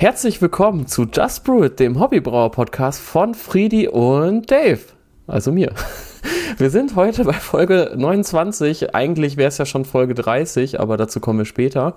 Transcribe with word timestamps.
Herzlich 0.00 0.40
willkommen 0.40 0.86
zu 0.86 1.04
Just 1.04 1.44
Brew 1.44 1.62
It, 1.62 1.78
dem 1.78 2.00
Hobbybrauer-Podcast 2.00 3.02
von 3.02 3.34
Friedi 3.34 3.86
und 3.86 4.50
Dave. 4.50 4.80
Also 5.26 5.52
mir. 5.52 5.74
Wir 6.56 6.70
sind 6.70 6.96
heute 6.96 7.24
bei 7.24 7.34
Folge 7.34 7.92
29. 7.94 8.94
Eigentlich 8.94 9.36
wäre 9.36 9.48
es 9.48 9.58
ja 9.58 9.66
schon 9.66 9.84
Folge 9.84 10.14
30, 10.14 10.80
aber 10.80 10.96
dazu 10.96 11.20
kommen 11.20 11.40
wir 11.40 11.44
später. 11.44 11.96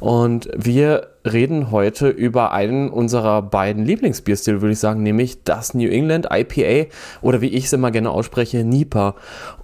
Und 0.00 0.48
wir 0.56 1.10
reden 1.24 1.70
heute 1.70 2.08
über 2.08 2.50
einen 2.50 2.90
unserer 2.90 3.40
beiden 3.40 3.84
Lieblingsbierstile, 3.84 4.60
würde 4.60 4.72
ich 4.72 4.80
sagen, 4.80 5.04
nämlich 5.04 5.44
das 5.44 5.74
New 5.74 5.88
England 5.88 6.26
IPA 6.32 6.90
oder 7.22 7.40
wie 7.40 7.48
ich 7.48 7.66
es 7.66 7.72
immer 7.72 7.92
gerne 7.92 8.10
ausspreche, 8.10 8.64
NIPA. 8.64 9.14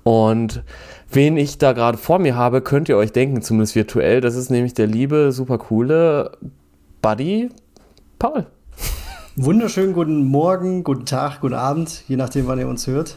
Und 0.04 0.62
wen 1.10 1.36
ich 1.36 1.58
da 1.58 1.72
gerade 1.72 1.98
vor 1.98 2.20
mir 2.20 2.36
habe, 2.36 2.60
könnt 2.60 2.88
ihr 2.88 2.96
euch 2.96 3.10
denken, 3.10 3.42
zumindest 3.42 3.74
virtuell. 3.74 4.20
Das 4.20 4.36
ist 4.36 4.48
nämlich 4.48 4.74
der 4.74 4.86
liebe, 4.86 5.32
super 5.32 5.58
coole 5.58 6.32
Buddy 7.02 7.50
Paul. 8.20 8.44
Wunderschönen 9.34 9.94
guten 9.94 10.26
Morgen, 10.26 10.84
guten 10.84 11.06
Tag, 11.06 11.40
guten 11.40 11.54
Abend, 11.54 12.04
je 12.06 12.16
nachdem, 12.16 12.46
wann 12.46 12.58
ihr 12.58 12.68
uns 12.68 12.86
hört. 12.86 13.16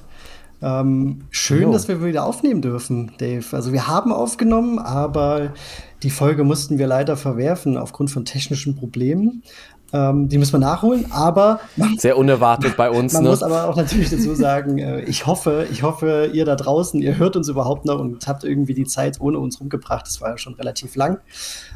Ähm, 0.62 1.26
schön, 1.30 1.64
jo. 1.64 1.72
dass 1.74 1.90
wir 1.90 2.02
wieder 2.06 2.24
aufnehmen 2.24 2.62
dürfen, 2.62 3.12
Dave. 3.18 3.44
Also 3.52 3.74
wir 3.74 3.90
haben 3.90 4.14
aufgenommen, 4.14 4.80
aber 4.80 5.52
die 6.04 6.10
Folge 6.10 6.46
mussten 6.46 6.78
wir 6.78 6.88
leider 6.88 7.18
verwerfen 7.18 7.76
aufgrund 7.76 8.12
von 8.12 8.24
technischen 8.24 8.78
Problemen. 8.78 9.44
Ähm, 9.94 10.28
die 10.28 10.40
müssen 10.40 10.54
wir 10.54 10.60
nachholen, 10.60 11.12
aber 11.12 11.60
man, 11.76 11.96
sehr 12.00 12.18
unerwartet 12.18 12.76
bei 12.76 12.90
uns. 12.90 13.14
Man 13.14 13.24
ne? 13.24 13.30
muss 13.30 13.44
aber 13.44 13.70
auch 13.70 13.76
natürlich 13.76 14.10
dazu 14.10 14.34
sagen, 14.34 14.80
äh, 14.80 15.02
ich 15.02 15.28
hoffe, 15.28 15.68
ich 15.72 15.84
hoffe, 15.84 16.32
ihr 16.34 16.46
da 16.46 16.56
draußen, 16.56 17.00
ihr 17.00 17.18
hört 17.18 17.36
uns 17.36 17.48
überhaupt 17.48 17.86
noch 17.86 18.00
und 18.00 18.28
habt 18.28 18.44
irgendwie 18.44 18.74
die 18.74 18.86
Zeit 18.86 19.22
ohne 19.22 19.38
uns 19.38 19.60
rumgebracht. 19.60 20.08
Das 20.08 20.20
war 20.20 20.32
ja 20.32 20.38
schon 20.40 20.56
relativ 20.56 20.96
lang. 20.96 21.20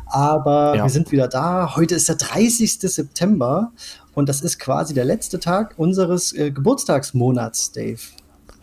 Aber 0.07 0.75
ja. 0.75 0.83
wir 0.83 0.89
sind 0.89 1.11
wieder 1.11 1.27
da. 1.27 1.75
Heute 1.75 1.93
ist 1.93 2.09
der 2.09 2.15
30. 2.15 2.79
September 2.79 3.71
und 4.15 4.27
das 4.27 4.41
ist 4.41 4.57
quasi 4.57 4.95
der 4.95 5.05
letzte 5.05 5.39
Tag 5.39 5.75
unseres 5.77 6.33
äh, 6.33 6.49
Geburtstagsmonats, 6.49 7.71
Dave. 7.71 7.99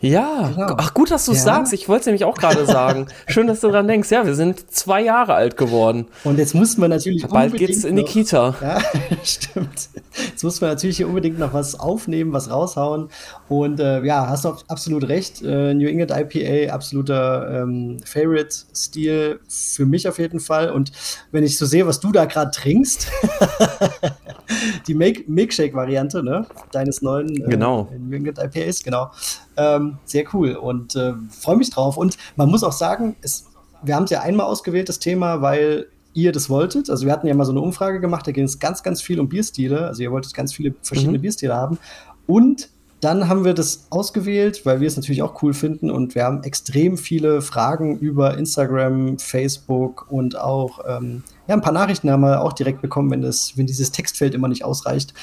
Ja, 0.01 0.51
genau. 0.53 0.75
ach 0.77 0.93
gut, 0.93 1.09
dass 1.09 1.25
du 1.25 1.31
es 1.31 1.39
ja. 1.39 1.45
sagst. 1.45 1.73
Ich 1.73 1.87
wollte 1.87 2.01
es 2.01 2.05
nämlich 2.07 2.25
auch 2.25 2.37
gerade 2.37 2.65
sagen. 2.65 3.07
Schön, 3.27 3.47
dass 3.47 3.61
du 3.61 3.69
dran 3.69 3.87
denkst. 3.87 4.11
Ja, 4.11 4.25
wir 4.25 4.35
sind 4.35 4.71
zwei 4.71 5.01
Jahre 5.01 5.33
alt 5.33 5.57
geworden. 5.57 6.05
Und 6.23 6.37
jetzt 6.37 6.53
muss 6.53 6.77
man 6.77 6.89
natürlich. 6.89 7.25
Bald 7.25 7.53
geht's 7.53 7.83
in 7.83 7.95
die 7.95 8.03
Kita. 8.03 8.55
Ja, 8.61 8.79
stimmt. 9.23 9.89
Jetzt 10.29 10.43
muss 10.43 10.61
man 10.61 10.69
natürlich 10.69 10.97
hier 10.97 11.07
unbedingt 11.07 11.39
noch 11.39 11.53
was 11.53 11.79
aufnehmen, 11.79 12.33
was 12.33 12.51
raushauen. 12.51 13.09
Und 13.49 13.79
äh, 13.79 14.03
ja, 14.03 14.27
hast 14.27 14.45
du 14.45 14.53
absolut 14.67 15.07
recht. 15.07 15.41
Äh, 15.41 15.73
New 15.73 15.87
England 15.87 16.11
IPA, 16.11 16.73
absoluter 16.73 17.63
ähm, 17.63 17.97
Favorite-Stil 18.05 19.39
für 19.47 19.85
mich 19.85 20.07
auf 20.07 20.19
jeden 20.19 20.39
Fall. 20.39 20.71
Und 20.71 20.91
wenn 21.31 21.43
ich 21.43 21.57
so 21.57 21.65
sehe, 21.65 21.87
was 21.87 21.99
du 21.99 22.11
da 22.11 22.25
gerade 22.25 22.51
trinkst, 22.51 23.07
die 24.87 24.93
Milkshake-Variante, 24.93 26.21
ne? 26.21 26.45
Deines 26.71 27.01
neuen 27.01 27.29
äh, 27.29 27.49
genau. 27.49 27.89
New 27.97 28.15
England 28.15 28.39
IPAs, 28.39 28.83
genau. 28.83 29.11
Ähm, 29.57 29.97
sehr 30.05 30.25
cool 30.33 30.55
und 30.55 30.95
äh, 30.95 31.13
freue 31.29 31.57
mich 31.57 31.69
drauf. 31.69 31.97
Und 31.97 32.17
man 32.35 32.49
muss 32.49 32.63
auch 32.63 32.71
sagen, 32.71 33.15
es, 33.21 33.45
wir 33.83 33.95
haben 33.95 34.03
es 34.03 34.09
ja 34.09 34.21
einmal 34.21 34.47
ausgewählt, 34.47 34.89
das 34.89 34.99
Thema, 34.99 35.41
weil 35.41 35.87
ihr 36.13 36.31
das 36.31 36.49
wolltet. 36.49 36.89
Also 36.89 37.05
wir 37.05 37.13
hatten 37.13 37.27
ja 37.27 37.33
mal 37.35 37.45
so 37.45 37.51
eine 37.51 37.61
Umfrage 37.61 37.99
gemacht, 37.99 38.25
da 38.25 38.31
ging 38.31 38.45
es 38.45 38.59
ganz, 38.59 38.83
ganz 38.83 39.01
viel 39.01 39.19
um 39.19 39.29
Bierstile. 39.29 39.87
Also 39.87 40.01
ihr 40.01 40.11
wolltet 40.11 40.33
ganz 40.33 40.53
viele 40.53 40.73
verschiedene 40.81 41.17
mhm. 41.17 41.21
Bierstile 41.21 41.53
haben. 41.53 41.77
Und 42.25 42.69
dann 43.01 43.27
haben 43.27 43.45
wir 43.45 43.53
das 43.53 43.87
ausgewählt, 43.91 44.65
weil 44.65 44.79
wir 44.79 44.87
es 44.87 44.95
natürlich 44.95 45.21
auch 45.21 45.43
cool 45.43 45.53
finden 45.53 45.91
und 45.91 46.15
wir 46.15 46.23
haben 46.23 46.43
extrem 46.43 46.97
viele 46.97 47.41
Fragen 47.41 47.99
über 47.99 48.37
Instagram, 48.37 49.19
Facebook 49.19 50.09
und 50.09 50.37
auch 50.37 50.79
ähm, 50.87 51.23
ja, 51.47 51.55
ein 51.55 51.61
paar 51.61 51.73
Nachrichten 51.73 52.09
haben 52.09 52.21
wir 52.21 52.41
auch 52.41 52.53
direkt 52.53 52.81
bekommen, 52.81 53.11
wenn, 53.11 53.21
das, 53.21 53.53
wenn 53.55 53.65
dieses 53.65 53.91
Textfeld 53.91 54.33
immer 54.33 54.47
nicht 54.47 54.65
ausreicht. 54.65 55.13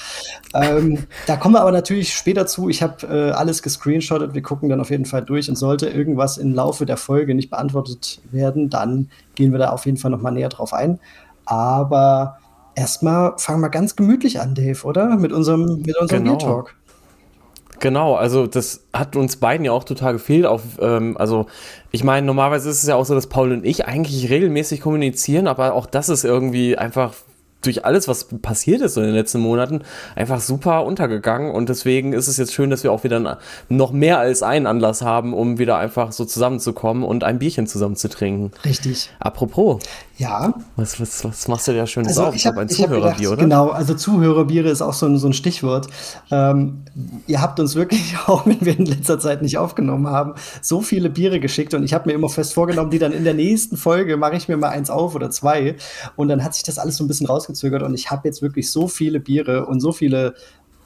Ähm, 0.55 1.06
da 1.27 1.37
kommen 1.37 1.55
wir 1.55 1.60
aber 1.60 1.72
natürlich 1.72 2.15
später 2.15 2.47
zu. 2.47 2.69
Ich 2.69 2.83
habe 2.83 3.06
äh, 3.06 3.31
alles 3.33 3.62
gescreenshottet. 3.62 4.34
Wir 4.34 4.43
gucken 4.43 4.69
dann 4.69 4.81
auf 4.81 4.91
jeden 4.91 5.05
Fall 5.05 5.22
durch 5.22 5.49
und 5.49 5.56
sollte 5.56 5.88
irgendwas 5.88 6.38
im 6.38 6.55
Laufe 6.55 6.87
der 6.87 6.97
Folge 6.97 7.34
nicht 7.34 7.50
beantwortet 7.50 8.21
werden, 8.31 8.71
dann 8.71 9.11
gehen 9.34 9.53
wir 9.53 9.59
da 9.59 9.71
auf 9.71 9.87
jeden 9.87 9.99
Fall 9.99 10.11
noch 10.11 10.21
mal 10.21 10.31
näher 10.31 10.49
drauf 10.49 10.72
ein. 10.72 11.00
Aber 11.44 12.38
erstmal 12.75 13.34
fangen 13.38 13.61
wir 13.61 13.71
ganz 13.71 13.97
gemütlich 13.97 14.41
an, 14.41 14.55
Dave, 14.55 14.84
oder? 14.84 15.16
Mit 15.16 15.32
unserem, 15.32 15.82
mit 15.82 15.97
unserem 15.99 16.25
genau. 16.25 16.37
Talk. 16.37 16.75
Genau, 17.82 18.15
also 18.15 18.47
das 18.47 18.84
hat 18.93 19.16
uns 19.16 19.38
beiden 19.38 19.66
ja 19.66 19.72
auch 19.72 19.82
total 19.82 20.12
gefehlt. 20.12 20.47
Auf, 20.47 20.62
ähm, 20.81 21.16
also 21.19 21.47
ich 21.91 22.04
meine, 22.04 22.25
normalerweise 22.25 22.70
ist 22.70 22.81
es 22.81 22.88
ja 22.88 22.94
auch 22.94 23.04
so, 23.04 23.16
dass 23.16 23.26
Paul 23.26 23.50
und 23.50 23.66
ich 23.66 23.87
eigentlich 23.87 24.31
regelmäßig 24.31 24.81
kommunizieren, 24.81 25.48
aber 25.48 25.75
auch 25.75 25.87
das 25.87 26.09
ist 26.09 26.25
irgendwie 26.25 26.78
einfach 26.78 27.12
durch 27.62 27.84
alles, 27.84 28.09
was 28.09 28.25
passiert 28.25 28.81
ist 28.82 28.97
in 28.97 29.04
den 29.04 29.15
letzten 29.15 29.41
Monaten, 29.41 29.82
einfach 30.16 30.41
super 30.41 30.84
untergegangen. 30.84 31.50
Und 31.53 31.69
deswegen 31.69 32.12
ist 32.12 32.28
es 32.28 32.37
jetzt 32.37 32.53
schön, 32.53 32.70
dass 32.70 32.82
wir 32.82 32.93
auch 32.93 33.04
wieder 33.04 33.38
noch 33.69 33.93
mehr 33.93 34.19
als 34.19 34.43
einen 34.43 34.66
Anlass 34.66 35.03
haben, 35.03 35.32
um 35.32 35.59
wieder 35.59 35.78
einfach 35.78 36.12
so 36.12 36.25
zusammenzukommen 36.25 37.03
und 37.04 37.25
ein 37.25 37.38
Bierchen 37.38 37.66
zusammen 37.66 37.97
zu 37.97 38.09
trinken. 38.09 38.53
Richtig. 38.64 39.10
Apropos. 39.20 39.82
Ja. 40.19 40.54
Was, 40.76 41.00
was, 41.00 41.25
was 41.25 41.49
machst 41.49 41.69
du 41.69 41.72
da 41.72 41.87
schön 41.87 42.06
also 42.06 42.25
auf? 42.25 42.34
Ich 42.34 42.47
habe 42.47 42.60
ein 42.60 42.69
Zuhörerbier, 42.69 43.32
oder? 43.32 43.43
Genau, 43.43 43.70
also 43.70 43.94
Zuhörerbiere 43.94 44.69
ist 44.69 44.82
auch 44.82 44.93
so 44.93 45.06
ein, 45.06 45.16
so 45.19 45.28
ein 45.28 45.32
Stichwort. 45.32 45.88
Ähm, 46.31 46.84
ihr 47.27 47.41
habt 47.41 47.59
uns 47.61 47.75
wirklich, 47.75 48.17
auch 48.27 48.47
wenn 48.47 48.61
wir 48.61 48.79
in 48.79 48.87
letzter 48.87 49.19
Zeit 49.19 49.43
nicht 49.43 49.59
aufgenommen 49.59 50.07
haben, 50.07 50.35
so 50.61 50.83
viele 50.83 51.11
Biere 51.11 51.41
geschickt 51.41 51.75
und 51.75 51.83
ich 51.83 51.95
habe 51.95 52.09
mir 52.09 52.15
immer 52.15 52.29
fest 52.29 52.55
vorgenommen, 52.55 52.91
die 52.91 52.99
dann 52.99 53.13
in 53.13 53.25
der 53.25 53.35
nächsten 53.35 53.77
Folge 53.77 54.17
mache 54.17 54.37
ich 54.37 54.49
mir 54.49 54.57
mal 54.57 54.71
eins 54.71 54.91
auf 54.91 55.15
oder 55.15 55.31
zwei. 55.31 55.77
Und 56.17 56.29
dann 56.29 56.45
hat 56.45 56.55
sich 56.55 56.63
das 56.63 56.79
alles 56.79 56.97
so 56.97 57.05
ein 57.05 57.09
bisschen 57.09 57.27
rausgezögert 57.27 57.83
und 57.83 57.95
ich 57.95 58.11
habe 58.11 58.29
jetzt 58.29 58.43
wirklich 58.43 58.71
so 58.71 58.89
viele 58.89 59.21
Biere 59.21 59.67
und 59.67 59.81
so 59.81 59.93
viele 59.93 60.35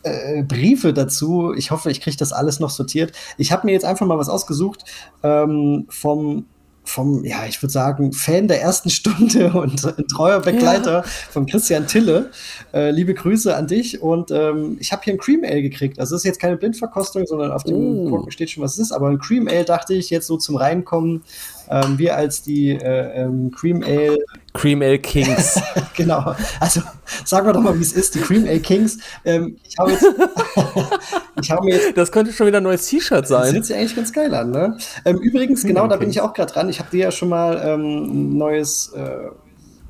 äh, 0.03 0.43
Briefe 0.43 0.93
dazu. 0.93 1.53
Ich 1.57 1.71
hoffe, 1.71 1.91
ich 1.91 2.01
kriege 2.01 2.17
das 2.17 2.33
alles 2.33 2.61
noch 2.61 2.71
sortiert. 2.71 3.13
Ich 3.39 3.53
habe 3.53 3.67
mir 3.67 3.73
jetzt 3.73 3.85
einfach 3.85 4.07
mal 4.07 4.19
was 4.19 4.29
ausgesucht 4.29 4.85
ähm, 5.23 5.87
vom 5.89 6.47
vom, 6.87 7.25
ja, 7.25 7.47
ich 7.47 7.63
würde 7.63 7.73
sagen, 7.73 8.13
Fan 8.13 8.49
der 8.49 8.63
ersten 8.63 8.91
Stunde 8.91 9.53
und 9.55 9.85
ein 9.85 10.07
treuer 10.09 10.41
Begleiter 10.41 10.99
ja. 10.99 11.03
von 11.03 11.47
Christian 11.47 11.87
Tille. 11.87 12.31
Äh, 12.73 12.91
liebe 12.91 13.15
Grüße 13.15 13.55
an 13.55 13.67
dich. 13.67 14.01
Und 14.01 14.31
ähm, 14.31 14.77
ich 14.81 14.93
habe 14.93 15.03
hier 15.05 15.15
ein 15.15 15.19
Cream 15.19 15.45
Ale 15.45 15.63
gekriegt. 15.63 15.99
Also 15.99 16.15
es 16.15 16.23
ist 16.23 16.27
jetzt 16.27 16.41
keine 16.41 16.57
Blindverkostung, 16.57 17.27
sondern 17.27 17.51
auf 17.51 17.65
dem 17.65 18.13
oh. 18.13 18.31
steht 18.31 18.51
schon, 18.51 18.63
was 18.63 18.75
es 18.75 18.79
ist. 18.79 18.93
Aber 18.93 19.09
ein 19.09 19.19
Cream 19.19 19.49
Ale 19.49 19.65
dachte 19.65 19.95
ich 19.95 20.11
jetzt 20.11 20.27
so 20.27 20.37
zum 20.37 20.57
Reinkommen 20.57 21.23
ähm, 21.69 21.99
wir 21.99 22.17
als 22.17 22.43
die 22.43 22.71
äh, 22.71 23.23
ähm, 23.23 23.51
Cream 23.51 23.83
Ale. 23.83 24.19
Cream 24.57 24.83
Ale 24.83 24.99
Kings. 24.99 25.61
genau. 25.97 26.35
Also 26.61 26.81
sagen 27.25 27.47
wir 27.47 27.53
doch 27.53 27.61
mal, 27.61 27.77
wie 27.79 27.83
es 27.83 27.93
ist. 27.93 28.15
Die 28.15 28.21
Cream 28.21 28.45
Ale 28.45 28.61
Kings. 28.61 28.99
Ähm, 29.25 29.59
ich 29.69 29.79
habe 29.79 29.93
jetzt, 29.93 30.05
ich 31.43 31.51
habe 31.51 31.69
jetzt. 31.69 31.97
Das 31.97 32.11
könnte 32.11 32.33
schon 32.33 32.47
wieder 32.47 32.59
ein 32.59 32.63
neues 32.63 32.87
T-Shirt 32.87 33.27
sein. 33.27 33.43
Das 33.43 33.53
hört 33.55 33.65
sich 33.67 33.77
eigentlich 33.77 33.97
ganz 33.97 34.13
geil 34.13 34.35
an, 34.35 34.51
ne? 34.51 34.79
Ähm, 35.05 35.19
übrigens, 35.19 35.63
genau, 35.63 35.87
da 35.87 35.97
bin 35.97 36.11
ich 36.11 36.21
auch 36.21 36.33
gerade 36.33 36.53
dran. 36.53 36.69
Ich 36.69 36.79
habe 36.79 36.91
dir 36.91 37.05
ja 37.05 37.11
schon 37.11 37.29
mal 37.29 37.61
ähm, 37.65 38.33
ein 38.33 38.39
neues. 38.39 38.93
Äh, 38.95 39.31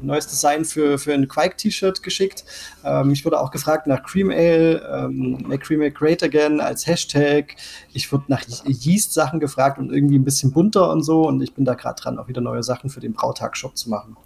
neues 0.00 0.26
Design 0.26 0.64
für, 0.64 0.98
für 0.98 1.14
ein 1.14 1.28
Quake-T-Shirt 1.28 2.02
geschickt. 2.02 2.44
Ähm, 2.84 3.10
ich 3.10 3.24
wurde 3.24 3.40
auch 3.40 3.50
gefragt 3.50 3.86
nach 3.86 4.02
Cream 4.02 4.30
Ale, 4.30 4.82
ähm, 4.92 5.38
Make 5.46 5.64
Cream 5.64 5.80
Ale 5.80 5.90
Great 5.90 6.22
Again 6.22 6.60
als 6.60 6.86
Hashtag. 6.86 7.56
Ich 7.92 8.12
wurde 8.12 8.24
nach 8.28 8.42
Yeast-Sachen 8.64 9.40
gefragt 9.40 9.78
und 9.78 9.92
irgendwie 9.92 10.18
ein 10.18 10.24
bisschen 10.24 10.52
bunter 10.52 10.90
und 10.90 11.02
so. 11.02 11.26
Und 11.26 11.40
ich 11.42 11.54
bin 11.54 11.64
da 11.64 11.74
gerade 11.74 12.00
dran, 12.00 12.18
auch 12.18 12.28
wieder 12.28 12.40
neue 12.40 12.62
Sachen 12.62 12.90
für 12.90 13.00
den 13.00 13.12
Brautag-Shop 13.12 13.76
zu 13.76 13.90
machen. 13.90 14.16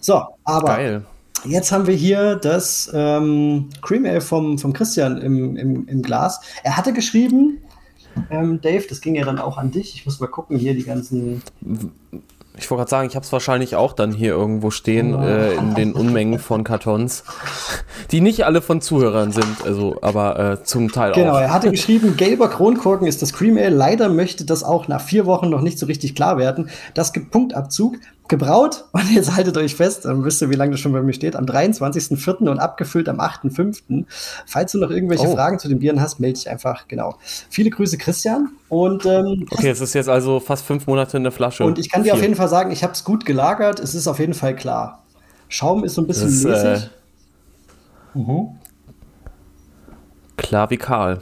So, 0.00 0.22
aber 0.44 0.66
Geil. 0.76 1.04
Jetzt 1.46 1.72
haben 1.72 1.86
wir 1.86 1.94
hier 1.94 2.36
das 2.36 2.90
ähm, 2.94 3.68
Cream 3.82 4.06
Ale 4.06 4.22
vom, 4.22 4.58
vom 4.58 4.72
Christian 4.72 5.18
im, 5.18 5.56
im, 5.56 5.86
im 5.86 6.02
Glas. 6.02 6.40
Er 6.62 6.76
hatte 6.76 6.94
geschrieben, 6.94 7.58
ähm, 8.30 8.60
Dave, 8.60 8.86
das 8.88 9.00
ging 9.00 9.14
ja 9.14 9.24
dann 9.24 9.38
auch 9.38 9.58
an 9.58 9.70
dich. 9.70 9.94
Ich 9.94 10.06
muss 10.06 10.20
mal 10.20 10.28
gucken, 10.28 10.56
hier 10.56 10.74
die 10.74 10.84
ganzen. 10.84 11.42
Ich 12.56 12.70
wollte 12.70 12.82
gerade 12.82 12.90
sagen, 12.90 13.08
ich 13.08 13.16
habe 13.16 13.24
es 13.24 13.32
wahrscheinlich 13.32 13.74
auch 13.74 13.92
dann 13.92 14.12
hier 14.12 14.30
irgendwo 14.30 14.70
stehen, 14.70 15.12
äh, 15.20 15.54
in 15.54 15.74
den 15.74 15.92
Unmengen 15.92 16.38
von 16.38 16.62
Kartons, 16.62 17.24
die 18.12 18.20
nicht 18.20 18.46
alle 18.46 18.62
von 18.62 18.80
Zuhörern 18.80 19.32
sind, 19.32 19.64
also 19.64 19.96
aber 20.02 20.38
äh, 20.38 20.64
zum 20.64 20.92
Teil 20.92 21.12
genau, 21.12 21.30
auch. 21.30 21.34
Genau, 21.34 21.38
er 21.42 21.52
hatte 21.52 21.70
geschrieben, 21.70 22.16
gelber 22.16 22.48
Kronkorken 22.48 23.08
ist 23.08 23.22
das 23.22 23.32
Cream 23.32 23.56
Ale. 23.56 23.70
Leider 23.70 24.08
möchte 24.08 24.44
das 24.44 24.62
auch 24.62 24.86
nach 24.86 25.00
vier 25.00 25.26
Wochen 25.26 25.50
noch 25.50 25.62
nicht 25.62 25.80
so 25.80 25.86
richtig 25.86 26.14
klar 26.14 26.38
werden. 26.38 26.70
Das 26.94 27.12
gibt 27.12 27.32
Punktabzug 27.32 27.96
gebraut 28.28 28.84
und 28.92 29.10
jetzt 29.10 29.34
haltet 29.34 29.56
euch 29.56 29.74
fest, 29.74 30.04
dann 30.04 30.24
wisst 30.24 30.40
ihr, 30.42 30.50
wie 30.50 30.54
lange 30.54 30.72
das 30.72 30.80
schon 30.80 30.92
bei 30.92 31.02
mir 31.02 31.12
steht, 31.12 31.36
am 31.36 31.44
23.04. 31.44 32.48
und 32.48 32.58
abgefüllt 32.58 33.08
am 33.08 33.20
8.05. 33.20 34.04
Falls 34.46 34.72
du 34.72 34.78
noch 34.78 34.90
irgendwelche 34.90 35.26
oh. 35.26 35.34
Fragen 35.34 35.58
zu 35.58 35.68
den 35.68 35.78
Bieren 35.78 36.00
hast, 36.00 36.20
melde 36.20 36.38
dich 36.38 36.48
einfach, 36.48 36.88
genau. 36.88 37.18
Viele 37.50 37.70
Grüße, 37.70 37.98
Christian. 37.98 38.50
Und, 38.68 39.04
ähm, 39.06 39.46
okay, 39.50 39.70
es 39.70 39.80
ist 39.80 39.94
jetzt 39.94 40.08
also 40.08 40.40
fast 40.40 40.64
fünf 40.64 40.86
Monate 40.86 41.16
in 41.16 41.22
der 41.22 41.32
Flasche. 41.32 41.64
Und 41.64 41.78
ich 41.78 41.90
kann 41.90 42.02
dir 42.02 42.08
Vier. 42.08 42.14
auf 42.14 42.22
jeden 42.22 42.34
Fall 42.34 42.48
sagen, 42.48 42.70
ich 42.70 42.82
habe 42.82 42.92
es 42.92 43.04
gut 43.04 43.24
gelagert, 43.24 43.80
es 43.80 43.94
ist 43.94 44.06
auf 44.06 44.18
jeden 44.18 44.34
Fall 44.34 44.56
klar. 44.56 45.04
Schaum 45.48 45.84
ist 45.84 45.94
so 45.94 46.02
ein 46.02 46.06
bisschen 46.06 46.28
das, 46.28 46.64
mäßig. 46.64 46.90
Äh, 48.14 48.18
mhm. 48.18 48.48
Klar 50.36 50.70
wie 50.70 50.76
Karl. 50.76 51.20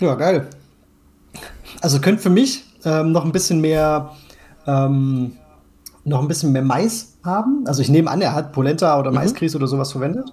Ja, 0.00 0.14
geil. 0.14 0.48
Also 1.80 2.00
könnte 2.00 2.22
für 2.22 2.30
mich 2.30 2.64
ähm, 2.84 3.12
noch 3.12 3.24
ein 3.24 3.32
bisschen 3.32 3.60
mehr 3.60 4.12
ähm, 4.66 5.36
noch 6.06 6.22
ein 6.22 6.28
bisschen 6.28 6.52
mehr 6.52 6.62
Mais 6.62 7.18
haben. 7.24 7.64
Also 7.66 7.82
ich 7.82 7.88
nehme 7.88 8.10
an, 8.10 8.22
er 8.22 8.34
hat 8.34 8.52
Polenta 8.52 8.98
oder 8.98 9.10
mhm. 9.10 9.16
Maisgrieß 9.16 9.56
oder 9.56 9.66
sowas 9.66 9.92
verwendet. 9.92 10.32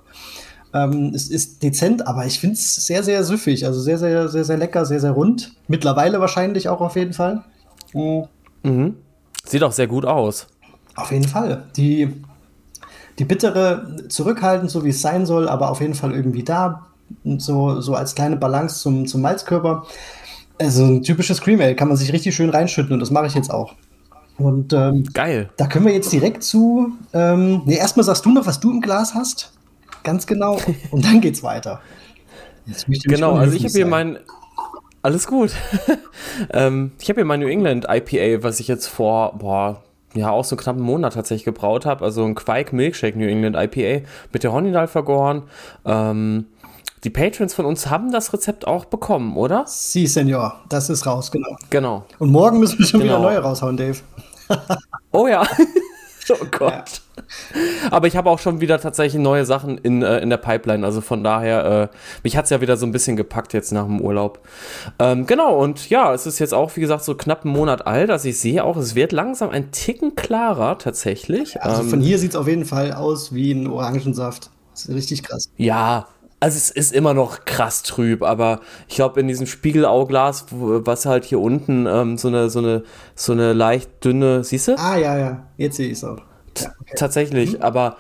Ähm, 0.74 1.12
es 1.14 1.30
ist 1.30 1.62
dezent, 1.62 2.08
aber 2.08 2.26
ich 2.26 2.40
finde 2.40 2.54
es 2.56 2.76
sehr, 2.88 3.04
sehr 3.04 3.24
süffig. 3.24 3.66
Also 3.66 3.82
sehr, 3.82 3.98
sehr, 3.98 4.30
sehr, 4.30 4.44
sehr 4.44 4.58
lecker, 4.58 4.86
sehr, 4.86 5.00
sehr 5.00 5.12
rund. 5.12 5.56
Mittlerweile 5.68 6.20
wahrscheinlich 6.20 6.70
auch 6.70 6.82
auf 6.82 6.96
jeden 6.96 7.14
Fall. 7.14 7.44
Mhm. 7.94 8.26
Mhm. 8.64 8.96
Sieht 9.46 9.64
auch 9.64 9.72
sehr 9.72 9.88
gut 9.88 10.06
aus. 10.06 10.48
Auf 10.96 11.12
jeden 11.12 11.28
Fall. 11.28 11.66
Die, 11.76 12.14
die 13.20 13.26
bittere 13.26 14.08
zurückhaltend, 14.10 14.70
so 14.70 14.84
wie 14.86 14.90
es 14.90 15.02
sein 15.02 15.26
soll, 15.26 15.50
aber 15.50 15.70
auf 15.70 15.82
jeden 15.82 15.96
Fall 15.96 16.14
irgendwie 16.14 16.44
da. 16.44 16.88
So, 17.38 17.82
so 17.82 17.96
als 17.96 18.16
kleine 18.16 18.38
Balance 18.38 18.80
zum, 18.80 19.06
zum 19.08 19.22
Malzkörper. 19.22 19.86
Also 20.60 20.86
ein 20.86 21.04
typisches 21.04 21.42
Cream 21.42 21.60
Ale 21.60 21.76
kann 21.76 21.88
man 21.88 21.98
sich 21.98 22.14
richtig 22.14 22.36
schön 22.36 22.50
reinschütten 22.50 22.94
und 22.94 23.00
das 23.00 23.12
mache 23.12 23.26
ich 23.26 23.34
jetzt 23.34 23.52
auch. 23.52 23.74
Und 24.38 24.74
ähm, 24.74 25.04
geil. 25.14 25.50
Da 25.58 25.68
können 25.68 25.86
wir 25.86 25.94
jetzt 25.94 26.12
direkt 26.12 26.44
zu. 26.44 26.92
Ähm, 27.14 27.62
nee, 27.66 27.78
erstmal 27.78 28.04
sagst 28.04 28.26
du 28.26 28.32
noch, 28.32 28.46
was 28.46 28.60
du 28.60 28.72
im 28.72 28.82
Glas 28.82 29.14
hast. 29.14 29.54
Ganz 30.04 30.28
genau. 30.28 30.60
Und 30.92 31.06
dann 31.06 31.22
geht's 31.22 31.44
weiter. 31.44 31.82
genau, 33.06 33.36
also 33.36 33.56
ich 33.56 33.64
habe 33.64 33.74
hier 33.74 33.86
mein. 33.86 34.20
Alles 35.02 35.28
gut. 35.28 35.52
ähm, 36.52 36.92
ich 37.00 37.10
habe 37.10 37.20
hier 37.20 37.26
mein 37.26 37.42
New 37.42 37.48
England 37.48 37.86
IPA, 37.90 38.42
was 38.42 38.62
ich 38.62 38.70
jetzt 38.70 38.88
vor, 38.88 39.38
boah, 39.38 39.84
ja, 40.14 40.30
auch 40.30 40.46
so 40.46 40.56
knapp 40.56 40.78
einen 40.78 40.86
Monat 40.86 41.14
tatsächlich 41.14 41.44
gebraut 41.44 41.86
habe. 41.86 42.06
Also 42.06 42.24
ein 42.24 42.36
Quake 42.36 42.76
Milkshake 42.76 43.18
New 43.18 43.28
England 43.28 43.58
IPA 43.58 44.06
mit 44.32 44.44
der 44.44 44.54
Honeydahl 44.54 44.88
vergoren. 44.88 45.44
Ähm, 45.86 46.46
die 47.04 47.10
Patrons 47.10 47.54
von 47.54 47.66
uns 47.66 47.90
haben 47.90 48.12
das 48.12 48.32
Rezept 48.34 48.66
auch 48.66 48.86
bekommen, 48.86 49.36
oder? 49.36 49.66
Sie, 49.68 50.08
Senor. 50.08 50.62
Das 50.70 50.90
ist 50.90 51.06
raus, 51.06 51.32
genau. 51.32 51.58
Genau. 51.70 52.06
Und 52.20 52.32
morgen 52.32 52.60
müssen 52.60 52.80
wir 52.80 52.86
schon 52.86 53.02
genau. 53.02 53.20
wieder 53.20 53.24
neue 53.24 53.40
raushauen, 53.40 53.76
Dave. 53.76 54.00
oh 55.12 55.28
ja. 55.28 55.44
oh 56.30 56.46
Gott. 56.52 56.72
Ja. 56.72 57.92
Aber 57.92 58.08
ich 58.08 58.16
habe 58.16 58.30
auch 58.30 58.40
schon 58.40 58.62
wieder 58.62 58.80
tatsächlich 58.80 59.22
neue 59.22 59.46
Sachen 59.46 59.78
in, 59.78 60.02
äh, 60.02 60.20
in 60.20 60.30
der 60.30 60.38
Pipeline. 60.38 60.86
Also 60.86 61.02
von 61.02 61.24
daher, 61.24 61.90
äh, 61.94 61.98
mich 62.24 62.38
hat 62.38 62.46
es 62.46 62.52
ja 62.52 62.62
wieder 62.62 62.78
so 62.78 62.86
ein 62.86 62.94
bisschen 62.94 63.18
gepackt 63.18 63.54
jetzt 63.54 63.74
nach 63.74 63.86
dem 63.86 64.00
Urlaub. 64.00 64.40
Ähm, 65.00 65.26
genau, 65.26 65.58
und 65.58 65.90
ja, 65.90 66.14
es 66.14 66.26
ist 66.26 66.40
jetzt 66.40 66.54
auch, 66.54 66.76
wie 66.78 66.82
gesagt, 66.82 67.04
so 67.04 67.16
knapp 67.16 67.44
einen 67.44 67.54
Monat 67.54 67.86
alt. 67.86 68.10
Also 68.10 68.30
ich 68.30 68.40
sehe 68.40 68.64
auch, 68.64 68.78
es 68.78 68.96
wird 68.96 69.12
langsam 69.12 69.50
ein 69.50 69.72
Ticken 69.72 70.16
klarer 70.16 70.78
tatsächlich. 70.78 71.62
Also 71.62 71.82
ähm, 71.82 71.90
von 71.90 72.02
hier 72.02 72.18
sieht 72.18 72.32
es 72.32 72.36
auf 72.38 72.48
jeden 72.48 72.66
Fall 72.66 72.94
aus 72.94 73.34
wie 73.34 73.52
ein 73.52 73.68
Orangensaft. 73.68 74.50
Das 74.72 74.86
ist 74.86 74.96
richtig 74.96 75.24
krass. 75.24 75.50
Ja, 75.58 76.08
also 76.44 76.58
es 76.58 76.70
ist 76.70 76.92
immer 76.92 77.14
noch 77.14 77.46
krass 77.46 77.84
trüb, 77.84 78.22
aber 78.22 78.60
ich 78.90 78.96
glaube 78.96 79.22
in 79.22 79.30
diesem 79.30 79.48
Spiegelauglas, 79.48 80.48
was 80.50 81.06
halt 81.06 81.24
hier 81.24 81.40
unten 81.40 81.86
ähm, 81.86 82.18
so 82.18 82.28
eine 82.28 82.50
so 82.50 82.60
eine 82.60 82.84
so 83.16 83.32
eine 83.32 83.54
leicht 83.54 84.04
dünne, 84.04 84.44
siehst 84.44 84.68
du? 84.68 84.78
Ah 84.78 84.98
ja 84.98 85.18
ja, 85.18 85.48
jetzt 85.56 85.78
sehe 85.78 85.88
ich 85.88 85.94
es 85.94 86.04
auch. 86.04 86.18
Ja, 86.58 86.74
okay. 86.82 86.96
Tatsächlich, 86.98 87.54
mhm. 87.54 87.62
aber 87.62 87.96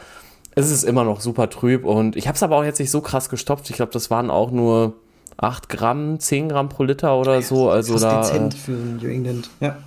es 0.55 0.71
ist 0.71 0.83
immer 0.83 1.05
noch 1.05 1.21
super 1.21 1.49
trüb 1.49 1.85
und 1.85 2.17
ich 2.17 2.27
habe 2.27 2.35
es 2.35 2.43
aber 2.43 2.57
auch 2.57 2.65
jetzt 2.65 2.79
nicht 2.81 2.91
so 2.91 2.99
krass 2.99 3.29
gestopft. 3.29 3.69
Ich 3.69 3.77
glaube, 3.77 3.93
das 3.93 4.11
waren 4.11 4.29
auch 4.29 4.51
nur 4.51 4.95
8 5.37 5.69
Gramm, 5.69 6.19
10 6.19 6.49
Gramm 6.49 6.67
pro 6.67 6.83
Liter 6.83 7.17
oder 7.17 7.41
so. 7.41 7.69
Also 7.69 7.97
da. 7.97 8.23
Dezent 8.23 8.55
für 8.55 8.71
New 8.71 9.07
England. 9.07 9.49
Ja. 9.61 9.77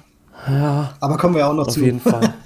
Ja. 0.48 0.94
Aber 1.00 1.18
kommen 1.18 1.34
wir 1.34 1.46
auch 1.46 1.52
noch 1.52 1.66
auf 1.66 1.74
zu. 1.74 1.80
Auf 1.80 1.86
jeden 1.86 2.00
Fall. 2.00 2.34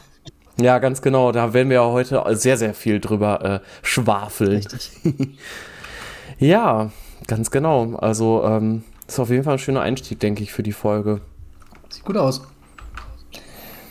Ja, 0.61 0.79
ganz 0.79 1.01
genau. 1.01 1.33
Da 1.33 1.55
werden 1.55 1.71
wir 1.71 1.77
ja 1.77 1.87
heute 1.87 2.23
sehr, 2.37 2.59
sehr 2.59 2.75
viel 2.75 3.01
drüber 3.01 3.43
äh, 3.43 3.61
schwafeln. 3.83 4.57
Richtig. 4.57 4.91
Ja, 6.41 6.91
ganz 7.27 7.51
genau. 7.51 7.95
Also 7.97 8.43
ähm, 8.45 8.83
ist 9.07 9.21
auf 9.21 9.31
jeden 9.31 9.45
Fall 9.45 9.55
ein 9.55 9.59
schöner 9.59 9.83
Einstieg, 9.83 10.19
denke 10.19 10.43
ich, 10.43 10.53
für 10.53 10.63
die 10.63 10.73
Folge. 10.73 11.21
Sieht 11.91 12.05
gut 12.05 12.17
aus. 12.17 12.43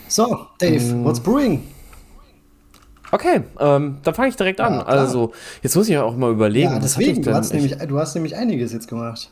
So, 0.07 0.47
Dave, 0.57 0.83
mm. 0.83 1.05
what's 1.05 1.19
brewing? 1.19 1.63
Okay, 3.11 3.41
ähm, 3.59 3.97
dann 4.03 4.13
fange 4.13 4.29
ich 4.29 4.35
direkt 4.35 4.59
an. 4.61 4.73
Ja, 4.73 4.83
also, 4.83 5.31
jetzt 5.61 5.75
muss 5.75 5.87
ich 5.87 5.93
ja 5.93 6.03
auch 6.03 6.15
mal 6.15 6.31
überlegen. 6.31 6.73
Ja, 6.73 6.79
deswegen, 6.79 7.21
du 7.21 7.33
hast, 7.33 7.53
nämlich, 7.53 7.77
du 7.77 7.99
hast 7.99 8.15
nämlich 8.15 8.35
einiges 8.35 8.73
jetzt 8.73 8.87
gemacht. 8.87 9.31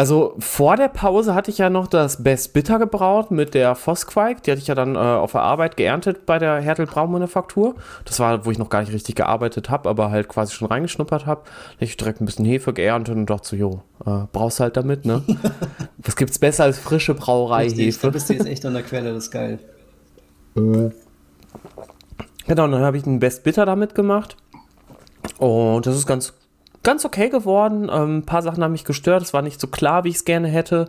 Also 0.00 0.34
vor 0.38 0.76
der 0.76 0.88
Pause 0.88 1.34
hatte 1.34 1.50
ich 1.50 1.58
ja 1.58 1.68
noch 1.68 1.86
das 1.86 2.22
Best 2.22 2.54
Bitter 2.54 2.78
gebraut 2.78 3.30
mit 3.30 3.52
der 3.52 3.74
Vossquike. 3.74 4.40
Die 4.40 4.50
hatte 4.50 4.62
ich 4.62 4.66
ja 4.66 4.74
dann 4.74 4.94
äh, 4.94 4.98
auf 4.98 5.32
der 5.32 5.42
Arbeit 5.42 5.76
geerntet 5.76 6.24
bei 6.24 6.38
der 6.38 6.58
Hertel 6.58 6.86
Braumanufaktur. 6.86 7.74
Das 8.06 8.18
war, 8.18 8.46
wo 8.46 8.50
ich 8.50 8.56
noch 8.56 8.70
gar 8.70 8.80
nicht 8.80 8.94
richtig 8.94 9.16
gearbeitet 9.16 9.68
habe, 9.68 9.90
aber 9.90 10.10
halt 10.10 10.26
quasi 10.26 10.54
schon 10.54 10.68
reingeschnuppert 10.68 11.26
habe. 11.26 11.42
Ich 11.80 11.98
direkt 11.98 12.22
ein 12.22 12.24
bisschen 12.24 12.46
Hefe 12.46 12.72
geerntet 12.72 13.14
und 13.14 13.28
dachte 13.28 13.48
so, 13.48 13.56
jo, 13.56 13.82
äh, 14.06 14.24
brauchst 14.32 14.60
halt 14.60 14.78
damit, 14.78 15.04
ne? 15.04 15.22
Was 15.98 16.16
gibt's 16.16 16.38
besser 16.38 16.64
als 16.64 16.78
frische 16.78 17.12
Brauereihefe? 17.12 17.98
Da 18.00 18.08
bist 18.08 18.30
du 18.30 18.32
jetzt 18.32 18.46
echt 18.46 18.64
an 18.64 18.72
der 18.72 18.84
Quelle, 18.84 19.12
das 19.12 19.24
ist 19.24 19.30
geil. 19.32 19.58
Genau, 20.54 20.94
dann 22.48 22.80
habe 22.80 22.96
ich 22.96 23.04
einen 23.04 23.20
Best 23.20 23.44
Bitter 23.44 23.66
damit 23.66 23.94
gemacht. 23.94 24.38
Und 25.36 25.84
das 25.84 25.94
ist 25.94 26.06
ganz 26.06 26.32
ganz 26.82 27.04
okay 27.04 27.28
geworden. 27.28 27.90
Ähm, 27.92 28.18
ein 28.18 28.26
paar 28.26 28.42
Sachen 28.42 28.62
haben 28.62 28.72
mich 28.72 28.84
gestört. 28.84 29.22
Es 29.22 29.32
war 29.32 29.42
nicht 29.42 29.60
so 29.60 29.66
klar, 29.66 30.04
wie 30.04 30.10
ich 30.10 30.16
es 30.16 30.24
gerne 30.24 30.48
hätte. 30.48 30.88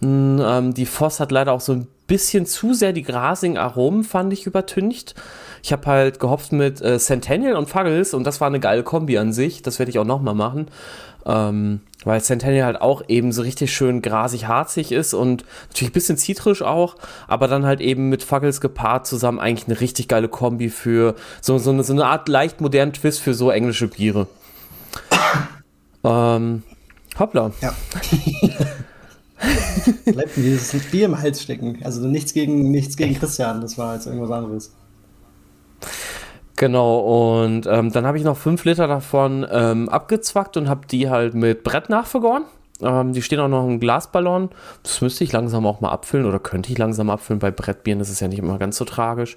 Hm, 0.00 0.40
ähm, 0.44 0.74
die 0.74 0.86
Voss 0.86 1.20
hat 1.20 1.32
leider 1.32 1.52
auch 1.52 1.60
so 1.60 1.72
ein 1.72 1.86
bisschen 2.06 2.46
zu 2.46 2.74
sehr 2.74 2.92
die 2.92 3.02
grasigen 3.02 3.58
Aromen, 3.58 4.04
fand 4.04 4.32
ich, 4.32 4.46
übertüncht. 4.46 5.14
Ich 5.62 5.72
habe 5.72 5.86
halt 5.86 6.20
gehopft 6.20 6.52
mit 6.52 6.82
äh, 6.82 6.98
Centennial 6.98 7.56
und 7.56 7.70
Fuggles 7.70 8.12
und 8.12 8.24
das 8.24 8.40
war 8.40 8.48
eine 8.48 8.60
geile 8.60 8.82
Kombi 8.82 9.16
an 9.16 9.32
sich. 9.32 9.62
Das 9.62 9.78
werde 9.78 9.90
ich 9.90 9.98
auch 9.98 10.04
nochmal 10.04 10.34
machen. 10.34 10.68
Ähm, 11.26 11.80
weil 12.04 12.20
Centennial 12.20 12.66
halt 12.66 12.82
auch 12.82 13.02
eben 13.08 13.32
so 13.32 13.40
richtig 13.40 13.72
schön 13.74 14.02
grasig-harzig 14.02 14.92
ist 14.92 15.14
und 15.14 15.44
natürlich 15.68 15.90
ein 15.90 15.94
bisschen 15.94 16.18
zitrisch 16.18 16.60
auch, 16.60 16.96
aber 17.28 17.48
dann 17.48 17.64
halt 17.64 17.80
eben 17.80 18.10
mit 18.10 18.22
Fuggles 18.22 18.60
gepaart 18.60 19.06
zusammen 19.06 19.40
eigentlich 19.40 19.66
eine 19.66 19.80
richtig 19.80 20.08
geile 20.08 20.28
Kombi 20.28 20.68
für 20.68 21.14
so, 21.40 21.56
so, 21.56 21.70
eine, 21.70 21.82
so 21.82 21.94
eine 21.94 22.04
Art 22.04 22.28
leicht 22.28 22.60
modernen 22.60 22.92
Twist 22.92 23.20
für 23.20 23.32
so 23.32 23.50
englische 23.50 23.88
Biere. 23.88 24.26
ähm, 26.04 26.62
hoppla. 27.18 27.50
Ja. 27.60 27.74
Bleibt 30.04 30.36
mir 30.36 30.44
dieses 30.44 30.90
Bier 30.90 31.06
im 31.06 31.20
Hals 31.20 31.42
stecken. 31.42 31.80
Also 31.84 32.06
nichts 32.06 32.32
gegen, 32.32 32.70
nichts 32.70 32.96
gegen 32.96 33.14
Christian, 33.14 33.60
das 33.60 33.76
war 33.76 33.94
jetzt 33.94 34.06
irgendwas 34.06 34.30
anderes. 34.30 34.72
Genau, 36.56 37.42
und 37.42 37.66
ähm, 37.66 37.90
dann 37.90 38.06
habe 38.06 38.16
ich 38.16 38.24
noch 38.24 38.36
fünf 38.36 38.64
Liter 38.64 38.86
davon 38.86 39.44
ähm, 39.50 39.88
abgezwackt 39.88 40.56
und 40.56 40.68
habe 40.68 40.86
die 40.86 41.10
halt 41.10 41.34
mit 41.34 41.64
Brett 41.64 41.90
nachvergoren. 41.90 42.44
Ähm, 42.80 43.12
die 43.12 43.22
stehen 43.22 43.40
auch 43.40 43.48
noch 43.48 43.66
im 43.66 43.80
Glasballon. 43.80 44.50
Das 44.82 45.00
müsste 45.00 45.24
ich 45.24 45.32
langsam 45.32 45.66
auch 45.66 45.80
mal 45.80 45.90
abfüllen 45.90 46.26
oder 46.26 46.38
könnte 46.38 46.72
ich 46.72 46.78
langsam 46.78 47.10
abfüllen. 47.10 47.40
Bei 47.40 47.50
Brettbieren 47.50 48.00
ist 48.00 48.10
es 48.10 48.20
ja 48.20 48.28
nicht 48.28 48.38
immer 48.38 48.58
ganz 48.58 48.76
so 48.76 48.84
tragisch. 48.84 49.36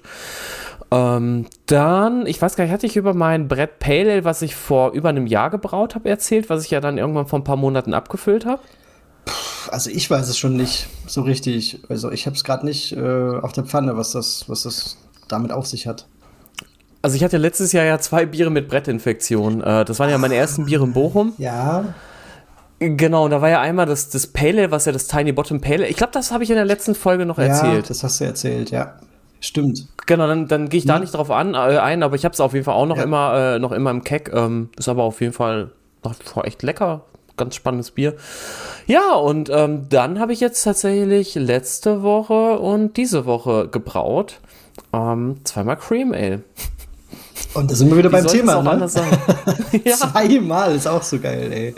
Ähm, 0.90 1.46
dann, 1.66 2.26
ich 2.26 2.40
weiß 2.40 2.56
gar 2.56 2.64
nicht, 2.64 2.72
hatte 2.72 2.86
ich 2.86 2.96
über 2.96 3.12
mein 3.12 3.46
Brett 3.46 3.78
Pale 3.78 4.08
Ale, 4.08 4.24
was 4.24 4.42
ich 4.42 4.54
vor 4.54 4.92
über 4.92 5.10
einem 5.10 5.26
Jahr 5.26 5.50
gebraut 5.50 5.94
habe, 5.94 6.08
erzählt, 6.08 6.48
was 6.48 6.64
ich 6.64 6.70
ja 6.70 6.80
dann 6.80 6.98
irgendwann 6.98 7.26
vor 7.26 7.38
ein 7.38 7.44
paar 7.44 7.56
Monaten 7.56 7.94
abgefüllt 7.94 8.46
habe? 8.46 8.62
Also 9.70 9.90
ich 9.90 10.10
weiß 10.10 10.28
es 10.28 10.38
schon 10.38 10.56
nicht 10.56 10.88
so 11.06 11.22
richtig. 11.22 11.80
Also 11.88 12.10
ich 12.10 12.26
habe 12.26 12.34
es 12.34 12.44
gerade 12.44 12.64
nicht 12.64 12.92
äh, 12.96 13.38
auf 13.42 13.52
der 13.52 13.64
Pfanne, 13.64 13.96
was 13.96 14.12
das, 14.12 14.48
was 14.48 14.62
das 14.62 14.96
damit 15.28 15.52
auf 15.52 15.66
sich 15.66 15.86
hat. 15.86 16.06
Also 17.02 17.16
ich 17.16 17.24
hatte 17.24 17.36
letztes 17.36 17.72
Jahr 17.72 17.84
ja 17.84 17.98
zwei 17.98 18.24
Biere 18.24 18.50
mit 18.50 18.68
Brettinfektion. 18.68 19.62
Äh, 19.62 19.84
das 19.84 19.98
waren 19.98 20.08
ja 20.08 20.16
meine 20.16 20.36
ersten 20.36 20.64
Biere 20.64 20.84
in 20.84 20.94
Bochum. 20.94 21.34
Ja. 21.36 21.94
Genau, 22.80 23.24
und 23.24 23.32
da 23.32 23.42
war 23.42 23.48
ja 23.50 23.60
einmal 23.60 23.86
das, 23.86 24.08
das 24.08 24.28
Pale, 24.28 24.70
was 24.70 24.84
ja 24.84 24.92
das 24.92 25.08
Tiny 25.08 25.32
Bottom 25.32 25.60
Pale. 25.60 25.86
Ich 25.88 25.96
glaube, 25.96 26.12
das 26.12 26.30
habe 26.30 26.44
ich 26.44 26.50
in 26.50 26.56
der 26.56 26.64
letzten 26.64 26.94
Folge 26.94 27.26
noch 27.26 27.38
erzählt. 27.38 27.74
Ja, 27.74 27.88
das 27.88 28.04
hast 28.04 28.20
du 28.20 28.24
erzählt, 28.24 28.70
ja. 28.70 28.94
Stimmt. 29.40 29.86
Genau, 30.06 30.26
dann, 30.26 30.48
dann 30.48 30.68
gehe 30.68 30.78
ich 30.78 30.86
da 30.86 30.94
hm. 30.94 31.02
nicht 31.02 31.14
drauf 31.14 31.30
an, 31.30 31.54
äh, 31.54 31.78
ein, 31.78 32.02
aber 32.02 32.16
ich 32.16 32.24
habe 32.24 32.32
es 32.32 32.40
auf 32.40 32.54
jeden 32.54 32.64
Fall 32.64 32.74
auch 32.74 32.86
noch 32.86 32.96
ja. 32.96 33.02
immer 33.02 33.54
äh, 33.54 33.58
noch 33.58 33.72
immer 33.72 33.90
im 33.90 34.04
Keck. 34.04 34.30
Ähm, 34.32 34.70
ist 34.76 34.88
aber 34.88 35.02
auf 35.02 35.20
jeden 35.20 35.32
Fall 35.32 35.70
noch 36.02 36.44
echt 36.44 36.62
lecker. 36.62 37.02
Ganz 37.36 37.54
spannendes 37.54 37.92
Bier. 37.92 38.16
Ja, 38.86 39.14
und 39.14 39.48
ähm, 39.52 39.86
dann 39.88 40.18
habe 40.18 40.32
ich 40.32 40.40
jetzt 40.40 40.62
tatsächlich 40.64 41.34
letzte 41.36 42.02
Woche 42.02 42.58
und 42.58 42.96
diese 42.96 43.26
Woche 43.26 43.68
gebraut. 43.68 44.40
Ähm, 44.92 45.36
zweimal 45.44 45.76
Cream 45.76 46.12
Ale. 46.12 46.42
Und 47.54 47.70
da 47.70 47.74
sind 47.74 47.90
wir 47.90 47.96
wieder 47.96 48.10
Wie 48.10 48.16
beim 48.16 48.26
Thema, 48.26 48.62
ne? 48.62 48.88
ja. 49.84 49.96
Zweimal 49.96 50.74
ist 50.74 50.88
auch 50.88 51.02
so 51.02 51.18
geil, 51.18 51.52
ey. 51.52 51.74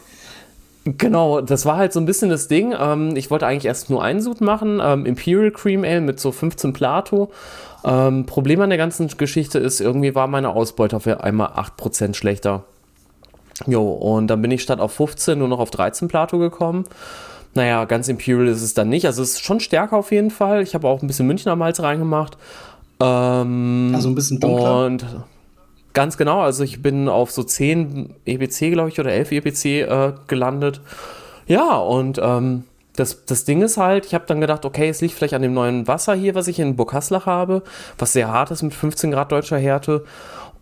Genau, 0.97 1.41
das 1.41 1.67
war 1.67 1.77
halt 1.77 1.93
so 1.93 2.01
ein 2.01 2.07
bisschen 2.07 2.31
das 2.31 2.49
Ding. 2.49 2.75
Ähm, 2.79 3.15
ich 3.17 3.31
wollte 3.31 3.47
eigentlich 3.47 3.67
erst 3.67 3.91
nur 3.91 4.03
einen 4.03 4.21
Sud 4.21 4.41
machen, 4.41 4.81
ähm, 4.83 5.07
Imperial 5.07 5.51
Cream 5.51 5.85
Ale 5.85 6.01
mit 6.01 6.21
so 6.21 6.33
15 6.33 6.73
Plato. 6.73 7.31
Ähm, 7.85 8.27
Problem 8.27 8.61
an 8.61 8.71
der 8.71 8.79
ganzen 8.79 9.09
Geschichte 9.09 9.59
ist, 9.59 9.81
irgendwie 9.81 10.15
war 10.15 10.27
meine 10.27 10.51
Ausbeute 10.51 10.97
auf 10.97 11.07
einmal 11.07 11.49
8% 11.49 12.15
schlechter. 12.15 12.65
Jo, 13.67 13.91
und 13.91 14.29
dann 14.29 14.41
bin 14.41 14.51
ich 14.51 14.63
statt 14.63 14.81
auf 14.81 14.93
15 14.93 15.39
nur 15.39 15.49
noch 15.49 15.59
auf 15.59 15.71
13 15.71 16.09
Plato 16.09 16.39
gekommen. 16.39 16.85
Naja, 17.55 17.85
ganz 17.85 18.09
Imperial 18.09 18.47
ist 18.47 18.63
es 18.63 18.75
dann 18.75 18.89
nicht. 18.89 19.07
Also 19.07 19.23
es 19.23 19.33
ist 19.33 19.45
schon 19.45 19.61
stärker 19.61 19.97
auf 19.97 20.13
jeden 20.13 20.31
Fall. 20.31 20.63
Ich 20.63 20.75
habe 20.75 20.87
auch 20.89 21.03
ein 21.03 21.07
bisschen 21.07 21.27
Münchner 21.27 21.57
Malz 21.57 21.81
reingemacht. 21.81 22.39
Ähm, 23.01 23.93
also 23.95 24.09
ein 24.09 24.15
bisschen 24.15 24.41
dunkler. 24.41 24.87
Und 24.87 25.05
Ganz 25.93 26.17
genau, 26.17 26.41
also 26.41 26.63
ich 26.63 26.83
bin 26.83 27.09
auf 27.09 27.31
so 27.31 27.43
10 27.43 28.15
EBC, 28.25 28.73
glaube 28.73 28.91
ich, 28.91 29.01
oder 29.01 29.13
11 29.13 29.33
EBC 29.33 29.65
äh, 29.65 30.13
gelandet. 30.29 30.81
Ja, 31.47 31.77
und 31.79 32.21
ähm, 32.23 32.65
das, 32.95 33.25
das 33.25 33.45
Ding 33.45 33.63
ist 33.63 33.77
halt, 33.77 34.07
ich 34.07 34.15
habe 34.15 34.25
dann 34.27 34.41
gedacht, 34.41 34.65
okay, 34.65 34.89
es 34.89 35.01
liegt 35.01 35.15
vielleicht 35.15 35.35
an 35.35 35.43
dem 35.43 35.55
neuen 35.55 35.89
Wasser 35.89 36.15
hier, 36.15 36.35
was 36.35 36.49
ich 36.49 36.61
in 36.61 36.77
Burghaslach 36.77 37.27
habe, 37.27 37.63
was 37.99 38.13
sehr 38.13 38.29
hart 38.29 38.51
ist 38.51 38.63
mit 38.63 38.75
15 38.75 39.11
Grad 39.11 39.33
deutscher 39.33 39.59
Härte. 39.59 40.05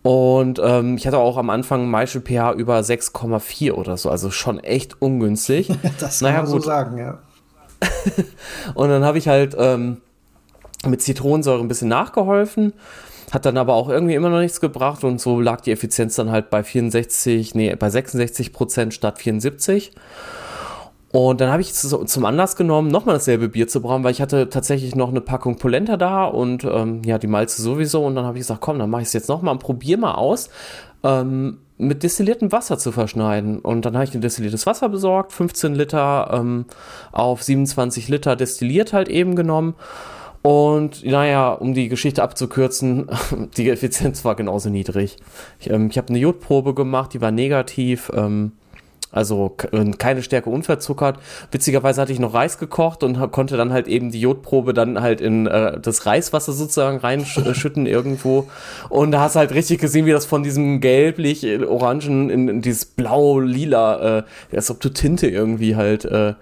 Und 0.01 0.61
ähm, 0.63 0.95
ich 0.95 1.05
hatte 1.05 1.17
auch 1.17 1.37
am 1.37 1.49
Anfang 1.49 1.89
Maischel 1.89 2.21
pH 2.21 2.53
über 2.53 2.79
6,4 2.79 3.73
oder 3.73 3.97
so, 3.97 4.09
also 4.09 4.31
schon 4.31 4.59
echt 4.59 5.01
ungünstig. 5.01 5.67
das 5.99 6.19
kann 6.19 6.29
naja, 6.29 6.43
man 6.43 6.51
gut. 6.51 6.63
so 6.63 6.67
sagen, 6.67 6.97
ja. 6.97 7.19
und 8.73 8.89
dann 8.89 9.03
habe 9.03 9.17
ich 9.17 9.27
halt 9.27 9.55
ähm, 9.59 9.97
mit 10.85 11.01
Zitronensäure 11.01 11.59
ein 11.59 11.67
bisschen 11.67 11.89
nachgeholfen, 11.89 12.73
hat 13.33 13.45
dann 13.45 13.57
aber 13.57 13.73
auch 13.73 13.89
irgendwie 13.89 14.15
immer 14.15 14.29
noch 14.29 14.39
nichts 14.39 14.61
gebracht 14.61 15.03
und 15.03 15.19
so 15.21 15.39
lag 15.39 15.61
die 15.61 15.71
Effizienz 15.71 16.15
dann 16.15 16.31
halt 16.31 16.49
bei 16.49 16.63
64, 16.63 17.55
nee, 17.55 17.75
bei 17.75 17.89
66 17.89 18.53
Prozent 18.53 18.93
statt 18.93 19.19
74. 19.19 19.91
Und 21.11 21.41
dann 21.41 21.49
habe 21.51 21.61
ich 21.61 21.73
zum 21.73 22.25
Anlass 22.25 22.55
genommen, 22.55 22.91
nochmal 22.91 23.15
dasselbe 23.15 23.49
Bier 23.49 23.67
zu 23.67 23.81
brauen, 23.81 24.03
weil 24.03 24.11
ich 24.11 24.21
hatte 24.21 24.49
tatsächlich 24.49 24.95
noch 24.95 25.09
eine 25.09 25.21
Packung 25.21 25.57
Polenta 25.57 25.97
da 25.97 26.25
und 26.25 26.63
ähm, 26.65 27.01
ja, 27.03 27.17
die 27.17 27.25
Malze 27.25 27.63
sowieso. 27.63 28.05
Und 28.05 28.15
dann 28.15 28.25
habe 28.25 28.37
ich 28.37 28.41
gesagt, 28.41 28.61
komm, 28.61 28.77
dann 28.77 28.91
mache 28.91 29.01
ich 29.01 29.07
es 29.07 29.13
jetzt 29.13 29.27
nochmal 29.27 29.53
und 29.55 29.59
probiere 29.59 29.99
mal 29.99 30.13
aus, 30.13 30.49
ähm, 31.03 31.57
mit 31.79 32.03
destilliertem 32.03 32.51
Wasser 32.51 32.77
zu 32.77 32.91
verschneiden. 32.91 33.57
Und 33.57 33.85
dann 33.85 33.95
habe 33.95 34.03
ich 34.03 34.13
ein 34.13 34.21
destilliertes 34.21 34.67
Wasser 34.67 34.87
besorgt, 34.87 35.31
15 35.31 35.73
Liter 35.73 36.29
ähm, 36.31 36.65
auf 37.11 37.41
27 37.41 38.07
Liter 38.07 38.35
destilliert 38.35 38.93
halt 38.93 39.09
eben 39.09 39.35
genommen. 39.35 39.73
Und 40.49 41.05
naja, 41.05 41.51
um 41.51 41.75
die 41.75 41.89
Geschichte 41.89 42.23
abzukürzen, 42.23 43.07
die 43.57 43.69
Effizienz 43.69 44.25
war 44.25 44.33
genauso 44.33 44.71
niedrig. 44.71 45.17
Ich, 45.59 45.69
ähm, 45.69 45.89
ich 45.91 45.97
habe 45.99 46.09
eine 46.09 46.17
Jodprobe 46.17 46.73
gemacht, 46.73 47.13
die 47.13 47.21
war 47.21 47.29
negativ. 47.29 48.11
Ähm, 48.15 48.53
also 49.11 49.55
keine 49.97 50.23
Stärke 50.23 50.49
unverzuckert. 50.49 51.19
Witzigerweise 51.51 52.01
hatte 52.01 52.13
ich 52.13 52.19
noch 52.19 52.33
Reis 52.33 52.57
gekocht 52.57 53.03
und 53.03 53.31
konnte 53.31 53.57
dann 53.57 53.71
halt 53.71 53.87
eben 53.87 54.09
die 54.09 54.21
Jodprobe 54.21 54.73
dann 54.73 55.01
halt 55.01 55.21
in 55.21 55.45
äh, 55.45 55.79
das 55.79 56.07
Reiswasser 56.07 56.53
sozusagen 56.53 56.97
reinschütten 56.97 57.85
irgendwo. 57.87 58.49
Und 58.89 59.11
da 59.11 59.21
hast 59.21 59.35
du 59.35 59.39
halt 59.39 59.53
richtig 59.53 59.79
gesehen, 59.79 60.07
wie 60.07 60.11
das 60.11 60.25
von 60.25 60.41
diesem 60.41 60.81
gelblich-orangen 60.81 62.31
in, 62.31 62.47
in, 62.47 62.61
dieses 62.61 62.85
blau-lila, 62.85 64.19
äh, 64.19 64.23
als 64.55 64.71
ob 64.71 64.79
du 64.79 64.89
Tinte 64.89 65.27
irgendwie 65.27 65.75
halt 65.75 66.05
äh, 66.05 66.33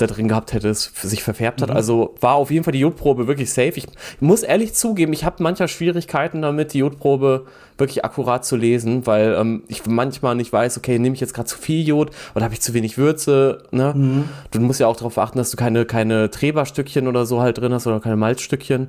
da 0.00 0.06
drin 0.06 0.28
gehabt 0.28 0.52
hätte, 0.52 0.68
es 0.68 0.92
sich 1.02 1.22
verfärbt 1.22 1.62
hat. 1.62 1.70
Mhm. 1.70 1.76
Also 1.76 2.14
war 2.20 2.34
auf 2.34 2.50
jeden 2.50 2.64
Fall 2.64 2.72
die 2.72 2.80
Jodprobe 2.80 3.26
wirklich 3.26 3.50
safe. 3.52 3.72
Ich 3.74 3.86
muss 4.20 4.42
ehrlich 4.42 4.74
zugeben, 4.74 5.12
ich 5.12 5.24
habe 5.24 5.42
manchmal 5.42 5.68
Schwierigkeiten 5.68 6.42
damit, 6.42 6.72
die 6.72 6.78
Jodprobe 6.78 7.46
wirklich 7.76 8.04
akkurat 8.04 8.44
zu 8.44 8.56
lesen, 8.56 9.06
weil 9.06 9.36
ähm, 9.38 9.62
ich 9.68 9.86
manchmal 9.86 10.34
nicht 10.34 10.52
weiß, 10.52 10.78
okay, 10.78 10.98
nehme 10.98 11.14
ich 11.14 11.20
jetzt 11.20 11.34
gerade 11.34 11.48
zu 11.48 11.58
viel 11.58 11.86
Jod 11.86 12.10
oder 12.34 12.44
habe 12.44 12.54
ich 12.54 12.60
zu 12.60 12.74
wenig 12.74 12.98
Würze. 12.98 13.62
Ne? 13.70 13.92
Mhm. 13.94 14.24
Du 14.50 14.60
musst 14.60 14.80
ja 14.80 14.86
auch 14.86 14.96
darauf 14.96 15.18
achten, 15.18 15.38
dass 15.38 15.50
du 15.50 15.56
keine, 15.56 15.84
keine 15.84 16.30
Treberstückchen 16.30 17.06
oder 17.06 17.26
so 17.26 17.40
halt 17.40 17.58
drin 17.58 17.72
hast 17.72 17.86
oder 17.86 18.00
keine 18.00 18.16
Malzstückchen. 18.16 18.88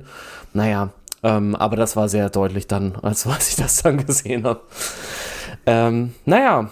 Naja, 0.52 0.90
ähm, 1.22 1.54
aber 1.54 1.76
das 1.76 1.96
war 1.96 2.08
sehr 2.08 2.30
deutlich 2.30 2.66
dann, 2.66 2.96
als 3.02 3.26
was 3.28 3.50
ich 3.50 3.56
das 3.56 3.82
dann 3.82 4.04
gesehen 4.04 4.44
habe. 4.44 4.60
Ähm, 5.66 6.14
naja, 6.24 6.70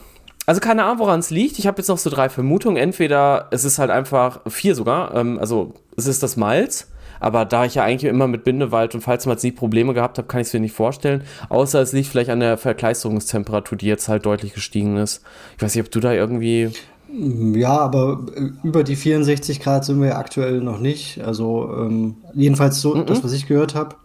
also 0.49 0.62
keine 0.62 0.85
Ahnung, 0.85 1.00
woran 1.00 1.21
es 1.21 1.28
liegt. 1.28 1.59
Ich 1.59 1.67
habe 1.67 1.76
jetzt 1.76 1.88
noch 1.88 1.99
so 1.99 2.09
drei 2.09 2.31
Vermutungen. 2.31 2.78
Entweder 2.78 3.49
es 3.50 3.67
ist 3.67 3.78
halt 3.78 3.90
einfach 3.90 4.40
vier 4.47 4.75
sogar. 4.75 5.14
Ähm, 5.14 5.38
also 5.38 5.75
es 5.95 6.07
ist 6.07 6.23
das 6.23 6.38
Malz. 6.38 6.88
Aber 7.21 7.45
da 7.45 7.67
ich 7.67 7.75
ja 7.75 7.85
eigentlich 7.85 8.11
immer 8.11 8.28
mit 8.28 8.45
Bindewald 8.45 8.95
und 8.95 9.02
Falzmalz 9.02 9.43
nie 9.43 9.52
Probleme 9.52 9.93
gehabt 9.93 10.17
habe, 10.17 10.26
kann 10.26 10.40
ich 10.40 10.47
es 10.47 10.55
mir 10.55 10.61
nicht 10.61 10.75
vorstellen. 10.75 11.23
Außer 11.50 11.83
es 11.83 11.93
liegt 11.93 12.09
vielleicht 12.09 12.31
an 12.31 12.40
der 12.40 12.57
Verkleisterungstemperatur, 12.57 13.76
die 13.76 13.88
jetzt 13.88 14.09
halt 14.09 14.25
deutlich 14.25 14.55
gestiegen 14.55 14.97
ist. 14.97 15.21
Ich 15.59 15.62
weiß 15.62 15.75
nicht, 15.75 15.85
ob 15.85 15.90
du 15.90 16.00
da 16.00 16.14
irgendwie. 16.14 16.71
Ja, 17.12 17.76
aber 17.76 18.25
äh, 18.35 18.67
über 18.67 18.85
die 18.85 18.97
64 18.97 19.61
Grad 19.61 19.85
sind 19.85 20.00
wir 20.00 20.17
aktuell 20.17 20.62
noch 20.62 20.81
nicht. 20.81 21.21
Also 21.23 21.71
ähm, 21.76 22.17
jedenfalls 22.33 22.81
so, 22.81 22.95
mm 22.95 23.00
-mm. 23.00 23.05
das, 23.05 23.23
was 23.23 23.35
ich 23.35 23.47
gehört 23.47 23.75
habe. 23.75 23.97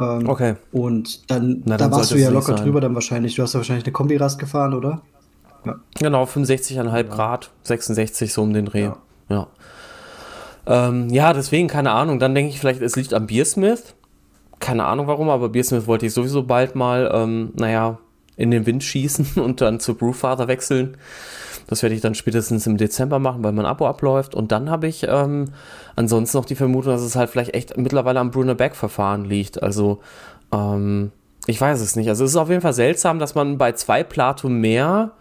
Ähm, 0.00 0.28
okay. 0.28 0.54
Und 0.70 1.28
dann, 1.28 1.62
Na, 1.64 1.76
dann 1.76 1.90
da 1.90 1.96
warst 1.96 2.12
du 2.12 2.16
ja 2.18 2.30
locker 2.30 2.54
drüber 2.54 2.80
dann 2.80 2.94
wahrscheinlich. 2.94 3.34
Du 3.34 3.42
hast 3.42 3.54
ja 3.54 3.58
wahrscheinlich 3.58 3.84
eine 3.84 3.92
Kombirast 3.92 4.38
gefahren, 4.38 4.72
oder? 4.72 5.02
Ja. 5.66 5.74
Genau, 5.98 6.24
65,5 6.24 6.96
ja. 6.96 7.02
Grad, 7.02 7.50
66 7.64 8.32
so 8.32 8.42
um 8.42 8.52
den 8.52 8.66
Dreh. 8.66 8.84
Ja. 8.84 8.96
Ja. 9.28 9.48
Ähm, 10.66 11.08
ja, 11.10 11.32
deswegen, 11.32 11.68
keine 11.68 11.92
Ahnung. 11.92 12.18
Dann 12.18 12.34
denke 12.34 12.50
ich 12.50 12.60
vielleicht, 12.60 12.80
es 12.80 12.96
liegt 12.96 13.14
am 13.14 13.26
Beersmith. 13.26 13.94
Keine 14.58 14.84
Ahnung 14.84 15.06
warum, 15.06 15.28
aber 15.28 15.48
Beersmith 15.48 15.86
wollte 15.86 16.06
ich 16.06 16.14
sowieso 16.14 16.44
bald 16.44 16.74
mal, 16.74 17.10
ähm, 17.12 17.52
naja, 17.54 17.98
in 18.36 18.50
den 18.50 18.66
Wind 18.66 18.82
schießen 18.84 19.34
und 19.42 19.60
dann 19.60 19.80
zu 19.80 19.94
Brewfather 19.94 20.48
wechseln. 20.48 20.96
Das 21.68 21.82
werde 21.82 21.96
ich 21.96 22.00
dann 22.00 22.14
spätestens 22.14 22.66
im 22.66 22.76
Dezember 22.76 23.18
machen, 23.18 23.42
weil 23.42 23.52
mein 23.52 23.66
Abo 23.66 23.88
abläuft. 23.88 24.36
Und 24.36 24.52
dann 24.52 24.70
habe 24.70 24.86
ich 24.86 25.04
ähm, 25.08 25.46
ansonsten 25.96 26.36
noch 26.38 26.44
die 26.44 26.54
Vermutung, 26.54 26.92
dass 26.92 27.02
es 27.02 27.16
halt 27.16 27.28
vielleicht 27.28 27.54
echt 27.54 27.76
mittlerweile 27.76 28.20
am 28.20 28.30
Bruner 28.30 28.54
Back-Verfahren 28.54 29.24
liegt. 29.24 29.62
Also, 29.62 30.00
ähm, 30.52 31.10
ich 31.46 31.60
weiß 31.60 31.80
es 31.80 31.96
nicht. 31.96 32.08
Also 32.08 32.24
es 32.24 32.32
ist 32.32 32.36
auf 32.36 32.50
jeden 32.50 32.60
Fall 32.60 32.72
seltsam, 32.72 33.18
dass 33.18 33.34
man 33.34 33.58
bei 33.58 33.72
zwei 33.72 34.04
Plato 34.04 34.48
mehr 34.48 35.12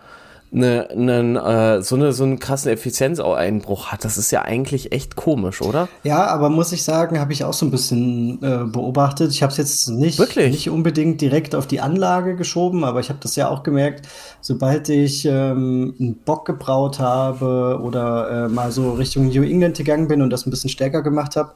eine, 0.55 0.89
eine, 0.89 1.77
äh, 1.77 1.81
so, 1.81 1.95
eine, 1.95 2.13
so 2.13 2.23
einen 2.23 2.39
krassen 2.39 2.71
Effizienzeinbruch 2.71 3.87
hat. 3.87 4.05
Das 4.05 4.17
ist 4.17 4.31
ja 4.31 4.41
eigentlich 4.41 4.91
echt 4.91 5.15
komisch, 5.15 5.61
oder? 5.61 5.89
Ja, 6.03 6.27
aber 6.27 6.49
muss 6.49 6.71
ich 6.71 6.83
sagen, 6.83 7.19
habe 7.19 7.33
ich 7.33 7.43
auch 7.43 7.53
so 7.53 7.65
ein 7.65 7.71
bisschen 7.71 8.41
äh, 8.41 8.63
beobachtet. 8.65 9.31
Ich 9.31 9.43
habe 9.43 9.51
es 9.51 9.57
jetzt 9.57 9.89
nicht, 9.89 10.19
nicht 10.37 10.69
unbedingt 10.69 11.21
direkt 11.21 11.55
auf 11.55 11.67
die 11.67 11.81
Anlage 11.81 12.35
geschoben, 12.35 12.83
aber 12.83 12.99
ich 12.99 13.09
habe 13.09 13.19
das 13.21 13.35
ja 13.35 13.49
auch 13.49 13.63
gemerkt, 13.63 14.07
sobald 14.41 14.89
ich 14.89 15.25
ähm, 15.25 15.95
einen 15.99 16.15
Bock 16.15 16.45
gebraut 16.45 16.99
habe 16.99 17.79
oder 17.83 18.45
äh, 18.45 18.49
mal 18.49 18.71
so 18.71 18.93
Richtung 18.93 19.27
New 19.27 19.43
England 19.43 19.77
gegangen 19.77 20.07
bin 20.07 20.21
und 20.21 20.29
das 20.29 20.45
ein 20.45 20.51
bisschen 20.51 20.69
stärker 20.69 21.01
gemacht 21.01 21.35
habe, 21.35 21.51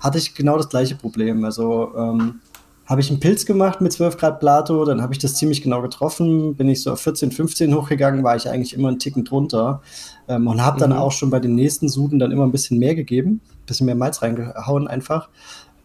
hatte 0.00 0.18
ich 0.18 0.34
genau 0.34 0.56
das 0.56 0.68
gleiche 0.68 0.94
Problem. 0.94 1.44
Also 1.44 1.92
ähm, 1.96 2.40
habe 2.86 3.00
ich 3.00 3.10
einen 3.10 3.20
Pilz 3.20 3.46
gemacht 3.46 3.80
mit 3.80 3.92
12 3.92 4.16
Grad 4.18 4.40
Plato, 4.40 4.84
dann 4.84 5.00
habe 5.00 5.12
ich 5.12 5.18
das 5.18 5.34
ziemlich 5.36 5.62
genau 5.62 5.80
getroffen, 5.80 6.54
bin 6.54 6.68
ich 6.68 6.82
so 6.82 6.92
auf 6.92 7.00
14, 7.00 7.32
15 7.32 7.74
hochgegangen, 7.74 8.22
war 8.24 8.36
ich 8.36 8.48
eigentlich 8.48 8.74
immer 8.74 8.88
einen 8.88 8.98
Ticken 8.98 9.24
drunter 9.24 9.80
ähm, 10.28 10.46
und 10.46 10.62
habe 10.62 10.78
dann 10.78 10.90
mhm. 10.90 10.96
auch 10.96 11.12
schon 11.12 11.30
bei 11.30 11.40
den 11.40 11.54
nächsten 11.54 11.88
Suden 11.88 12.18
dann 12.18 12.30
immer 12.30 12.44
ein 12.44 12.52
bisschen 12.52 12.78
mehr 12.78 12.94
gegeben, 12.94 13.40
ein 13.62 13.66
bisschen 13.66 13.86
mehr 13.86 13.94
Malz 13.94 14.20
reingehauen 14.20 14.86
einfach, 14.86 15.28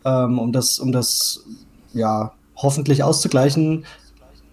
ähm, 0.04 0.40
um 0.40 0.52
das, 0.52 0.80
um 0.80 0.92
das 0.92 1.46
ja 1.94 2.34
hoffentlich 2.56 3.04
auszugleichen 3.04 3.86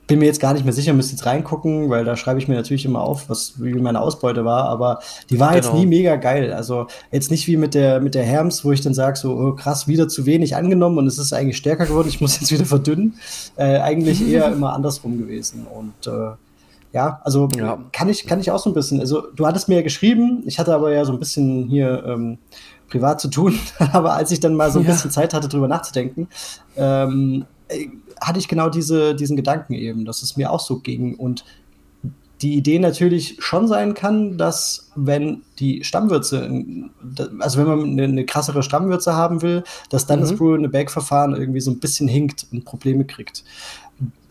bin 0.06 0.20
mir 0.20 0.26
jetzt 0.26 0.40
gar 0.40 0.52
nicht 0.54 0.64
mehr 0.64 0.72
sicher, 0.72 0.92
müsste 0.92 1.12
jetzt 1.12 1.26
reingucken, 1.26 1.90
weil 1.90 2.04
da 2.04 2.16
schreibe 2.16 2.38
ich 2.38 2.48
mir 2.48 2.54
natürlich 2.54 2.84
immer 2.84 3.00
auf, 3.00 3.28
was 3.28 3.54
wie 3.60 3.74
meine 3.74 4.00
Ausbeute 4.00 4.44
war, 4.44 4.68
aber 4.68 5.00
die 5.30 5.40
war 5.40 5.52
genau. 5.52 5.56
jetzt 5.56 5.74
nie 5.74 5.86
mega 5.86 6.16
geil. 6.16 6.52
Also 6.52 6.86
jetzt 7.10 7.30
nicht 7.30 7.46
wie 7.48 7.56
mit 7.56 7.74
der 7.74 8.00
mit 8.00 8.14
der 8.14 8.24
Herms, 8.24 8.64
wo 8.64 8.72
ich 8.72 8.80
dann 8.80 8.94
sage, 8.94 9.16
so 9.18 9.32
oh, 9.32 9.52
krass, 9.54 9.88
wieder 9.88 10.08
zu 10.08 10.26
wenig 10.26 10.54
angenommen 10.54 10.98
und 10.98 11.06
es 11.06 11.18
ist 11.18 11.32
eigentlich 11.32 11.56
stärker 11.56 11.86
geworden, 11.86 12.08
ich 12.08 12.20
muss 12.20 12.40
jetzt 12.40 12.52
wieder 12.52 12.64
verdünnen. 12.64 13.14
Äh, 13.56 13.78
eigentlich 13.78 14.26
eher 14.26 14.46
immer 14.52 14.74
andersrum 14.74 15.18
gewesen. 15.18 15.66
Und 15.66 16.06
äh, 16.06 16.36
ja, 16.92 17.20
also 17.24 17.48
ja. 17.56 17.78
kann 17.92 18.08
ich 18.08 18.26
kann 18.26 18.40
ich 18.40 18.50
auch 18.50 18.60
so 18.60 18.70
ein 18.70 18.74
bisschen. 18.74 19.00
Also 19.00 19.22
du 19.34 19.46
hattest 19.46 19.68
mir 19.68 19.76
ja 19.76 19.82
geschrieben, 19.82 20.44
ich 20.46 20.58
hatte 20.58 20.72
aber 20.74 20.92
ja 20.92 21.04
so 21.04 21.12
ein 21.12 21.18
bisschen 21.18 21.66
hier 21.68 22.04
ähm, 22.06 22.38
privat 22.88 23.20
zu 23.20 23.28
tun, 23.28 23.58
aber 23.92 24.14
als 24.14 24.30
ich 24.30 24.38
dann 24.38 24.54
mal 24.54 24.70
so 24.70 24.78
ein 24.78 24.84
ja. 24.84 24.92
bisschen 24.92 25.10
Zeit 25.10 25.34
hatte, 25.34 25.48
drüber 25.48 25.66
nachzudenken, 25.66 26.28
ähm, 26.76 27.44
hatte 28.20 28.38
ich 28.38 28.48
genau 28.48 28.68
diese, 28.68 29.14
diesen 29.14 29.36
Gedanken 29.36 29.74
eben, 29.74 30.04
dass 30.04 30.22
es 30.22 30.36
mir 30.36 30.50
auch 30.50 30.60
so 30.60 30.80
ging. 30.80 31.14
Und 31.14 31.44
die 32.42 32.54
Idee 32.54 32.78
natürlich 32.78 33.36
schon 33.38 33.66
sein 33.66 33.94
kann, 33.94 34.36
dass 34.36 34.90
wenn 34.94 35.42
die 35.58 35.84
Stammwürze, 35.84 36.50
also 37.38 37.58
wenn 37.58 37.66
man 37.66 37.82
eine, 37.82 38.04
eine 38.04 38.26
krassere 38.26 38.62
Stammwürze 38.62 39.14
haben 39.14 39.40
will, 39.40 39.64
dass 39.88 40.06
dann 40.06 40.18
mhm. 40.18 40.22
das 40.22 40.36
Brew-in-a-Bag-Verfahren 40.36 41.34
irgendwie 41.34 41.60
so 41.60 41.70
ein 41.70 41.80
bisschen 41.80 42.08
hinkt 42.08 42.46
und 42.52 42.64
Probleme 42.64 43.04
kriegt. 43.04 43.44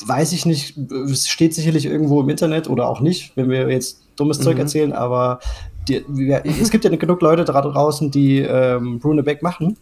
Weiß 0.06 0.34
ich 0.34 0.46
nicht, 0.46 0.78
es 1.10 1.28
steht 1.28 1.56
sicherlich 1.56 1.86
irgendwo 1.86 2.22
im 2.22 2.30
Internet 2.30 2.70
oder 2.70 2.88
auch 2.88 3.02
nicht, 3.02 3.36
wenn 3.36 3.50
wir 3.50 3.70
jetzt 3.72 4.04
dummes 4.16 4.40
mhm. 4.40 4.44
Zeug 4.44 4.60
erzählen, 4.60 4.94
aber 4.94 5.40
die, 5.88 6.04
wir, 6.08 6.46
es 6.46 6.70
gibt 6.70 6.84
ja 6.84 6.96
genug 6.96 7.22
Leute 7.22 7.44
da 7.44 7.60
draußen, 7.60 8.12
die 8.12 8.40
ähm, 8.40 9.00
Brew-in-a-Bag 9.00 9.42
machen 9.42 9.78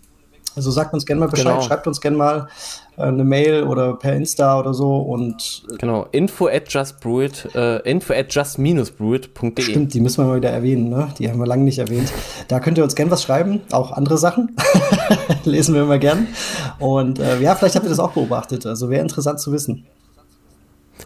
also 0.55 0.71
sagt 0.71 0.93
uns 0.93 1.05
gerne 1.05 1.19
mal 1.19 1.27
Bescheid, 1.27 1.53
genau. 1.53 1.61
schreibt 1.61 1.87
uns 1.87 1.99
gerne 2.01 2.17
mal 2.17 2.47
äh, 2.97 3.03
eine 3.03 3.23
Mail 3.23 3.63
oder 3.63 3.95
per 3.95 4.13
Insta 4.13 4.59
oder 4.59 4.73
so 4.73 4.97
und 4.97 5.63
äh, 5.71 5.77
genau 5.77 6.07
info 6.11 6.47
at 6.47 6.69
justbrewit 6.69 7.49
äh, 7.55 7.77
info 7.89 8.13
at 8.13 8.33
just-brewit.de 8.33 9.61
Stimmt, 9.63 9.93
die 9.93 9.99
müssen 9.99 10.23
wir 10.23 10.27
mal 10.27 10.37
wieder 10.37 10.51
erwähnen, 10.51 10.89
ne? 10.89 11.09
Die 11.17 11.29
haben 11.29 11.39
wir 11.39 11.47
lange 11.47 11.63
nicht 11.63 11.79
erwähnt. 11.79 12.11
Da 12.47 12.59
könnt 12.59 12.77
ihr 12.77 12.83
uns 12.83 12.95
gerne 12.95 13.11
was 13.11 13.23
schreiben, 13.23 13.61
auch 13.71 13.91
andere 13.91 14.17
Sachen 14.17 14.55
lesen 15.43 15.75
wir 15.75 15.83
immer 15.83 15.97
gern. 15.97 16.27
Und 16.79 17.19
äh, 17.19 17.39
ja, 17.39 17.55
vielleicht 17.55 17.75
habt 17.75 17.85
ihr 17.85 17.89
das 17.89 17.99
auch 17.99 18.11
beobachtet. 18.11 18.65
Also 18.65 18.89
wäre 18.89 19.01
interessant 19.01 19.39
zu 19.39 19.51
wissen. 19.51 19.85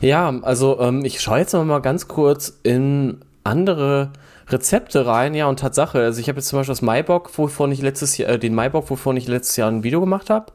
Ja, 0.01 0.33
also 0.41 0.79
ähm, 0.79 1.05
ich 1.05 1.21
schaue 1.21 1.39
jetzt 1.39 1.53
noch 1.53 1.63
mal 1.63 1.79
ganz 1.79 2.07
kurz 2.07 2.53
in 2.63 3.19
andere 3.43 4.11
Rezepte 4.49 5.05
rein, 5.05 5.33
ja, 5.33 5.47
und 5.47 5.59
Tatsache. 5.59 5.99
Also 5.99 6.19
ich 6.19 6.29
habe 6.29 6.39
jetzt 6.39 6.47
zum 6.47 6.59
Beispiel 6.59 6.71
das 6.71 6.81
Maibock, 6.81 7.37
wovon 7.37 7.71
ich 7.71 7.81
letztes 7.81 8.17
Jahr, 8.17 8.29
äh, 8.29 8.39
den 8.39 8.55
Maibock, 8.55 8.89
wovon 8.89 9.17
ich 9.17 9.27
letztes 9.27 9.57
Jahr 9.57 9.69
ein 9.69 9.83
Video 9.83 9.99
gemacht 9.99 10.29
habe. 10.29 10.53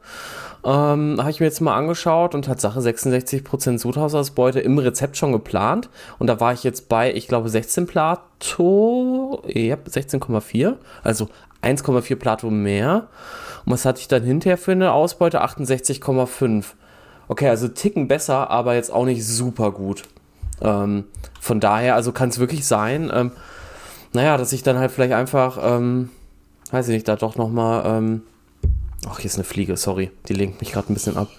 Ähm, 0.65 1.17
habe 1.19 1.29
ich 1.29 1.39
mir 1.41 1.45
jetzt 1.45 1.59
mal 1.59 1.75
angeschaut 1.75 2.33
und 2.33 2.45
Tatsache 2.45 2.79
66% 2.79 3.77
Sudhausausbeute 3.79 4.61
im 4.61 4.77
Rezept 4.77 5.17
schon 5.17 5.33
geplant. 5.33 5.89
Und 6.19 6.27
da 6.27 6.39
war 6.39 6.53
ich 6.53 6.63
jetzt 6.63 6.89
bei, 6.89 7.13
ich 7.13 7.27
glaube, 7.27 7.49
16 7.49 7.85
Plato, 7.85 9.43
ja, 9.45 9.75
16,4, 9.75 10.75
also 11.03 11.27
1,4 11.61 12.15
Plato 12.15 12.49
mehr. 12.49 13.07
Und 13.65 13.73
was 13.73 13.85
hatte 13.85 13.99
ich 13.99 14.07
dann 14.07 14.23
hinterher 14.23 14.57
für 14.57 14.71
eine 14.71 14.93
Ausbeute? 14.93 15.43
68,5. 15.43 16.63
okay, 17.27 17.49
also 17.49 17.67
Ticken 17.67 18.07
besser, 18.07 18.49
aber 18.49 18.75
jetzt 18.75 18.91
auch 18.91 19.05
nicht 19.05 19.25
super 19.25 19.71
gut. 19.71 20.03
Ähm, 20.61 21.05
von 21.41 21.59
daher, 21.59 21.95
also 21.95 22.13
kann 22.13 22.29
es 22.29 22.39
wirklich 22.39 22.65
sein, 22.65 23.11
ähm, 23.13 23.31
naja, 24.13 24.37
dass 24.37 24.53
ich 24.53 24.63
dann 24.63 24.77
halt 24.77 24.91
vielleicht 24.91 25.13
einfach, 25.13 25.59
ähm, 25.61 26.09
weiß 26.71 26.87
ich 26.87 26.93
nicht, 26.93 27.07
da 27.07 27.15
doch 27.15 27.35
nochmal, 27.35 27.83
ähm, 27.85 28.21
ach, 29.07 29.19
hier 29.19 29.25
ist 29.25 29.35
eine 29.35 29.43
Fliege, 29.43 29.77
sorry, 29.77 30.11
die 30.27 30.33
lenkt 30.33 30.61
mich 30.61 30.71
gerade 30.71 30.91
ein 30.91 30.93
bisschen 30.93 31.17
ab. 31.17 31.29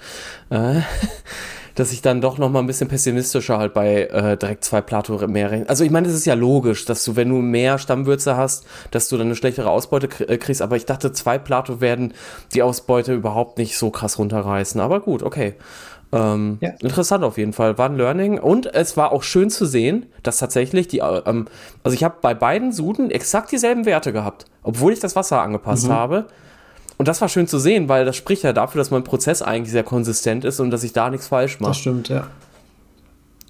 Äh, 0.51 0.81
dass 1.75 1.93
ich 1.93 2.03
dann 2.03 2.21
doch 2.21 2.39
noch 2.39 2.51
mal 2.51 2.61
ein 2.61 2.67
bisschen 2.67 2.89
pessimistischer 2.89 3.59
halt 3.59 3.75
bei 3.75 4.05
äh, 4.05 4.37
direkt 4.37 4.65
zwei 4.65 4.81
Plato 4.81 5.27
mehr 5.27 5.51
rechne. 5.51 5.69
Also 5.69 5.85
ich 5.85 5.91
meine, 5.91 6.07
es 6.09 6.15
ist 6.15 6.25
ja 6.25 6.35
logisch, 6.35 6.85
dass 6.85 7.05
du, 7.05 7.17
wenn 7.17 7.29
du 7.29 7.37
mehr 7.37 7.79
Stammwürze 7.79 8.37
hast, 8.37 8.65
dass 8.93 9.09
du 9.09 9.17
dann 9.17 9.27
eine 9.27 9.37
schlechtere 9.37 9.71
Ausbeute 9.71 10.09
äh, 10.29 10.39
kriegst. 10.39 10.63
Aber 10.63 10.77
ich 10.77 10.87
dachte, 10.87 11.13
zwei 11.13 11.39
Plato 11.39 11.81
werden 11.81 12.15
die 12.55 12.63
Ausbeute 12.63 13.13
überhaupt 13.13 13.59
nicht 13.59 13.77
so 13.77 13.91
krass 13.91 14.19
runterreißen. 14.19 14.81
Aber 14.81 15.01
gut, 15.01 15.23
okay. 15.23 15.55
Ähm, 16.15 16.59
ja. 16.61 16.71
Interessant 16.81 17.25
auf 17.25 17.39
jeden 17.39 17.53
Fall, 17.53 17.77
war 17.77 17.89
ein 17.89 17.97
Learning 17.97 18.39
und 18.39 18.73
es 18.73 18.97
war 18.97 19.11
auch 19.11 19.25
schön 19.25 19.51
zu 19.51 19.67
sehen, 19.67 20.07
dass 20.23 20.39
tatsächlich 20.39 20.87
die, 20.87 21.01
äh, 21.01 21.23
ähm, 21.27 21.47
also 21.83 21.95
ich 21.95 22.05
habe 22.05 22.17
bei 22.21 22.35
beiden 22.35 22.71
Suden 22.71 23.11
exakt 23.11 23.51
dieselben 23.51 23.85
Werte 23.85 24.13
gehabt, 24.13 24.45
obwohl 24.63 24.93
ich 24.93 25.01
das 25.01 25.17
Wasser 25.17 25.43
angepasst 25.43 25.89
mhm. 25.89 25.93
habe. 25.93 26.27
Und 26.99 27.09
das 27.09 27.21
war 27.21 27.29
schön 27.29 27.49
zu 27.49 27.59
sehen, 27.59 27.89
weil 27.89 28.05
das 28.05 28.15
spricht 28.15 28.45
ja 28.45 28.53
dafür, 28.53 28.79
dass 28.79 28.93
mein 28.93 29.03
Prozess 29.03 29.43
eigentlich 29.43 29.73
sehr 29.73 29.83
konsistent 29.83 30.45
ist 30.45 30.61
und 30.61 30.71
dass 30.71 30.85
ich 30.85 30.93
da 30.93 31.11
nichts 31.11 31.27
falsch 31.27 31.59
mache. 31.59 31.71
Das 31.71 31.79
stimmt, 31.79 32.09
ja. 32.09 32.29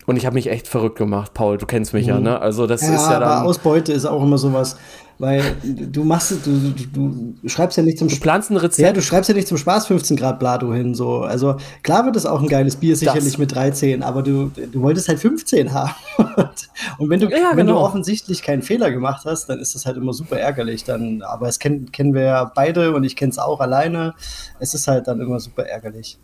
Und 0.07 0.17
ich 0.17 0.25
habe 0.25 0.35
mich 0.35 0.51
echt 0.51 0.67
verrückt 0.67 0.97
gemacht, 0.97 1.35
Paul. 1.35 1.59
Du 1.59 1.67
kennst 1.67 1.93
mich 1.93 2.07
mhm. 2.07 2.13
ja, 2.13 2.21
ne? 2.21 2.41
Also 2.41 2.67
das 2.67 2.81
ja, 2.81 2.95
ist 2.95 3.11
ja 3.11 3.21
dann. 3.21 3.23
Aber 3.25 3.45
Ausbeute 3.45 3.93
ist 3.93 4.07
auch 4.07 4.23
immer 4.23 4.39
sowas, 4.39 4.79
weil 5.19 5.43
du 5.63 6.05
machst, 6.05 6.33
du, 6.45 6.73
du, 6.93 7.35
du 7.41 7.49
schreibst 7.49 7.77
ja 7.77 7.83
nicht 7.83 7.99
zum 7.99 8.09
Spaß. 8.09 8.19
Du 8.19 8.23
planst 8.23 8.51
ein 8.51 8.57
Rezept. 8.57 8.87
Ja, 8.87 8.93
du 8.93 9.03
schreibst 9.03 9.29
ja 9.29 9.35
nicht 9.35 9.49
zum 9.49 9.59
Spaß 9.59 9.87
15 9.87 10.17
Grad 10.17 10.39
Blado 10.39 10.73
hin, 10.73 10.95
so. 10.95 11.21
Also 11.21 11.57
klar 11.83 12.05
wird 12.05 12.17
es 12.17 12.27
auch 12.27 12.41
ein 12.41 12.49
geiles 12.49 12.77
Bier 12.77 12.97
sicherlich 12.97 13.25
das. 13.25 13.39
mit 13.39 13.55
13, 13.55 14.03
aber 14.03 14.23
du, 14.23 14.51
du 14.73 14.83
wolltest 14.83 15.09
halt 15.09 15.21
15 15.21 15.73
haben. 15.73 15.95
Und 16.99 17.11
wenn 17.11 17.21
du, 17.21 17.29
ja, 17.29 17.51
wenn 17.53 17.67
genau. 17.67 17.79
du 17.79 17.85
offensichtlich 17.85 18.43
keinen 18.43 18.63
Fehler 18.63 18.91
gemacht 18.91 19.25
hast, 19.25 19.47
dann 19.47 19.61
ist 19.61 19.75
das 19.75 19.87
halt 19.87 19.97
immer 19.97 20.13
super 20.13 20.39
ärgerlich. 20.39 20.85
Dann, 20.85 21.23
aber 21.23 21.49
es 21.49 21.59
kennen, 21.59 21.93
kennen 21.93 22.15
wir 22.15 22.23
ja 22.23 22.45
beide 22.45 22.95
und 22.95 23.05
ich 23.05 23.17
kenne 23.17 23.31
es 23.31 23.39
auch 23.39 23.61
alleine. 23.61 24.15
Es 24.59 24.75
ist 24.75 24.89
halt 24.89 25.07
dann 25.07 25.21
immer 25.21 25.41
super 25.41 25.65
ärgerlich. 25.65 26.19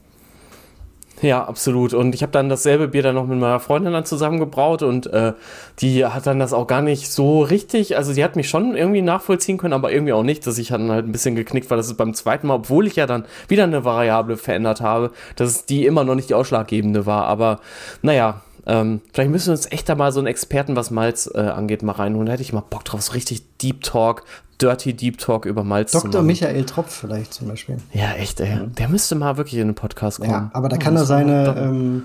Ja, 1.23 1.45
absolut. 1.45 1.93
Und 1.93 2.15
ich 2.15 2.23
habe 2.23 2.33
dann 2.33 2.49
dasselbe 2.49 2.89
Bier 2.89 3.03
dann 3.03 3.15
noch 3.15 3.27
mit 3.27 3.39
meiner 3.39 3.61
Freundin 3.61 3.93
dann 3.93 4.07
zusammengebraut 4.07 4.83
und 4.83 5.07
äh, 5.09 5.35
die 5.81 6.05
hat 6.07 6.27
dann 6.27 6.39
das 6.39 6.53
auch 6.55 6.67
gar 6.67 6.81
nicht 6.81 7.11
so 7.11 7.43
richtig, 7.43 7.97
also 7.97 8.13
sie 8.13 8.25
hat 8.25 8.37
mich 8.37 8.49
schon 8.49 8.75
irgendwie 8.75 9.03
nachvollziehen 9.03 9.59
können, 9.59 9.75
aber 9.75 9.93
irgendwie 9.93 10.15
auch 10.15 10.23
nicht, 10.23 10.47
dass 10.47 10.57
ich 10.57 10.69
dann 10.69 10.91
halt 10.91 11.07
ein 11.07 11.13
bisschen 11.13 11.37
geknickt 11.37 11.69
war, 11.69 11.77
dass 11.77 11.87
es 11.87 11.95
beim 11.95 12.15
zweiten 12.15 12.47
Mal, 12.47 12.55
obwohl 12.55 12.87
ich 12.87 12.97
ja 12.97 13.07
dann 13.07 13.25
wieder 13.49 13.65
eine 13.65 13.85
Variable 13.85 14.39
verändert 14.39 14.81
habe, 14.81 15.11
dass 15.37 15.67
die 15.67 15.85
immer 15.85 16.05
noch 16.05 16.15
nicht 16.15 16.31
die 16.31 16.35
ausschlaggebende 16.35 17.05
war. 17.05 17.25
Aber 17.25 17.61
naja, 18.01 18.41
ähm, 18.67 19.03
vielleicht 19.13 19.31
müssen 19.31 19.49
wir 19.49 19.53
uns 19.53 19.71
echt 19.71 19.89
da 19.89 19.95
mal 19.95 20.13
so 20.13 20.21
einen 20.21 20.27
Experten, 20.27 20.77
was 20.77 20.91
Malz 20.91 21.31
äh, 21.35 21.41
angeht, 21.41 21.83
mal 21.83 21.93
reinholen. 21.93 22.27
Da 22.27 22.33
hätte 22.33 22.43
ich 22.43 22.53
mal 22.53 22.63
Bock 22.69 22.85
drauf, 22.85 23.03
so 23.03 23.13
richtig 23.13 23.43
Deep 23.59 23.83
Talk, 23.83 24.25
Dirty 24.61 24.95
Deep 24.95 25.19
Talk 25.19 25.47
über 25.47 25.65
Malz 25.65 25.93
Dr. 25.93 26.11
zu 26.11 26.19
machen. 26.19 26.27
Michael 26.27 26.65
Tropf 26.65 26.95
vielleicht 26.95 27.35
zum 27.35 27.49
Beispiel. 27.49 27.77
Ja, 27.93 28.13
echt, 28.15 28.41
ey. 28.41 28.59
Der 28.79 28.89
müsste 28.89 29.15
mal 29.15 29.37
wirklich 29.37 29.61
in 29.61 29.69
den 29.69 29.75
Podcast 29.75 30.19
kommen. 30.19 30.31
Ja, 30.31 30.51
aber 30.53 30.69
da 30.69 30.77
kann 30.77 30.97
er 30.97 31.05
seine 31.05 31.55
ähm, 31.57 32.03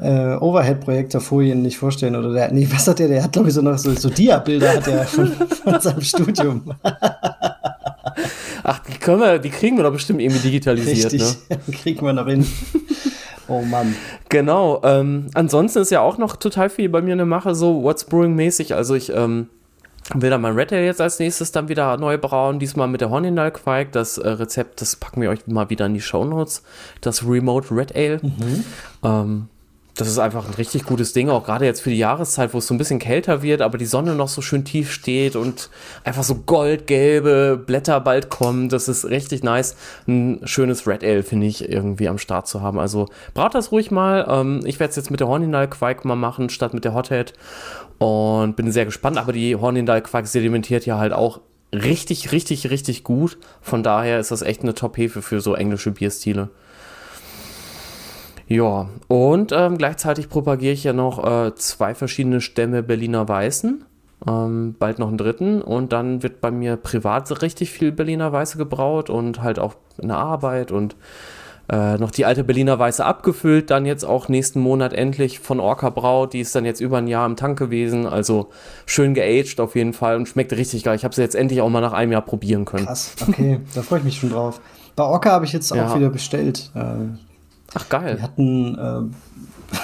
äh, 0.00 0.36
Overhead-Projektorfolien 0.36 1.62
nicht 1.62 1.78
vorstellen. 1.78 2.16
Oder 2.16 2.32
der, 2.32 2.52
nee, 2.52 2.68
was 2.72 2.86
hat 2.86 2.98
der? 2.98 3.08
Der 3.08 3.24
hat, 3.24 3.32
glaube 3.32 3.48
ich, 3.48 3.54
so 3.54 3.62
noch 3.62 3.78
so, 3.78 3.92
so 3.94 4.08
Dia-Bilder 4.08 4.76
hat 4.76 4.88
er 4.88 5.04
von, 5.04 5.28
von 5.28 5.80
seinem 5.80 6.02
Studium. 6.02 6.74
Ach, 8.62 8.78
die, 8.80 8.98
können 8.98 9.20
wir, 9.20 9.38
die 9.38 9.50
kriegen 9.50 9.76
wir 9.76 9.84
doch 9.84 9.92
bestimmt 9.92 10.20
irgendwie 10.20 10.40
digitalisiert. 10.40 11.12
Richtig, 11.12 11.36
ne? 11.48 11.58
kriegen 11.72 12.04
wir 12.04 12.12
noch 12.12 12.26
hin. 12.26 12.46
Oh 13.48 13.62
Mann. 13.62 13.96
Genau. 14.28 14.80
Ähm, 14.84 15.26
ansonsten 15.34 15.80
ist 15.80 15.90
ja 15.90 16.00
auch 16.00 16.18
noch 16.18 16.36
total 16.36 16.70
viel 16.70 16.88
bei 16.88 17.02
mir 17.02 17.12
eine 17.12 17.26
Mache, 17.26 17.54
so 17.54 17.82
What's 17.82 18.04
Brewing-mäßig. 18.04 18.74
Also 18.74 18.94
ich 18.94 19.12
ähm, 19.12 19.48
will 20.14 20.30
dann 20.30 20.40
mein 20.40 20.54
Red 20.54 20.72
Ale 20.72 20.84
jetzt 20.84 21.00
als 21.00 21.18
nächstes 21.18 21.52
dann 21.52 21.68
wieder 21.68 21.96
neu 21.96 22.18
brauen. 22.18 22.58
Diesmal 22.58 22.88
mit 22.88 23.00
der 23.00 23.10
Hornindal 23.10 23.50
Quark. 23.50 23.92
Das 23.92 24.18
äh, 24.18 24.28
Rezept, 24.28 24.80
das 24.80 24.96
packen 24.96 25.22
wir 25.22 25.30
euch 25.30 25.46
mal 25.46 25.70
wieder 25.70 25.86
in 25.86 25.94
die 25.94 26.00
Show 26.00 26.24
Notes. 26.24 26.62
Das 27.00 27.26
Remote 27.26 27.74
Red 27.74 27.94
Ale. 27.94 28.20
Mhm. 28.22 28.64
Ähm, 29.02 29.48
das 30.00 30.08
ist 30.08 30.18
einfach 30.18 30.46
ein 30.46 30.54
richtig 30.54 30.84
gutes 30.84 31.12
Ding, 31.12 31.28
auch 31.28 31.44
gerade 31.44 31.66
jetzt 31.66 31.82
für 31.82 31.90
die 31.90 31.98
Jahreszeit, 31.98 32.54
wo 32.54 32.58
es 32.58 32.66
so 32.66 32.72
ein 32.72 32.78
bisschen 32.78 32.98
kälter 32.98 33.42
wird, 33.42 33.60
aber 33.60 33.76
die 33.76 33.86
Sonne 33.86 34.14
noch 34.14 34.28
so 34.28 34.40
schön 34.40 34.64
tief 34.64 34.92
steht 34.92 35.36
und 35.36 35.68
einfach 36.04 36.22
so 36.22 36.36
goldgelbe 36.36 37.62
Blätter 37.64 38.00
bald 38.00 38.30
kommen. 38.30 38.70
Das 38.70 38.88
ist 38.88 39.04
richtig 39.04 39.42
nice. 39.42 39.76
Ein 40.06 40.40
schönes 40.44 40.86
Red 40.86 41.04
Ale, 41.04 41.22
finde 41.22 41.48
ich, 41.48 41.68
irgendwie 41.68 42.08
am 42.08 42.16
Start 42.16 42.46
zu 42.46 42.62
haben. 42.62 42.78
Also 42.78 43.08
braut 43.34 43.54
das 43.54 43.72
ruhig 43.72 43.90
mal. 43.90 44.26
Ähm, 44.28 44.60
ich 44.64 44.80
werde 44.80 44.90
es 44.90 44.96
jetzt 44.96 45.10
mit 45.10 45.20
der 45.20 45.28
Hornindal 45.28 45.68
Quark 45.68 46.04
mal 46.06 46.16
machen, 46.16 46.48
statt 46.48 46.72
mit 46.72 46.84
der 46.84 46.94
Hothead. 46.94 47.34
Und 48.00 48.56
bin 48.56 48.72
sehr 48.72 48.86
gespannt, 48.86 49.18
aber 49.18 49.32
die 49.32 49.56
Hornindal 49.56 50.00
Quark 50.00 50.26
sedimentiert 50.26 50.86
ja 50.86 50.96
halt 50.96 51.12
auch 51.12 51.42
richtig, 51.74 52.32
richtig, 52.32 52.70
richtig 52.70 53.04
gut. 53.04 53.36
Von 53.60 53.82
daher 53.82 54.18
ist 54.18 54.30
das 54.30 54.40
echt 54.40 54.62
eine 54.62 54.74
Top-Hefe 54.74 55.20
für 55.20 55.42
so 55.42 55.54
englische 55.54 55.90
Bierstile. 55.90 56.48
Ja, 58.46 58.88
und 59.06 59.52
ähm, 59.52 59.76
gleichzeitig 59.76 60.30
propagiere 60.30 60.72
ich 60.72 60.82
ja 60.82 60.94
noch 60.94 61.22
äh, 61.24 61.54
zwei 61.56 61.94
verschiedene 61.94 62.40
Stämme 62.40 62.82
Berliner 62.82 63.28
Weißen. 63.28 63.84
Ähm, 64.26 64.76
bald 64.78 64.98
noch 64.98 65.08
einen 65.08 65.18
dritten. 65.18 65.60
Und 65.60 65.92
dann 65.92 66.22
wird 66.22 66.40
bei 66.40 66.50
mir 66.50 66.76
privat 66.76 67.42
richtig 67.42 67.70
viel 67.70 67.92
Berliner 67.92 68.32
Weiße 68.32 68.56
gebraut 68.56 69.10
und 69.10 69.42
halt 69.42 69.58
auch 69.58 69.74
in 69.98 70.08
der 70.08 70.16
Arbeit 70.16 70.72
und 70.72 70.96
äh, 71.70 71.98
noch 71.98 72.10
die 72.10 72.24
alte 72.24 72.42
Berliner 72.42 72.78
Weiße 72.78 73.04
abgefüllt. 73.04 73.70
Dann 73.70 73.86
jetzt 73.86 74.04
auch 74.04 74.28
nächsten 74.28 74.60
Monat 74.60 74.92
endlich 74.92 75.38
von 75.38 75.60
Orca 75.60 75.90
Braut. 75.90 76.32
Die 76.32 76.40
ist 76.40 76.54
dann 76.54 76.64
jetzt 76.64 76.80
über 76.80 76.98
ein 76.98 77.06
Jahr 77.06 77.26
im 77.26 77.36
Tank 77.36 77.58
gewesen. 77.58 78.06
Also 78.06 78.48
schön 78.86 79.14
geaged 79.14 79.60
auf 79.60 79.76
jeden 79.76 79.92
Fall 79.92 80.16
und 80.16 80.28
schmeckt 80.28 80.52
richtig 80.52 80.82
geil. 80.82 80.96
Ich 80.96 81.04
habe 81.04 81.14
sie 81.14 81.22
jetzt 81.22 81.36
endlich 81.36 81.60
auch 81.60 81.68
mal 81.68 81.80
nach 81.80 81.92
einem 81.92 82.10
Jahr 82.12 82.22
probieren 82.22 82.64
können. 82.64 82.86
Krass, 82.86 83.14
okay, 83.26 83.60
da 83.74 83.82
freue 83.82 84.00
ich 84.00 84.04
mich 84.04 84.18
schon 84.18 84.30
drauf. 84.30 84.60
Bei 84.96 85.04
Orca 85.04 85.30
habe 85.30 85.44
ich 85.44 85.52
jetzt 85.52 85.70
ja. 85.70 85.86
auch 85.86 85.96
wieder 85.96 86.10
bestellt. 86.10 86.70
Äh, 86.74 86.80
Ach 87.74 87.88
geil. 87.88 88.16
Wir 88.16 88.22
hatten, 88.22 89.12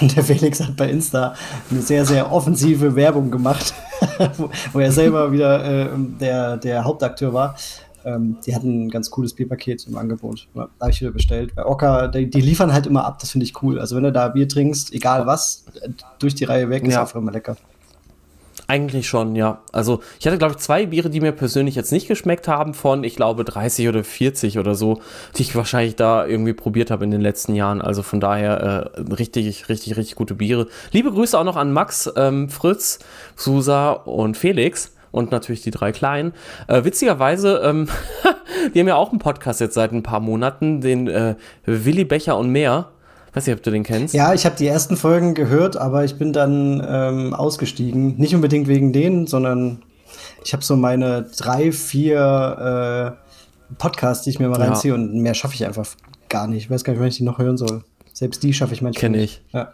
äh, 0.00 0.06
der 0.14 0.24
Felix 0.24 0.60
hat 0.60 0.76
bei 0.76 0.90
Insta 0.90 1.34
eine 1.70 1.80
sehr, 1.82 2.04
sehr 2.04 2.32
offensive 2.32 2.96
Werbung 2.96 3.30
gemacht, 3.30 3.74
wo, 4.36 4.50
wo, 4.72 4.80
er 4.80 4.90
selber 4.90 5.30
wieder 5.30 5.64
äh, 5.64 5.88
der, 5.94 6.56
der 6.56 6.82
Hauptakteur 6.82 7.32
war. 7.32 7.54
Ähm, 8.06 8.36
die 8.46 8.54
hatten 8.54 8.86
ein 8.86 8.90
ganz 8.90 9.10
cooles 9.10 9.34
Bierpaket 9.34 9.84
im 9.88 9.96
Angebot. 9.96 10.46
Da 10.54 10.68
habe 10.80 10.90
ich 10.92 11.00
wieder 11.00 11.10
bestellt. 11.10 11.54
Bei 11.56 11.66
Ocker, 11.66 12.06
die, 12.06 12.30
die, 12.30 12.40
liefern 12.40 12.72
halt 12.72 12.86
immer 12.86 13.04
ab, 13.04 13.18
das 13.18 13.32
finde 13.32 13.44
ich 13.44 13.60
cool. 13.62 13.80
Also 13.80 13.96
wenn 13.96 14.04
du 14.04 14.12
da 14.12 14.28
Bier 14.28 14.48
trinkst, 14.48 14.92
egal 14.94 15.26
was, 15.26 15.64
durch 16.20 16.36
die 16.36 16.44
Reihe 16.44 16.70
weg, 16.70 16.84
ja. 16.84 16.88
ist 16.90 16.96
einfach 16.98 17.16
immer 17.16 17.32
lecker. 17.32 17.56
Eigentlich 18.68 19.08
schon, 19.08 19.36
ja. 19.36 19.60
Also 19.72 20.00
ich 20.20 20.26
hatte, 20.26 20.38
glaube 20.38 20.54
ich, 20.54 20.58
zwei 20.58 20.86
Biere, 20.86 21.10
die 21.10 21.20
mir 21.20 21.32
persönlich 21.32 21.74
jetzt 21.74 21.90
nicht 21.90 22.06
geschmeckt 22.06 22.48
haben, 22.48 22.74
von, 22.74 23.02
ich 23.02 23.16
glaube, 23.16 23.44
30 23.44 23.88
oder 23.88 24.02
40 24.04 24.58
oder 24.58 24.74
so, 24.74 25.00
die 25.36 25.42
ich 25.42 25.56
wahrscheinlich 25.56 25.96
da 25.96 26.26
irgendwie 26.26 26.52
probiert 26.52 26.92
habe 26.92 27.04
in 27.04 27.10
den 27.10 27.20
letzten 27.20 27.54
Jahren. 27.54 27.80
Also 27.80 28.02
von 28.02 28.20
daher 28.20 28.92
äh, 28.96 29.00
richtig, 29.12 29.68
richtig, 29.68 29.96
richtig 29.96 30.14
gute 30.14 30.34
Biere. 30.34 30.68
Liebe 30.92 31.12
Grüße 31.12 31.38
auch 31.38 31.44
noch 31.44 31.56
an 31.56 31.72
Max, 31.72 32.10
ähm, 32.16 32.48
Fritz, 32.48 33.00
Susa 33.36 33.90
und 33.92 34.36
Felix 34.36 34.95
und 35.16 35.32
natürlich 35.32 35.62
die 35.62 35.70
drei 35.70 35.92
Kleinen. 35.92 36.32
Äh, 36.68 36.84
witzigerweise, 36.84 37.62
ähm, 37.64 37.88
die 38.74 38.80
haben 38.80 38.86
ja 38.86 38.96
auch 38.96 39.10
einen 39.10 39.18
Podcast 39.18 39.60
jetzt 39.60 39.74
seit 39.74 39.92
ein 39.92 40.02
paar 40.02 40.20
Monaten, 40.20 40.82
den 40.82 41.08
äh, 41.08 41.36
Willi 41.64 42.04
Becher 42.04 42.36
und 42.36 42.50
mehr. 42.50 42.90
Weiß 43.32 43.46
nicht, 43.46 43.56
ob 43.56 43.62
du 43.62 43.70
den 43.70 43.82
kennst. 43.82 44.14
Ja, 44.14 44.34
ich 44.34 44.44
habe 44.44 44.56
die 44.56 44.66
ersten 44.66 44.96
Folgen 44.96 45.34
gehört, 45.34 45.76
aber 45.76 46.04
ich 46.04 46.16
bin 46.16 46.32
dann 46.32 46.86
ähm, 46.86 47.34
ausgestiegen. 47.34 48.16
Nicht 48.18 48.34
unbedingt 48.34 48.68
wegen 48.68 48.92
denen, 48.92 49.26
sondern 49.26 49.82
ich 50.44 50.52
habe 50.52 50.62
so 50.62 50.76
meine 50.76 51.22
drei, 51.36 51.72
vier 51.72 53.16
äh, 53.18 53.74
Podcasts, 53.78 54.24
die 54.24 54.30
ich 54.30 54.38
mir 54.38 54.48
mal 54.48 54.60
ja. 54.60 54.66
reinziehe 54.66 54.94
und 54.94 55.14
mehr 55.14 55.34
schaffe 55.34 55.54
ich 55.54 55.64
einfach 55.64 55.86
gar 56.28 56.46
nicht. 56.46 56.64
Ich 56.64 56.70
weiß 56.70 56.84
gar 56.84 56.92
nicht, 56.92 57.00
wann 57.00 57.08
ich 57.08 57.16
die 57.16 57.24
noch 57.24 57.38
hören 57.38 57.56
soll. 57.56 57.84
Selbst 58.12 58.42
die 58.42 58.52
schaffe 58.52 58.74
ich 58.74 58.82
manchmal 58.82 59.00
Kenn 59.00 59.14
ich. 59.14 59.42
Ja. 59.52 59.72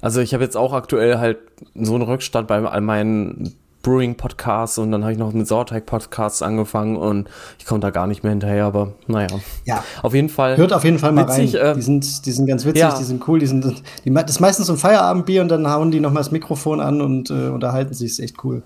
Also 0.00 0.20
ich 0.20 0.34
habe 0.34 0.44
jetzt 0.44 0.56
auch 0.56 0.72
aktuell 0.72 1.18
halt 1.18 1.38
so 1.74 1.94
einen 1.94 2.02
Rückstand 2.02 2.48
bei 2.48 2.62
all 2.62 2.80
meinen 2.80 3.54
Brewing-Podcasts 3.86 4.78
und 4.78 4.90
dann 4.90 5.02
habe 5.04 5.12
ich 5.12 5.18
noch 5.18 5.32
mit 5.32 5.46
Sauerteig-Podcasts 5.46 6.42
angefangen 6.42 6.96
und 6.96 7.28
ich 7.60 7.66
komme 7.66 7.78
da 7.78 7.90
gar 7.90 8.08
nicht 8.08 8.24
mehr 8.24 8.30
hinterher, 8.30 8.64
aber 8.64 8.94
naja. 9.06 9.28
Ja. 9.64 9.84
Auf 10.02 10.12
jeden 10.12 10.28
Fall. 10.28 10.56
Hört 10.56 10.72
auf 10.72 10.82
jeden 10.82 10.98
Fall 10.98 11.12
mal 11.12 11.28
witzig, 11.28 11.54
rein. 11.54 11.66
Äh, 11.66 11.74
die, 11.74 11.82
sind, 11.82 12.26
die 12.26 12.32
sind 12.32 12.46
ganz 12.46 12.64
witzig, 12.64 12.80
ja. 12.80 12.98
die 12.98 13.04
sind 13.04 13.26
cool, 13.28 13.38
die 13.38 13.46
sind, 13.46 13.82
die, 14.04 14.12
das 14.12 14.30
ist 14.32 14.40
meistens 14.40 14.66
so 14.66 14.72
ein 14.72 14.78
Feierabendbier 14.78 15.40
und 15.40 15.48
dann 15.48 15.70
hauen 15.70 15.92
die 15.92 16.00
nochmal 16.00 16.24
das 16.24 16.32
Mikrofon 16.32 16.80
an 16.80 17.00
und 17.00 17.30
äh, 17.30 17.48
unterhalten 17.48 17.94
sich, 17.94 18.10
ist 18.10 18.18
echt 18.18 18.42
cool. 18.42 18.64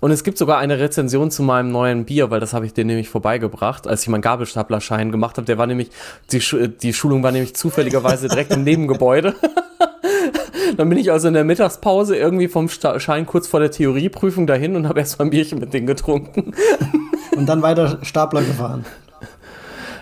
Und 0.00 0.10
es 0.10 0.24
gibt 0.24 0.38
sogar 0.38 0.58
eine 0.58 0.78
Rezension 0.78 1.30
zu 1.30 1.42
meinem 1.42 1.70
neuen 1.70 2.04
Bier, 2.04 2.30
weil 2.30 2.40
das 2.40 2.52
habe 2.52 2.66
ich 2.66 2.74
dir 2.74 2.84
nämlich 2.84 3.08
vorbeigebracht, 3.08 3.86
als 3.86 4.02
ich 4.02 4.08
meinen 4.08 4.22
Gabelstaplerschein 4.22 5.12
gemacht 5.12 5.36
habe. 5.36 5.46
Der 5.46 5.58
war 5.58 5.66
nämlich, 5.66 5.90
die, 6.30 6.40
die 6.68 6.92
Schulung 6.92 7.22
war 7.22 7.32
nämlich 7.32 7.54
zufälligerweise 7.54 8.28
direkt 8.28 8.52
im 8.52 8.64
Nebengebäude. 8.64 9.34
Dann 10.76 10.88
bin 10.88 10.98
ich 10.98 11.12
also 11.12 11.28
in 11.28 11.34
der 11.34 11.44
Mittagspause 11.44 12.16
irgendwie 12.16 12.48
vom 12.48 12.68
Schein 12.68 13.26
kurz 13.26 13.46
vor 13.46 13.60
der 13.60 13.70
Theorieprüfung 13.70 14.46
dahin 14.46 14.76
und 14.76 14.88
habe 14.88 15.00
erst 15.00 15.18
mal 15.18 15.26
ein 15.26 15.30
Bierchen 15.30 15.58
mit 15.58 15.72
denen 15.72 15.86
getrunken. 15.86 16.52
Und 17.36 17.46
dann 17.46 17.62
weiter 17.62 17.98
Stapler 18.02 18.42
gefahren. 18.42 18.84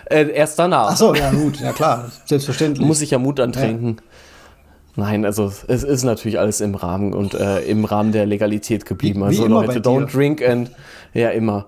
Äh, 0.05 0.29
erst 0.31 0.59
danach. 0.59 0.91
Ach 0.91 0.97
so, 0.97 1.15
ja 1.15 1.31
gut, 1.31 1.59
ja 1.59 1.71
klar, 1.71 2.11
selbstverständlich. 2.25 2.85
Muss 2.85 3.01
ich 3.01 3.11
ja 3.11 3.19
Mut 3.19 3.39
antrinken. 3.39 3.97
Ja. 3.97 4.03
Nein, 4.95 5.25
also 5.25 5.51
es 5.67 5.83
ist 5.83 6.03
natürlich 6.03 6.39
alles 6.39 6.61
im 6.61 6.75
Rahmen 6.75 7.13
und 7.13 7.33
äh, 7.33 7.59
im 7.61 7.85
Rahmen 7.85 8.11
der 8.11 8.25
Legalität 8.25 8.85
geblieben. 8.85 9.21
Wie, 9.21 9.37
wie 9.37 9.41
also 9.41 9.47
Leute, 9.47 9.79
don't 9.79 10.11
drink 10.11 10.41
and 10.41 10.71
ja 11.13 11.29
immer. 11.29 11.67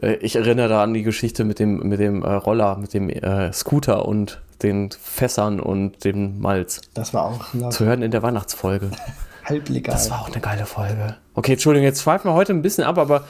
Äh, 0.00 0.14
ich 0.16 0.36
erinnere 0.36 0.68
da 0.68 0.82
an 0.82 0.94
die 0.94 1.02
Geschichte 1.02 1.44
mit 1.44 1.58
dem 1.58 1.78
mit 1.78 2.00
dem 2.00 2.22
äh, 2.22 2.32
Roller, 2.32 2.76
mit 2.76 2.94
dem 2.94 3.08
äh, 3.08 3.52
Scooter 3.52 4.06
und 4.06 4.40
den 4.62 4.90
Fässern 4.90 5.60
und 5.60 6.04
dem 6.04 6.40
Malz. 6.40 6.82
Das 6.94 7.14
war 7.14 7.24
auch 7.24 7.46
na, 7.52 7.70
zu 7.70 7.84
hören 7.84 8.02
in 8.02 8.10
der 8.10 8.22
Weihnachtsfolge. 8.22 8.90
Halblegal. 9.44 9.94
Das 9.94 10.10
war 10.10 10.20
auch 10.20 10.30
eine 10.30 10.40
geile 10.40 10.66
Folge. 10.66 11.16
Okay, 11.34 11.52
Entschuldigung, 11.52 11.84
jetzt 11.84 12.02
schweifen 12.02 12.28
wir 12.28 12.34
heute 12.34 12.52
ein 12.52 12.60
bisschen 12.60 12.84
ab, 12.84 12.98
aber 12.98 13.24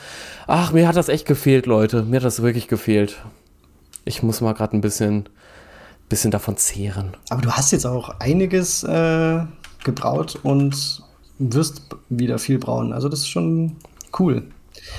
ach, 0.48 0.72
mir 0.72 0.88
hat 0.88 0.96
das 0.96 1.08
echt 1.08 1.26
gefehlt, 1.26 1.66
Leute. 1.66 2.02
Mir 2.02 2.16
hat 2.16 2.24
das 2.24 2.42
wirklich 2.42 2.66
gefehlt. 2.66 3.18
Ich 4.04 4.22
muss 4.22 4.40
mal 4.40 4.54
gerade 4.54 4.76
ein 4.76 4.80
bisschen 4.80 5.28
bisschen 6.08 6.30
davon 6.30 6.56
zehren. 6.56 7.16
Aber 7.30 7.42
du 7.42 7.50
hast 7.50 7.70
jetzt 7.72 7.86
auch 7.86 8.10
einiges 8.20 8.82
äh, 8.82 9.40
gebraut 9.84 10.38
und 10.42 11.02
wirst 11.38 11.82
wieder 12.08 12.38
viel 12.38 12.58
brauen. 12.58 12.92
Also 12.92 13.08
das 13.08 13.20
ist 13.20 13.28
schon 13.28 13.76
cool. 14.18 14.44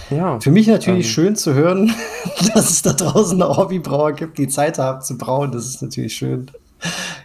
Ja. 0.10 0.40
Für 0.40 0.52
mich 0.52 0.68
natürlich 0.68 1.08
ähm, 1.08 1.12
schön 1.12 1.36
zu 1.36 1.54
hören, 1.54 1.94
dass 2.54 2.70
es 2.70 2.82
da 2.82 2.94
draußen 2.94 3.38
noch 3.38 3.58
Hobbybrauer 3.58 4.14
gibt, 4.14 4.38
die 4.38 4.48
Zeit 4.48 4.78
haben 4.78 5.02
zu 5.02 5.18
brauen. 5.18 5.52
Das 5.52 5.66
ist 5.66 5.82
natürlich 5.82 6.16
schön. 6.16 6.52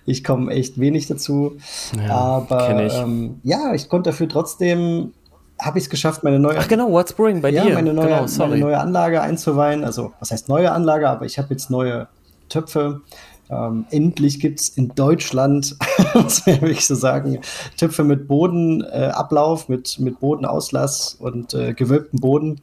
Ich 0.06 0.24
komme 0.24 0.52
echt 0.52 0.78
wenig 0.78 1.06
dazu. 1.06 1.56
Ja, 1.96 2.14
aber 2.14 2.84
ich. 2.84 2.94
Ähm, 2.94 3.40
ja, 3.42 3.72
ich 3.74 3.88
konnte 3.88 4.10
dafür 4.10 4.28
trotzdem, 4.28 5.12
habe 5.60 5.78
ich 5.78 5.84
es 5.84 5.90
geschafft, 5.90 6.24
meine 6.24 6.38
neue. 6.38 6.58
Ach 6.58 6.68
genau, 6.68 6.90
What's 6.90 7.12
Brewing 7.12 7.40
bei 7.40 7.50
ja, 7.50 7.64
dir? 7.64 7.74
Meine 7.74 7.94
neue, 7.94 8.08
genau, 8.08 8.26
meine 8.38 8.56
neue 8.58 8.78
Anlage 8.78 9.22
einzuweihen. 9.22 9.84
Also, 9.84 10.12
was 10.18 10.30
heißt 10.30 10.48
neue 10.48 10.72
Anlage? 10.72 11.08
Aber 11.08 11.24
ich 11.24 11.38
habe 11.38 11.48
jetzt 11.50 11.70
neue 11.70 12.08
Töpfe 12.48 13.02
ähm, 13.50 13.84
endlich 13.90 14.40
gibt 14.40 14.60
es 14.60 14.68
in 14.70 14.88
Deutschland, 14.94 15.76
ja 16.14 16.60
wirklich 16.60 16.86
so 16.86 16.94
sagen, 16.94 17.40
Töpfe 17.76 18.04
mit 18.04 18.26
Bodenablauf, 18.26 19.68
äh, 19.68 19.72
mit, 19.72 19.98
mit 20.00 20.20
Bodenauslass 20.20 21.16
und 21.18 21.54
äh, 21.54 21.74
gewölbten 21.74 22.20
Boden. 22.20 22.60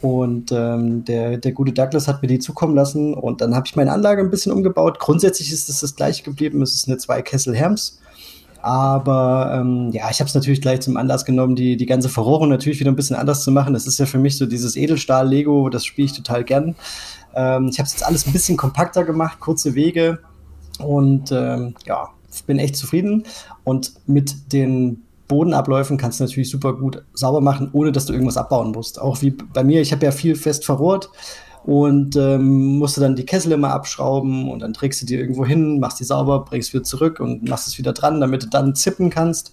Und 0.00 0.50
ähm, 0.50 1.04
der, 1.04 1.38
der 1.38 1.52
gute 1.52 1.72
Douglas 1.72 2.08
hat 2.08 2.22
mir 2.22 2.28
die 2.28 2.40
zukommen 2.40 2.74
lassen 2.74 3.14
und 3.14 3.40
dann 3.40 3.54
habe 3.54 3.66
ich 3.66 3.76
meine 3.76 3.92
Anlage 3.92 4.20
ein 4.20 4.30
bisschen 4.30 4.50
umgebaut. 4.50 4.98
Grundsätzlich 4.98 5.52
ist 5.52 5.68
es 5.68 5.80
das 5.80 5.94
gleiche 5.94 6.24
geblieben. 6.24 6.60
Es 6.60 6.74
ist 6.74 6.88
eine 6.88 6.98
zwei 6.98 7.22
Kessel 7.22 7.54
Herms. 7.54 8.00
Aber 8.62 9.52
ähm, 9.54 9.90
ja, 9.92 10.08
ich 10.10 10.20
habe 10.20 10.28
es 10.28 10.34
natürlich 10.34 10.60
gleich 10.60 10.80
zum 10.80 10.96
Anlass 10.96 11.24
genommen, 11.24 11.56
die, 11.56 11.76
die 11.76 11.86
ganze 11.86 12.08
Verrohrung 12.08 12.48
natürlich 12.48 12.78
wieder 12.78 12.92
ein 12.92 12.96
bisschen 12.96 13.16
anders 13.16 13.42
zu 13.42 13.50
machen. 13.50 13.74
Das 13.74 13.88
ist 13.88 13.98
ja 13.98 14.06
für 14.06 14.18
mich 14.18 14.38
so 14.38 14.46
dieses 14.46 14.76
Edelstahl-Lego, 14.76 15.68
das 15.68 15.84
spiele 15.84 16.06
ich 16.06 16.12
total 16.12 16.44
gern. 16.44 16.76
Ähm, 17.34 17.68
ich 17.68 17.78
habe 17.78 17.86
es 17.86 17.92
jetzt 17.92 18.04
alles 18.04 18.26
ein 18.26 18.32
bisschen 18.32 18.56
kompakter 18.56 19.04
gemacht, 19.04 19.40
kurze 19.40 19.74
Wege 19.74 20.18
und 20.78 21.32
ähm, 21.32 21.74
ja, 21.84 22.08
bin 22.46 22.58
echt 22.58 22.76
zufrieden. 22.76 23.24
Und 23.64 23.92
mit 24.06 24.52
den 24.52 25.02
Bodenabläufen 25.28 25.96
kannst 25.96 26.20
du 26.20 26.24
natürlich 26.24 26.50
super 26.50 26.74
gut 26.74 27.04
sauber 27.14 27.40
machen, 27.40 27.70
ohne 27.72 27.92
dass 27.92 28.06
du 28.06 28.12
irgendwas 28.12 28.36
abbauen 28.36 28.72
musst. 28.72 29.00
Auch 29.00 29.22
wie 29.22 29.30
bei 29.30 29.64
mir, 29.64 29.80
ich 29.80 29.92
habe 29.92 30.04
ja 30.04 30.12
viel 30.12 30.34
fest 30.34 30.64
verrohrt 30.64 31.10
und 31.64 32.16
ähm, 32.16 32.78
musste 32.78 33.00
dann 33.00 33.14
die 33.14 33.24
Kessel 33.24 33.52
immer 33.52 33.70
abschrauben 33.70 34.50
und 34.50 34.60
dann 34.60 34.72
trägst 34.72 35.00
du 35.00 35.06
die 35.06 35.14
irgendwo 35.14 35.46
hin, 35.46 35.78
machst 35.78 36.00
die 36.00 36.04
sauber, 36.04 36.44
bringst 36.44 36.74
wieder 36.74 36.82
zurück 36.82 37.20
und 37.20 37.48
machst 37.48 37.68
es 37.68 37.78
wieder 37.78 37.92
dran, 37.92 38.20
damit 38.20 38.42
du 38.42 38.48
dann 38.48 38.74
zippen 38.74 39.10
kannst. 39.10 39.52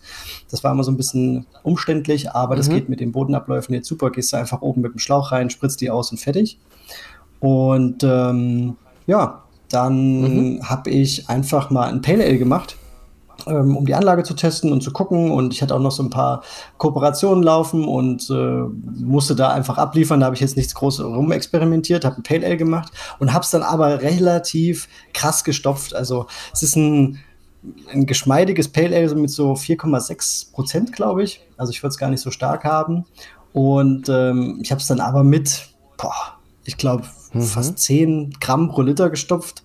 Das 0.50 0.63
war 0.63 0.72
immer 0.72 0.84
so 0.84 0.92
ein 0.92 0.98
bisschen 0.98 1.46
umständlich, 1.63 2.32
aber 2.32 2.56
mhm. 2.56 2.58
das 2.58 2.70
geht 2.70 2.89
mit 2.89 3.00
den 3.00 3.12
Bodenabläufen 3.12 3.76
jetzt 3.76 3.88
super. 3.88 4.10
Gehst 4.10 4.34
du 4.34 4.38
einfach 4.38 4.62
oben 4.62 4.82
mit 4.82 4.94
dem 4.94 5.00
Schlauch 5.00 5.32
rein, 5.32 5.50
spritzt 5.50 5.82
die 5.82 5.92
aus 5.92 6.12
und 6.12 6.18
fertig. 6.18 6.60
Und 7.39 8.04
ähm, 8.04 8.75
ja, 9.08 9.43
dann 9.69 10.56
mhm. 10.56 10.69
habe 10.69 10.89
ich 10.89 11.30
einfach 11.30 11.69
mal 11.69 11.89
ein 11.89 12.02
Pale 12.02 12.23
Ale 12.23 12.38
gemacht, 12.38 12.75
ähm, 13.47 13.78
um 13.78 13.86
die 13.86 13.95
Anlage 13.95 14.23
zu 14.23 14.34
testen 14.34 14.71
und 14.71 14.82
zu 14.82 14.91
gucken. 14.91 15.32
Und 15.32 15.54
ich 15.54 15.62
hatte 15.62 15.75
auch 15.75 15.80
noch 15.80 15.91
so 15.91 16.04
ein 16.04 16.10
paar 16.10 16.43
Kooperationen 16.78 17.43
laufen 17.43 17.86
und 17.86 18.30
äh, 18.30 18.63
musste 19.04 19.36
da 19.36 19.49
einfach 19.49 19.78
abliefern. 19.78 20.19
Da 20.19 20.25
habe 20.25 20.36
ich 20.36 20.41
jetzt 20.41 20.58
nichts 20.58 20.75
groß 20.75 21.02
rumexperimentiert, 21.02 22.04
habe 22.04 22.17
ein 22.17 22.23
Pale 22.23 22.45
Ale 22.45 22.58
gemacht 22.58 22.91
und 23.19 23.34
habe 23.34 23.43
es 23.43 23.52
dann 23.52 23.63
aber 23.63 24.02
relativ 24.02 24.89
krass 25.13 25.43
gestopft. 25.43 25.95
Also 25.95 26.25
es 26.54 26.63
ist 26.63 26.75
ein 26.75 27.19
ein 27.91 28.06
geschmeidiges 28.06 28.69
Pale 28.69 28.95
Ale 28.95 29.15
mit 29.15 29.30
so 29.30 29.54
4,6 29.54 30.54
Prozent, 30.54 30.93
glaube 30.93 31.23
ich. 31.23 31.41
Also 31.58 31.71
ich 31.71 31.84
würde 31.84 31.91
es 31.91 31.97
gar 31.97 32.10
nicht 32.10 32.21
so 32.21 32.32
stark 32.32 32.63
haben. 32.63 33.06
Und 33.54 34.10
ähm, 34.10 34.60
ich 34.62 34.71
habe 34.71 34.80
es 34.80 34.88
dann 34.88 35.02
aber 35.02 35.23
mit, 35.23 35.69
boah, 35.97 36.38
ich 36.63 36.78
glaube, 36.78 37.04
mhm. 37.34 37.42
fast 37.42 37.80
10 37.80 38.36
Gramm 38.39 38.70
pro 38.70 38.82
Liter 38.82 39.10
gestopft. 39.10 39.63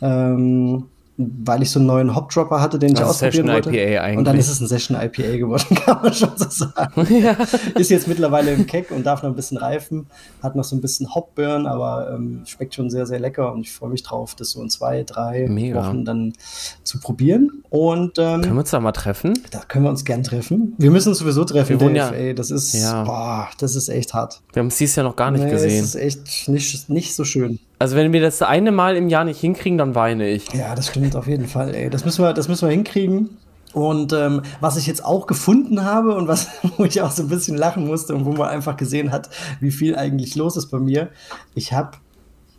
Ähm, 0.00 0.88
weil 1.18 1.62
ich 1.62 1.70
so 1.70 1.78
einen 1.78 1.86
neuen 1.86 2.14
Hopdropper 2.14 2.60
hatte, 2.60 2.78
den 2.78 2.92
ich 2.92 2.98
also 2.98 3.10
ausprobieren 3.10 3.48
wollte. 3.48 3.70
IPA 3.70 4.02
eigentlich. 4.02 4.18
Und 4.18 4.24
dann 4.24 4.38
ist 4.38 4.48
es 4.48 4.60
ein 4.60 4.66
Session 4.66 5.00
IPA 5.00 5.36
geworden, 5.38 5.74
kann 5.84 6.02
man 6.02 6.12
schon 6.12 6.30
so 6.36 6.48
sagen. 6.48 7.06
Ja. 7.16 7.36
Ist 7.76 7.90
jetzt 7.90 8.08
mittlerweile 8.08 8.52
im 8.52 8.66
Keck 8.66 8.90
und 8.90 9.06
darf 9.06 9.22
noch 9.22 9.30
ein 9.30 9.36
bisschen 9.36 9.56
reifen, 9.56 10.06
hat 10.42 10.54
noch 10.54 10.64
so 10.64 10.76
ein 10.76 10.82
bisschen 10.82 11.14
Hopburn, 11.14 11.66
aber 11.66 12.10
ähm, 12.12 12.42
schmeckt 12.44 12.74
schon 12.74 12.90
sehr, 12.90 13.06
sehr 13.06 13.18
lecker 13.18 13.52
und 13.52 13.62
ich 13.62 13.72
freue 13.72 13.88
mich 13.88 14.02
drauf, 14.02 14.34
das 14.34 14.50
so 14.50 14.62
in 14.62 14.68
zwei, 14.68 15.02
drei 15.02 15.46
Mega. 15.48 15.80
Wochen 15.80 16.04
dann 16.04 16.34
zu 16.82 17.00
probieren. 17.00 17.62
Und, 17.70 18.18
ähm, 18.18 18.42
können 18.42 18.54
wir 18.54 18.60
uns 18.60 18.70
da 18.70 18.80
mal 18.80 18.92
treffen? 18.92 19.34
Da 19.50 19.60
können 19.60 19.84
wir 19.84 19.90
uns 19.90 20.04
gern 20.04 20.22
treffen. 20.22 20.74
Wir 20.76 20.90
müssen 20.90 21.10
uns 21.10 21.18
sowieso 21.18 21.44
treffen, 21.44 21.80
wir 21.80 21.88
Dave, 21.88 21.96
ja, 21.96 22.10
ey, 22.10 22.34
das 22.34 22.50
ist, 22.50 22.74
ja. 22.74 23.04
boah, 23.04 23.48
das 23.58 23.76
ist 23.76 23.88
echt 23.88 24.12
hart. 24.12 24.42
Wir 24.52 24.60
haben 24.60 24.68
es 24.68 24.76
dieses 24.76 24.96
Jahr 24.96 25.04
noch 25.04 25.16
gar 25.16 25.30
nicht 25.30 25.44
nee, 25.44 25.50
gesehen. 25.50 25.80
Das 25.80 25.94
ist 25.94 26.00
echt 26.00 26.48
nicht, 26.48 26.90
nicht 26.90 27.14
so 27.14 27.24
schön. 27.24 27.58
Also 27.78 27.96
wenn 27.96 28.12
wir 28.12 28.22
das 28.22 28.40
eine 28.40 28.72
Mal 28.72 28.96
im 28.96 29.08
Jahr 29.08 29.24
nicht 29.24 29.40
hinkriegen, 29.40 29.76
dann 29.76 29.94
weine 29.94 30.28
ich. 30.28 30.50
Ja, 30.52 30.74
das 30.74 30.88
stimmt 30.88 31.14
auf 31.14 31.26
jeden 31.26 31.46
Fall. 31.46 31.74
Ey. 31.74 31.90
Das 31.90 32.04
müssen 32.04 32.24
wir, 32.24 32.32
das 32.32 32.48
müssen 32.48 32.66
wir 32.66 32.72
hinkriegen. 32.72 33.36
Und 33.74 34.14
ähm, 34.14 34.40
was 34.60 34.78
ich 34.78 34.86
jetzt 34.86 35.04
auch 35.04 35.26
gefunden 35.26 35.84
habe 35.84 36.14
und 36.14 36.28
was, 36.28 36.48
wo 36.78 36.84
ich 36.84 37.02
auch 37.02 37.10
so 37.10 37.24
ein 37.24 37.28
bisschen 37.28 37.58
lachen 37.58 37.86
musste 37.86 38.14
und 38.14 38.24
wo 38.24 38.32
man 38.32 38.48
einfach 38.48 38.78
gesehen 38.78 39.12
hat, 39.12 39.28
wie 39.60 39.70
viel 39.70 39.96
eigentlich 39.96 40.34
los 40.36 40.56
ist 40.56 40.70
bei 40.70 40.78
mir. 40.78 41.10
Ich 41.54 41.74
habe, 41.74 41.98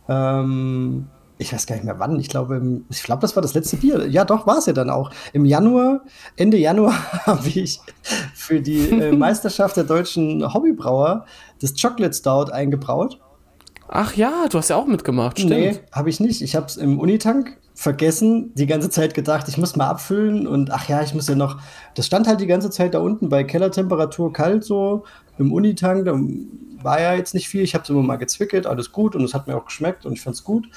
ähm, 0.08 1.08
ich 1.36 1.52
weiß 1.52 1.66
gar 1.66 1.74
nicht 1.74 1.84
mehr 1.84 1.98
wann, 1.98 2.20
ich 2.20 2.28
glaube, 2.28 2.82
ich 2.88 3.02
glaube, 3.02 3.20
das 3.22 3.34
war 3.34 3.42
das 3.42 3.54
letzte 3.54 3.78
Bier. 3.78 4.06
Ja, 4.06 4.24
doch, 4.24 4.46
war 4.46 4.58
es 4.58 4.66
ja 4.66 4.72
dann 4.72 4.90
auch. 4.90 5.10
Im 5.32 5.44
Januar, 5.44 6.02
Ende 6.36 6.56
Januar 6.56 6.94
habe 7.26 7.48
ich 7.48 7.80
für 8.34 8.60
die 8.60 8.88
äh, 8.88 9.10
Meisterschaft 9.16 9.76
der 9.76 9.84
deutschen 9.84 10.54
Hobbybrauer 10.54 11.24
das 11.60 11.74
Chocolate 11.74 12.14
Stout 12.14 12.52
eingebraut. 12.52 13.18
Ach 13.88 14.14
ja, 14.14 14.46
du 14.50 14.58
hast 14.58 14.68
ja 14.68 14.76
auch 14.76 14.86
mitgemacht, 14.86 15.38
stimmt. 15.38 15.50
Nee, 15.50 15.80
habe 15.92 16.10
ich 16.10 16.20
nicht. 16.20 16.42
Ich 16.42 16.54
habe 16.54 16.66
es 16.66 16.76
im 16.76 17.00
Unitank 17.00 17.56
vergessen, 17.74 18.52
die 18.54 18.66
ganze 18.66 18.90
Zeit 18.90 19.14
gedacht, 19.14 19.48
ich 19.48 19.56
muss 19.56 19.76
mal 19.76 19.88
abfüllen 19.88 20.46
und 20.46 20.70
ach 20.70 20.88
ja, 20.88 21.00
ich 21.02 21.14
muss 21.14 21.28
ja 21.28 21.34
noch. 21.34 21.58
Das 21.94 22.06
stand 22.06 22.26
halt 22.26 22.40
die 22.40 22.46
ganze 22.46 22.70
Zeit 22.70 22.92
da 22.92 22.98
unten 22.98 23.28
bei 23.28 23.44
Kellertemperatur 23.44 24.32
kalt 24.32 24.64
so 24.64 25.04
im 25.38 25.52
Unitank. 25.52 26.04
Da 26.04 26.18
war 26.82 27.00
ja 27.00 27.14
jetzt 27.14 27.34
nicht 27.34 27.48
viel. 27.48 27.62
Ich 27.62 27.74
habe 27.74 27.84
es 27.84 27.90
immer 27.90 28.02
mal 28.02 28.16
gezwickelt, 28.16 28.66
alles 28.66 28.92
gut 28.92 29.16
und 29.16 29.24
es 29.24 29.32
hat 29.32 29.46
mir 29.46 29.56
auch 29.56 29.64
geschmeckt 29.64 30.04
und 30.04 30.12
ich 30.12 30.20
fand 30.20 30.36
es 30.36 30.44
gut. 30.44 30.68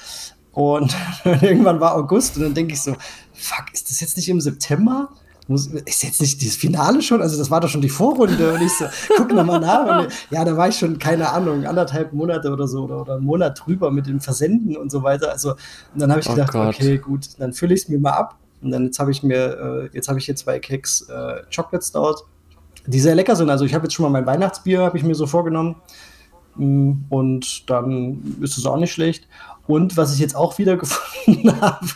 Und 0.52 0.94
irgendwann 1.24 1.80
war 1.80 1.96
August 1.96 2.36
und 2.36 2.44
dann 2.44 2.54
denke 2.54 2.74
ich 2.74 2.82
so, 2.82 2.94
fuck, 3.32 3.66
ist 3.72 3.90
das 3.90 4.00
jetzt 4.00 4.16
nicht 4.16 4.28
im 4.28 4.40
September? 4.40 5.10
Muss, 5.52 5.66
ist 5.66 6.02
jetzt 6.02 6.20
nicht 6.20 6.40
dieses 6.40 6.56
Finale 6.56 7.00
schon? 7.02 7.22
Also 7.22 7.38
das 7.38 7.50
war 7.50 7.60
doch 7.60 7.68
schon 7.68 7.80
die 7.80 7.88
Vorrunde 7.88 8.54
und 8.54 8.62
ich 8.62 8.72
so, 8.72 8.86
guck 9.16 9.32
nochmal 9.32 9.60
nach. 9.60 10.04
Und, 10.04 10.12
ja, 10.30 10.44
da 10.44 10.56
war 10.56 10.68
ich 10.68 10.76
schon, 10.76 10.98
keine 10.98 11.30
Ahnung, 11.30 11.64
anderthalb 11.64 12.12
Monate 12.12 12.50
oder 12.50 12.66
so 12.66 12.84
oder, 12.84 13.02
oder 13.02 13.14
einen 13.16 13.24
Monat 13.24 13.60
drüber 13.64 13.90
mit 13.90 14.06
dem 14.06 14.20
Versenden 14.20 14.76
und 14.76 14.90
so 14.90 15.02
weiter. 15.02 15.30
Also 15.30 15.50
und 15.52 16.00
dann 16.00 16.10
habe 16.10 16.20
ich 16.20 16.28
oh 16.28 16.34
gedacht, 16.34 16.52
Gott. 16.52 16.74
okay, 16.74 16.98
gut, 16.98 17.28
dann 17.38 17.52
fülle 17.52 17.74
ich 17.74 17.82
es 17.82 17.88
mir 17.88 17.98
mal 17.98 18.12
ab. 18.12 18.38
Und 18.62 18.70
dann 18.70 18.86
jetzt 18.86 18.98
habe 18.98 19.10
ich 19.10 19.22
mir, 19.22 19.90
äh, 19.92 19.96
jetzt 19.96 20.08
habe 20.08 20.18
ich 20.18 20.24
hier 20.24 20.36
zwei 20.36 20.58
Keks 20.58 21.02
äh, 21.02 21.42
Chocolate 21.54 21.84
Stout, 21.84 22.24
die 22.86 23.00
sehr 23.00 23.14
lecker 23.14 23.36
sind. 23.36 23.50
Also 23.50 23.64
ich 23.64 23.74
habe 23.74 23.84
jetzt 23.84 23.94
schon 23.94 24.04
mal 24.04 24.10
mein 24.10 24.26
Weihnachtsbier, 24.26 24.82
habe 24.82 24.96
ich 24.96 25.04
mir 25.04 25.14
so 25.14 25.26
vorgenommen. 25.26 25.76
Mm, 26.56 26.92
und 27.08 27.68
dann 27.70 28.36
ist 28.40 28.58
es 28.58 28.66
auch 28.66 28.76
nicht 28.76 28.92
schlecht. 28.92 29.26
Und 29.72 29.96
was 29.96 30.12
ich 30.12 30.20
jetzt 30.20 30.36
auch 30.36 30.58
wieder 30.58 30.76
gefunden 30.82 31.58
habe, 31.60 31.86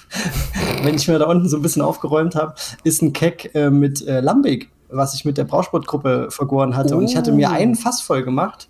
wenn 0.83 0.95
ich 0.95 1.07
mir 1.09 1.19
da 1.19 1.27
unten 1.27 1.47
so 1.49 1.57
ein 1.57 1.63
bisschen 1.63 1.83
aufgeräumt 1.83 2.35
habe, 2.35 2.55
ist 2.85 3.03
ein 3.03 3.13
Keck 3.13 3.55
äh, 3.55 3.69
mit 3.69 4.07
äh, 4.07 4.21
Lambic, 4.21 4.71
was 4.89 5.15
ich 5.15 5.27
mit 5.27 5.37
der 5.37 5.45
Brausportgruppe 5.45 6.29
vergoren 6.31 6.75
hatte. 6.75 6.95
Oh. 6.95 6.99
Und 6.99 7.05
ich 7.05 7.17
hatte 7.17 7.33
mir 7.33 7.51
einen 7.51 7.75
Fass 7.75 8.01
voll 8.01 8.23
gemacht, 8.23 8.69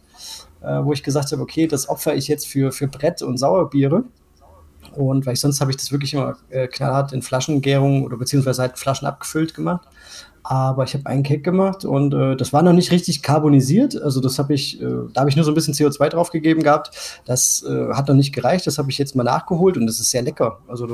äh, 0.60 0.82
wo 0.82 0.92
ich 0.92 1.04
gesagt 1.04 1.30
habe, 1.30 1.40
okay, 1.40 1.68
das 1.68 1.88
opfer 1.88 2.16
ich 2.16 2.26
jetzt 2.26 2.48
für, 2.48 2.72
für 2.72 2.88
Brett 2.88 3.22
und 3.22 3.38
Sauerbiere. 3.38 4.02
Und 4.96 5.24
weil 5.24 5.34
ich 5.34 5.40
sonst 5.40 5.60
habe 5.60 5.70
ich 5.70 5.76
das 5.76 5.92
wirklich 5.92 6.14
immer 6.14 6.36
äh, 6.50 6.66
knallhart 6.66 7.12
in 7.12 7.22
Flaschengärung 7.22 8.02
oder 8.02 8.16
beziehungsweise 8.16 8.62
halt 8.62 8.76
Flaschen 8.76 9.06
abgefüllt 9.06 9.54
gemacht. 9.54 9.86
Aber 10.48 10.84
ich 10.84 10.94
habe 10.94 11.06
einen 11.06 11.24
Cake 11.24 11.42
gemacht 11.42 11.84
und 11.84 12.14
äh, 12.14 12.36
das 12.36 12.52
war 12.52 12.62
noch 12.62 12.72
nicht 12.72 12.92
richtig 12.92 13.20
carbonisiert. 13.20 14.00
Also 14.00 14.20
das 14.20 14.38
habe 14.38 14.54
ich, 14.54 14.80
äh, 14.80 14.86
da 15.12 15.22
habe 15.22 15.28
ich 15.28 15.34
nur 15.34 15.44
so 15.44 15.50
ein 15.50 15.54
bisschen 15.54 15.74
CO2 15.74 16.08
draufgegeben 16.08 16.62
gehabt. 16.62 17.20
Das 17.24 17.64
äh, 17.68 17.92
hat 17.92 18.06
noch 18.06 18.14
nicht 18.14 18.32
gereicht. 18.32 18.64
Das 18.64 18.78
habe 18.78 18.88
ich 18.88 18.96
jetzt 18.96 19.16
mal 19.16 19.24
nachgeholt 19.24 19.76
und 19.76 19.88
das 19.88 19.98
ist 19.98 20.08
sehr 20.08 20.22
lecker. 20.22 20.60
Also 20.68 20.86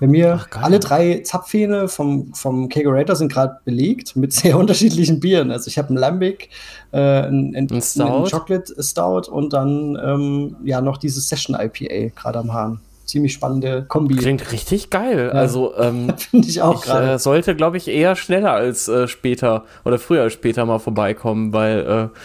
bei 0.00 0.08
mir 0.08 0.40
Ach, 0.50 0.62
alle 0.64 0.80
drei 0.80 1.20
Zapfhähne 1.22 1.86
vom, 1.86 2.34
vom 2.34 2.68
Kegerator 2.68 3.14
sind 3.14 3.32
gerade 3.32 3.60
belegt 3.64 4.16
mit 4.16 4.32
sehr 4.32 4.58
unterschiedlichen 4.58 5.20
Bieren. 5.20 5.52
Also 5.52 5.68
ich 5.68 5.78
habe 5.78 5.90
einen 5.90 5.98
Lambic, 5.98 6.48
äh, 6.90 6.98
einen, 6.98 7.54
einen, 7.54 7.70
einen, 7.70 8.24
Chocolate 8.24 8.82
Stout 8.82 9.30
und 9.30 9.52
dann 9.52 9.96
ähm, 10.04 10.56
ja 10.64 10.80
noch 10.80 10.96
dieses 10.96 11.28
Session 11.28 11.56
IPA 11.56 12.08
gerade 12.20 12.40
am 12.40 12.52
Hahn. 12.52 12.80
Ziemlich 13.08 13.32
spannende 13.32 13.84
Kombi. 13.88 14.16
Klingt 14.16 14.52
richtig 14.52 14.90
geil. 14.90 15.30
Ja. 15.32 15.40
Also 15.40 15.76
ähm, 15.76 16.12
finde 16.30 16.48
ich 16.48 16.62
auch 16.62 16.84
ich, 16.84 16.92
äh, 16.92 17.18
sollte, 17.18 17.56
glaube 17.56 17.76
ich, 17.78 17.88
eher 17.88 18.14
schneller 18.14 18.52
als 18.52 18.86
äh, 18.88 19.08
später 19.08 19.64
oder 19.84 19.98
früher 19.98 20.22
als 20.22 20.34
später 20.34 20.64
mal 20.66 20.78
vorbeikommen, 20.78 21.52
weil 21.52 22.10
äh, 22.12 22.18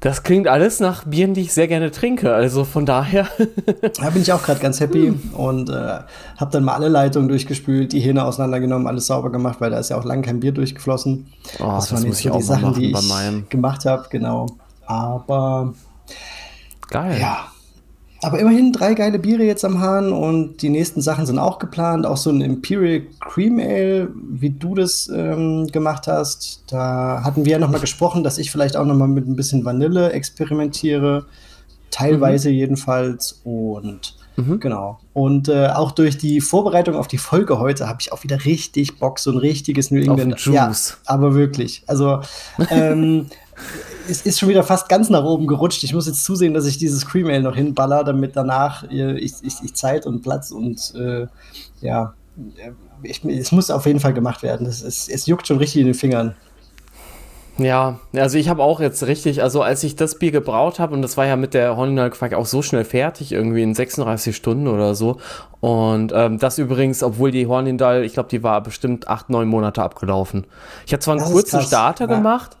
das 0.00 0.22
klingt 0.22 0.46
alles 0.46 0.78
nach 0.78 1.04
Bieren, 1.04 1.34
die 1.34 1.42
ich 1.42 1.52
sehr 1.52 1.66
gerne 1.66 1.90
trinke. 1.90 2.32
Also 2.32 2.64
von 2.64 2.86
daher. 2.86 3.26
da 4.00 4.10
bin 4.10 4.22
ich 4.22 4.32
auch 4.32 4.42
gerade 4.42 4.60
ganz 4.60 4.80
happy 4.80 5.12
und 5.32 5.70
äh, 5.70 5.72
habe 5.72 6.50
dann 6.52 6.64
mal 6.64 6.74
alle 6.74 6.88
Leitungen 6.88 7.28
durchgespült, 7.28 7.92
die 7.92 8.00
Hähne 8.00 8.24
auseinandergenommen, 8.24 8.86
alles 8.86 9.06
sauber 9.06 9.30
gemacht, 9.30 9.60
weil 9.60 9.70
da 9.70 9.78
ist 9.78 9.90
ja 9.90 9.98
auch 9.98 10.04
lange 10.04 10.22
kein 10.22 10.40
Bier 10.40 10.52
durchgeflossen. 10.52 11.26
Oh, 11.58 11.64
das, 11.64 11.88
das 11.88 11.92
waren 11.92 12.06
jetzt 12.06 12.22
so 12.22 12.30
die 12.30 12.42
Sachen, 12.42 12.74
die 12.74 12.92
ich 12.92 13.48
gemacht 13.48 13.84
habe, 13.86 14.06
genau. 14.08 14.46
Aber 14.86 15.74
geil. 16.88 17.18
Ja, 17.20 17.48
aber 18.20 18.40
immerhin 18.40 18.72
drei 18.72 18.94
geile 18.94 19.18
Biere 19.18 19.44
jetzt 19.44 19.64
am 19.64 19.80
Hahn 19.80 20.12
und 20.12 20.60
die 20.62 20.70
nächsten 20.70 21.00
Sachen 21.00 21.24
sind 21.24 21.38
auch 21.38 21.60
geplant. 21.60 22.04
Auch 22.04 22.16
so 22.16 22.30
ein 22.30 22.40
Imperial 22.40 23.02
Cream 23.20 23.60
Ale, 23.60 24.08
wie 24.14 24.50
du 24.50 24.74
das 24.74 25.08
ähm, 25.14 25.68
gemacht 25.68 26.08
hast. 26.08 26.64
Da 26.66 27.22
hatten 27.22 27.44
wir 27.44 27.52
ja 27.52 27.58
nochmal 27.58 27.80
gesprochen, 27.80 28.24
dass 28.24 28.38
ich 28.38 28.50
vielleicht 28.50 28.76
auch 28.76 28.84
nochmal 28.84 29.08
mit 29.08 29.28
ein 29.28 29.36
bisschen 29.36 29.64
Vanille 29.64 30.10
experimentiere. 30.12 31.26
Teilweise 31.92 32.48
mhm. 32.48 32.54
jedenfalls. 32.56 33.40
Und 33.44 34.16
mhm. 34.36 34.58
genau. 34.58 34.98
Und 35.12 35.48
äh, 35.48 35.68
auch 35.68 35.92
durch 35.92 36.18
die 36.18 36.40
Vorbereitung 36.40 36.96
auf 36.96 37.06
die 37.06 37.18
Folge 37.18 37.60
heute 37.60 37.88
habe 37.88 37.98
ich 38.00 38.12
auch 38.12 38.24
wieder 38.24 38.44
richtig 38.44 38.98
Bock, 38.98 39.20
so 39.20 39.30
ein 39.30 39.38
richtiges 39.38 39.92
New 39.92 40.00
England. 40.00 40.44
Ja, 40.46 40.72
aber 41.06 41.34
wirklich. 41.34 41.84
Also 41.86 42.20
ähm, 42.68 43.26
es 44.08 44.22
ist 44.22 44.38
schon 44.38 44.48
wieder 44.48 44.62
fast 44.62 44.88
ganz 44.88 45.10
nach 45.10 45.24
oben 45.24 45.46
gerutscht. 45.46 45.84
Ich 45.84 45.94
muss 45.94 46.06
jetzt 46.06 46.24
zusehen, 46.24 46.54
dass 46.54 46.66
ich 46.66 46.78
dieses 46.78 47.06
Cream 47.06 47.26
Ale 47.26 47.42
noch 47.42 47.56
hinballer, 47.56 48.04
damit 48.04 48.36
danach 48.36 48.84
äh, 48.90 49.18
ich, 49.18 49.34
ich, 49.42 49.54
ich, 49.62 49.74
Zeit 49.74 50.06
und 50.06 50.22
Platz 50.22 50.50
und 50.50 50.94
äh, 50.94 51.26
ja, 51.80 52.14
ich, 53.02 53.24
es 53.24 53.52
muss 53.52 53.70
auf 53.70 53.86
jeden 53.86 54.00
Fall 54.00 54.14
gemacht 54.14 54.42
werden. 54.42 54.66
Es, 54.66 54.82
es, 54.82 55.08
es 55.08 55.26
juckt 55.26 55.46
schon 55.46 55.58
richtig 55.58 55.80
in 55.80 55.86
den 55.86 55.94
Fingern. 55.94 56.34
Ja, 57.58 57.98
also 58.14 58.38
ich 58.38 58.48
habe 58.48 58.62
auch 58.62 58.78
jetzt 58.78 59.04
richtig, 59.08 59.42
also 59.42 59.62
als 59.62 59.82
ich 59.82 59.96
das 59.96 60.16
Bier 60.16 60.30
gebraut 60.30 60.78
habe, 60.78 60.94
und 60.94 61.02
das 61.02 61.16
war 61.16 61.26
ja 61.26 61.34
mit 61.34 61.54
der 61.54 61.76
Hornindal 61.76 62.10
Quark 62.10 62.34
auch 62.34 62.46
so 62.46 62.62
schnell 62.62 62.84
fertig, 62.84 63.32
irgendwie 63.32 63.64
in 63.64 63.74
36 63.74 64.34
Stunden 64.34 64.68
oder 64.68 64.94
so. 64.94 65.16
Und 65.58 66.12
ähm, 66.14 66.38
das 66.38 66.58
übrigens, 66.58 67.02
obwohl 67.02 67.32
die 67.32 67.48
Hornindal, 67.48 68.04
ich 68.04 68.12
glaube, 68.12 68.28
die 68.28 68.44
war 68.44 68.62
bestimmt 68.62 69.08
acht, 69.08 69.28
neun 69.28 69.48
Monate 69.48 69.82
abgelaufen. 69.82 70.46
Ich 70.86 70.92
habe 70.92 71.00
zwar 71.00 71.14
einen 71.14 71.24
das 71.24 71.32
kurzen 71.32 71.60
Starter 71.62 72.08
ja. 72.08 72.14
gemacht, 72.14 72.56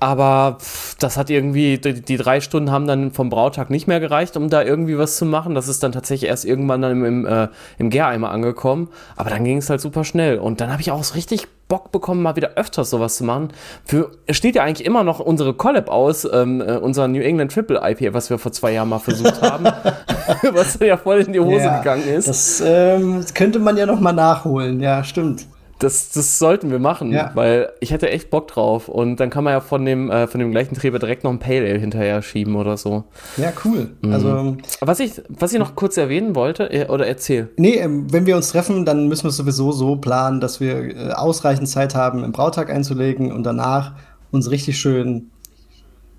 aber 0.00 0.58
pff, 0.60 0.96
das 0.96 1.16
hat 1.16 1.30
irgendwie, 1.30 1.78
die, 1.78 2.00
die, 2.00 2.16
drei 2.16 2.40
Stunden 2.40 2.70
haben 2.70 2.86
dann 2.86 3.12
vom 3.12 3.30
Brautag 3.30 3.70
nicht 3.70 3.86
mehr 3.86 4.00
gereicht, 4.00 4.36
um 4.36 4.50
da 4.50 4.62
irgendwie 4.62 4.98
was 4.98 5.16
zu 5.16 5.24
machen. 5.24 5.54
Das 5.54 5.68
ist 5.68 5.82
dann 5.82 5.92
tatsächlich 5.92 6.28
erst 6.28 6.44
irgendwann 6.44 6.82
dann 6.82 6.92
im, 6.92 7.04
im, 7.04 7.26
äh, 7.26 7.48
im 7.78 7.90
Gäreimer 7.90 8.30
angekommen. 8.30 8.88
Aber 9.16 9.30
dann 9.30 9.44
ging 9.44 9.58
es 9.58 9.70
halt 9.70 9.80
super 9.80 10.04
schnell. 10.04 10.38
Und 10.38 10.60
dann 10.60 10.70
habe 10.70 10.80
ich 10.80 10.90
auch 10.90 11.02
so 11.04 11.14
richtig 11.14 11.48
Bock 11.68 11.92
bekommen, 11.92 12.22
mal 12.22 12.36
wieder 12.36 12.52
öfters 12.56 12.90
sowas 12.90 13.16
zu 13.16 13.24
machen. 13.24 13.48
Für 13.84 14.10
steht 14.30 14.54
ja 14.54 14.62
eigentlich 14.64 14.86
immer 14.86 15.04
noch 15.04 15.20
unsere 15.20 15.52
Collab 15.52 15.90
aus, 15.90 16.26
ähm, 16.30 16.60
äh, 16.60 16.76
unser 16.76 17.08
New 17.08 17.20
England 17.20 17.52
Triple 17.52 17.80
IPA, 17.82 18.14
was 18.14 18.30
wir 18.30 18.38
vor 18.38 18.52
zwei 18.52 18.72
Jahren 18.72 18.88
mal 18.88 18.98
versucht 18.98 19.42
haben, 19.42 19.64
was 20.52 20.78
ja 20.80 20.96
voll 20.96 21.18
in 21.20 21.32
die 21.32 21.40
Hose 21.40 21.64
ja, 21.64 21.78
gegangen 21.78 22.08
ist. 22.08 22.28
Das 22.28 22.62
ähm, 22.64 23.24
könnte 23.34 23.58
man 23.58 23.76
ja 23.76 23.86
noch 23.86 24.00
mal 24.00 24.12
nachholen. 24.12 24.80
Ja, 24.80 25.04
stimmt. 25.04 25.46
Das, 25.78 26.10
das 26.10 26.38
sollten 26.38 26.70
wir 26.70 26.78
machen, 26.78 27.12
ja. 27.12 27.30
weil 27.34 27.70
ich 27.80 27.92
hätte 27.92 28.10
echt 28.10 28.30
Bock 28.30 28.48
drauf. 28.48 28.88
Und 28.88 29.20
dann 29.20 29.30
kann 29.30 29.44
man 29.44 29.52
ja 29.52 29.60
von 29.60 29.84
dem, 29.84 30.10
äh, 30.10 30.26
von 30.26 30.40
dem 30.40 30.50
gleichen 30.50 30.74
Treber 30.74 30.98
direkt 30.98 31.24
noch 31.24 31.30
ein 31.30 31.38
Pale 31.38 31.68
Ale 31.68 31.78
hinterher 31.78 32.20
schieben 32.22 32.56
oder 32.56 32.76
so. 32.76 33.04
Ja, 33.36 33.52
cool. 33.64 33.90
Mhm. 34.02 34.12
Also, 34.12 34.56
was, 34.80 35.00
ich, 35.00 35.22
was 35.28 35.52
ich 35.52 35.58
noch 35.58 35.76
kurz 35.76 35.96
erwähnen 35.96 36.34
wollte, 36.34 36.64
äh, 36.72 36.88
oder 36.88 37.06
erzähl. 37.06 37.50
Nee, 37.56 37.76
ähm, 37.76 38.12
wenn 38.12 38.26
wir 38.26 38.36
uns 38.36 38.50
treffen, 38.50 38.84
dann 38.84 39.08
müssen 39.08 39.24
wir 39.24 39.30
es 39.30 39.36
sowieso 39.36 39.72
so 39.72 39.96
planen, 39.96 40.40
dass 40.40 40.60
wir 40.60 40.96
äh, 40.96 41.12
ausreichend 41.12 41.68
Zeit 41.68 41.94
haben, 41.94 42.24
im 42.24 42.32
Brautag 42.32 42.70
einzulegen 42.70 43.30
und 43.30 43.44
danach 43.44 43.92
uns 44.30 44.50
richtig 44.50 44.78
schön 44.78 45.30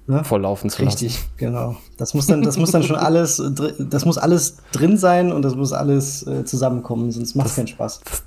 ne? 0.10 0.24
volllaufen 0.24 0.70
zu 0.70 0.84
lassen. 0.84 1.06
Richtig, 1.06 1.24
genau. 1.38 1.78
Das 1.98 2.14
muss 2.14 2.28
dann, 2.28 2.42
das 2.42 2.58
muss 2.58 2.72
dann 2.72 2.84
schon 2.84 2.96
alles, 2.96 3.42
das 3.78 4.06
muss 4.06 4.18
alles 4.18 4.58
drin 4.72 4.98
sein 4.98 5.32
und 5.32 5.44
das 5.44 5.56
muss 5.56 5.72
alles 5.72 6.26
äh, 6.28 6.44
zusammenkommen, 6.46 7.12
sonst 7.12 7.36
macht 7.36 7.48
es 7.48 7.56
keinen 7.56 7.68
Spaß. 7.68 8.02
Das, 8.04 8.24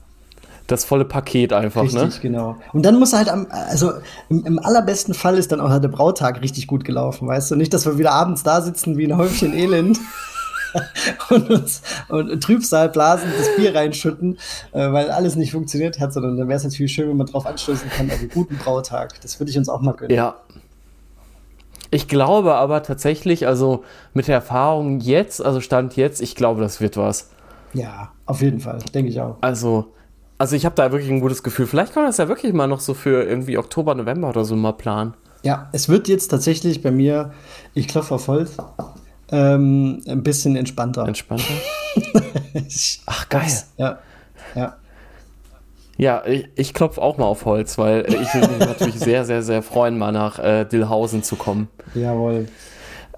das 0.67 0.85
volle 0.85 1.05
Paket 1.05 1.53
einfach, 1.53 1.83
richtig, 1.83 2.01
ne? 2.01 2.07
Richtig, 2.07 2.23
genau. 2.23 2.57
Und 2.73 2.85
dann 2.85 2.99
muss 2.99 3.13
halt 3.13 3.29
am, 3.29 3.47
also 3.51 3.93
im, 4.29 4.45
im, 4.47 4.59
allerbesten 4.59 5.15
Fall 5.15 5.37
ist 5.39 5.53
dann 5.53 5.61
auch 5.61 5.77
der 5.79 5.89
Brautag 5.89 6.41
richtig 6.41 6.67
gut 6.67 6.85
gelaufen, 6.85 7.29
weißt 7.29 7.51
du? 7.51 7.57
Nicht, 7.57 7.75
dass 7.75 7.87
wir 7.87 7.99
wieder 7.99 8.13
abends 8.13 8.43
da 8.43 8.61
sitzen 8.61 8.97
wie 8.97 9.05
ein 9.05 9.17
Häufchen 9.17 9.55
Elend. 9.55 9.99
und 11.31 11.51
uns 11.51 11.83
und 12.09 12.43
Trübsal 12.43 12.89
blasen, 12.89 13.31
das 13.37 13.55
Bier 13.57 13.75
reinschütten, 13.75 14.39
äh, 14.73 14.91
weil 14.91 15.11
alles 15.11 15.37
nicht 15.37 15.53
funktioniert 15.53 16.01
hat, 16.01 16.15
sondern 16.15 16.39
dann 16.39 16.49
wäre 16.49 16.57
es 16.57 16.65
natürlich 16.65 16.93
schön, 16.93 17.11
wenn 17.11 17.17
man 17.19 17.27
drauf 17.27 17.45
anstoßen 17.45 17.91
kann, 17.91 18.11
also 18.11 18.27
guten 18.27 18.57
Brautag. 18.57 19.21
Das 19.21 19.39
würde 19.39 19.51
ich 19.51 19.59
uns 19.59 19.69
auch 19.69 19.83
mal 19.83 19.93
gönnen. 19.93 20.17
Ja. 20.17 20.37
Ich 21.91 22.09
glaube 22.09 22.55
aber 22.55 22.83
tatsächlich, 22.83 23.47
also 23.47 23.85
mit 24.15 24.27
der 24.27 24.37
Erfahrung 24.37 25.01
jetzt, 25.01 25.45
also 25.45 25.61
Stand 25.61 25.95
jetzt, 25.97 26.23
ich 26.23 26.35
glaube, 26.35 26.63
das 26.63 26.81
wird 26.81 26.97
was. 26.97 27.29
Ja, 27.75 28.13
auf 28.25 28.41
jeden 28.41 28.61
Fall, 28.61 28.79
denke 28.95 29.11
ich 29.11 29.21
auch. 29.21 29.37
Also, 29.43 29.93
also 30.43 30.57
ich 30.57 30.65
habe 30.65 30.75
da 30.75 30.91
wirklich 30.91 31.09
ein 31.09 31.21
gutes 31.21 31.45
Gefühl. 31.45 31.69
Vielleicht 31.69 31.95
kann 31.95 32.03
man 32.03 32.11
das 32.11 32.17
ja 32.17 32.27
wirklich 32.27 32.53
mal 32.53 32.67
noch 32.67 32.81
so 32.81 32.95
für 32.95 33.23
irgendwie 33.23 33.59
Oktober, 33.59 33.95
November 33.95 34.29
oder 34.29 34.45
so 34.45 34.57
mal 34.57 34.73
planen. 34.73 35.15
Ja, 35.45 35.69
es 35.71 35.89
wird 35.89 36.09
jetzt 36.09 36.33
tatsächlich 36.33 36.83
bei 36.83 36.91
mir, 36.91 37.33
ich 37.75 37.87
klopfe 37.87 38.17
auf 38.17 38.27
Holz, 38.27 38.57
ähm, 39.31 40.03
ein 40.05 40.25
bisschen 40.25 40.57
entspannter. 40.57 41.07
Entspannter? 41.07 41.45
Ach, 43.07 43.29
geil. 43.29 43.53
Ja, 43.77 44.01
ja. 44.57 44.77
Ja, 45.97 46.25
ich, 46.27 46.49
ich 46.57 46.75
klopfe 46.75 47.01
auch 47.01 47.19
mal 47.19 47.27
auf 47.27 47.45
Holz, 47.45 47.79
weil 47.79 48.05
ich 48.13 48.35
würde 48.35 48.49
mich 48.49 48.59
natürlich 48.67 48.99
sehr, 48.99 49.25
sehr, 49.25 49.45
sehr 49.45 49.63
freuen, 49.63 49.97
mal 49.97 50.11
nach 50.11 50.41
äh, 50.41 50.65
Dillhausen 50.65 51.23
zu 51.23 51.37
kommen. 51.37 51.69
Jawohl. 51.95 52.49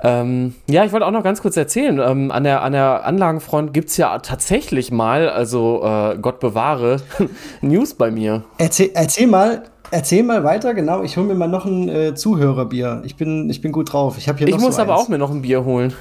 Ähm, 0.05 0.55
ja, 0.69 0.85
ich 0.85 0.93
wollte 0.93 1.07
auch 1.07 1.11
noch 1.11 1.23
ganz 1.23 1.41
kurz 1.41 1.57
erzählen, 1.57 1.99
ähm, 1.99 2.31
an, 2.31 2.45
der, 2.45 2.63
an 2.63 2.73
der 2.73 3.07
Anlagenfront 3.07 3.73
gibt 3.73 3.89
es 3.89 3.97
ja 3.97 4.19
tatsächlich 4.19 4.93
mal, 4.93 5.31
also 5.31 5.83
äh, 5.83 6.19
Gott 6.21 6.41
bewahre, 6.41 6.99
News 7.63 7.95
bei 7.95 8.11
mir. 8.11 8.45
Erzähl, 8.59 8.91
erzähl 8.95 9.27
mal, 9.27 9.65
Erzähl 9.91 10.25
mal 10.25 10.43
weiter, 10.43 10.75
genau. 10.75 11.05
Ich 11.05 11.17
hole 11.17 11.27
mir 11.27 11.35
mal 11.35 11.47
noch 11.47 11.67
ein 11.67 11.89
äh, 11.89 12.15
Zuhörerbier. 12.15 13.03
Ich 13.05 13.17
bin, 13.17 13.49
ich 13.49 13.61
bin 13.61 13.71
gut 13.71 13.93
drauf. 13.93 14.19
Ich, 14.19 14.25
hier 14.25 14.49
ich 14.49 14.59
muss 14.59 14.77
so 14.77 14.83
aber 14.83 14.97
auch 14.97 15.09
mir 15.09 15.19
noch 15.19 15.31
ein 15.31 15.43
Bier 15.43 15.65
holen. 15.65 15.93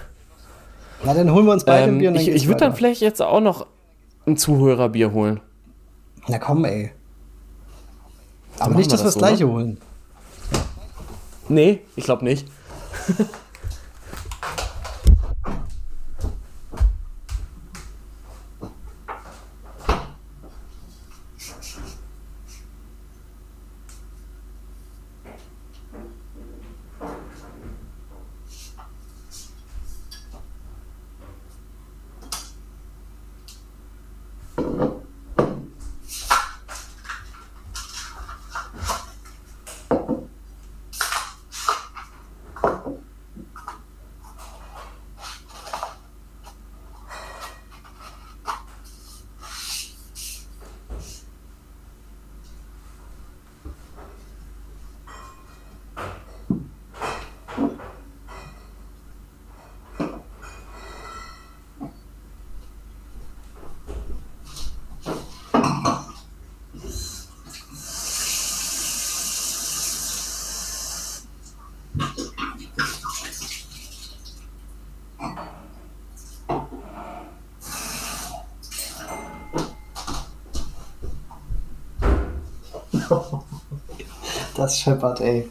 Na, 1.03 1.13
dann 1.13 1.31
holen 1.31 1.45
wir 1.45 1.53
uns 1.53 1.63
beide 1.63 1.89
ähm, 1.89 1.95
ein 1.95 1.99
Bier. 1.99 2.15
ich 2.15 2.29
ich 2.29 2.47
würde 2.47 2.61
dann 2.61 2.75
vielleicht 2.75 3.01
jetzt 3.01 3.21
auch 3.21 3.41
noch 3.41 3.67
ein 4.25 4.35
Zuhörerbier 4.35 5.11
holen. 5.11 5.41
Na 6.27 6.39
komm, 6.39 6.65
ey. 6.65 6.91
Aber 8.57 8.73
nicht, 8.73 8.91
dass 8.91 9.01
wir 9.01 9.05
das, 9.05 9.13
das 9.13 9.13
so, 9.13 9.19
gleiche 9.19 9.45
ne? 9.45 9.51
holen. 9.51 9.77
Nee, 11.49 11.81
ich 11.95 12.05
glaube 12.05 12.23
nicht. 12.23 12.47
Das 84.63 84.72
scheppert, 84.83 85.21
ey. 85.21 85.49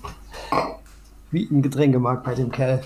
Wie 1.31 1.45
im 1.45 1.63
Getränkemarkt 1.63 2.25
bei 2.25 2.35
dem 2.35 2.53
Kerl. 2.53 2.83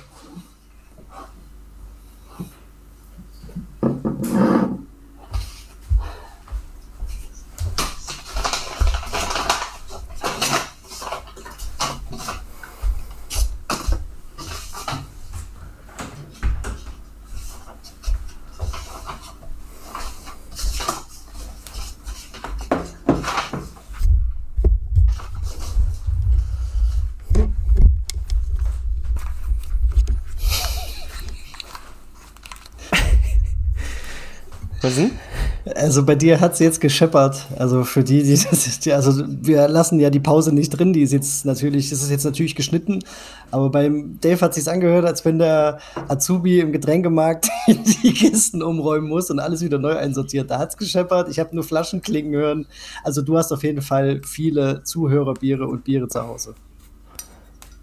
Also 35.86 36.04
bei 36.04 36.16
dir 36.16 36.40
hat 36.40 36.54
es 36.54 36.58
jetzt 36.58 36.80
gescheppert. 36.80 37.46
Also 37.56 37.84
für 37.84 38.02
die, 38.02 38.24
die 38.24 38.30
das 38.50 38.66
ist, 38.66 38.88
also 38.88 39.22
wir 39.24 39.68
lassen 39.68 40.00
ja 40.00 40.10
die 40.10 40.18
Pause 40.18 40.52
nicht 40.52 40.70
drin, 40.70 40.92
die 40.92 41.02
ist 41.02 41.12
jetzt 41.12 41.44
natürlich, 41.44 41.90
das 41.90 42.02
ist 42.02 42.10
jetzt 42.10 42.24
natürlich 42.24 42.56
geschnitten, 42.56 43.04
aber 43.52 43.70
beim 43.70 44.18
Dave 44.20 44.40
hat 44.40 44.54
sich's 44.54 44.66
angehört, 44.66 45.04
als 45.04 45.24
wenn 45.24 45.38
der 45.38 45.78
Azubi 46.08 46.58
im 46.58 46.72
Getränkemarkt 46.72 47.48
die 47.68 48.12
Kisten 48.12 48.64
umräumen 48.64 49.08
muss 49.08 49.30
und 49.30 49.38
alles 49.38 49.62
wieder 49.62 49.78
neu 49.78 49.96
einsortiert. 49.96 50.50
Da 50.50 50.58
hat's 50.58 50.76
gescheppert, 50.76 51.28
ich 51.30 51.38
habe 51.38 51.54
nur 51.54 51.62
Flaschen 51.62 52.02
klingen 52.02 52.34
hören. 52.34 52.66
Also 53.04 53.22
du 53.22 53.38
hast 53.38 53.52
auf 53.52 53.62
jeden 53.62 53.80
Fall 53.80 54.22
viele 54.24 54.82
Zuhörerbiere 54.82 55.68
und 55.68 55.84
Biere 55.84 56.08
zu 56.08 56.20
Hause. 56.20 56.54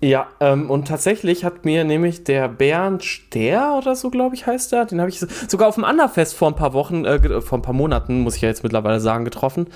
Ja, 0.03 0.27
ähm, 0.41 0.69
und 0.69 0.89
tatsächlich 0.89 1.45
hat 1.45 1.63
mir 1.63 1.85
nämlich 1.85 2.25
der 2.25 2.49
Bernd 2.49 3.05
Ster 3.05 3.77
oder 3.77 3.95
so, 3.95 4.09
glaube 4.09 4.35
ich, 4.35 4.45
heißt 4.45 4.73
er, 4.73 4.83
den 4.83 4.99
habe 4.99 5.09
ich 5.09 5.25
sogar 5.47 5.69
auf 5.69 5.75
dem 5.75 5.85
Anderfest 5.85 6.35
vor 6.35 6.49
ein 6.49 6.57
paar 6.57 6.73
Wochen, 6.73 7.05
äh, 7.05 7.39
vor 7.39 7.57
ein 7.57 7.61
paar 7.61 7.73
Monaten, 7.73 8.19
muss 8.19 8.35
ich 8.35 8.41
ja 8.41 8.49
jetzt 8.49 8.63
mittlerweile 8.63 8.99
sagen, 8.99 9.23
getroffen. 9.23 9.67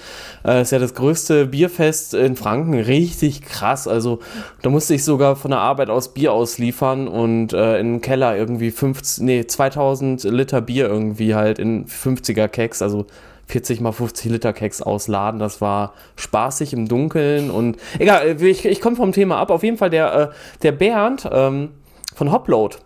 Äh, 0.46 0.64
ist 0.64 0.74
ja 0.74 0.80
das 0.80 0.96
größte 0.96 1.46
Bierfest 1.46 2.14
in 2.14 2.36
Franken, 2.36 2.74
richtig 2.74 3.42
krass. 3.42 3.88
Also 3.88 4.20
da 4.64 4.70
musste 4.70 4.96
ich 4.96 5.06
sogar 5.06 5.38
von 5.38 5.52
der 5.52 5.62
Arbeit 5.62 5.90
aus 5.90 6.14
Bier 6.14 6.34
ausliefern 6.34 7.08
und 7.08 7.54
äh, 7.54 7.80
in 7.80 7.94
den 7.94 8.02
Keller 8.02 8.36
irgendwie 8.36 8.72
50, 8.72 9.24
nee, 9.24 9.48
2000 9.48 10.26
Liter 10.26 10.60
Bier 10.60 10.90
irgendwie 10.90 11.36
halt 11.36 11.58
in 11.58 11.86
50er 11.86 12.50
Keks, 12.50 12.82
also 12.82 13.06
40 13.48 13.82
mal 13.82 13.92
50 13.92 14.32
Liter 14.32 14.54
Keks 14.54 14.82
ausladen. 14.82 15.40
Das 15.40 15.62
war 15.62 15.94
spaßig 16.16 16.74
im 16.74 16.88
Dunkeln 16.88 17.50
und 17.50 17.78
egal, 18.00 18.28
äh, 18.28 18.48
ich, 18.48 18.66
ich 18.66 18.82
komme 18.82 18.96
vom 18.96 19.12
Thema 19.12 19.38
ab. 19.38 19.52
Auf 19.52 19.64
jeden 19.64 19.78
Fall 19.78 19.90
der, 19.90 20.14
äh, 20.14 20.28
der 20.62 20.74
Bernd 20.74 21.28
ähm, 21.32 21.70
von 22.16 22.32
Hopload 22.32 22.78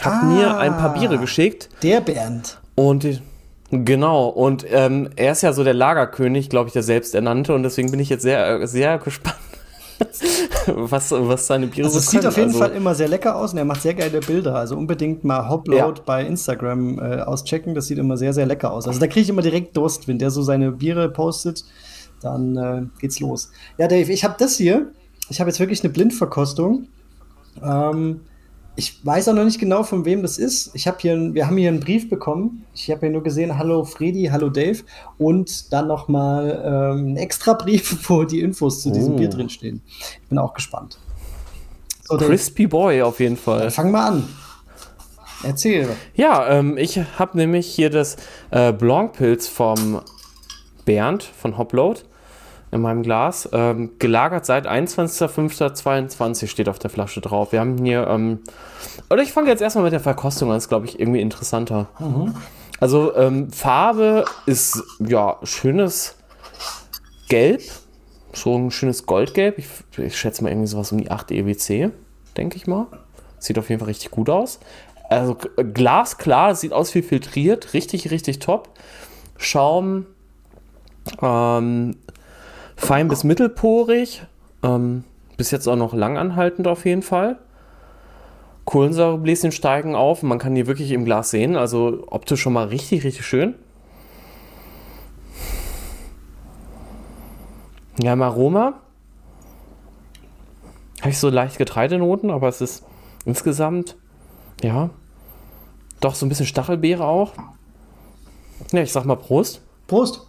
hat 0.00 0.12
ah, 0.12 0.24
mir 0.26 0.58
ein 0.58 0.76
paar 0.76 0.92
Biere 0.92 1.18
geschickt. 1.18 1.70
Der 1.82 2.00
Bernd. 2.00 2.58
Und 2.74 3.22
genau, 3.70 4.28
und 4.28 4.66
ähm, 4.70 5.10
er 5.16 5.32
ist 5.32 5.42
ja 5.42 5.52
so 5.52 5.64
der 5.64 5.74
Lagerkönig, 5.74 6.50
glaube 6.50 6.68
ich, 6.68 6.74
der 6.74 6.82
selbsternannte 6.82 7.54
und 7.54 7.62
deswegen 7.62 7.90
bin 7.90 8.00
ich 8.00 8.10
jetzt 8.10 8.22
sehr, 8.22 8.66
sehr 8.66 8.98
gespannt, 8.98 9.36
was, 10.66 11.10
was 11.10 11.46
seine 11.46 11.66
Biere 11.66 11.86
also 11.86 11.98
so 11.98 12.04
Es 12.04 12.10
sieht 12.10 12.26
auf 12.26 12.36
jeden 12.36 12.48
also, 12.48 12.60
Fall 12.60 12.72
immer 12.72 12.94
sehr 12.94 13.08
lecker 13.08 13.36
aus 13.36 13.52
und 13.52 13.58
er 13.58 13.64
macht 13.64 13.82
sehr 13.82 13.94
geile 13.94 14.20
Bilder. 14.20 14.56
Also 14.56 14.76
unbedingt 14.76 15.24
mal 15.24 15.48
Hopload 15.48 15.98
ja. 15.98 16.04
bei 16.04 16.24
Instagram 16.24 16.98
äh, 16.98 17.20
auschecken. 17.22 17.74
Das 17.74 17.86
sieht 17.86 17.98
immer 17.98 18.16
sehr, 18.16 18.32
sehr 18.32 18.46
lecker 18.46 18.72
aus. 18.72 18.86
Also 18.86 19.00
da 19.00 19.06
kriege 19.06 19.20
ich 19.20 19.28
immer 19.28 19.42
direkt 19.42 19.76
Durst, 19.76 20.08
wenn 20.08 20.18
der 20.18 20.30
so 20.30 20.42
seine 20.42 20.72
Biere 20.72 21.10
postet. 21.10 21.64
Dann 22.20 22.56
äh, 22.56 22.82
geht's 23.00 23.20
los. 23.20 23.50
Ja, 23.78 23.88
Dave, 23.88 24.10
ich 24.12 24.24
habe 24.24 24.34
das 24.38 24.56
hier. 24.56 24.92
Ich 25.28 25.40
habe 25.40 25.50
jetzt 25.50 25.60
wirklich 25.60 25.82
eine 25.82 25.92
Blindverkostung. 25.92 26.88
Ähm, 27.62 28.20
ich 28.76 29.04
weiß 29.04 29.28
auch 29.28 29.34
noch 29.34 29.44
nicht 29.44 29.58
genau, 29.58 29.82
von 29.82 30.04
wem 30.04 30.22
das 30.22 30.38
ist. 30.38 30.70
Ich 30.74 30.86
habe 30.86 30.98
hier, 31.00 31.34
wir 31.34 31.46
haben 31.46 31.56
hier 31.56 31.68
einen 31.68 31.80
Brief 31.80 32.10
bekommen. 32.10 32.64
Ich 32.74 32.90
habe 32.90 33.00
hier 33.00 33.10
nur 33.10 33.22
gesehen, 33.22 33.56
hallo 33.58 33.84
Freddy, 33.84 34.28
hallo 34.30 34.50
Dave. 34.50 34.82
Und 35.18 35.72
dann 35.72 35.88
noch 35.88 36.08
mal 36.08 36.62
ähm, 36.64 36.98
einen 36.98 37.16
extra 37.16 37.54
Brief, 37.54 37.98
wo 38.08 38.24
die 38.24 38.40
Infos 38.40 38.82
zu 38.82 38.90
diesem 38.90 39.14
oh. 39.14 39.16
Bier 39.16 39.30
drinstehen. 39.30 39.80
Ich 39.88 40.28
bin 40.28 40.38
auch 40.38 40.52
gespannt. 40.52 40.98
So, 42.04 42.18
Crispy 42.18 42.66
Boy 42.66 43.02
auf 43.02 43.18
jeden 43.18 43.36
Fall. 43.36 43.60
Dann 43.60 43.70
fang 43.70 43.90
mal 43.90 44.08
an. 44.08 44.28
Erzähl. 45.42 45.88
Ja, 46.14 46.48
ähm, 46.48 46.76
ich 46.76 46.98
habe 47.18 47.36
nämlich 47.36 47.66
hier 47.66 47.90
das 47.90 48.16
äh, 48.50 48.72
Blanc 48.72 49.14
Pilz 49.14 49.48
vom 49.48 50.00
Bernd 50.84 51.22
von 51.22 51.56
Hopload 51.56 52.00
in 52.76 52.82
meinem 52.82 53.02
Glas. 53.02 53.48
Ähm, 53.52 53.90
gelagert 53.98 54.46
seit 54.46 54.68
21.05.22 54.68 56.46
steht 56.46 56.68
auf 56.68 56.78
der 56.78 56.90
Flasche 56.90 57.20
drauf. 57.20 57.52
Wir 57.52 57.60
haben 57.60 57.78
hier, 57.84 58.06
ähm, 58.06 58.40
oder 59.10 59.22
ich 59.22 59.32
fange 59.32 59.48
jetzt 59.48 59.60
erstmal 59.60 59.84
mit 59.84 59.92
der 59.92 60.00
Verkostung 60.00 60.50
an, 60.50 60.58
ist 60.58 60.68
glaube 60.68 60.86
ich 60.86 61.00
irgendwie 61.00 61.20
interessanter. 61.20 61.88
Mhm. 61.98 62.34
Also 62.78 63.14
ähm, 63.16 63.50
Farbe 63.50 64.24
ist 64.44 64.82
ja 64.98 65.38
schönes 65.42 66.16
Gelb, 67.28 67.62
so 68.32 68.56
ein 68.56 68.70
schönes 68.70 69.06
Goldgelb. 69.06 69.58
Ich, 69.58 69.68
ich 69.96 70.16
schätze 70.16 70.42
mal 70.42 70.50
irgendwie 70.50 70.68
sowas 70.68 70.92
um 70.92 70.98
die 70.98 71.10
8 71.10 71.30
EWC, 71.30 71.90
denke 72.36 72.56
ich 72.56 72.66
mal. 72.66 72.86
Sieht 73.38 73.58
auf 73.58 73.68
jeden 73.68 73.80
Fall 73.80 73.88
richtig 73.88 74.10
gut 74.10 74.30
aus. 74.30 74.60
Also 75.08 75.36
glasklar, 75.72 76.54
sieht 76.54 76.72
aus 76.72 76.94
wie 76.94 77.02
filtriert, 77.02 77.74
richtig, 77.74 78.10
richtig 78.10 78.40
top. 78.40 78.70
Schaum, 79.38 80.06
ähm, 81.22 81.96
fein 82.76 83.08
bis 83.08 83.24
mittelporig. 83.24 84.24
Ähm, 84.62 85.04
bis 85.36 85.50
jetzt 85.50 85.66
auch 85.66 85.76
noch 85.76 85.92
langanhaltend 85.92 86.68
auf 86.68 86.84
jeden 86.84 87.02
Fall. 87.02 87.38
Kohlensäurebläschen 88.64 89.52
steigen 89.52 89.94
auf. 89.94 90.22
Man 90.22 90.38
kann 90.38 90.54
die 90.54 90.66
wirklich 90.66 90.92
im 90.92 91.04
Glas 91.04 91.30
sehen. 91.30 91.56
Also 91.56 92.04
optisch 92.08 92.40
schon 92.40 92.52
mal 92.52 92.68
richtig, 92.68 93.04
richtig 93.04 93.26
schön. 93.26 93.54
Ja, 97.98 98.12
im 98.12 98.22
Aroma 98.22 98.74
habe 101.00 101.10
ich 101.10 101.18
so 101.18 101.30
leicht 101.30 101.58
Getreidenoten, 101.58 102.30
aber 102.30 102.48
es 102.48 102.60
ist 102.60 102.84
insgesamt, 103.24 103.96
ja, 104.62 104.90
doch 106.00 106.14
so 106.14 106.26
ein 106.26 106.28
bisschen 106.28 106.46
Stachelbeere 106.46 107.04
auch. 107.04 107.32
Ja, 108.72 108.82
ich 108.82 108.92
sag 108.92 109.04
mal 109.04 109.16
Prost. 109.16 109.62
Prost. 109.86 110.26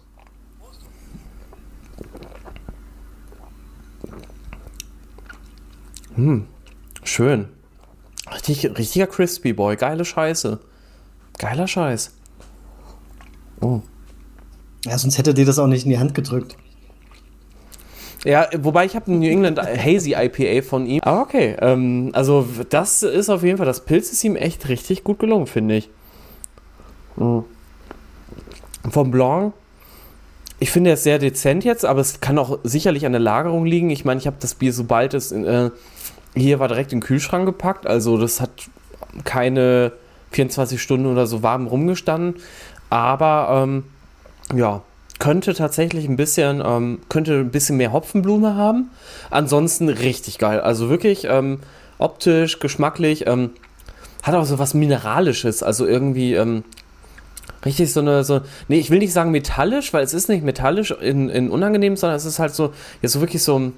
Hm, 6.18 6.46
schön. 7.04 7.46
Richtig, 8.34 8.76
richtiger 8.76 9.06
Crispy 9.06 9.52
Boy. 9.52 9.76
Geile 9.76 10.04
Scheiße. 10.04 10.58
Geiler 11.38 11.68
Scheiß. 11.68 12.10
Oh. 13.60 13.82
Ja, 14.84 14.98
sonst 14.98 15.16
hätte 15.16 15.32
dir 15.32 15.46
das 15.46 15.60
auch 15.60 15.68
nicht 15.68 15.84
in 15.84 15.90
die 15.90 15.98
Hand 16.00 16.16
gedrückt. 16.16 16.56
Ja, 18.24 18.48
wobei 18.58 18.84
ich 18.84 18.96
habe 18.96 19.12
ein 19.12 19.20
New 19.20 19.30
England 19.30 19.60
Hazy 19.60 20.14
IPA 20.14 20.66
von 20.66 20.86
ihm. 20.86 21.00
Aber 21.02 21.22
okay, 21.22 21.54
ähm, 21.60 22.10
also 22.14 22.48
das 22.68 23.04
ist 23.04 23.30
auf 23.30 23.44
jeden 23.44 23.58
Fall, 23.58 23.66
das 23.66 23.84
Pilz 23.84 24.10
ist 24.10 24.24
ihm 24.24 24.34
echt 24.34 24.68
richtig 24.68 25.04
gut 25.04 25.20
gelungen, 25.20 25.46
finde 25.46 25.76
ich. 25.76 25.88
Mhm. 27.14 27.44
Vom 28.90 29.12
Blanc, 29.12 29.52
ich 30.60 30.72
finde 30.72 30.90
er 30.90 30.94
ist 30.94 31.04
sehr 31.04 31.18
dezent 31.18 31.64
jetzt, 31.64 31.84
aber 31.84 32.00
es 32.00 32.20
kann 32.20 32.38
auch 32.38 32.58
sicherlich 32.64 33.06
an 33.06 33.12
der 33.12 33.20
Lagerung 33.20 33.64
liegen. 33.64 33.90
Ich 33.90 34.04
meine, 34.04 34.18
ich 34.18 34.26
habe 34.26 34.38
das 34.40 34.56
Bier, 34.56 34.72
sobald 34.72 35.14
es 35.14 35.30
äh, 35.30 35.70
hier 36.38 36.58
war 36.58 36.68
direkt 36.68 36.92
in 36.92 37.00
den 37.00 37.06
Kühlschrank 37.06 37.46
gepackt, 37.46 37.86
also 37.86 38.18
das 38.18 38.40
hat 38.40 38.50
keine 39.24 39.92
24 40.30 40.80
Stunden 40.80 41.06
oder 41.06 41.26
so 41.26 41.42
warm 41.42 41.66
rumgestanden. 41.66 42.36
Aber 42.90 43.62
ähm, 43.64 43.84
ja, 44.54 44.82
könnte 45.18 45.54
tatsächlich 45.54 46.08
ein 46.08 46.16
bisschen, 46.16 46.62
ähm, 46.64 47.00
könnte 47.08 47.40
ein 47.40 47.50
bisschen 47.50 47.76
mehr 47.76 47.92
Hopfenblume 47.92 48.54
haben. 48.54 48.90
Ansonsten 49.30 49.88
richtig 49.88 50.38
geil. 50.38 50.60
Also 50.60 50.88
wirklich 50.88 51.24
ähm, 51.24 51.60
optisch, 51.98 52.60
geschmacklich, 52.60 53.26
ähm, 53.26 53.50
hat 54.22 54.34
auch 54.34 54.44
so 54.44 54.58
was 54.58 54.74
Mineralisches. 54.74 55.62
Also 55.62 55.86
irgendwie 55.86 56.34
ähm, 56.34 56.64
richtig 57.64 57.92
so 57.92 58.00
eine, 58.00 58.24
so, 58.24 58.40
nee, 58.68 58.78
ich 58.78 58.90
will 58.90 58.98
nicht 58.98 59.12
sagen 59.12 59.30
metallisch, 59.30 59.92
weil 59.92 60.04
es 60.04 60.14
ist 60.14 60.28
nicht 60.28 60.44
metallisch 60.44 60.92
in, 60.92 61.28
in 61.28 61.50
unangenehm, 61.50 61.96
sondern 61.96 62.16
es 62.16 62.24
ist 62.24 62.38
halt 62.38 62.54
so, 62.54 62.72
jetzt 63.02 63.12
so 63.12 63.20
wirklich 63.20 63.42
so 63.42 63.72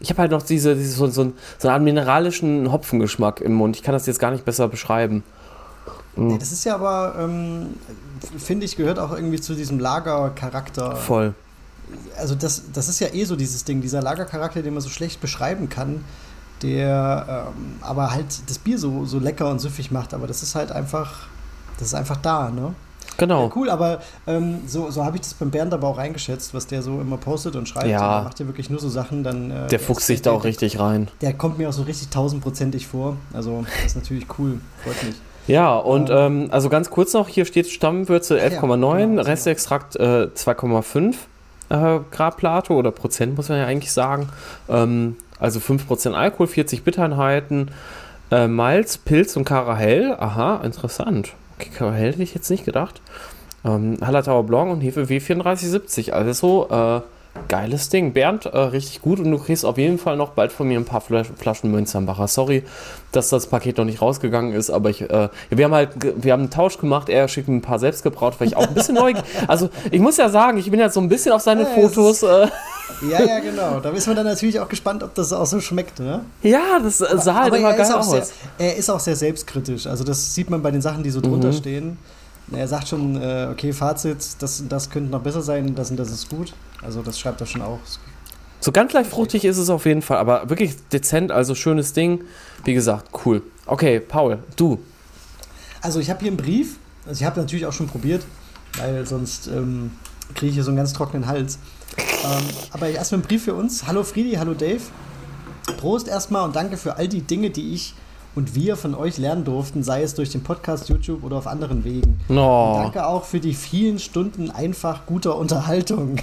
ich 0.00 0.10
habe 0.10 0.22
halt 0.22 0.30
noch 0.30 0.42
diese, 0.42 0.74
diese 0.74 0.92
so, 0.92 1.06
so, 1.08 1.32
so 1.58 1.68
einen 1.68 1.84
mineralischen 1.84 2.70
Hopfengeschmack 2.70 3.40
im 3.40 3.54
Mund. 3.54 3.76
Ich 3.76 3.82
kann 3.82 3.92
das 3.92 4.06
jetzt 4.06 4.18
gar 4.18 4.30
nicht 4.30 4.44
besser 4.44 4.68
beschreiben. 4.68 5.22
Mhm. 6.16 6.28
Nee, 6.28 6.38
das 6.38 6.52
ist 6.52 6.64
ja 6.64 6.74
aber, 6.74 7.14
ähm, 7.18 7.74
finde 8.38 8.66
ich, 8.66 8.76
gehört 8.76 8.98
auch 8.98 9.12
irgendwie 9.12 9.40
zu 9.40 9.54
diesem 9.54 9.78
Lagercharakter. 9.78 10.96
Voll. 10.96 11.34
Also 12.16 12.34
das, 12.34 12.64
das 12.72 12.88
ist 12.88 13.00
ja 13.00 13.08
eh 13.12 13.24
so 13.24 13.36
dieses 13.36 13.64
Ding, 13.64 13.80
dieser 13.80 14.02
Lagercharakter, 14.02 14.62
den 14.62 14.74
man 14.74 14.82
so 14.82 14.88
schlecht 14.88 15.20
beschreiben 15.20 15.68
kann, 15.68 16.04
der 16.62 17.52
ähm, 17.56 17.76
aber 17.80 18.10
halt 18.10 18.48
das 18.48 18.58
Bier 18.58 18.78
so, 18.78 19.04
so 19.04 19.18
lecker 19.18 19.50
und 19.50 19.58
süffig 19.58 19.90
macht. 19.90 20.14
Aber 20.14 20.26
das 20.26 20.42
ist 20.42 20.54
halt 20.54 20.72
einfach, 20.72 21.28
das 21.78 21.88
ist 21.88 21.94
einfach 21.94 22.16
da, 22.16 22.50
ne? 22.50 22.74
Genau. 23.16 23.44
Ja, 23.44 23.52
cool, 23.54 23.70
aber 23.70 24.00
ähm, 24.26 24.60
so, 24.66 24.90
so 24.90 25.04
habe 25.04 25.16
ich 25.16 25.22
das 25.22 25.34
beim 25.34 25.50
Bernd 25.50 25.72
aber 25.72 25.88
auch 25.88 25.98
eingeschätzt, 25.98 26.54
was 26.54 26.66
der 26.66 26.82
so 26.82 27.00
immer 27.00 27.16
postet 27.16 27.56
und 27.56 27.68
schreibt. 27.68 27.86
Ja. 27.86 28.18
Und 28.18 28.24
macht 28.24 28.40
ja 28.40 28.46
wirklich 28.46 28.70
nur 28.70 28.80
so 28.80 28.88
Sachen, 28.88 29.22
dann. 29.22 29.50
Äh, 29.50 29.66
der 29.68 29.80
fuchst 29.80 30.06
sich 30.06 30.22
da 30.22 30.32
auch 30.32 30.44
richtig 30.44 30.78
rein. 30.78 31.08
Der 31.20 31.32
kommt 31.32 31.58
mir 31.58 31.68
auch 31.68 31.72
so 31.72 31.82
richtig 31.82 32.08
tausendprozentig 32.08 32.86
vor. 32.86 33.16
Also, 33.32 33.64
das 33.76 33.92
ist 33.92 33.96
natürlich 33.96 34.26
cool. 34.38 34.60
Freut 34.82 35.02
mich. 35.04 35.14
Ja, 35.46 35.76
und 35.76 36.08
ähm, 36.10 36.48
also 36.50 36.70
ganz 36.70 36.88
kurz 36.90 37.12
noch, 37.12 37.28
hier 37.28 37.44
steht 37.44 37.68
Stammwürze 37.68 38.40
11,9, 38.40 38.98
ja, 38.98 39.06
genau, 39.06 39.22
Restextrakt 39.22 39.96
äh, 39.96 40.28
2,5 40.34 41.14
äh, 41.68 42.00
Grad 42.10 42.36
Plato 42.36 42.74
oder 42.74 42.90
Prozent 42.90 43.36
muss 43.36 43.48
man 43.48 43.58
ja 43.58 43.66
eigentlich 43.66 43.92
sagen. 43.92 44.28
Ähm, 44.68 45.16
also 45.38 45.60
5% 45.60 46.12
Alkohol, 46.12 46.46
40 46.46 46.84
Bittereinheiten, 46.84 47.70
äh, 48.30 48.46
Malz, 48.46 48.96
Pilz 48.96 49.36
und 49.36 49.44
Karahell. 49.44 50.16
Aha, 50.18 50.62
interessant. 50.64 51.34
Okay, 51.58 51.92
hätte 51.92 52.22
ich 52.22 52.34
jetzt 52.34 52.50
nicht 52.50 52.64
gedacht. 52.64 53.00
Ähm, 53.64 53.98
Hallertauer 54.00 54.44
Blanc 54.44 54.70
und 54.72 54.80
Hefe 54.80 55.04
W3470. 55.04 56.12
Also 56.12 56.68
äh, 56.70 57.00
Geiles 57.48 57.88
Ding. 57.88 58.12
Bernd, 58.12 58.46
äh, 58.46 58.58
richtig 58.58 59.02
gut. 59.02 59.18
Und 59.18 59.30
du 59.30 59.38
kriegst 59.38 59.64
auf 59.64 59.76
jeden 59.76 59.98
Fall 59.98 60.16
noch 60.16 60.30
bald 60.30 60.52
von 60.52 60.68
mir 60.68 60.78
ein 60.78 60.84
paar 60.84 61.00
Flas 61.00 61.26
Flaschen 61.36 61.70
Münzenbacher. 61.70 62.28
Sorry, 62.28 62.62
dass 63.12 63.28
das 63.28 63.48
Paket 63.48 63.78
noch 63.78 63.84
nicht 63.84 64.00
rausgegangen 64.00 64.52
ist, 64.52 64.70
aber 64.70 64.90
ich, 64.90 65.02
äh, 65.02 65.28
wir 65.50 65.64
haben 65.64 65.74
halt, 65.74 65.90
wir 66.22 66.32
haben 66.32 66.42
einen 66.42 66.50
Tausch 66.50 66.78
gemacht. 66.78 67.08
Er 67.08 67.28
schickt 67.28 67.48
mir 67.48 67.56
ein 67.56 67.62
paar 67.62 67.78
selbst 67.78 68.02
gebraut, 68.02 68.34
weil 68.38 68.48
ich 68.48 68.56
auch 68.56 68.66
ein 68.66 68.74
bisschen 68.74 68.94
neu. 68.94 69.14
Also, 69.48 69.68
ich 69.90 70.00
muss 70.00 70.16
ja 70.16 70.28
sagen, 70.28 70.58
ich 70.58 70.70
bin 70.70 70.80
jetzt 70.80 70.94
so 70.94 71.00
ein 71.00 71.08
bisschen 71.08 71.32
auf 71.32 71.42
seine 71.42 71.62
ja, 71.62 71.68
Fotos. 71.68 72.22
Äh, 72.22 72.48
ja, 73.10 73.22
ja, 73.22 73.38
genau. 73.40 73.80
Da 73.80 73.90
ist 73.90 74.06
man 74.06 74.16
dann 74.16 74.26
natürlich 74.26 74.58
auch 74.60 74.68
gespannt, 74.68 75.02
ob 75.02 75.14
das 75.14 75.32
auch 75.32 75.46
so 75.46 75.60
schmeckt, 75.60 75.98
ne? 75.98 76.20
Ja, 76.42 76.78
das 76.82 77.02
aber, 77.02 77.20
sah 77.20 77.34
halt 77.34 77.54
immer 77.54 77.72
geil 77.74 77.92
aus. 77.92 78.10
Sehr, 78.10 78.24
er 78.58 78.76
ist 78.76 78.88
auch 78.90 79.00
sehr 79.00 79.16
selbstkritisch. 79.16 79.86
Also, 79.86 80.04
das 80.04 80.34
sieht 80.34 80.50
man 80.50 80.62
bei 80.62 80.70
den 80.70 80.82
Sachen, 80.82 81.02
die 81.02 81.10
so 81.10 81.20
drunter 81.20 81.48
mhm. 81.48 81.54
stehen. 81.54 81.98
Er 82.52 82.68
sagt 82.68 82.88
schon, 82.88 83.20
äh, 83.20 83.48
okay, 83.50 83.72
Fazit, 83.72 84.18
das, 84.38 84.64
das 84.68 84.90
könnte 84.90 85.10
noch 85.10 85.22
besser 85.22 85.42
sein, 85.42 85.74
das 85.74 85.90
und 85.90 85.96
das 85.96 86.10
ist 86.10 86.28
gut. 86.28 86.52
Also 86.82 87.02
das 87.02 87.18
schreibt 87.18 87.40
er 87.40 87.46
schon 87.46 87.62
auch. 87.62 87.78
So 88.60 88.72
ganz 88.72 88.92
leicht 88.92 89.10
fruchtig 89.10 89.44
ist 89.44 89.58
es 89.58 89.70
auf 89.70 89.86
jeden 89.86 90.02
Fall, 90.02 90.18
aber 90.18 90.48
wirklich 90.48 90.74
dezent, 90.88 91.32
also 91.32 91.54
schönes 91.54 91.92
Ding. 91.92 92.24
Wie 92.64 92.74
gesagt, 92.74 93.10
cool. 93.24 93.42
Okay, 93.66 94.00
Paul, 94.00 94.38
du. 94.56 94.78
Also 95.80 96.00
ich 96.00 96.10
habe 96.10 96.20
hier 96.20 96.28
einen 96.28 96.36
Brief. 96.36 96.76
Also 97.06 97.20
ich 97.20 97.26
habe 97.26 97.38
natürlich 97.40 97.66
auch 97.66 97.72
schon 97.72 97.88
probiert, 97.88 98.24
weil 98.78 99.06
sonst 99.06 99.48
ähm, 99.48 99.92
kriege 100.34 100.48
ich 100.48 100.54
hier 100.54 100.64
so 100.64 100.70
einen 100.70 100.78
ganz 100.78 100.94
trockenen 100.94 101.26
Hals. 101.26 101.58
Ähm, 101.98 102.44
aber 102.70 102.88
erstmal 102.88 103.20
ein 103.20 103.24
Brief 103.24 103.44
für 103.44 103.54
uns. 103.54 103.86
Hallo 103.86 104.02
Friedi, 104.02 104.32
hallo 104.32 104.54
Dave. 104.54 104.80
Prost 105.78 106.08
erstmal 106.08 106.44
und 106.44 106.56
danke 106.56 106.76
für 106.76 106.96
all 106.96 107.08
die 107.08 107.20
Dinge, 107.20 107.50
die 107.50 107.74
ich 107.74 107.94
und 108.34 108.54
wir 108.54 108.76
von 108.76 108.94
euch 108.94 109.18
lernen 109.18 109.44
durften, 109.44 109.82
sei 109.82 110.02
es 110.02 110.14
durch 110.14 110.30
den 110.30 110.42
Podcast, 110.42 110.88
YouTube 110.88 111.22
oder 111.24 111.36
auf 111.36 111.46
anderen 111.46 111.84
Wegen. 111.84 112.18
Oh. 112.28 112.80
danke 112.82 113.06
auch 113.06 113.24
für 113.24 113.40
die 113.40 113.54
vielen 113.54 113.98
Stunden 113.98 114.50
einfach 114.50 115.06
guter 115.06 115.36
Unterhaltung. 115.36 116.16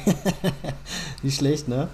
Nicht 1.24 1.38
schlecht, 1.38 1.68
ne? 1.68 1.88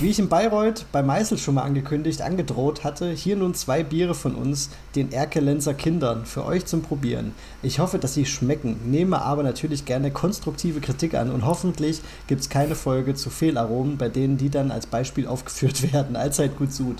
Wie 0.00 0.10
ich 0.10 0.18
in 0.18 0.28
Bayreuth 0.28 0.84
bei 0.92 1.02
Meißel 1.02 1.38
schon 1.38 1.54
mal 1.54 1.62
angekündigt, 1.62 2.20
angedroht 2.20 2.84
hatte, 2.84 3.10
hier 3.12 3.36
nun 3.36 3.54
zwei 3.54 3.82
Biere 3.82 4.14
von 4.14 4.34
uns, 4.34 4.68
den 4.94 5.10
Erkelenzer 5.10 5.72
Kindern, 5.72 6.26
für 6.26 6.44
euch 6.44 6.66
zum 6.66 6.82
Probieren. 6.82 7.32
Ich 7.62 7.78
hoffe, 7.78 7.98
dass 7.98 8.12
sie 8.12 8.26
schmecken, 8.26 8.76
nehme 8.84 9.22
aber 9.22 9.42
natürlich 9.42 9.86
gerne 9.86 10.10
konstruktive 10.10 10.80
Kritik 10.80 11.14
an 11.14 11.30
und 11.30 11.46
hoffentlich 11.46 12.02
gibt 12.26 12.42
es 12.42 12.50
keine 12.50 12.74
Folge 12.74 13.14
zu 13.14 13.30
Fehlaromen, 13.30 13.96
bei 13.96 14.08
denen 14.08 14.36
die 14.36 14.50
dann 14.50 14.70
als 14.70 14.86
Beispiel 14.86 15.26
aufgeführt 15.26 15.92
werden. 15.92 16.16
Allzeit 16.16 16.58
gut 16.58 16.72
Sud. 16.72 16.96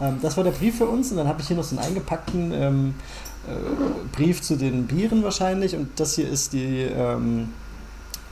Ähm, 0.00 0.18
das 0.20 0.36
war 0.36 0.42
der 0.42 0.50
Brief 0.50 0.78
für 0.78 0.86
uns 0.86 1.12
und 1.12 1.18
dann 1.18 1.28
habe 1.28 1.40
ich 1.42 1.46
hier 1.46 1.56
noch 1.56 1.64
so 1.64 1.76
einen 1.76 1.84
eingepackten 2.10 2.52
ähm, 2.52 2.94
äh, 3.46 4.16
Brief 4.16 4.42
zu 4.42 4.56
den 4.56 4.86
Bieren 4.86 5.22
wahrscheinlich 5.22 5.74
und 5.76 5.88
das 5.96 6.14
hier 6.14 6.28
ist 6.28 6.52
die, 6.52 6.82
ähm, 6.82 7.48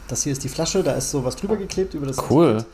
das 0.08 0.24
hier 0.24 0.32
ist 0.32 0.44
die 0.44 0.48
Flasche, 0.48 0.82
da 0.82 0.92
ist 0.92 1.10
sowas 1.10 1.36
drüber 1.36 1.56
geklebt 1.56 1.94
über 1.94 2.06
das 2.06 2.18
Cool. 2.30 2.50
Etikett. 2.50 2.66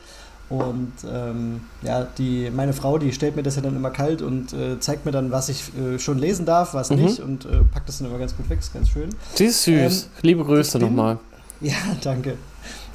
Und 0.47 0.93
ähm, 1.11 1.61
ja, 1.81 2.03
die, 2.19 2.51
meine 2.51 2.73
Frau, 2.73 2.99
die 2.99 3.11
stellt 3.13 3.35
mir 3.35 3.41
das 3.41 3.55
ja 3.55 3.63
dann 3.63 3.75
immer 3.75 3.89
kalt 3.89 4.21
und 4.21 4.53
äh, 4.53 4.79
zeigt 4.79 5.03
mir 5.03 5.11
dann, 5.11 5.31
was 5.31 5.49
ich 5.49 5.75
äh, 5.75 5.97
schon 5.97 6.19
lesen 6.19 6.45
darf, 6.45 6.75
was 6.75 6.91
mhm. 6.91 6.97
nicht 6.97 7.19
und 7.19 7.45
äh, 7.45 7.63
packt 7.73 7.89
das 7.89 7.97
dann 7.97 8.09
immer 8.09 8.19
ganz 8.19 8.37
gut 8.37 8.47
weg, 8.47 8.59
ist 8.59 8.71
ganz 8.71 8.89
schön. 8.89 9.09
Sie 9.33 9.45
ist 9.45 9.63
süß. 9.63 10.03
Ähm, 10.03 10.09
Liebe 10.21 10.45
Grüße 10.45 10.79
nochmal. 10.79 11.17
Ja, 11.61 11.73
danke. 12.03 12.37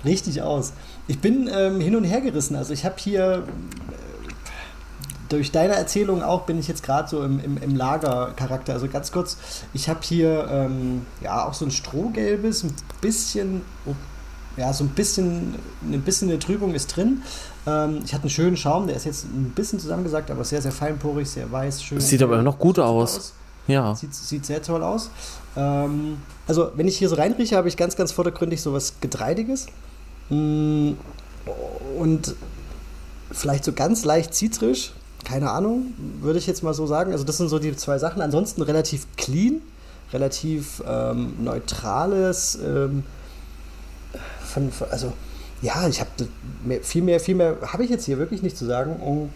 Richtig 0.04 0.42
aus. 0.42 0.74
Ich 1.08 1.18
bin 1.18 1.48
ähm, 1.50 1.80
hin 1.80 1.96
und 1.96 2.04
her 2.04 2.20
gerissen. 2.20 2.56
Also 2.56 2.74
ich 2.74 2.84
habe 2.84 2.96
hier 2.98 3.42
durch 5.31 5.53
deine 5.53 5.74
Erzählung 5.74 6.22
auch 6.22 6.43
bin 6.43 6.59
ich 6.59 6.68
jetzt 6.68 6.83
gerade 6.83 7.09
so 7.09 7.22
im, 7.22 7.43
im, 7.43 7.57
im 7.57 7.76
Lagercharakter. 7.76 8.74
Also 8.74 8.89
ganz 8.89 9.12
kurz, 9.12 9.39
ich 9.72 9.89
habe 9.89 10.01
hier 10.03 10.47
ähm, 10.51 11.07
ja 11.22 11.47
auch 11.47 11.55
so 11.55 11.64
ein 11.64 11.70
strohgelbes, 11.70 12.64
ein 12.64 12.74
bisschen, 13.01 13.62
oh, 13.87 13.95
ja, 14.57 14.72
so 14.72 14.85
ein 14.85 14.91
bisschen, 14.91 15.55
ein 15.83 16.03
bisschen 16.03 16.28
eine 16.28 16.39
Trübung 16.39 16.74
ist 16.74 16.97
drin. 16.97 17.22
Ähm, 17.66 18.03
ich 18.05 18.12
hatte 18.12 18.24
einen 18.24 18.31
schönen 18.31 18.57
Schaum, 18.57 18.89
der 18.89 18.97
ist 18.97 19.07
jetzt 19.07 19.24
ein 19.24 19.53
bisschen 19.55 19.78
zusammengesagt, 19.78 20.31
aber 20.31 20.45
sehr, 20.45 20.61
sehr 20.61 20.72
feinporig, 20.72 21.31
sehr 21.31 21.51
weiß, 21.51 21.83
schön. 21.83 22.01
Sieht 22.01 22.22
aber 22.22 22.43
noch 22.43 22.59
gut 22.59 22.78
aus. 22.81 23.16
aus. 23.16 23.33
Ja. 23.68 23.95
Sieht, 23.95 24.14
sieht 24.14 24.45
sehr 24.45 24.62
toll 24.62 24.83
aus. 24.83 25.11
Ähm, 25.57 26.18
also, 26.49 26.72
wenn 26.74 26.89
ich 26.89 26.99
hier 26.99 27.09
so 27.09 27.14
reinrieche, 27.14 27.57
habe 27.57 27.68
ich 27.68 27.76
ganz, 27.76 27.95
ganz 27.95 28.11
vordergründig 28.11 28.61
so 28.61 28.72
was 28.72 28.95
Getreidiges. 29.01 29.66
Mm, 30.28 30.93
und 31.97 32.35
vielleicht 33.31 33.64
so 33.64 33.72
ganz 33.72 34.05
leicht 34.05 34.35
zitrisch, 34.35 34.93
keine 35.24 35.50
Ahnung, 35.50 35.92
würde 36.20 36.38
ich 36.38 36.46
jetzt 36.46 36.62
mal 36.62 36.74
so 36.74 36.86
sagen. 36.86 37.12
Also, 37.12 37.24
das 37.24 37.36
sind 37.36 37.48
so 37.48 37.58
die 37.58 37.74
zwei 37.76 37.98
Sachen. 37.98 38.22
Ansonsten 38.22 38.62
relativ 38.62 39.06
clean, 39.16 39.60
relativ 40.12 40.82
ähm, 40.86 41.34
neutrales. 41.42 42.58
Ähm, 42.64 43.04
von, 44.44 44.70
also 44.90 45.12
ja, 45.62 45.86
ich 45.88 46.00
habe 46.00 46.10
viel 46.82 47.02
mehr, 47.02 47.20
viel 47.20 47.34
mehr 47.34 47.56
habe 47.66 47.84
ich 47.84 47.90
jetzt 47.90 48.06
hier 48.06 48.18
wirklich 48.18 48.42
nicht 48.42 48.56
zu 48.56 48.66
sagen. 48.66 48.96
Um, 48.96 49.30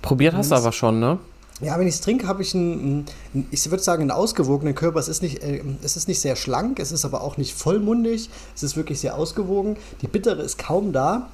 Probiert 0.00 0.34
hast 0.34 0.50
du 0.50 0.56
aber 0.56 0.72
schon, 0.72 0.98
ne? 1.00 1.18
Ja, 1.60 1.78
wenn 1.78 1.86
ich 1.86 1.94
es 1.94 2.00
trinke, 2.00 2.26
habe 2.26 2.42
ich 2.42 2.54
einen, 2.54 3.04
ich 3.52 3.70
würde 3.70 3.82
sagen, 3.82 4.02
einen 4.02 4.10
ausgewogenen 4.10 4.74
Körper. 4.74 4.98
Es 4.98 5.06
ist, 5.06 5.22
nicht, 5.22 5.44
äh, 5.44 5.62
es 5.82 5.96
ist 5.96 6.08
nicht 6.08 6.20
sehr 6.20 6.34
schlank, 6.34 6.80
es 6.80 6.90
ist 6.90 7.04
aber 7.04 7.20
auch 7.20 7.36
nicht 7.36 7.54
vollmundig. 7.54 8.30
Es 8.56 8.64
ist 8.64 8.76
wirklich 8.76 8.98
sehr 8.98 9.16
ausgewogen. 9.16 9.76
Die 10.00 10.08
Bittere 10.08 10.42
ist 10.42 10.58
kaum 10.58 10.92
da. 10.92 11.28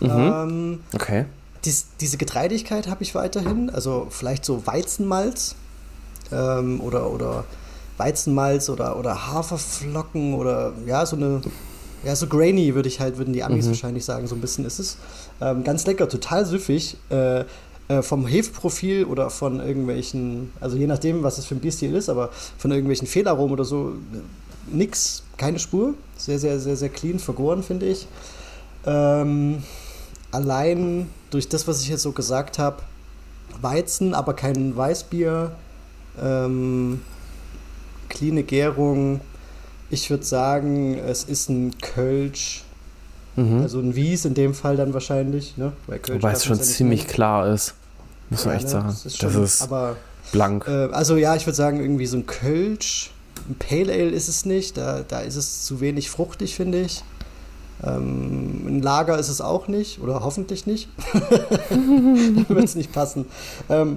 Mhm. 0.00 0.10
Ähm, 0.10 0.80
okay. 0.92 1.24
Dies, 1.64 1.86
diese 2.00 2.16
Getreidigkeit 2.16 2.88
habe 2.88 3.02
ich 3.02 3.14
weiterhin. 3.14 3.70
Also 3.70 4.06
vielleicht 4.10 4.44
so 4.44 4.66
Weizenmalz 4.66 5.54
ähm, 6.32 6.80
oder, 6.80 7.10
oder 7.10 7.44
Weizenmalz 7.96 8.68
oder, 8.68 8.98
oder 8.98 9.32
Haferflocken 9.32 10.34
oder 10.34 10.72
ja, 10.86 11.06
so 11.06 11.16
eine 11.16 11.40
ja, 12.04 12.14
so 12.14 12.26
grainy 12.26 12.74
würde 12.74 12.88
ich 12.88 13.00
halt, 13.00 13.16
würden 13.16 13.32
die 13.32 13.42
Amis 13.42 13.64
mhm. 13.64 13.70
wahrscheinlich 13.70 14.04
sagen, 14.04 14.26
so 14.26 14.34
ein 14.34 14.40
bisschen 14.42 14.66
ist 14.66 14.78
es. 14.78 14.98
Ähm, 15.40 15.64
ganz 15.64 15.86
lecker, 15.86 16.06
total 16.06 16.44
süffig. 16.44 16.98
Äh, 17.08 17.44
äh, 17.86 18.00
vom 18.00 18.26
Hefeprofil 18.26 19.04
oder 19.04 19.28
von 19.28 19.60
irgendwelchen, 19.60 20.50
also 20.58 20.74
je 20.78 20.86
nachdem, 20.86 21.22
was 21.22 21.36
es 21.36 21.44
für 21.44 21.54
ein 21.54 21.60
Bierstil 21.60 21.94
ist, 21.94 22.08
aber 22.08 22.30
von 22.56 22.70
irgendwelchen 22.70 23.06
Fehlaromen 23.06 23.52
oder 23.52 23.66
so, 23.66 23.92
nix, 24.72 25.22
keine 25.36 25.58
Spur. 25.58 25.92
Sehr, 26.16 26.38
sehr, 26.38 26.58
sehr, 26.60 26.76
sehr 26.76 26.88
clean 26.88 27.18
vergoren, 27.18 27.62
finde 27.62 27.86
ich. 27.86 28.06
Ähm, 28.86 29.62
allein 30.30 31.10
durch 31.34 31.48
das, 31.48 31.66
was 31.66 31.82
ich 31.82 31.88
jetzt 31.88 32.02
so 32.02 32.12
gesagt 32.12 32.58
habe, 32.58 32.82
Weizen, 33.60 34.14
aber 34.14 34.34
kein 34.34 34.76
Weißbier, 34.76 35.52
ähm, 36.20 37.00
cleane 38.08 38.44
Gärung, 38.44 39.20
ich 39.90 40.10
würde 40.10 40.24
sagen, 40.24 40.96
es 40.96 41.24
ist 41.24 41.48
ein 41.50 41.76
Kölsch. 41.78 42.64
Mhm. 43.36 43.62
Also 43.62 43.80
ein 43.80 43.96
Wies 43.96 44.24
in 44.24 44.34
dem 44.34 44.54
Fall 44.54 44.76
dann 44.76 44.94
wahrscheinlich. 44.94 45.56
Ne? 45.56 45.72
Wobei 45.86 46.32
es 46.32 46.44
schon 46.44 46.60
ziemlich 46.60 47.00
nehmen. 47.00 47.12
klar 47.12 47.52
ist. 47.52 47.74
Muss 48.30 48.44
man 48.44 48.54
ja, 48.54 48.60
echt 48.60 48.66
ne? 48.66 48.70
sagen. 48.70 48.86
Das 48.86 49.06
ist, 49.06 49.18
schon, 49.18 49.32
das 49.32 49.54
ist 49.54 49.62
aber, 49.62 49.96
blank. 50.32 50.66
Äh, 50.68 50.92
also 50.92 51.16
ja, 51.16 51.34
ich 51.34 51.46
würde 51.46 51.56
sagen, 51.56 51.80
irgendwie 51.80 52.06
so 52.06 52.16
ein 52.16 52.26
Kölsch. 52.26 53.10
Ein 53.48 53.56
Pale 53.56 53.92
Ale 53.92 54.10
ist 54.10 54.28
es 54.28 54.44
nicht. 54.44 54.76
Da, 54.76 55.02
da 55.06 55.20
ist 55.20 55.34
es 55.34 55.64
zu 55.64 55.80
wenig 55.80 56.10
fruchtig, 56.10 56.54
finde 56.54 56.82
ich. 56.82 57.02
Ähm, 57.82 58.66
ein 58.66 58.82
Lager 58.82 59.18
ist 59.18 59.28
es 59.28 59.40
auch 59.40 59.68
nicht. 59.68 60.00
Oder 60.00 60.20
hoffentlich 60.22 60.66
nicht. 60.66 60.88
Dann 61.70 62.46
wird 62.48 62.64
es 62.64 62.74
nicht 62.74 62.92
passen. 62.92 63.26
Ähm, 63.68 63.94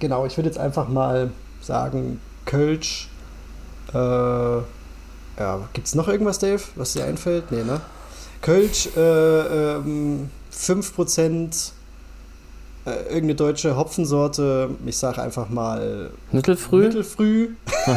genau, 0.00 0.26
ich 0.26 0.36
würde 0.36 0.48
jetzt 0.48 0.58
einfach 0.58 0.88
mal 0.88 1.30
sagen, 1.60 2.20
Kölsch 2.44 3.08
äh, 3.92 4.56
ja, 5.38 5.60
gibt 5.72 5.86
es 5.86 5.94
noch 5.94 6.08
irgendwas, 6.08 6.38
Dave, 6.38 6.62
was 6.76 6.92
dir 6.92 7.04
einfällt? 7.04 7.50
Nee, 7.50 7.64
ne? 7.64 7.80
Kölsch, 8.40 8.88
äh, 8.96 9.76
ähm, 9.76 10.30
5%, 10.52 11.72
äh, 12.86 12.90
irgendeine 13.04 13.34
deutsche 13.34 13.76
Hopfensorte, 13.76 14.70
ich 14.84 14.96
sage 14.96 15.22
einfach 15.22 15.48
mal 15.48 16.10
Mittelfrüh. 16.32 16.84
Mittelfrüh. 16.84 17.48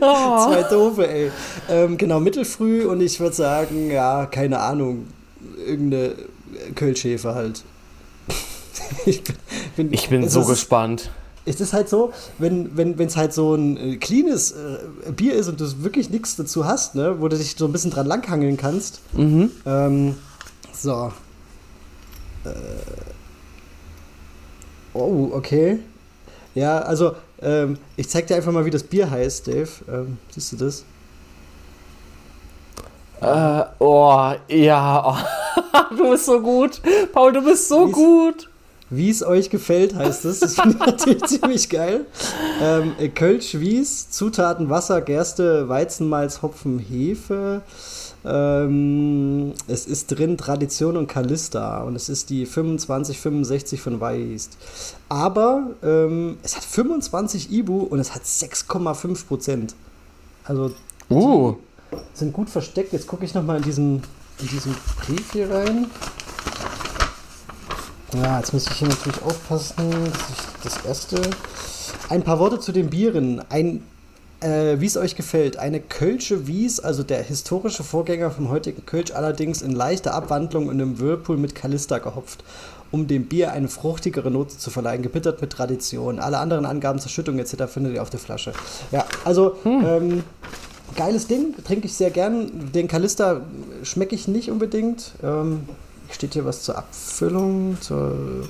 Oh. 0.00 0.46
Zwei 0.46 0.62
doofe, 0.64 1.08
ey. 1.08 1.30
Ähm, 1.68 1.96
genau, 1.96 2.20
Mittelfrüh 2.20 2.86
und 2.86 3.00
ich 3.00 3.20
würde 3.20 3.34
sagen, 3.34 3.90
ja, 3.90 4.26
keine 4.26 4.58
Ahnung, 4.58 5.06
irgendeine 5.66 6.14
Kölschhefe 6.74 7.34
halt. 7.34 7.62
ich 9.06 9.22
bin, 9.22 9.36
bin, 9.76 9.92
ich 9.92 10.08
bin 10.08 10.28
so 10.28 10.44
gespannt 10.44 11.10
es 11.44 11.60
ist 11.60 11.72
halt 11.72 11.88
so, 11.88 12.12
wenn 12.38 12.66
es 12.66 12.98
wenn, 12.98 13.16
halt 13.16 13.32
so 13.32 13.54
ein 13.54 13.76
äh, 13.76 13.96
cleanes 13.96 14.52
äh, 14.52 15.12
Bier 15.12 15.34
ist 15.34 15.48
und 15.48 15.60
du 15.60 15.82
wirklich 15.82 16.10
nichts 16.10 16.36
dazu 16.36 16.64
hast, 16.64 16.94
ne, 16.94 17.20
wo 17.20 17.28
du 17.28 17.36
dich 17.36 17.56
so 17.56 17.66
ein 17.66 17.72
bisschen 17.72 17.90
dran 17.90 18.06
langhangeln 18.06 18.56
kannst. 18.56 19.00
Mhm. 19.12 19.50
Ähm, 19.66 20.14
so. 20.72 21.12
Äh, 22.44 22.50
oh, 24.94 25.30
okay. 25.32 25.78
Ja, 26.54 26.80
also, 26.80 27.14
ähm, 27.40 27.78
ich 27.96 28.08
zeig 28.08 28.26
dir 28.26 28.36
einfach 28.36 28.52
mal, 28.52 28.64
wie 28.64 28.70
das 28.70 28.82
Bier 28.82 29.10
heißt, 29.10 29.46
Dave. 29.46 29.68
Ähm, 29.88 30.18
siehst 30.30 30.52
du 30.52 30.56
das? 30.56 30.84
Äh, 33.20 33.64
oh, 33.78 34.32
ja. 34.48 35.04
Oh. 35.06 35.16
du 35.96 36.10
bist 36.10 36.26
so 36.26 36.40
gut. 36.40 36.80
Paul, 37.12 37.32
du 37.32 37.42
bist 37.42 37.68
so 37.68 37.88
wie 37.88 37.92
gut. 37.92 38.48
Wie 38.90 39.08
es 39.08 39.24
euch 39.24 39.48
gefällt, 39.48 39.94
heißt 39.94 40.26
es. 40.26 40.40
Das 40.40 40.54
finde 40.56 40.76
ich 40.78 40.86
natürlich 40.86 41.22
ziemlich 41.26 41.70
geil. 41.70 42.04
Ähm, 42.60 42.94
Kölsch 43.14 43.58
Wies, 43.58 44.10
Zutaten 44.10 44.68
Wasser, 44.68 45.00
Gerste, 45.00 45.68
Weizenmalz, 45.68 46.42
Hopfen, 46.42 46.78
Hefe. 46.78 47.62
Ähm, 48.24 49.52
es 49.66 49.86
ist 49.86 50.06
drin 50.08 50.36
Tradition 50.36 50.96
und 50.96 51.08
Kalista 51.08 51.82
und 51.82 51.96
es 51.96 52.08
ist 52.08 52.30
die 52.30 52.44
2565 52.44 53.80
von 53.80 54.00
Weist. 54.00 54.56
Aber 55.08 55.70
ähm, 55.82 56.38
es 56.42 56.56
hat 56.56 56.64
25 56.64 57.52
Ibu 57.52 57.80
und 57.80 57.98
es 57.98 58.14
hat 58.14 58.22
6,5 58.22 59.26
Prozent. 59.26 59.74
Also 60.44 60.72
uh. 61.10 61.56
sind 62.14 62.32
gut 62.32 62.48
versteckt. 62.48 62.92
Jetzt 62.92 63.06
gucke 63.06 63.24
ich 63.24 63.34
nochmal 63.34 63.56
in 63.56 63.62
diesen, 63.62 64.02
in 64.38 64.48
diesen 64.48 64.74
Brief 65.04 65.32
hier 65.32 65.50
rein. 65.50 65.86
Ja, 68.14 68.38
jetzt 68.38 68.52
muss 68.52 68.66
ich 68.66 68.74
hier 68.74 68.88
natürlich 68.88 69.22
aufpassen, 69.22 69.90
dass 70.12 70.30
ich 70.30 70.62
das 70.62 70.84
erste. 70.84 71.20
Ein 72.08 72.22
paar 72.22 72.38
Worte 72.38 72.60
zu 72.60 72.70
den 72.72 72.90
Bieren. 72.90 73.42
Ein, 73.48 73.82
äh, 74.42 74.80
wie 74.80 74.86
es 74.86 74.96
euch 74.96 75.16
gefällt, 75.16 75.56
eine 75.56 75.80
Kölsche 75.80 76.46
Wies, 76.46 76.80
also 76.80 77.02
der 77.02 77.22
historische 77.22 77.84
Vorgänger 77.84 78.30
vom 78.30 78.50
heutigen 78.50 78.84
Kölsch, 78.86 79.12
allerdings 79.12 79.62
in 79.62 79.72
leichter 79.72 80.14
Abwandlung 80.14 80.64
in 80.64 80.80
einem 80.80 80.98
Whirlpool 80.98 81.36
mit 81.36 81.54
Kalista 81.54 81.98
gehopft, 81.98 82.44
um 82.90 83.06
dem 83.06 83.26
Bier 83.26 83.52
eine 83.52 83.68
fruchtigere 83.68 84.30
Note 84.30 84.58
zu 84.58 84.70
verleihen, 84.70 85.02
gebittert 85.02 85.40
mit 85.40 85.50
Tradition. 85.50 86.18
Alle 86.18 86.38
anderen 86.38 86.66
Angaben 86.66 86.98
zur 86.98 87.10
Schüttung 87.10 87.38
etc. 87.38 87.64
findet 87.66 87.94
ihr 87.94 88.02
auf 88.02 88.10
der 88.10 88.20
Flasche. 88.20 88.52
Ja, 88.90 89.04
also 89.24 89.56
hm. 89.62 89.84
ähm, 89.86 90.24
geiles 90.94 91.26
Ding, 91.26 91.54
trinke 91.64 91.86
ich 91.86 91.94
sehr 91.94 92.10
gern. 92.10 92.70
Den 92.72 92.88
Kalista 92.88 93.42
schmecke 93.82 94.14
ich 94.14 94.28
nicht 94.28 94.50
unbedingt. 94.50 95.12
Ähm, 95.22 95.60
Steht 96.10 96.34
hier 96.34 96.44
was 96.44 96.62
zur 96.62 96.76
Abfüllung, 96.76 97.78
zur, 97.80 98.46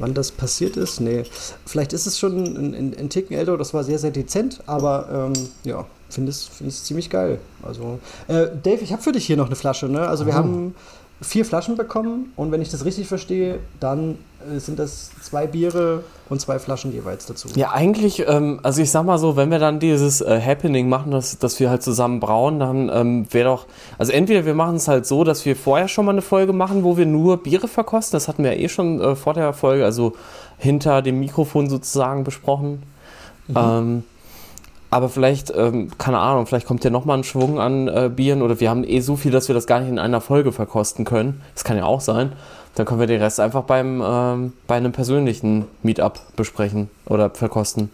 wann 0.00 0.14
das 0.14 0.32
passiert 0.32 0.76
ist? 0.76 1.00
Nee, 1.00 1.24
vielleicht 1.66 1.92
ist 1.92 2.06
es 2.06 2.18
schon 2.18 2.44
ein, 2.44 2.74
ein, 2.74 2.96
ein 2.98 3.10
Ticken 3.10 3.36
älter, 3.36 3.56
das 3.56 3.72
war 3.72 3.84
sehr, 3.84 3.98
sehr 3.98 4.10
dezent, 4.10 4.60
aber 4.66 5.30
ähm, 5.36 5.48
ja, 5.64 5.86
finde 6.08 6.30
es, 6.30 6.44
find 6.44 6.70
es 6.70 6.84
ziemlich 6.84 7.10
geil. 7.10 7.38
Also, 7.62 8.00
äh, 8.28 8.48
Dave, 8.62 8.82
ich 8.82 8.92
habe 8.92 9.02
für 9.02 9.12
dich 9.12 9.26
hier 9.26 9.36
noch 9.36 9.46
eine 9.46 9.56
Flasche, 9.56 9.86
ne? 9.88 10.00
Also 10.08 10.26
wir 10.26 10.32
oh. 10.32 10.36
haben 10.36 10.74
vier 11.20 11.44
Flaschen 11.44 11.76
bekommen 11.76 12.32
und 12.36 12.50
wenn 12.50 12.62
ich 12.62 12.70
das 12.70 12.84
richtig 12.84 13.06
verstehe, 13.06 13.60
dann 13.78 14.18
äh, 14.50 14.58
sind 14.58 14.78
das 14.78 15.10
zwei 15.22 15.46
Biere 15.46 16.02
und 16.30 16.40
zwei 16.40 16.58
Flaschen 16.58 16.92
jeweils 16.92 17.26
dazu. 17.26 17.48
Ja, 17.56 17.72
eigentlich, 17.72 18.26
ähm, 18.26 18.60
also 18.62 18.80
ich 18.80 18.90
sag 18.90 19.04
mal 19.04 19.18
so, 19.18 19.36
wenn 19.36 19.50
wir 19.50 19.58
dann 19.58 19.80
dieses 19.80 20.20
äh, 20.20 20.40
Happening 20.40 20.88
machen, 20.88 21.10
dass, 21.10 21.38
dass 21.38 21.58
wir 21.58 21.68
halt 21.68 21.82
zusammen 21.82 22.20
brauen, 22.20 22.60
dann 22.60 22.88
ähm, 22.88 23.26
wäre 23.30 23.50
doch, 23.50 23.66
also 23.98 24.12
entweder 24.12 24.46
wir 24.46 24.54
machen 24.54 24.76
es 24.76 24.88
halt 24.88 25.06
so, 25.06 25.24
dass 25.24 25.44
wir 25.44 25.56
vorher 25.56 25.88
schon 25.88 26.06
mal 26.06 26.12
eine 26.12 26.22
Folge 26.22 26.52
machen, 26.52 26.84
wo 26.84 26.96
wir 26.96 27.04
nur 27.04 27.42
Biere 27.42 27.68
verkosten, 27.68 28.16
das 28.16 28.28
hatten 28.28 28.44
wir 28.44 28.54
ja 28.54 28.60
eh 28.60 28.68
schon 28.68 29.00
äh, 29.00 29.16
vor 29.16 29.34
der 29.34 29.52
Folge, 29.52 29.84
also 29.84 30.14
hinter 30.56 31.02
dem 31.02 31.18
Mikrofon 31.18 31.68
sozusagen 31.68 32.22
besprochen. 32.22 32.84
Mhm. 33.48 33.56
Ähm, 33.56 34.04
aber 34.90 35.08
vielleicht, 35.08 35.52
ähm, 35.56 35.90
keine 35.98 36.18
Ahnung, 36.18 36.46
vielleicht 36.46 36.66
kommt 36.66 36.84
ja 36.84 36.90
nochmal 36.90 37.18
ein 37.18 37.24
Schwung 37.24 37.60
an 37.60 37.88
äh, 37.88 38.10
Bieren 38.14 38.42
oder 38.42 38.58
wir 38.60 38.70
haben 38.70 38.84
eh 38.84 39.00
so 39.00 39.16
viel, 39.16 39.30
dass 39.30 39.48
wir 39.48 39.54
das 39.54 39.66
gar 39.66 39.80
nicht 39.80 39.88
in 39.88 39.98
einer 39.98 40.20
Folge 40.20 40.52
verkosten 40.52 41.04
können. 41.04 41.42
Das 41.54 41.64
kann 41.64 41.76
ja 41.76 41.84
auch 41.84 42.00
sein. 42.00 42.32
Dann 42.74 42.86
können 42.86 43.00
wir 43.00 43.06
den 43.06 43.20
Rest 43.20 43.40
einfach 43.40 43.64
beim, 43.64 44.02
ähm, 44.04 44.52
bei 44.66 44.76
einem 44.76 44.92
persönlichen 44.92 45.66
Meetup 45.82 46.20
besprechen 46.36 46.88
oder 47.06 47.30
verkosten. 47.30 47.90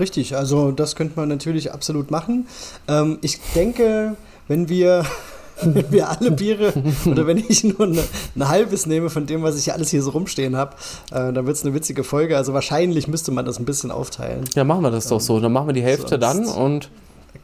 Richtig, 0.00 0.36
also 0.36 0.72
das 0.72 0.96
könnte 0.96 1.14
man 1.16 1.28
natürlich 1.28 1.72
absolut 1.72 2.10
machen. 2.10 2.48
Ähm, 2.88 3.18
ich 3.22 3.38
denke, 3.54 4.16
wenn 4.48 4.68
wir 4.68 5.04
wenn 5.62 5.92
wir 5.92 6.08
alle 6.08 6.30
Biere 6.32 6.72
oder 7.06 7.26
wenn 7.26 7.38
ich 7.38 7.64
nur 7.64 7.82
eine, 7.82 8.02
ein 8.34 8.48
halbes 8.48 8.86
nehme 8.86 9.10
von 9.10 9.26
dem, 9.26 9.42
was 9.42 9.58
ich 9.58 9.72
alles 9.72 9.90
hier 9.90 10.02
so 10.02 10.10
rumstehen 10.10 10.56
habe, 10.56 10.74
äh, 11.10 11.32
dann 11.32 11.46
wird 11.46 11.56
es 11.56 11.64
eine 11.64 11.74
witzige 11.74 12.04
Folge. 12.04 12.36
Also 12.36 12.52
wahrscheinlich 12.52 13.08
müsste 13.08 13.30
man 13.30 13.44
das 13.44 13.58
ein 13.58 13.64
bisschen 13.64 13.90
aufteilen. 13.90 14.44
Ja, 14.54 14.64
machen 14.64 14.82
wir 14.82 14.90
das 14.90 15.06
ähm, 15.06 15.10
doch 15.10 15.20
so. 15.20 15.40
Dann 15.40 15.52
machen 15.52 15.68
wir 15.68 15.74
die 15.74 15.82
Hälfte 15.82 16.18
dann 16.18 16.46
und 16.46 16.90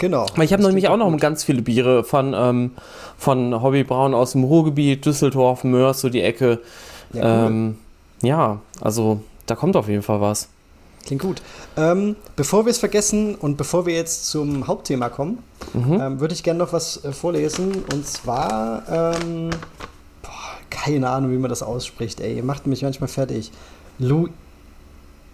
Genau. 0.00 0.24
Weil 0.34 0.46
ich 0.46 0.52
habe 0.54 0.62
nämlich 0.62 0.88
auch 0.88 0.96
noch 0.96 1.14
ganz 1.18 1.44
viele 1.44 1.60
Biere 1.60 2.04
von, 2.04 2.34
ähm, 2.34 2.70
von 3.18 3.62
Hobby 3.62 3.84
Braun 3.84 4.14
aus 4.14 4.32
dem 4.32 4.44
Ruhrgebiet, 4.44 5.04
Düsseldorf, 5.04 5.62
Mörs, 5.62 6.00
so 6.00 6.08
die 6.08 6.22
Ecke. 6.22 6.58
Ja, 7.12 7.22
cool. 7.22 7.50
ähm, 7.50 7.78
ja, 8.22 8.60
also 8.80 9.20
da 9.44 9.54
kommt 9.54 9.76
auf 9.76 9.88
jeden 9.88 10.02
Fall 10.02 10.22
was. 10.22 10.48
Klingt 11.04 11.20
gut. 11.20 11.42
Ähm, 11.76 12.16
bevor 12.34 12.64
wir 12.64 12.70
es 12.70 12.78
vergessen 12.78 13.34
und 13.34 13.58
bevor 13.58 13.84
wir 13.84 13.94
jetzt 13.94 14.26
zum 14.30 14.66
Hauptthema 14.66 15.10
kommen, 15.10 15.38
mhm. 15.74 16.00
ähm, 16.00 16.20
würde 16.20 16.32
ich 16.32 16.42
gerne 16.42 16.58
noch 16.58 16.72
was 16.72 17.04
äh, 17.04 17.12
vorlesen. 17.12 17.84
Und 17.92 18.06
zwar, 18.06 18.82
ähm, 18.88 19.50
boah, 20.22 20.30
keine 20.70 21.10
Ahnung, 21.10 21.30
wie 21.30 21.38
man 21.38 21.50
das 21.50 21.62
ausspricht, 21.62 22.20
ey. 22.20 22.36
Ihr 22.36 22.44
macht 22.44 22.66
mich 22.66 22.82
manchmal 22.82 23.08
fertig. 23.08 23.52
Lu 23.98 24.28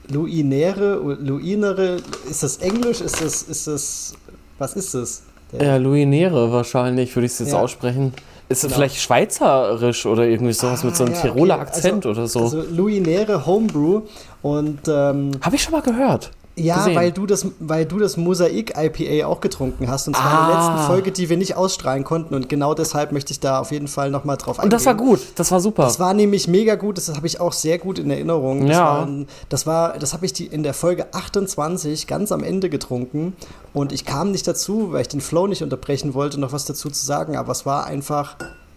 Luinere, 0.08 1.16
Luinere, 1.20 1.96
ist 2.30 2.42
das 2.42 2.58
Englisch? 2.58 3.00
Ist 3.00 3.20
das, 3.20 3.42
ist 3.42 3.66
das, 3.66 4.14
was 4.59 4.74
ist 4.74 4.94
das? 4.94 5.22
ja, 5.61 5.76
Luinere 5.76 6.52
wahrscheinlich, 6.52 7.14
würde 7.14 7.26
ich 7.26 7.32
es 7.32 7.38
jetzt 7.38 7.52
ja. 7.52 7.61
aussprechen. 7.61 8.12
Ist 8.48 8.62
genau. 8.62 8.74
vielleicht 8.74 8.96
schweizerisch 9.00 10.07
oder 10.07 10.24
irgendwie 10.24 10.52
sowas 10.52 10.82
ah, 10.82 10.86
mit 10.86 10.96
so 10.96 11.04
einem 11.04 11.14
ah, 11.14 11.16
ja, 11.16 11.22
Tiroler 11.22 11.54
okay. 11.57 11.62
Akzent 11.64 12.07
also, 12.07 12.20
oder 12.20 12.28
so? 12.28 12.40
Also 12.40 12.62
Luinere 12.70 13.44
Homebrew 13.44 14.02
und 14.42 14.80
ähm, 14.86 15.32
habe 15.40 15.57
ich 15.57 15.62
schon 15.62 15.72
mal 15.72 15.82
gehört. 15.82 16.30
Ja, 16.59 16.86
weil 16.94 17.12
du 17.12 17.26
das, 17.26 17.46
weil 17.59 17.84
du 17.84 17.98
das 17.98 18.16
Mosaik 18.16 18.74
IPA 18.78 19.26
auch 19.26 19.42
getrunken 19.42 19.90
hast. 19.90 20.09
Und 20.09 20.16
zwar 20.16 20.26
ah. 20.26 20.40
in 20.40 20.46
der 20.46 20.57
letzten 20.57 20.86
Folge, 20.86 21.12
die 21.12 21.28
wir 21.28 21.36
nicht 21.36 21.54
ausstrahlen 21.54 22.02
konnten. 22.02 22.34
Und 22.34 22.48
genau 22.48 22.72
deshalb 22.72 23.12
möchte 23.12 23.32
ich 23.32 23.40
da 23.40 23.61
auf 23.61 23.72
jeden 23.72 23.88
Fall 23.88 24.11
nochmal 24.11 24.38
drauf 24.38 24.59
eingehen. 24.59 24.64
Und 24.64 24.72
das 24.72 24.86
war 24.86 24.94
gut, 24.94 25.20
das 25.34 25.50
war 25.50 25.61
super. 25.61 25.82
Das 25.82 26.00
war 26.00 26.14
nämlich 26.14 26.48
mega 26.48 26.76
gut, 26.76 26.96
das 26.96 27.14
habe 27.14 27.26
ich 27.26 27.40
auch 27.40 27.52
sehr 27.52 27.78
gut 27.78 27.98
in 27.98 28.11
Erinnerung. 28.11 28.66
Das 28.66 28.76
ja. 28.76 28.84
War, 28.84 29.09
das 29.50 29.66
war, 29.66 29.98
das 29.98 30.14
habe 30.14 30.24
ich 30.24 30.32
die 30.32 30.46
in 30.46 30.62
der 30.62 30.72
Folge 30.72 31.12
28 31.12 32.07
ganz 32.07 32.32
am 32.32 32.42
Ende 32.42 32.70
getrunken. 32.70 33.34
Und 33.74 33.92
ich 33.92 34.07
kam 34.07 34.30
nicht 34.30 34.48
dazu, 34.48 34.92
weil 34.92 35.02
ich 35.02 35.09
den 35.09 35.20
Flow 35.20 35.46
nicht 35.46 35.62
unterbrechen 35.62 36.14
wollte, 36.14 36.40
noch 36.40 36.52
was 36.52 36.64
dazu 36.64 36.88
zu 36.88 37.04
sagen. 37.04 37.36
Aber 37.36 37.52
es 37.52 37.66
war 37.66 37.84
einfach 37.84 38.36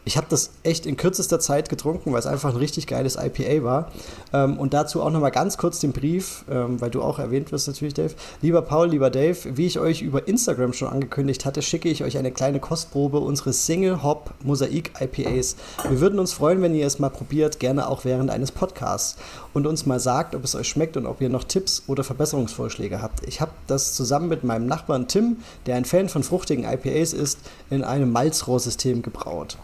ich 0.10 0.18
habe 0.18 0.26
das 0.28 0.50
echt 0.64 0.88
in 0.88 0.98
kürzester 0.98 1.40
Zeit 1.40 1.70
getrunken, 1.70 2.12
weil 2.12 2.18
es 2.18 2.26
einfach 2.26 2.50
ein 2.50 2.56
richtig 2.56 2.88
geiles 2.88 3.16
IPA 3.16 3.64
war. 3.64 3.92
Ähm, 4.34 4.58
und 4.58 4.74
dazu 4.74 5.04
auch 5.04 5.12
nochmal 5.12 5.30
ganz 5.30 5.56
kurz 5.56 5.80
den 5.82 5.92
Brief, 5.92 6.46
ähm, 6.50 6.82
weil 6.82 6.90
du 6.90 7.04
auch 7.04 7.20
erwähnt 7.20 7.52
wirst 7.52 7.68
natürlich, 7.68 7.94
Dave. 7.94 8.16
Lieber 8.42 8.64
Paul, 8.64 8.90
lieber 8.90 9.12
Dave, 9.12 9.38
wie 9.56 9.68
ich 9.68 9.78
euch 9.78 10.02
über 10.02 10.28
Instagram 10.28 10.74
schon 10.74 10.88
angekündigt 10.88 11.46
hatte, 11.46 11.62
schicke 11.62 11.90
ich 11.90 12.04
euch 12.04 12.18
eine 12.18 12.32
kleine 12.32 12.60
Kostprobe 12.60 13.20
unseres 13.20 13.68
Single 13.68 14.02
Hop 14.02 14.34
Mosaik 14.44 14.94
IPAs. 15.00 15.56
Wir 15.88 16.02
würden 16.02 16.18
uns 16.18 16.34
freuen, 16.34 16.64
wenn 16.64 16.74
ihr 16.74 16.88
es 16.88 16.98
mal 16.98 17.10
probiert, 17.10 17.60
gerne 17.60 17.88
auch 17.88 18.04
während 18.04 18.32
eines 18.32 18.52
Podcasts 18.52 19.16
und 19.54 19.68
uns 19.68 19.86
mal 19.86 20.00
sagt, 20.00 20.34
ob 20.34 20.44
es 20.44 20.56
euch 20.56 20.68
schmeckt 20.68 20.98
und 20.98 21.06
ob 21.06 21.22
ihr 21.22 21.30
noch 21.30 21.44
Tipps 21.44 21.84
oder 21.86 22.04
Verbesserungsvorschläge 22.04 23.00
habt. 23.00 23.28
Ich 23.28 23.42
habe 23.42 23.52
das 23.68 23.94
zusammen 23.94 24.28
mit 24.28 24.44
meinem 24.44 24.66
Nachbarn 24.66 25.08
Tim, 25.08 25.38
der 25.68 25.76
ein 25.76 25.86
Fan 25.86 26.10
von 26.10 26.24
fruchtigen 26.24 26.64
IPAs 26.64 27.14
ist, 27.14 27.38
in 27.70 27.84
einem 27.84 28.12
Malzrohrsystem 28.12 29.04
gebraut. 29.04 29.56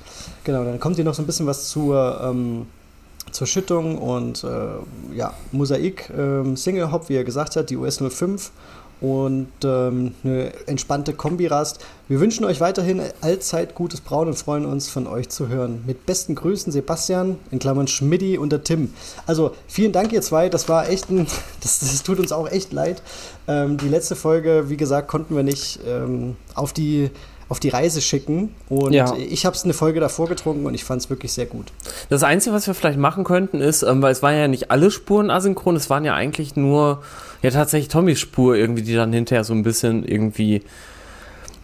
Genau, 0.45 0.63
dann 0.63 0.79
kommt 0.79 0.95
hier 0.95 1.03
noch 1.03 1.15
so 1.15 1.23
ein 1.23 1.25
bisschen 1.25 1.47
was 1.47 1.69
zur, 1.69 2.21
ähm, 2.23 2.67
zur 3.31 3.47
Schüttung 3.47 3.97
und 3.97 4.43
äh, 4.43 5.15
ja, 5.15 5.33
Mosaik, 5.51 6.11
ähm, 6.15 6.55
Single 6.55 6.91
Hop, 6.91 7.09
wie 7.09 7.15
er 7.15 7.23
gesagt 7.23 7.55
hat, 7.55 7.71
die 7.71 7.75
US 7.75 7.99
05 7.99 8.51
und 9.01 9.49
ähm, 9.63 10.13
eine 10.23 10.53
entspannte 10.67 11.13
Kombirast. 11.13 11.79
Wir 12.07 12.19
wünschen 12.19 12.45
euch 12.45 12.61
weiterhin 12.61 13.01
allzeit 13.21 13.73
gutes 13.73 14.01
Brauen 14.01 14.27
und 14.27 14.35
freuen 14.35 14.65
uns 14.65 14.87
von 14.87 15.07
euch 15.07 15.29
zu 15.29 15.49
hören. 15.49 15.83
Mit 15.87 16.05
besten 16.05 16.35
Grüßen 16.35 16.71
Sebastian, 16.71 17.39
in 17.49 17.57
Klammern 17.57 17.87
Schmidti 17.87 18.37
und 18.37 18.51
der 18.51 18.63
Tim. 18.63 18.93
Also 19.25 19.51
vielen 19.67 19.91
Dank 19.91 20.13
ihr 20.13 20.21
zwei, 20.21 20.47
das 20.47 20.69
war 20.69 20.87
echt 20.89 21.09
ein, 21.09 21.25
das, 21.61 21.79
das 21.79 22.03
tut 22.03 22.19
uns 22.19 22.31
auch 22.31 22.47
echt 22.49 22.71
leid. 22.71 23.01
Ähm, 23.47 23.77
die 23.77 23.89
letzte 23.89 24.15
Folge, 24.15 24.69
wie 24.69 24.77
gesagt, 24.77 25.07
konnten 25.07 25.35
wir 25.35 25.43
nicht 25.43 25.79
ähm, 25.87 26.35
auf 26.53 26.71
die 26.71 27.09
auf 27.47 27.59
die 27.59 27.69
Reise 27.69 28.01
schicken. 28.01 28.55
Und 28.69 28.93
ja. 28.93 29.13
ich 29.15 29.45
habe 29.45 29.55
es 29.55 29.63
eine 29.63 29.73
Folge 29.73 29.99
davor 29.99 30.27
getrunken 30.27 30.65
und 30.65 30.73
ich 30.73 30.83
fand 30.83 31.01
es 31.01 31.09
wirklich 31.09 31.31
sehr 31.31 31.45
gut. 31.45 31.71
Das 32.09 32.23
Einzige, 32.23 32.55
was 32.55 32.67
wir 32.67 32.73
vielleicht 32.73 32.97
machen 32.97 33.23
könnten, 33.23 33.61
ist, 33.61 33.83
ähm, 33.83 34.01
weil 34.01 34.11
es 34.11 34.23
waren 34.23 34.35
ja 34.35 34.47
nicht 34.47 34.71
alle 34.71 34.89
Spuren 34.89 35.29
asynchron, 35.29 35.75
es 35.75 35.89
waren 35.89 36.05
ja 36.05 36.15
eigentlich 36.15 36.55
nur, 36.55 37.03
ja 37.41 37.51
tatsächlich 37.51 37.89
Tommys 37.89 38.19
Spur 38.19 38.55
irgendwie, 38.55 38.81
die 38.81 38.95
dann 38.95 39.13
hinterher 39.13 39.43
so 39.43 39.53
ein 39.53 39.63
bisschen 39.63 40.03
irgendwie 40.05 40.63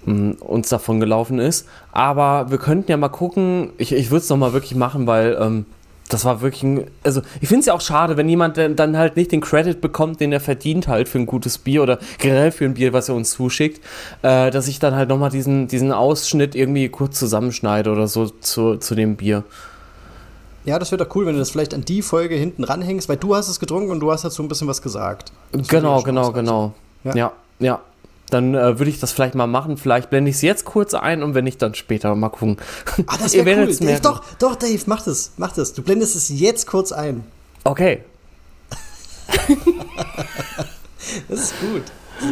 mh, 0.06 0.14
hm, 0.14 0.32
uns 0.42 0.70
davon 0.70 1.00
gelaufen 1.00 1.40
ist. 1.40 1.68
Aber 1.92 2.52
wir 2.52 2.60
könnten 2.60 2.92
ja 2.92 2.98
mal 2.98 3.10
gucken, 3.10 3.72
ich, 3.78 3.92
ich 3.92 4.12
würde 4.12 4.24
es 4.24 4.30
nochmal 4.30 4.54
wirklich 4.54 4.76
machen, 4.76 5.08
weil 5.08 5.38
ähm, 5.42 5.66
das 6.12 6.26
war 6.26 6.42
wirklich 6.42 6.64
ein, 6.64 6.88
also 7.04 7.22
ich 7.40 7.48
finde 7.48 7.62
es 7.62 7.66
ja 7.68 7.74
auch 7.74 7.82
schade, 7.82 8.18
wenn 8.18 8.28
jemand 8.28 8.58
dann 8.58 8.98
halt 8.98 9.16
nicht 9.16 9.32
den 9.32 9.40
Credit 9.40 9.80
bekommt, 9.80 10.20
den 10.20 10.34
er 10.34 10.42
verdient 10.42 10.90
halt 10.90 11.08
für 11.08 11.18
ein 11.18 11.26
gutes 11.26 11.58
Bier 11.58 11.82
oder 11.84 12.00
generell 12.18 12.52
für 12.52 12.66
ein 12.66 12.74
Bier, 12.74 12.92
was 12.92 13.08
er 13.08 13.16
uns 13.16 13.32
zuschickt, 13.32 13.82
äh, 14.22 14.52
dass 14.52 14.68
ich 14.68 14.80
dann 14.80 14.94
halt 14.94 15.08
nochmal 15.08 15.30
diesen, 15.30 15.70
diesen 15.70 15.94
Ausschnitt 15.94 16.54
irgendwie 16.54 16.90
kurz 16.90 17.18
zusammenschneide 17.18 17.90
oder 17.90 18.08
so 18.08 18.28
zu, 18.28 18.76
zu 18.76 18.94
dem 18.94 19.16
Bier. 19.16 19.44
Ja, 20.66 20.78
das 20.80 20.92
wäre 20.92 21.04
doch 21.06 21.16
cool, 21.16 21.26
wenn 21.26 21.34
du 21.34 21.40
das 21.40 21.50
vielleicht 21.50 21.74
an 21.74 21.86
die 21.86 22.02
Folge 22.02 22.36
hinten 22.36 22.66
ranhängst, 22.66 23.08
weil 23.08 23.18
du 23.18 23.34
hast 23.34 23.48
es 23.48 23.60
getrunken 23.60 23.92
und 23.92 24.02
du 24.02 24.12
hast 24.12 24.26
dazu 24.26 24.44
ein 24.44 24.50
bisschen 24.50 24.68
was 24.68 24.82
gesagt. 24.82 25.32
Das 25.54 25.68
genau, 25.70 26.02
genau, 26.02 26.32
genau. 26.34 26.74
Ja, 27.04 27.16
ja. 27.16 27.32
ja 27.60 27.80
dann 28.34 28.56
äh, 28.56 28.80
würde 28.80 28.90
ich 28.90 29.00
das 29.00 29.12
vielleicht 29.12 29.36
mal 29.36 29.48
machen. 29.48 29.78
Vielleicht 29.78 30.10
blende 30.10 30.30
ich 30.30 30.38
es 30.38 30.42
jetzt 30.42 30.66
kurz 30.66 30.94
ein 30.94 31.24
und 31.24 31.36
wenn 31.36 31.44
nicht, 31.44 31.62
dann 31.62 31.76
später 31.76 32.16
mal 32.16 32.30
gucken. 32.30 32.58
Ah, 33.08 33.18
das 33.22 33.34
wäre 33.46 33.66
cool. 33.66 33.76
Dave, 33.76 34.00
doch, 34.02 34.24
doch, 34.40 34.56
Dave, 34.56 34.82
mach 34.86 35.04
das, 35.04 35.32
mach 35.38 35.52
das. 35.52 35.74
Du 35.74 35.82
blendest 35.82 36.16
es 36.16 36.30
jetzt 36.30 36.68
kurz 36.68 36.92
ein. 36.92 37.24
Okay. 37.64 38.04
das 41.30 41.40
ist 41.40 41.54
gut. 41.60 41.84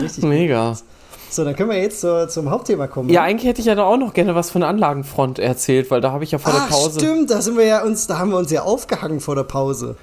Das 0.02 0.18
ist 0.18 0.24
Mega. 0.24 0.72
Gut. 0.72 0.84
So, 1.32 1.46
dann 1.46 1.56
können 1.56 1.70
wir 1.70 1.80
jetzt 1.80 2.02
zur, 2.02 2.28
zum 2.28 2.50
Hauptthema 2.50 2.88
kommen. 2.88 3.10
Ja, 3.10 3.22
eigentlich 3.22 3.48
hätte 3.48 3.62
ich 3.62 3.68
ja 3.68 3.76
da 3.76 3.84
auch 3.84 3.98
noch 3.98 4.14
gerne 4.14 4.34
was 4.34 4.50
von 4.50 4.62
der 4.62 4.70
Anlagenfront 4.70 5.38
erzählt, 5.38 5.92
weil 5.92 6.02
da 6.02 6.12
habe 6.12 6.24
ich 6.24 6.32
ja 6.32 6.40
vor 6.40 6.54
Ach, 6.56 6.68
der 6.68 6.76
Pause. 6.76 7.00
Stimmt, 7.00 7.30
da 7.30 7.42
sind 7.42 7.58
wir 7.58 7.66
ja 7.66 7.84
uns, 7.84 8.08
da 8.08 8.18
haben 8.18 8.32
wir 8.32 8.38
uns 8.38 8.52
ja 8.52 8.64
aufgehangen 8.64 9.20
vor 9.20 9.36
der 9.36 9.44
Pause. 9.44 9.96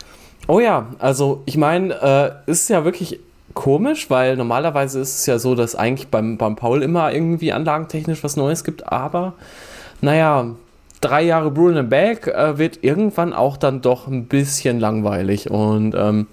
Oh 0.47 0.61
ja, 0.61 0.87
also 1.01 1.43
ich 1.47 1.57
meine, 1.57 2.41
äh, 2.47 2.51
ist 2.51 2.71
ja 2.71 2.85
wirklich 2.85 3.19
komisch, 3.57 4.09
weil 4.11 4.37
normalerweise 4.37 5.01
ist 5.01 5.19
es 5.19 5.27
ja 5.27 5.41
so, 5.41 5.57
dass 5.57 5.75
eigentlich 5.75 6.09
beim, 6.09 6.37
beim 6.37 6.55
Paul 6.55 6.83
immer 6.83 7.13
irgendwie 7.13 7.53
anlagentechnisch 7.53 8.23
was 8.23 8.37
Neues 8.37 8.63
gibt, 8.63 8.93
aber 8.93 9.33
naja, 10.01 10.55
drei 11.01 11.23
Jahre 11.23 11.51
Brewing 11.51 11.79
and 11.79 11.91
Bag 11.91 12.29
äh, 12.29 12.59
wird 12.59 12.85
irgendwann 12.85 13.33
auch 13.33 13.57
dann 13.57 13.81
doch 13.81 14.07
ein 14.07 14.27
bisschen 14.27 14.79
langweilig 14.79 15.51
und 15.51 15.97
ähm, 15.97 16.29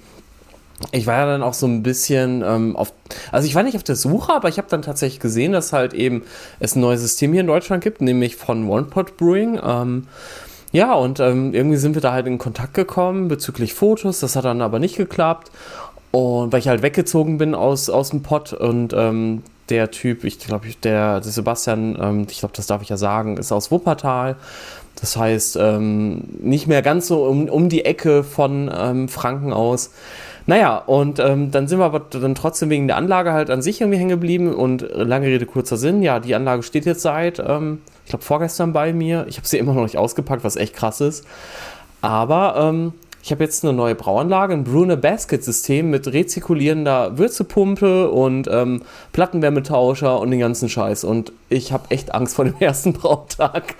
ich 0.91 1.07
war 1.07 1.15
ja 1.15 1.25
dann 1.25 1.43
auch 1.43 1.53
so 1.53 1.65
ein 1.65 1.81
bisschen 1.81 2.43
ähm, 2.45 2.75
auf, 2.75 2.93
also 3.31 3.47
ich 3.47 3.55
war 3.55 3.63
nicht 3.63 3.77
auf 3.77 3.83
der 3.83 3.95
Suche, 3.95 4.33
aber 4.33 4.49
ich 4.49 4.57
habe 4.57 4.67
dann 4.69 4.81
tatsächlich 4.81 5.19
gesehen, 5.19 5.53
dass 5.53 5.73
halt 5.73 5.93
eben 5.93 6.23
es 6.59 6.75
ein 6.75 6.81
neues 6.81 7.01
System 7.01 7.31
hier 7.31 7.41
in 7.41 7.47
Deutschland 7.47 7.83
gibt, 7.83 8.01
nämlich 8.01 8.35
von 8.35 8.67
One 8.67 8.85
Pot 8.85 9.17
Brewing. 9.17 9.59
Ähm, 9.63 10.07
ja, 10.73 10.93
und 10.95 11.19
ähm, 11.19 11.53
irgendwie 11.53 11.77
sind 11.77 11.93
wir 11.93 12.01
da 12.01 12.13
halt 12.13 12.25
in 12.25 12.39
Kontakt 12.39 12.73
gekommen 12.73 13.27
bezüglich 13.27 13.75
Fotos. 13.75 14.19
Das 14.19 14.35
hat 14.35 14.45
dann 14.45 14.61
aber 14.61 14.79
nicht 14.79 14.97
geklappt. 14.97 15.51
Und 16.13 16.53
weil 16.53 16.59
ich 16.59 16.67
halt 16.67 16.83
weggezogen 16.83 17.39
bin 17.39 17.55
aus, 17.55 17.89
aus 17.89 18.11
dem 18.11 18.21
Pott 18.21 18.53
und 18.53 18.93
ähm, 18.93 19.41
der 19.69 19.89
Typ, 19.89 20.23
ich 20.25 20.37
glaube, 20.37 20.67
der, 20.83 21.19
der 21.21 21.31
Sebastian, 21.31 21.97
ähm, 21.99 22.27
ich 22.29 22.37
glaube, 22.37 22.53
das 22.55 22.67
darf 22.67 22.83
ich 22.83 22.89
ja 22.89 22.97
sagen, 22.97 23.37
ist 23.37 23.51
aus 23.51 23.71
Wuppertal. 23.71 24.35
Das 25.01 25.17
heißt, 25.17 25.57
ähm, 25.59 26.21
nicht 26.39 26.67
mehr 26.67 26.83
ganz 26.83 27.07
so 27.07 27.25
um, 27.25 27.49
um 27.49 27.67
die 27.67 27.83
Ecke 27.83 28.23
von 28.23 28.69
ähm, 28.71 29.09
Franken 29.09 29.53
aus. 29.53 29.89
Naja, 30.45 30.77
und 30.77 31.17
ähm, 31.17 31.49
dann 31.49 31.67
sind 31.67 31.79
wir 31.79 31.85
aber 31.85 32.01
dann 32.01 32.35
trotzdem 32.35 32.69
wegen 32.69 32.85
der 32.85 32.97
Anlage 32.97 33.33
halt 33.33 33.49
an 33.49 33.63
sich 33.63 33.81
irgendwie 33.81 33.97
hängen 33.97 34.09
geblieben 34.09 34.53
und 34.53 34.85
lange 34.93 35.25
Rede, 35.25 35.47
kurzer 35.47 35.77
Sinn, 35.77 36.03
ja, 36.03 36.19
die 36.19 36.35
Anlage 36.35 36.61
steht 36.61 36.85
jetzt 36.85 37.01
seit, 37.01 37.39
ähm, 37.39 37.81
ich 38.03 38.11
glaube, 38.11 38.23
vorgestern 38.23 38.71
bei 38.71 38.93
mir. 38.93 39.25
Ich 39.29 39.37
habe 39.37 39.47
sie 39.47 39.57
immer 39.57 39.73
noch 39.73 39.81
nicht 39.81 39.97
ausgepackt, 39.97 40.43
was 40.43 40.57
echt 40.57 40.75
krass 40.75 41.01
ist. 41.01 41.25
Aber 42.01 42.55
ähm, 42.57 42.93
ich 43.23 43.31
habe 43.31 43.41
jetzt 43.41 43.63
eine 43.63 43.71
neue 43.71 43.95
Brauanlage, 43.95 44.53
ein 44.53 44.65
Brune 44.65 44.97
Basket 44.97 45.41
System 45.41 45.89
mit 45.89 46.11
rezirkulierender 46.11 47.17
Würzepumpe 47.17 48.11
und 48.11 48.49
ähm, 48.51 48.81
Plattenwärmetauscher 49.13 50.19
und 50.19 50.29
den 50.29 50.41
ganzen 50.41 50.67
Scheiß. 50.67 51.05
Und 51.05 51.31
ich 51.47 51.71
habe 51.71 51.89
echt 51.89 52.13
Angst 52.13 52.35
vor 52.35 52.43
dem 52.43 52.55
ersten 52.59 52.91
Brautag. 52.91 53.75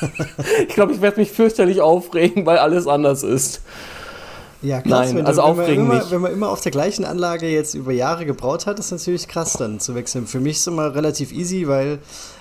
ich 0.68 0.74
glaube, 0.74 0.94
ich 0.94 1.00
werde 1.00 1.20
mich 1.20 1.30
fürchterlich 1.30 1.80
aufregen, 1.80 2.44
weil 2.44 2.58
alles 2.58 2.88
anders 2.88 3.22
ist. 3.22 3.62
Ja, 4.62 4.80
krass, 4.80 4.90
Nein, 4.90 5.16
wenn, 5.18 5.26
also 5.26 5.42
du, 5.42 5.56
wenn, 5.58 5.86
man 5.86 5.98
immer, 5.98 6.10
wenn 6.10 6.20
man 6.22 6.32
immer 6.32 6.48
auf 6.48 6.60
der 6.60 6.72
gleichen 6.72 7.04
Anlage 7.04 7.48
jetzt 7.48 7.74
über 7.74 7.92
Jahre 7.92 8.26
gebraut 8.26 8.66
hat, 8.66 8.80
ist 8.80 8.90
natürlich 8.90 9.28
krass 9.28 9.52
dann 9.52 9.78
zu 9.78 9.94
wechseln. 9.94 10.26
Für 10.26 10.40
mich 10.40 10.56
ist 10.56 10.60
es 10.62 10.66
immer 10.66 10.92
relativ 10.92 11.30
easy, 11.30 11.68
weil 11.68 11.98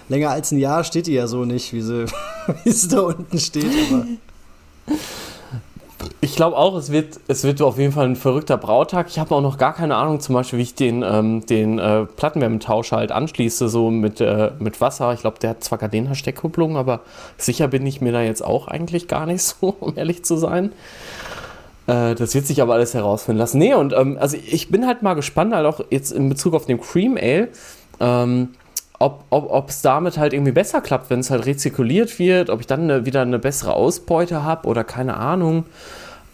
länger 0.10 0.32
als 0.32 0.52
ein 0.52 0.58
Jahr 0.58 0.84
steht 0.86 1.06
die 1.06 1.14
ja 1.14 1.28
so 1.28 1.46
nicht, 1.46 1.72
wie 1.72 1.82
sie, 1.82 2.06
wie 2.64 2.72
sie 2.72 2.88
da 2.88 3.02
unten 3.02 3.38
steht. 3.38 3.68
Ich 6.22 6.36
glaube 6.36 6.58
auch, 6.58 6.76
es 6.76 6.92
wird, 6.92 7.20
es 7.28 7.44
wird 7.44 7.62
auf 7.62 7.78
jeden 7.78 7.92
Fall 7.92 8.06
ein 8.06 8.16
verrückter 8.16 8.58
Brautag. 8.58 9.08
Ich 9.10 9.20
habe 9.20 9.36
auch 9.36 9.42
noch 9.42 9.58
gar 9.58 9.74
keine 9.74 9.96
Ahnung, 9.96 10.20
zum 10.20 10.36
Beispiel, 10.36 10.60
wie 10.60 10.64
ich 10.64 10.76
den, 10.76 11.04
ähm, 11.04 11.46
den 11.46 11.80
äh, 11.80 12.06
Plattenwärmetauscher 12.06 12.98
halt 12.98 13.12
anschließe, 13.12 13.70
so 13.70 13.92
mit, 13.92 14.22
äh, 14.22 14.52
mit 14.60 14.82
Wasser. 14.82 15.14
Ich 15.14 15.22
glaube, 15.22 15.40
der 15.40 15.52
hat 15.52 15.64
zwar 15.64 15.78
Gardena-Steckkupplung, 15.78 16.78
aber 16.78 17.02
sicher 17.38 17.68
bin 17.68 17.86
ich 17.86 18.02
mir 18.02 18.12
da 18.12 18.22
jetzt 18.22 18.44
auch 18.44 18.68
eigentlich 18.68 19.08
gar 19.08 19.26
nicht 19.26 19.42
so, 19.44 19.76
um 19.80 19.94
ehrlich 19.98 20.24
zu 20.24 20.38
sein. 20.38 20.72
Äh, 21.88 22.16
das 22.16 22.34
wird 22.34 22.46
sich 22.46 22.62
aber 22.62 22.74
alles 22.74 22.94
herausfinden 22.94 23.40
lassen. 23.40 23.58
Nee, 23.58 23.74
und 23.74 23.94
ähm, 23.94 24.18
also 24.20 24.38
ich 24.38 24.70
bin 24.70 24.88
halt 24.88 25.04
mal 25.04 25.14
gespannt, 25.14 25.54
halt 25.54 25.66
auch 25.66 25.82
jetzt 25.90 26.12
in 26.12 26.30
Bezug 26.30 26.54
auf 26.54 26.66
den 26.66 26.80
Cream 26.80 27.18
Ale, 27.18 27.50
ähm, 28.00 28.50
ob 29.04 29.70
es 29.70 29.78
ob, 29.80 29.82
damit 29.84 30.18
halt 30.18 30.34
irgendwie 30.34 30.52
besser 30.52 30.82
klappt, 30.82 31.10
wenn 31.10 31.20
es 31.20 31.30
halt 31.30 31.46
rezirkuliert 31.46 32.20
wird, 32.20 32.50
ob 32.50 32.60
ich 32.60 32.68
dann 32.68 32.82
eine, 32.82 33.06
wieder 33.06 33.22
eine 33.22 33.40
bessere 33.40 33.74
Ausbeute 33.74 34.44
habe 34.44 34.68
oder 34.68 34.84
keine 34.84 35.18
Ahnung. 35.18 35.66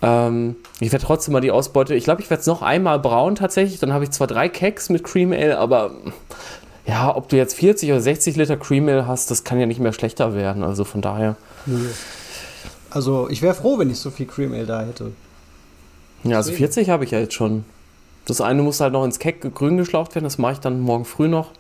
Ähm, 0.02 0.56
ich 0.80 0.92
werde 0.92 1.06
trotzdem 1.06 1.34
mal 1.34 1.42
die 1.42 1.52
Ausbeute, 1.52 1.94
ich 1.96 2.06
glaube, 2.06 2.22
ich 2.22 2.30
werde 2.30 2.42
es 2.42 2.48
noch 2.48 2.62
einmal 2.62 3.00
brauen 3.00 3.36
tatsächlich, 3.36 3.80
dann 3.80 3.94
habe 3.94 4.04
ich 4.04 4.12
zwar 4.12 4.28
drei 4.28 4.48
Keks 4.48 4.90
mit 4.90 5.04
Cream 5.04 5.34
Ale, 5.34 5.58
aber 5.58 5.92
ja, 6.86 7.16
ob 7.16 7.28
du 7.30 7.36
jetzt 7.36 7.56
40 7.56 7.92
oder 7.92 8.02
60 8.02 8.36
Liter 8.36 8.58
Cream 8.58 8.88
Ale 8.88 9.08
hast, 9.08 9.30
das 9.30 9.44
kann 9.44 9.60
ja 9.60 9.66
nicht 9.66 9.80
mehr 9.80 9.94
schlechter 9.94 10.34
werden, 10.34 10.64
also 10.64 10.86
von 10.86 11.02
daher. 11.02 11.36
also 12.90 13.30
ich 13.30 13.42
wäre 13.42 13.54
froh, 13.54 13.78
wenn 13.78 13.90
ich 13.90 14.00
so 14.00 14.10
viel 14.10 14.26
Cream 14.26 14.54
Ale 14.54 14.66
da 14.66 14.82
hätte. 14.82 15.12
Ja, 16.24 16.38
also 16.38 16.52
40 16.52 16.90
habe 16.90 17.04
ich 17.04 17.12
ja 17.12 17.20
jetzt 17.20 17.34
schon. 17.34 17.66
Das 18.26 18.42
eine 18.42 18.62
muss 18.62 18.80
halt 18.80 18.94
noch 18.94 19.04
ins 19.04 19.20
Keck 19.20 19.54
grün 19.56 19.78
geschlaucht 19.78 20.16
werden, 20.16 20.26
das 20.26 20.38
mache 20.38 20.54
ich 20.54 20.60
dann 20.60 20.80
morgen 20.80 21.06
früh 21.06 21.28
noch. 21.28 21.52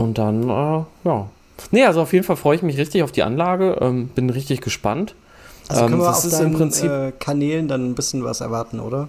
Und 0.00 0.16
dann, 0.18 0.48
äh, 0.48 0.82
ja. 1.04 1.26
Nee, 1.72 1.84
also 1.84 2.00
auf 2.00 2.12
jeden 2.14 2.24
Fall 2.24 2.36
freue 2.36 2.56
ich 2.56 2.62
mich 2.62 2.78
richtig 2.78 3.02
auf 3.02 3.12
die 3.12 3.22
Anlage, 3.22 3.76
ähm, 3.82 4.08
bin 4.08 4.30
richtig 4.30 4.62
gespannt. 4.62 5.14
Also 5.68 5.82
können 5.82 5.94
Ähm, 5.94 6.00
wir 6.00 6.10
auf 6.10 6.24
ist 6.24 6.32
deinen 6.32 6.52
im 6.52 6.56
Prinzip- 6.58 6.90
äh, 6.90 7.12
Kanälen 7.18 7.68
dann 7.68 7.90
ein 7.90 7.94
bisschen 7.94 8.24
was 8.24 8.40
erwarten, 8.40 8.80
oder? 8.80 9.08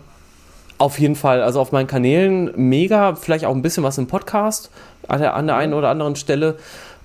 Auf 0.77 0.99
jeden 0.99 1.15
Fall, 1.15 1.41
also 1.43 1.61
auf 1.61 1.71
meinen 1.71 1.87
Kanälen 1.87 2.51
mega, 2.55 3.15
vielleicht 3.15 3.45
auch 3.45 3.55
ein 3.55 3.61
bisschen 3.61 3.83
was 3.83 3.97
im 3.97 4.07
Podcast 4.07 4.69
an 5.07 5.21
der, 5.21 5.35
an 5.35 5.47
der 5.47 5.55
einen 5.55 5.73
oder 5.73 5.89
anderen 5.89 6.15
Stelle. 6.17 6.57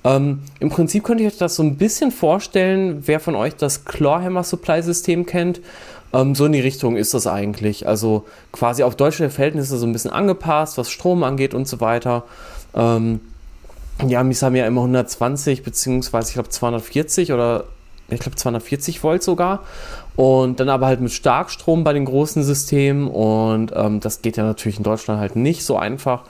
Ähm, 0.03 0.41
Im 0.59 0.69
Prinzip 0.71 1.05
könnt 1.05 1.21
ihr 1.21 1.29
euch 1.29 1.39
das 1.39 1.55
so 1.55 1.63
ein 1.63 1.77
bisschen 1.77 2.11
vorstellen, 2.11 3.03
wer 3.07 3.21
von 3.21 3.35
euch 3.37 3.55
das 3.55 3.85
Clawhammer 3.85 4.43
Supply 4.43 4.83
System 4.83 5.27
kennt. 5.27 5.61
Ähm, 6.13 6.35
so 6.35 6.47
in 6.47 6.53
die 6.53 6.61
Richtung 6.61 6.97
ist 6.97 7.15
das 7.15 7.27
eigentlich. 7.27 7.87
Also 7.87 8.25
quasi 8.51 8.83
auf 8.83 8.97
deutsche 8.97 9.31
Verhältnisse 9.31 9.77
so 9.79 9.87
ein 9.87 9.93
bisschen 9.93 10.11
angepasst, 10.11 10.77
was 10.77 10.91
Strom 10.91 11.23
angeht 11.23 11.55
und 11.55 11.69
so 11.69 11.81
weiter. 11.81 12.25
Ähm, 12.75 13.21
ja, 14.07 14.23
Mies 14.23 14.43
haben 14.43 14.57
ja 14.57 14.67
immer 14.67 14.83
120 14.83 15.63
beziehungsweise 15.63 16.29
ich 16.29 16.35
glaube 16.35 16.49
240 16.49 17.33
oder 17.33 17.65
ich 18.09 18.21
glaube 18.21 18.37
240 18.37 19.03
Volt 19.03 19.23
sogar. 19.23 19.65
Und 20.15 20.61
dann 20.61 20.69
aber 20.69 20.87
halt 20.87 21.01
mit 21.01 21.13
Starkstrom 21.13 21.85
bei 21.85 21.93
den 21.93 22.05
großen 22.05 22.43
Systemen. 22.43 23.09
Und 23.09 23.73
ähm, 23.75 24.01
das 24.01 24.23
geht 24.23 24.37
ja 24.37 24.45
natürlich 24.45 24.79
in 24.79 24.85
Deutschland 24.85 25.21
halt 25.21 25.37
nicht 25.37 25.65
so 25.65 25.77
einfach. 25.77 26.23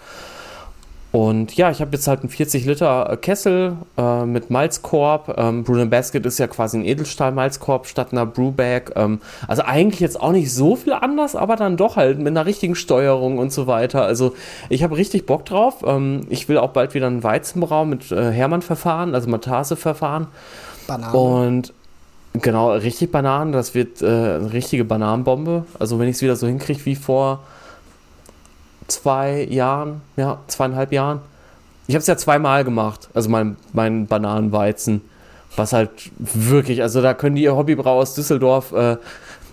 Und 1.17 1.57
ja, 1.57 1.71
ich 1.71 1.81
habe 1.81 1.93
jetzt 1.93 2.07
halt 2.09 2.21
einen 2.21 2.29
40 2.29 2.67
Liter 2.67 3.11
äh, 3.11 3.17
Kessel 3.17 3.79
äh, 3.97 4.27
mit 4.27 4.51
Malzkorb. 4.51 5.35
Ähm, 5.39 5.65
Bruno 5.65 5.87
Basket 5.87 6.27
ist 6.27 6.37
ja 6.37 6.47
quasi 6.47 6.77
ein 6.77 6.85
Edelstahl-Malzkorb 6.85 7.87
statt 7.87 8.09
einer 8.13 8.27
Brewbag. 8.27 8.93
Ähm, 8.97 9.23
also 9.49 9.63
eigentlich 9.63 10.01
jetzt 10.01 10.21
auch 10.21 10.33
nicht 10.33 10.53
so 10.53 10.77
viel 10.77 10.93
anders, 10.93 11.35
aber 11.35 11.57
dann 11.57 11.79
doch 11.79 11.97
halt 11.97 12.19
mit 12.19 12.27
einer 12.27 12.45
richtigen 12.45 12.75
Steuerung 12.75 13.39
und 13.39 13.51
so 13.51 13.67
weiter. 13.67 14.03
Also 14.03 14.35
ich 14.69 14.83
habe 14.83 14.99
richtig 14.99 15.25
Bock 15.25 15.47
drauf. 15.47 15.77
Ähm, 15.87 16.27
ich 16.29 16.51
will 16.51 16.59
auch 16.59 16.73
bald 16.73 16.93
wieder 16.93 17.07
einen 17.07 17.23
Weizenbrau 17.23 17.87
mit 17.87 18.13
äh, 18.13 18.31
Hermann-Verfahren, 18.31 19.15
also 19.15 19.31
Matase-Verfahren. 19.31 20.27
Banane. 20.87 21.17
Und 21.17 21.73
genau, 22.35 22.73
richtig 22.73 23.11
Bananen, 23.11 23.53
das 23.53 23.75
wird 23.75 24.03
äh, 24.03 24.05
eine 24.05 24.53
richtige 24.53 24.85
Bananenbombe. 24.85 25.65
Also 25.79 25.99
wenn 25.99 26.09
ich 26.09 26.17
es 26.17 26.23
wieder 26.23 26.37
so 26.37 26.47
hinkriege 26.47 26.85
wie 26.85 26.95
vor 26.95 27.41
zwei 28.89 29.45
Jahren, 29.45 30.01
ja, 30.17 30.39
zweieinhalb 30.47 30.93
Jahren. 30.93 31.21
Ich 31.87 31.95
habe 31.95 32.01
es 32.01 32.07
ja 32.07 32.17
zweimal 32.17 32.65
gemacht, 32.65 33.09
also 33.15 33.29
mein, 33.29 33.57
mein 33.73 34.07
Bananenweizen. 34.07 35.03
Was 35.55 35.73
halt 35.73 35.91
wirklich, 36.19 36.83
also 36.83 37.01
da 37.01 37.15
können 37.15 37.37
die 37.37 37.49
Hobbybrau 37.49 38.01
aus 38.01 38.15
Düsseldorf, 38.15 38.73
äh, 38.73 38.97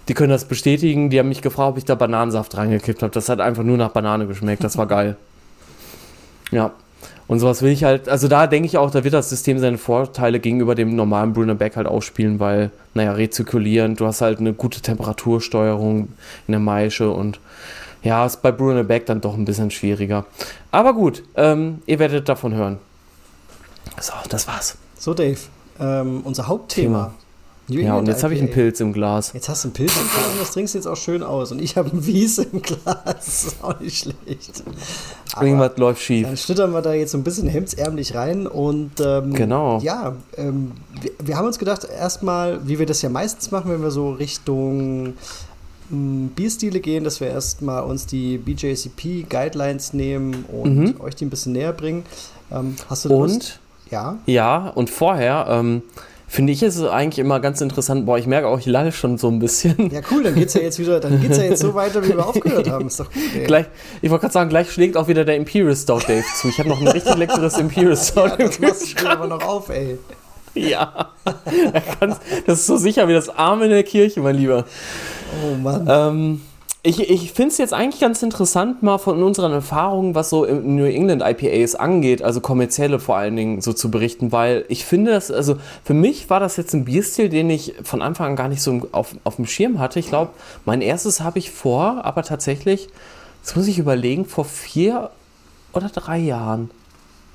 die 0.08 0.14
können 0.14 0.32
das 0.32 0.46
bestätigen. 0.46 1.10
Die 1.10 1.20
haben 1.20 1.30
mich 1.30 1.42
gefragt, 1.42 1.72
ob 1.72 1.78
ich 1.78 1.86
da 1.86 1.96
Bananensaft 1.96 2.58
reingekippt 2.58 3.04
habe. 3.04 3.14
Das 3.14 3.30
hat 3.30 3.40
einfach 3.40 3.64
nur 3.64 3.78
nach 3.78 3.92
Banane 3.92 4.28
geschmeckt. 4.28 4.64
Das 4.64 4.78
war 4.78 4.88
geil. 4.88 5.16
Ja. 6.52 6.72
Und 7.26 7.40
sowas 7.40 7.64
will 7.64 7.72
ich 7.72 7.84
halt, 7.84 8.08
also 8.08 8.28
da 8.28 8.46
denke 8.46 8.68
ich 8.68 8.78
auch, 8.78 8.92
da 8.92 9.04
wird 9.04 9.16
das 9.16 9.30
System 9.30 9.58
seine 9.58 9.80
Vorteile 9.80 10.40
gegenüber 10.40 10.76
dem 10.76 10.96
normalen 10.96 11.34
Brunner 11.34 11.56
Back 11.56 11.78
halt 11.78 11.88
ausspielen, 11.88 12.40
weil, 12.40 12.70
naja, 12.94 13.14
rezirkulierend, 13.14 14.00
du 14.00 14.06
hast 14.06 14.22
halt 14.22 14.40
eine 14.40 14.54
gute 14.54 14.82
Temperatursteuerung 14.82 16.10
in 16.48 16.52
der 16.52 16.60
Maische 16.60 17.10
und 17.10 17.40
ja, 18.04 18.26
ist 18.26 18.42
bei 18.42 18.52
Brunner 18.52 18.84
Back 18.84 19.06
dann 19.06 19.22
doch 19.22 19.34
ein 19.36 19.46
bisschen 19.46 19.72
schwieriger. 19.72 20.26
Aber 20.72 20.94
gut, 20.94 21.24
ähm, 21.36 21.82
ihr 21.86 22.00
werdet 22.00 22.28
davon 22.30 22.54
hören. 22.54 22.78
So, 24.00 24.14
das 24.30 24.48
war's. 24.48 24.78
So, 24.98 25.14
Dave, 25.14 25.40
ähm, 25.80 26.22
unser 26.24 26.48
Hauptthema. 26.48 27.14
Ja, 27.70 27.96
und 27.96 28.08
jetzt 28.10 28.26
habe 28.26 28.34
ich 28.34 28.42
einen. 28.42 28.52
Pilz 28.52 28.82
im 28.82 28.92
Glas. 28.92 29.32
Jetzt 29.34 29.48
hast 29.48 29.64
du 29.64 29.70
einen 29.70 29.74
Pilz 29.74 29.96
im 29.96 30.04
Glas 30.10 30.28
und 30.34 30.42
das 30.42 30.52
trinkst 30.52 30.74
du 30.74 30.78
jetzt 30.80 30.86
auch 30.88 30.98
schön 30.98 31.24
aus. 31.24 31.54
Und 31.54 31.62
ich 31.62 31.78
habe 31.78 31.92
einen 31.92 32.06
Wies 32.06 32.38
im 32.38 32.62
Glas. 32.62 32.98
Das 33.06 33.28
ist 33.46 33.64
auch 33.64 33.80
nicht 33.80 34.00
schlecht. 34.00 34.64
Aber 35.34 35.46
Irgendwas 35.46 35.78
läuft 35.78 36.02
schief. 36.02 36.28
dann 36.28 36.36
schlittern 36.36 36.74
wir 36.74 36.82
da 36.82 36.94
jetzt 36.94 37.12
so 37.14 37.18
ein 37.18 37.24
bisschen 37.24 37.48
hemdsärmlich 37.48 38.16
rein. 38.16 38.48
Und 38.48 39.00
ähm, 39.00 39.34
Genau. 39.34 39.80
ja, 39.80 40.14
ähm, 40.36 40.74
wir, 41.02 41.12
wir 41.24 41.38
haben 41.38 41.48
uns 41.48 41.58
gedacht, 41.58 41.86
erstmal, 41.86 42.68
wie 42.68 42.80
wir 42.80 42.86
das 42.86 43.02
ja 43.02 43.08
meistens 43.08 43.50
machen, 43.52 43.72
wenn 43.72 43.82
wir 43.82 43.92
so 43.92 44.12
Richtung 44.12 45.14
Bierstile 45.90 46.80
gehen, 46.80 47.04
dass 47.04 47.20
wir 47.20 47.28
erstmal 47.28 47.84
uns 47.84 48.06
die 48.06 48.38
BJCP 48.38 49.26
Guidelines 49.30 49.94
nehmen 49.94 50.46
und 50.52 50.76
Mhm. 50.78 51.02
euch 51.02 51.16
die 51.16 51.26
ein 51.26 51.30
bisschen 51.30 51.54
näher 51.54 51.74
bringen. 51.74 52.04
Ähm, 52.52 52.76
hast 52.90 53.06
du 53.06 53.10
Lust? 53.10 53.36
Und 53.36 53.60
Ja. 53.92 54.18
Ja, 54.26 54.70
und 54.76 54.90
vorher 54.90 55.46
ähm, 55.50 55.84
finde 56.28 56.52
ich 56.54 56.64
es 56.64 56.82
eigentlich 56.82 57.20
immer 57.20 57.40
ganz 57.40 57.62
interessant. 57.62 58.06
Boah, 58.08 58.18
ich 58.18 58.26
merke 58.26 58.48
auch, 58.48 58.58
ich 58.58 58.66
lalle 58.66 58.92
schon 58.92 59.18
so 59.20 59.28
ein 59.28 59.38
bisschen. 59.40 59.92
Ja, 59.92 60.02
cool, 60.10 60.24
dann 60.24 60.34
geht's 60.34 60.56
ja 60.56 60.62
jetzt 60.62 60.80
wieder, 60.80 61.00
dann 61.00 61.22
geht's 61.22 61.38
ja 61.38 61.44
jetzt 61.44 61.60
so 61.60 61.76
weiter, 61.76 62.04
wie 62.04 62.10
wir 62.10 62.26
aufgehört 62.28 62.70
haben. 62.72 62.88
Ist 62.88 63.00
doch 63.00 63.12
gut, 63.12 63.22
ey. 63.36 63.44
Gleich, 63.46 63.66
ich 64.02 64.10
wollte 64.10 64.22
gerade 64.22 64.34
sagen, 64.34 64.50
gleich 64.50 64.72
schlägt 64.72 64.98
auch 64.98 65.08
wieder 65.08 65.26
der 65.26 65.36
Imperial 65.36 65.76
Stout 65.76 66.00
Dave 66.08 66.24
zu. 66.42 66.48
Ich 66.48 66.58
habe 66.58 66.70
noch 66.70 66.82
ein 66.82 66.88
richtig 66.88 67.16
leckeres 67.18 67.58
Imperial 67.60 67.96
Stout 67.98 68.22
ja, 68.30 68.38
das 68.38 68.60
machst 68.60 69.00
du 69.00 69.08
aber 69.08 69.28
noch 69.28 69.44
auf, 69.44 69.70
ey. 69.70 70.00
Ja. 70.56 71.10
Das 72.46 72.60
ist 72.60 72.66
so 72.68 72.78
sicher 72.78 73.08
wie 73.08 73.14
das 73.14 73.30
Arm 73.30 73.62
in 73.62 73.70
der 73.70 73.84
Kirche, 73.84 74.20
mein 74.22 74.36
Lieber. 74.36 74.66
Oh 75.42 75.56
Mann. 75.56 75.88
Ähm, 75.90 76.42
ich 76.86 77.00
ich 77.00 77.32
finde 77.32 77.52
es 77.52 77.58
jetzt 77.58 77.74
eigentlich 77.74 78.02
ganz 78.02 78.22
interessant, 78.24 78.84
mal 78.84 78.98
von 78.98 79.24
unseren 79.24 79.54
Erfahrungen, 79.54 80.16
was 80.16 80.30
so 80.30 80.46
New 80.46 80.84
England 80.84 81.24
IPAs 81.26 81.76
angeht, 81.76 82.22
also 82.22 82.42
kommerzielle 82.42 83.00
vor 83.00 83.16
allen 83.16 83.38
Dingen, 83.38 83.62
so 83.62 83.72
zu 83.72 83.90
berichten, 83.90 84.34
weil 84.34 84.66
ich 84.68 84.84
finde, 84.84 85.12
das, 85.12 85.32
also 85.32 85.56
für 85.86 85.94
mich 85.94 86.30
war 86.30 86.42
das 86.42 86.58
jetzt 86.58 86.74
ein 86.74 86.84
Bierstil, 86.84 87.30
den 87.30 87.50
ich 87.50 87.76
von 87.84 88.02
Anfang 88.02 88.32
an 88.32 88.36
gar 88.36 88.50
nicht 88.50 88.62
so 88.62 88.82
auf, 88.92 89.16
auf 89.24 89.38
dem 89.38 89.46
Schirm 89.46 89.80
hatte. 89.80 90.00
Ich 90.00 90.10
glaube, 90.10 90.32
mein 90.66 90.82
erstes 90.82 91.22
habe 91.22 91.40
ich 91.40 91.52
vor, 91.52 92.04
aber 92.04 92.24
tatsächlich, 92.24 92.90
jetzt 93.42 93.56
muss 93.56 93.68
ich 93.68 93.80
überlegen, 93.80 94.26
vor 94.26 94.44
vier 94.44 95.10
oder 95.72 95.88
drei 95.88 96.18
Jahren. 96.18 96.70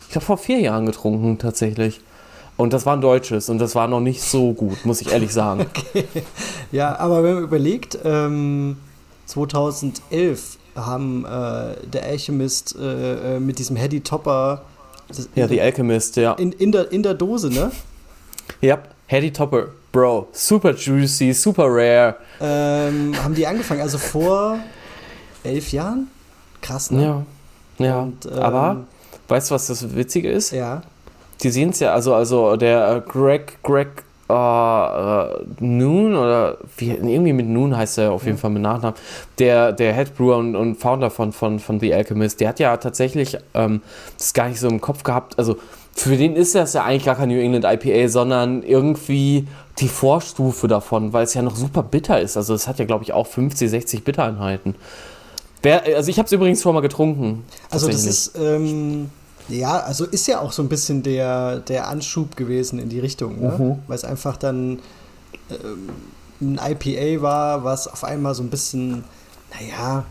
Ich 0.03 0.11
glaube, 0.11 0.26
vor 0.26 0.38
vier 0.38 0.61
Jahren 0.61 0.84
getrunken, 0.84 1.38
tatsächlich. 1.38 2.03
Und 2.59 2.73
das 2.75 2.85
war 2.85 2.95
ein 2.97 3.01
deutsches 3.01 3.49
und 3.49 3.59
das 3.59 3.75
war 3.75 3.89
noch 3.89 4.01
nicht 4.01 4.21
so 4.21 4.53
gut, 4.53 4.85
muss 4.85 5.01
ich 5.01 5.11
ehrlich 5.11 5.33
sagen. 5.33 5.65
Ja, 6.73 6.99
aber 6.99 7.23
wenn 7.25 7.35
man 7.37 7.43
überlegt, 7.45 7.99
ähm, 8.05 8.77
2011 9.27 10.59
haben 10.77 11.25
äh, 11.25 11.87
der 11.87 12.05
Alchemist 12.05 12.77
äh, 12.79 13.37
äh, 13.37 13.41
mit 13.41 13.59
diesem 13.59 13.77
Heady 13.77 14.01
Topper 14.01 14.63
das- 15.09 15.29
Ja, 15.35 15.49
The 15.49 15.61
Alchemist, 15.63 16.17
ja. 16.17 16.33
in, 16.35 16.53
in, 16.53 16.71
der, 16.73 16.93
in 16.93 17.03
der 17.03 17.15
Dose, 17.15 17.49
ne? 17.49 17.71
Ja, 18.61 18.79
Heady 19.07 19.33
Topper, 19.33 19.69
Bro. 19.93 20.29
Super 20.33 20.75
juicy, 20.75 21.33
super 21.33 21.65
rare. 21.69 22.17
Ähm, 22.41 23.15
haben 23.23 23.35
die 23.35 23.47
angefangen, 23.47 23.81
also 23.81 23.97
vor 23.97 24.59
elf 25.43 25.73
Jahren? 25.73 26.09
Krass, 26.61 26.91
ne? 26.91 27.03
Ja. 27.79 27.87
Ja. 27.87 28.01
Und, 28.03 28.27
ähm, 28.27 28.33
Aber, 28.39 28.85
weißt 29.29 29.51
du, 29.51 29.55
was 29.55 29.69
das 29.69 29.95
Witzige 29.95 30.31
ist? 30.31 30.51
Ja. 30.51 30.83
Die 31.43 31.51
sehen 31.51 31.70
es 31.70 31.80
ja, 31.80 31.93
also, 31.93 32.14
also 32.14 32.57
der 32.57 32.97
äh, 32.97 33.01
Greg, 33.01 33.62
Greg 33.62 34.05
äh, 34.28 34.32
äh, 34.32 35.45
Noon 35.61 36.14
oder 36.14 36.59
wie, 36.76 36.91
irgendwie 36.91 37.32
mit 37.32 37.47
Noon 37.47 37.76
heißt 37.76 37.99
er 37.99 38.12
auf 38.12 38.26
jeden 38.26 38.36
Fall 38.36 38.51
mit 38.51 38.62
Nachnamen, 38.62 38.99
der, 39.39 39.72
der 39.72 39.95
Head 39.95 40.16
Brewer 40.16 40.36
und, 40.36 40.55
und 40.55 40.76
Founder 40.76 41.11
von, 41.11 41.32
von, 41.32 41.59
von 41.59 41.80
The 41.80 41.95
Alchemist, 41.95 42.41
der 42.41 42.51
hat 42.51 42.61
ja 42.61 42.76
tatsächlich 42.76 43.39
ähm, 43.55 43.80
das 44.18 44.34
gar 44.34 44.49
nicht 44.49 44.61
so 44.61 44.68
im 44.68 44.80
Kopf 44.80 45.03
gehabt, 45.03 45.39
also 45.39 45.57
für 45.95 46.16
den 46.16 46.36
ist 46.36 46.55
das 46.55 46.74
ja 46.74 46.84
eigentlich 46.84 47.07
gar 47.07 47.16
kein 47.16 47.28
New 47.28 47.41
England 47.41 47.64
IPA, 47.64 48.09
sondern 48.09 48.62
irgendwie 48.62 49.49
die 49.80 49.89
Vorstufe 49.89 50.68
davon, 50.68 51.12
weil 51.12 51.24
es 51.24 51.34
ja 51.34 51.43
noch 51.43 51.57
super 51.57 51.82
bitter 51.82 52.20
ist. 52.20 52.36
Also 52.36 52.55
es 52.55 52.68
hat 52.68 52.78
ja, 52.78 52.84
glaube 52.84 53.03
ich, 53.03 53.12
auch 53.12 53.26
50, 53.26 53.68
60 53.68 54.05
Bittereinheiten. 54.05 54.76
Wer, 55.62 55.82
also 55.97 56.09
ich 56.09 56.18
habe 56.18 56.26
es 56.26 56.32
übrigens 56.32 56.62
schon 56.62 56.74
mal 56.74 56.82
getrunken. 56.82 57.45
Also 57.68 57.89
das 57.89 58.05
ist, 58.05 58.39
ähm, 58.39 59.11
ja, 59.49 59.78
also 59.78 60.05
ist 60.05 60.26
ja 60.26 60.40
auch 60.40 60.53
so 60.53 60.62
ein 60.62 60.68
bisschen 60.68 61.03
der, 61.03 61.61
der 61.61 61.88
Anschub 61.88 62.36
gewesen 62.36 62.78
in 62.78 62.88
die 62.88 63.01
Richtung, 63.01 63.40
ne? 63.40 63.57
Mhm. 63.59 63.78
weil 63.86 63.96
es 63.96 64.05
einfach 64.05 64.36
dann 64.36 64.80
ähm, 65.51 65.88
ein 66.40 66.61
IPA 66.62 67.22
war, 67.22 67.64
was 67.64 67.88
auf 67.88 68.05
einmal 68.05 68.34
so 68.34 68.42
ein 68.42 68.51
bisschen, 68.51 69.05
naja, 69.59 70.05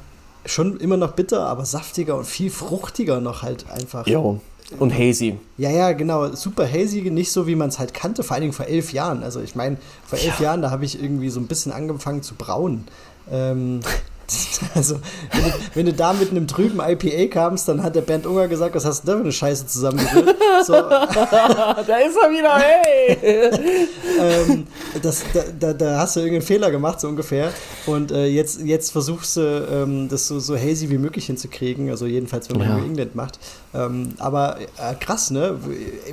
schon 0.45 0.79
immer 0.79 0.97
noch 0.97 1.13
bitter, 1.13 1.45
aber 1.45 1.65
saftiger 1.65 2.17
und 2.17 2.25
viel 2.25 2.49
fruchtiger 2.49 3.21
noch 3.21 3.43
halt 3.43 3.69
einfach. 3.69 4.07
Jo. 4.07 4.39
Und 4.79 4.93
hazy. 4.93 5.37
Ja, 5.57 5.69
ja, 5.69 5.93
genau. 5.93 6.33
Super 6.33 6.67
hazy, 6.69 7.01
nicht 7.09 7.31
so, 7.31 7.47
wie 7.47 7.55
man 7.55 7.69
es 7.69 7.79
halt 7.79 7.93
kannte, 7.93 8.21
vor 8.23 8.33
allen 8.33 8.41
Dingen 8.41 8.53
vor 8.53 8.65
elf 8.65 8.91
Jahren. 8.91 9.23
Also 9.23 9.39
ich 9.39 9.55
meine, 9.55 9.77
vor 10.05 10.19
elf 10.19 10.41
Jahren, 10.41 10.61
da 10.61 10.71
habe 10.71 10.83
ich 10.83 11.01
irgendwie 11.01 11.29
so 11.29 11.39
ein 11.39 11.47
bisschen 11.47 11.71
angefangen 11.71 12.21
zu 12.21 12.35
brauen. 12.35 12.85
Ähm, 13.31 13.79
also, 14.75 14.99
wenn 15.31 15.43
du, 15.43 15.51
wenn 15.73 15.85
du 15.85 15.93
da 15.93 16.11
mit 16.13 16.31
einem 16.31 16.47
trüben 16.47 16.79
IPA 16.81 17.27
kamst, 17.27 17.67
dann 17.67 17.81
hat 17.81 17.95
der 17.95 18.01
Bernd 18.01 18.25
Unger 18.25 18.47
gesagt, 18.47 18.75
was 18.75 18.83
hast 18.83 19.03
du 19.03 19.07
da 19.07 19.13
für 19.13 19.23
eine 19.23 19.31
Scheiße 19.31 19.67
zusammengerührt? 19.67 20.35
So, 20.65 20.73
da 20.73 21.97
ist 21.97 22.17
er 22.17 22.29
wieder, 22.29 22.55
hey! 22.57 23.17
ähm, 24.19 24.67
das, 25.01 25.23
da, 25.33 25.43
da, 25.57 25.73
da 25.73 25.99
hast 25.99 26.15
du 26.15 26.19
irgendeinen 26.19 26.45
Fehler 26.45 26.71
gemacht, 26.71 26.99
so 26.99 27.07
ungefähr. 27.07 27.53
Und 27.85 28.11
äh, 28.11 28.25
jetzt, 28.25 28.61
jetzt 28.61 28.91
versuchst 28.91 29.37
du, 29.37 29.67
ähm, 29.71 30.09
das 30.09 30.27
so, 30.27 30.39
so 30.39 30.57
hazy 30.57 30.89
wie 30.89 30.97
möglich 30.97 31.27
hinzukriegen. 31.27 31.89
Also 31.89 32.05
jedenfalls, 32.05 32.49
wenn 32.49 32.57
man 32.57 32.67
Ja. 32.67 32.77
New 32.77 32.85
England 32.85 33.15
macht. 33.15 33.39
Ähm, 33.73 34.13
aber 34.17 34.59
äh, 34.59 34.95
krass, 34.99 35.31
ne? 35.31 35.57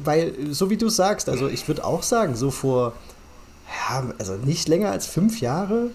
Weil, 0.04 0.34
so 0.50 0.70
wie 0.70 0.76
du 0.76 0.88
sagst, 0.88 1.28
also 1.28 1.48
ich 1.48 1.66
würde 1.66 1.84
auch 1.84 2.02
sagen, 2.02 2.36
so 2.36 2.50
vor, 2.52 2.92
ja, 3.88 4.04
also 4.18 4.34
nicht 4.34 4.68
länger 4.68 4.90
als 4.90 5.06
fünf 5.06 5.40
Jahre 5.40 5.90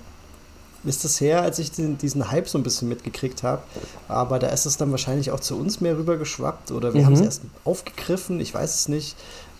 ist 0.86 1.03
das 1.03 1.19
her, 1.21 1.41
als 1.41 1.59
ich 1.59 1.71
den, 1.71 1.97
diesen 1.97 2.32
Hype 2.32 2.47
so 2.47 2.57
ein 2.57 2.63
bisschen 2.63 2.88
mitgekriegt 2.89 3.43
habe. 3.43 3.61
Aber 4.07 4.39
da 4.39 4.47
ist 4.47 4.65
es 4.65 4.77
dann 4.77 4.91
wahrscheinlich 4.91 5.32
auch 5.32 5.39
zu 5.39 5.57
uns 5.57 5.82
mehr 5.82 5.97
rüber 5.97 6.17
geschwappt 6.17 6.71
oder 6.71 6.93
wir 6.93 7.01
Mhm. 7.01 7.05
haben 7.07 7.13
es 7.13 7.21
erst 7.21 7.41
aufgegriffen, 7.65 8.39
ich 8.39 8.53
weiß 8.53 8.75
es 8.75 8.88
nicht. 8.88 9.15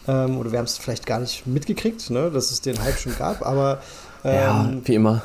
Ähm, 0.08 0.38
oder 0.38 0.52
wir 0.52 0.60
haben 0.60 0.66
es 0.66 0.78
vielleicht 0.78 1.06
gar 1.06 1.20
nicht 1.20 1.46
mitgekriegt, 1.46 2.10
ne, 2.10 2.32
dass 2.32 2.52
es 2.52 2.62
den 2.62 2.82
Hype 2.82 2.98
schon 2.98 3.16
gab. 3.18 3.46
Aber 3.46 3.82
ja, 4.24 4.64
ähm, 4.66 4.82
wie 4.86 4.96
immer. 4.96 5.22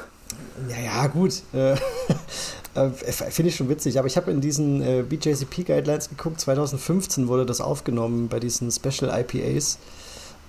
ja, 0.69 0.81
ja, 0.85 1.07
gut. 1.07 1.43
Äh, 1.53 1.73
äh, 2.75 2.91
Finde 2.91 3.49
ich 3.51 3.57
schon 3.57 3.69
witzig. 3.69 3.99
Aber 3.99 4.07
ich 4.09 4.17
habe 4.17 4.31
in 4.31 4.41
diesen 4.41 4.83
äh, 4.83 5.03
BJCP 5.03 5.65
Guidelines 5.65 6.09
geguckt. 6.09 6.41
2015 6.41 7.29
wurde 7.29 7.47
das 7.47 7.61
aufgenommen 7.61 8.29
bei 8.29 8.41
diesen 8.41 8.71
Special 8.73 9.11
IPAs. 9.21 9.79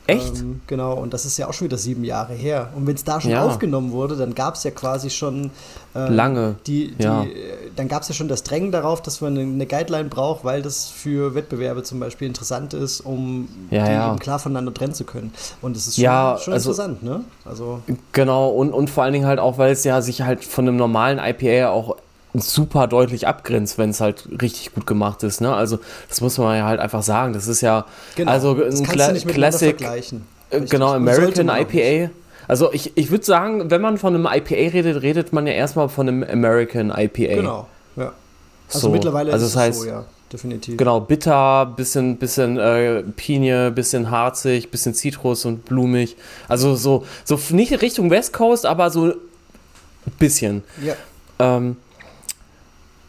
Echt? 0.07 0.37
Ähm, 0.39 0.61
genau, 0.67 0.93
und 0.93 1.13
das 1.13 1.25
ist 1.25 1.37
ja 1.37 1.47
auch 1.47 1.53
schon 1.53 1.65
wieder 1.65 1.77
sieben 1.77 2.03
Jahre 2.03 2.33
her. 2.33 2.69
Und 2.75 2.85
wenn 2.85 2.93
es 2.95 3.03
da 3.03 3.19
schon 3.19 3.31
Ja. 3.31 3.43
aufgenommen 3.43 3.91
wurde, 3.91 4.15
dann 4.15 4.35
gab 4.35 4.53
es 4.55 4.63
ja 4.63 4.69
quasi 4.71 5.09
schon 5.09 5.49
ähm, 5.95 6.13
Lange, 6.13 6.55
Die, 6.67 6.91
die, 6.93 7.03
ja. 7.03 7.23
äh, 7.23 7.27
Dann 7.75 7.87
gab 7.87 8.03
es 8.03 8.09
ja 8.09 8.13
schon 8.13 8.27
das 8.27 8.43
Drängen 8.43 8.71
darauf, 8.71 9.01
dass 9.01 9.21
man 9.21 9.37
eine, 9.37 9.41
eine 9.51 9.65
Guideline 9.65 10.09
braucht, 10.09 10.43
weil 10.43 10.61
das 10.61 10.89
für 10.89 11.33
Wettbewerbe 11.35 11.81
zum 11.83 11.99
Beispiel 11.99 12.27
interessant 12.27 12.73
ist, 12.73 13.01
um 13.01 13.47
Ja, 13.71 13.85
die 13.85 13.91
ja. 13.91 14.09
eben 14.11 14.19
klar 14.19 14.37
voneinander 14.37 14.73
trennen 14.73 14.93
zu 14.93 15.05
können. 15.05 15.33
Und 15.61 15.75
das 15.75 15.87
ist 15.87 15.95
schon, 15.95 16.03
Ja, 16.03 16.37
schon 16.39 16.53
also- 16.53 16.69
interessant, 16.71 17.01
ne? 17.03 17.21
Also, 17.45 17.79
Genau, 18.11 18.49
und, 18.49 18.73
und 18.73 18.89
vor 18.89 19.03
allen 19.05 19.13
Dingen 19.13 19.25
halt 19.25 19.39
auch, 19.39 19.57
weil 19.57 19.71
es 19.71 19.83
ja 19.83 20.01
sich 20.01 20.21
halt 20.21 20.43
von 20.43 20.67
einem 20.67 20.77
normalen 20.77 21.17
IPA 21.19 21.69
auch 21.69 21.95
super 22.39 22.87
deutlich 22.87 23.27
abgrenzt, 23.27 23.77
wenn 23.77 23.89
es 23.89 24.01
halt 24.01 24.27
richtig 24.41 24.73
gut 24.73 24.87
gemacht 24.87 25.23
ist. 25.23 25.41
Ne? 25.41 25.53
Also 25.53 25.79
das 26.09 26.21
muss 26.21 26.37
man 26.37 26.57
ja 26.57 26.65
halt 26.65 26.79
einfach 26.79 27.03
sagen. 27.03 27.33
Das 27.33 27.47
ist 27.47 27.61
ja 27.61 27.85
genau. 28.15 28.31
also 28.31 28.51
ein 28.51 28.79
miteinander 28.79 29.21
Classic, 29.21 29.81
äh, 30.49 30.61
genau, 30.61 30.93
American 30.93 31.49
IPA. 31.49 32.11
Also 32.47 32.71
ich, 32.73 32.95
ich 32.95 33.11
würde 33.11 33.25
sagen, 33.25 33.71
wenn 33.71 33.81
man 33.81 33.97
von 33.97 34.13
einem 34.13 34.27
IPA 34.31 34.71
redet, 34.71 35.01
redet 35.01 35.33
man 35.33 35.47
ja 35.47 35.53
erstmal 35.53 35.89
von 35.89 36.07
einem 36.07 36.23
American 36.23 36.91
IPA. 36.91 37.35
Genau, 37.35 37.67
ja. 37.95 38.13
Also 38.67 38.79
So, 38.79 38.89
mittlerweile 38.89 39.31
also 39.33 39.45
ist 39.45 39.55
das 39.55 39.61
es 39.61 39.67
heißt, 39.67 39.81
so, 39.81 39.87
ja, 39.87 40.05
definitiv. 40.31 40.77
Genau, 40.77 40.99
bitter, 40.99 41.65
bisschen, 41.65 42.17
bisschen 42.17 42.57
äh, 42.57 43.03
Pinie, 43.03 43.71
bisschen 43.71 44.11
harzig, 44.11 44.69
bisschen 44.69 44.93
Zitrus 44.93 45.45
und 45.45 45.65
blumig. 45.65 46.15
Also 46.47 46.75
so, 46.75 47.05
so 47.23 47.39
nicht 47.49 47.81
Richtung 47.81 48.09
West 48.09 48.33
Coast, 48.33 48.65
aber 48.65 48.89
so 48.89 49.05
ein 49.05 49.13
bisschen. 50.19 50.63
Ja. 50.83 50.95
Ähm, 51.39 51.77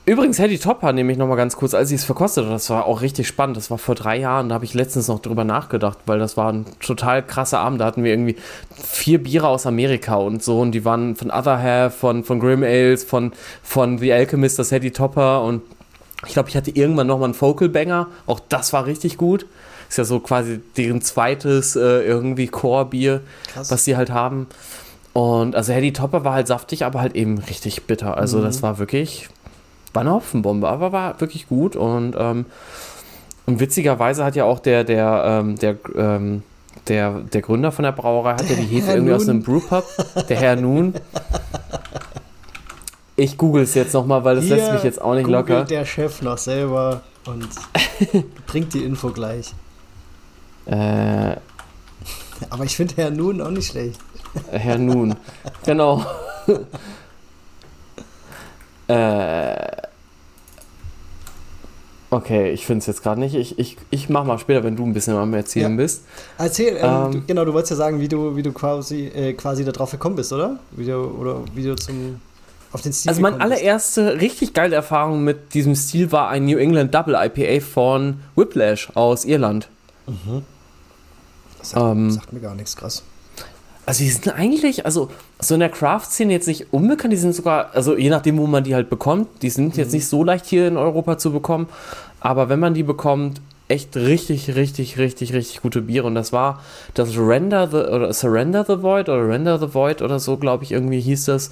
übrigens, 0.07 0.39
Hedy 0.39 0.59
Topper 0.59 0.93
nehme 0.93 1.13
ich 1.13 1.19
nochmal 1.19 1.37
ganz 1.37 1.57
kurz, 1.57 1.75
als 1.75 1.91
ich 1.91 1.97
es 1.97 2.05
verkostet 2.05 2.45
habe, 2.45 2.55
das 2.55 2.71
war 2.71 2.87
auch 2.87 3.03
richtig 3.03 3.27
spannend. 3.29 3.57
Das 3.57 3.71
war 3.71 3.79
vor 3.79 3.95
drei 3.95 4.17
Jahren, 4.17 4.49
da 4.49 4.55
habe 4.55 4.65
ich 4.65 4.73
letztens 4.75 5.09
noch 5.09 5.19
drüber 5.21 5.45
nachgedacht, 5.45 5.99
weil 6.07 6.19
das 6.19 6.37
war 6.37 6.53
ein 6.53 6.65
total 6.81 7.25
krasser 7.27 7.59
Abend. 7.61 7.81
Da 7.81 7.85
hatten 7.87 8.05
wir 8.05 8.13
irgendwie 8.13 8.37
vier 8.75 9.23
Biere 9.23 9.49
aus 9.49 9.67
Amerika 9.67 10.15
und 10.17 10.43
so 10.43 10.61
und 10.61 10.73
die 10.73 10.85
waren 10.85 11.17
von 11.17 11.31
Other 11.31 11.61
Half, 11.61 11.97
von, 11.97 12.25
von 12.25 12.41
Grim 12.41 12.63
Ales, 12.63 13.05
von, 13.05 13.33
von 13.63 13.99
The 13.99 14.13
Alchemist, 14.13 14.59
das 14.59 14.73
Hedy 14.73 14.91
Topper 14.93 15.43
und 15.43 15.63
ich 16.27 16.33
glaube, 16.33 16.49
ich 16.49 16.57
hatte 16.57 16.71
irgendwann 16.71 17.07
nochmal 17.07 17.27
einen 17.27 17.35
Focal 17.35 17.69
Banger. 17.69 18.09
Auch 18.27 18.41
das 18.41 18.73
war 18.73 18.87
richtig 18.87 19.19
gut. 19.19 19.47
Ist 19.89 19.99
ja 19.99 20.05
so 20.05 20.19
quasi 20.19 20.61
deren 20.77 21.01
zweites 21.03 21.77
äh, 21.77 21.81
irgendwie 22.03 22.49
Core-Bier, 22.49 23.21
was 23.55 23.85
sie 23.85 23.97
halt 23.97 24.11
haben. 24.11 24.47
Und 25.13 25.55
also 25.55 25.73
Hedy 25.73 25.93
Topper 25.93 26.25
war 26.25 26.33
halt 26.35 26.47
saftig, 26.47 26.85
aber 26.85 27.01
halt 27.01 27.15
eben 27.15 27.39
richtig 27.39 27.85
bitter. 27.85 28.17
Also 28.17 28.39
Mhm. 28.39 28.43
das 28.45 28.63
war 28.63 28.79
wirklich, 28.79 29.29
war 29.93 30.03
eine 30.03 30.12
Hopfenbombe, 30.12 30.68
aber 30.68 30.93
war 30.93 31.20
wirklich 31.20 31.49
gut. 31.49 31.76
Und, 31.76 32.14
ähm, 32.18 32.47
und 33.47 33.61
witzigerweise 33.61 34.24
hat 34.24 34.37
ja 34.37 34.45
auch 34.45 34.59
der, 34.59 34.84
der, 34.84 35.24
ähm, 35.26 35.57
der, 35.57 35.76
ähm, 35.97 36.43
der, 36.89 37.20
der 37.20 37.43
Gründer 37.43 37.72
von 37.72 37.84
der 37.84 37.93
Brauerei 37.93 38.32
hat 38.32 38.49
ja 38.49 38.57
die 38.57 38.62
Hefe 38.62 38.93
irgendwie 38.93 39.12
aus 39.14 39.28
einem 39.28 39.43
Brewpub, 39.43 39.84
der 40.28 40.37
Herr 40.39 40.57
Nun. 40.57 40.95
Ich 43.16 43.39
google 43.39 43.62
es 43.62 43.74
jetzt 43.74 43.95
nochmal, 43.95 44.24
weil 44.24 44.37
das 44.37 44.45
Hier 44.45 44.57
lässt 44.57 44.72
mich 44.72 44.82
jetzt 44.82 45.01
auch 45.01 45.14
nicht 45.14 45.26
locker. 45.28 45.64
der 45.64 45.84
Chef 45.87 46.20
noch 46.20 46.37
selber 46.39 47.01
und 47.24 47.49
bringt 48.47 48.74
die 48.74 48.84
Info 48.84 49.09
gleich. 49.11 49.55
Äh, 50.66 51.37
Aber 52.51 52.64
ich 52.64 52.76
finde 52.76 52.95
Herr 52.97 53.11
Nun 53.11 53.41
auch 53.41 53.51
nicht 53.51 53.70
schlecht. 53.70 53.99
Herr 54.51 54.76
Nun. 54.78 55.14
genau. 55.64 56.05
äh, 58.89 59.87
Okay, 62.09 62.51
ich 62.51 62.64
finde 62.64 62.78
es 62.78 62.87
jetzt 62.87 63.03
gerade 63.03 63.20
nicht. 63.20 63.34
Ich, 63.34 63.59
ich, 63.59 63.76
ich 63.91 64.09
mach 64.09 64.24
mal 64.24 64.39
später, 64.39 64.62
wenn 64.62 64.76
du 64.76 64.84
ein 64.84 64.93
bisschen 64.93 65.16
am 65.16 65.34
Erzählen 65.34 65.72
ja. 65.72 65.76
bist. 65.76 66.05
Erzähl, 66.39 66.76
ähm, 66.76 66.84
ähm, 66.84 67.12
du, 67.12 67.22
genau, 67.26 67.45
du 67.45 67.53
wolltest 67.53 67.72
ja 67.72 67.76
sagen, 67.76 68.01
wie 68.01 68.09
du, 68.09 68.37
wie 68.37 68.43
du 68.43 68.53
quasi, 68.53 69.07
äh, 69.07 69.32
quasi 69.32 69.64
darauf 69.64 69.91
gekommen 69.91 70.14
bist, 70.14 70.32
oder? 70.32 70.59
Wie 70.70 70.87
du, 70.87 70.95
oder 70.95 71.41
wie 71.55 71.64
du 71.64 71.74
zum, 71.74 72.20
auf 72.72 72.82
den 72.82 72.93
Stil 72.93 73.09
Also 73.09 73.20
meine 73.20 73.41
allererste 73.41 74.12
bist. 74.12 74.22
richtig 74.22 74.55
geile 74.55 74.76
Erfahrung 74.76 75.24
mit 75.24 75.53
diesem 75.53 75.74
Stil 75.74 76.12
war 76.12 76.28
ein 76.28 76.45
New 76.45 76.59
England 76.59 76.95
Double 76.95 77.16
IPA 77.16 77.64
von 77.64 78.20
Whiplash 78.37 78.89
aus 78.95 79.24
Irland. 79.24 79.68
Mhm. 80.07 80.43
Das 81.59 81.70
sagt, 81.70 81.84
ähm, 81.84 82.11
sagt 82.12 82.32
mir 82.32 82.41
gar 82.41 82.55
nichts, 82.55 82.76
krass. 82.76 83.03
Also 83.84 84.05
die 84.05 84.11
sind 84.11 84.28
eigentlich, 84.28 84.87
also 84.87 85.11
so 85.39 85.55
in 85.55 85.61
der 85.61 85.68
Craft-Szene 85.68 86.32
jetzt 86.32 86.49
nicht 86.49 86.72
unbekannt, 86.72 87.12
die 87.12 87.18
sind 87.18 87.34
sogar, 87.34 87.70
also 87.74 87.97
je 87.97 88.11
nachdem, 88.11 88.39
wo 88.39 88.47
man 88.47 88.64
die 88.64 88.74
halt 88.74 88.89
bekommt, 88.89 89.28
die 89.43 89.51
sind 89.51 89.74
mhm. 89.74 89.80
jetzt 89.80 89.93
nicht 89.93 90.07
so 90.07 90.24
leicht 90.24 90.47
hier 90.47 90.68
in 90.68 90.76
Europa 90.76 91.18
zu 91.18 91.32
bekommen, 91.32 91.68
aber 92.20 92.49
wenn 92.49 92.61
man 92.61 92.74
die 92.74 92.82
bekommt, 92.82 93.41
echt 93.68 93.97
richtig, 93.97 94.55
richtig, 94.55 94.99
richtig, 94.99 95.32
richtig 95.32 95.62
gute 95.62 95.82
Biere. 95.82 96.07
Und 96.07 96.14
das 96.14 96.32
war 96.32 96.62
das 96.95 97.16
Render 97.16 97.68
the, 97.68 97.76
oder 97.76 98.12
Surrender 98.12 98.64
the 98.64 98.82
Void 98.82 99.09
oder 99.09 99.28
Render 99.28 99.59
the 99.59 99.74
Void 99.74 100.03
oder 100.03 100.18
so, 100.18 100.37
glaube 100.37 100.64
ich, 100.64 100.72
irgendwie 100.72 101.01
hieß 101.01 101.26
das. 101.26 101.51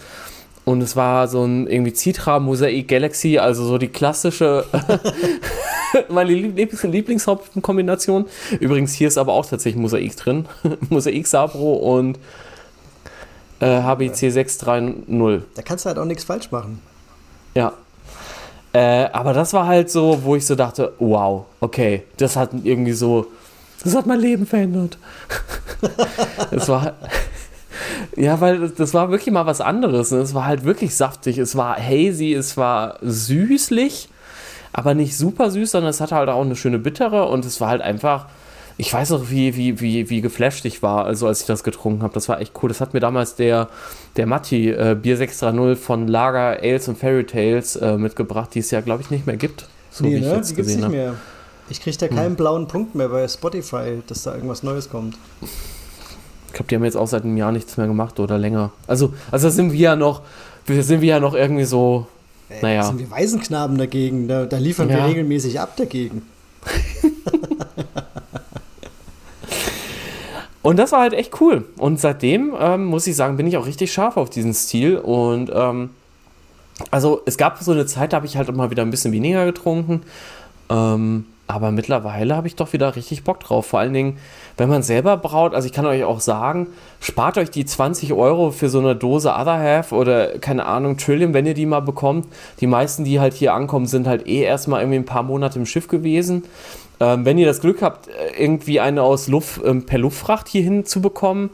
Und 0.64 0.80
es 0.80 0.97
war 0.97 1.28
so 1.28 1.45
ein 1.45 1.66
irgendwie 1.66 1.93
Citra 1.93 2.39
Mosaik 2.39 2.89
Galaxy, 2.89 3.39
also 3.39 3.64
so 3.64 3.76
die 3.76 3.89
klassische, 3.89 4.64
meine 6.09 6.32
Lieblings 6.32 6.82
Lieblingshopfenkombination. 6.82 8.26
Übrigens, 8.61 8.95
hier 8.95 9.09
ist 9.09 9.18
aber 9.18 9.32
auch 9.32 9.45
tatsächlich 9.45 9.80
Mosaik 9.80 10.16
drin. 10.16 10.47
Mosaik 10.89 11.26
Sabro 11.26 11.74
und 11.74 12.18
äh, 13.65 13.83
HBC 13.83 14.31
630. 14.31 15.43
Da 15.55 15.62
kannst 15.62 15.85
du 15.85 15.89
halt 15.89 15.99
auch 15.99 16.05
nichts 16.05 16.25
falsch 16.25 16.51
machen. 16.51 16.81
Ja. 17.55 17.73
Äh, 18.73 19.09
aber 19.12 19.33
das 19.33 19.53
war 19.53 19.67
halt 19.67 19.91
so, 19.91 20.21
wo 20.25 20.37
ich 20.37 20.45
so 20.45 20.55
dachte, 20.55 20.93
wow, 20.99 21.47
okay, 21.61 22.03
das 22.17 22.37
hat 22.37 22.51
irgendwie 22.65 22.93
so, 22.93 23.27
das 23.83 23.95
hat 23.95 24.07
mein 24.07 24.21
Leben 24.21 24.47
verändert. 24.47 24.99
das 26.51 26.69
war 26.69 26.95
ja, 28.17 28.41
weil 28.41 28.69
das 28.69 28.95
war 28.95 29.11
wirklich 29.11 29.33
mal 29.33 29.47
was 29.47 29.61
anderes. 29.61 30.11
Ne? 30.11 30.19
Es 30.19 30.35
war 30.35 30.47
halt 30.47 30.65
wirklich 30.65 30.95
saftig. 30.95 31.39
Es 31.39 31.57
war 31.57 31.77
hazy, 31.77 32.33
es 32.33 32.57
war 32.57 32.99
süßlich, 33.03 34.09
aber 34.73 34.95
nicht 34.95 35.17
super 35.17 35.51
süß, 35.51 35.73
sondern 35.73 35.91
es 35.91 36.01
hatte 36.01 36.15
halt 36.15 36.29
auch 36.29 36.43
eine 36.43 36.57
schöne 36.57 36.79
bittere 36.79 37.29
und 37.29 37.45
es 37.45 37.61
war 37.61 37.69
halt 37.69 37.83
einfach. 37.83 38.27
Ich 38.77 38.93
weiß 38.93 39.12
auch, 39.12 39.31
wie, 39.31 39.57
wie, 39.57 39.81
wie, 39.81 40.11
wie 40.11 40.20
geflasht 40.20 40.64
ich 40.64 40.83
war, 40.83 41.05
also 41.05 41.29
als 41.29 41.43
ich 41.43 41.47
das 41.47 41.62
getrunken 41.62 42.03
habe. 42.03 42.12
Das 42.14 42.29
war 42.29 42.41
echt 42.41 42.53
cool. 42.62 42.68
Das 42.68 42.81
hat 42.81 42.93
mir 42.93 43.01
damals 43.01 43.37
der, 43.37 43.68
der 44.16 44.27
Matti 44.27 44.70
äh, 44.70 44.97
Bier 45.01 45.16
630 45.16 45.83
von 45.83 46.09
Lager 46.09 46.59
Ales 46.61 46.89
und 46.89 46.99
Fairy 46.99 47.25
Tales 47.25 47.77
äh, 47.77 47.97
mitgebracht, 47.97 48.51
die 48.55 48.59
es 48.59 48.70
ja, 48.72 48.81
glaube 48.81 49.03
ich, 49.03 49.11
nicht 49.11 49.27
mehr 49.27 49.37
gibt. 49.37 49.68
So 49.91 50.05
nee, 50.05 50.11
wie 50.11 50.16
ich 50.16 50.22
ne? 50.22 50.35
jetzt 50.35 50.51
die 50.51 50.55
gesehen 50.57 50.85
habe. 50.85 51.14
Ich 51.70 51.81
kriege 51.81 51.97
da 51.97 52.09
keinen 52.09 52.31
hm. 52.31 52.37
blauen 52.37 52.68
Punkt 52.68 52.95
mehr 52.95 53.09
bei 53.09 53.27
Spotify, 53.29 54.03
dass 54.07 54.25
da 54.25 54.35
irgendwas 54.35 54.62
Neues 54.62 54.91
kommt. 54.91 55.16
Ich 56.49 56.53
glaube, 56.53 56.68
die 56.68 56.75
haben 56.75 56.85
jetzt 56.85 56.97
auch 56.97 57.09
seit 57.09 57.25
einem 57.25 57.37
Jahr 57.37 57.53
nichts 57.53 57.77
mehr 57.77 57.87
gemacht 57.87 58.20
oder 58.20 58.39
länger. 58.39 58.70
Also, 58.87 59.14
also 59.31 59.49
sind 59.51 59.72
wir 59.72 59.79
ja 59.79 59.97
noch, 59.97 60.22
sind 60.66 61.01
wir 61.01 61.09
ja 61.09 61.20
noch 61.20 61.35
irgendwie 61.35 61.64
so, 61.64 62.07
äh, 62.51 62.61
naja. 62.61 62.83
sind 62.83 62.99
wir 62.99 63.11
Waisenknaben 63.11 63.79
dagegen, 63.79 64.29
da, 64.29 64.47
da 64.47 64.59
liefern 64.59 64.91
ja. 64.91 64.99
wir 64.99 65.07
regelmäßig 65.07 65.59
ab 65.59 65.77
dagegen. 65.77 66.22
Und 70.65 70.79
das 70.79 70.93
war 70.93 71.01
halt 71.01 71.12
echt 71.12 71.43
cool. 71.43 71.67
Und 71.77 72.01
seitdem, 72.01 72.55
ähm, 72.59 72.87
muss 72.87 73.07
ich 73.07 73.15
sagen, 73.15 73.37
bin 73.37 73.47
ich 73.47 73.59
auch 73.59 73.67
richtig 73.67 73.93
scharf 73.93 74.17
auf 74.17 74.31
diesen 74.31 74.55
Stil. 74.55 74.97
Und 74.97 75.53
ähm, 75.55 75.91
also 76.91 77.21
es 77.27 77.37
gab 77.37 77.62
so 77.62 77.73
eine 77.73 77.85
Zeit, 77.85 78.15
da 78.15 78.17
habe 78.17 78.27
ich 78.27 78.39
halt 78.39 78.49
immer 78.49 78.71
wieder 78.71 78.83
ein 78.83 78.91
bisschen 78.91 79.12
weniger 79.12 79.45
getrunken. 79.45 80.05
Ähm, 80.71 81.27
aber 81.47 81.71
mittlerweile 81.71 82.35
habe 82.35 82.47
ich 82.47 82.57
doch 82.57 82.73
wieder 82.73 82.97
richtig 82.97 83.25
Bock 83.25 83.41
drauf. 83.41 83.67
Vor 83.67 83.81
allen 83.81 83.93
Dingen, 83.93 84.17
wenn 84.57 84.71
man 84.71 84.83
selber 84.83 85.19
braut, 85.19 85.55
also 85.55 85.67
ich 85.67 85.75
kann 85.75 85.85
euch 85.85 86.03
auch 86.03 86.21
sagen, 86.21 86.69
spart 86.99 87.37
euch 87.37 87.51
die 87.51 87.67
20 87.67 88.15
Euro 88.15 88.51
für 88.51 88.71
so 88.71 88.79
eine 88.79 88.97
Dose 88.97 89.35
Other 89.35 89.59
Half 89.59 89.93
oder 89.93 90.39
keine 90.39 90.65
Ahnung, 90.65 90.97
Trillium, 90.97 91.35
wenn 91.35 91.45
ihr 91.45 91.53
die 91.53 91.67
mal 91.67 91.81
bekommt. 91.81 92.27
Die 92.61 92.67
meisten, 92.67 93.05
die 93.05 93.21
halt 93.21 93.35
hier 93.35 93.53
ankommen, 93.53 93.85
sind 93.85 94.07
halt 94.07 94.27
eh 94.27 94.41
erstmal 94.41 94.81
irgendwie 94.81 95.01
ein 95.01 95.05
paar 95.05 95.25
Monate 95.25 95.59
im 95.59 95.67
Schiff 95.67 95.89
gewesen. 95.89 96.45
Ähm, 97.05 97.27
wenn 97.27 97.37
ihr 97.37 97.47
das 97.47 97.61
Glück 97.61 97.83
habt, 97.83 98.09
irgendwie 98.39 98.81
eine 98.81 99.03
aus 99.03 99.29
Luft, 99.29 99.61
ähm, 99.65 99.85
per 99.85 99.99
Luftfracht 99.99 100.49
hier 100.49 100.63
hinzubekommen, 100.63 101.51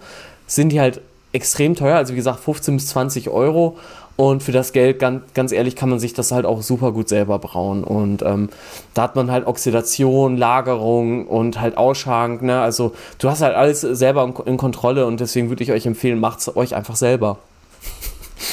sind 0.47 0.71
die 0.71 0.81
halt 0.81 1.01
extrem 1.33 1.75
teuer. 1.75 1.97
Also 1.97 2.13
wie 2.13 2.17
gesagt, 2.17 2.41
15 2.41 2.77
bis 2.77 2.87
20 2.89 3.31
Euro. 3.31 3.77
Und 4.15 4.43
für 4.43 4.53
das 4.53 4.73
Geld, 4.73 4.99
ganz, 4.99 5.23
ganz 5.35 5.51
ehrlich, 5.51 5.75
kann 5.75 5.89
man 5.89 5.99
sich 5.99 6.13
das 6.13 6.31
halt 6.31 6.45
auch 6.45 6.63
super 6.63 6.93
gut 6.93 7.09
selber 7.09 7.39
brauen. 7.39 7.83
Und 7.83 8.23
ähm, 8.23 8.51
da 8.95 9.03
hat 9.03 9.17
man 9.17 9.31
halt 9.31 9.47
Oxidation, 9.47 10.37
Lagerung 10.37 11.27
und 11.27 11.61
halt 11.61 11.77
Ausschank. 11.77 12.43
Ne? 12.43 12.61
Also 12.61 12.93
du 13.19 13.29
hast 13.29 13.41
halt 13.41 13.57
alles 13.57 13.81
selber 13.81 14.23
in, 14.25 14.35
in 14.47 14.57
Kontrolle 14.57 15.07
und 15.07 15.19
deswegen 15.21 15.49
würde 15.49 15.65
ich 15.65 15.73
euch 15.73 15.87
empfehlen, 15.87 16.21
macht 16.21 16.41
es 16.41 16.55
euch 16.55 16.77
einfach 16.77 16.97
selber. 16.97 17.39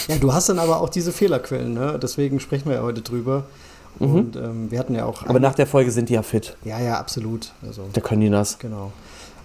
Ja, 0.08 0.16
du 0.16 0.34
hast 0.34 0.50
dann 0.50 0.60
aber 0.60 0.82
auch 0.82 0.90
diese 0.90 1.12
Fehlerquellen, 1.12 1.74
ne? 1.74 2.00
deswegen 2.02 2.40
sprechen 2.40 2.70
wir 2.70 2.78
ja 2.78 2.84
heute 2.84 3.02
drüber. 3.02 3.44
Mhm. 4.00 4.16
Und 4.16 4.36
ähm, 4.36 4.72
wir 4.72 4.80
hatten 4.80 4.96
ja 4.96 5.06
auch. 5.06 5.26
Aber 5.26 5.40
nach 5.40 5.56
der 5.56 5.68
Folge 5.68 5.92
sind 5.92 6.10
die 6.10 6.14
ja 6.14 6.24
fit. 6.24 6.56
Ja, 6.64 6.80
ja, 6.80 7.00
absolut. 7.00 7.52
Also, 7.66 7.84
da 7.94 8.02
können 8.02 8.22
die 8.22 8.30
das. 8.30 8.60
Genau. 8.60 8.92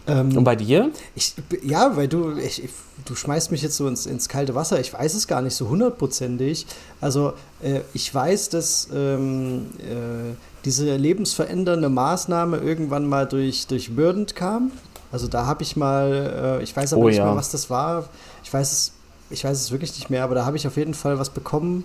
Ähm, 0.06 0.36
Und 0.36 0.44
bei 0.44 0.56
dir? 0.56 0.90
Ich, 1.14 1.34
ja, 1.62 1.96
weil 1.96 2.08
du, 2.08 2.36
ich, 2.36 2.68
du 3.04 3.14
schmeißt 3.14 3.52
mich 3.52 3.62
jetzt 3.62 3.76
so 3.76 3.86
ins, 3.86 4.06
ins 4.06 4.28
kalte 4.28 4.54
Wasser. 4.54 4.80
Ich 4.80 4.92
weiß 4.92 5.14
es 5.14 5.28
gar 5.28 5.42
nicht 5.42 5.54
so 5.54 5.68
hundertprozentig. 5.68 6.66
Also 7.00 7.34
äh, 7.62 7.80
ich 7.94 8.12
weiß, 8.12 8.48
dass 8.48 8.88
ähm, 8.92 9.66
äh, 9.78 10.34
diese 10.64 10.96
lebensverändernde 10.96 11.88
Maßnahme 11.88 12.58
irgendwann 12.58 13.06
mal 13.06 13.26
durch, 13.26 13.66
durch 13.68 13.92
Verdant 13.94 14.34
kam. 14.34 14.72
Also 15.12 15.28
da 15.28 15.46
habe 15.46 15.62
ich 15.62 15.76
mal, 15.76 16.58
äh, 16.60 16.62
ich 16.64 16.74
weiß 16.76 16.94
aber 16.94 17.02
oh, 17.02 17.08
nicht 17.08 17.18
ja. 17.18 17.26
mehr, 17.26 17.36
was 17.36 17.50
das 17.50 17.70
war. 17.70 18.08
Ich 18.42 18.52
weiß 18.52 18.72
es, 18.72 18.92
ich 19.30 19.44
weiß 19.44 19.60
es 19.60 19.70
wirklich 19.70 19.94
nicht 19.94 20.10
mehr, 20.10 20.24
aber 20.24 20.34
da 20.34 20.44
habe 20.44 20.56
ich 20.56 20.66
auf 20.66 20.76
jeden 20.76 20.94
Fall 20.94 21.18
was 21.18 21.30
bekommen 21.30 21.84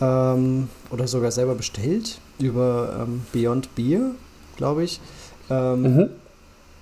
ähm, 0.00 0.68
oder 0.90 1.06
sogar 1.06 1.30
selber 1.30 1.54
bestellt 1.54 2.18
über 2.38 3.06
ähm, 3.06 3.22
Beyond 3.32 3.74
Beer, 3.74 4.10
glaube 4.56 4.84
ich. 4.84 5.00
Ähm, 5.50 5.82
mhm 5.82 6.10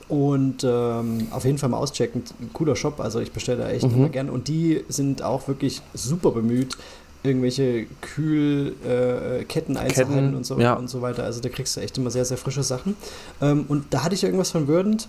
und 0.09 0.65
ähm, 0.65 1.29
auf 1.31 1.45
jeden 1.45 1.59
Fall 1.59 1.71
mal 1.71 1.79
auschecken. 1.79 2.25
Ein 2.41 2.51
cooler 2.53 2.77
Shop, 2.77 3.01
also 3.01 3.21
ich 3.21 3.33
bestelle 3.33 3.63
da 3.63 3.71
echt 3.71 3.87
mhm. 3.87 3.95
immer 3.95 4.09
gern. 4.09 4.31
Und 4.31 4.49
die 4.49 4.85
sind 4.89 5.23
auch 5.23 5.49
wirklich 5.49 5.81
super 5.95 6.31
bemüht, 6.31 6.77
irgendwelche 7.23 7.87
Kühlketten 8.03 9.77
äh, 9.77 9.79
einzuhalten 9.79 10.35
und, 10.35 10.45
so, 10.45 10.59
ja. 10.59 10.75
und 10.75 10.89
so 10.89 11.01
weiter. 11.01 11.25
Also 11.25 11.41
da 11.41 11.49
kriegst 11.49 11.77
du 11.77 11.81
echt 11.81 11.97
immer 11.97 12.11
sehr, 12.11 12.25
sehr 12.25 12.37
frische 12.37 12.63
Sachen. 12.63 12.97
Ähm, 13.41 13.65
und 13.69 13.87
da 13.95 14.05
hatte 14.05 14.15
ich 14.15 14.25
irgendwas 14.25 14.51
von 14.51 14.67
Verdant. 14.67 15.09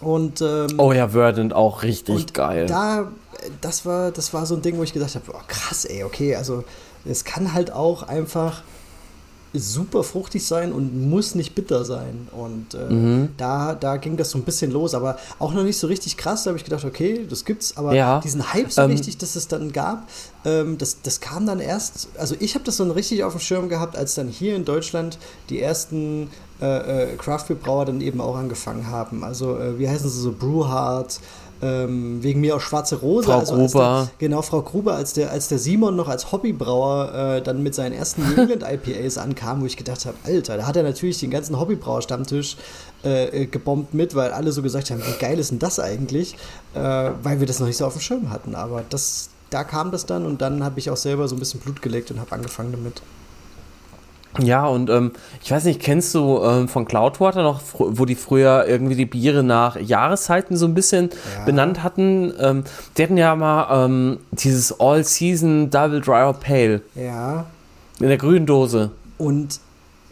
Und, 0.00 0.40
ähm, 0.40 0.68
oh 0.78 0.92
ja, 0.92 1.08
Verdant 1.08 1.52
auch 1.52 1.82
richtig 1.82 2.32
geil. 2.32 2.66
Da, 2.66 3.12
das 3.60 3.84
war, 3.84 4.10
das 4.10 4.32
war 4.32 4.46
so 4.46 4.54
ein 4.54 4.62
Ding, 4.62 4.78
wo 4.78 4.82
ich 4.82 4.94
gedacht 4.94 5.14
habe, 5.14 5.24
oh, 5.32 5.40
krass, 5.46 5.84
ey, 5.84 6.02
okay, 6.02 6.34
also 6.34 6.64
es 7.04 7.24
kann 7.24 7.52
halt 7.52 7.72
auch 7.72 8.02
einfach 8.02 8.62
super 9.54 10.02
fruchtig 10.02 10.44
sein 10.44 10.72
und 10.72 11.08
muss 11.08 11.34
nicht 11.34 11.54
bitter 11.54 11.84
sein. 11.84 12.28
Und 12.32 12.74
äh, 12.74 12.92
mhm. 12.92 13.28
da, 13.36 13.74
da 13.74 13.96
ging 13.96 14.16
das 14.16 14.30
so 14.30 14.38
ein 14.38 14.42
bisschen 14.42 14.72
los, 14.72 14.94
aber 14.94 15.16
auch 15.38 15.52
noch 15.52 15.62
nicht 15.62 15.78
so 15.78 15.86
richtig 15.86 16.16
krass. 16.16 16.42
Da 16.42 16.48
habe 16.48 16.58
ich 16.58 16.64
gedacht, 16.64 16.84
okay, 16.84 17.24
das 17.28 17.44
gibt's, 17.44 17.76
aber 17.76 17.94
ja. 17.94 18.20
diesen 18.20 18.52
Hype 18.52 18.72
so 18.72 18.82
ähm, 18.82 18.90
richtig, 18.90 19.16
dass 19.18 19.36
es 19.36 19.46
dann 19.46 19.72
gab, 19.72 20.08
ähm, 20.44 20.76
das, 20.76 21.02
das 21.02 21.20
kam 21.20 21.46
dann 21.46 21.60
erst, 21.60 22.08
also 22.18 22.34
ich 22.40 22.54
habe 22.54 22.64
das 22.64 22.78
dann 22.78 22.90
richtig 22.90 23.22
auf 23.22 23.32
dem 23.32 23.40
Schirm 23.40 23.68
gehabt, 23.68 23.96
als 23.96 24.14
dann 24.14 24.28
hier 24.28 24.56
in 24.56 24.64
Deutschland 24.64 25.18
die 25.48 25.60
ersten 25.60 26.30
äh, 26.60 27.12
äh, 27.12 27.16
Craft 27.16 27.46
Beer 27.48 27.56
Brauer 27.56 27.84
dann 27.84 28.00
eben 28.00 28.20
auch 28.20 28.36
angefangen 28.36 28.88
haben. 28.88 29.22
Also, 29.22 29.58
äh, 29.58 29.78
wie 29.78 29.88
heißen 29.88 30.08
sie 30.08 30.20
so, 30.20 30.32
Brewhard, 30.32 31.20
ähm, 31.64 32.22
wegen 32.22 32.40
mir 32.40 32.56
auch 32.56 32.60
Schwarze 32.60 32.96
Rose. 32.96 33.26
Frau 33.26 33.38
also 33.38 33.54
Gruber. 33.54 34.10
Der, 34.18 34.28
genau, 34.28 34.42
Frau 34.42 34.60
Gruber, 34.60 34.94
als 34.94 35.14
der, 35.14 35.30
als 35.30 35.48
der 35.48 35.58
Simon 35.58 35.96
noch 35.96 36.08
als 36.08 36.30
Hobbybrauer 36.30 37.14
äh, 37.14 37.42
dann 37.42 37.62
mit 37.62 37.74
seinen 37.74 37.92
ersten 37.92 38.22
New 38.28 38.42
England 38.42 38.62
IPAs 38.62 39.16
ankam, 39.16 39.62
wo 39.62 39.66
ich 39.66 39.76
gedacht 39.76 40.04
habe, 40.04 40.16
Alter, 40.24 40.58
da 40.58 40.66
hat 40.66 40.76
er 40.76 40.82
natürlich 40.82 41.18
den 41.20 41.30
ganzen 41.30 41.58
Hobbybrauer-Stammtisch 41.58 42.56
äh, 43.04 43.42
äh, 43.42 43.46
gebombt 43.46 43.94
mit, 43.94 44.14
weil 44.14 44.32
alle 44.32 44.52
so 44.52 44.62
gesagt 44.62 44.90
haben, 44.90 45.00
wie 45.00 45.18
geil 45.18 45.38
ist 45.38 45.50
denn 45.50 45.58
das 45.58 45.80
eigentlich? 45.80 46.36
Äh, 46.74 47.10
weil 47.22 47.40
wir 47.40 47.46
das 47.46 47.60
noch 47.60 47.66
nicht 47.66 47.78
so 47.78 47.86
auf 47.86 47.94
dem 47.94 48.00
Schirm 48.00 48.30
hatten. 48.30 48.54
Aber 48.54 48.84
das, 48.90 49.30
da 49.48 49.64
kam 49.64 49.90
das 49.90 50.04
dann 50.04 50.26
und 50.26 50.42
dann 50.42 50.62
habe 50.62 50.78
ich 50.78 50.90
auch 50.90 50.96
selber 50.96 51.28
so 51.28 51.36
ein 51.36 51.38
bisschen 51.38 51.60
Blut 51.60 51.80
gelegt 51.80 52.10
und 52.10 52.20
habe 52.20 52.32
angefangen 52.32 52.72
damit. 52.72 53.00
Ja, 54.40 54.66
und 54.66 54.90
ähm, 54.90 55.12
ich 55.42 55.50
weiß 55.50 55.64
nicht, 55.64 55.80
kennst 55.80 56.14
du 56.14 56.42
ähm, 56.42 56.68
von 56.68 56.84
Cloudwater 56.84 57.42
noch, 57.42 57.60
wo 57.78 58.04
die 58.04 58.16
früher 58.16 58.66
irgendwie 58.66 58.96
die 58.96 59.06
Biere 59.06 59.42
nach 59.42 59.76
Jahreszeiten 59.76 60.56
so 60.56 60.66
ein 60.66 60.74
bisschen 60.74 61.10
ja. 61.38 61.44
benannt 61.44 61.82
hatten? 61.82 62.32
Ähm, 62.40 62.64
die 62.96 63.02
hatten 63.04 63.16
ja 63.16 63.36
mal 63.36 63.84
ähm, 63.84 64.18
dieses 64.32 64.80
All-Season 64.80 65.70
Double 65.70 66.00
Dry 66.00 66.24
or 66.24 66.34
Pale. 66.34 66.80
Ja. 66.94 67.46
In 68.00 68.08
der 68.08 68.18
grünen 68.18 68.46
Dose. 68.46 68.90
Und 69.18 69.60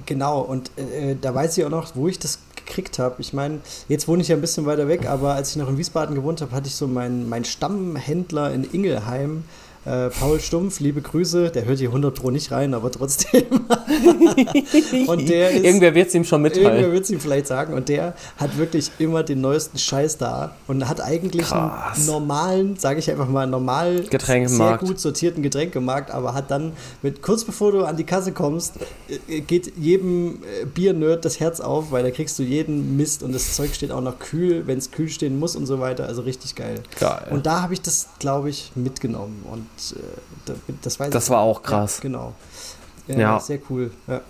genau, 0.07 0.41
und 0.41 0.71
äh, 0.79 1.17
da 1.21 1.35
weiß 1.35 1.59
ich 1.59 1.65
auch 1.65 1.71
noch, 1.71 1.97
wo 1.97 2.07
ich 2.07 2.19
das 2.19 2.39
gekriegt 2.55 2.99
habe. 2.99 3.17
Ich 3.19 3.33
meine, 3.33 3.59
jetzt 3.89 4.07
wohne 4.07 4.23
ich 4.23 4.29
ja 4.29 4.37
ein 4.37 4.41
bisschen 4.41 4.67
weiter 4.67 4.87
weg, 4.87 5.07
aber 5.07 5.35
als 5.35 5.51
ich 5.51 5.57
noch 5.57 5.69
in 5.69 5.79
Wiesbaden 5.79 6.15
gewohnt 6.15 6.41
habe, 6.41 6.53
hatte 6.53 6.69
ich 6.69 6.75
so 6.75 6.87
meinen 6.87 7.29
mein 7.29 7.45
Stammhändler 7.45 8.53
in 8.53 8.65
Ingelheim 8.65 9.45
Äh, 9.85 10.11
Paul 10.11 10.39
Stumpf, 10.39 10.79
liebe 10.79 11.01
Grüße, 11.01 11.51
der 11.51 11.65
hört 11.65 11.81
hier 11.81 11.89
100 11.89 12.15
Pro 12.15 12.31
nicht 12.31 12.53
rein, 12.53 12.73
aber 12.73 12.93
trotzdem. 12.93 13.43
und 15.09 15.29
der 15.29 15.51
ist, 15.51 15.65
Irgendwer 15.65 15.95
wird 15.97 16.09
es 16.09 16.15
ihm 16.15 16.23
schon 16.23 16.43
mitteilen. 16.43 16.67
Irgendwer 16.67 16.93
wird 16.93 17.05
es 17.05 17.11
ihm 17.11 17.19
vielleicht 17.19 17.49
sagen. 17.49 17.75
Und 17.75 17.89
der 17.89 18.15
hat 18.37 18.57
wirklich 18.57 18.93
immer 19.01 19.25
den 19.25 19.41
neuesten 19.41 19.79
Scheiß 19.79 20.19
da 20.19 20.55
und 20.69 20.89
hat 20.89 21.01
eigentlich 21.01 21.47
Krass. 21.47 21.97
einen 21.97 22.07
normalen, 22.07 22.77
sage 22.77 23.01
ich 23.01 23.11
einfach 23.11 23.29
mal, 23.29 23.49
normal 23.49 24.05
sehr 24.09 24.79
gut 24.79 25.01
sortierten 25.01 25.43
Getränkemarkt, 25.43 26.13
aber 26.13 26.35
hat 26.35 26.53
dann 26.53 26.73
mit 27.03 27.21
kurz 27.21 27.43
bevor 27.43 27.73
du 27.73 27.85
an 27.85 27.97
die 27.97 28.05
Kasse 28.05 28.31
kommst, 28.31 28.75
äh, 29.29 29.41
geht 29.41 29.73
jedem 29.77 30.43
äh, 30.63 30.65
Bier-Nerd 30.65 31.25
das 31.25 31.41
Herz 31.41 31.59
auf, 31.59 31.91
weil 31.91 32.05
da 32.05 32.13
kriegst 32.13 32.39
du 32.39 32.45
jeden 32.45 32.97
Mist 32.97 33.25
und 33.25 33.33
das 33.35 33.57
Zeug 33.57 33.75
steht 33.75 33.91
auch 33.91 34.01
noch 34.01 34.21
kühl, 34.21 34.65
wenn 34.69 34.79
es 34.79 34.93
kühl 34.93 35.09
stehen 35.09 35.41
muss 35.41 35.57
und 35.57 35.67
so 35.67 35.81
weiter. 35.81 36.07
Also 36.07 36.23
richtig 36.23 36.55
geil. 36.55 36.83
Geil. 37.01 37.27
Und 37.31 37.47
da 37.47 37.63
habe 37.63 37.75
ich 37.75 37.83
das, 37.83 38.09
glaube 38.21 38.49
ich, 38.49 38.71
mitgenommen. 38.77 39.45
Und 39.51 39.67
das, 40.83 41.01
weiß 41.01 41.11
das 41.11 41.31
war 41.31 41.41
auch 41.41 41.63
krass. 41.63 41.99
Ja, 41.99 42.03
genau. 42.03 42.35
Ja, 43.07 43.19
ja, 43.19 43.41
Sehr 43.41 43.59
cool. 43.69 43.91
Ja. 44.07 44.21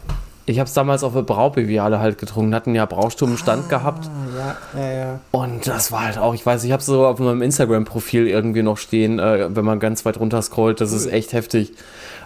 Ich 0.44 0.58
habe 0.58 0.66
es 0.66 0.74
damals 0.74 1.04
auf 1.04 1.12
der 1.12 1.22
Braubeviale 1.22 2.00
halt 2.00 2.18
getrunken, 2.18 2.52
hatten 2.54 2.74
ja 2.74 2.84
Brausturm 2.84 3.36
Stand 3.36 3.66
ah, 3.66 3.68
gehabt. 3.68 4.10
Ja, 4.36 4.56
ja, 4.80 4.92
ja. 4.92 5.20
Und 5.30 5.68
das 5.68 5.92
war 5.92 6.06
halt 6.06 6.18
auch, 6.18 6.34
ich 6.34 6.44
weiß, 6.44 6.64
ich 6.64 6.72
habe 6.72 6.80
es 6.80 6.86
so 6.86 7.06
auf 7.06 7.20
meinem 7.20 7.42
Instagram-Profil 7.42 8.26
irgendwie 8.26 8.62
noch 8.62 8.76
stehen, 8.76 9.20
äh, 9.20 9.54
wenn 9.54 9.64
man 9.64 9.78
ganz 9.78 10.04
weit 10.04 10.18
runter 10.18 10.42
scrollt, 10.42 10.80
das 10.80 10.90
cool. 10.90 10.96
ist 10.96 11.06
echt 11.06 11.32
heftig. 11.32 11.74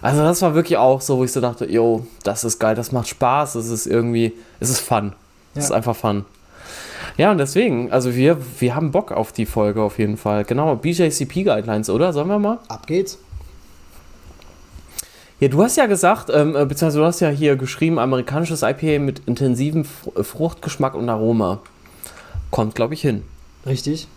Also 0.01 0.23
das 0.23 0.41
war 0.41 0.55
wirklich 0.55 0.77
auch 0.77 1.01
so, 1.01 1.19
wo 1.19 1.23
ich 1.25 1.31
so 1.31 1.41
dachte, 1.41 1.69
yo, 1.69 2.07
das 2.23 2.43
ist 2.43 2.57
geil, 2.57 2.73
das 2.75 2.91
macht 2.91 3.07
Spaß, 3.07 3.53
das 3.53 3.67
ist 3.67 3.85
irgendwie, 3.85 4.33
es 4.59 4.71
ist 4.71 4.79
fun. 4.79 5.13
Es 5.53 5.65
ist 5.65 5.71
einfach 5.71 5.95
fun. 5.95 6.25
Ja, 7.17 7.31
und 7.31 7.39
deswegen, 7.39 7.91
also 7.91 8.15
wir, 8.15 8.37
wir 8.59 8.75
haben 8.75 8.91
Bock 8.91 9.11
auf 9.11 9.31
die 9.31 9.47
Folge 9.47 9.81
auf 9.81 9.97
jeden 9.97 10.17
Fall. 10.17 10.43
Genau, 10.43 10.75
BJCP 10.75 11.43
Guidelines, 11.43 11.89
oder? 11.89 12.13
Sollen 12.13 12.27
wir 12.27 12.37
mal? 12.37 12.59
Ab 12.67 12.85
geht's. 12.85 13.17
Ja, 15.39 15.47
du 15.47 15.63
hast 15.63 15.77
ja 15.77 15.85
gesagt, 15.85 16.29
ähm, 16.33 16.55
äh, 16.55 16.65
beziehungsweise 16.65 16.99
du 16.99 17.05
hast 17.05 17.19
ja 17.19 17.29
hier 17.29 17.55
geschrieben, 17.55 17.99
amerikanisches 17.99 18.63
IPA 18.63 18.99
mit 18.99 19.21
intensivem 19.27 19.83
Fruchtgeschmack 19.85 20.95
und 20.95 21.09
Aroma. 21.09 21.59
Kommt, 22.49 22.75
glaube 22.75 22.93
ich, 22.93 23.01
hin. 23.01 23.23
Richtig. 23.65 24.07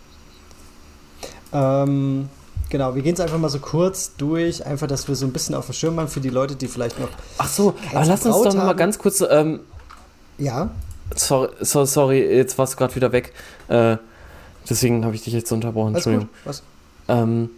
Ähm, 1.53 2.29
genau, 2.69 2.95
wir 2.95 3.01
gehen 3.01 3.13
es 3.13 3.19
einfach 3.19 3.37
mal 3.37 3.49
so 3.49 3.59
kurz 3.59 4.15
durch, 4.15 4.65
einfach, 4.65 4.87
dass 4.87 5.07
wir 5.07 5.15
so 5.15 5.25
ein 5.25 5.33
bisschen 5.33 5.53
auf 5.53 5.65
dem 5.65 5.73
Schirm 5.73 5.99
haben 5.99 6.07
für 6.07 6.21
die 6.21 6.29
Leute, 6.29 6.55
die 6.55 6.67
vielleicht 6.67 6.99
noch. 6.99 7.09
Ach 7.37 7.47
so, 7.47 7.75
aber 7.93 8.05
lass 8.05 8.25
uns 8.25 8.41
doch 8.41 8.53
noch 8.53 8.65
mal 8.65 8.73
ganz 8.73 8.97
kurz. 8.97 9.21
Ähm, 9.21 9.59
ja. 10.37 10.71
Sorry, 11.15 11.49
so, 11.59 11.85
sorry, 11.85 12.21
jetzt 12.21 12.57
warst 12.57 12.73
du 12.73 12.77
gerade 12.77 12.95
wieder 12.95 13.11
weg. 13.11 13.33
Äh, 13.67 13.97
deswegen 14.69 15.03
habe 15.05 15.15
ich 15.15 15.23
dich 15.23 15.33
jetzt 15.33 15.51
unterbrochen. 15.51 15.95
Entschuldigung. 15.95 16.29
Was? 16.45 16.63
Ähm, 17.07 17.49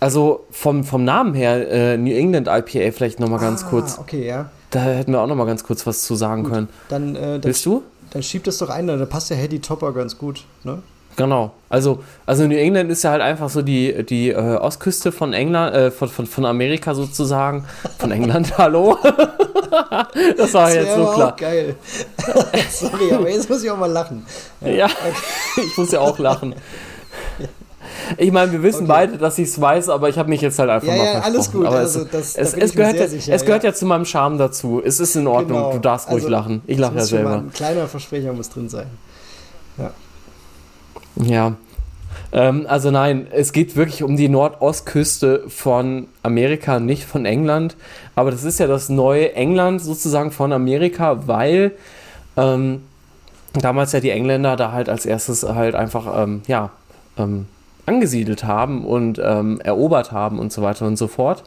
also 0.00 0.46
vom, 0.50 0.84
vom 0.84 1.04
Namen 1.04 1.34
her, 1.34 1.70
äh, 1.70 1.96
New 1.96 2.14
England 2.14 2.48
IPA 2.48 2.92
vielleicht 2.92 3.20
nochmal 3.20 3.40
ganz 3.40 3.64
ah, 3.64 3.68
kurz. 3.70 3.98
Okay, 3.98 4.26
ja. 4.26 4.50
Da 4.70 4.80
hätten 4.80 5.12
wir 5.12 5.20
auch 5.20 5.26
nochmal 5.26 5.46
ganz 5.46 5.64
kurz 5.64 5.86
was 5.86 6.02
zu 6.02 6.14
sagen 6.14 6.42
gut. 6.42 6.52
können. 6.52 6.68
Dann, 6.88 7.16
äh, 7.16 7.20
dann, 7.20 7.44
Willst 7.44 7.64
du? 7.64 7.82
Dann 8.10 8.22
schieb 8.22 8.44
das 8.44 8.58
doch 8.58 8.70
ein, 8.70 8.86
da 8.86 9.04
passt 9.06 9.30
der 9.30 9.36
Hedy 9.36 9.60
Topper 9.60 9.92
ganz 9.92 10.18
gut, 10.18 10.44
ne? 10.62 10.82
Genau. 11.16 11.52
Also, 11.68 12.02
also 12.26 12.46
New 12.46 12.56
England 12.56 12.90
ist 12.90 13.02
ja 13.04 13.10
halt 13.10 13.22
einfach 13.22 13.48
so 13.48 13.62
die, 13.62 14.04
die 14.04 14.30
äh, 14.30 14.56
Ostküste 14.56 15.12
von 15.12 15.32
England, 15.32 15.74
äh, 15.74 15.90
von, 15.90 16.08
von, 16.08 16.26
von 16.26 16.44
Amerika 16.44 16.94
sozusagen. 16.94 17.64
Von 17.98 18.10
England, 18.10 18.56
hallo. 18.58 18.98
das 20.36 20.54
war 20.54 20.66
das 20.66 20.74
jetzt 20.74 20.94
so 20.94 21.06
klar. 21.06 21.32
Auch 21.32 21.36
geil. 21.36 21.76
Sorry, 22.70 23.12
aber 23.12 23.28
jetzt 23.28 23.48
muss 23.48 23.62
ich 23.62 23.70
auch 23.70 23.76
mal 23.76 23.90
lachen. 23.90 24.24
Ja, 24.60 24.68
ja 24.68 24.88
ich 25.56 25.76
muss 25.76 25.90
ja 25.92 26.00
auch 26.00 26.18
lachen. 26.18 26.54
Ich 28.18 28.32
meine, 28.32 28.52
wir 28.52 28.62
wissen 28.62 28.84
okay. 28.84 28.92
beide, 29.08 29.18
dass 29.18 29.38
ich 29.38 29.48
es 29.48 29.60
weiß, 29.60 29.88
aber 29.88 30.08
ich 30.08 30.18
habe 30.18 30.28
mich 30.28 30.40
jetzt 30.40 30.58
halt 30.58 30.70
einfach 30.70 30.88
ja, 30.88 30.96
mal 30.96 31.04
ja, 31.04 31.20
alles 31.20 31.50
gut. 31.50 31.66
Aber 31.66 31.76
also, 31.76 32.04
das, 32.04 32.36
es, 32.36 32.54
es, 32.54 32.74
gehört, 32.74 32.96
ja, 32.96 33.06
sicher, 33.06 33.32
es 33.32 33.44
gehört 33.44 33.64
ja. 33.64 33.72
zu 33.72 33.86
meinem 33.86 34.04
Charme 34.04 34.38
dazu. 34.38 34.82
Es 34.84 35.00
ist 35.00 35.16
in 35.16 35.26
Ordnung, 35.26 35.58
genau. 35.58 35.72
du 35.72 35.78
darfst 35.78 36.08
ruhig 36.08 36.24
also, 36.24 36.28
lachen. 36.28 36.62
Ich 36.66 36.78
lache 36.78 36.96
ja 36.96 37.04
selber. 37.04 37.34
ein 37.36 37.52
kleiner 37.52 37.86
Versprecher 37.86 38.32
muss 38.32 38.50
drin 38.50 38.68
sein. 38.68 38.86
Ja. 39.78 39.90
Ja. 41.16 41.54
Ähm, 42.32 42.66
also 42.68 42.90
nein, 42.90 43.26
es 43.30 43.52
geht 43.52 43.76
wirklich 43.76 44.02
um 44.02 44.16
die 44.16 44.28
Nordostküste 44.28 45.44
von 45.48 46.08
Amerika, 46.22 46.80
nicht 46.80 47.04
von 47.04 47.24
England. 47.26 47.76
Aber 48.14 48.30
das 48.30 48.44
ist 48.44 48.58
ja 48.58 48.66
das 48.66 48.88
neue 48.88 49.34
England 49.34 49.80
sozusagen 49.80 50.30
von 50.30 50.52
Amerika, 50.52 51.26
weil 51.26 51.72
ähm, 52.36 52.82
damals 53.52 53.92
ja 53.92 54.00
die 54.00 54.10
Engländer 54.10 54.56
da 54.56 54.72
halt 54.72 54.88
als 54.88 55.06
erstes 55.06 55.44
halt 55.44 55.74
einfach, 55.74 56.22
ähm, 56.22 56.42
ja, 56.46 56.70
ähm, 57.16 57.46
angesiedelt 57.86 58.44
haben 58.44 58.84
und 58.84 59.20
ähm, 59.22 59.60
erobert 59.60 60.10
haben 60.10 60.38
und 60.38 60.52
so 60.52 60.62
weiter 60.62 60.86
und 60.86 60.96
so 60.96 61.06
fort. 61.06 61.44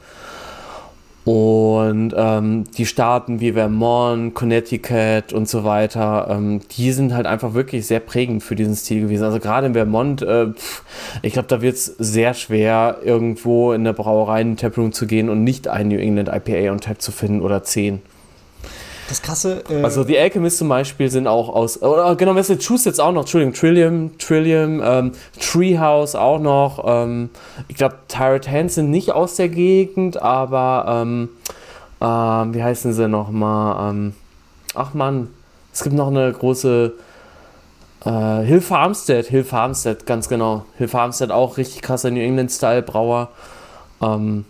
Und 1.27 2.13
ähm, 2.15 2.63
die 2.77 2.85
Staaten 2.85 3.41
wie 3.41 3.51
Vermont, 3.51 4.33
Connecticut 4.33 5.33
und 5.33 5.49
so 5.49 5.65
weiter, 5.65 6.27
ähm, 6.29 6.61
die 6.77 6.93
sind 6.93 7.13
halt 7.13 7.25
einfach 7.25 7.53
wirklich 7.53 7.85
sehr 7.85 7.99
prägend 7.99 8.43
für 8.43 8.55
diesen 8.55 8.77
Stil 8.77 9.01
gewesen. 9.01 9.25
Also 9.25 9.39
gerade 9.39 9.67
in 9.67 9.73
Vermont, 9.73 10.21
äh, 10.21 10.53
pff, 10.53 10.83
ich 11.23 11.33
glaube, 11.33 11.49
da 11.49 11.61
wird 11.61 11.75
es 11.75 11.85
sehr 11.85 12.33
schwer, 12.33 12.99
irgendwo 13.03 13.73
in 13.73 13.83
der 13.83 13.91
Brauerei 13.91 14.39
in 14.39 14.51
den 14.51 14.55
Taproom 14.57 14.93
zu 14.93 15.05
gehen 15.05 15.27
und 15.27 15.43
nicht 15.43 15.67
ein 15.67 15.89
New 15.89 15.99
England 15.99 16.29
IPA 16.29 16.71
on 16.71 16.79
Tap 16.79 17.01
zu 17.01 17.11
finden 17.11 17.41
oder 17.41 17.61
zehn. 17.61 18.01
Das 19.09 19.21
krasse. 19.21 19.63
Äh 19.69 19.83
also 19.83 20.03
die 20.03 20.17
Alchemist 20.17 20.57
zum 20.57 20.69
Beispiel 20.69 21.09
sind 21.09 21.27
auch 21.27 21.49
aus. 21.49 21.81
Oder 21.81 22.15
genau, 22.15 22.33
Massachusetts 22.33 22.99
auch 22.99 23.11
noch, 23.11 23.21
Entschuldigung, 23.21 23.53
Trillium, 23.53 24.17
Trillium, 24.17 24.81
ähm, 24.83 25.11
Treehouse 25.39 26.15
auch 26.15 26.39
noch. 26.39 26.83
Ähm, 26.85 27.29
ich 27.67 27.77
glaube, 27.77 27.95
Tyrant 28.07 28.49
Hands 28.49 28.73
sind 28.73 28.91
nicht 28.91 29.11
aus 29.11 29.35
der 29.35 29.49
Gegend, 29.49 30.21
aber 30.21 31.03
ähm, 31.03 31.29
ähm, 32.01 32.53
wie 32.53 32.63
heißen 32.63 32.93
sie 32.93 33.07
nochmal? 33.07 33.91
Ähm, 33.91 34.13
ach 34.75 34.93
man, 34.93 35.29
es 35.73 35.83
gibt 35.83 35.95
noch 35.95 36.07
eine 36.07 36.31
große. 36.31 36.93
Äh, 38.05 38.43
Hill 38.43 38.61
Farmstead, 38.61 39.25
Hill 39.25 39.43
Farmstead, 39.43 40.05
ganz 40.05 40.29
genau. 40.29 40.65
Hill 40.77 40.87
Farmstead 40.87 41.31
auch 41.31 41.57
richtig 41.57 41.81
krasser 41.81 42.11
New 42.11 42.21
England-Style-Brauer. 42.21 43.29
Ähm, 44.01 44.45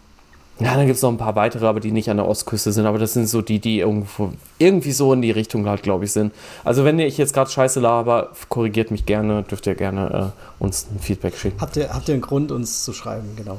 ja, 0.59 0.75
dann 0.75 0.87
gibt 0.87 0.95
es 0.95 1.03
noch 1.03 1.11
ein 1.11 1.17
paar 1.17 1.35
weitere, 1.35 1.67
aber 1.67 1.79
die 1.79 1.91
nicht 1.91 2.09
an 2.09 2.17
der 2.17 2.27
Ostküste 2.27 2.71
sind. 2.71 2.87
Aber 2.87 2.97
das 2.97 3.13
sind 3.13 3.27
so 3.27 3.41
die, 3.41 3.59
die 3.59 3.79
irgendwo, 3.79 4.31
irgendwie 4.57 4.91
so 4.91 5.13
in 5.13 5.21
die 5.21 5.29
Richtung 5.29 5.67
halt, 5.67 5.83
glaube 5.83 6.05
ich, 6.05 6.11
sind. 6.11 6.33
Also 6.63 6.83
wenn 6.83 6.97
ich 6.97 7.17
jetzt 7.17 7.33
gerade 7.33 7.49
scheiße 7.49 7.79
laber, 7.79 8.31
korrigiert 8.49 8.89
mich 8.89 9.05
gerne, 9.05 9.43
dürft 9.43 9.67
ihr 9.67 9.75
gerne 9.75 10.33
äh, 10.33 10.63
uns 10.63 10.87
ein 10.91 10.99
Feedback 10.99 11.35
schicken. 11.35 11.61
Habt 11.61 11.77
ihr, 11.77 11.93
habt 11.93 12.07
ihr 12.07 12.15
einen 12.15 12.23
Grund, 12.23 12.51
uns 12.51 12.83
zu 12.83 12.93
schreiben, 12.93 13.29
genau. 13.35 13.57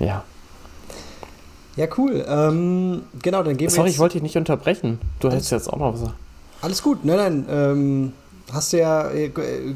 Ja. 0.00 0.24
Ja, 1.76 1.86
cool. 1.96 2.24
Ähm, 2.28 3.02
genau, 3.22 3.44
dann 3.44 3.56
gehen 3.56 3.68
Sorry, 3.68 3.70
wir 3.70 3.70
Sorry, 3.70 3.90
ich 3.90 3.98
wollte 4.00 4.14
dich 4.14 4.22
nicht 4.22 4.36
unterbrechen. 4.36 4.98
Du 5.20 5.28
alles, 5.28 5.36
hättest 5.36 5.52
jetzt 5.52 5.72
auch 5.72 5.78
noch 5.78 5.94
was. 5.94 6.10
Alles 6.62 6.82
gut, 6.82 7.04
nein, 7.04 7.16
nein. 7.16 7.46
Ähm, 7.48 8.12
hast 8.52 8.72
du 8.72 8.78
ja 8.78 9.08
äh, 9.10 9.30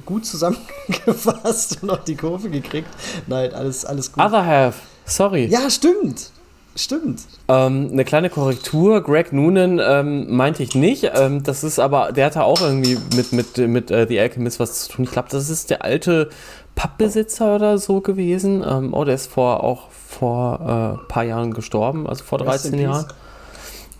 gut 0.05 0.27
zusammengefasst 0.27 1.79
und 1.83 1.91
auch 1.91 2.03
die 2.03 2.17
Kurve 2.17 2.51
gekriegt. 2.51 2.89
Nein, 3.29 3.55
alles, 3.55 3.85
alles 3.85 4.11
gut. 4.11 4.25
Other 4.25 4.45
half. 4.45 4.83
Sorry. 5.07 5.47
Ja, 5.47 5.71
stimmt. 5.71 6.33
Stimmt. 6.77 7.23
Ähm, 7.47 7.91
eine 7.93 8.05
kleine 8.05 8.31
Korrektur. 8.31 9.01
Greg 9.03 9.33
Noonan 9.33 9.81
ähm, 9.83 10.35
meinte 10.35 10.63
ich 10.63 10.75
nicht. 10.75 11.11
Ähm, 11.15 11.43
das 11.45 11.63
ist 11.63 11.79
aber, 11.79 12.11
der 12.11 12.27
hatte 12.27 12.43
auch 12.43 12.61
irgendwie 12.61 12.99
mit, 13.15 13.33
mit, 13.33 13.59
mit 13.59 13.91
äh, 13.93 14.07
The 14.09 14.19
Alchemist 14.19 14.59
was 14.59 14.85
zu 14.85 14.93
tun. 14.93 15.05
Ich 15.05 15.13
glaube, 15.13 15.29
das 15.31 15.51
ist 15.51 15.71
der 15.71 15.85
alte 15.85 16.31
Pappbesitzer 16.75 17.55
oder 17.55 17.79
so 17.79 18.01
gewesen. 18.01 18.65
Ähm, 18.69 18.93
oh, 18.93 19.05
der 19.05 19.15
ist 19.15 19.31
vor 19.31 19.63
auch 19.63 19.91
vor 19.91 20.61
ein 20.61 20.95
äh, 20.95 20.99
paar 21.09 21.25
Jahren 21.25 21.55
gestorben, 21.55 22.09
also 22.09 22.25
vor 22.25 22.39
13 22.39 22.79
Jahren. 22.79 23.07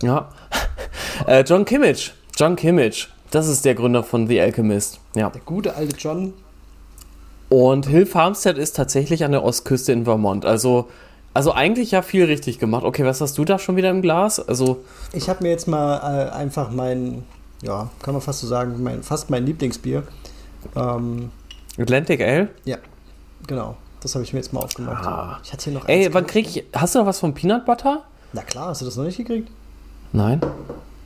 Ja. 0.01 0.29
äh, 1.27 1.43
John 1.43 1.63
Kimmich. 1.63 2.13
John 2.35 2.57
Kimmich. 2.57 3.07
Das 3.31 3.47
ist 3.47 3.63
der 3.65 3.75
Gründer 3.75 4.03
von 4.03 4.27
The 4.27 4.39
Alchemist. 4.41 4.99
Ja. 5.15 5.29
Der 5.29 5.41
gute 5.41 5.75
alte 5.75 5.95
John. 5.97 6.33
Und 7.49 7.87
Hill 7.87 8.05
Farmstead 8.05 8.57
ist 8.57 8.75
tatsächlich 8.75 9.23
an 9.23 9.31
der 9.31 9.43
Ostküste 9.43 9.91
in 9.91 10.03
Vermont. 10.05 10.45
Also 10.45 10.89
also 11.35 11.51
eigentlich 11.51 11.91
ja 11.91 12.01
viel 12.01 12.23
richtig 12.23 12.59
gemacht. 12.59 12.85
Okay, 12.85 13.03
was 13.03 13.19
hast 13.19 13.37
du 13.37 13.43
da 13.43 13.59
schon 13.59 13.75
wieder 13.75 13.91
im 13.91 14.01
Glas? 14.01 14.39
Also 14.39 14.85
ich 15.11 15.27
habe 15.27 15.43
mir 15.43 15.49
jetzt 15.49 15.67
mal 15.67 15.97
äh, 15.97 16.31
einfach 16.31 16.71
mein, 16.71 17.23
ja, 17.61 17.89
kann 18.01 18.13
man 18.13 18.21
fast 18.21 18.39
so 18.39 18.47
sagen, 18.47 18.81
mein, 18.81 19.03
fast 19.03 19.29
mein 19.29 19.45
Lieblingsbier. 19.45 20.03
Ähm, 20.77 21.31
Atlantic 21.77 22.21
Ale? 22.21 22.47
Ja, 22.63 22.77
genau. 23.47 23.75
Das 23.99 24.15
habe 24.15 24.23
ich 24.23 24.31
mir 24.31 24.39
jetzt 24.39 24.53
mal 24.53 24.61
aufgemacht. 24.61 25.05
Ah. 25.05 25.39
Ich 25.43 25.51
hatte 25.51 25.65
hier 25.65 25.73
noch 25.73 25.89
Ey, 25.89 26.13
wann 26.13 26.25
krieg 26.25 26.47
ich. 26.47 26.63
Hast 26.73 26.95
du 26.95 26.99
noch 26.99 27.05
was 27.05 27.19
von 27.19 27.33
Peanut 27.33 27.65
Butter? 27.65 28.03
Na 28.31 28.41
klar, 28.41 28.69
hast 28.69 28.79
du 28.79 28.85
das 28.85 28.95
noch 28.95 29.03
nicht 29.03 29.17
gekriegt? 29.17 29.51
Nein. 30.13 30.39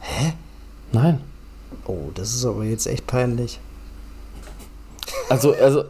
Hä? 0.02 0.34
Nein. 0.92 1.22
Oh, 1.86 2.12
das 2.14 2.36
ist 2.36 2.46
aber 2.46 2.66
jetzt 2.66 2.86
echt 2.86 3.08
peinlich. 3.08 3.60
Also, 5.28 5.54
also, 5.56 5.86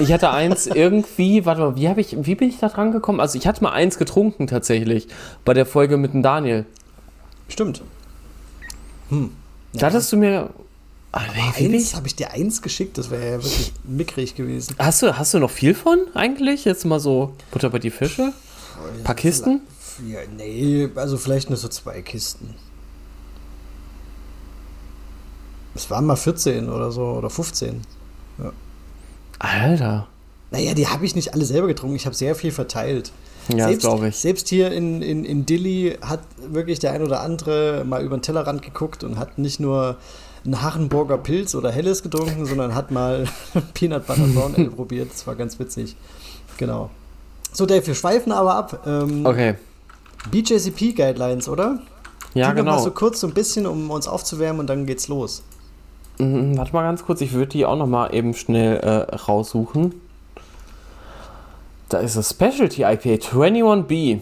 ich 0.00 0.12
hatte 0.12 0.30
eins 0.30 0.66
irgendwie, 0.66 1.44
warte 1.44 1.60
mal, 1.60 1.76
wie, 1.76 2.00
ich, 2.00 2.16
wie 2.24 2.34
bin 2.34 2.48
ich 2.48 2.58
da 2.58 2.68
dran 2.68 2.92
gekommen? 2.92 3.20
Also 3.20 3.38
ich 3.38 3.46
hatte 3.46 3.62
mal 3.62 3.72
eins 3.72 3.98
getrunken 3.98 4.46
tatsächlich 4.46 5.08
bei 5.44 5.54
der 5.54 5.66
Folge 5.66 5.96
mit 5.96 6.12
dem 6.12 6.22
Daniel. 6.22 6.66
Stimmt. 7.48 7.82
Hm. 9.10 9.30
Ja. 9.72 9.80
Da 9.80 9.86
hattest 9.86 10.12
du 10.12 10.16
mir. 10.16 10.50
Ah, 11.12 11.22
eins 11.56 11.96
habe 11.96 12.06
ich 12.06 12.14
dir 12.14 12.30
eins 12.30 12.62
geschickt, 12.62 12.96
das 12.96 13.10
wäre 13.10 13.24
ja 13.24 13.32
wirklich 13.32 13.72
mickrig 13.82 14.36
gewesen. 14.36 14.76
Hast 14.78 15.02
du, 15.02 15.18
hast 15.18 15.34
du 15.34 15.40
noch 15.40 15.50
viel 15.50 15.74
von 15.74 15.98
eigentlich? 16.14 16.64
Jetzt 16.64 16.84
mal 16.84 17.00
so 17.00 17.34
Butter 17.50 17.68
bei 17.70 17.80
die 17.80 17.90
Fische? 17.90 18.32
Ein 18.96 19.02
paar 19.02 19.16
Kisten? 19.16 19.60
Ja, 20.08 20.20
nee, 20.36 20.88
also 20.94 21.16
vielleicht 21.16 21.50
nur 21.50 21.56
so 21.56 21.66
zwei 21.66 22.00
Kisten. 22.02 22.54
Es 25.74 25.90
waren 25.90 26.06
mal 26.06 26.16
14 26.16 26.68
oder 26.68 26.92
so 26.92 27.02
oder 27.02 27.28
15. 27.28 27.82
Ja. 28.38 28.52
Alter. 29.40 30.06
Naja, 30.52 30.74
die 30.74 30.86
habe 30.86 31.04
ich 31.04 31.16
nicht 31.16 31.34
alle 31.34 31.44
selber 31.44 31.66
getrunken. 31.66 31.96
Ich 31.96 32.06
habe 32.06 32.14
sehr 32.14 32.34
viel 32.34 32.52
verteilt. 32.52 33.12
Ja, 33.48 33.66
selbst, 33.68 33.80
glaube 33.80 34.08
ich. 34.08 34.16
Selbst 34.16 34.48
hier 34.48 34.70
in, 34.70 35.02
in, 35.02 35.24
in 35.24 35.46
Dilly 35.46 35.98
hat 36.02 36.20
wirklich 36.48 36.78
der 36.78 36.92
ein 36.92 37.02
oder 37.02 37.20
andere 37.20 37.84
mal 37.84 38.04
über 38.04 38.16
den 38.16 38.22
Tellerrand 38.22 38.62
geguckt 38.62 39.02
und 39.02 39.18
hat 39.18 39.38
nicht 39.38 39.60
nur 39.60 39.96
einen 40.44 40.62
Hachenburger 40.62 41.18
Pilz 41.18 41.54
oder 41.54 41.70
Helles 41.70 42.02
getrunken, 42.02 42.46
sondern 42.46 42.74
hat 42.74 42.90
mal 42.90 43.26
Peanut 43.74 44.06
Butter 44.06 44.26
Brown 44.26 44.54
Ale 44.54 44.70
probiert. 44.76 45.10
Das 45.12 45.26
war 45.26 45.34
ganz 45.34 45.58
witzig. 45.58 45.96
Genau. 46.58 46.90
So, 47.52 47.66
Dave, 47.66 47.86
wir 47.86 47.94
schweifen 47.94 48.32
aber 48.32 48.54
ab. 48.54 48.86
Ähm, 48.86 49.26
okay. 49.26 49.54
BJCP 50.30 50.92
Guidelines, 50.94 51.48
oder? 51.48 51.80
Ja, 52.34 52.50
Die 52.50 52.56
genau. 52.56 52.76
Mal 52.76 52.82
so 52.82 52.90
kurz 52.90 53.20
so 53.20 53.26
ein 53.26 53.34
bisschen, 53.34 53.66
um 53.66 53.90
uns 53.90 54.06
aufzuwärmen 54.06 54.60
und 54.60 54.66
dann 54.68 54.86
geht's 54.86 55.08
los. 55.08 55.42
Mhm, 56.20 56.58
warte 56.58 56.72
mal 56.72 56.82
ganz 56.82 57.04
kurz, 57.04 57.20
ich 57.20 57.32
würde 57.32 57.48
die 57.48 57.64
auch 57.64 57.76
noch 57.76 57.86
mal 57.86 58.14
eben 58.14 58.34
schnell 58.34 58.76
äh, 58.78 59.14
raussuchen. 59.14 59.94
Da 61.88 61.98
ist 61.98 62.16
das 62.16 62.30
Specialty 62.30 62.82
IPA 62.82 63.14
21B. 63.34 64.20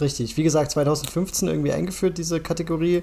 Richtig, 0.00 0.36
wie 0.36 0.42
gesagt, 0.42 0.70
2015 0.72 1.48
irgendwie 1.48 1.72
eingeführt, 1.72 2.18
diese 2.18 2.40
Kategorie. 2.40 3.02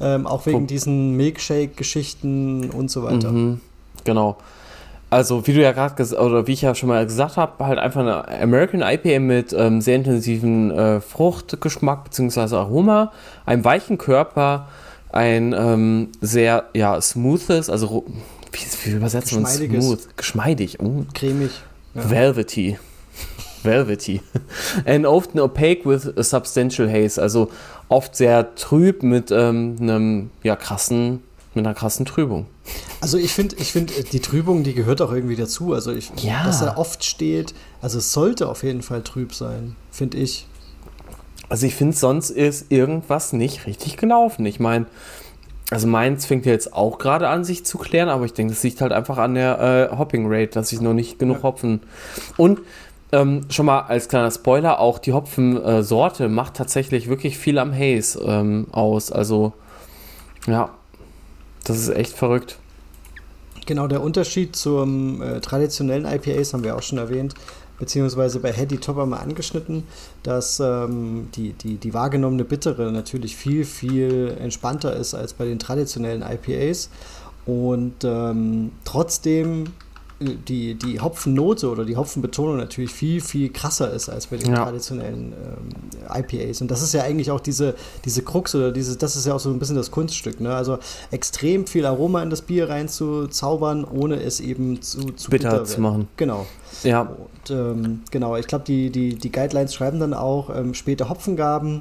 Ähm, 0.00 0.26
auch 0.26 0.46
wegen 0.46 0.66
diesen 0.66 1.16
Milkshake-Geschichten 1.16 2.70
und 2.70 2.90
so 2.90 3.02
weiter. 3.02 3.30
Mhm, 3.30 3.60
genau. 4.04 4.36
Also, 5.10 5.46
wie 5.46 5.52
du 5.52 5.60
ja 5.60 5.72
gerade 5.72 6.18
oder 6.20 6.46
wie 6.46 6.52
ich 6.52 6.62
ja 6.62 6.74
schon 6.74 6.88
mal 6.88 7.04
gesagt 7.04 7.36
habe, 7.36 7.66
halt 7.66 7.78
einfach 7.78 8.00
eine 8.00 8.28
American 8.40 8.80
IPA 8.80 9.18
mit 9.18 9.52
ähm, 9.52 9.80
sehr 9.80 9.96
intensiven 9.96 10.70
äh, 10.70 11.00
Fruchtgeschmack 11.00 12.04
bzw. 12.04 12.54
Aroma, 12.54 13.12
einem 13.44 13.64
weichen 13.64 13.98
Körper, 13.98 14.68
ein 15.12 15.52
ähm, 15.52 16.08
sehr 16.20 16.68
ja, 16.74 17.00
smoothes, 17.00 17.68
also 17.70 18.04
wie, 18.52 18.60
wie 18.84 18.96
übersetzt 18.96 19.32
man 19.32 19.46
smooth? 19.46 20.16
Geschmeidig. 20.16 20.78
Oh. 20.80 21.04
Cremig. 21.14 21.50
Ja. 21.94 22.10
Velvety. 22.10 22.78
Velvety. 23.62 24.22
And 24.84 25.06
often 25.06 25.38
opaque 25.38 25.84
with 25.84 26.16
a 26.16 26.22
substantial 26.22 26.88
haze. 26.88 27.20
Also 27.20 27.50
oft 27.88 28.16
sehr 28.16 28.54
trüb 28.54 29.02
mit 29.02 29.30
ähm, 29.30 29.76
einem 29.80 30.30
ja, 30.42 30.56
krassen, 30.56 31.22
mit 31.54 31.66
einer 31.66 31.74
krassen 31.74 32.06
Trübung. 32.06 32.46
Also 33.00 33.18
ich 33.18 33.32
finde, 33.32 33.56
ich 33.56 33.72
finde, 33.72 33.92
die 34.04 34.20
Trübung, 34.20 34.62
die 34.62 34.74
gehört 34.74 35.02
auch 35.02 35.12
irgendwie 35.12 35.36
dazu. 35.36 35.74
Also 35.74 35.92
ich, 35.92 36.10
ja. 36.16 36.44
dass 36.44 36.62
er 36.62 36.78
oft 36.78 37.04
steht, 37.04 37.54
also 37.82 37.98
es 37.98 38.12
sollte 38.12 38.48
auf 38.48 38.62
jeden 38.62 38.82
Fall 38.82 39.02
trüb 39.02 39.34
sein, 39.34 39.76
finde 39.90 40.18
ich. 40.18 40.46
Also 41.50 41.66
ich 41.66 41.74
finde, 41.74 41.96
sonst 41.96 42.30
ist 42.30 42.70
irgendwas 42.70 43.32
nicht 43.32 43.66
richtig 43.66 43.96
gelaufen. 43.96 44.46
Ich 44.46 44.60
meine, 44.60 44.86
also 45.70 45.88
meins 45.88 46.24
fängt 46.24 46.46
jetzt 46.46 46.72
auch 46.72 46.98
gerade 46.98 47.28
an, 47.28 47.44
sich 47.44 47.66
zu 47.66 47.76
klären, 47.76 48.08
aber 48.08 48.24
ich 48.24 48.32
denke, 48.32 48.54
das 48.54 48.62
liegt 48.62 48.80
halt 48.80 48.92
einfach 48.92 49.18
an 49.18 49.34
der 49.34 49.90
äh, 49.92 49.96
Hopping 49.96 50.26
Rate, 50.28 50.52
dass 50.52 50.72
ich 50.72 50.80
noch 50.80 50.94
nicht 50.94 51.18
genug 51.18 51.38
ja. 51.38 51.42
Hopfen. 51.42 51.80
Und 52.36 52.60
ähm, 53.10 53.42
schon 53.50 53.66
mal 53.66 53.80
als 53.80 54.08
kleiner 54.08 54.30
Spoiler, 54.30 54.78
auch 54.78 55.00
die 55.00 55.12
Hopfensorte 55.12 56.24
äh, 56.24 56.28
macht 56.28 56.54
tatsächlich 56.54 57.08
wirklich 57.08 57.36
viel 57.36 57.58
am 57.58 57.72
Haze 57.74 58.20
ähm, 58.24 58.68
aus. 58.70 59.10
Also, 59.10 59.52
ja, 60.46 60.70
das 61.64 61.78
ist 61.78 61.88
echt 61.88 62.12
verrückt. 62.12 62.58
Genau, 63.66 63.88
der 63.88 64.02
Unterschied 64.02 64.54
zum 64.54 65.20
äh, 65.20 65.40
traditionellen 65.40 66.06
IPAs 66.06 66.54
haben 66.54 66.62
wir 66.62 66.76
auch 66.76 66.82
schon 66.82 66.98
erwähnt, 66.98 67.34
beziehungsweise 67.80 68.38
bei 68.38 68.52
Heady 68.52 68.78
Topper 68.78 69.06
mal 69.06 69.16
angeschnitten, 69.16 69.82
dass 70.22 70.60
ähm, 70.60 71.28
die, 71.34 71.54
die, 71.54 71.78
die 71.78 71.92
wahrgenommene 71.92 72.44
Bittere 72.44 72.92
natürlich 72.92 73.34
viel, 73.34 73.64
viel 73.64 74.36
entspannter 74.38 74.94
ist 74.94 75.14
als 75.14 75.32
bei 75.32 75.46
den 75.46 75.58
traditionellen 75.58 76.22
IPAs. 76.22 76.90
Und 77.46 78.04
ähm, 78.04 78.70
trotzdem 78.84 79.64
die, 80.20 80.74
die 80.74 81.00
Hopfennote 81.00 81.70
oder 81.70 81.86
die 81.86 81.96
Hopfenbetonung 81.96 82.58
natürlich 82.58 82.92
viel, 82.92 83.22
viel 83.22 83.50
krasser 83.50 83.90
ist 83.90 84.10
als 84.10 84.26
bei 84.26 84.36
den 84.36 84.50
ja. 84.50 84.64
traditionellen 84.64 85.32
ähm, 85.32 86.22
IPAs. 86.22 86.60
Und 86.60 86.70
das 86.70 86.82
ist 86.82 86.92
ja 86.92 87.02
eigentlich 87.02 87.30
auch 87.30 87.40
diese, 87.40 87.74
diese 88.04 88.22
Krux 88.22 88.54
oder 88.54 88.70
dieses, 88.70 88.98
das 88.98 89.16
ist 89.16 89.26
ja 89.26 89.34
auch 89.34 89.40
so 89.40 89.48
ein 89.50 89.58
bisschen 89.58 89.76
das 89.76 89.90
Kunststück. 89.90 90.40
Ne? 90.40 90.54
Also 90.54 90.78
extrem 91.10 91.66
viel 91.66 91.86
Aroma 91.86 92.22
in 92.22 92.28
das 92.28 92.42
Bier 92.42 92.68
reinzuzaubern, 92.68 93.84
ohne 93.84 94.22
es 94.22 94.40
eben 94.40 94.82
zu, 94.82 95.12
zu 95.12 95.30
bitter, 95.30 95.50
bitter 95.50 95.64
zu 95.64 95.80
machen. 95.80 96.08
Genau. 96.18 96.46
Ja. 96.82 97.00
Und, 97.00 97.50
ähm, 97.50 98.00
genau, 98.10 98.36
ich 98.36 98.46
glaube, 98.46 98.64
die, 98.66 98.90
die, 98.90 99.14
die 99.14 99.32
Guidelines 99.32 99.74
schreiben 99.74 100.00
dann 100.00 100.12
auch 100.12 100.54
ähm, 100.54 100.74
späte 100.74 101.08
Hopfengaben. 101.08 101.80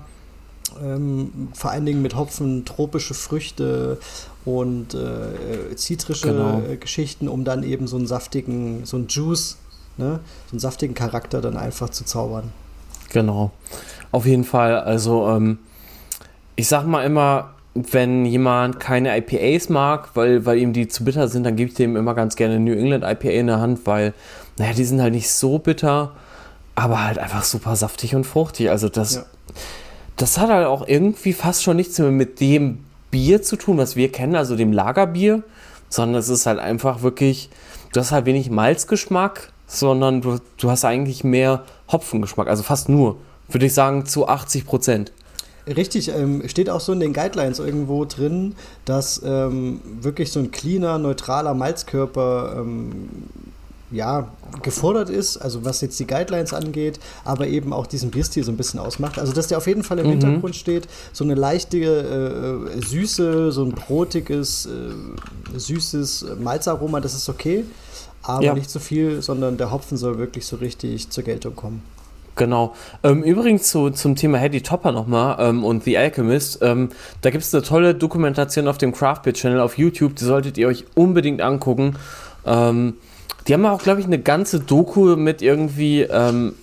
Ähm, 0.82 1.50
vor 1.54 1.72
allen 1.72 1.86
Dingen 1.86 2.02
mit 2.02 2.16
Hopfen, 2.16 2.64
tropische 2.64 3.16
Früchte 3.16 3.98
und 4.46 4.94
äh, 4.94 5.76
zitrische 5.76 6.30
genau. 6.30 6.62
Geschichten, 6.80 7.28
um 7.28 7.44
dann 7.44 7.64
eben 7.64 7.88
so 7.88 7.98
einen 7.98 8.08
saftigen, 8.08 8.86
so 8.86 8.98
einen 8.98 9.08
Juice, 9.08 9.58
ne, 9.98 10.20
so 10.48 10.54
einen 10.54 10.60
saftigen 10.60 10.96
Charakter 10.96 11.42
dann 11.42 11.58
einfach 11.58 11.90
zu 11.90 12.06
zaubern. 12.06 12.52
Genau. 13.12 13.52
Auf 14.12 14.26
jeden 14.26 14.44
Fall. 14.44 14.80
Also, 14.80 15.28
ähm, 15.28 15.60
ich 16.56 16.68
sag 16.68 16.86
mal 16.86 17.04
immer, 17.04 17.54
wenn 17.74 18.26
jemand 18.26 18.80
keine 18.80 19.16
IPAs 19.18 19.70
mag, 19.70 20.10
weil, 20.16 20.46
weil 20.46 20.58
ihm 20.58 20.74
die 20.74 20.88
zu 20.88 21.04
bitter 21.04 21.28
sind, 21.28 21.44
dann 21.44 21.56
gebe 21.56 21.70
ich 21.70 21.76
dem 21.76 21.96
immer 21.96 22.16
ganz 22.16 22.36
gerne 22.36 22.60
New 22.60 22.74
England 22.74 23.04
IPA 23.04 23.30
in 23.30 23.48
der 23.48 23.60
Hand, 23.60 23.86
weil, 23.86 24.14
naja, 24.58 24.74
die 24.74 24.84
sind 24.84 25.02
halt 25.02 25.14
nicht 25.14 25.30
so 25.30 25.60
bitter, 25.60 26.14
aber 26.76 27.04
halt 27.04 27.20
einfach 27.20 27.44
super 27.44 27.76
saftig 27.76 28.16
und 28.16 28.26
fruchtig. 28.26 28.70
Also 28.70 28.90
das, 28.90 29.16
ja. 29.16 29.26
das 30.18 30.38
hat 30.38 30.50
halt 30.50 30.66
auch 30.66 30.88
irgendwie 30.88 31.34
fast 31.34 31.64
schon 31.64 31.78
nichts 31.78 32.00
mehr 32.00 32.12
mit 32.12 32.40
dem 32.40 32.80
Bier 33.12 33.42
zu 33.42 33.56
tun, 33.56 33.78
was 33.78 33.96
wir 33.96 34.12
kennen, 34.12 34.36
also 34.36 34.56
dem 34.56 34.72
Lagerbier, 34.72 35.44
sondern 35.90 36.20
es 36.20 36.30
ist 36.30 36.46
halt 36.46 36.60
einfach 36.60 37.02
wirklich, 37.02 37.50
du 37.94 38.00
hast 38.00 38.12
halt 38.12 38.26
wenig 38.26 38.50
Malzgeschmack, 38.50 39.52
sondern 39.68 40.22
du, 40.22 40.40
du 40.58 40.70
hast 40.70 40.86
eigentlich 40.86 41.24
mehr 41.24 41.64
Hopfengeschmack, 41.92 42.48
also 42.48 42.64
fast 42.64 42.90
nur, 42.90 43.18
würde 43.48 43.66
ich 43.66 43.74
sagen, 43.74 44.06
zu 44.06 44.28
80 44.28 44.66
Prozent. 44.66 45.12
Richtig, 45.68 46.10
ähm, 46.10 46.48
steht 46.48 46.70
auch 46.70 46.80
so 46.80 46.94
in 46.94 47.00
den 47.00 47.14
Guidelines 47.14 47.60
irgendwo 47.60 48.06
drin, 48.06 48.56
dass 48.86 49.22
ähm, 49.24 49.82
wirklich 50.02 50.32
so 50.32 50.40
ein 50.40 50.50
cleaner, 50.52 50.98
neutraler 50.98 51.54
Malzkörper 51.54 52.56
ähm, 52.58 53.10
ja, 53.92 54.28
gefordert 54.62 55.10
ist, 55.10 55.38
also 55.38 55.66
was 55.66 55.82
jetzt 55.82 56.00
die 56.00 56.06
Guidelines 56.06 56.54
angeht, 56.54 57.00
aber 57.26 57.48
eben 57.48 57.74
auch 57.74 57.88
diesen 57.88 58.12
Bierstil 58.12 58.44
so 58.44 58.52
ein 58.52 58.58
bisschen 58.58 58.80
ausmacht. 58.80 59.18
Also, 59.18 59.34
dass 59.34 59.48
der 59.48 59.58
auf 59.58 59.68
jeden 59.68 59.84
Fall 59.84 60.00
im 60.00 60.06
mhm. 60.06 60.12
Hintergrund 60.12 60.56
steht, 60.56 60.88
so 61.12 61.24
eine 61.24 61.36
leichte 61.36 61.78
äh, 61.78 62.82
Süße, 62.82 63.52
so 63.52 63.64
ein 63.64 63.72
brotiges, 63.72 64.68
äh, 64.68 65.58
süßes 65.58 66.26
Malzaroma, 66.40 67.00
das 67.00 67.16
ist 67.16 67.30
okay, 67.30 67.66
aber 68.22 68.44
ja. 68.44 68.54
nicht 68.54 68.70
zu 68.70 68.80
so 68.80 68.86
viel, 68.86 69.22
sondern 69.22 69.58
der 69.58 69.72
Hopfen 69.72 69.98
soll 69.98 70.18
wirklich 70.18 70.46
so 70.46 70.58
richtig 70.58 71.10
zur 71.10 71.24
Geltung 71.24 71.56
kommen. 71.56 71.82
Genau. 72.36 72.74
Ähm, 73.04 73.22
übrigens 73.24 73.70
zu, 73.70 73.90
zum 73.90 74.16
Thema 74.16 74.38
Hedy 74.38 74.62
Topper 74.62 74.94
nochmal 74.94 75.36
ähm, 75.40 75.66
und 75.66 75.84
The 75.84 75.98
Alchemist. 75.98 76.60
Ähm, 76.62 76.90
da 77.22 77.32
gibt 77.32 77.44
es 77.44 77.54
eine 77.54 77.64
tolle 77.64 77.94
Dokumentation 77.96 78.70
auf 78.70 78.78
dem 78.78 78.94
Craft 78.94 79.24
Beer 79.24 79.34
Channel 79.34 79.60
auf 79.60 79.78
YouTube, 79.78 80.16
die 80.16 80.24
solltet 80.24 80.58
ihr 80.58 80.68
euch 80.70 80.86
unbedingt 80.96 81.42
angucken. 81.42 81.98
Ähm, 82.46 82.94
die 83.50 83.56
haben 83.56 83.66
auch, 83.66 83.82
glaube 83.82 84.00
ich, 84.00 84.06
eine 84.06 84.20
ganze 84.20 84.60
Doku 84.60 85.16
mit 85.16 85.42
irgendwie, 85.42 86.04
ähm, 86.04 86.54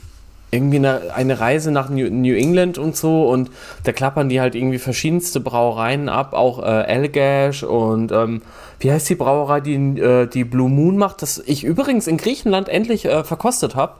irgendwie 0.53 0.77
eine, 0.77 1.13
eine, 1.13 1.41
Reise 1.41 1.73
nach 1.73 1.89
New, 1.89 2.09
New, 2.09 2.37
England 2.37 2.79
und 2.79 2.97
so 2.97 3.29
und 3.29 3.51
da 3.83 3.91
klappern 3.91 4.29
die 4.29 4.41
halt 4.41 4.55
irgendwie 4.55 4.79
verschiedenste 4.79 5.41
Brauereien 5.41 6.09
ab, 6.09 6.33
auch 6.33 6.63
äh, 6.63 6.85
Elgash 6.85 7.65
und 7.65 8.13
ähm, 8.13 8.41
wie 8.79 8.93
heißt 8.93 9.09
die 9.09 9.17
Brauerei, 9.17 9.61
die 9.61 9.75
äh, 9.75 10.29
die 10.29 10.45
Blue 10.45 10.69
Moon 10.69 10.97
macht, 10.97 11.23
das 11.23 11.43
ich 11.45 11.65
übrigens 11.65 12.07
in 12.07 12.19
Griechenland 12.19 12.69
endlich 12.69 13.05
äh, 13.07 13.25
verkostet 13.25 13.75
habe. 13.75 13.95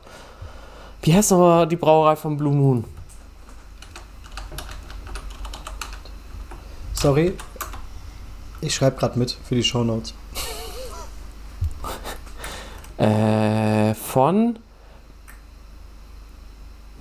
Wie 1.03 1.13
heißt 1.13 1.33
aber 1.33 1.67
die 1.67 1.75
Brauerei 1.75 2.15
von 2.15 2.37
Blue 2.37 2.55
Moon? 2.55 2.85
Sorry, 6.95 7.33
ich 8.61 8.77
schreibe 8.77 8.97
gerade 8.97 9.19
mit 9.19 9.37
für 9.45 9.57
die 9.57 9.65
Show 9.65 9.83
Notes. 9.83 10.15
Äh, 12.99 13.95
von. 13.95 14.59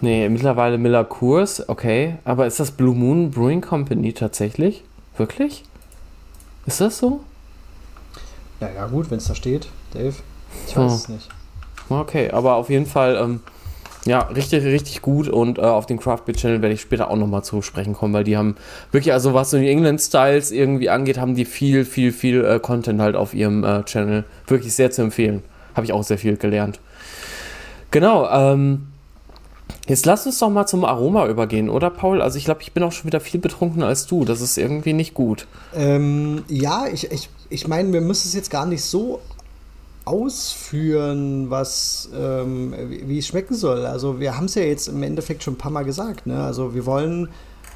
Nee, 0.02 0.28
mittlerweile 0.30 0.78
Miller 0.78 1.06
Kurs, 1.06 1.68
okay. 1.70 2.16
Aber 2.26 2.46
ist 2.46 2.60
das 2.60 2.72
Blue 2.72 2.94
Moon 2.94 3.32
Brewing 3.32 3.62
Company 3.62 4.14
tatsächlich? 4.14 4.84
Wirklich? 5.18 5.64
Ist 6.66 6.82
das 6.82 6.98
so? 6.98 7.22
Ja, 8.60 8.70
ja, 8.70 8.88
gut, 8.88 9.10
wenn 9.10 9.18
es 9.18 9.26
da 9.26 9.36
steht, 9.36 9.68
Dave. 9.94 10.16
Ich 10.68 10.76
weiß 10.76 10.92
oh. 10.92 10.96
es 10.96 11.10
nicht. 11.10 11.30
Okay, 11.90 12.32
aber 12.32 12.56
auf 12.56 12.70
jeden 12.70 12.86
Fall, 12.86 13.16
ähm, 13.16 13.42
ja, 14.06 14.20
richtig, 14.20 14.64
richtig 14.64 15.02
gut 15.02 15.28
und 15.28 15.60
äh, 15.60 15.62
auf 15.62 15.86
den 15.86 16.00
Craft 16.00 16.22
Beer 16.26 16.36
Channel 16.36 16.62
werde 16.62 16.74
ich 16.74 16.82
später 16.82 17.10
auch 17.10 17.16
nochmal 17.16 17.44
zu 17.44 17.62
sprechen 17.62 17.94
kommen, 17.94 18.14
weil 18.14 18.24
die 18.24 18.38
haben 18.38 18.56
wirklich, 18.92 19.14
also 19.14 19.34
was 19.34 19.52
so 19.52 19.58
die 19.58 19.70
England 19.70 20.02
Styles 20.02 20.52
irgendwie 20.52 20.90
angeht, 20.90 21.18
haben 21.18 21.36
die 21.36 21.46
viel, 21.46 21.86
viel, 21.86 22.12
viel 22.12 22.44
äh, 22.44 22.60
Content 22.60 23.02
halt 23.02 23.16
auf 23.16 23.34
ihrem 23.34 23.64
äh, 23.64 23.84
Channel. 23.84 24.26
Wirklich 24.48 24.74
sehr 24.74 24.92
zu 24.92 25.02
empfehlen 25.04 25.44
habe 25.76 25.86
ich 25.86 25.94
auch 25.94 26.04
sehr 26.04 26.18
viel 26.18 26.38
gelernt. 26.38 26.80
Genau, 27.92 28.28
ähm, 28.30 28.88
Jetzt 29.88 30.08
lass 30.08 30.26
uns 30.26 30.40
doch 30.40 30.50
mal 30.50 30.66
zum 30.66 30.84
Aroma 30.84 31.28
übergehen, 31.28 31.70
oder 31.70 31.92
Paul? 31.92 32.22
Also 32.22 32.40
ich 32.40 32.46
glaube, 32.46 32.64
ich 32.64 32.72
bin 32.72 32.82
auch 32.82 32.92
schon 32.92 33.06
wieder 33.06 33.20
viel 33.20 33.40
betrunkener 33.40 33.86
als 33.86 34.08
du. 34.08 34.26
Das 34.26 34.42
ist 34.42 34.58
irgendwie 34.58 34.94
nicht 34.94 35.14
gut. 35.14 35.46
Ähm, 35.76 36.44
ja, 36.48 36.88
ich, 36.92 37.12
ich, 37.12 37.30
ich 37.50 37.68
meine, 37.68 37.94
wir 37.94 38.02
müssen 38.02 38.28
es 38.28 38.34
jetzt 38.34 38.50
gar 38.50 38.66
nicht 38.66 38.84
so 38.84 39.20
ausführen, 40.06 41.50
was 41.52 42.10
ähm, 42.16 42.74
wie 43.06 43.20
es 43.20 43.28
schmecken 43.28 43.54
soll. 43.54 43.86
Also 43.86 44.20
wir 44.20 44.38
haben 44.38 44.46
es 44.46 44.56
ja 44.56 44.64
jetzt 44.64 44.88
im 44.88 45.04
Endeffekt 45.04 45.44
schon 45.44 45.54
ein 45.54 45.58
paar 45.58 45.72
Mal 45.72 45.86
gesagt. 45.86 46.26
Ne? 46.26 46.44
Also 46.44 46.74
wir 46.74 46.86
wollen 46.88 47.30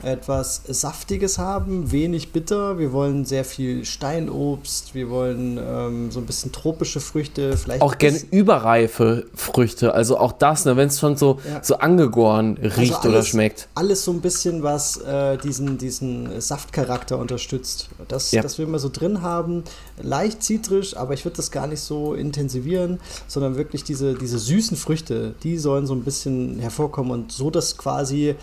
etwas 0.03 0.61
Saftiges 0.67 1.37
haben, 1.37 1.91
wenig 1.91 2.31
bitter. 2.31 2.77
Wir 2.77 2.93
wollen 2.93 3.25
sehr 3.25 3.43
viel 3.43 3.85
Steinobst, 3.85 4.95
wir 4.95 5.09
wollen 5.09 5.57
ähm, 5.57 6.11
so 6.11 6.19
ein 6.19 6.25
bisschen 6.25 6.51
tropische 6.51 6.99
Früchte, 6.99 7.57
vielleicht. 7.57 7.81
Auch 7.81 7.97
gerne 7.97 8.19
überreife 8.31 9.25
Früchte, 9.35 9.93
also 9.93 10.17
auch 10.17 10.31
das, 10.31 10.65
ne, 10.65 10.77
wenn 10.77 10.87
es 10.87 10.99
schon 10.99 11.17
so, 11.17 11.39
ja. 11.47 11.63
so 11.63 11.77
angegoren 11.77 12.57
riecht 12.57 12.95
also 12.95 12.95
alles, 12.95 13.05
oder 13.05 13.23
schmeckt. 13.23 13.67
Alles 13.75 14.03
so 14.03 14.11
ein 14.11 14.21
bisschen, 14.21 14.63
was 14.63 14.97
äh, 14.97 15.37
diesen, 15.37 15.77
diesen 15.77 16.39
Saftcharakter 16.39 17.17
unterstützt. 17.17 17.89
Das, 18.07 18.31
ja. 18.31 18.41
das 18.41 18.57
wir 18.57 18.65
immer 18.65 18.79
so 18.79 18.89
drin 18.89 19.21
haben. 19.21 19.63
Leicht 20.01 20.43
zitrisch, 20.43 20.95
aber 20.95 21.13
ich 21.13 21.25
würde 21.25 21.37
das 21.37 21.51
gar 21.51 21.67
nicht 21.67 21.81
so 21.81 22.13
intensivieren, 22.13 22.99
sondern 23.27 23.57
wirklich 23.57 23.83
diese, 23.83 24.13
diese 24.13 24.39
süßen 24.39 24.77
Früchte, 24.77 25.35
die 25.43 25.57
sollen 25.57 25.85
so 25.85 25.93
ein 25.93 26.03
bisschen 26.03 26.59
hervorkommen 26.59 27.11
und 27.11 27.31
so, 27.31 27.49
dass 27.49 27.77
quasi 27.77 28.35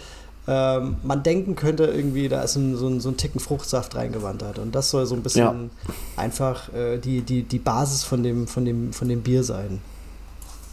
ähm, 0.48 0.96
man 1.02 1.22
denken 1.22 1.56
könnte, 1.56 1.84
irgendwie, 1.84 2.28
da 2.28 2.42
ist 2.42 2.56
ein, 2.56 2.76
so, 2.76 2.86
ein, 2.88 3.00
so 3.00 3.08
ein 3.08 3.16
Ticken 3.16 3.40
Fruchtsaft 3.40 3.96
reingewandert. 3.96 4.58
Und 4.58 4.74
das 4.74 4.90
soll 4.90 5.06
so 5.06 5.14
ein 5.14 5.22
bisschen 5.22 5.70
ja. 5.86 5.94
einfach 6.16 6.72
äh, 6.72 6.98
die, 6.98 7.22
die, 7.22 7.42
die 7.42 7.58
Basis 7.58 8.04
von 8.04 8.22
dem, 8.22 8.46
von, 8.46 8.64
dem, 8.64 8.92
von 8.92 9.08
dem 9.08 9.22
Bier 9.22 9.42
sein. 9.42 9.80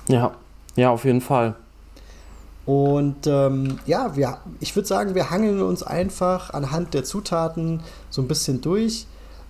Ja, 0.07 0.33
ja, 0.75 0.91
auf 0.91 1.05
jeden 1.05 1.21
Fall. 1.21 1.55
Und 2.65 3.27
ähm, 3.27 3.79
ja, 3.85 4.15
wir, 4.15 4.37
ich 4.59 4.75
würde 4.75 4.87
sagen, 4.87 5.15
wir 5.15 5.29
hangeln 5.29 5.61
uns 5.61 5.83
einfach 5.83 6.53
anhand 6.53 6.93
der 6.93 7.03
Zutaten 7.03 7.81
so 8.09 8.21
ein 8.21 8.27
bisschen 8.27 8.61
durch 8.61 9.05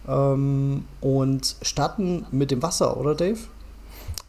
ähm, 0.07 0.85
und 0.99 1.55
starten 1.61 2.25
mit 2.31 2.49
dem 2.49 2.63
Wasser, 2.63 2.97
oder 2.97 3.13
Dave? 3.13 3.39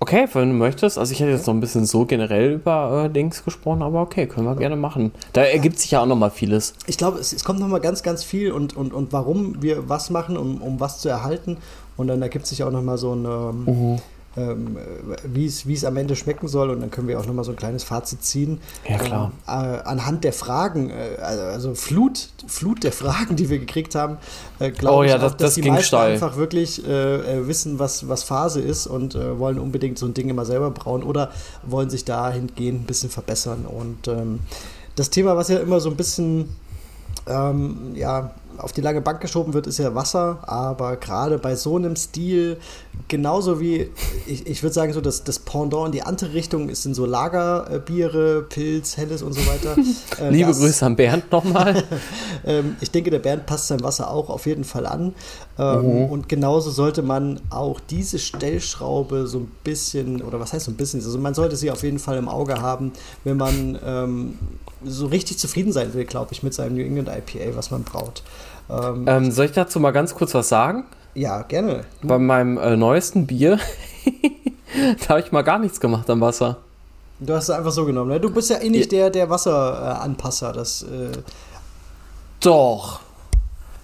Okay, 0.04 0.28
wenn 0.34 0.50
du 0.50 0.54
möchtest. 0.56 0.98
Also 0.98 1.12
ich 1.12 1.20
hätte 1.20 1.30
jetzt 1.30 1.46
noch 1.46 1.54
ein 1.54 1.60
bisschen 1.60 1.86
so 1.86 2.04
generell 2.04 2.52
über 2.52 3.06
äh, 3.06 3.08
Dings 3.08 3.42
gesprochen, 3.42 3.80
aber 3.80 4.02
okay, 4.02 4.26
können 4.26 4.46
wir 4.46 4.54
gerne 4.54 4.76
machen. 4.76 5.12
Da 5.32 5.40
ergibt 5.40 5.78
sich 5.78 5.92
ja 5.92 6.02
auch 6.02 6.06
noch 6.06 6.14
mal 6.14 6.28
vieles. 6.28 6.74
Ich 6.86 6.98
glaube, 6.98 7.18
es, 7.18 7.32
es, 7.32 7.42
kommt 7.42 7.58
noch 7.58 7.68
mal 7.68 7.80
ganz, 7.80 8.02
ganz 8.02 8.22
viel 8.22 8.52
und, 8.52 8.76
und, 8.76 8.92
und 8.92 9.14
warum 9.14 9.62
wir 9.62 9.88
was 9.88 10.10
machen, 10.10 10.36
um, 10.36 10.60
um 10.60 10.78
was 10.78 10.98
zu 10.98 11.08
erhalten. 11.08 11.56
Und 11.96 12.08
dann 12.08 12.20
ergibt 12.20 12.46
sich 12.46 12.62
auch 12.64 12.70
noch 12.70 12.82
mal 12.82 12.98
so 12.98 13.14
ein, 13.14 13.24
ähm, 13.24 13.64
mhm 13.64 13.98
ähm, 14.36 14.76
wie 15.24 15.46
es 15.46 15.84
am 15.84 15.96
Ende 15.96 16.16
schmecken 16.16 16.48
soll. 16.48 16.70
Und 16.70 16.80
dann 16.80 16.90
können 16.90 17.08
wir 17.08 17.18
auch 17.18 17.26
nochmal 17.26 17.44
so 17.44 17.52
ein 17.52 17.56
kleines 17.56 17.84
Fazit 17.84 18.22
ziehen. 18.24 18.60
Ja, 18.88 18.98
klar. 18.98 19.32
Ähm, 19.48 19.54
äh, 19.54 19.78
anhand 19.84 20.24
der 20.24 20.32
Fragen, 20.32 20.90
äh, 20.90 21.20
also 21.20 21.74
Flut, 21.74 22.28
Flut 22.46 22.84
der 22.84 22.92
Fragen, 22.92 23.36
die 23.36 23.48
wir 23.50 23.58
gekriegt 23.58 23.94
haben, 23.94 24.18
äh, 24.58 24.70
glaube 24.70 24.96
oh, 24.96 25.02
ja, 25.02 25.16
ich, 25.16 25.20
das, 25.20 25.32
auch, 25.32 25.36
dass 25.36 25.54
das 25.54 25.62
die 25.62 25.70
meisten 25.70 25.86
steil. 25.86 26.12
einfach 26.14 26.36
wirklich 26.36 26.86
äh, 26.86 27.38
äh, 27.38 27.48
wissen, 27.48 27.78
was, 27.78 28.08
was 28.08 28.22
Phase 28.22 28.60
ist 28.60 28.86
und 28.86 29.14
äh, 29.14 29.38
wollen 29.38 29.58
unbedingt 29.58 29.98
so 29.98 30.06
ein 30.06 30.14
Ding 30.14 30.28
immer 30.28 30.44
selber 30.44 30.70
brauen 30.70 31.02
oder 31.02 31.30
wollen 31.62 31.90
sich 31.90 32.04
dahingehend 32.04 32.82
ein 32.82 32.86
bisschen 32.86 33.10
verbessern. 33.10 33.66
Und 33.66 34.08
ähm, 34.08 34.40
das 34.96 35.10
Thema, 35.10 35.36
was 35.36 35.48
ja 35.48 35.58
immer 35.58 35.80
so 35.80 35.90
ein 35.90 35.96
bisschen 35.96 36.48
ähm, 37.26 37.92
ja, 37.94 38.30
auf 38.58 38.72
die 38.72 38.80
lange 38.80 39.00
Bank 39.00 39.20
geschoben 39.20 39.52
wird, 39.54 39.66
ist 39.66 39.78
ja 39.78 39.94
Wasser, 39.94 40.38
aber 40.42 40.96
gerade 40.96 41.38
bei 41.38 41.56
so 41.56 41.76
einem 41.76 41.96
Stil, 41.96 42.58
genauso 43.08 43.60
wie, 43.60 43.90
ich, 44.26 44.46
ich 44.46 44.62
würde 44.62 44.72
sagen, 44.72 44.92
so 44.92 45.00
das, 45.00 45.24
das 45.24 45.38
Pendant 45.38 45.86
in 45.86 45.92
die 45.92 46.02
andere 46.02 46.34
Richtung 46.34 46.68
ist 46.68 46.82
sind 46.82 46.94
so 46.94 47.06
Lagerbiere, 47.06 48.42
Pilz, 48.42 48.96
Helles 48.96 49.22
und 49.22 49.32
so 49.32 49.40
weiter. 49.46 49.76
Äh, 50.20 50.30
Liebe 50.30 50.50
das, 50.50 50.60
Grüße 50.60 50.86
an 50.86 50.96
Bernd 50.96 51.32
nochmal. 51.32 51.82
ähm, 52.44 52.76
ich 52.80 52.90
denke, 52.90 53.10
der 53.10 53.18
Bernd 53.18 53.46
passt 53.46 53.66
sein 53.66 53.82
Wasser 53.82 54.10
auch 54.10 54.28
auf 54.28 54.46
jeden 54.46 54.62
Fall 54.62 54.86
an. 54.86 55.14
Ähm, 55.58 56.04
mhm. 56.04 56.04
Und 56.06 56.28
genauso 56.28 56.70
sollte 56.70 57.02
man 57.02 57.40
auch 57.50 57.80
diese 57.80 58.20
Stellschraube 58.20 59.26
so 59.26 59.38
ein 59.38 59.50
bisschen, 59.64 60.22
oder 60.22 60.38
was 60.38 60.52
heißt 60.52 60.66
so 60.66 60.70
ein 60.70 60.76
bisschen, 60.76 61.00
also 61.00 61.18
man 61.18 61.34
sollte 61.34 61.56
sie 61.56 61.70
auf 61.70 61.82
jeden 61.82 61.98
Fall 61.98 62.16
im 62.16 62.28
Auge 62.28 62.60
haben, 62.60 62.92
wenn 63.24 63.36
man 63.36 63.78
ähm, 63.84 64.38
so 64.84 65.06
richtig 65.06 65.38
zufrieden 65.38 65.72
sein 65.72 65.94
will, 65.94 66.04
glaube 66.04 66.32
ich, 66.32 66.42
mit 66.42 66.54
seinem 66.54 66.76
New 66.76 66.84
England 66.84 67.08
IPA, 67.08 67.56
was 67.56 67.70
man 67.70 67.82
braut. 67.82 68.22
Ähm, 68.70 69.04
ähm, 69.06 69.30
soll 69.30 69.46
ich 69.46 69.52
dazu 69.52 69.80
mal 69.80 69.90
ganz 69.90 70.14
kurz 70.14 70.34
was 70.34 70.48
sagen? 70.48 70.84
Ja, 71.14 71.42
gerne. 71.42 71.84
Bei 72.02 72.18
meinem 72.18 72.58
äh, 72.58 72.76
neuesten 72.76 73.26
Bier, 73.26 73.58
da 75.00 75.08
habe 75.10 75.20
ich 75.20 75.32
mal 75.32 75.42
gar 75.42 75.58
nichts 75.58 75.80
gemacht 75.80 76.08
am 76.10 76.20
Wasser. 76.20 76.58
Du 77.20 77.32
hast 77.34 77.44
es 77.44 77.50
einfach 77.50 77.70
so 77.70 77.84
genommen, 77.84 78.10
ne? 78.10 78.20
Du 78.20 78.30
bist 78.30 78.50
ja 78.50 78.58
eh 78.58 78.68
nicht 78.68 78.90
der, 78.90 79.10
der 79.10 79.30
Wasseranpasser. 79.30 80.52
Das, 80.52 80.82
äh 80.82 81.12
Doch. 82.40 83.00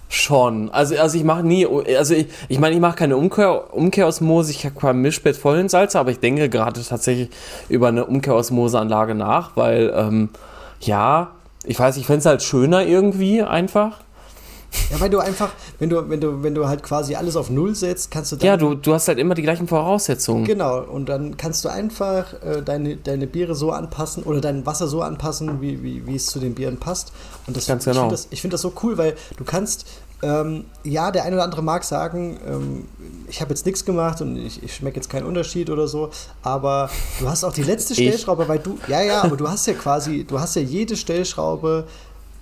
Schon. 0.09 0.69
Also, 0.71 0.97
also 0.97 1.17
ich 1.17 1.23
mache 1.23 1.41
nie, 1.41 1.65
also 1.65 2.13
ich, 2.13 2.27
ich 2.49 2.59
meine, 2.59 2.75
ich 2.75 2.81
mache 2.81 2.97
keine 2.97 3.15
Umkehr, 3.15 3.73
Umkehrosmose, 3.73 4.51
ich 4.51 4.65
habe 4.65 4.75
kein 4.77 4.97
Mischbett 4.97 5.37
voll 5.37 5.57
in 5.57 5.69
Salze, 5.69 5.97
aber 5.97 6.11
ich 6.11 6.19
denke 6.19 6.49
gerade 6.49 6.83
tatsächlich 6.83 7.29
über 7.69 7.87
eine 7.87 8.05
Umkehrosmoseanlage 8.05 9.15
nach, 9.15 9.55
weil, 9.55 9.93
ähm, 9.95 10.29
ja, 10.81 11.31
ich 11.63 11.79
weiß, 11.79 11.97
ich 11.97 12.05
fände 12.05 12.19
es 12.19 12.25
halt 12.25 12.43
schöner 12.43 12.83
irgendwie 12.83 13.41
einfach. 13.41 13.99
Ja, 14.89 14.99
weil 15.01 15.09
du 15.09 15.19
einfach, 15.19 15.51
wenn 15.79 15.89
du, 15.89 16.09
wenn 16.09 16.21
du, 16.21 16.43
wenn 16.43 16.55
du 16.55 16.67
halt 16.67 16.81
quasi 16.81 17.15
alles 17.15 17.35
auf 17.35 17.49
Null 17.49 17.75
setzt, 17.75 18.09
kannst 18.09 18.31
du 18.31 18.37
dann. 18.37 18.47
Ja, 18.47 18.57
du, 18.57 18.75
du 18.75 18.93
hast 18.93 19.07
halt 19.07 19.19
immer 19.19 19.35
die 19.35 19.41
gleichen 19.41 19.67
Voraussetzungen. 19.67 20.45
Genau, 20.45 20.81
und 20.81 21.09
dann 21.09 21.35
kannst 21.35 21.65
du 21.65 21.69
einfach 21.69 22.33
äh, 22.41 22.61
deine, 22.61 22.95
deine 22.95 23.27
Biere 23.27 23.53
so 23.53 23.71
anpassen 23.71 24.23
oder 24.23 24.39
dein 24.39 24.65
Wasser 24.65 24.87
so 24.87 25.01
anpassen, 25.01 25.61
wie, 25.61 25.83
wie, 25.83 26.07
wie 26.07 26.15
es 26.15 26.27
zu 26.27 26.39
den 26.39 26.55
Bieren 26.55 26.77
passt. 26.77 27.11
Und 27.47 27.57
das, 27.57 27.67
Ganz 27.67 27.83
genau. 27.83 27.91
Ich 27.93 27.99
finde 27.99 28.29
das, 28.29 28.39
find 28.39 28.53
das 28.53 28.61
so 28.61 28.73
cool, 28.81 28.97
weil 28.97 29.15
du 29.35 29.43
kannst, 29.43 29.85
ähm, 30.21 30.65
ja, 30.83 31.11
der 31.11 31.23
eine 31.23 31.35
oder 31.35 31.43
andere 31.43 31.63
mag 31.63 31.83
sagen, 31.83 32.39
ähm, 32.47 32.87
ich 33.27 33.41
habe 33.41 33.49
jetzt 33.49 33.65
nichts 33.65 33.85
gemacht 33.85 34.21
und 34.21 34.37
ich, 34.37 34.61
ich 34.61 34.75
schmecke 34.75 34.97
jetzt 34.97 35.09
keinen 35.09 35.25
Unterschied 35.25 35.69
oder 35.69 35.87
so, 35.87 36.11
aber 36.43 36.89
du 37.19 37.27
hast 37.27 37.43
auch 37.43 37.53
die 37.53 37.63
letzte 37.63 37.93
Stellschraube, 37.93 38.47
weil 38.47 38.59
du, 38.59 38.77
ja, 38.87 39.01
ja, 39.01 39.23
aber 39.23 39.37
du 39.37 39.49
hast 39.49 39.65
ja 39.67 39.73
quasi, 39.73 40.23
du 40.23 40.39
hast 40.39 40.55
ja 40.55 40.61
jede 40.61 40.95
Stellschraube 40.95 41.85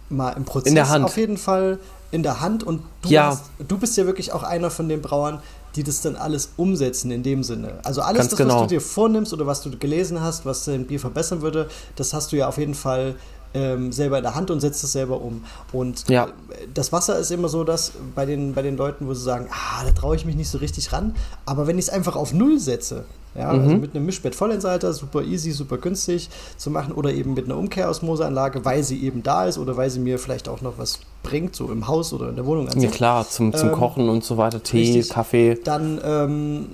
mal 0.09 0.31
im 0.31 0.45
Prozess 0.45 0.69
in 0.69 0.75
der 0.75 0.89
Hand. 0.89 1.05
auf 1.05 1.17
jeden 1.17 1.37
Fall 1.37 1.79
in 2.11 2.23
der 2.23 2.41
Hand 2.41 2.63
und 2.63 2.81
du, 3.03 3.09
ja. 3.09 3.27
hast, 3.27 3.43
du 3.65 3.77
bist 3.77 3.95
ja 3.95 4.05
wirklich 4.05 4.33
auch 4.33 4.43
einer 4.43 4.71
von 4.71 4.89
den 4.89 5.01
Brauern, 5.01 5.41
die 5.75 5.83
das 5.83 6.01
dann 6.01 6.15
alles 6.15 6.53
umsetzen 6.57 7.11
in 7.11 7.23
dem 7.23 7.43
Sinne. 7.43 7.79
Also 7.83 8.01
alles, 8.01 8.29
das, 8.29 8.37
genau. 8.37 8.55
was 8.55 8.61
du 8.63 8.67
dir 8.67 8.81
vornimmst 8.81 9.31
oder 9.33 9.45
was 9.45 9.61
du 9.61 9.69
gelesen 9.77 10.19
hast, 10.21 10.45
was 10.45 10.65
dein 10.65 10.87
Bier 10.87 10.99
verbessern 10.99 11.41
würde, 11.41 11.69
das 11.95 12.13
hast 12.13 12.31
du 12.31 12.37
ja 12.37 12.47
auf 12.47 12.57
jeden 12.57 12.73
Fall 12.73 13.15
ähm, 13.53 13.91
selber 13.91 14.17
in 14.17 14.23
der 14.23 14.35
Hand 14.35 14.51
und 14.51 14.59
setzt 14.59 14.83
es 14.83 14.91
selber 14.91 15.21
um. 15.21 15.43
Und 15.71 16.07
ja. 16.09 16.27
das 16.73 16.91
Wasser 16.91 17.17
ist 17.19 17.31
immer 17.31 17.49
so, 17.49 17.63
dass 17.63 17.93
bei 18.15 18.25
den, 18.25 18.53
bei 18.53 18.61
den 18.61 18.77
Leuten, 18.77 19.07
wo 19.07 19.13
sie 19.13 19.23
sagen, 19.23 19.47
ah, 19.51 19.83
da 19.83 19.91
traue 19.91 20.15
ich 20.15 20.25
mich 20.25 20.35
nicht 20.35 20.49
so 20.49 20.57
richtig 20.59 20.93
ran, 20.93 21.15
aber 21.45 21.67
wenn 21.67 21.77
ich 21.77 21.85
es 21.85 21.89
einfach 21.89 22.15
auf 22.15 22.33
Null 22.33 22.59
setze, 22.59 23.05
ja, 23.35 23.53
mhm. 23.53 23.59
also 23.59 23.75
mit 23.77 23.95
einem 23.95 24.05
Mischbett 24.05 24.35
Vollensalter, 24.35 24.91
super 24.93 25.21
easy, 25.21 25.51
super 25.51 25.77
günstig 25.77 26.29
zu 26.57 26.71
machen 26.71 26.93
oder 26.93 27.11
eben 27.13 27.33
mit 27.33 27.45
einer 27.45 27.57
Umkehrosmoseanlage, 27.57 28.65
weil 28.65 28.83
sie 28.83 29.03
eben 29.03 29.21
da 29.21 29.45
ist 29.45 29.57
oder 29.57 29.77
weil 29.77 29.89
sie 29.89 29.99
mir 29.99 30.17
vielleicht 30.17 30.49
auch 30.49 30.61
noch 30.61 30.77
was 30.77 30.99
bringt, 31.21 31.55
so 31.55 31.71
im 31.71 31.87
Haus 31.87 32.11
oder 32.11 32.29
in 32.29 32.35
der 32.35 32.45
Wohnung. 32.45 32.67
Ja 32.75 32.89
klar, 32.89 33.27
zum, 33.27 33.53
zum 33.53 33.69
ähm, 33.69 33.75
Kochen 33.75 34.09
und 34.09 34.23
so 34.23 34.37
weiter, 34.37 34.63
Tee, 34.63 34.95
richtig. 34.95 35.09
Kaffee. 35.09 35.59
Dann 35.63 36.01
ähm, 36.03 36.65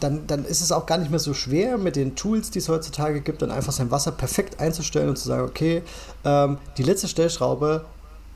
dann, 0.00 0.26
dann 0.26 0.44
ist 0.44 0.60
es 0.60 0.72
auch 0.72 0.86
gar 0.86 0.98
nicht 0.98 1.10
mehr 1.10 1.20
so 1.20 1.34
schwer 1.34 1.78
mit 1.78 1.96
den 1.96 2.14
Tools, 2.16 2.50
die 2.50 2.58
es 2.58 2.68
heutzutage 2.68 3.20
gibt, 3.20 3.42
dann 3.42 3.50
einfach 3.50 3.72
sein 3.72 3.90
Wasser 3.90 4.12
perfekt 4.12 4.60
einzustellen 4.60 5.08
und 5.08 5.16
zu 5.16 5.28
sagen, 5.28 5.44
okay, 5.44 5.82
ähm, 6.24 6.58
die 6.76 6.82
letzte 6.82 7.08
Stellschraube, 7.08 7.84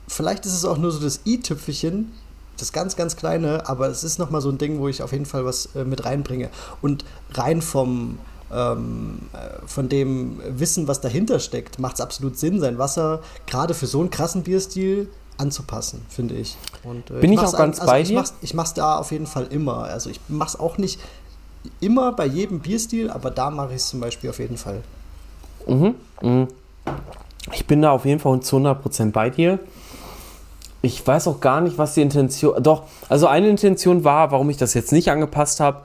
vielleicht 0.08 0.46
ist 0.46 0.54
es 0.54 0.64
auch 0.64 0.78
nur 0.78 0.90
so 0.90 1.00
das 1.00 1.20
i-Tüpfelchen, 1.26 2.12
das 2.58 2.72
ganz, 2.72 2.96
ganz 2.96 3.16
kleine, 3.16 3.68
aber 3.68 3.88
es 3.88 4.04
ist 4.04 4.18
nochmal 4.18 4.40
so 4.40 4.50
ein 4.50 4.58
Ding, 4.58 4.78
wo 4.78 4.88
ich 4.88 5.02
auf 5.02 5.12
jeden 5.12 5.26
Fall 5.26 5.44
was 5.44 5.70
äh, 5.74 5.84
mit 5.84 6.04
reinbringe. 6.04 6.50
Und 6.82 7.04
rein 7.32 7.62
vom, 7.62 8.18
ähm, 8.52 9.20
äh, 9.32 9.66
von 9.66 9.88
dem 9.88 10.40
Wissen, 10.46 10.88
was 10.88 11.00
dahinter 11.00 11.40
steckt, 11.40 11.78
macht 11.78 11.94
es 11.94 12.00
absolut 12.00 12.38
Sinn, 12.38 12.60
sein 12.60 12.78
Wasser 12.78 13.20
gerade 13.46 13.74
für 13.74 13.86
so 13.86 14.00
einen 14.00 14.10
krassen 14.10 14.42
Bierstil 14.42 15.08
anzupassen, 15.40 16.02
finde 16.08 16.34
ich. 16.34 16.56
Und, 16.84 17.10
äh, 17.10 17.20
Bin 17.20 17.32
ich, 17.32 17.40
ich 17.40 17.46
auch 17.46 17.56
ganz 17.56 17.80
also 17.80 17.90
bei 17.90 18.02
dir? 18.02 18.22
Ich 18.42 18.54
mache 18.54 18.66
es 18.66 18.74
da 18.74 18.98
auf 18.98 19.10
jeden 19.10 19.26
Fall 19.26 19.46
immer. 19.46 19.84
Also 19.84 20.10
ich 20.10 20.20
mache 20.28 20.50
es 20.50 20.60
auch 20.60 20.76
nicht 20.76 21.00
immer 21.80 22.12
bei 22.12 22.26
jedem 22.26 22.60
Bierstil, 22.60 23.10
aber 23.10 23.30
da 23.30 23.50
mache 23.50 23.70
ich 23.70 23.76
es 23.76 23.88
zum 23.88 24.00
Beispiel 24.00 24.30
auf 24.30 24.38
jeden 24.38 24.56
Fall. 24.56 24.82
Mhm, 25.66 25.94
mh. 26.22 26.48
Ich 27.52 27.66
bin 27.66 27.82
da 27.82 27.90
auf 27.90 28.04
jeden 28.04 28.20
Fall 28.20 28.40
zu 28.40 28.56
100% 28.56 29.12
bei 29.12 29.30
dir. 29.30 29.58
Ich 30.82 31.06
weiß 31.06 31.28
auch 31.28 31.40
gar 31.40 31.60
nicht, 31.60 31.78
was 31.78 31.94
die 31.94 32.02
Intention. 32.02 32.62
Doch, 32.62 32.84
also 33.08 33.26
eine 33.26 33.48
Intention 33.48 34.04
war, 34.04 34.30
warum 34.30 34.48
ich 34.50 34.56
das 34.56 34.74
jetzt 34.74 34.92
nicht 34.92 35.10
angepasst 35.10 35.60
habe. 35.60 35.82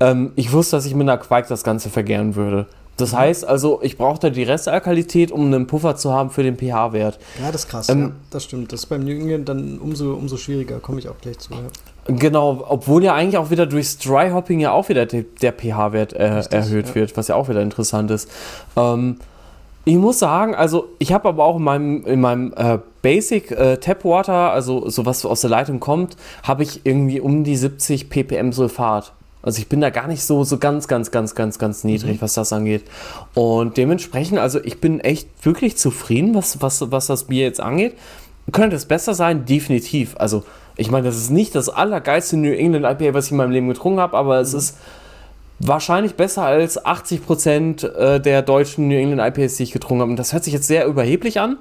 Ähm, 0.00 0.32
ich 0.36 0.52
wusste, 0.52 0.76
dass 0.76 0.86
ich 0.86 0.94
mit 0.94 1.08
einer 1.08 1.18
Quark 1.18 1.48
das 1.48 1.64
Ganze 1.64 1.88
vergären 1.88 2.34
würde. 2.34 2.66
Das 2.96 3.12
mhm. 3.12 3.18
heißt 3.18 3.44
also, 3.46 3.80
ich 3.82 3.96
brauchte 3.96 4.30
die 4.30 4.42
Restalkalität, 4.42 5.30
um 5.30 5.46
einen 5.46 5.66
Puffer 5.66 5.96
zu 5.96 6.12
haben 6.12 6.30
für 6.30 6.42
den 6.42 6.56
pH-Wert. 6.56 7.18
Ja, 7.40 7.52
das 7.52 7.64
ist 7.64 7.70
krass, 7.70 7.88
ähm, 7.88 8.00
ja, 8.00 8.10
das 8.30 8.44
stimmt. 8.44 8.72
Das 8.72 8.80
ist 8.80 8.86
beim 8.86 9.04
New 9.04 9.38
dann 9.38 9.78
umso, 9.78 10.14
umso 10.14 10.36
schwieriger, 10.36 10.80
komme 10.80 10.98
ich 10.98 11.08
auch 11.08 11.18
gleich 11.20 11.38
zu. 11.38 11.52
Ja. 11.54 11.60
Genau, 12.08 12.64
obwohl 12.68 13.02
ja 13.04 13.14
eigentlich 13.14 13.38
auch 13.38 13.50
wieder 13.50 13.66
durchs 13.66 13.98
Dry 13.98 14.30
Hopping 14.30 14.60
ja 14.60 14.72
auch 14.72 14.88
wieder 14.88 15.06
der, 15.06 15.52
pH-Wert 15.52 16.12
äh, 16.12 16.42
erhöht 16.50 16.88
ja. 16.88 16.94
wird, 16.94 17.16
was 17.16 17.28
ja 17.28 17.34
auch 17.34 17.48
wieder 17.48 17.62
interessant 17.62 18.10
ist. 18.10 18.30
Ähm, 18.76 19.16
Ich 19.88 19.94
muss 19.94 20.18
sagen, 20.18 20.56
also 20.56 20.88
ich 20.98 21.12
habe 21.12 21.28
aber 21.28 21.44
auch 21.44 21.58
in 21.58 21.62
meinem, 21.62 22.04
in 22.06 22.20
meinem 22.20 22.52
äh, 22.56 22.78
Basic 23.02 23.52
äh, 23.52 23.76
Tap 23.76 24.04
Water, 24.04 24.50
also 24.50 24.88
so 24.88 25.06
was 25.06 25.24
aus 25.24 25.42
der 25.42 25.50
Leitung 25.50 25.78
kommt, 25.78 26.16
habe 26.42 26.64
ich 26.64 26.80
irgendwie 26.82 27.20
um 27.20 27.44
die 27.44 27.56
70 27.56 28.10
ppm 28.10 28.52
Sulfat. 28.52 29.12
Also 29.42 29.60
ich 29.60 29.68
bin 29.68 29.80
da 29.80 29.90
gar 29.90 30.08
nicht 30.08 30.24
so, 30.24 30.42
so 30.42 30.58
ganz, 30.58 30.88
ganz, 30.88 31.12
ganz, 31.12 31.36
ganz, 31.36 31.60
ganz 31.60 31.84
niedrig, 31.84 32.16
mhm. 32.16 32.22
was 32.22 32.34
das 32.34 32.52
angeht. 32.52 32.82
Und 33.34 33.76
dementsprechend, 33.76 34.40
also 34.40 34.58
ich 34.64 34.80
bin 34.80 34.98
echt 34.98 35.28
wirklich 35.46 35.76
zufrieden, 35.76 36.34
was, 36.34 36.60
was, 36.60 36.90
was 36.90 37.06
das 37.06 37.24
Bier 37.24 37.44
jetzt 37.44 37.60
angeht. 37.60 37.94
Könnte 38.50 38.74
es 38.74 38.86
besser 38.86 39.14
sein? 39.14 39.44
Definitiv. 39.44 40.16
Also 40.18 40.42
ich 40.76 40.90
meine, 40.90 41.06
das 41.06 41.16
ist 41.16 41.30
nicht 41.30 41.54
das 41.54 41.68
allergeilste 41.68 42.36
New 42.36 42.52
England 42.52 42.84
IPA, 42.84 43.14
was 43.14 43.26
ich 43.26 43.30
in 43.32 43.38
meinem 43.38 43.50
Leben 43.50 43.68
getrunken 43.68 44.00
habe, 44.00 44.16
aber 44.16 44.40
es 44.40 44.52
mhm. 44.52 44.58
ist 44.58 44.76
wahrscheinlich 45.58 46.16
besser 46.16 46.44
als 46.44 46.84
80% 46.84 47.86
äh, 47.86 48.20
der 48.20 48.42
deutschen 48.42 48.88
New 48.88 48.94
England 48.94 49.36
IPAs, 49.36 49.56
die 49.56 49.62
ich 49.62 49.72
getrunken 49.72 50.02
habe. 50.02 50.10
Und 50.10 50.18
das 50.18 50.32
hört 50.32 50.44
sich 50.44 50.52
jetzt 50.52 50.66
sehr 50.66 50.86
überheblich 50.86 51.40
an, 51.40 51.56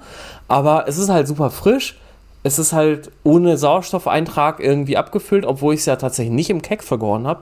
aber 0.47 0.87
es 0.87 0.97
ist 0.97 1.09
halt 1.09 1.27
super 1.27 1.49
frisch. 1.49 1.97
Es 2.43 2.59
ist 2.59 2.73
halt 2.73 3.11
ohne 3.23 3.57
Sauerstoffeintrag 3.57 4.59
irgendwie 4.59 4.97
abgefüllt, 4.97 5.45
obwohl 5.45 5.73
ich 5.73 5.79
es 5.79 5.85
ja 5.87 5.95
tatsächlich 5.95 6.35
nicht 6.35 6.49
im 6.51 6.61
Keck 6.61 6.83
vergoren 6.83 7.25
habe. 7.25 7.41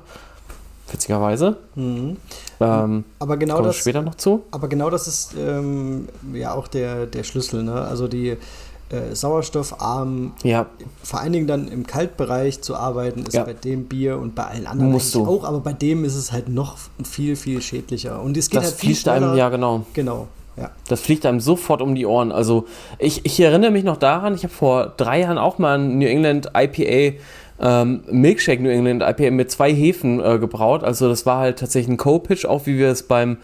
Witzigerweise. 0.92 1.58
Mhm. 1.76 2.18
Ähm, 2.62 3.04
aber 3.20 3.38
genau 3.38 3.62
das 3.62 3.76
später 3.76 4.02
noch 4.02 4.16
zu. 4.16 4.44
Aber 4.52 4.68
genau 4.68 4.90
das 4.90 5.08
ist 5.08 5.34
ähm, 5.38 6.08
ja 6.34 6.54
auch 6.54 6.68
der, 6.68 7.08
der 7.08 7.24
Schlüssel. 7.24 7.64
Ne? 7.64 7.74
Also 7.74 8.08
die 8.08 8.38
äh, 8.94 9.16
sauerstoffarm, 9.16 10.34
ja. 10.44 10.68
vor 11.04 11.20
allen 11.20 11.34
Dingen 11.34 11.48
dann 11.48 11.68
im 11.68 11.88
Kaltbereich 11.88 12.62
zu 12.62 12.76
arbeiten, 12.76 13.24
ist 13.24 13.34
ja. 13.34 13.44
bei 13.44 13.54
dem 13.54 13.86
Bier 13.86 14.20
und 14.20 14.36
bei 14.36 14.44
allen 14.44 14.68
anderen 14.68 14.92
Musst 14.92 15.16
du. 15.16 15.26
auch, 15.26 15.44
aber 15.44 15.60
bei 15.60 15.74
dem 15.74 16.06
ist 16.06 16.16
es 16.16 16.32
halt 16.32 16.48
noch 16.48 16.78
viel, 17.04 17.36
viel 17.36 17.62
schädlicher. 17.62 18.22
Und 18.22 18.38
es 18.38 18.50
geht 18.50 18.60
das 18.60 18.72
halt 18.72 18.76
viel 18.76 18.96
schneller. 18.96 19.30
einem, 19.30 19.38
ja 19.38 19.50
genau. 19.50 19.86
Genau. 19.94 20.28
Ja. 20.56 20.70
Das 20.88 21.02
fliegt 21.02 21.26
einem 21.26 21.40
sofort 21.40 21.82
um 21.82 21.96
die 21.96 22.06
Ohren. 22.06 22.32
Also 22.32 22.68
ich, 23.00 23.26
ich 23.26 23.40
erinnere 23.40 23.72
mich 23.72 23.84
noch 23.84 23.98
daran, 23.98 24.36
ich 24.36 24.44
habe 24.44 24.54
vor 24.54 24.94
drei 24.98 25.22
Jahren 25.22 25.40
auch 25.40 25.58
mal 25.58 25.80
ein 25.80 25.98
New 25.98 26.08
England 26.08 26.52
IPA 26.56 27.18
ähm, 27.60 28.04
Milkshake 28.12 28.62
New 28.62 28.70
England 28.70 29.02
IPA 29.02 29.32
mit 29.32 29.52
zwei 29.52 29.74
Hefen 29.74 30.20
äh, 30.20 30.38
gebraut. 30.40 30.84
Also 30.84 31.08
das 31.08 31.26
war 31.26 31.40
halt 31.40 31.60
tatsächlich 31.60 31.94
ein 31.94 31.98
Co-Pitch, 31.98 32.46
auch 32.46 32.66
wie 32.66 32.78
wir 32.78 32.90
es 32.90 33.04
beim, 33.04 33.38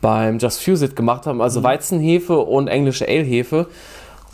beim 0.00 0.38
Just 0.38 0.62
Fuse 0.62 0.86
It 0.86 0.96
gemacht 0.96 1.26
haben. 1.26 1.40
Also 1.40 1.60
mhm. 1.60 1.64
Weizenhefe 1.64 2.38
und 2.38 2.68
englische 2.68 3.06
Ale-Hefe. 3.06 3.66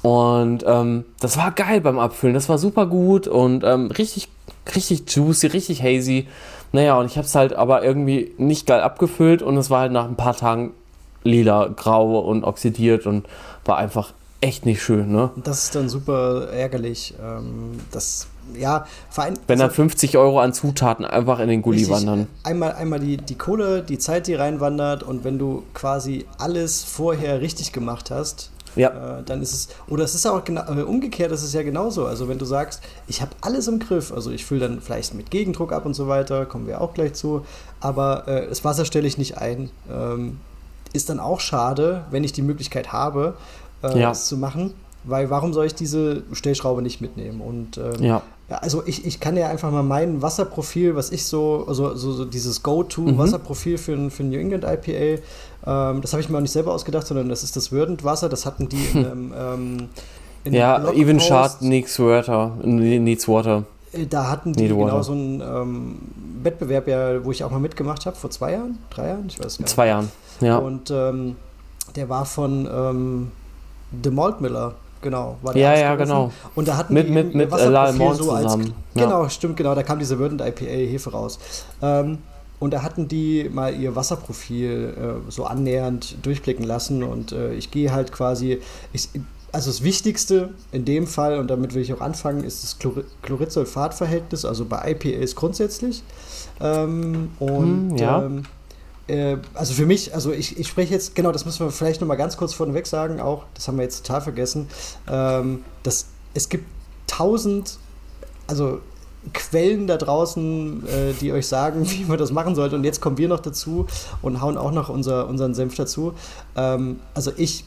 Und 0.03 0.65
ähm, 0.67 1.05
das 1.21 1.37
war 1.37 1.53
geil 1.53 1.81
beim 1.81 1.99
Abfüllen. 1.99 2.35
Das 2.35 2.49
war 2.49 2.59
super 2.59 2.87
gut 2.87 3.29
und 3.29 3.63
ähm, 3.65 3.91
richtig, 3.91 4.29
richtig 4.75 5.05
juicy, 5.09 5.47
richtig 5.49 5.83
hazy. 5.83 6.27
Naja, 6.73 6.99
und 6.99 7.07
ich 7.07 7.17
habe 7.17 7.27
es 7.27 7.35
halt 7.35 7.55
aber 7.55 7.85
irgendwie 7.85 8.33
nicht 8.39 8.67
geil 8.67 8.81
abgefüllt 8.81 9.43
und 9.43 9.57
es 9.57 9.71
war 9.71 9.81
halt 9.83 9.93
nach 9.93 10.07
ein 10.07 10.17
paar 10.17 10.37
Tagen 10.37 10.73
lila, 11.23 11.69
grau 11.69 12.19
und 12.19 12.45
oxidiert 12.45 13.07
und 13.07 13.27
war 13.65 13.77
einfach 13.77 14.13
echt 14.41 14.67
nicht 14.67 14.83
schön. 14.83 15.13
Ne? 15.13 15.31
Das 15.37 15.65
ist 15.65 15.75
dann 15.75 15.89
super 15.89 16.49
ärgerlich. 16.51 17.15
Ähm, 17.23 17.79
das 17.93 18.27
ja, 18.59 18.87
Verein, 19.09 19.39
Wenn 19.47 19.59
dann 19.59 19.71
50 19.71 20.19
Euro 20.19 20.41
an 20.41 20.53
Zutaten 20.53 21.05
einfach 21.05 21.39
in 21.39 21.49
den 21.49 21.63
Gully 21.63 21.89
wandern. 21.89 22.27
Einmal, 22.43 22.73
einmal 22.73 22.99
die, 22.99 23.17
die 23.17 23.37
Kohle, 23.37 23.83
die 23.83 23.99
Zeit, 23.99 24.27
die 24.27 24.35
reinwandert 24.35 25.03
und 25.03 25.25
wenn 25.25 25.39
du 25.39 25.63
quasi 25.75 26.27
alles 26.39 26.83
vorher 26.83 27.41
richtig 27.41 27.73
gemacht 27.73 28.11
hast, 28.11 28.51
ja. 28.77 29.19
Äh, 29.19 29.23
dann 29.25 29.43
ist 29.43 29.53
es, 29.53 29.69
oder 29.89 30.05
es 30.05 30.15
ist 30.15 30.27
auch 30.27 30.45
genau, 30.45 30.63
äh, 30.73 30.83
umgekehrt, 30.83 31.31
das 31.31 31.43
ist 31.43 31.55
ja 31.55 31.63
genauso. 31.63 32.07
Also 32.07 32.29
wenn 32.29 32.39
du 32.39 32.45
sagst, 32.45 32.83
ich 33.07 33.21
habe 33.21 33.33
alles 33.41 33.69
im 33.69 33.79
Griff, 33.79 34.13
also 34.13 34.31
ich 34.31 34.45
fülle 34.45 34.69
dann 34.69 34.81
vielleicht 34.81 35.15
mit 35.15 35.31
Gegendruck 35.31 35.73
ab 35.73 35.87
und 35.87 35.95
so 35.95 36.09
weiter, 36.09 36.47
kommen 36.47 36.67
wir 36.67 36.81
auch 36.81 36.95
gleich 36.95 37.15
zu, 37.15 37.45
aber 37.81 38.29
äh, 38.29 38.49
das 38.49 38.65
Wasser 38.65 38.85
stelle 38.85 39.07
ich 39.07 39.19
nicht 39.19 39.39
ein. 39.39 39.71
Ähm, 39.91 40.39
ist 40.93 41.09
dann 41.09 41.21
auch 41.21 41.41
schade, 41.41 42.05
wenn 42.11 42.25
ich 42.25 42.33
die 42.33 42.43
Möglichkeit 42.43 42.93
habe, 42.93 43.35
äh, 43.83 43.99
ja. 43.99 44.11
das 44.11 44.27
zu 44.27 44.37
machen, 44.37 44.75
weil 45.05 45.31
warum 45.31 45.53
soll 45.53 45.67
ich 45.67 45.75
diese 45.75 46.23
Stellschraube 46.33 46.83
nicht 46.83 47.01
mitnehmen? 47.01 47.41
Und 47.41 47.79
ähm, 47.79 48.03
ja. 48.03 48.23
Ja. 48.51 48.59
also 48.59 48.83
ich, 48.87 49.07
ich 49.07 49.21
kann 49.21 49.37
ja 49.37 49.49
einfach 49.49 49.71
mal 49.71 49.83
mein 49.83 50.23
Wasserprofil, 50.23 50.95
was 50.97 51.11
ich 51.11 51.25
so, 51.25 51.65
also 51.67 51.95
so, 51.95 52.13
so 52.13 52.25
dieses 52.25 52.63
Go-To-Wasserprofil 52.63 53.75
mhm. 53.75 53.79
für, 53.79 54.11
für 54.11 54.23
New 54.25 54.39
England 54.39 54.65
IPA, 54.65 55.23
ähm, 55.65 56.01
das 56.01 56.13
habe 56.13 56.21
ich 56.21 56.29
mir 56.29 56.37
auch 56.37 56.43
nicht 56.43 56.53
selber 56.53 56.73
ausgedacht, 56.73 57.07
sondern 57.07 57.29
das 57.29 57.43
ist 57.43 57.57
das 57.57 57.69
Verdant 57.69 58.05
Wasser. 58.05 58.29
Das 58.29 58.47
hatten 58.47 58.69
die 58.69 58.85
in 58.93 59.07
einem. 59.07 59.35
Ähm, 59.37 59.89
in 60.45 60.55
ja, 60.55 60.91
even 60.93 61.21
shard 61.21 61.63
needs 61.63 62.01
water. 62.01 62.57
Needs 62.65 63.29
water. 63.29 63.65
Äh, 63.93 64.07
da 64.07 64.29
hatten 64.29 64.53
die 64.53 64.67
genau 64.67 65.03
so 65.03 65.13
einen 65.13 65.41
ähm, 65.41 65.99
Wettbewerb, 66.43 66.89
ja, 66.89 67.25
wo 67.25 67.31
ich 67.31 67.45
auch 67.45 67.51
mal 67.51 67.61
mitgemacht 67.61 68.07
habe, 68.07 68.17
vor 68.17 68.31
zwei 68.31 68.53
Jahren, 68.53 68.79
drei 68.91 69.09
Jahren, 69.09 69.27
ich 69.29 69.39
weiß 69.39 69.59
gar 69.59 69.65
nicht. 69.65 69.69
Zwei 69.69 69.87
Jahren, 69.87 70.11
ja. 70.41 70.59
Und 70.59 70.91
ähm, 70.91 71.37
der 71.95 72.09
war 72.09 72.27
von 72.27 72.69
ähm, 72.73 73.31
The 74.03 74.11
Malt 74.11 74.41
Miller, 74.41 74.75
genau. 75.03 75.37
War 75.43 75.57
ja, 75.57 75.77
ja, 75.77 75.95
genau. 75.97 76.33
Und 76.55 76.69
da 76.69 76.77
hatten 76.77 76.95
mit, 76.95 77.09
die 77.09 77.13
mit, 77.13 77.35
mit 77.35 77.51
Wasserprofil 77.51 78.15
so 78.15 78.33
als, 78.33 78.45
zusammen. 78.45 78.75
Genau, 78.95 79.29
stimmt, 79.29 79.57
genau. 79.57 79.75
Da 79.75 79.83
kam 79.83 79.99
diese 79.99 80.17
Verdant 80.17 80.41
IPA 80.41 80.65
Hefe 80.65 81.11
raus. 81.11 81.39
Ähm, 81.83 82.19
und 82.59 82.73
da 82.73 82.83
hatten 82.83 83.09
die 83.09 83.51
mal 83.53 83.75
ihr 83.75 83.97
Wasserprofil 83.97 84.95
äh, 85.27 85.31
so 85.31 85.45
annähernd 85.45 86.25
durchblicken 86.25 86.65
lassen. 86.65 87.03
Und 87.03 87.33
äh, 87.33 87.55
ich 87.55 87.71
gehe 87.71 87.93
halt 87.93 88.13
quasi, 88.13 88.61
ich, 88.93 89.09
also 89.51 89.71
das 89.71 89.83
Wichtigste 89.83 90.51
in 90.71 90.85
dem 90.85 91.07
Fall, 91.07 91.39
und 91.39 91.51
damit 91.51 91.75
will 91.75 91.83
ich 91.83 91.93
auch 91.93 92.01
anfangen, 92.01 92.45
ist 92.45 92.63
das 92.63 92.79
Chlor 92.79 93.03
Chlorid-Sulfat-Verhältnis, 93.23 94.45
also 94.45 94.65
bei 94.65 94.93
IPAs 94.93 95.35
grundsätzlich. 95.35 96.03
Ähm, 96.61 97.31
und 97.41 97.91
hm, 97.91 97.97
ja. 97.97 98.23
ähm, 98.23 98.45
äh, 99.09 99.37
also 99.55 99.75
für 99.75 99.87
mich, 99.87 100.15
also 100.15 100.33
ich, 100.33 100.59
ich 100.59 100.69
spreche 100.69 100.93
jetzt, 100.93 101.15
genau, 101.15 101.33
das 101.33 101.45
müssen 101.45 101.67
wir 101.67 101.71
vielleicht 101.71 102.01
nochmal 102.01 102.17
ganz 102.17 102.37
kurz 102.37 102.55
vorneweg 102.55 102.87
sagen, 102.87 103.21
auch, 103.21 103.45
das 103.55 103.69
haben 103.69 103.77
wir 103.77 103.85
jetzt 103.85 104.07
total 104.07 104.21
vergessen, 104.21 104.69
ähm, 105.09 105.65
dass 105.83 106.07
es 106.35 106.49
gibt 106.49 106.67
tausend, 107.07 107.79
also 108.47 108.81
Quellen 109.33 109.87
da 109.87 109.97
draußen, 109.97 110.87
äh, 110.87 111.13
die 111.21 111.33
euch 111.33 111.47
sagen, 111.47 111.89
wie 111.91 112.05
man 112.05 112.19
das 112.19 112.33
machen 112.33 112.55
sollte. 112.55 112.77
Und 112.77 112.85
jetzt 112.85 113.01
kommen 113.01 113.19
wir 113.19 113.29
noch 113.29 113.41
dazu 113.41 113.87
und 114.21 114.41
hauen 114.41 114.59
auch 114.59 114.73
noch 114.73 114.89
unser, 114.89 115.29
unseren 115.29 115.55
Senf 115.55 115.77
dazu. 115.77 116.15
Ähm, 116.57 116.99
also 117.15 117.31
ich, 117.37 117.65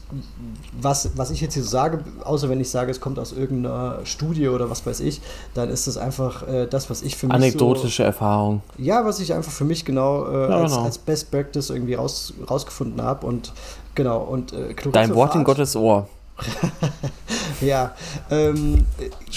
was, 0.80 1.10
was 1.16 1.30
ich 1.30 1.40
jetzt 1.40 1.54
hier 1.54 1.62
so 1.62 1.70
sage, 1.70 2.04
außer 2.24 2.48
wenn 2.48 2.60
ich 2.60 2.70
sage, 2.70 2.90
es 2.90 3.00
kommt 3.00 3.18
aus 3.18 3.32
irgendeiner 3.32 4.00
Studie 4.04 4.48
oder 4.48 4.68
was 4.68 4.84
weiß 4.84 5.00
ich, 5.00 5.22
dann 5.54 5.70
ist 5.70 5.86
das 5.86 5.96
einfach 5.96 6.46
äh, 6.46 6.66
das, 6.66 6.90
was 6.90 7.02
ich 7.02 7.16
für 7.16 7.26
mich 7.26 7.34
Anekdotische 7.34 8.02
so, 8.02 8.06
Erfahrung. 8.06 8.60
Ja, 8.76 9.04
was 9.04 9.20
ich 9.20 9.32
einfach 9.32 9.52
für 9.52 9.64
mich 9.64 9.84
genau, 9.84 10.26
äh, 10.26 10.50
ja, 10.50 10.56
als, 10.56 10.72
genau. 10.72 10.84
als, 10.84 10.98
Best 10.98 11.30
Practice 11.30 11.70
irgendwie 11.70 11.94
raus, 11.94 12.34
rausgefunden 12.50 13.00
habe. 13.00 13.26
Und 13.26 13.52
genau, 13.94 14.20
und 14.22 14.52
äh, 14.52 14.74
Dein 14.92 15.14
Wort 15.14 15.34
in 15.34 15.44
Gottes 15.44 15.74
Ohr. 15.74 16.08
ja, 17.60 17.94
ähm, 18.30 18.86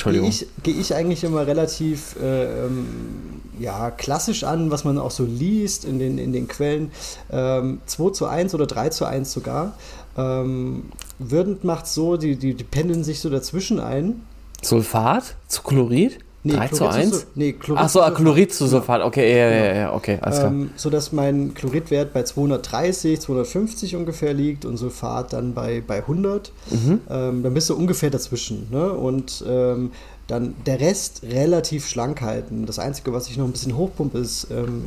gehe 0.04 0.22
ich, 0.22 0.48
geh 0.64 0.72
ich 0.72 0.94
eigentlich 0.94 1.24
immer 1.24 1.48
relativ 1.48 2.16
äh, 2.22 2.66
ähm, 2.66 3.42
ja, 3.60 3.92
klassisch 3.92 4.44
an, 4.44 4.72
was 4.72 4.84
man 4.84 4.98
auch 4.98 5.12
so 5.12 5.24
liest 5.24 5.86
in 5.86 6.00
den, 6.00 6.18
in 6.18 6.34
den 6.34 6.48
Quellen. 6.48 6.92
Ähm, 7.32 7.82
2 7.86 8.12
zu 8.12 8.26
1 8.26 8.54
oder 8.54 8.68
3 8.68 8.90
zu 8.90 9.06
1 9.06 9.32
sogar. 9.32 9.74
Ähm, 10.18 10.92
Würdend 11.20 11.66
macht 11.66 11.86
so, 11.86 12.16
die, 12.16 12.38
die, 12.38 12.54
die 12.54 12.64
pendeln 12.64 13.04
sich 13.04 13.20
so 13.20 13.30
dazwischen 13.30 13.82
ein. 13.82 14.22
Sulfat 14.62 15.36
zu 15.50 15.64
Chlorid? 15.64 16.20
Nee, 16.44 16.54
3 16.54 16.68
zu 16.70 16.88
1? 16.88 17.28
Nee, 17.36 17.54
Chlorid 17.54 17.84
Ach 17.84 17.90
so, 17.90 18.02
zu 18.02 18.14
Chlorid 18.14 18.54
zu 18.54 18.68
Sulfat. 18.68 19.02
Okay, 19.02 19.38
ja, 19.38 19.50
ja, 19.50 19.76
ja, 19.76 19.94
okay, 19.94 20.20
alles 20.22 20.40
klar. 20.40 20.52
Ähm, 20.52 20.70
sodass 20.78 21.12
mein 21.12 21.54
Chloridwert 21.54 22.14
bei 22.14 22.24
230, 22.24 23.20
250 23.20 23.96
ungefähr 23.98 24.34
liegt 24.34 24.64
und 24.64 24.78
Sulfat 24.78 25.34
dann 25.34 25.54
bei, 25.54 25.84
bei 25.86 25.98
100. 25.98 26.54
Mhm. 26.70 27.02
Ähm, 27.10 27.44
dann 27.44 27.54
bist 27.54 27.70
du 27.70 27.76
ungefähr 27.76 28.10
dazwischen. 28.10 28.68
Ne? 28.72 28.94
Und 28.94 29.44
ähm, 29.48 29.92
dann 30.28 30.54
der 30.66 30.80
Rest 30.80 31.24
relativ 31.24 31.88
schlank 31.88 32.22
halten. 32.22 32.66
Das 32.66 32.80
Einzige, 32.80 33.12
was 33.12 33.28
ich 33.28 33.38
noch 33.38 33.46
ein 33.46 33.52
bisschen 33.52 33.76
hochpumpe, 33.76 34.20
ist 34.20 34.48
ähm, 34.52 34.86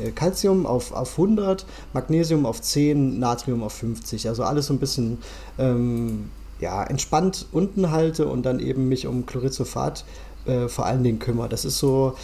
äh, 0.00 0.08
äh, 0.08 0.10
Calcium 0.10 0.66
auf, 0.66 0.92
auf 0.92 1.12
100, 1.12 1.66
Magnesium 1.92 2.46
auf 2.46 2.60
10, 2.60 3.18
Natrium 3.20 3.62
auf 3.62 3.74
50. 3.74 4.28
Also 4.28 4.42
alles 4.42 4.66
so 4.66 4.74
ein 4.74 4.78
bisschen 4.78 5.18
ähm, 5.58 6.30
ja, 6.60 6.82
entspannt 6.84 7.46
unten 7.52 7.90
halte 7.90 8.26
und 8.26 8.46
dann 8.46 8.58
eben 8.58 8.88
mich 8.88 9.06
um 9.06 9.26
Chloridsulfat 9.26 10.04
äh, 10.46 10.68
vor 10.68 10.86
allen 10.86 11.02
Dingen 11.02 11.18
kümmere. 11.18 11.48
Das 11.48 11.64
ist 11.64 11.78
so 11.78 12.14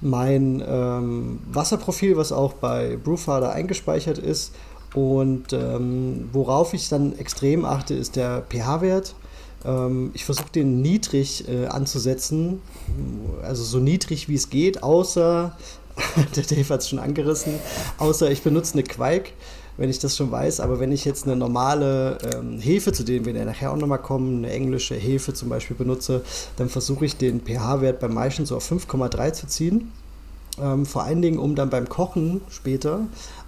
mein 0.00 0.62
ähm, 0.66 1.40
Wasserprofil, 1.50 2.16
was 2.16 2.32
auch 2.32 2.54
bei 2.54 2.96
Brewfather 2.96 3.52
eingespeichert 3.52 4.18
ist. 4.18 4.52
Und 4.94 5.52
ähm, 5.52 6.28
worauf 6.32 6.72
ich 6.74 6.88
dann 6.88 7.18
extrem 7.18 7.64
achte, 7.64 7.94
ist 7.94 8.16
der 8.16 8.42
pH-Wert. 8.48 9.14
Ähm, 9.64 10.10
ich 10.14 10.24
versuche 10.24 10.50
den 10.54 10.82
niedrig 10.82 11.48
äh, 11.48 11.66
anzusetzen, 11.66 12.60
also 13.42 13.64
so 13.64 13.78
niedrig 13.78 14.28
wie 14.28 14.34
es 14.34 14.50
geht, 14.50 14.82
außer, 14.82 15.56
der 16.36 16.42
Dave 16.44 16.68
hat 16.68 16.80
es 16.80 16.88
schon 16.88 16.98
angerissen, 16.98 17.54
außer 17.98 18.30
ich 18.30 18.42
benutze 18.42 18.74
eine 18.74 18.84
Quake 18.84 19.30
wenn 19.76 19.90
ich 19.90 19.98
das 19.98 20.16
schon 20.16 20.30
weiß. 20.30 20.60
Aber 20.60 20.80
wenn 20.80 20.92
ich 20.92 21.04
jetzt 21.04 21.24
eine 21.24 21.36
normale 21.36 22.18
ähm, 22.34 22.58
Hefe, 22.58 22.92
zu 22.92 23.04
denen 23.04 23.24
wir 23.24 23.32
nachher 23.44 23.72
auch 23.72 23.76
nochmal 23.76 23.98
kommen, 23.98 24.38
eine 24.38 24.52
englische 24.52 24.94
Hefe 24.94 25.34
zum 25.34 25.48
Beispiel 25.48 25.76
benutze, 25.76 26.22
dann 26.56 26.68
versuche 26.68 27.04
ich 27.04 27.16
den 27.16 27.40
pH-Wert 27.40 28.00
bei 28.00 28.08
Maischen 28.08 28.46
so 28.46 28.56
auf 28.56 28.70
5,3 28.70 29.32
zu 29.32 29.46
ziehen. 29.46 29.92
Ähm, 30.60 30.86
vor 30.86 31.02
allen 31.02 31.20
Dingen, 31.20 31.38
um 31.38 31.56
dann 31.56 31.68
beim 31.70 31.88
Kochen 31.88 32.40
später 32.48 33.00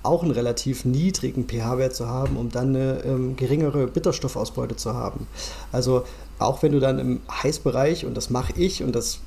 auch 0.03 0.23
einen 0.23 0.32
relativ 0.32 0.85
niedrigen 0.85 1.47
pH-Wert 1.47 1.94
zu 1.94 2.09
haben, 2.09 2.36
um 2.36 2.51
dann 2.51 2.74
eine 2.74 3.05
ähm, 3.05 3.36
geringere 3.36 3.86
Bitterstoffausbeute 3.86 4.74
zu 4.77 4.94
haben. 4.94 5.28
Also 5.70 6.03
auch 6.39 6.63
wenn 6.63 6.73
du 6.73 6.81
dann 6.81 6.99
im 6.99 7.21
Heißbereich, 7.31 8.05
und 8.07 8.17
das 8.17 8.31
mache 8.31 8.53
ich, 8.57 8.83
und 8.83 8.95
das 8.95 9.21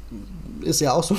ist 0.61 0.81
ja 0.81 0.93
auch 0.93 1.03
so, 1.03 1.15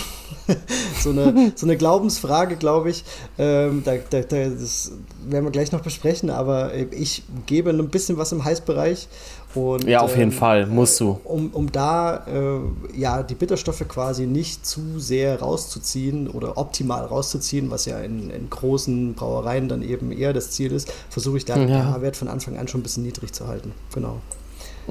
so, 1.01 1.11
eine, 1.11 1.53
so 1.55 1.67
eine 1.67 1.77
Glaubensfrage, 1.77 2.57
glaube 2.57 2.91
ich, 2.91 3.05
ähm, 3.39 3.83
da, 3.85 3.97
da, 3.97 4.21
das 4.21 4.93
werden 5.29 5.45
wir 5.45 5.51
gleich 5.51 5.73
noch 5.73 5.81
besprechen, 5.81 6.31
aber 6.31 6.75
ich 6.75 7.23
gebe 7.47 7.71
ein 7.71 7.89
bisschen 7.89 8.19
was 8.19 8.33
im 8.33 8.45
Heißbereich. 8.45 9.09
Und, 9.55 9.85
ja, 9.85 10.01
auf 10.01 10.17
jeden 10.17 10.31
ähm, 10.31 10.37
Fall, 10.37 10.67
musst 10.67 11.01
du. 11.01 11.19
Um, 11.25 11.51
um 11.53 11.73
da 11.73 12.25
äh, 12.27 12.61
ja, 12.97 13.25
die 13.25 13.35
Bitterstoffe 13.35 13.87
quasi 13.89 14.27
nicht 14.27 14.65
zu 14.65 15.01
sehr 15.01 15.41
rauszuziehen 15.41 16.29
oder 16.29 16.57
optimal 16.57 17.05
rauszuziehen, 17.05 17.69
was 17.69 17.85
ja 17.87 17.99
in, 17.99 18.31
in 18.31 18.49
großen 18.49 19.15
Brauereien 19.15 19.69
dann 19.69 19.83
eben 19.83 20.13
eher 20.13 20.33
das 20.33 20.53
Ziel 20.53 20.71
ist, 20.71 20.93
versuche 21.09 21.39
ich 21.39 21.45
da 21.47 21.57
den 21.57 21.69
ja. 21.69 21.83
pH-Wert 21.83 22.17
von 22.17 22.29
Anfang 22.29 22.57
an 22.59 22.69
schon 22.69 22.81
ein 22.81 22.85
bisschen 22.85 23.03
niedrig 23.03 23.33
zu 23.33 23.49
halten. 23.49 23.73
Genau. 23.93 24.21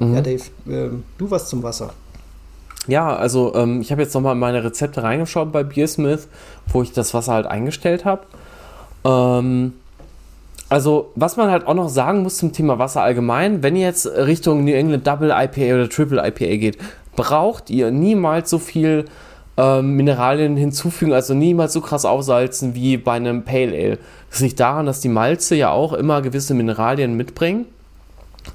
Mhm. 0.00 0.14
Ja, 0.14 0.20
Dave, 0.20 0.42
äh, 0.66 0.90
du 1.18 1.30
was 1.30 1.48
zum 1.48 1.62
Wasser. 1.62 1.92
Ja, 2.86 3.14
also 3.14 3.54
ähm, 3.54 3.80
ich 3.82 3.92
habe 3.92 4.02
jetzt 4.02 4.14
nochmal 4.14 4.32
in 4.32 4.38
meine 4.38 4.64
Rezepte 4.64 5.02
reingeschaut 5.02 5.52
bei 5.52 5.62
Beersmith, 5.62 6.28
wo 6.68 6.82
ich 6.82 6.92
das 6.92 7.12
Wasser 7.12 7.34
halt 7.34 7.46
eingestellt 7.46 8.04
habe. 8.04 8.22
Ähm, 9.04 9.74
also, 10.70 11.10
was 11.14 11.36
man 11.36 11.50
halt 11.50 11.66
auch 11.66 11.74
noch 11.74 11.88
sagen 11.88 12.22
muss 12.22 12.38
zum 12.38 12.52
Thema 12.52 12.78
Wasser 12.78 13.02
allgemein, 13.02 13.62
wenn 13.62 13.76
ihr 13.76 13.86
jetzt 13.86 14.06
Richtung 14.06 14.64
New 14.64 14.72
England 14.72 15.06
Double 15.06 15.30
IPA 15.30 15.74
oder 15.74 15.88
Triple 15.88 16.26
IPA 16.26 16.56
geht, 16.56 16.78
braucht 17.16 17.70
ihr 17.70 17.90
niemals 17.90 18.48
so 18.48 18.58
viel 18.58 19.04
ähm, 19.56 19.96
Mineralien 19.96 20.56
hinzufügen, 20.56 21.12
also 21.12 21.34
niemals 21.34 21.72
so 21.72 21.80
krass 21.80 22.04
aufsalzen 22.04 22.74
wie 22.74 22.96
bei 22.96 23.14
einem 23.14 23.44
Pale 23.44 23.72
Ale. 23.72 23.98
Das 24.30 24.40
liegt 24.40 24.60
daran, 24.60 24.86
dass 24.86 25.00
die 25.00 25.08
Malze 25.08 25.56
ja 25.56 25.70
auch 25.70 25.92
immer 25.92 26.22
gewisse 26.22 26.54
Mineralien 26.54 27.16
mitbringen. 27.16 27.66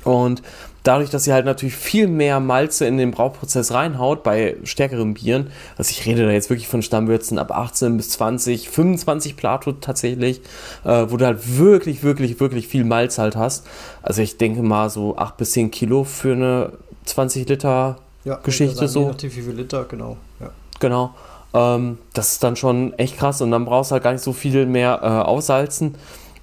Und 0.04 0.42
dadurch, 0.86 1.10
dass 1.10 1.24
sie 1.26 1.34
halt 1.34 1.46
natürlich 1.46 1.76
viel 1.76 2.08
mehr 2.08 2.40
Malze 2.40 2.86
in 2.86 2.98
den 2.98 3.12
Brauprozess 3.12 3.74
reinhaut 3.74 4.24
bei 4.24 4.56
stärkeren 4.64 5.14
Bieren, 5.16 5.52
also 5.78 5.90
ich 5.90 6.06
rede 6.06 6.26
da 6.26 6.32
jetzt 6.32 6.50
wirklich 6.50 6.68
von 6.68 6.82
Stammwürzen 6.82 7.38
ab 7.38 7.52
18 7.52 7.98
bis 7.98 8.12
20, 8.12 8.70
25 8.70 9.36
Plato 9.36 9.74
tatsächlich, 9.74 10.42
äh, 10.84 11.06
wo 11.10 11.18
du 11.18 11.26
halt 11.26 11.58
wirklich, 11.58 12.04
wirklich, 12.04 12.40
wirklich 12.40 12.68
viel 12.68 12.86
Malz 12.86 13.18
halt 13.18 13.36
hast. 13.36 13.68
Also 14.02 14.22
ich 14.22 14.38
denke 14.38 14.62
mal 14.62 14.90
so 14.90 15.18
8 15.18 15.38
bis 15.38 15.52
10 15.52 15.72
Kilo 15.72 16.04
für 16.04 16.34
eine 16.34 16.74
20 17.06 17.50
Liter 17.50 17.98
ja, 18.24 18.40
Geschichte 18.44 18.88
so. 18.88 19.02
Je 19.02 19.06
nachdem 19.08 19.36
wie 19.36 19.42
viel 19.42 19.54
Liter, 19.54 19.86
genau. 19.86 20.18
Ja. 20.40 20.52
Genau. 20.80 21.16
Ähm, 21.54 21.98
das 22.14 22.34
ist 22.34 22.44
dann 22.44 22.56
schon 22.56 22.94
echt 22.94 23.18
krass 23.18 23.42
und 23.42 23.52
dann 23.52 23.66
brauchst 23.66 23.90
du 23.90 23.94
halt 23.94 24.04
gar 24.04 24.12
nicht 24.12 24.24
so 24.24 24.34
viel 24.34 24.66
mehr 24.66 25.00
äh, 25.02 25.08
aussalzen, 25.08 25.96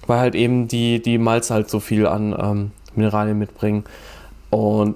weil 0.07 0.19
halt 0.19 0.35
eben 0.35 0.67
die, 0.67 1.01
die 1.01 1.17
Malze 1.17 1.53
halt 1.53 1.69
so 1.69 1.79
viel 1.79 2.07
an 2.07 2.35
ähm, 2.37 2.71
Mineralien 2.95 3.37
mitbringen. 3.37 3.85
Und 4.53 4.95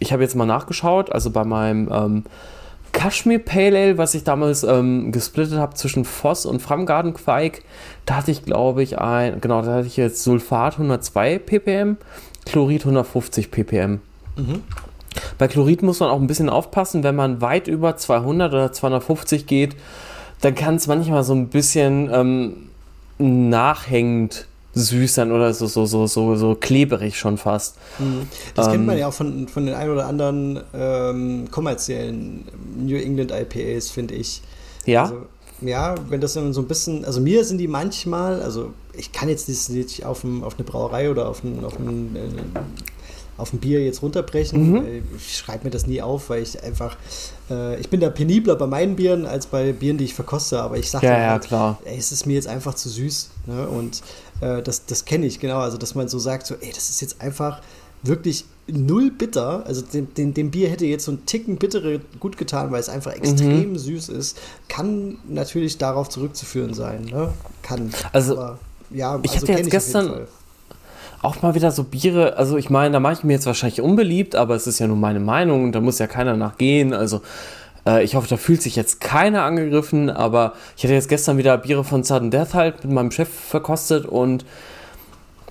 ich 0.00 0.12
habe 0.12 0.22
jetzt 0.22 0.34
mal 0.34 0.44
nachgeschaut, 0.44 1.12
also 1.12 1.30
bei 1.30 1.44
meinem 1.44 1.88
ähm, 1.92 2.24
Kashmir 2.92 3.38
Pale 3.38 3.78
Ale, 3.78 3.98
was 3.98 4.14
ich 4.14 4.24
damals 4.24 4.64
ähm, 4.64 5.12
gesplittet 5.12 5.58
habe 5.58 5.74
zwischen 5.74 6.04
Voss 6.04 6.46
und 6.46 6.60
Framgarten 6.60 7.14
Quark, 7.14 7.62
da 8.04 8.16
hatte 8.16 8.30
ich 8.30 8.44
glaube 8.44 8.82
ich 8.82 8.98
ein, 8.98 9.40
genau, 9.40 9.62
da 9.62 9.74
hatte 9.74 9.86
ich 9.86 9.96
jetzt 9.96 10.22
Sulfat 10.22 10.74
102 10.74 11.38
ppm, 11.38 11.96
Chlorid 12.44 12.82
150 12.82 13.50
ppm. 13.50 14.00
Mhm. 14.36 14.62
Bei 15.38 15.46
Chlorid 15.46 15.82
muss 15.82 16.00
man 16.00 16.10
auch 16.10 16.20
ein 16.20 16.26
bisschen 16.26 16.50
aufpassen, 16.50 17.04
wenn 17.04 17.14
man 17.14 17.40
weit 17.40 17.68
über 17.68 17.96
200 17.96 18.52
oder 18.52 18.72
250 18.72 19.46
geht, 19.46 19.76
dann 20.40 20.54
kann 20.54 20.74
es 20.74 20.86
manchmal 20.86 21.22
so 21.22 21.34
ein 21.34 21.48
bisschen 21.48 22.10
ähm, 22.12 22.68
nachhängend 23.18 24.46
süß 24.76 25.14
sein 25.14 25.32
oder 25.32 25.54
so, 25.54 25.66
so, 25.66 25.86
so, 25.86 26.06
so, 26.06 26.36
so 26.36 26.54
kleberig 26.54 27.18
schon 27.18 27.38
fast. 27.38 27.76
Mhm. 27.98 28.28
Das 28.54 28.66
ähm, 28.66 28.72
kennt 28.72 28.86
man 28.86 28.98
ja 28.98 29.08
auch 29.08 29.12
von, 29.12 29.48
von 29.48 29.66
den 29.66 29.74
ein 29.74 29.90
oder 29.90 30.06
anderen 30.06 30.60
ähm, 30.74 31.50
kommerziellen 31.50 32.44
New 32.78 32.96
England 32.96 33.32
IPAs, 33.32 33.90
finde 33.90 34.14
ich. 34.14 34.42
Ja. 34.84 35.04
Also, 35.04 35.22
ja, 35.62 35.94
wenn 36.10 36.20
das 36.20 36.34
dann 36.34 36.52
so 36.52 36.60
ein 36.60 36.68
bisschen, 36.68 37.06
also 37.06 37.22
mir 37.22 37.42
sind 37.44 37.56
die 37.58 37.68
manchmal, 37.68 38.42
also 38.42 38.74
ich 38.92 39.12
kann 39.12 39.30
jetzt 39.30 39.48
nicht 39.48 40.04
auf, 40.04 40.22
ein, 40.22 40.44
auf 40.44 40.56
eine 40.56 40.64
Brauerei 40.64 41.10
oder 41.10 41.28
auf 41.28 41.42
ein, 41.42 41.64
auf 41.64 41.78
ein 41.78 42.14
äh, 42.14 42.60
auf 43.38 43.52
ein 43.52 43.58
Bier 43.58 43.84
jetzt 43.84 44.02
runterbrechen. 44.02 44.72
Mhm. 44.72 45.02
Ich 45.16 45.36
schreibe 45.36 45.64
mir 45.64 45.70
das 45.70 45.86
nie 45.86 46.00
auf, 46.00 46.30
weil 46.30 46.42
ich 46.42 46.62
einfach, 46.62 46.96
äh, 47.50 47.78
ich 47.78 47.90
bin 47.90 48.00
da 48.00 48.08
penibler 48.08 48.56
bei 48.56 48.66
meinen 48.66 48.96
Bieren 48.96 49.26
als 49.26 49.46
bei 49.46 49.72
Bieren, 49.72 49.98
die 49.98 50.04
ich 50.04 50.14
verkoste, 50.14 50.60
aber 50.60 50.78
ich 50.78 50.90
sage 50.90 51.06
ja, 51.06 51.18
ja, 51.18 51.30
halt, 51.32 51.44
klar. 51.44 51.78
ey, 51.84 51.98
es 51.98 52.12
ist 52.12 52.26
mir 52.26 52.34
jetzt 52.34 52.48
einfach 52.48 52.74
zu 52.74 52.88
süß. 52.88 53.30
Ne? 53.46 53.68
Und 53.68 54.02
äh, 54.40 54.62
das, 54.62 54.86
das 54.86 55.04
kenne 55.04 55.26
ich, 55.26 55.40
genau. 55.40 55.58
Also, 55.58 55.78
dass 55.78 55.94
man 55.94 56.08
so 56.08 56.18
sagt, 56.18 56.46
so, 56.46 56.54
ey, 56.54 56.72
das 56.74 56.90
ist 56.90 57.00
jetzt 57.00 57.20
einfach 57.20 57.60
wirklich 58.02 58.44
null 58.66 59.10
bitter. 59.10 59.64
Also 59.66 59.82
dem, 59.82 60.12
dem, 60.14 60.34
dem, 60.34 60.50
Bier 60.50 60.68
hätte 60.68 60.86
jetzt 60.86 61.04
so 61.04 61.12
ein 61.12 61.26
Ticken 61.26 61.56
bittere 61.56 62.00
gut 62.20 62.36
getan, 62.36 62.70
weil 62.70 62.80
es 62.80 62.88
einfach 62.88 63.12
extrem 63.12 63.70
mhm. 63.70 63.78
süß 63.78 64.08
ist. 64.10 64.38
Kann 64.68 65.18
natürlich 65.28 65.78
darauf 65.78 66.08
zurückzuführen 66.08 66.74
sein. 66.74 67.04
Ne? 67.04 67.32
Kann. 67.62 67.90
Also, 68.12 68.36
aber, 68.38 68.58
ja, 68.90 69.18
ich 69.22 69.32
also 69.32 69.46
hatte 69.46 69.58
jetzt 69.58 69.70
gestern 69.70 70.26
auch 71.22 71.42
mal 71.42 71.54
wieder 71.54 71.72
so 71.72 71.82
Biere, 71.82 72.36
also 72.36 72.56
ich 72.56 72.70
meine, 72.70 72.92
da 72.92 73.00
mache 73.00 73.14
ich 73.14 73.24
mir 73.24 73.32
jetzt 73.32 73.46
wahrscheinlich 73.46 73.80
unbeliebt, 73.80 74.36
aber 74.36 74.54
es 74.54 74.66
ist 74.66 74.78
ja 74.78 74.86
nur 74.86 74.96
meine 74.96 75.18
Meinung 75.18 75.64
und 75.64 75.72
da 75.72 75.80
muss 75.80 75.98
ja 75.98 76.06
keiner 76.06 76.36
nachgehen. 76.36 76.92
Also 76.92 77.22
äh, 77.86 78.04
ich 78.04 78.14
hoffe, 78.14 78.28
da 78.28 78.36
fühlt 78.36 78.62
sich 78.62 78.76
jetzt 78.76 79.00
keiner 79.00 79.42
angegriffen, 79.42 80.10
aber 80.10 80.54
ich 80.76 80.84
hatte 80.84 80.94
jetzt 80.94 81.08
gestern 81.08 81.38
wieder 81.38 81.56
Biere 81.58 81.84
von 81.84 82.02
Sudden 82.04 82.30
Death 82.30 82.54
halt 82.54 82.84
mit 82.84 82.92
meinem 82.92 83.10
Chef 83.10 83.28
verkostet 83.28 84.06
und 84.06 84.44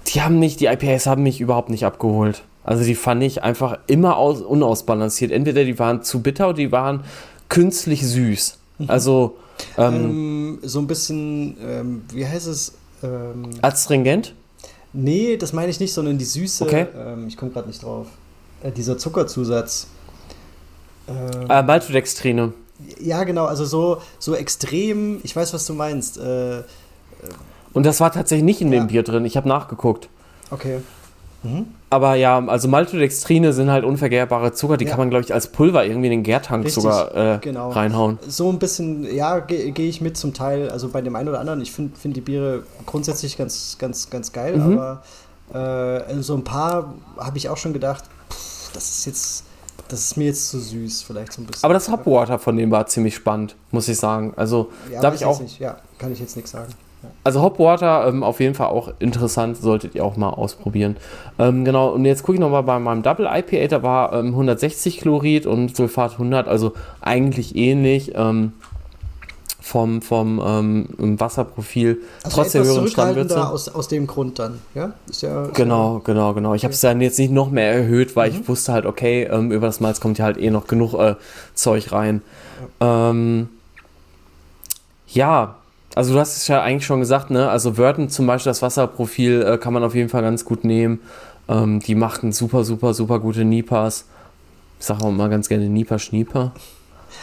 die 0.08 0.22
haben 0.22 0.40
nicht, 0.40 0.60
die 0.60 0.66
IPAs 0.66 1.08
haben 1.08 1.24
mich 1.24 1.42
überhaupt 1.42 1.70
nicht 1.70 1.86
abgeholt. 1.86 2.44
Also 2.64 2.84
die 2.84 2.96
fand 2.96 3.24
ich 3.24 3.44
einfach 3.44 3.78
immer 3.88 4.18
aus, 4.18 4.42
unausbalanciert. 4.42 5.32
Entweder 5.32 5.64
die 5.64 5.78
waren 5.78 6.04
zu 6.04 6.22
bitter 6.22 6.50
oder 6.50 6.58
die 6.58 6.72
waren 6.72 7.04
künstlich 7.48 8.06
süß. 8.06 8.58
Mhm. 8.80 8.90
Also 8.90 9.38
ähm, 9.78 9.94
ähm, 9.94 10.60
so 10.64 10.80
ein 10.80 10.88
bisschen, 10.88 11.58
ähm, 11.62 12.02
wie 12.12 12.26
heißt 12.26 12.48
es? 12.48 12.74
Ähm, 13.04 13.50
Astringent? 13.62 14.34
Nee, 14.94 15.38
das 15.38 15.54
meine 15.54 15.70
ich 15.70 15.80
nicht, 15.80 15.94
sondern 15.94 16.18
die 16.18 16.26
Süße. 16.26 16.64
Okay. 16.64 16.88
Ähm, 16.98 17.28
ich 17.28 17.38
komme 17.38 17.52
gerade 17.52 17.68
nicht 17.68 17.84
drauf. 17.84 18.08
Äh, 18.64 18.72
dieser 18.72 18.98
Zuckerzusatz. 18.98 19.88
Ähm, 21.08 21.50
äh, 21.50 21.64
Maltodextrine. 21.64 22.54
Ja, 23.00 23.24
genau, 23.24 23.46
also 23.46 23.66
so, 23.66 24.02
so 24.20 24.36
extrem, 24.36 25.20
ich 25.24 25.36
weiß, 25.36 25.54
was 25.54 25.66
du 25.66 25.74
meinst. 25.74 26.18
Äh, 26.18 26.64
Und 27.74 27.86
das 27.86 28.00
war 28.00 28.12
tatsächlich 28.12 28.44
nicht 28.44 28.62
in 28.62 28.72
ja. 28.72 28.80
dem 28.80 28.88
Bier 28.88 29.04
drin, 29.04 29.26
ich 29.26 29.38
habe 29.38 29.48
nachgeguckt. 29.48 30.10
Okay. 30.52 30.80
Mhm. 31.44 31.68
Aber 31.90 32.16
ja, 32.16 32.44
also 32.46 32.68
Maltodextrine 32.68 33.54
sind 33.54 33.70
halt 33.70 33.86
unvergärbare 33.86 34.52
Zucker, 34.52 34.78
die 34.78 34.86
ja. 34.86 34.92
kann 34.92 35.00
man, 35.00 35.10
glaube 35.10 35.24
ich, 35.24 35.34
als 35.34 35.48
Pulver 35.48 35.86
irgendwie 35.86 36.08
in 36.08 36.12
den 36.12 36.24
Gärtank 36.24 36.66
Richtig, 36.66 36.84
sogar 36.84 37.16
äh, 37.16 37.38
genau. 37.40 37.70
reinhauen. 37.70 38.20
So 38.28 38.50
ein 38.50 38.60
bisschen, 38.60 39.14
ja, 39.16 39.40
gehe 39.40 39.72
geh 39.72 39.88
ich 39.88 40.02
mit 40.02 40.18
zum 40.18 40.34
Teil, 40.34 40.70
also 40.70 40.90
bei 40.90 41.02
dem 41.02 41.16
einen 41.16 41.30
oder 41.30 41.40
anderen. 41.40 41.62
Ich 41.62 41.72
finde 41.72 41.98
find 41.98 42.18
die 42.18 42.22
Biere 42.22 42.64
grundsätzlich 42.86 43.38
ganz, 43.38 43.78
ganz, 43.80 44.10
ganz 44.10 44.34
geil, 44.34 44.58
mhm. 44.58 44.80
aber 45.54 46.04
äh, 46.10 46.22
so 46.22 46.36
ein 46.36 46.44
paar 46.44 46.96
habe 47.18 47.38
ich 47.38 47.48
auch 47.50 47.58
schon 47.58 47.74
gedacht, 47.74 48.06
pff, 48.32 48.74
das 48.74 48.90
ist 48.90 49.06
jetzt 49.06 49.44
das 49.88 50.02
ist 50.02 50.18
mir 50.18 50.26
jetzt 50.26 50.50
zu 50.50 50.60
süß, 50.60 51.04
vielleicht 51.04 51.34
so 51.34 51.42
ein 51.42 51.46
bisschen. 51.46 51.64
Aber 51.64 51.74
das 51.74 51.90
Hopwater 51.90 52.40
von 52.40 52.58
dem 52.58 52.72
war 52.72 52.88
ziemlich 52.88 53.16
spannend, 53.16 53.56
muss 53.72 53.88
ich 53.88 53.98
sagen. 53.98 54.34
Also, 54.36 54.72
ja, 54.92 55.00
da 55.00 55.08
habe 55.08 55.16
ich 55.16 55.26
auch. 55.26 55.40
Nicht. 55.40 55.60
Ja, 55.60 55.78
kann 55.98 56.12
ich 56.12 56.20
jetzt 56.20 56.36
nichts 56.36 56.52
sagen. 56.52 56.74
Ja. 57.04 57.10
Also, 57.24 57.42
Hopwater 57.42 58.08
ähm, 58.08 58.24
auf 58.24 58.40
jeden 58.40 58.56
Fall 58.56 58.68
auch 58.68 58.94
interessant, 59.00 59.58
solltet 59.58 59.96
ihr 59.96 60.04
auch 60.04 60.18
mal 60.18 60.30
ausprobieren. 60.30 60.98
Ähm, 61.38 61.66
genau, 61.66 61.90
und 61.90 62.06
jetzt 62.06 62.24
gucke 62.24 62.34
ich 62.34 62.40
nochmal 62.40 62.64
bei 62.64 62.80
meinem 62.80 63.04
Double 63.04 63.28
IPA, 63.32 63.68
da 63.68 63.84
war 63.84 64.14
ähm, 64.14 64.28
160 64.28 65.00
Chlorid 65.00 65.46
und 65.46 65.76
Sulfat 65.76 66.14
100, 66.14 66.48
also 66.48 66.74
eigentlich 67.02 67.56
ähnlich. 67.56 68.14
Ähm, 68.16 68.54
vom, 69.66 70.04
vom 70.04 70.40
ähm, 70.46 71.20
Wasserprofil 71.20 71.98
also 72.22 72.38
trotz 72.38 72.52
der 72.52 72.64
höheren 72.64 72.88
Stammwürze. 72.88 73.48
Aus, 73.48 73.68
aus 73.68 73.88
dem 73.88 74.06
Grund 74.06 74.38
dann, 74.38 74.60
ja? 74.76 74.94
Ist 75.10 75.24
ja 75.24 75.48
genau, 75.48 76.02
genau, 76.04 76.36
genau. 76.36 76.54
Ich 76.54 76.64
habe 76.64 76.74
es 76.74 76.82
dann 76.82 77.02
jetzt 77.02 77.18
nicht 77.18 77.32
noch 77.32 77.50
mehr 77.50 77.74
erhöht, 77.74 78.16
weil 78.16 78.30
mhm. 78.30 78.42
ich 78.42 78.48
wusste 78.48 78.74
halt, 78.74 78.86
okay, 78.86 79.24
ähm, 79.24 79.52
über 79.52 79.66
das 79.66 79.80
Malz 79.80 80.00
kommt 80.00 80.20
ja 80.20 80.26
halt 80.26 80.38
eh 80.38 80.52
noch 80.52 80.68
genug 80.68 80.94
äh, 80.94 81.16
Zeug 81.56 81.92
rein. 81.92 82.22
Ja. 82.80 83.10
Ähm, 83.10 83.50
ja, 85.08 85.56
also 85.96 86.14
du 86.14 86.20
hast 86.20 86.38
es 86.38 86.48
ja 86.48 86.62
eigentlich 86.62 86.86
schon 86.86 87.00
gesagt, 87.00 87.32
ne? 87.32 87.50
Also 87.50 87.76
Wörten 87.76 88.10
zum 88.10 88.28
Beispiel, 88.28 88.52
das 88.52 88.62
Wasserprofil 88.62 89.42
äh, 89.42 89.58
kann 89.58 89.74
man 89.74 89.84
auf 89.84 89.96
jeden 89.96 90.10
Fall 90.10 90.22
ganz 90.22 90.46
gut 90.46 90.64
nehmen. 90.64 91.00
Ähm, 91.48 91.80
die 91.80 91.96
machten 91.96 92.32
super, 92.32 92.64
super, 92.64 92.94
super 92.94 93.20
gute 93.20 93.44
Nipas. 93.44 94.06
Ich 94.80 94.86
sage 94.86 95.04
auch 95.04 95.12
mal 95.12 95.30
ganz 95.30 95.50
gerne 95.50 95.70
Nipa 95.70 95.98
Schnieper. 95.98 96.52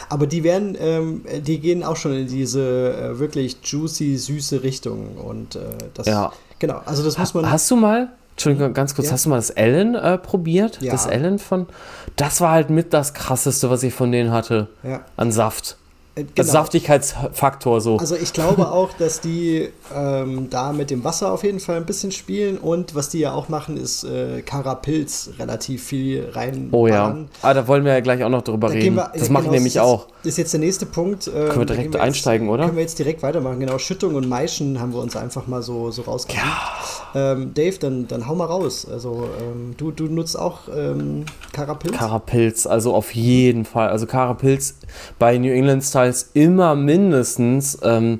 Aber 0.09 0.27
die 0.27 0.43
werden, 0.43 0.77
ähm, 0.79 1.25
die 1.41 1.59
gehen 1.59 1.83
auch 1.83 1.95
schon 1.95 2.13
in 2.13 2.27
diese 2.27 2.93
äh, 2.93 3.19
wirklich 3.19 3.57
juicy, 3.63 4.17
süße 4.17 4.63
Richtung. 4.63 5.17
Und 5.17 5.55
äh, 5.55 5.61
das, 5.93 6.07
ja. 6.07 6.31
genau, 6.59 6.81
also 6.85 7.03
das 7.03 7.17
muss 7.17 7.33
man. 7.33 7.49
Hast 7.49 7.69
du 7.71 7.75
mal, 7.75 8.09
Entschuldigung, 8.31 8.73
ganz 8.73 8.95
kurz, 8.95 9.07
ja. 9.07 9.13
hast 9.13 9.25
du 9.25 9.29
mal 9.29 9.37
das 9.37 9.49
Ellen 9.49 9.95
äh, 9.95 10.17
probiert? 10.17 10.79
Ja. 10.81 10.91
Das 10.91 11.05
Ellen 11.05 11.39
von, 11.39 11.67
das 12.15 12.41
war 12.41 12.51
halt 12.51 12.69
mit 12.69 12.93
das 12.93 13.13
krasseste, 13.13 13.69
was 13.69 13.83
ich 13.83 13.93
von 13.93 14.11
denen 14.11 14.31
hatte. 14.31 14.67
Ja. 14.83 15.05
An 15.17 15.31
Saft. 15.31 15.77
Äh, 16.15 16.25
genau. 16.35 16.47
Saftigkeitsfaktor 16.47 17.81
so. 17.81 17.97
Also 17.97 18.15
ich 18.15 18.33
glaube 18.33 18.67
auch, 18.71 18.93
dass 18.93 19.19
die 19.19 19.69
ähm, 19.93 20.49
da 20.49 20.71
mit 20.71 20.89
dem 20.91 21.03
Wasser 21.03 21.31
auf 21.31 21.43
jeden 21.43 21.59
Fall 21.59 21.77
ein 21.77 21.85
bisschen 21.85 22.11
spielen 22.11 22.57
und 22.57 22.93
was 22.93 23.09
die 23.09 23.19
ja 23.19 23.33
auch 23.33 23.49
machen, 23.49 23.77
ist 23.77 24.03
äh, 24.03 24.41
Karapilz 24.41 25.31
relativ 25.39 25.83
viel 25.83 26.29
rein. 26.33 26.69
Oh 26.71 26.87
ja. 26.87 27.15
Ah, 27.41 27.53
da 27.53 27.67
wollen 27.67 27.83
wir 27.83 27.93
ja 27.93 27.99
gleich 28.01 28.23
auch 28.23 28.29
noch 28.29 28.43
drüber 28.43 28.67
da 28.67 28.73
reden. 28.73 28.95
Wir, 28.95 29.11
das 29.13 29.27
genau, 29.27 29.39
machen 29.39 29.51
nämlich 29.51 29.73
das 29.73 29.83
auch. 29.83 30.07
Das 30.23 30.33
ist 30.33 30.37
jetzt 30.37 30.53
der 30.53 30.59
nächste 30.59 30.85
Punkt. 30.85 31.27
Ähm, 31.27 31.33
können 31.33 31.59
wir 31.59 31.65
direkt 31.65 31.93
wir 31.93 31.99
jetzt, 31.99 32.01
einsteigen, 32.01 32.49
oder? 32.49 32.65
Können 32.65 32.77
wir 32.77 32.83
jetzt 32.83 32.99
direkt 32.99 33.23
weitermachen. 33.23 33.59
Genau, 33.59 33.77
Schüttung 33.77 34.15
und 34.15 34.29
Maischen 34.29 34.79
haben 34.79 34.93
wir 34.93 35.01
uns 35.01 35.15
einfach 35.15 35.47
mal 35.47 35.61
so, 35.61 35.91
so 35.91 36.03
rausgesucht. 36.03 36.43
Ja. 36.43 37.33
Ähm, 37.33 37.53
Dave, 37.53 37.77
dann, 37.79 38.07
dann 38.07 38.27
hau 38.27 38.35
mal 38.35 38.45
raus. 38.45 38.87
Also 38.89 39.27
ähm, 39.39 39.75
du, 39.77 39.91
du 39.91 40.05
nutzt 40.05 40.37
auch 40.37 40.61
ähm, 40.75 41.25
Karapilz? 41.51 41.97
Karapilz, 41.97 42.65
also 42.65 42.93
auf 42.93 43.13
jeden 43.13 43.65
Fall. 43.65 43.89
Also 43.89 44.05
Karapilz 44.05 44.75
bei 45.19 45.37
New 45.37 45.51
England 45.51 45.83
Styles 46.03 46.31
immer 46.33 46.75
mindestens 46.75 47.77
ähm, 47.83 48.19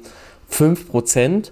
5%, 0.51 1.51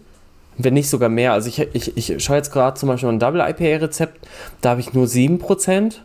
wenn 0.58 0.74
nicht 0.74 0.90
sogar 0.90 1.10
mehr. 1.10 1.34
Also 1.34 1.49
ich, 1.49 1.60
ich, 1.74 1.98
ich 1.98 2.24
schaue 2.24 2.38
jetzt 2.38 2.52
gerade 2.52 2.80
zum 2.80 2.88
Beispiel 2.88 3.10
ein 3.10 3.20
Double 3.20 3.41
IPA-Rezept, 3.41 4.28
da 4.62 4.72
habe 4.72 4.82
ich 4.82 4.94
nur 4.94 5.06
7%. 5.06 5.95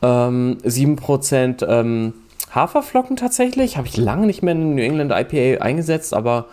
Ähm, 0.00 0.58
7% 0.64 1.66
ähm, 1.66 2.14
Haferflocken 2.54 3.16
tatsächlich. 3.16 3.76
Habe 3.76 3.88
ich 3.88 3.96
lange 3.96 4.26
nicht 4.26 4.42
mehr 4.42 4.52
in 4.52 4.76
New 4.76 4.82
England 4.82 5.12
IPA 5.12 5.62
eingesetzt, 5.62 6.14
aber 6.14 6.46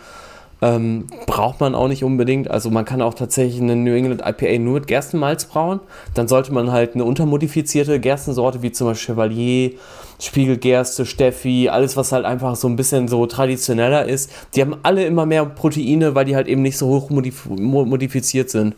ähm, 0.62 1.06
braucht 1.26 1.60
man 1.60 1.74
auch 1.74 1.88
nicht 1.88 2.02
unbedingt. 2.02 2.50
Also 2.50 2.70
man 2.70 2.84
kann 2.84 3.02
auch 3.02 3.14
tatsächlich 3.14 3.60
eine 3.60 3.76
New 3.76 3.94
England 3.94 4.22
IPA 4.24 4.58
nur 4.58 4.74
mit 4.74 4.86
Gerstenmalz 4.86 5.44
brauen. 5.44 5.80
Dann 6.14 6.28
sollte 6.28 6.52
man 6.52 6.72
halt 6.72 6.94
eine 6.94 7.04
untermodifizierte 7.04 8.00
Gerstensorte 8.00 8.62
wie 8.62 8.72
zum 8.72 8.86
Beispiel 8.86 9.14
Chevalier, 9.14 9.72
Spiegelgerste, 10.18 11.04
Steffi, 11.04 11.68
alles 11.68 11.96
was 11.96 12.12
halt 12.12 12.24
einfach 12.24 12.56
so 12.56 12.68
ein 12.68 12.76
bisschen 12.76 13.06
so 13.06 13.26
traditioneller 13.26 14.06
ist. 14.06 14.30
Die 14.54 14.62
haben 14.62 14.76
alle 14.82 15.04
immer 15.04 15.26
mehr 15.26 15.44
Proteine, 15.44 16.14
weil 16.14 16.24
die 16.24 16.36
halt 16.36 16.48
eben 16.48 16.62
nicht 16.62 16.78
so 16.78 16.88
hoch 16.88 17.10
modif 17.10 17.46
modifiziert 17.46 18.48
sind. 18.48 18.74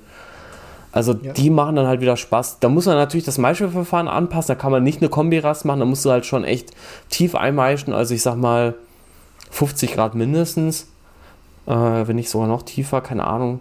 Also 0.91 1.13
ja. 1.13 1.33
die 1.33 1.51
machen 1.51 1.77
dann 1.77 1.87
halt 1.87 2.01
wieder 2.01 2.17
Spaß. 2.17 2.59
Da 2.59 2.69
muss 2.69 2.87
man 2.87 2.97
natürlich 2.97 3.25
das 3.25 3.39
Maischverfahren 3.39 4.09
anpassen. 4.09 4.49
Da 4.49 4.55
kann 4.57 4.73
man 4.73 4.83
nicht 4.83 5.01
eine 5.01 5.11
Kombirast 5.11 5.65
machen. 5.65 5.79
Da 5.79 5.87
musst 5.87 6.05
du 6.05 6.11
halt 6.11 6.27
schon 6.27 6.43
echt 6.43 6.71
tief 7.09 7.37
einmeischen. 7.37 7.93
Also 7.93 8.15
ich 8.15 8.23
sag 8.23 8.35
mal 8.35 8.75
50 9.51 9.95
Grad 9.95 10.17
mindestens 10.17 10.89
äh, 11.69 12.09
wenn 12.09 12.17
nicht 12.17 12.31
sogar 12.31 12.49
noch 12.49 12.63
tiefer, 12.63 13.01
keine 13.01 13.27
Ahnung. 13.27 13.61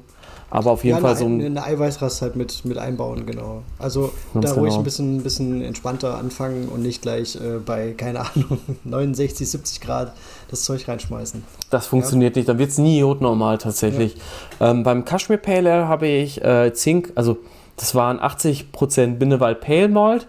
Aber 0.49 0.71
auf 0.71 0.85
jeden 0.85 0.95
ja, 0.95 1.01
Fall 1.01 1.11
eine, 1.11 1.19
so 1.19 1.25
ein. 1.25 1.41
Eine 1.41 1.63
Eiweißrast 1.63 2.21
halt 2.21 2.37
mit, 2.37 2.63
mit 2.63 2.77
einbauen, 2.77 3.25
genau. 3.25 3.63
Also 3.79 4.13
da 4.33 4.53
ruhig 4.53 4.69
genau. 4.69 4.77
ein 4.77 4.83
bisschen, 4.83 5.21
bisschen 5.21 5.61
entspannter 5.61 6.17
anfangen 6.17 6.69
und 6.69 6.81
nicht 6.81 7.01
gleich 7.01 7.35
äh, 7.35 7.59
bei, 7.65 7.93
keine 7.97 8.21
Ahnung, 8.21 8.59
69, 8.85 9.49
70 9.49 9.81
Grad 9.81 10.13
das 10.49 10.63
Zeug 10.63 10.87
reinschmeißen. 10.87 11.43
Das 11.69 11.87
funktioniert 11.87 12.35
ja. 12.35 12.39
nicht, 12.39 12.49
dann 12.49 12.59
wird 12.59 12.69
es 12.69 12.77
nie 12.77 12.99
jodnormal 12.99 13.57
tatsächlich. 13.57 14.15
Ja. 14.61 14.71
Ähm, 14.71 14.83
beim 14.83 15.03
Kashmir 15.03 15.37
Pale 15.37 15.73
Ale 15.73 15.87
habe 15.89 16.07
ich 16.07 16.41
äh, 16.41 16.73
Zink, 16.73 17.11
also 17.15 17.37
das 17.75 17.93
waren 17.93 18.19
80% 18.19 19.17
Bindewald 19.17 19.59
Pale 19.59 19.89
Malt, 19.89 20.27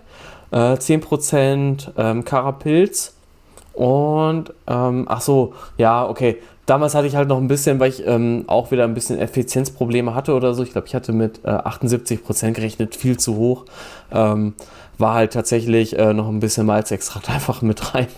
äh, 0.50 0.56
10% 0.56 1.90
ähm, 1.96 2.24
Karapilz 2.24 3.12
und, 3.72 4.52
ähm, 4.66 5.06
ach 5.08 5.20
so, 5.20 5.54
ja, 5.76 6.08
okay, 6.08 6.38
damals 6.68 6.94
hatte 6.94 7.06
ich 7.06 7.16
halt 7.16 7.28
noch 7.28 7.38
ein 7.38 7.48
bisschen, 7.48 7.80
weil 7.80 7.90
ich 7.90 8.06
ähm, 8.06 8.44
auch 8.46 8.70
wieder 8.70 8.84
ein 8.84 8.94
bisschen 8.94 9.18
Effizienzprobleme 9.18 10.14
hatte 10.14 10.34
oder 10.34 10.54
so. 10.54 10.62
Ich 10.62 10.72
glaube, 10.72 10.86
ich 10.86 10.94
hatte 10.94 11.12
mit 11.12 11.40
äh, 11.44 11.48
78 11.48 12.22
Prozent 12.22 12.56
gerechnet, 12.56 12.94
viel 12.94 13.18
zu 13.18 13.36
hoch. 13.36 13.64
Ähm, 14.12 14.54
war 14.98 15.14
halt 15.14 15.32
tatsächlich 15.32 15.98
äh, 15.98 16.12
noch 16.12 16.28
ein 16.28 16.40
bisschen 16.40 16.66
Malzextrakt 16.66 17.30
einfach 17.30 17.62
mit 17.62 17.94
rein. 17.94 18.08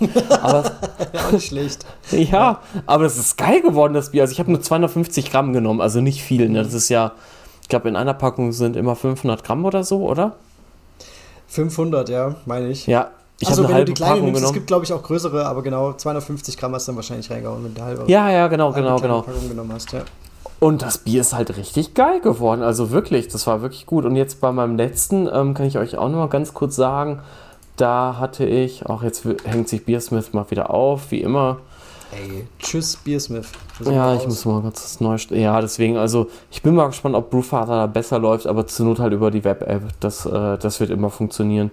Aber 0.43 0.65
ja, 1.13 1.31
nicht 1.31 1.47
schlecht. 1.47 1.87
ja, 2.11 2.61
aber 2.87 3.05
es 3.05 3.17
ist 3.17 3.39
geil 3.39 3.63
geworden, 3.63 3.95
das 3.95 4.11
Bier. 4.11 4.23
Also 4.23 4.33
ich 4.33 4.41
habe 4.41 4.51
nur 4.51 4.61
250 4.61 5.31
Gramm 5.31 5.53
genommen, 5.53 5.81
also 5.81 6.01
nicht 6.01 6.23
viel. 6.23 6.49
Ne? 6.49 6.63
Das 6.63 6.75
ist 6.75 6.89
ja, 6.89 7.13
ich 7.63 7.69
glaube, 7.69 7.89
in 7.89 7.97
einer 7.97 8.15
Packung 8.15 8.53
sind 8.53 8.77
immer 8.77 8.97
500 8.97 9.45
Gramm 9.45 9.65
oder 9.65 9.85
so, 9.85 10.09
oder? 10.09 10.37
500, 11.47 12.09
ja, 12.09 12.35
meine 12.47 12.69
ich. 12.69 12.87
Ja, 12.87 13.11
ich 13.41 13.49
also 13.49 13.69
wenn 13.69 13.77
du 13.77 13.85
die 13.87 13.95
kleine 13.95 14.21
nimmst, 14.21 14.35
genommen. 14.35 14.45
es 14.45 14.53
gibt 14.53 14.67
glaube 14.67 14.85
ich 14.85 14.93
auch 14.93 15.03
größere, 15.03 15.47
aber 15.47 15.63
genau 15.63 15.93
250 15.93 16.57
Gramm 16.57 16.75
hast 16.75 16.87
du 16.87 16.93
dann 16.93 16.97
wahrscheinlich 16.97 17.31
reingehauen, 17.31 17.65
wenn 17.65 17.75
du 17.75 17.83
halbe. 17.83 18.05
Ja, 18.07 18.31
ja, 18.31 18.47
genau, 18.49 18.73
genau, 18.73 18.99
genau. 18.99 19.23
Packung 19.23 19.49
genommen 19.49 19.73
hast, 19.73 19.93
ja. 19.93 20.03
Und 20.61 20.83
das 20.83 20.99
Bier 20.99 21.23
ist 21.23 21.33
halt 21.33 21.57
richtig 21.57 21.95
geil 21.95 22.21
geworden, 22.21 22.63
also 22.63 22.91
wirklich, 22.91 23.29
das 23.29 23.47
war 23.47 23.63
wirklich 23.63 23.87
gut. 23.87 24.05
Und 24.05 24.15
jetzt 24.15 24.43
bei 24.43 24.53
meinem 24.53 24.77
letzten 24.77 25.27
ähm, 25.33 25.55
kann 25.55 25.67
ich 25.67 25.79
euch 25.79 25.97
auch 25.97 26.09
noch 26.09 26.19
mal 26.19 26.29
ganz 26.29 26.53
kurz 26.53 26.77
sagen, 26.77 27.21
da 27.77 28.17
hatte 28.19 28.45
ich, 28.45 28.85
auch 28.87 29.03
jetzt 29.03 29.25
hängt 29.45 29.69
sich 29.71 29.87
Beersmith 29.87 30.35
mal 30.35 30.51
wieder 30.51 30.69
auf, 30.71 31.11
wie 31.11 31.23
immer. 31.23 31.59
Ey, 32.13 32.47
tschüss 32.59 32.97
Beersmith. 32.97 33.49
Ja, 33.85 34.15
ich 34.15 34.27
muss 34.27 34.45
mal 34.45 34.61
ganz 34.63 34.83
das 34.83 35.01
neu. 35.01 35.17
Ja, 35.31 35.61
deswegen, 35.61 35.97
also 35.97 36.29
ich 36.51 36.61
bin 36.61 36.75
mal 36.75 36.89
gespannt, 36.89 37.15
ob 37.15 37.31
Brewfather 37.31 37.77
da 37.77 37.87
besser 37.87 38.19
läuft, 38.19 38.47
aber 38.47 38.67
zur 38.67 38.87
Not 38.87 38.99
halt 38.99 39.13
über 39.13 39.31
die 39.31 39.45
Web-App. 39.45 39.83
Das, 40.01 40.27
äh, 40.27 40.59
das 40.59 40.81
wird 40.81 40.91
immer 40.91 41.09
funktionieren. 41.09 41.71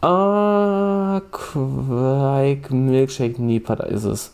Ah, 0.00 1.20
Quake 1.32 2.72
Milkshake 2.72 3.40
Nipa, 3.42 3.76
da 3.76 3.84
ist 3.84 4.04
es. 4.04 4.32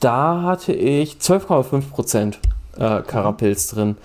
Da 0.00 0.42
hatte 0.42 0.72
ich 0.72 1.14
12,5% 1.14 2.34
äh, 2.78 3.02
Karapilz 3.02 3.68
drin. 3.68 3.96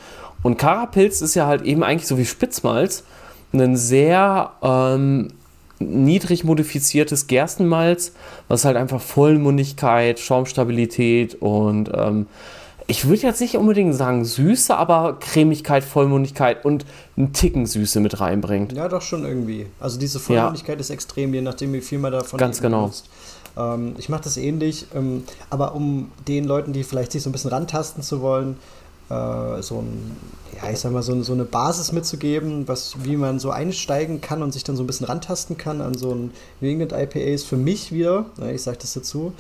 Und 0.43 0.57
Karapilz 0.57 1.21
ist 1.21 1.35
ja 1.35 1.47
halt 1.47 1.63
eben 1.63 1.83
eigentlich 1.83 2.07
so 2.07 2.17
wie 2.17 2.25
Spitzmalz 2.25 3.03
ein 3.53 3.77
sehr 3.77 4.51
ähm, 4.61 5.29
niedrig 5.79 6.43
modifiziertes 6.43 7.27
Gerstenmalz, 7.27 8.11
was 8.47 8.65
halt 8.65 8.77
einfach 8.77 9.01
Vollmundigkeit, 9.01 10.19
Schaumstabilität 10.19 11.35
und 11.35 11.89
ähm, 11.93 12.27
ich 12.87 13.07
würde 13.07 13.23
jetzt 13.23 13.41
nicht 13.41 13.57
unbedingt 13.57 13.95
sagen 13.95 14.25
Süße, 14.25 14.75
aber 14.75 15.17
Cremigkeit, 15.19 15.83
Vollmundigkeit 15.83 16.65
und 16.65 16.85
einen 17.17 17.33
Ticken 17.33 17.65
Süße 17.65 17.99
mit 17.99 18.19
reinbringt. 18.19 18.73
Ja, 18.73 18.87
doch 18.87 19.01
schon 19.01 19.25
irgendwie. 19.25 19.65
Also 19.79 19.99
diese 19.99 20.19
Vollmundigkeit 20.19 20.75
ja. 20.75 20.81
ist 20.81 20.91
extrem, 20.91 21.33
je 21.33 21.41
nachdem, 21.41 21.73
wie 21.73 21.81
viel 21.81 21.97
man 21.97 22.11
davon 22.11 22.37
Ganz 22.37 22.61
genau. 22.61 22.81
Benutzt. 22.81 23.09
Ähm, 23.57 23.95
ich 23.97 24.09
mache 24.09 24.23
das 24.23 24.37
ähnlich, 24.37 24.87
ähm, 24.93 25.23
aber 25.49 25.73
um 25.73 26.11
den 26.27 26.45
Leuten, 26.45 26.73
die 26.73 26.83
vielleicht 26.83 27.11
sich 27.11 27.23
so 27.23 27.29
ein 27.29 27.33
bisschen 27.33 27.49
rantasten 27.49 28.03
zu 28.03 28.21
wollen, 28.21 28.57
äh, 29.09 29.61
so 29.61 29.79
ein, 29.79 30.15
ja, 30.55 30.69
ich 30.71 30.79
sag 30.79 30.91
mal, 30.91 31.03
so, 31.03 31.21
so, 31.21 31.33
eine 31.33 31.45
Basis 31.45 31.91
mitzugeben, 31.91 32.67
was, 32.67 33.03
wie 33.03 33.17
man 33.17 33.39
so 33.39 33.51
einsteigen 33.51 34.21
kann 34.21 34.41
und 34.41 34.51
sich 34.51 34.63
dann 34.63 34.75
so 34.75 34.83
ein 34.83 34.87
bisschen 34.87 35.05
rantasten 35.05 35.57
kann 35.57 35.81
an 35.81 35.95
so 35.95 36.11
ein 36.11 36.31
New 36.59 36.67
England 36.67 36.91
IPA 36.91 37.19
ist 37.19 37.45
für 37.45 37.57
mich 37.57 37.91
wieder, 37.91 38.25
ich 38.51 38.63
sage 38.63 38.77
das 38.81 38.93
dazu, 38.93 39.33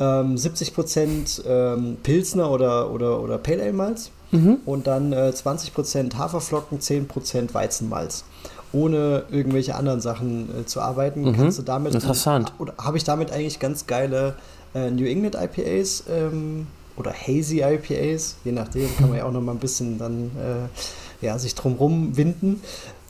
ähm, 0.00 0.34
70% 0.34 1.44
ähm, 1.46 1.98
Pilsner 2.02 2.50
oder, 2.50 2.90
oder, 2.90 3.22
oder 3.22 3.38
Pale 3.38 3.62
Ale 3.62 3.72
Malz 3.72 4.10
mhm. 4.30 4.58
und 4.64 4.86
dann 4.86 5.12
äh, 5.12 5.32
20% 5.34 6.16
Haferflocken, 6.16 6.80
10% 6.80 7.54
Weizenmalz. 7.54 8.24
Ohne 8.72 9.24
irgendwelche 9.30 9.74
anderen 9.74 10.00
Sachen 10.00 10.48
äh, 10.60 10.64
zu 10.64 10.80
arbeiten, 10.80 11.22
mhm. 11.22 11.36
kannst 11.36 11.58
du 11.58 11.62
damit. 11.62 11.92
Interessant. 11.92 12.52
Oder 12.58 12.74
habe 12.78 12.96
ich 12.96 13.04
damit 13.04 13.32
eigentlich 13.32 13.58
ganz 13.58 13.86
geile 13.86 14.36
äh, 14.74 14.90
New 14.90 15.06
England 15.06 15.34
IPAs 15.34 16.04
ähm, 16.08 16.66
oder 16.96 17.12
Hazy 17.12 17.62
IPAs, 17.62 18.36
je 18.44 18.52
nachdem, 18.52 18.88
kann 18.96 19.08
man 19.08 19.18
ja 19.18 19.24
auch 19.24 19.32
noch 19.32 19.40
mal 19.40 19.52
ein 19.52 19.58
bisschen 19.58 19.98
dann 19.98 20.30
äh, 20.36 21.26
ja, 21.26 21.38
sich 21.38 21.54
drumrum 21.54 22.16
winden. 22.16 22.62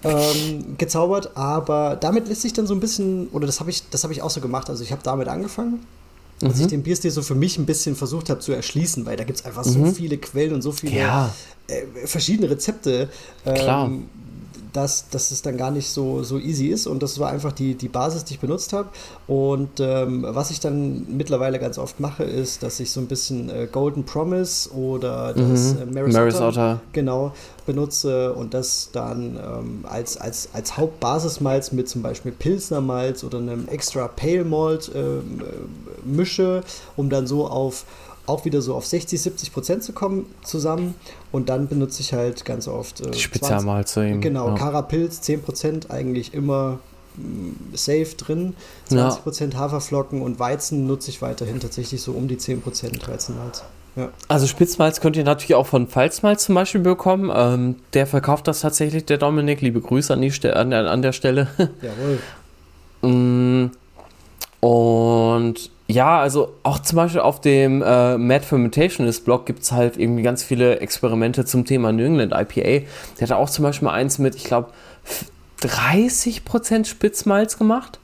Ähm, 0.02 0.78
gezaubert, 0.78 1.36
aber 1.36 1.94
damit 1.94 2.26
lässt 2.26 2.40
sich 2.40 2.54
dann 2.54 2.66
so 2.66 2.72
ein 2.72 2.80
bisschen, 2.80 3.28
oder 3.32 3.44
das 3.44 3.60
habe 3.60 3.68
ich, 3.68 3.90
das 3.90 4.02
ich 4.04 4.22
auch 4.22 4.30
so 4.30 4.40
gemacht. 4.40 4.70
Also 4.70 4.82
ich 4.82 4.92
habe 4.92 5.02
damit 5.04 5.28
angefangen 5.28 5.80
als 6.42 6.56
mhm. 6.56 6.62
ich 6.62 6.66
den 6.68 6.82
Bierstil 6.82 7.10
so 7.10 7.22
für 7.22 7.34
mich 7.34 7.58
ein 7.58 7.66
bisschen 7.66 7.96
versucht 7.96 8.30
habe 8.30 8.40
zu 8.40 8.52
erschließen, 8.52 9.04
weil 9.06 9.16
da 9.16 9.24
gibt 9.24 9.40
es 9.40 9.44
einfach 9.44 9.64
mhm. 9.64 9.70
so 9.70 9.92
viele 9.92 10.18
Quellen 10.18 10.54
und 10.54 10.62
so 10.62 10.72
viele 10.72 10.96
ja. 10.96 11.34
äh, 11.66 12.06
verschiedene 12.06 12.50
Rezepte. 12.50 13.08
Ähm, 13.44 14.08
dass, 14.72 15.08
dass 15.08 15.30
es 15.30 15.42
dann 15.42 15.56
gar 15.56 15.70
nicht 15.70 15.88
so, 15.90 16.22
so 16.22 16.38
easy 16.38 16.66
ist. 16.66 16.86
Und 16.86 17.02
das 17.02 17.18
war 17.18 17.30
einfach 17.30 17.52
die, 17.52 17.74
die 17.74 17.88
Basis, 17.88 18.24
die 18.24 18.34
ich 18.34 18.40
benutzt 18.40 18.72
habe. 18.72 18.88
Und 19.26 19.80
ähm, 19.80 20.24
was 20.28 20.50
ich 20.50 20.60
dann 20.60 21.06
mittlerweile 21.08 21.58
ganz 21.58 21.78
oft 21.78 22.00
mache, 22.00 22.24
ist, 22.24 22.62
dass 22.62 22.80
ich 22.80 22.90
so 22.90 23.00
ein 23.00 23.06
bisschen 23.06 23.48
äh, 23.48 23.68
Golden 23.70 24.04
Promise 24.04 24.70
oder 24.70 25.34
das 25.34 25.74
mhm. 25.74 25.96
äh, 25.96 26.08
Marisota, 26.08 26.80
genau 26.92 27.32
benutze 27.66 28.32
und 28.32 28.54
das 28.54 28.90
dann 28.92 29.36
ähm, 29.36 29.84
als, 29.88 30.16
als, 30.16 30.48
als 30.52 30.76
Hauptbasismalz 30.76 31.72
mit 31.72 31.88
zum 31.88 32.02
Beispiel 32.02 32.32
Pilsnermalz 32.32 33.22
oder 33.22 33.38
einem 33.38 33.68
extra 33.68 34.08
Pale 34.08 34.44
Malt 34.44 34.90
ähm, 34.94 35.40
äh, 35.40 36.08
mische, 36.08 36.62
um 36.96 37.10
dann 37.10 37.26
so 37.26 37.46
auf 37.46 37.84
auch 38.30 38.44
wieder 38.44 38.62
so 38.62 38.74
auf 38.74 38.86
60, 38.86 39.20
70 39.20 39.52
Prozent 39.52 39.82
zu 39.82 39.92
kommen 39.92 40.26
zusammen. 40.42 40.94
Und 41.32 41.48
dann 41.48 41.68
benutze 41.68 42.00
ich 42.00 42.12
halt 42.12 42.44
ganz 42.44 42.68
oft. 42.68 43.00
Äh, 43.00 43.12
Spezialmalze 43.12 44.06
eben. 44.06 44.20
Genau, 44.20 44.48
ja. 44.48 44.54
Carapilz 44.54 45.20
10 45.20 45.42
Prozent 45.42 45.90
eigentlich 45.90 46.32
immer 46.32 46.78
mm, 47.16 47.74
safe 47.74 48.14
drin. 48.16 48.54
20 48.86 49.22
Prozent 49.22 49.54
ja. 49.54 49.60
Haferflocken 49.60 50.22
und 50.22 50.38
Weizen 50.38 50.86
nutze 50.86 51.10
ich 51.10 51.20
weiterhin 51.20 51.60
tatsächlich 51.60 52.00
so 52.00 52.12
um 52.12 52.28
die 52.28 52.38
10 52.38 52.62
Prozent 52.62 53.06
Weizenmalz. 53.06 53.64
Ja. 53.96 54.10
Also 54.28 54.46
Spitzmalz 54.46 55.00
könnt 55.00 55.16
ihr 55.16 55.24
natürlich 55.24 55.56
auch 55.56 55.66
von 55.66 55.88
Pfalzmalz 55.88 56.44
zum 56.44 56.54
Beispiel 56.54 56.80
bekommen. 56.80 57.30
Ähm, 57.34 57.76
der 57.92 58.06
verkauft 58.06 58.46
das 58.46 58.60
tatsächlich, 58.60 59.04
der 59.04 59.18
Dominik. 59.18 59.60
Liebe 59.60 59.80
Grüße 59.80 60.12
an, 60.12 60.22
die 60.22 60.30
an, 60.48 60.70
der, 60.70 60.90
an 60.90 61.02
der 61.02 61.12
Stelle. 61.12 61.48
Jawohl. 61.58 62.20
Und 64.60 65.70
Ja, 65.88 66.20
also 66.20 66.52
auch 66.62 66.78
zum 66.78 66.96
Beispiel 66.96 67.20
auf 67.20 67.40
dem 67.40 67.82
äh, 67.82 68.16
Mad 68.16 68.44
Fermentationist 68.44 69.24
Blog 69.24 69.44
gibt 69.46 69.62
es 69.62 69.72
halt 69.72 69.96
irgendwie 69.96 70.22
ganz 70.22 70.44
viele 70.44 70.78
Experimente 70.78 71.44
zum 71.44 71.64
Thema 71.64 71.90
New 71.90 72.04
England 72.04 72.32
IPA. 72.32 72.86
Der 73.18 73.28
hat 73.28 73.32
auch 73.32 73.50
zum 73.50 73.64
Beispiel 73.64 73.86
mal 73.86 73.94
eins 73.94 74.18
mit, 74.18 74.36
ich 74.36 74.44
glaube, 74.44 74.70
30% 75.62 76.84
Spitzmalz 76.84 77.58
gemacht. 77.58 77.98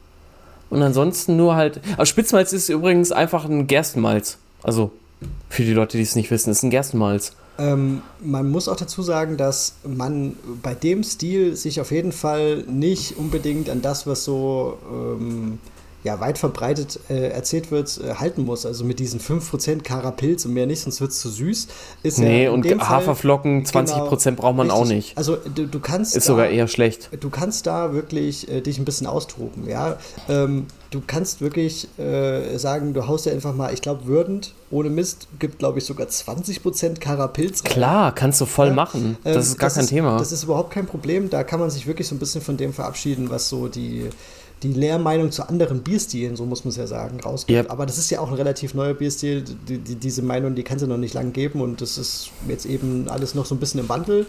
Und 0.68 0.82
ansonsten 0.82 1.36
nur 1.36 1.54
halt. 1.54 1.80
Also 1.92 2.06
Spitzmalz 2.06 2.52
ist 2.52 2.68
übrigens 2.68 3.12
einfach 3.12 3.44
ein 3.44 3.68
Gerstenmalz. 3.68 4.38
Also 4.64 4.90
für 5.48 5.62
die 5.62 5.72
Leute, 5.72 5.96
die 5.96 6.02
es 6.02 6.16
nicht 6.16 6.30
wissen, 6.30 6.50
ist 6.50 6.64
ein 6.64 6.70
Gerstenmalz. 6.70 7.34
Ähm, 7.58 8.02
man 8.20 8.50
muss 8.50 8.68
auch 8.68 8.76
dazu 8.76 9.02
sagen, 9.02 9.36
dass 9.36 9.74
man 9.84 10.36
bei 10.62 10.74
dem 10.74 11.04
Stil 11.04 11.56
sich 11.56 11.80
auf 11.80 11.90
jeden 11.90 12.12
Fall 12.12 12.64
nicht 12.68 13.16
unbedingt 13.16 13.70
an 13.70 13.80
das, 13.80 14.06
was 14.06 14.24
so 14.24 14.78
ähm, 14.90 15.58
ja, 16.06 16.20
weit 16.20 16.38
verbreitet 16.38 17.00
äh, 17.10 17.30
erzählt 17.30 17.72
wird, 17.72 17.98
äh, 17.98 18.14
halten 18.14 18.44
muss. 18.44 18.64
Also 18.64 18.84
mit 18.84 19.00
diesen 19.00 19.18
5% 19.18 19.82
Karapilz 19.82 20.44
und 20.44 20.54
mehr 20.54 20.66
nicht, 20.66 20.80
sonst 20.80 21.00
wird 21.00 21.10
es 21.10 21.18
zu 21.18 21.28
süß. 21.28 21.66
Ist 22.04 22.18
nee, 22.18 22.44
ja 22.44 22.52
und 22.52 22.64
Haferflocken, 22.64 23.64
20% 23.64 24.24
genau, 24.24 24.36
braucht 24.36 24.56
man 24.56 24.70
richtig. 24.70 24.70
auch 24.70 24.86
nicht. 24.86 25.18
Also 25.18 25.36
du, 25.36 25.66
du 25.66 25.80
kannst. 25.80 26.16
Ist 26.16 26.28
da, 26.28 26.32
sogar 26.32 26.48
eher 26.48 26.68
schlecht. 26.68 27.10
Du 27.18 27.28
kannst 27.28 27.66
da 27.66 27.92
wirklich 27.92 28.48
äh, 28.48 28.60
dich 28.60 28.78
ein 28.78 28.84
bisschen 28.84 29.08
austoben, 29.08 29.68
ja. 29.68 29.98
Ähm, 30.28 30.66
du 30.92 31.02
kannst 31.04 31.40
wirklich 31.40 31.88
äh, 31.98 32.56
sagen, 32.56 32.94
du 32.94 33.08
haust 33.08 33.26
ja 33.26 33.32
einfach 33.32 33.54
mal, 33.54 33.74
ich 33.74 33.82
glaube, 33.82 34.06
würdend, 34.06 34.54
ohne 34.70 34.90
Mist, 34.90 35.26
gibt, 35.40 35.58
glaube 35.58 35.80
ich, 35.80 35.84
sogar 35.84 36.06
20% 36.06 37.00
Karapilz. 37.00 37.64
Rein. 37.64 37.72
Klar, 37.72 38.14
kannst 38.14 38.40
du 38.40 38.46
voll 38.46 38.68
ja. 38.68 38.74
machen. 38.74 39.18
Das 39.24 39.34
ähm, 39.34 39.40
ist 39.40 39.58
gar 39.58 39.66
das 39.66 39.74
kein 39.74 39.84
ist, 39.84 39.90
Thema. 39.90 40.18
Das 40.18 40.30
ist 40.30 40.44
überhaupt 40.44 40.70
kein 40.70 40.86
Problem. 40.86 41.30
Da 41.30 41.42
kann 41.42 41.58
man 41.58 41.70
sich 41.70 41.88
wirklich 41.88 42.06
so 42.06 42.14
ein 42.14 42.20
bisschen 42.20 42.42
von 42.42 42.56
dem 42.56 42.72
verabschieden, 42.72 43.28
was 43.28 43.48
so 43.48 43.66
die 43.66 44.08
die 44.62 44.72
Lehrmeinung 44.72 45.30
zu 45.30 45.46
anderen 45.46 45.82
Bierstilen, 45.82 46.34
so 46.34 46.46
muss 46.46 46.64
man 46.64 46.70
es 46.70 46.76
ja 46.76 46.86
sagen, 46.86 47.20
rausgeht. 47.20 47.56
Yep. 47.56 47.70
Aber 47.70 47.84
das 47.84 47.98
ist 47.98 48.10
ja 48.10 48.20
auch 48.20 48.28
ein 48.28 48.34
relativ 48.34 48.72
neuer 48.72 48.94
Bierstil. 48.94 49.42
Die, 49.42 49.78
die, 49.78 49.96
diese 49.96 50.22
Meinung, 50.22 50.54
die 50.54 50.62
kann 50.62 50.76
es 50.76 50.82
ja 50.82 50.88
noch 50.88 50.96
nicht 50.96 51.12
lange 51.12 51.30
geben 51.30 51.60
und 51.60 51.82
das 51.82 51.98
ist 51.98 52.30
jetzt 52.48 52.64
eben 52.64 53.08
alles 53.08 53.34
noch 53.34 53.44
so 53.44 53.54
ein 53.54 53.58
bisschen 53.58 53.80
im 53.80 53.88
Wandel. 53.90 54.26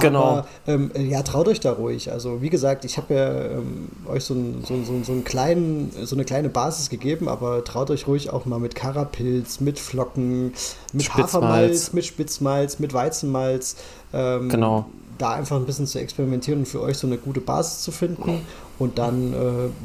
Genau. 0.00 0.22
Aber 0.22 0.48
ähm, 0.66 0.90
ja, 0.96 1.22
traut 1.22 1.46
euch 1.46 1.60
da 1.60 1.72
ruhig. 1.72 2.10
Also 2.10 2.42
wie 2.42 2.50
gesagt, 2.50 2.84
ich 2.84 2.96
habe 2.96 3.14
ja 3.14 3.44
ähm, 3.58 3.88
euch 4.06 4.24
so, 4.24 4.34
ein, 4.34 4.64
so, 4.66 4.82
so, 4.82 5.04
so, 5.04 5.12
einen 5.12 5.22
kleinen, 5.22 5.92
so 6.02 6.16
eine 6.16 6.24
kleine 6.24 6.48
Basis 6.48 6.90
gegeben, 6.90 7.28
aber 7.28 7.62
traut 7.62 7.90
euch 7.90 8.08
ruhig 8.08 8.30
auch 8.30 8.46
mal 8.46 8.58
mit 8.58 8.74
Karapilz, 8.74 9.60
mit 9.60 9.78
Flocken, 9.78 10.52
mit 10.92 11.04
Spitzmalz. 11.04 11.34
Hafermalz, 11.34 11.92
mit 11.92 12.04
Spitzmalz, 12.04 12.80
mit 12.80 12.92
Weizenmalz. 12.92 13.76
Ähm, 14.12 14.48
genau 14.48 14.86
da 15.20 15.32
einfach 15.34 15.56
ein 15.56 15.66
bisschen 15.66 15.86
zu 15.86 15.98
experimentieren 15.98 16.60
und 16.60 16.66
für 16.66 16.80
euch 16.80 16.96
so 16.96 17.06
eine 17.06 17.18
gute 17.18 17.40
Basis 17.40 17.82
zu 17.82 17.92
finden 17.92 18.40
und 18.78 18.98
dann 18.98 19.32
äh, 19.32 19.36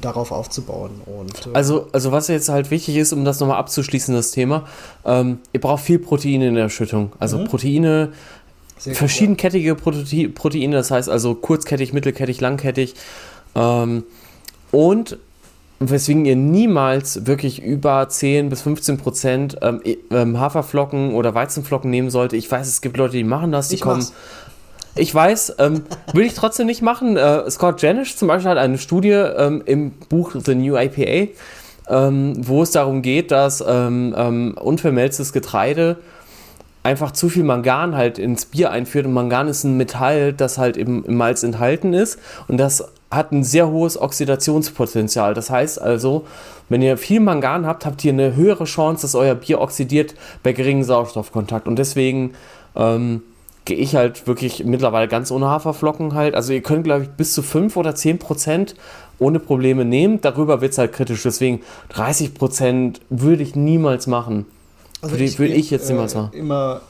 darauf 0.01 0.31
aufzubauen. 0.31 1.01
Und, 1.05 1.47
äh 1.47 1.49
also, 1.53 1.87
also 1.91 2.11
was 2.11 2.27
jetzt 2.27 2.49
halt 2.49 2.71
wichtig 2.71 2.95
ist, 2.95 3.11
um 3.11 3.25
das 3.25 3.39
nochmal 3.39 3.57
abzuschließen, 3.57 4.15
das 4.15 4.31
Thema, 4.31 4.65
ähm, 5.03 5.39
ihr 5.51 5.61
braucht 5.61 5.83
viel 5.83 5.99
Proteine 5.99 6.47
in 6.47 6.55
der 6.55 6.63
Erschüttung. 6.63 7.11
Also 7.19 7.39
mhm. 7.39 7.45
Proteine, 7.45 8.13
Sehr 8.77 8.95
verschiedenkettige 8.95 9.75
Prote 9.75 10.29
Proteine, 10.29 10.75
das 10.75 10.91
heißt 10.91 11.09
also 11.09 11.35
kurzkettig, 11.35 11.91
mittelkettig, 11.91 12.39
langkettig. 12.39 12.95
Ähm, 13.55 14.03
und 14.71 15.17
weswegen 15.79 16.25
ihr 16.25 16.37
niemals 16.37 17.25
wirklich 17.27 17.61
über 17.61 18.07
10 18.07 18.47
bis 18.47 18.61
15 18.61 18.97
Prozent 18.97 19.57
ähm, 19.61 19.81
ähm, 20.09 20.39
Haferflocken 20.39 21.13
oder 21.13 21.35
Weizenflocken 21.35 21.91
nehmen 21.91 22.09
sollte. 22.09 22.37
Ich 22.37 22.49
weiß, 22.49 22.65
es 22.65 22.81
gibt 22.81 22.95
Leute, 22.95 23.17
die 23.17 23.25
machen 23.25 23.51
das, 23.51 23.67
die 23.67 23.75
ich 23.75 23.81
kommen. 23.81 23.97
Mach's 23.97 24.13
ich 24.95 25.13
weiß, 25.13 25.55
ähm, 25.59 25.83
will 26.13 26.25
ich 26.25 26.33
trotzdem 26.33 26.67
nicht 26.67 26.81
machen. 26.81 27.17
Äh, 27.17 27.49
Scott 27.51 27.81
Janisch 27.81 28.15
zum 28.15 28.27
Beispiel 28.27 28.51
hat 28.51 28.57
eine 28.57 28.77
Studie 28.77 29.09
ähm, 29.09 29.61
im 29.65 29.91
Buch 29.91 30.33
The 30.33 30.55
New 30.55 30.77
IPA, 30.77 31.31
ähm, 31.89 32.33
wo 32.37 32.63
es 32.63 32.71
darum 32.71 33.01
geht, 33.01 33.31
dass 33.31 33.63
ähm, 33.65 34.15
ähm, 34.17 34.57
unvermelztes 34.59 35.33
Getreide 35.33 35.97
einfach 36.83 37.11
zu 37.11 37.29
viel 37.29 37.43
Mangan 37.43 37.95
halt 37.95 38.19
ins 38.19 38.45
Bier 38.45 38.71
einführt. 38.71 39.05
Und 39.05 39.13
Mangan 39.13 39.47
ist 39.47 39.63
ein 39.63 39.75
Metall, 39.75 40.33
das 40.33 40.57
halt 40.57 40.77
im, 40.77 41.03
im 41.03 41.15
Malz 41.15 41.43
enthalten 41.43 41.93
ist. 41.93 42.19
Und 42.47 42.57
das 42.57 42.87
hat 43.11 43.31
ein 43.31 43.43
sehr 43.43 43.69
hohes 43.69 43.99
Oxidationspotenzial. 43.99 45.33
Das 45.33 45.49
heißt 45.49 45.81
also, 45.81 46.25
wenn 46.69 46.81
ihr 46.81 46.97
viel 46.97 47.19
Mangan 47.19 47.65
habt, 47.65 47.85
habt 47.85 48.05
ihr 48.05 48.13
eine 48.13 48.35
höhere 48.35 48.65
Chance, 48.65 49.01
dass 49.01 49.15
euer 49.15 49.35
Bier 49.35 49.59
oxidiert 49.61 50.15
bei 50.43 50.53
geringem 50.53 50.83
Sauerstoffkontakt. 50.83 51.67
Und 51.67 51.77
deswegen 51.79 52.33
ähm, 52.75 53.23
gehe 53.65 53.77
ich 53.77 53.95
halt 53.95 54.27
wirklich 54.27 54.63
mittlerweile 54.63 55.07
ganz 55.07 55.31
ohne 55.31 55.47
Haferflocken 55.47 56.13
halt. 56.13 56.35
Also 56.35 56.53
ihr 56.53 56.61
könnt, 56.61 56.83
glaube 56.83 57.03
ich, 57.03 57.09
bis 57.09 57.33
zu 57.33 57.41
5 57.41 57.75
oder 57.77 57.95
10 57.95 58.19
Prozent 58.19 58.75
ohne 59.17 59.39
Probleme 59.39 59.85
nehmen. 59.85 60.21
Darüber 60.21 60.61
wird 60.61 60.73
es 60.73 60.77
halt 60.77 60.93
kritisch. 60.93 61.23
Deswegen 61.23 61.61
30 61.89 62.35
Prozent 62.35 63.01
würde 63.09 63.43
ich 63.43 63.55
niemals 63.55 64.07
machen. 64.07 64.45
Also 65.01 65.15
würde 65.15 65.23
ich, 65.23 65.39
würd 65.39 65.51
ich, 65.51 65.71
jetzt 65.71 65.89
niemals 65.89 66.13
äh, 66.13 66.17
machen. 66.17 66.33
Immer, 66.33 66.81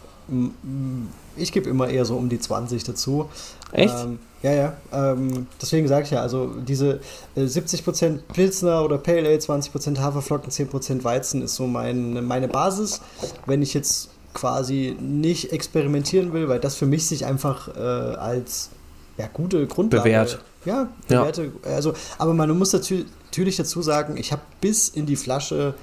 ich 1.37 1.51
gebe 1.51 1.69
immer 1.69 1.87
eher 1.87 2.05
so 2.05 2.15
um 2.17 2.27
die 2.29 2.39
20 2.39 2.83
dazu. 2.83 3.29
Echt? 3.71 3.95
Ähm, 4.03 4.19
ja, 4.43 4.51
ja. 4.51 4.73
Ähm, 4.91 5.47
deswegen 5.61 5.87
sage 5.87 6.03
ich 6.03 6.11
ja, 6.11 6.21
also 6.21 6.47
diese 6.67 6.99
äh, 7.35 7.41
70% 7.41 8.19
Pilsner 8.33 8.83
oder 8.83 8.97
Pale 8.97 9.27
Ale, 9.27 9.37
20% 9.37 9.99
Haferflocken, 9.99 10.51
10% 10.51 11.03
Weizen 11.03 11.41
ist 11.41 11.55
so 11.55 11.67
mein, 11.67 12.25
meine 12.25 12.47
Basis. 12.47 13.01
Wenn 13.45 13.61
ich 13.61 13.73
jetzt 13.73 14.09
quasi 14.35 14.95
nicht 14.99 15.51
experimentieren 15.51 16.33
will, 16.33 16.47
weil 16.47 16.59
das 16.59 16.75
für 16.75 16.85
mich 16.85 17.07
sich 17.07 17.25
einfach 17.25 17.69
äh, 17.75 17.79
als 17.79 18.69
ja, 19.17 19.27
gute 19.33 19.65
Grundlage 19.65 20.03
bewährt. 20.03 20.39
Ja, 20.65 20.89
bewährte, 21.07 21.51
ja. 21.63 21.75
also, 21.75 21.93
aber 22.17 22.33
man 22.33 22.55
muss 22.57 22.71
dazu, 22.71 23.05
natürlich 23.25 23.55
dazu 23.55 23.81
sagen, 23.81 24.17
ich 24.17 24.31
habe 24.31 24.41
bis 24.61 24.89
in 24.89 25.05
die 25.05 25.15
Flasche, 25.15 25.73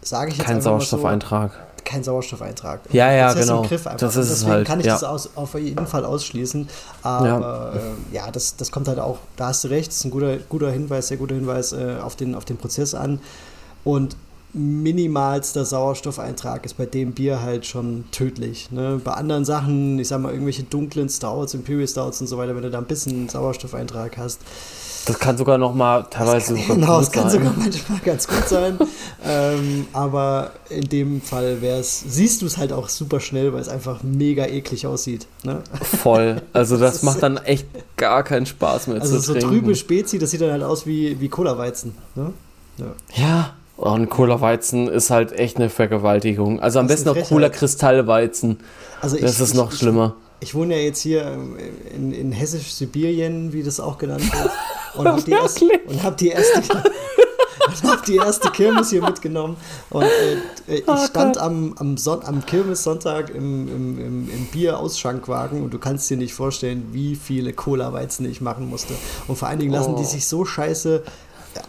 sage 0.00 0.30
ich 0.30 0.38
jetzt 0.38 0.46
Kein 0.46 0.62
Sauerstoffeintrag. 0.62 1.52
So, 1.52 1.82
kein 1.84 2.04
Sauerstoffeintrag. 2.04 2.80
Ja, 2.92 3.10
ja, 3.10 3.32
genau. 3.32 3.66
Das 3.98 4.14
ist 4.16 4.30
deswegen 4.30 4.52
halt, 4.52 4.66
kann 4.66 4.80
ich 4.80 4.86
ja. 4.86 4.92
das 4.92 5.04
aus, 5.04 5.30
auf 5.36 5.54
jeden 5.54 5.86
Fall 5.86 6.04
ausschließen. 6.04 6.68
Aber 7.02 7.26
ja, 7.26 7.72
äh, 7.72 8.26
ja 8.26 8.30
das, 8.30 8.56
das 8.56 8.70
kommt 8.70 8.88
halt 8.88 8.98
auch, 8.98 9.18
da 9.36 9.46
hast 9.48 9.64
du 9.64 9.68
recht, 9.68 9.88
das 9.88 9.96
ist 9.96 10.04
ein 10.04 10.10
guter, 10.10 10.36
guter 10.36 10.70
Hinweis, 10.70 11.08
sehr 11.08 11.16
guter 11.16 11.34
Hinweis 11.34 11.72
äh, 11.72 11.96
auf, 12.02 12.14
den, 12.14 12.34
auf 12.34 12.44
den 12.44 12.58
Prozess 12.58 12.94
an. 12.94 13.20
Und 13.84 14.16
minimalster 14.54 15.64
Sauerstoffeintrag 15.64 16.64
ist 16.64 16.78
bei 16.78 16.86
dem 16.86 17.12
Bier 17.12 17.42
halt 17.42 17.66
schon 17.66 18.04
tödlich. 18.10 18.70
Ne? 18.70 19.00
Bei 19.02 19.12
anderen 19.12 19.44
Sachen, 19.44 19.98
ich 19.98 20.08
sag 20.08 20.20
mal, 20.20 20.32
irgendwelche 20.32 20.62
dunklen 20.62 21.08
Stouts, 21.08 21.54
Imperial 21.54 21.86
Stouts 21.86 22.20
und 22.20 22.26
so 22.26 22.38
weiter, 22.38 22.54
wenn 22.56 22.62
du 22.62 22.70
da 22.70 22.78
ein 22.78 22.86
bisschen 22.86 23.28
Sauerstoffeintrag 23.28 24.16
hast. 24.16 24.40
Das 25.06 25.18
kann 25.18 25.38
sogar 25.38 25.56
noch 25.56 25.74
mal 25.74 26.02
teilweise 26.10 26.54
das 26.54 26.66
kann, 26.66 26.76
genau, 26.80 26.98
das 26.98 27.10
kann 27.10 27.30
sogar 27.30 27.52
manchmal 27.56 27.98
ganz 28.00 28.26
gut 28.26 28.46
sein. 28.46 28.78
ähm, 29.24 29.86
aber 29.92 30.52
in 30.68 30.88
dem 30.88 31.22
Fall 31.22 31.62
wär's, 31.62 32.04
siehst 32.06 32.42
du 32.42 32.46
es 32.46 32.58
halt 32.58 32.72
auch 32.72 32.88
super 32.88 33.20
schnell, 33.20 33.52
weil 33.52 33.60
es 33.60 33.68
einfach 33.68 34.02
mega 34.02 34.46
eklig 34.46 34.86
aussieht. 34.86 35.26
Ne? 35.44 35.62
Voll. 35.82 36.42
Also 36.52 36.76
das, 36.78 36.94
das 36.94 37.02
macht 37.04 37.22
dann 37.22 37.38
echt 37.38 37.66
gar 37.96 38.22
keinen 38.22 38.46
Spaß 38.46 38.88
mehr 38.88 39.00
also 39.00 39.16
zu 39.16 39.22
so 39.22 39.32
trinken. 39.32 39.48
trübe 39.48 39.74
Spezi, 39.74 40.18
das 40.18 40.30
sieht 40.30 40.40
dann 40.40 40.52
halt 40.52 40.62
aus 40.62 40.86
wie, 40.86 41.18
wie 41.20 41.28
Cola-Weizen. 41.28 41.94
Ne? 42.14 42.32
Ja. 42.78 42.86
ja. 43.14 43.54
Und 43.78 44.10
Cola-Weizen 44.10 44.88
ist 44.88 45.10
halt 45.10 45.30
echt 45.30 45.56
eine 45.56 45.70
Vergewaltigung. 45.70 46.58
Also 46.58 46.80
am 46.80 46.88
das 46.88 47.04
besten 47.04 47.20
noch 47.20 47.28
Cola-Kristallweizen. 47.28 48.58
Also 49.00 49.14
ich, 49.14 49.22
das 49.22 49.38
ist 49.38 49.54
noch 49.54 49.72
ich, 49.72 49.78
schlimmer. 49.78 50.16
Ich, 50.40 50.52
wohne 50.56 50.74
ja 50.76 50.82
jetzt 50.82 51.00
hier 51.00 51.38
in, 51.94 52.12
in 52.12 52.32
Hessisch-Sibirien, 52.32 53.52
wie 53.52 53.62
das 53.62 53.78
auch 53.78 53.96
genannt 53.96 54.24
wird. 54.32 54.50
Und 54.96 55.06
habe 55.06 55.22
die, 55.22 55.30
erst, 55.30 55.62
hab 56.02 56.16
die 56.16 56.28
erste. 56.28 56.62
hab 57.84 58.04
die 58.04 58.16
erste 58.16 58.50
Kirmes 58.50 58.90
hier 58.90 59.00
mitgenommen. 59.00 59.56
Und 59.90 60.02
äh, 60.02 60.74
ich 60.78 60.88
oh 60.88 60.96
stand 60.96 61.38
am, 61.38 61.74
am, 61.78 61.96
Son 61.96 62.24
am 62.24 62.44
Kirmessonntag 62.44 63.30
im, 63.30 63.68
im, 63.68 63.98
im, 63.98 64.30
im 64.30 64.46
Bier-Ausschankwagen 64.46 65.62
und 65.62 65.72
du 65.72 65.78
kannst 65.78 66.10
dir 66.10 66.16
nicht 66.16 66.34
vorstellen, 66.34 66.88
wie 66.90 67.14
viele 67.14 67.52
Cola-Weizen 67.52 68.28
ich 68.28 68.40
machen 68.40 68.68
musste. 68.68 68.94
Und 69.28 69.36
vor 69.36 69.46
allen 69.46 69.60
Dingen 69.60 69.72
lassen 69.72 69.94
oh. 69.94 69.98
die 69.98 70.04
sich 70.04 70.26
so 70.26 70.44
scheiße 70.44 71.04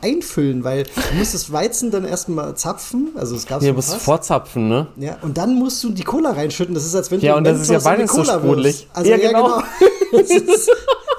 einfüllen, 0.01 0.63
weil 0.63 0.83
du 0.83 1.17
musst 1.17 1.33
das 1.33 1.51
Weizen 1.51 1.91
dann 1.91 2.05
erstmal 2.05 2.55
zapfen. 2.55 3.09
Also 3.15 3.35
es 3.35 3.45
gab 3.45 3.61
Ja, 3.61 3.69
du 3.69 3.75
musst 3.75 3.95
vorzapfen, 3.95 4.67
ne? 4.67 4.87
Ja, 4.97 5.17
und 5.21 5.37
dann 5.37 5.55
musst 5.55 5.83
du 5.83 5.89
die 5.89 6.03
Cola 6.03 6.31
reinschütten. 6.31 6.73
Das 6.73 6.85
ist, 6.85 6.95
als 6.95 7.11
wenn 7.11 7.19
du 7.19 7.25
Ja, 7.25 7.35
und 7.35 7.43
das 7.45 7.61
ist 7.61 7.69
ja 7.69 7.79
beides 7.79 8.11
so 8.11 8.23
sprudelig. 8.23 8.87
Also, 8.93 9.09
ja, 9.09 9.17
genau. 9.17 9.59
Ja, 9.59 9.63
genau. 10.11 10.53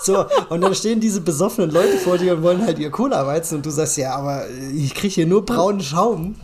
so, 0.00 0.24
und 0.48 0.60
dann 0.60 0.74
stehen 0.74 1.00
diese 1.00 1.20
besoffenen 1.20 1.70
Leute 1.70 1.96
vor 1.98 2.18
dir 2.18 2.34
und 2.34 2.42
wollen 2.42 2.64
halt 2.64 2.78
ihr 2.78 2.90
Cola-Weizen 2.90 3.58
und 3.58 3.66
du 3.66 3.70
sagst, 3.70 3.96
ja, 3.96 4.14
aber 4.14 4.44
ich 4.74 4.94
kriege 4.94 5.14
hier 5.14 5.26
nur 5.26 5.44
braunen 5.44 5.80
Schaum. 5.80 6.36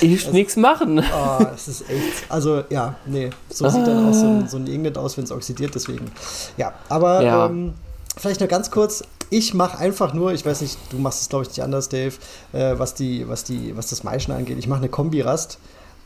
Ich 0.00 0.24
also, 0.26 0.32
nichts 0.32 0.56
machen. 0.56 0.98
Oh, 0.98 1.44
es 1.54 1.68
ist 1.68 1.82
echt. 1.82 2.24
Also, 2.28 2.64
ja, 2.70 2.96
nee. 3.06 3.30
So 3.48 3.68
sieht 3.68 3.86
dann 3.86 4.08
auch 4.08 4.14
so 4.14 4.26
ein, 4.26 4.48
so 4.48 4.56
ein 4.56 4.66
Ingrid 4.66 4.98
aus, 4.98 5.16
wenn 5.16 5.24
es 5.24 5.30
oxidiert, 5.30 5.74
deswegen. 5.74 6.10
Ja, 6.56 6.72
aber 6.88 7.22
ja. 7.22 7.46
Ähm, 7.46 7.74
vielleicht 8.16 8.40
nur 8.40 8.48
ganz 8.48 8.70
kurz 8.70 9.04
ich 9.36 9.52
mache 9.52 9.78
einfach 9.78 10.14
nur, 10.14 10.32
ich 10.32 10.46
weiß 10.46 10.60
nicht, 10.60 10.78
du 10.90 10.98
machst 10.98 11.22
es 11.22 11.28
glaube 11.28 11.42
ich 11.42 11.48
nicht 11.48 11.62
anders, 11.62 11.88
Dave, 11.88 12.14
äh, 12.52 12.78
was, 12.78 12.94
die, 12.94 13.28
was, 13.28 13.42
die, 13.42 13.76
was 13.76 13.88
das 13.88 14.04
Maischen 14.04 14.32
angeht. 14.32 14.58
Ich 14.58 14.68
mache 14.68 14.78
eine 14.78 14.88
Kombi-Rast. 14.88 15.58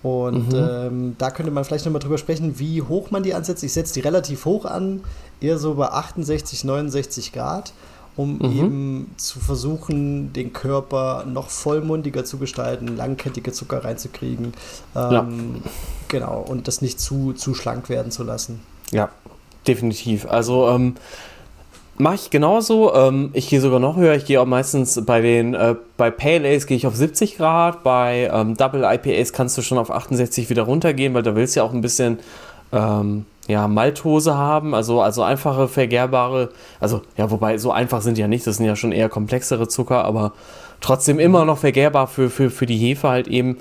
Und 0.02 0.52
mhm. 0.52 0.56
ähm, 0.56 1.16
da 1.18 1.30
könnte 1.30 1.50
man 1.50 1.64
vielleicht 1.64 1.84
nochmal 1.84 2.00
drüber 2.00 2.18
sprechen, 2.18 2.58
wie 2.58 2.80
hoch 2.82 3.10
man 3.10 3.22
die 3.24 3.34
ansetzt. 3.34 3.64
Ich 3.64 3.72
setze 3.72 3.94
die 3.94 4.00
relativ 4.00 4.44
hoch 4.44 4.64
an, 4.64 5.02
eher 5.40 5.58
so 5.58 5.74
bei 5.74 5.88
68, 5.88 6.64
69 6.64 7.32
Grad. 7.32 7.72
um 8.16 8.38
mhm. 8.38 8.44
eben 8.44 9.14
zu 9.16 9.40
versuchen, 9.40 10.32
den 10.32 10.52
Körper 10.52 11.24
noch 11.26 11.50
vollmundiger 11.50 12.24
zu 12.24 12.38
gestalten, 12.38 12.96
langkettige 12.96 13.52
Zucker 13.52 13.84
reinzukriegen. 13.84 14.54
Ähm, 14.96 15.12
ja. 15.12 15.26
Genau, 16.08 16.40
und 16.40 16.66
das 16.66 16.80
nicht 16.80 16.98
zu, 16.98 17.32
zu 17.32 17.54
schlank 17.54 17.88
werden 17.88 18.10
zu 18.10 18.22
lassen. 18.22 18.60
Ja, 18.90 19.10
definitiv. 19.66 20.26
Also 20.26 20.68
ähm, 20.68 20.94
mache 21.98 22.14
ich 22.16 22.30
genauso. 22.30 22.94
Ähm, 22.94 23.30
ich 23.32 23.48
gehe 23.48 23.60
sogar 23.60 23.80
noch 23.80 23.96
höher. 23.96 24.14
Ich 24.14 24.24
gehe 24.24 24.40
auch 24.40 24.46
meistens 24.46 25.04
bei 25.04 25.20
den, 25.20 25.54
äh, 25.54 25.74
bei 25.96 26.10
Pale 26.10 26.48
A's 26.48 26.66
gehe 26.66 26.76
ich 26.76 26.86
auf 26.86 26.96
70 26.96 27.36
Grad, 27.36 27.82
bei 27.82 28.30
ähm, 28.32 28.56
Double 28.56 28.84
IPAs 28.84 29.32
kannst 29.32 29.58
du 29.58 29.62
schon 29.62 29.78
auf 29.78 29.90
68 29.90 30.48
wieder 30.50 30.62
runtergehen, 30.62 31.14
weil 31.14 31.22
da 31.22 31.34
willst 31.34 31.56
du 31.56 31.60
ja 31.60 31.64
auch 31.64 31.72
ein 31.72 31.80
bisschen 31.80 32.18
ähm, 32.72 33.24
ja, 33.48 33.66
Maltose 33.66 34.36
haben, 34.36 34.74
also, 34.74 35.00
also 35.00 35.22
einfache 35.22 35.68
vergärbare, 35.68 36.50
also 36.80 37.00
ja, 37.16 37.30
wobei 37.30 37.56
so 37.56 37.72
einfach 37.72 38.02
sind 38.02 38.18
die 38.18 38.20
ja 38.20 38.28
nicht, 38.28 38.46
das 38.46 38.58
sind 38.58 38.66
ja 38.66 38.76
schon 38.76 38.92
eher 38.92 39.08
komplexere 39.08 39.68
Zucker, 39.68 40.04
aber 40.04 40.32
trotzdem 40.80 41.18
immer 41.18 41.46
noch 41.46 41.58
vergärbar 41.58 42.06
für, 42.06 42.28
für, 42.28 42.50
für 42.50 42.66
die 42.66 42.76
Hefe 42.76 43.08
halt 43.08 43.26
eben. 43.26 43.58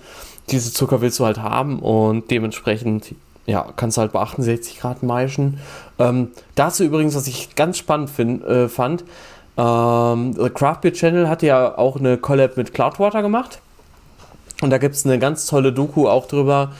Diese 0.49 0.71
Zucker 0.71 1.01
willst 1.01 1.19
du 1.19 1.25
halt 1.25 1.39
haben 1.39 1.79
und 1.79 2.31
dementsprechend, 2.31 3.15
ja, 3.47 3.65
kannst 3.77 3.97
du 3.97 4.01
halt 4.01 4.11
bei 4.11 4.19
68 4.19 4.79
Grad 4.79 5.01
maischen. 5.01 5.59
Ähm, 5.97 6.31
dazu 6.55 6.83
übrigens, 6.83 7.15
was 7.15 7.27
ich 7.27 7.55
ganz 7.55 7.77
spannend 7.77 8.09
find, 8.09 8.43
äh, 8.43 8.67
fand, 8.67 9.05
ähm, 9.57 10.33
The 10.33 10.49
Craft 10.49 10.81
Beer 10.81 10.93
Channel 10.93 11.27
hat 11.29 11.41
ja 11.41 11.77
auch 11.77 11.95
eine 11.97 12.17
Collab 12.17 12.57
mit 12.57 12.73
Cloudwater 12.73 13.21
gemacht. 13.21 13.59
Und 14.61 14.69
da 14.69 14.77
gibt 14.77 14.95
es 14.95 15.05
eine 15.05 15.17
ganz 15.17 15.47
tolle 15.47 15.71
Doku 15.71 16.07
auch 16.07 16.27
drüber, 16.27 16.73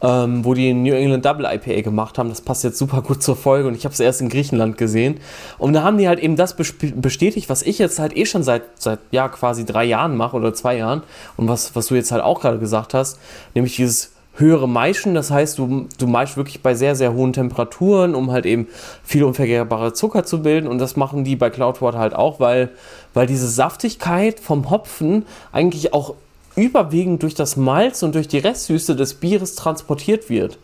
ähm, 0.00 0.44
wo 0.44 0.54
die 0.54 0.72
New 0.72 0.94
England 0.94 1.26
Double 1.26 1.44
IPA 1.44 1.82
gemacht 1.82 2.16
haben. 2.16 2.30
Das 2.30 2.40
passt 2.40 2.64
jetzt 2.64 2.78
super 2.78 3.02
gut 3.02 3.22
zur 3.22 3.36
Folge 3.36 3.68
und 3.68 3.74
ich 3.74 3.84
habe 3.84 3.92
es 3.92 4.00
erst 4.00 4.20
in 4.20 4.30
Griechenland 4.30 4.78
gesehen. 4.78 5.20
Und 5.58 5.74
da 5.74 5.82
haben 5.82 5.98
die 5.98 6.08
halt 6.08 6.20
eben 6.20 6.36
das 6.36 6.56
bestätigt, 6.56 7.50
was 7.50 7.62
ich 7.62 7.78
jetzt 7.78 7.98
halt 7.98 8.16
eh 8.16 8.24
schon 8.24 8.42
seit, 8.42 8.62
seit 8.76 9.00
ja, 9.10 9.28
quasi 9.28 9.66
drei 9.66 9.84
Jahren 9.84 10.16
mache 10.16 10.36
oder 10.36 10.54
zwei 10.54 10.76
Jahren 10.76 11.02
und 11.36 11.48
was, 11.48 11.76
was 11.76 11.88
du 11.88 11.96
jetzt 11.96 12.12
halt 12.12 12.22
auch 12.22 12.40
gerade 12.40 12.58
gesagt 12.58 12.94
hast, 12.94 13.18
nämlich 13.54 13.76
dieses 13.76 14.13
höhere 14.36 14.68
Maischen. 14.68 15.14
Das 15.14 15.30
heißt, 15.30 15.58
du, 15.58 15.86
du 15.98 16.06
maischst 16.06 16.36
wirklich 16.36 16.62
bei 16.62 16.74
sehr, 16.74 16.96
sehr 16.96 17.12
hohen 17.14 17.32
Temperaturen, 17.32 18.14
um 18.14 18.30
halt 18.30 18.46
eben 18.46 18.68
viel 19.02 19.24
unvergärbare 19.24 19.92
Zucker 19.92 20.24
zu 20.24 20.42
bilden. 20.42 20.66
Und 20.66 20.78
das 20.78 20.96
machen 20.96 21.24
die 21.24 21.36
bei 21.36 21.50
Cloudwater 21.50 21.98
halt 21.98 22.14
auch, 22.14 22.40
weil, 22.40 22.70
weil 23.12 23.26
diese 23.26 23.48
Saftigkeit 23.48 24.40
vom 24.40 24.70
Hopfen 24.70 25.24
eigentlich 25.52 25.92
auch 25.92 26.14
überwiegend 26.56 27.22
durch 27.22 27.34
das 27.34 27.56
Malz 27.56 28.02
und 28.02 28.14
durch 28.14 28.28
die 28.28 28.38
Restsüße 28.38 28.96
des 28.96 29.14
Bieres 29.14 29.54
transportiert 29.54 30.30
wird. 30.30 30.58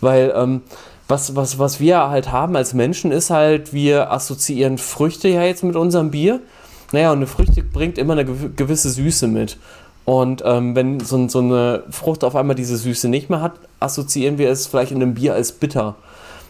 Weil 0.00 0.32
ähm, 0.36 0.62
was, 1.08 1.34
was, 1.34 1.58
was 1.58 1.80
wir 1.80 2.08
halt 2.08 2.30
haben 2.30 2.54
als 2.56 2.74
Menschen 2.74 3.12
ist 3.12 3.30
halt, 3.30 3.72
wir 3.72 4.12
assoziieren 4.12 4.78
Früchte 4.78 5.28
ja 5.28 5.42
jetzt 5.42 5.64
mit 5.64 5.74
unserem 5.74 6.10
Bier. 6.10 6.40
Naja, 6.92 7.10
und 7.10 7.18
eine 7.18 7.26
Früchte 7.26 7.62
bringt 7.62 7.98
immer 7.98 8.12
eine 8.12 8.24
gewisse 8.24 8.90
Süße 8.90 9.26
mit. 9.26 9.58
Und 10.08 10.42
ähm, 10.46 10.74
wenn 10.74 11.00
so, 11.00 11.28
so, 11.28 11.40
eine 11.40 11.82
Frucht 11.90 12.24
auf 12.24 12.34
einmal 12.34 12.56
diese 12.56 12.78
Süße 12.78 13.10
nicht 13.10 13.28
mehr 13.28 13.42
hat, 13.42 13.56
assoziieren 13.78 14.38
wir 14.38 14.48
es 14.48 14.66
vielleicht 14.66 14.90
in 14.90 15.02
einem 15.02 15.12
Bier 15.12 15.34
als 15.34 15.52
bitter. 15.52 15.96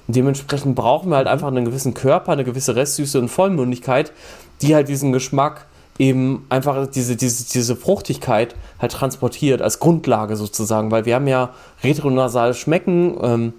Und 0.06 0.14
dementsprechend 0.14 0.76
brauchen 0.76 1.10
wir 1.10 1.16
halt 1.16 1.26
einfach 1.26 1.48
einen 1.48 1.64
gewissen 1.64 1.92
Körper, 1.92 2.30
eine 2.30 2.44
gewisse 2.44 2.76
Restsüße 2.76 3.18
und 3.18 3.28
Vollmundigkeit, 3.28 4.12
die 4.62 4.76
halt 4.76 4.86
diesen 4.86 5.10
Geschmack 5.10 5.66
eben 5.98 6.46
einfach 6.50 6.86
diese, 6.86 7.16
diese, 7.16 7.52
diese 7.52 7.74
Fruchtigkeit 7.74 8.54
halt 8.78 8.92
transportiert 8.92 9.60
als 9.60 9.80
Grundlage 9.80 10.36
sozusagen, 10.36 10.92
weil 10.92 11.04
wir 11.04 11.16
haben 11.16 11.26
ja 11.26 11.50
retronasal 11.82 12.54
Schmecken, 12.54 13.18
ähm, 13.20 13.54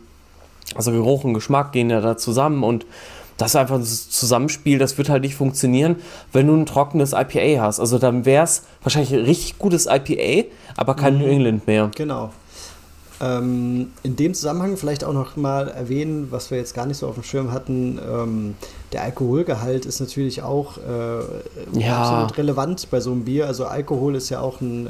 also 0.75 0.93
Geruch 0.93 1.25
und 1.25 1.33
Geschmack 1.33 1.73
gehen 1.73 1.89
ja 1.89 1.99
da 1.99 2.15
zusammen 2.15 2.63
und 2.63 2.85
das 3.39 3.51
ist 3.51 3.55
einfach 3.55 3.75
ein 3.75 3.83
Zusammenspiel, 3.83 4.77
das 4.77 4.97
wird 4.97 5.09
halt 5.09 5.23
nicht 5.23 5.35
funktionieren, 5.35 5.95
wenn 6.33 6.47
du 6.47 6.55
ein 6.55 6.65
trockenes 6.65 7.13
IPA 7.13 7.61
hast. 7.61 7.79
Also 7.79 7.97
dann 7.97 8.25
wäre 8.25 8.43
es 8.43 8.63
wahrscheinlich 8.83 9.13
ein 9.13 9.25
richtig 9.25 9.57
gutes 9.57 9.87
IPA, 9.87 10.49
aber 10.75 10.95
kein 10.95 11.15
mhm. 11.15 11.21
New 11.21 11.27
England 11.27 11.67
mehr. 11.67 11.89
Genau. 11.95 12.31
Ähm, 13.21 13.91
in 14.03 14.15
dem 14.15 14.33
Zusammenhang 14.33 14.77
vielleicht 14.77 15.03
auch 15.03 15.13
noch 15.13 15.35
mal 15.35 15.67
erwähnen, 15.67 16.27
was 16.31 16.51
wir 16.51 16.57
jetzt 16.57 16.73
gar 16.73 16.85
nicht 16.85 16.97
so 16.97 17.07
auf 17.07 17.15
dem 17.15 17.23
Schirm 17.23 17.51
hatten. 17.51 17.99
Ähm, 17.99 18.55
der 18.93 19.03
Alkoholgehalt 19.03 19.85
ist 19.85 19.99
natürlich 19.99 20.41
auch 20.41 20.77
äh, 20.77 21.79
ja. 21.79 21.97
absolut 21.97 22.37
relevant 22.37 22.89
bei 22.89 23.01
so 23.01 23.11
einem 23.11 23.25
Bier. 23.25 23.47
Also 23.47 23.65
Alkohol 23.65 24.15
ist 24.15 24.29
ja 24.29 24.39
auch 24.39 24.61
ein 24.61 24.87
äh, 24.87 24.89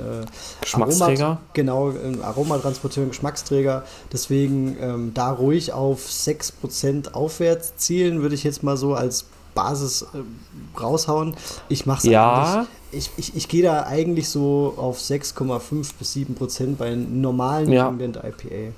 Geschmacksträger. 0.62 1.26
Aromat, 1.26 1.54
genau, 1.54 1.90
ein 1.90 2.22
Aromatransporteur, 2.22 3.04
ein 3.04 3.10
Geschmacksträger. 3.10 3.84
Deswegen 4.14 4.78
ähm, 4.80 5.12
da 5.14 5.32
ruhig 5.32 5.74
auf 5.74 6.08
6% 6.08 7.14
aufwärts 7.14 7.76
zielen, 7.78 8.22
würde 8.22 8.36
ich 8.36 8.44
jetzt 8.44 8.64
mal 8.64 8.78
so 8.78 8.94
als 8.94 9.26
Basis 9.54 10.04
äh, 10.14 10.80
raushauen. 10.80 11.36
Ich 11.68 11.86
mache 11.86 12.00
es 12.00 12.04
ja. 12.06 12.68
ich, 12.92 13.10
ich, 13.18 13.36
ich 13.36 13.48
gehe 13.48 13.64
da 13.64 13.84
eigentlich 13.84 14.30
so 14.30 14.74
auf 14.78 15.00
6,5 15.00 15.92
bis 15.98 16.14
7 16.14 16.36
Prozent 16.36 16.78
bei 16.78 16.96
normalen 16.96 17.72
ja. 17.72 17.90
England 17.90 18.18
IPA. 18.18 18.74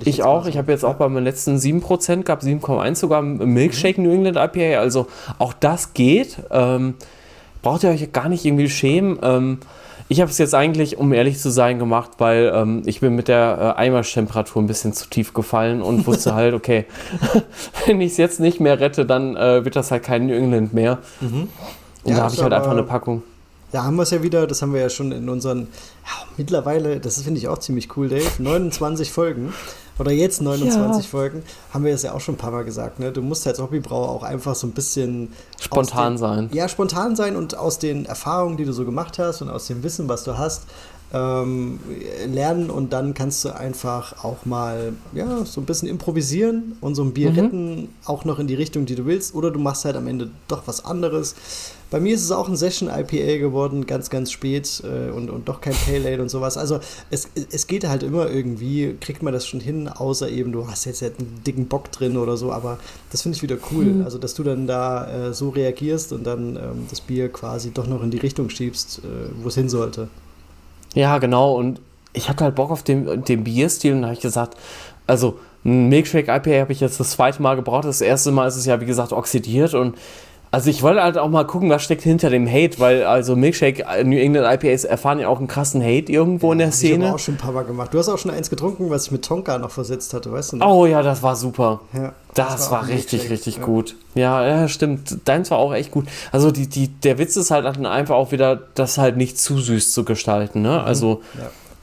ich, 0.00 0.06
ich 0.06 0.22
auch. 0.22 0.46
Ich 0.46 0.58
habe 0.58 0.72
jetzt 0.72 0.84
auch 0.84 0.94
bei 0.94 1.08
meinen 1.08 1.24
letzten 1.24 1.58
7 1.58 1.80
Prozent 1.80 2.24
gehabt, 2.24 2.42
7,1 2.42 2.96
sogar 2.96 3.22
Milkshake 3.22 3.98
mhm. 4.00 4.06
New 4.06 4.14
England 4.14 4.36
IPA. 4.36 4.80
Also 4.80 5.06
auch 5.38 5.52
das 5.52 5.94
geht. 5.94 6.38
Ähm, 6.50 6.94
braucht 7.62 7.84
ihr 7.84 7.90
euch 7.90 8.12
gar 8.12 8.28
nicht 8.28 8.44
irgendwie 8.44 8.70
schämen. 8.70 9.18
Ähm, 9.22 9.58
ich 10.08 10.20
habe 10.20 10.30
es 10.30 10.38
jetzt 10.38 10.54
eigentlich, 10.54 10.98
um 10.98 11.12
ehrlich 11.12 11.38
zu 11.38 11.50
sein, 11.50 11.78
gemacht, 11.78 12.12
weil 12.18 12.52
ähm, 12.54 12.82
ich 12.86 13.00
bin 13.00 13.14
mit 13.14 13.28
der 13.28 13.74
äh, 13.76 13.80
Eimertemperatur 13.80 14.62
ein 14.62 14.66
bisschen 14.66 14.92
zu 14.92 15.08
tief 15.08 15.34
gefallen 15.34 15.82
und 15.82 16.06
wusste 16.06 16.34
halt, 16.34 16.54
okay, 16.54 16.86
wenn 17.86 18.00
ich 18.00 18.12
es 18.12 18.16
jetzt 18.16 18.40
nicht 18.40 18.60
mehr 18.60 18.78
rette, 18.78 19.04
dann 19.04 19.36
äh, 19.36 19.64
wird 19.64 19.76
das 19.76 19.90
halt 19.90 20.04
kein 20.04 20.26
New 20.26 20.34
England 20.34 20.72
mehr. 20.72 20.98
Mhm. 21.20 21.48
Und 22.04 22.10
ja, 22.10 22.16
da 22.16 22.22
habe 22.24 22.34
ich 22.34 22.42
halt 22.42 22.52
einfach 22.52 22.70
eine 22.70 22.84
Packung. 22.84 23.22
Da 23.72 23.82
haben 23.82 23.96
wir 23.96 24.04
es 24.04 24.10
ja 24.10 24.22
wieder, 24.22 24.46
das 24.46 24.62
haben 24.62 24.72
wir 24.72 24.80
ja 24.80 24.88
schon 24.88 25.10
in 25.10 25.28
unseren, 25.28 25.62
ja, 25.62 26.26
mittlerweile, 26.36 27.00
das 27.00 27.20
finde 27.22 27.38
ich 27.38 27.48
auch 27.48 27.58
ziemlich 27.58 27.96
cool, 27.96 28.08
Dave, 28.08 28.24
29 28.38 29.10
Folgen 29.10 29.52
oder 29.98 30.12
jetzt 30.12 30.42
29 30.42 31.04
ja. 31.04 31.10
Folgen, 31.10 31.42
haben 31.72 31.84
wir 31.84 31.94
es 31.94 32.02
ja 32.02 32.12
auch 32.12 32.20
schon 32.20 32.34
ein 32.34 32.38
paar 32.38 32.50
Mal 32.50 32.64
gesagt, 32.64 33.00
ne? 33.00 33.12
Du 33.12 33.22
musst 33.22 33.46
als 33.46 33.58
Hobbybrauer 33.58 34.08
auch 34.08 34.22
einfach 34.22 34.54
so 34.54 34.66
ein 34.66 34.72
bisschen 34.72 35.32
spontan 35.60 36.14
den, 36.14 36.18
sein. 36.18 36.50
Ja, 36.52 36.68
spontan 36.68 37.16
sein 37.16 37.36
und 37.36 37.56
aus 37.56 37.78
den 37.78 38.04
Erfahrungen, 38.06 38.56
die 38.56 38.64
du 38.64 38.72
so 38.72 38.84
gemacht 38.84 39.18
hast 39.18 39.42
und 39.42 39.48
aus 39.48 39.66
dem 39.66 39.82
Wissen, 39.82 40.08
was 40.08 40.24
du 40.24 40.36
hast, 40.36 40.64
ähm, 41.12 41.78
lernen 42.26 42.68
und 42.68 42.92
dann 42.92 43.14
kannst 43.14 43.44
du 43.44 43.54
einfach 43.54 44.24
auch 44.24 44.44
mal 44.44 44.92
ja, 45.14 45.44
so 45.44 45.60
ein 45.60 45.64
bisschen 45.64 45.88
improvisieren 45.88 46.76
und 46.80 46.94
so 46.94 47.02
ein 47.02 47.12
Bier 47.12 47.30
mhm. 47.30 47.38
retten, 47.38 47.88
auch 48.04 48.24
noch 48.24 48.38
in 48.38 48.46
die 48.46 48.54
Richtung, 48.54 48.86
die 48.86 48.96
du 48.96 49.06
willst, 49.06 49.34
oder 49.34 49.50
du 49.50 49.60
machst 49.60 49.84
halt 49.84 49.96
am 49.96 50.08
Ende 50.08 50.30
doch 50.48 50.62
was 50.66 50.84
anderes. 50.84 51.36
Bei 51.88 52.00
mir 52.00 52.16
ist 52.16 52.24
es 52.24 52.32
auch 52.32 52.48
ein 52.48 52.56
Session 52.56 52.88
IPA 52.88 53.38
geworden, 53.38 53.86
ganz, 53.86 54.10
ganz 54.10 54.32
spät 54.32 54.82
äh, 54.84 55.10
und, 55.10 55.30
und 55.30 55.48
doch 55.48 55.60
kein 55.60 55.74
Pale 55.74 56.08
Ale 56.08 56.20
und 56.20 56.28
sowas. 56.28 56.56
Also 56.56 56.80
es, 57.10 57.28
es 57.52 57.68
geht 57.68 57.88
halt 57.88 58.02
immer 58.02 58.28
irgendwie, 58.28 58.96
kriegt 59.00 59.22
man 59.22 59.32
das 59.32 59.46
schon 59.46 59.60
hin, 59.60 59.86
außer 59.86 60.28
eben 60.28 60.50
du 60.50 60.66
hast 60.68 60.84
jetzt 60.86 61.02
halt 61.02 61.20
einen 61.20 61.42
dicken 61.46 61.68
Bock 61.68 61.92
drin 61.92 62.16
oder 62.16 62.36
so, 62.36 62.50
aber 62.50 62.78
das 63.12 63.22
finde 63.22 63.36
ich 63.36 63.42
wieder 63.44 63.58
cool. 63.70 63.84
Mhm. 63.84 64.04
Also, 64.04 64.18
dass 64.18 64.34
du 64.34 64.42
dann 64.42 64.66
da 64.66 65.28
äh, 65.28 65.32
so 65.32 65.50
reagierst 65.50 66.12
und 66.12 66.24
dann 66.24 66.56
ähm, 66.56 66.86
das 66.90 67.00
Bier 67.00 67.28
quasi 67.28 67.70
doch 67.70 67.86
noch 67.86 68.02
in 68.02 68.10
die 68.10 68.18
Richtung 68.18 68.50
schiebst, 68.50 68.98
äh, 68.98 69.30
wo 69.40 69.48
es 69.48 69.54
hin 69.54 69.68
sollte. 69.68 70.08
Ja, 70.96 71.18
genau. 71.18 71.54
Und 71.54 71.78
ich 72.14 72.30
hatte 72.30 72.44
halt 72.44 72.54
Bock 72.54 72.70
auf 72.70 72.82
den, 72.82 73.22
den 73.22 73.44
Bierstil 73.44 73.92
und 73.92 74.00
da 74.00 74.08
habe 74.08 74.14
ich 74.14 74.22
gesagt, 74.22 74.56
also 75.06 75.38
ein 75.62 75.90
Milkshake 75.90 76.34
IPA 76.34 76.60
habe 76.62 76.72
ich 76.72 76.80
jetzt 76.80 76.98
das 76.98 77.10
zweite 77.10 77.42
Mal 77.42 77.54
gebraucht. 77.54 77.84
Das 77.84 78.00
erste 78.00 78.32
Mal 78.32 78.48
ist 78.48 78.56
es 78.56 78.64
ja, 78.64 78.80
wie 78.80 78.86
gesagt, 78.86 79.12
oxidiert 79.12 79.74
und 79.74 79.96
also 80.56 80.70
ich 80.70 80.82
wollte 80.82 81.02
halt 81.02 81.18
auch 81.18 81.28
mal 81.28 81.44
gucken, 81.44 81.68
was 81.68 81.82
steckt 81.82 82.00
hinter 82.00 82.30
dem 82.30 82.48
Hate, 82.48 82.80
weil 82.80 83.04
also 83.04 83.36
Milkshake 83.36 83.82
äh, 83.82 84.02
New 84.04 84.16
England 84.16 84.46
IPAs 84.54 84.84
erfahren 84.84 85.18
ja 85.18 85.28
auch 85.28 85.36
einen 85.36 85.48
krassen 85.48 85.82
Hate 85.82 86.10
irgendwo 86.10 86.46
ja, 86.46 86.52
in 86.52 86.58
der 86.60 86.72
Szene. 86.72 86.94
Ich 86.94 87.02
habe 87.02 87.14
auch 87.14 87.18
schon 87.18 87.34
ein 87.34 87.36
paar 87.36 87.52
Mal 87.52 87.64
gemacht. 87.64 87.92
Du 87.92 87.98
hast 87.98 88.08
auch 88.08 88.16
schon 88.16 88.30
eins 88.30 88.48
getrunken, 88.48 88.88
was 88.88 89.04
ich 89.04 89.12
mit 89.12 89.22
Tonka 89.22 89.58
noch 89.58 89.70
versetzt 89.70 90.14
hatte, 90.14 90.32
weißt 90.32 90.52
du 90.52 90.56
noch? 90.56 90.66
Oh 90.66 90.86
ja, 90.86 91.02
das 91.02 91.22
war 91.22 91.36
super. 91.36 91.82
Ja, 91.92 92.14
das, 92.32 92.52
das 92.52 92.70
war, 92.70 92.80
war 92.80 92.88
richtig, 92.88 93.28
richtig 93.28 93.58
ja. 93.58 93.64
gut. 93.64 93.96
Ja, 94.14 94.46
ja, 94.46 94.66
stimmt. 94.68 95.28
Deins 95.28 95.50
war 95.50 95.58
auch 95.58 95.74
echt 95.74 95.90
gut. 95.90 96.06
Also 96.32 96.50
die, 96.50 96.66
die, 96.66 96.88
der 96.88 97.18
Witz 97.18 97.36
ist 97.36 97.50
halt 97.50 97.66
einfach 97.84 98.14
auch 98.14 98.32
wieder, 98.32 98.56
das 98.56 98.96
halt 98.96 99.18
nicht 99.18 99.38
zu 99.38 99.58
süß 99.58 99.92
zu 99.92 100.06
gestalten. 100.06 100.62
Ne? 100.62 100.78
Mhm. 100.78 100.86
Also 100.86 101.20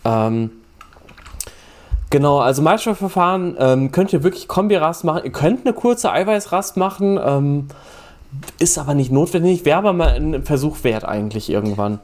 ähm, 0.04 0.50
Genau, 2.10 2.40
also 2.40 2.64
Meisterverfahren 2.64 3.56
ähm, 3.60 3.92
könnt 3.92 4.14
ihr 4.14 4.24
wirklich 4.24 4.48
Kombi-Rast 4.48 5.04
machen. 5.04 5.22
Ihr 5.26 5.32
könnt 5.32 5.64
eine 5.64 5.76
kurze 5.76 6.12
Eiweißrast 6.12 6.76
machen. 6.78 7.20
Ähm, 7.24 7.68
ist 8.60 8.78
aber 8.78 8.94
nicht 8.94 9.12
notwendig, 9.12 9.66
wäre 9.66 9.78
aber 9.78 9.94
mal 9.94 10.10
ein 10.10 10.44
Versuch 10.44 10.84
wert 10.84 11.06
eigentlich 11.06 11.50
irgendwann. 11.50 12.00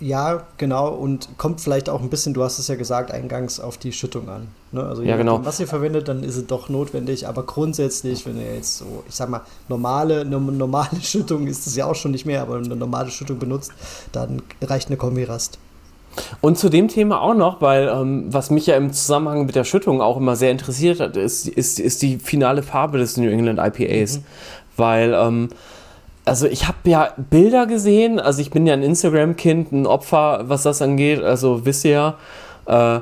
Ja, 0.00 0.44
genau, 0.56 0.88
und 0.88 1.28
kommt 1.38 1.60
vielleicht 1.60 1.88
auch 1.88 2.00
ein 2.00 2.10
bisschen, 2.10 2.34
du 2.34 2.42
hast 2.42 2.58
es 2.58 2.68
ja 2.68 2.74
gesagt, 2.74 3.10
eingangs 3.10 3.60
auf 3.60 3.78
die 3.78 3.92
Schüttung 3.92 4.28
an. 4.28 4.48
Ne? 4.72 4.82
Also 4.82 5.02
ja, 5.02 5.16
genau. 5.16 5.44
was 5.44 5.60
ihr 5.60 5.66
verwendet, 5.66 6.08
dann 6.08 6.22
ist 6.22 6.36
es 6.36 6.46
doch 6.46 6.68
notwendig, 6.68 7.28
aber 7.28 7.44
grundsätzlich, 7.44 8.26
wenn 8.26 8.38
ihr 8.38 8.54
jetzt 8.54 8.78
so, 8.78 9.04
ich 9.08 9.14
sag 9.14 9.28
mal, 9.28 9.42
normale, 9.68 10.22
eine 10.22 10.40
normale 10.40 10.88
Schüttung 11.02 11.46
ist 11.46 11.66
es 11.66 11.76
ja 11.76 11.86
auch 11.86 11.94
schon 11.94 12.12
nicht 12.12 12.26
mehr, 12.26 12.42
aber 12.42 12.56
eine 12.56 12.76
normale 12.76 13.10
Schüttung 13.10 13.38
benutzt, 13.38 13.72
dann 14.12 14.42
reicht 14.62 14.88
eine 14.88 14.96
Kombirast. 14.96 15.58
Und 16.40 16.58
zu 16.58 16.68
dem 16.68 16.88
Thema 16.88 17.20
auch 17.20 17.34
noch, 17.34 17.60
weil 17.60 17.88
ähm, 17.88 18.26
was 18.28 18.50
mich 18.50 18.66
ja 18.66 18.76
im 18.76 18.92
Zusammenhang 18.92 19.46
mit 19.46 19.54
der 19.54 19.64
Schüttung 19.64 20.00
auch 20.00 20.16
immer 20.16 20.36
sehr 20.36 20.50
interessiert 20.50 21.00
hat, 21.00 21.16
ist, 21.16 21.48
ist, 21.48 21.80
ist 21.80 22.02
die 22.02 22.18
finale 22.18 22.62
Farbe 22.62 22.98
des 22.98 23.16
New 23.16 23.28
England 23.28 23.58
IPAs. 23.58 24.18
Mhm. 24.18 24.24
Weil 24.76 25.14
ähm, 25.14 25.48
also 26.24 26.46
ich 26.46 26.66
habe 26.66 26.78
ja 26.84 27.12
Bilder 27.16 27.66
gesehen, 27.66 28.18
also 28.18 28.40
ich 28.40 28.50
bin 28.50 28.66
ja 28.66 28.74
ein 28.74 28.82
Instagram-Kind, 28.82 29.72
ein 29.72 29.86
Opfer, 29.86 30.44
was 30.48 30.62
das 30.62 30.80
angeht, 30.80 31.22
also 31.22 31.66
wisst 31.66 31.84
ihr 31.84 32.16
ja. 32.66 32.96
Äh, 32.96 33.00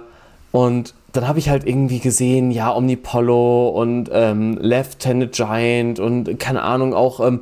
und 0.51 0.95
dann 1.13 1.29
habe 1.29 1.39
ich 1.39 1.49
halt 1.49 1.67
irgendwie 1.67 2.01
gesehen, 2.01 2.51
ja, 2.51 2.75
Omnipollo 2.75 3.69
und 3.69 4.11
ähm, 4.13 4.59
Left-Handed 4.59 5.33
Giant 5.33 6.01
und 6.01 6.39
keine 6.39 6.63
Ahnung, 6.63 6.95
auch 6.95 7.21
ähm, 7.21 7.41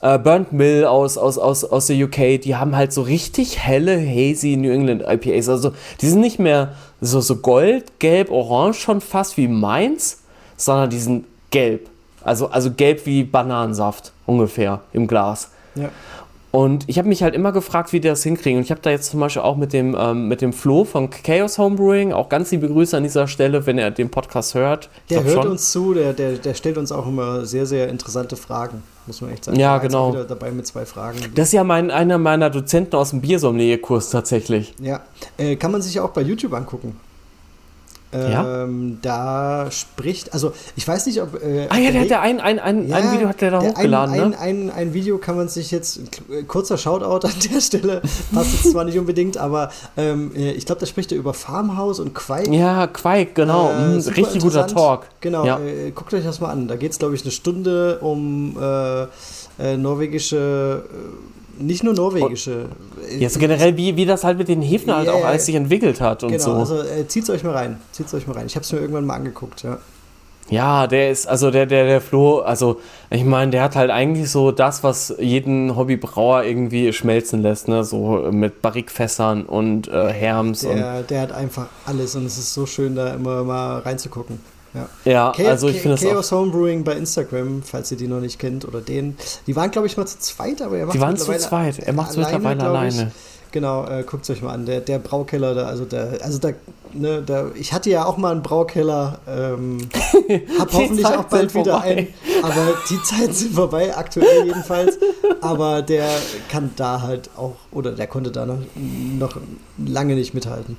äh, 0.00 0.18
Burnt 0.18 0.52
Mill 0.52 0.84
aus, 0.84 1.18
aus, 1.18 1.38
aus, 1.38 1.64
aus 1.64 1.86
der 1.86 1.96
UK, 2.04 2.40
die 2.40 2.56
haben 2.56 2.74
halt 2.74 2.92
so 2.92 3.02
richtig 3.02 3.58
helle, 3.58 3.98
hazy 3.98 4.56
New 4.56 4.70
England 4.70 5.02
IPAs. 5.06 5.48
Also 5.48 5.72
die 6.00 6.08
sind 6.08 6.20
nicht 6.20 6.38
mehr 6.38 6.74
so, 7.00 7.20
so 7.20 7.36
gold, 7.36 7.98
gelb, 7.98 8.30
orange 8.30 8.78
schon 8.78 9.00
fast 9.00 9.36
wie 9.36 9.48
meins, 9.48 10.22
sondern 10.56 10.90
die 10.90 10.98
sind 10.98 11.26
gelb. 11.50 11.88
Also, 12.26 12.48
also 12.48 12.70
gelb 12.70 13.06
wie 13.06 13.24
Bananensaft 13.24 14.12
ungefähr 14.26 14.80
im 14.92 15.06
Glas. 15.06 15.50
Ja. 15.74 15.90
Und 16.56 16.84
ich 16.86 16.96
habe 16.96 17.06
mich 17.08 17.22
halt 17.22 17.34
immer 17.34 17.52
gefragt, 17.52 17.92
wie 17.92 18.00
die 18.00 18.08
das 18.08 18.22
hinkriegen. 18.22 18.56
Und 18.56 18.64
ich 18.64 18.70
habe 18.70 18.80
da 18.80 18.88
jetzt 18.88 19.10
zum 19.10 19.20
Beispiel 19.20 19.42
auch 19.42 19.56
mit 19.56 19.74
dem, 19.74 19.94
ähm, 19.98 20.26
mit 20.26 20.40
dem 20.40 20.54
Flo 20.54 20.84
von 20.84 21.10
Chaos 21.10 21.58
Homebrewing, 21.58 22.14
auch 22.14 22.30
ganz 22.30 22.50
liebe 22.50 22.66
Grüße 22.66 22.96
an 22.96 23.02
dieser 23.02 23.28
Stelle, 23.28 23.66
wenn 23.66 23.76
er 23.76 23.90
den 23.90 24.08
Podcast 24.08 24.54
hört. 24.54 24.88
Der 25.10 25.22
hört 25.22 25.34
schon. 25.34 25.48
uns 25.48 25.70
zu, 25.70 25.92
der, 25.92 26.14
der, 26.14 26.32
der 26.38 26.54
stellt 26.54 26.78
uns 26.78 26.92
auch 26.92 27.06
immer 27.06 27.44
sehr, 27.44 27.66
sehr 27.66 27.88
interessante 27.88 28.36
Fragen, 28.36 28.82
muss 29.06 29.20
man 29.20 29.32
echt 29.32 29.44
sagen. 29.44 29.58
Ja, 29.58 29.76
genau. 29.76 30.12
Wieder 30.12 30.24
dabei 30.24 30.50
mit 30.50 30.66
zwei 30.66 30.86
Fragen. 30.86 31.18
Das 31.34 31.48
ist 31.48 31.52
ja 31.52 31.62
mein, 31.62 31.90
einer 31.90 32.16
meiner 32.16 32.48
Dozenten 32.48 32.96
aus 32.96 33.10
dem 33.10 33.20
Biersommelier-Kurs 33.20 34.08
tatsächlich. 34.08 34.74
Ja, 34.80 35.02
äh, 35.36 35.56
kann 35.56 35.72
man 35.72 35.82
sich 35.82 35.94
ja 35.94 36.04
auch 36.04 36.10
bei 36.12 36.22
YouTube 36.22 36.54
angucken. 36.54 36.96
Ja? 38.12 38.62
Ähm, 38.62 38.98
da 39.02 39.68
spricht, 39.70 40.32
also 40.32 40.52
ich 40.76 40.86
weiß 40.86 41.06
nicht, 41.06 41.20
ob. 41.20 41.42
Äh, 41.42 41.66
ah 41.68 41.76
ja, 41.76 41.90
der 41.90 42.02
hat 42.02 42.08
ja 42.08 42.20
ein, 42.20 42.40
ein, 42.40 42.58
ein, 42.58 42.88
ja, 42.88 42.96
ein 42.96 43.12
Video 43.12 43.28
hat 43.28 43.40
der 43.40 43.50
da 43.50 43.60
hochgeladen. 43.60 44.14
Ein, 44.14 44.30
ne? 44.30 44.38
ein, 44.38 44.70
ein, 44.70 44.70
ein, 44.70 44.94
Video 44.94 45.18
kann 45.18 45.36
man 45.36 45.48
sich 45.48 45.70
jetzt, 45.70 46.00
äh, 46.30 46.42
kurzer 46.44 46.78
Shoutout 46.78 47.26
an 47.26 47.34
der 47.52 47.60
Stelle, 47.60 48.02
passt 48.32 48.52
jetzt 48.52 48.70
zwar 48.70 48.84
nicht 48.84 48.98
unbedingt, 48.98 49.36
aber 49.38 49.70
ähm, 49.96 50.30
äh, 50.36 50.52
ich 50.52 50.66
glaube, 50.66 50.80
da 50.80 50.86
spricht 50.86 51.12
er 51.12 51.18
über 51.18 51.34
Farmhaus 51.34 51.98
und 52.00 52.14
Quake. 52.14 52.50
Ja, 52.54 52.86
Quake, 52.86 53.32
genau. 53.34 53.70
Äh, 53.70 53.88
mhm, 53.88 53.98
richtig 54.00 54.42
guter 54.42 54.66
Talk. 54.66 55.06
Genau, 55.20 55.44
ja. 55.44 55.58
äh, 55.58 55.90
guckt 55.90 56.14
euch 56.14 56.24
das 56.24 56.40
mal 56.40 56.50
an. 56.50 56.68
Da 56.68 56.76
geht 56.76 56.92
es, 56.92 56.98
glaube 56.98 57.14
ich, 57.16 57.22
eine 57.22 57.32
Stunde 57.32 57.98
um 58.00 58.56
äh, 58.58 59.76
norwegische 59.76 60.84
nicht 61.58 61.82
nur 61.82 61.94
norwegische. 61.94 62.66
Jetzt 63.18 63.38
generell, 63.38 63.76
wie, 63.76 63.96
wie 63.96 64.04
das 64.04 64.24
halt 64.24 64.38
mit 64.38 64.48
den 64.48 64.62
Hefen 64.62 64.94
halt 64.94 65.08
auch 65.08 65.24
alles 65.24 65.46
sich 65.46 65.54
entwickelt 65.54 66.00
hat 66.00 66.22
und 66.22 66.32
genau, 66.32 66.44
so. 66.44 66.52
Also 66.52 66.82
äh, 66.82 67.06
zieht's 67.06 67.30
euch 67.30 67.42
mal 67.44 67.52
rein. 67.52 67.80
Zieht's 67.92 68.12
euch 68.14 68.26
mal 68.26 68.34
rein. 68.34 68.46
Ich 68.46 68.54
habe 68.54 68.64
es 68.64 68.72
mir 68.72 68.80
irgendwann 68.80 69.06
mal 69.06 69.14
angeguckt, 69.14 69.62
ja. 69.62 69.78
Ja, 70.48 70.86
der 70.86 71.10
ist, 71.10 71.26
also 71.26 71.50
der, 71.50 71.66
der, 71.66 71.86
der 71.86 72.00
Flo, 72.00 72.38
also 72.38 72.80
ich 73.10 73.24
meine, 73.24 73.50
der 73.50 73.62
hat 73.62 73.74
halt 73.74 73.90
eigentlich 73.90 74.30
so 74.30 74.52
das, 74.52 74.84
was 74.84 75.12
jeden 75.18 75.74
Hobbybrauer 75.74 76.44
irgendwie 76.44 76.92
schmelzen 76.92 77.42
lässt, 77.42 77.66
ne? 77.66 77.82
So 77.82 78.28
mit 78.30 78.62
Barrikfässern 78.62 79.44
und 79.44 79.88
äh, 79.88 80.12
Herms. 80.12 80.60
Der, 80.60 80.98
und 80.98 81.10
der 81.10 81.20
hat 81.20 81.32
einfach 81.32 81.66
alles 81.84 82.14
und 82.14 82.26
es 82.26 82.38
ist 82.38 82.54
so 82.54 82.64
schön, 82.64 82.94
da 82.94 83.14
immer 83.14 83.42
mal 83.42 83.80
reinzugucken. 83.80 84.38
Ja, 84.76 84.88
ja 85.10 85.32
Chaos, 85.34 85.48
also 85.48 85.68
ich 85.68 85.80
finde 85.80 85.96
Chaos 85.96 86.30
Homebrewing 86.32 86.84
bei 86.84 86.92
Instagram, 86.92 87.62
falls 87.62 87.90
ihr 87.90 87.96
die 87.96 88.08
noch 88.08 88.20
nicht 88.20 88.38
kennt 88.38 88.66
oder 88.66 88.80
den. 88.80 89.16
Die 89.46 89.56
waren, 89.56 89.70
glaube 89.70 89.86
ich, 89.86 89.96
mal 89.96 90.06
zu 90.06 90.18
zweit, 90.18 90.60
aber 90.62 90.78
er 90.78 90.86
macht 90.86 90.96
Die 90.96 91.00
waren 91.00 91.16
zu 91.16 91.32
zweit, 91.36 91.78
er 91.78 91.92
macht 91.92 92.10
es 92.10 92.16
mittlerweile 92.16 92.62
alleine. 92.62 93.12
Genau, 93.52 93.86
äh, 93.86 94.02
guckt 94.02 94.24
es 94.24 94.30
euch 94.30 94.42
mal 94.42 94.52
an. 94.52 94.66
Der, 94.66 94.80
der 94.80 94.98
Braukeller, 94.98 95.54
da, 95.54 95.66
also 95.66 95.84
der, 95.84 96.18
also 96.22 96.38
da, 96.38 96.50
ne, 96.92 97.22
da, 97.22 97.46
ich 97.54 97.72
hatte 97.72 97.88
ja 97.88 98.04
auch 98.04 98.18
mal 98.18 98.32
einen 98.32 98.42
Braukeller, 98.42 99.18
ähm, 99.26 99.78
hab 100.58 100.72
hoffentlich 100.74 101.06
auch 101.06 101.24
bald 101.24 101.54
wieder 101.54 101.80
einen, 101.80 102.08
aber 102.42 102.74
die 102.90 103.02
Zeiten 103.02 103.32
sind 103.32 103.54
vorbei, 103.54 103.96
aktuell 103.96 104.44
jedenfalls. 104.44 104.98
Aber 105.40 105.80
der 105.80 106.06
kann 106.50 106.72
da 106.76 107.00
halt 107.00 107.30
auch, 107.36 107.54
oder 107.70 107.92
der 107.92 108.08
konnte 108.08 108.30
da 108.30 108.44
noch, 108.44 108.58
noch 108.74 109.36
lange 109.78 110.16
nicht 110.16 110.34
mithalten. 110.34 110.76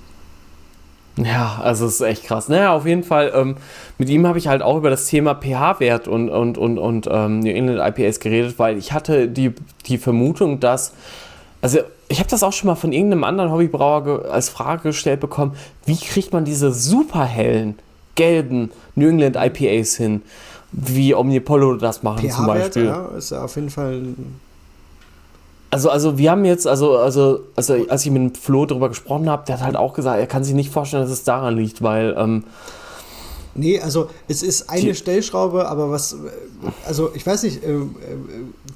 Ja, 1.17 1.59
also 1.63 1.85
es 1.85 1.95
ist 1.95 2.01
echt 2.01 2.23
krass. 2.25 2.47
Naja, 2.47 2.73
auf 2.73 2.85
jeden 2.85 3.03
Fall, 3.03 3.31
ähm, 3.35 3.55
mit 3.97 4.09
ihm 4.09 4.27
habe 4.27 4.37
ich 4.37 4.47
halt 4.47 4.61
auch 4.61 4.77
über 4.77 4.89
das 4.89 5.07
Thema 5.07 5.35
pH-Wert 5.35 6.07
und, 6.07 6.29
und, 6.29 6.57
und, 6.57 6.77
und 6.77 7.07
ähm, 7.11 7.39
New 7.39 7.49
England 7.49 7.79
IPAs 7.79 8.19
geredet, 8.19 8.59
weil 8.59 8.77
ich 8.77 8.93
hatte 8.93 9.27
die, 9.27 9.53
die 9.87 9.97
Vermutung, 9.97 10.59
dass, 10.59 10.93
also 11.61 11.79
ich 12.07 12.19
habe 12.19 12.29
das 12.29 12.43
auch 12.43 12.53
schon 12.53 12.67
mal 12.67 12.75
von 12.75 12.93
irgendeinem 12.93 13.23
anderen 13.23 13.51
Hobbybrauer 13.51 14.25
als 14.31 14.49
Frage 14.49 14.83
gestellt 14.83 15.19
bekommen, 15.19 15.55
wie 15.85 15.97
kriegt 15.97 16.33
man 16.33 16.45
diese 16.45 16.71
super 16.71 17.25
hellen, 17.25 17.79
gelben 18.15 18.71
New 18.95 19.09
England 19.09 19.35
IPAs 19.35 19.95
hin, 19.95 20.21
wie 20.71 21.15
Omnipollo 21.15 21.75
das 21.75 22.03
machen 22.03 22.29
zum 22.29 22.45
Beispiel. 22.45 22.85
Ja, 22.85 23.07
ist 23.17 23.31
ja 23.31 23.43
auf 23.43 23.55
jeden 23.55 23.69
Fall 23.69 23.93
ein 23.95 24.39
also, 25.69 25.89
also 25.89 26.17
wir 26.17 26.31
haben 26.31 26.45
jetzt, 26.45 26.65
also, 26.67 26.97
also, 26.97 27.41
also 27.55 27.75
als 27.89 28.05
ich 28.05 28.11
mit 28.11 28.37
Flo 28.37 28.65
darüber 28.65 28.89
gesprochen 28.89 29.29
habe, 29.29 29.43
der 29.45 29.59
hat 29.59 29.65
halt 29.65 29.75
auch 29.75 29.93
gesagt, 29.93 30.19
er 30.19 30.27
kann 30.27 30.43
sich 30.43 30.53
nicht 30.53 30.71
vorstellen, 30.71 31.03
dass 31.03 31.11
es 31.11 31.23
daran 31.23 31.55
liegt, 31.55 31.81
weil. 31.81 32.15
Ähm, 32.17 32.43
nee, 33.53 33.79
also 33.79 34.09
es 34.27 34.43
ist 34.43 34.69
eine 34.69 34.81
die, 34.81 34.95
Stellschraube, 34.95 35.67
aber 35.67 35.91
was, 35.91 36.15
also 36.85 37.11
ich 37.13 37.25
weiß 37.25 37.43
nicht, 37.43 37.63
äh, 37.63 37.73
äh, 37.73 37.85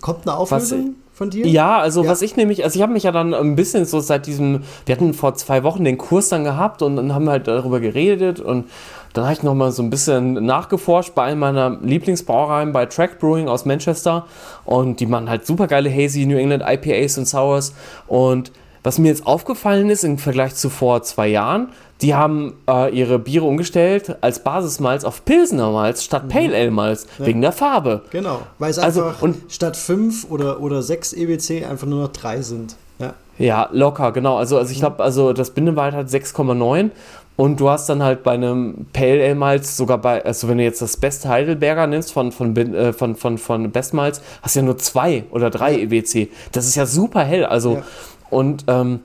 kommt 0.01 0.27
eine 0.27 0.35
Auflösung 0.35 0.80
was, 0.80 1.18
von 1.18 1.30
dir? 1.30 1.47
Ja, 1.47 1.80
also 1.80 2.03
ja. 2.03 2.09
was 2.09 2.22
ich 2.22 2.35
nämlich, 2.35 2.63
also 2.65 2.76
ich 2.76 2.81
habe 2.81 2.91
mich 2.91 3.03
ja 3.03 3.13
dann 3.13 3.34
ein 3.34 3.55
bisschen 3.55 3.85
so 3.85 4.01
seit 4.01 4.26
diesem, 4.27 4.63
wir 4.85 4.95
hatten 4.95 5.13
vor 5.13 5.35
zwei 5.35 5.63
Wochen 5.63 5.85
den 5.85 5.97
Kurs 5.97 6.27
dann 6.27 6.43
gehabt 6.43 6.81
und 6.81 6.97
dann 6.97 7.13
haben 7.13 7.23
wir 7.23 7.31
halt 7.31 7.47
darüber 7.47 7.80
geredet 7.80 8.41
und 8.41 8.65
dann 9.14 9.26
habe 9.26 9.34
ich 9.34 9.44
noch 9.44 9.54
mal 9.54 9.72
so 9.72 9.84
ein 9.84 9.90
bisschen 9.90 10.34
nachgeforscht 10.46 11.14
bei 11.16 11.24
einem 11.24 11.40
meiner 11.40 11.78
Lieblingsbrauereien 11.82 12.72
bei 12.72 12.86
Track 12.86 13.20
Brewing 13.20 13.48
aus 13.48 13.66
Manchester 13.66 14.26
und 14.66 15.00
die 15.00 15.06
machen 15.06 15.30
halt 15.30 15.46
super 15.46 15.68
geile 15.68 15.92
Hazy 15.92 16.26
New 16.26 16.38
England 16.38 16.64
IPAs 16.66 17.18
und 17.18 17.28
Sours 17.28 17.74
und 18.08 18.52
was 18.84 18.98
mir 18.98 19.10
jetzt 19.10 19.28
aufgefallen 19.28 19.90
ist 19.90 20.04
im 20.04 20.18
Vergleich 20.18 20.56
zu 20.56 20.70
vor 20.70 21.04
zwei 21.04 21.28
Jahren, 21.28 21.70
die 22.02 22.16
haben 22.16 22.56
äh, 22.68 22.92
ihre 22.96 23.20
Biere 23.20 23.46
umgestellt 23.46 24.16
als 24.22 24.44
Basismalz 24.44 25.04
auf 25.04 25.24
Pilsener 25.24 25.72
Malz 25.72 26.04
statt 26.04 26.26
mhm. 26.26 26.30
Pale 26.30 26.58
Ale 26.58 26.72
Malz 26.72 27.06
ja. 27.20 27.28
wegen 27.28 27.42
der 27.42 27.52
Farbe. 27.52 28.02
Genau, 28.10 28.42
weil 28.58 28.72
es 28.72 28.80
also, 28.80 29.04
einfach 29.04 29.22
und, 29.22 29.52
statt 29.52 29.78
fünf 29.78 30.26
oder, 30.32 30.62
oder 30.62 30.82
sechs 30.82 31.14
EBC 31.14 31.70
einfach 31.70 31.86
nur 31.86 32.02
noch 32.02 32.12
drei 32.12 32.42
sind. 32.42 32.76
Ja, 32.98 33.14
ja 33.38 33.70
locker, 33.72 34.12
genau. 34.12 34.38
Also, 34.38 34.58
also 34.58 34.72
ich 34.72 34.78
mhm. 34.78 34.82
glaube, 34.82 35.04
also 35.04 35.34
das 35.34 35.52
Binnenwald 35.52 35.94
hat 35.94 36.08
6,9 36.08 36.90
und 37.38 37.60
du 37.60 37.70
hast 37.70 37.88
dann 37.90 38.03
halt 38.03 38.24
bei 38.24 38.32
einem 38.32 38.86
Pale 38.94 39.24
Ale 39.24 39.36
Malz, 39.36 39.76
sogar 39.78 39.98
bei, 39.98 40.24
also 40.24 40.48
wenn 40.48 40.58
du 40.58 40.64
jetzt 40.64 40.82
das 40.82 40.98
Best 40.98 41.26
Heidelberger 41.26 41.88
nimmst 41.88 42.12
von, 42.12 42.32
von, 42.32 42.56
äh, 42.56 42.94
von, 42.94 43.16
von, 43.16 43.38
von 43.38 43.72
Best 43.72 43.94
Malz, 43.94 44.22
hast 44.41 44.56
du 44.56 44.60
ja 44.60 44.66
nur 44.66 44.78
zwei 44.78 45.24
oder 45.32 45.49
drei 45.49 45.80
EWC. 45.82 46.30
Das 46.52 46.68
ist 46.68 46.76
ja 46.76 46.86
super 46.86 47.24
hell. 47.24 47.45
Also, 47.45 47.76
ja. 47.76 47.84
und 48.30 48.66
ähm, 48.68 48.99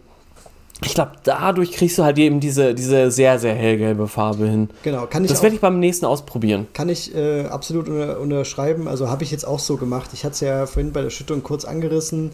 ich 0.85 0.93
glaube, 0.93 1.13
dadurch 1.25 1.73
kriegst 1.73 1.97
du 1.97 2.05
halt 2.05 2.19
eben 2.19 2.39
diese, 2.39 2.75
diese 2.75 3.11
sehr, 3.11 3.39
sehr 3.39 3.55
hellgelbe 3.55 4.09
Farbe 4.09 4.47
hin. 4.47 4.69
Genau, 4.83 5.07
kann 5.07 5.25
ich 5.25 5.31
Das 5.31 5.43
werde 5.43 5.55
ich 5.55 5.63
beim 5.63 5.81
nächsten 5.81 6.05
ausprobieren. 6.05 6.67
Kann 6.75 6.91
ich 6.91 7.15
äh, 7.15 7.47
absolut 7.47 7.89
unter, 7.89 8.21
unterschreiben. 8.21 8.87
Also 8.87 9.09
habe 9.09 9.25
ich 9.25 9.31
jetzt 9.31 9.47
auch 9.47 9.59
so 9.59 9.79
gemacht. 9.79 10.11
Ich 10.13 10.25
hatte 10.25 10.35
es 10.35 10.41
ja 10.41 10.67
vorhin 10.67 10.93
bei 10.93 11.01
der 11.01 11.09
Schüttung 11.09 11.43
kurz 11.43 11.65
angerissen. 11.65 12.33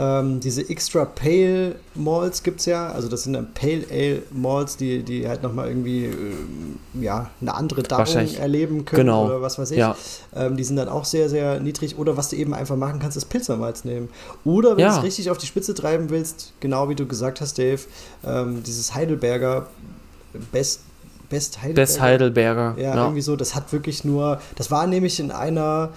Ähm, 0.00 0.40
diese 0.40 0.66
Extra 0.70 1.04
Pale 1.04 1.74
Malls 1.94 2.42
gibt 2.42 2.60
es 2.60 2.66
ja, 2.66 2.88
also 2.88 3.06
das 3.06 3.24
sind 3.24 3.34
dann 3.34 3.52
Pale 3.52 3.84
Ale 3.90 4.22
Malls, 4.30 4.78
die, 4.78 5.02
die 5.02 5.28
halt 5.28 5.42
nochmal 5.42 5.68
irgendwie 5.68 6.06
äh, 6.06 6.14
ja, 7.02 7.28
eine 7.42 7.52
andere 7.52 7.82
Darbung 7.82 8.34
erleben 8.34 8.86
können 8.86 9.08
genau. 9.08 9.26
oder 9.26 9.42
was 9.42 9.58
weiß 9.58 9.72
ich. 9.72 9.76
Ja. 9.76 9.94
Ähm, 10.34 10.56
die 10.56 10.64
sind 10.64 10.76
dann 10.76 10.88
auch 10.88 11.04
sehr, 11.04 11.28
sehr 11.28 11.60
niedrig. 11.60 11.98
Oder 11.98 12.16
was 12.16 12.30
du 12.30 12.36
eben 12.36 12.54
einfach 12.54 12.76
machen 12.76 12.98
kannst, 12.98 13.18
ist 13.18 13.26
Pilzermalz 13.26 13.84
nehmen. 13.84 14.08
Oder 14.46 14.78
wenn 14.78 14.84
ja. 14.86 14.92
du 14.92 14.98
es 15.00 15.04
richtig 15.04 15.30
auf 15.30 15.36
die 15.36 15.46
Spitze 15.46 15.74
treiben 15.74 16.08
willst, 16.08 16.54
genau 16.60 16.88
wie 16.88 16.94
du 16.94 17.06
gesagt 17.06 17.42
hast, 17.42 17.58
Dave, 17.58 17.82
ähm, 18.24 18.62
dieses 18.62 18.94
Heidelberger 18.94 19.66
Best 20.50 20.80
Best 21.28 21.58
Heidelberger. 21.58 21.74
Best 21.74 22.00
Heidelberger. 22.00 22.74
Ja, 22.78 22.94
ja, 22.94 23.02
irgendwie 23.02 23.20
so. 23.20 23.36
Das 23.36 23.54
hat 23.54 23.70
wirklich 23.70 24.04
nur, 24.04 24.40
das 24.56 24.70
war 24.70 24.86
nämlich 24.86 25.20
in 25.20 25.30
einer 25.30 25.90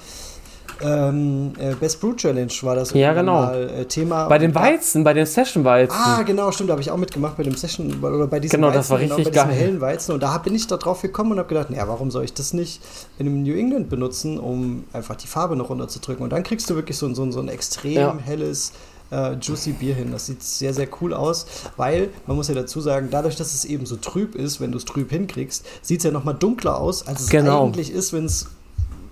ähm, 0.82 1.54
äh, 1.60 1.76
Best 1.76 2.02
Brew 2.02 2.14
Challenge 2.14 2.52
war 2.62 2.76
das 2.76 2.94
ja, 2.94 3.14
genau. 3.14 3.41
mal 3.41 3.70
äh, 3.70 3.86
Thema. 3.86 4.28
Bei 4.28 4.38
den 4.38 4.54
Weizen, 4.56 5.04
bei 5.04 5.14
den 5.14 5.26
Session 5.26 5.64
Weizen. 5.64 5.95
Ah, 5.95 6.24
genau, 6.24 6.52
stimmt, 6.52 6.70
da 6.70 6.74
habe 6.74 6.82
ich 6.82 6.91
auch 6.91 6.98
mitgemacht 6.98 7.38
bei 7.38 7.44
dem 7.44 7.56
Session 7.56 8.04
oder 8.04 8.28
bei 8.28 8.40
diesem 8.40 8.58
genau, 8.58 8.68
Weizen, 8.68 8.78
das 8.78 8.90
war 8.90 9.00
richtig 9.00 9.26
genau, 9.26 9.30
bei 9.30 9.50
geil. 9.50 9.56
hellen 9.56 9.82
Weizen. 9.82 10.14
Und 10.14 10.24
da 10.24 10.38
bin 10.38 10.56
ich 10.56 10.68
da 10.68 10.78
drauf 10.78 11.02
gekommen 11.02 11.34
und 11.34 11.40
habe 11.40 11.50
gedacht, 11.50 11.70
naja, 11.70 11.88
warum 11.88 12.12
soll 12.12 12.24
ich 12.24 12.34
das 12.34 12.54
nicht 12.54 12.82
in 13.18 13.28
einem 13.28 13.44
New 13.44 13.56
England 13.56 13.90
benutzen, 13.90 14.40
um 14.40 14.86
einfach 14.94 15.16
die 15.16 15.28
Farbe 15.28 15.56
noch 15.56 15.70
runterzudrücken? 15.70 16.24
Und 16.24 16.32
dann 16.32 16.44
kriegst 16.44 16.70
du 16.70 16.76
wirklich 16.76 16.98
so, 16.98 17.14
so, 17.14 17.30
so 17.32 17.40
ein 17.40 17.50
extrem 17.50 17.94
ja. 17.94 18.18
helles 18.24 18.74
äh, 19.12 19.34
Juicy 19.34 19.74
Bier 19.74 19.95
hin. 19.95 20.12
Das 20.12 20.26
sieht 20.26 20.44
sehr, 20.44 20.74
sehr 20.74 20.88
cool 21.02 21.14
aus, 21.14 21.45
weil, 21.78 22.10
man 22.26 22.36
muss 22.36 22.48
ja 22.48 22.56
dazu 22.56 22.82
sagen, 22.82 23.10
dadurch, 23.12 23.36
dass 23.36 23.54
es 23.54 23.66
eben 23.66 23.86
so 23.86 23.95
trüb 23.95 24.36
ist, 24.36 24.60
wenn 24.60 24.72
du 24.72 24.78
es 24.78 24.86
trüb 24.86 25.12
hinkriegst, 25.12 25.66
sieht 25.82 26.00
es 26.00 26.04
ja 26.04 26.12
nochmal 26.12 26.36
dunkler 26.36 26.78
aus, 26.80 27.08
als 27.08 27.22
es 27.22 27.30
genau. 27.30 27.66
eigentlich 27.66 27.91
ist, 27.91 28.14
wenn 28.14 28.26
es 28.26 28.48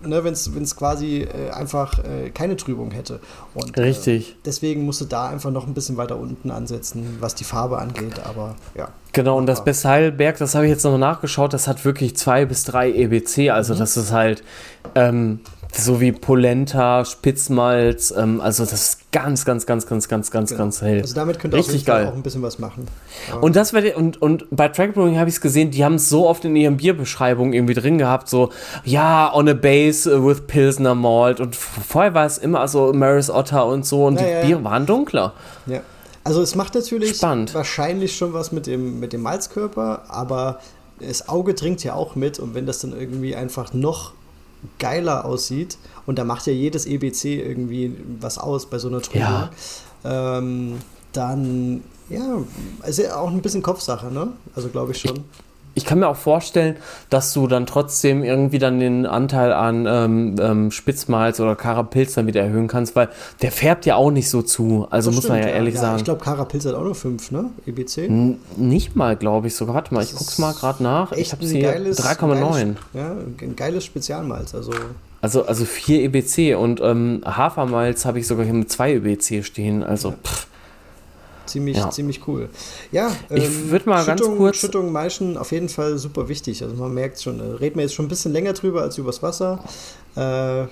ne, 0.06 0.24
wenn 0.24 0.34
es 0.34 0.76
quasi 0.76 1.22
äh, 1.22 1.52
einfach 1.52 2.00
äh, 2.00 2.30
keine 2.30 2.56
Trübung 2.56 2.92
hätte. 2.92 3.20
Und, 3.54 3.78
äh, 3.78 3.82
Richtig. 3.82 4.32
Äh, 4.32 4.36
deswegen 4.46 4.86
musst 4.86 5.02
du 5.02 5.06
da 5.06 5.30
einfach 5.30 5.52
noch 5.52 5.68
ein 5.68 5.74
bisschen 5.74 5.98
weiter 5.98 6.18
unten 6.18 6.52
ansetzen, 6.52 7.18
was 7.20 7.36
die 7.36 7.44
Farbe 7.44 7.80
angeht, 7.80 8.20
aber 8.26 8.56
ja. 8.76 8.90
Genau, 9.14 9.38
und 9.38 9.46
das 9.46 9.64
Bestheilberg, 9.64 10.38
das 10.38 10.56
habe 10.56 10.66
ich 10.66 10.72
jetzt 10.72 10.86
noch 10.86 10.98
nachgeschaut, 10.98 11.54
das 11.54 11.68
hat 11.68 11.84
wirklich 11.84 12.16
zwei 12.16 12.46
bis 12.46 12.64
drei 12.64 12.92
EBC, 12.92 13.50
also 13.52 13.74
mhm. 13.74 13.80
das 13.80 13.98
ist 13.98 14.12
halt, 14.12 14.44
ähm, 14.96 15.42
so 15.74 16.02
wie 16.02 16.12
Polenta, 16.12 17.06
Spitzmalz, 17.06 18.14
ähm, 18.18 18.42
also 18.42 18.64
das 18.64 18.74
ist 18.74 19.12
ganz, 19.12 19.46
ganz, 19.46 19.66
ganz, 19.66 19.86
ganz, 19.88 20.08
ganz, 20.08 20.30
ganz, 20.32 20.50
Genau. 20.50 20.60
ganz 20.64 20.82
hell. 20.82 21.02
Also 21.02 21.16
damit 21.16 21.40
könnt 21.40 21.54
ihr 21.54 21.58
Richtig 21.60 21.86
geil. 21.86 22.08
auch 22.08 22.14
ein 22.14 22.24
bisschen 22.24 22.42
was 22.42 22.60
machen. 22.60 22.88
Ja. 23.30 23.38
Und 23.38 23.56
das 23.56 23.72
werde 23.74 23.96
und, 23.96 24.22
und 24.22 24.46
bei 24.52 24.68
Track 24.68 24.94
Brewing 24.94 25.18
habe 25.18 25.30
ich 25.30 25.36
es 25.36 25.42
gesehen, 25.42 25.72
die 25.72 25.84
haben 25.86 25.96
es 25.96 26.10
so 26.10 26.28
oft 26.28 26.44
in 26.46 26.56
ihren 26.56 26.78
Bierbeschreibungen 26.78 27.54
irgendwie 27.54 27.74
drin 27.74 27.98
gehabt, 27.98 28.28
so, 28.30 28.50
ja, 28.84 29.34
on 29.34 29.48
a 29.50 29.54
base 29.54 30.24
with 30.26 30.42
Pilsner 30.48 30.96
Malt. 30.96 31.40
Und 31.40 31.56
vorher 31.56 32.14
war 32.14 32.26
es 32.26 32.38
immer 32.38 32.68
so 32.68 32.92
Maris 32.94 33.30
Otter 33.30 33.66
und 33.66 33.86
so 33.86 34.06
und 34.06 34.16
Ja, 34.16 34.22
die 34.26 34.30
ja, 34.30 34.40
ja. 34.40 34.46
Biere 34.46 34.64
waren 34.64 34.86
dunkler. 34.86 35.34
Ja. 35.68 35.82
Also 36.24 36.42
es 36.42 36.54
macht 36.56 36.76
natürlich 36.76 37.16
Spannend. 37.18 37.54
wahrscheinlich 37.56 38.16
schon 38.16 38.34
was 38.34 38.52
mit 38.52 38.68
dem, 38.68 39.00
mit 39.00 39.12
dem 39.14 39.22
Malzkörper, 39.22 40.04
aber 40.10 40.60
das 41.00 41.28
Auge 41.30 41.56
dringt 41.56 41.84
ja 41.84 41.96
auch 41.96 42.16
mit 42.16 42.38
und 42.38 42.54
wenn 42.54 42.68
das 42.68 42.80
dann 42.80 42.94
irgendwie 42.94 43.36
einfach 43.36 43.74
noch 43.74 44.14
geiler 44.80 45.26
aussieht, 45.26 45.78
und 46.06 46.18
da 46.20 46.24
macht 46.24 46.48
ja 46.48 46.54
jedes 46.54 46.86
EBC 46.86 47.26
irgendwie 47.26 47.96
was 48.20 48.38
aus 48.38 48.70
bei 48.70 48.78
so 48.80 48.88
einer 48.88 49.02
Trübung, 49.02 49.22
Ja. 49.22 49.50
ähm, 50.04 50.78
dann 51.14 51.84
ja, 52.10 52.38
also 52.82 53.04
auch 53.10 53.30
ein 53.30 53.42
bisschen 53.42 53.62
Kopfsache, 53.64 54.12
ne? 54.12 54.30
Also 54.56 54.70
glaube 54.70 54.92
ich 54.92 55.00
schon. 55.00 55.24
Ich 55.74 55.86
kann 55.86 56.00
mir 56.00 56.08
auch 56.10 56.16
vorstellen, 56.18 56.76
dass 57.10 57.32
du 57.34 57.48
dann 57.48 57.66
trotzdem 57.66 58.24
irgendwie 58.26 58.60
dann 58.60 58.80
den 58.82 59.06
Anteil 59.06 59.54
an 59.54 59.86
ähm, 59.88 60.36
ähm, 60.40 60.72
Spitzmalz 60.72 61.40
oder 61.40 61.56
Karapilz 61.56 62.14
dann 62.16 62.28
wieder 62.28 62.42
erhöhen 62.42 62.68
kannst, 62.68 62.96
weil 62.96 63.08
der 63.42 63.52
färbt 63.54 63.86
ja 63.86 63.96
auch 63.96 64.12
nicht 64.12 64.30
so 64.30 64.42
zu. 64.42 64.88
Also 64.90 65.10
Das 65.12 65.16
muss 65.16 65.30
man 65.30 65.38
ja 65.38 65.44
stimmt, 65.44 65.56
ehrlich 65.56 65.74
Ich 65.76 65.80
sagen. 65.80 66.04
glaube, 66.04 66.22
Karapilz 66.24 66.66
hat 66.66 66.74
auch 66.76 66.84
nur 66.84 66.96
5, 66.96 67.32
ne? 67.32 67.46
EBC. 67.66 67.98
N- 68.08 68.38
Nicht 68.58 68.96
mal, 68.98 69.16
glaube 69.16 69.48
ich 69.48 69.56
sogar. 69.56 69.76
Warte 69.76 69.94
mal, 69.94 70.04
ich 70.04 70.10
Das 70.12 70.20
guck's 70.20 70.38
mal 70.40 70.54
gerade 70.54 70.84
nach. 70.84 71.14
Ich 71.14 71.32
habe 71.32 71.46
hier 71.46 71.62
geiles- 71.72 71.98
3,9. 72.00 72.52
geiles- 72.52 72.76
Ja, 72.94 73.12
ein 73.42 73.56
geiles 73.56 73.86
Spezialmalz. 73.86 74.54
Also 74.54 74.72
Also, 75.22 75.46
also 75.46 75.64
4 75.66 76.02
EBC 76.04 76.56
und 76.56 76.82
ähm, 76.82 77.22
Hafermalz 77.26 78.06
habe 78.06 78.20
ich 78.20 78.28
sogar 78.28 78.44
hier 78.44 78.54
mit 78.56 78.72
2 78.72 78.94
EBC 78.96 79.44
stehen. 79.44 79.84
Also, 79.84 80.12
pff, 80.24 80.48
ziemlich, 81.52 81.78
Ja. 81.78 81.90
ziemlich 81.92 82.28
cool. 82.28 82.50
Ja, 82.92 83.12
Ich 83.30 83.46
ähm, 83.46 83.70
würd 83.72 83.86
mal 83.86 84.04
ganz 84.06 84.20
Schüttung, 84.22 84.38
kurz- 84.38 84.58
Schüttung, 84.58 84.92
Maischen 84.92 85.38
auf 85.38 85.52
jeden 85.52 85.70
Fall 85.70 85.98
super 85.98 86.28
wichtig. 86.28 86.64
Also 86.64 86.76
man 86.76 86.94
merkt 86.94 87.22
schon, 87.22 87.38
da 87.40 87.56
reden 87.56 87.76
wir 87.76 87.84
jetzt 87.84 87.94
schon 87.94 88.06
ein 88.06 88.10
bisschen 88.10 88.32
länger 88.32 88.54
drüber 88.54 88.82
als 88.82 88.98
übers 88.98 89.22
Wasser. 89.22 89.60
Äh, 90.16 90.22
ja. 90.62 90.68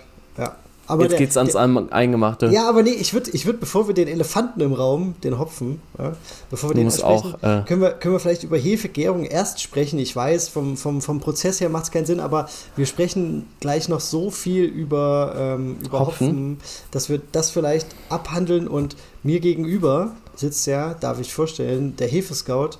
Aber 0.87 1.03
jetzt 1.03 1.11
der- 1.11 1.19
geht's 1.19 1.37
ans 1.37 1.51
der, 1.51 1.61
Ein- 1.61 1.91
Eingemachte. 1.91 2.47
Ja, 2.47 2.67
aber 2.67 2.81
nee, 2.81 2.89
ich 2.89 3.13
würde, 3.13 3.29
ich 3.29 3.45
würd, 3.45 3.59
bevor 3.59 3.85
wir 3.87 3.93
den 3.93 4.07
Elefanten 4.07 4.59
im 4.61 4.73
Raum, 4.73 5.13
den 5.23 5.37
Hopfen, 5.37 5.79
ja, 5.99 6.13
bevor 6.49 6.71
wir 6.71 6.73
Du 6.73 6.79
den 6.79 6.87
ansprechen, 6.87 7.35
auch, 7.35 7.43
äh, 7.43 7.61
können, 7.67 7.81
wir, 7.81 7.91
können 7.91 8.15
wir 8.15 8.19
vielleicht 8.19 8.41
über 8.43 8.57
Hefegärung 8.57 9.23
erst 9.25 9.61
sprechen. 9.61 9.99
Ich 9.99 10.15
weiß, 10.15 10.49
vom, 10.49 10.77
vom, 10.77 11.03
vom 11.03 11.19
Prozess 11.19 11.61
her 11.61 11.69
macht 11.69 11.83
es 11.83 11.91
keinen 11.91 12.07
Sinn, 12.07 12.19
aber 12.19 12.49
wir 12.75 12.87
sprechen 12.87 13.45
gleich 13.59 13.87
noch 13.87 13.99
so 13.99 14.31
viel 14.31 14.63
über, 14.65 15.35
ähm, 15.37 15.77
über 15.85 15.99
Hopfen. 15.99 16.27
Hopfen. 16.27 16.57
dass 16.89 17.07
wir 17.07 17.21
das 17.33 17.51
vielleicht 17.51 17.85
abhandeln 18.09 18.67
und 18.67 18.95
mir 19.21 19.41
gegenüber 19.41 20.13
sitzt 20.39 20.65
ja, 20.67 20.93
darf 20.93 21.19
ich 21.19 21.33
vorstellen, 21.33 21.95
der 21.97 22.07
Hefescout. 22.07 22.71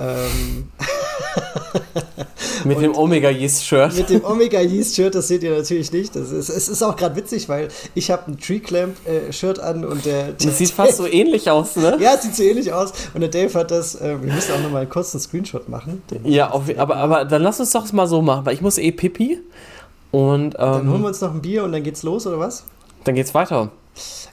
Ähm, 0.00 0.68
mit 2.64 2.80
dem 2.80 2.94
Omega 2.94 3.30
Yeast 3.30 3.64
Shirt. 3.64 3.96
mit 3.96 4.10
dem 4.10 4.24
Omega 4.24 4.60
Yeast 4.60 4.94
Shirt, 4.94 5.14
das 5.14 5.26
seht 5.26 5.42
ihr 5.42 5.50
natürlich 5.56 5.90
nicht. 5.90 6.14
Das 6.14 6.30
ist, 6.30 6.48
es 6.50 6.68
ist 6.68 6.82
auch 6.82 6.94
gerade 6.94 7.16
witzig, 7.16 7.48
weil 7.48 7.68
ich 7.94 8.10
habe 8.10 8.30
ein 8.30 8.38
Tree 8.38 8.60
Clamp 8.60 8.94
äh, 9.06 9.32
Shirt 9.32 9.58
an 9.58 9.84
und 9.84 10.04
der. 10.04 10.32
Das 10.38 10.58
sieht 10.58 10.70
fast 10.70 10.98
so 10.98 11.06
ähnlich 11.06 11.50
aus, 11.50 11.74
ne? 11.74 11.98
Ja, 12.00 12.14
es 12.14 12.22
sieht 12.22 12.36
so 12.36 12.44
ähnlich 12.44 12.72
aus. 12.72 12.92
Und 13.12 13.22
der 13.22 13.30
Dave 13.30 13.52
hat 13.58 13.70
das. 13.72 13.96
Äh, 13.96 14.22
wir 14.22 14.32
müssen 14.32 14.52
auch 14.52 14.60
noch 14.60 14.70
mal 14.70 14.80
einen 14.80 14.88
kurzen 14.90 15.18
Screenshot 15.18 15.68
machen. 15.68 16.02
Ja, 16.24 16.50
auf, 16.50 16.64
aber, 16.76 16.96
aber 16.96 17.24
dann 17.24 17.42
lass 17.42 17.58
uns 17.58 17.72
doch 17.72 17.90
mal 17.92 18.06
so 18.06 18.22
machen, 18.22 18.46
weil 18.46 18.54
ich 18.54 18.60
muss 18.60 18.78
eh 18.78 18.92
pipi. 18.92 19.40
Und 20.10 20.54
Dann 20.54 20.88
holen 20.88 20.94
ähm, 20.94 21.00
wir 21.02 21.08
uns 21.08 21.20
noch 21.20 21.34
ein 21.34 21.42
Bier 21.42 21.64
und 21.64 21.72
dann 21.72 21.82
geht's 21.82 22.02
los, 22.02 22.26
oder 22.26 22.38
was? 22.38 22.64
dann 23.04 23.14
geht's 23.14 23.34
weiter. 23.34 23.70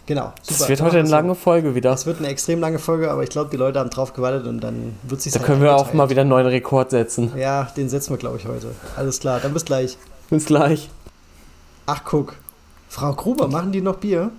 Genau. 0.06 0.34
Das 0.48 0.70
wird 0.70 0.82
heute 0.82 1.00
eine 1.00 1.10
lange 1.10 1.36
Folge 1.36 1.74
wieder. 1.76 1.94
Es 1.94 2.06
wird 2.06 2.20
eine 2.20 2.28
extrem 2.28 2.60
lange 2.60 2.80
Folge, 2.80 3.10
aber 3.10 3.24
ich 3.24 3.30
glaube, 3.30 3.50
die 3.50 3.58
Leute 3.58 3.80
haben 3.80 3.90
drauf 3.90 4.14
gewartet 4.14 4.46
und 4.46 4.62
dann 4.62 4.96
wird 5.04 5.22
sich 5.22 5.34
Da 5.34 5.40
können 5.40 5.62
wir 5.62 5.76
auch 5.76 5.94
mal 5.94 6.10
wieder 6.10 6.22
einen 6.22 6.30
neuen 6.30 6.48
Rekord 6.48 6.92
setzen. 6.92 7.32
Ja, 7.36 7.64
den 7.76 7.90
setzen 7.90 8.12
wir, 8.12 8.18
glaube 8.18 8.38
ich, 8.38 8.46
heute. 8.46 8.68
Alles 8.96 9.20
klar, 9.20 9.40
dann 9.40 9.54
bis 9.54 9.66
gleich. 9.66 9.98
Bis 10.30 10.46
gleich. 10.46 10.90
Ach, 11.86 12.02
guck. 12.04 12.36
Frau 12.90 13.14
Gruber, 13.14 13.48
machen 13.48 13.72
die 13.72 13.82
noch 13.82 13.98
Bier? 13.98 14.32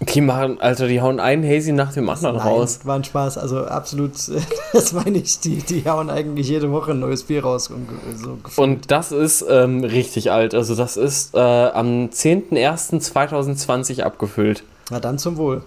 Die 0.00 0.20
machen, 0.20 0.60
Alter, 0.60 0.88
die 0.88 1.00
hauen 1.00 1.18
einen 1.20 1.42
Hazy 1.42 1.72
nach 1.72 1.90
dem 1.94 2.08
anderen 2.10 2.36
raus. 2.36 2.80
war 2.84 2.96
ein 2.96 3.04
Spaß. 3.04 3.38
Also 3.38 3.64
absolut, 3.64 4.12
das 4.74 4.92
meine 4.92 5.16
ich. 5.18 5.40
Die, 5.40 5.56
die 5.56 5.88
hauen 5.88 6.10
eigentlich 6.10 6.48
jede 6.48 6.70
Woche 6.70 6.90
ein 6.90 7.00
neues 7.00 7.22
Bier 7.22 7.42
raus. 7.42 7.68
um- 7.68 7.86
So. 8.14 8.36
Und 8.62 8.90
das 8.90 9.10
ist 9.10 9.42
ähm, 9.48 9.82
richtig 9.84 10.30
alt. 10.30 10.54
Also 10.54 10.74
das 10.74 10.98
ist 10.98 11.34
äh, 11.34 11.38
am 11.38 12.08
10.01.2020 12.10 14.02
abgefüllt. 14.02 14.64
Na 14.90 15.00
dann 15.00 15.18
zum 15.18 15.38
Wohl. 15.38 15.62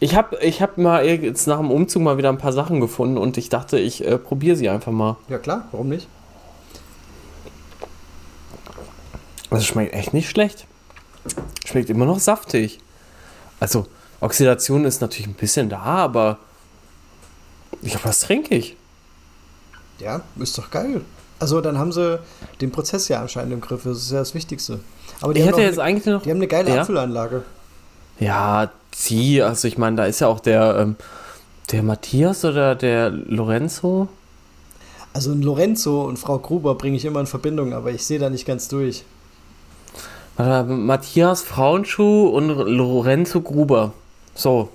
Ich 0.00 0.14
habe 0.16 0.36
ich 0.42 0.60
hab 0.60 0.76
mal 0.76 1.06
jetzt 1.06 1.46
nach 1.46 1.58
dem 1.58 1.70
Umzug 1.70 2.02
mal 2.02 2.18
wieder 2.18 2.28
ein 2.28 2.36
paar 2.38 2.52
Sachen 2.52 2.78
gefunden 2.80 3.16
und 3.16 3.38
ich 3.38 3.48
dachte, 3.48 3.78
ich 3.78 4.04
äh, 4.06 4.18
probiere 4.18 4.54
sie 4.56 4.68
einfach 4.68 4.92
mal. 4.92 5.16
Ja 5.28 5.38
klar, 5.38 5.66
warum 5.72 5.88
nicht? 5.88 6.08
Also 9.50 9.64
schmeckt 9.64 9.94
echt 9.94 10.12
nicht 10.12 10.28
schlecht. 10.28 10.66
Schmeckt 11.64 11.88
immer 11.88 12.04
noch 12.04 12.18
saftig. 12.18 12.80
Also 13.64 13.86
Oxidation 14.20 14.84
ist 14.84 15.00
natürlich 15.00 15.26
ein 15.26 15.32
bisschen 15.32 15.70
da, 15.70 15.78
aber 15.78 16.36
ich 17.80 17.92
glaube, 17.92 18.08
das 18.08 18.20
trinke 18.20 18.54
ich. 18.54 18.76
Ja, 19.98 20.20
ist 20.38 20.58
doch 20.58 20.70
geil. 20.70 21.00
Also 21.38 21.62
dann 21.62 21.78
haben 21.78 21.90
sie 21.90 22.20
den 22.60 22.70
Prozess 22.70 23.08
ja 23.08 23.22
anscheinend 23.22 23.54
im 23.54 23.62
Griff. 23.62 23.84
Das 23.84 23.96
ist 23.96 24.10
ja 24.10 24.18
das 24.18 24.34
Wichtigste. 24.34 24.80
Aber 25.22 25.32
die, 25.32 25.40
Ich 25.40 25.48
haben, 25.48 25.58
jetzt 25.58 25.78
eine, 25.78 25.88
eigentlich 25.88 26.04
noch... 26.04 26.22
die 26.24 26.30
haben 26.30 26.36
eine 26.36 26.46
geile 26.46 26.74
Ja? 26.74 26.82
Apfelanlage. 26.82 27.42
Ja, 28.20 28.70
sie, 28.94 29.40
also 29.40 29.66
ich 29.66 29.78
meine, 29.78 29.96
da 29.96 30.04
ist 30.04 30.20
ja 30.20 30.26
auch 30.26 30.40
der, 30.40 30.76
ähm, 30.80 30.96
der 31.72 31.82
Matthias 31.82 32.44
oder 32.44 32.74
der 32.74 33.08
Lorenzo. 33.08 34.08
Also 35.14 35.32
ein 35.32 35.40
Lorenzo 35.40 36.02
und 36.02 36.18
Frau 36.18 36.38
Gruber 36.38 36.74
bringe 36.74 36.98
ich 36.98 37.06
immer 37.06 37.20
in 37.20 37.26
Verbindung, 37.26 37.72
aber 37.72 37.92
ich 37.92 38.04
sehe 38.04 38.18
da 38.18 38.28
nicht 38.28 38.44
ganz 38.44 38.68
durch. 38.68 39.04
Warte, 40.36 40.68
Matthias 40.70 41.42
Frauenschuh 41.42 42.28
und 42.28 42.48
Lorenzo 42.48 43.40
Gruber. 43.40 43.92
So, 44.34 44.68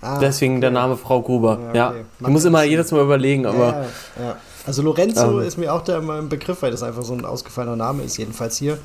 Ah, 0.00 0.18
deswegen 0.20 0.60
der 0.60 0.70
okay. 0.70 0.78
Name 0.80 0.96
Frau 0.96 1.22
Gruber. 1.22 1.58
Ja, 1.68 1.74
Ja, 1.74 1.88
okay. 1.90 2.04
ich 2.14 2.20
Macht 2.20 2.32
muss 2.32 2.44
immer 2.44 2.62
jedes 2.62 2.92
Mal 2.92 3.02
überlegen, 3.02 3.46
aber 3.46 3.58
ja, 3.58 3.72
ja, 4.20 4.24
ja. 4.28 4.36
Also 4.64 4.82
Lorenzo 4.82 5.40
Ähm. 5.40 5.46
ist 5.46 5.56
mir 5.56 5.72
auch 5.74 5.82
da 5.82 5.98
immer 5.98 6.18
im 6.20 6.28
Begriff, 6.28 6.62
weil 6.62 6.70
das 6.70 6.84
einfach 6.84 7.02
so 7.02 7.14
ein 7.14 7.24
ausgefallener 7.24 7.74
Name 7.74 8.04
ist, 8.04 8.16
jedenfalls 8.16 8.56
hier. 8.58 8.78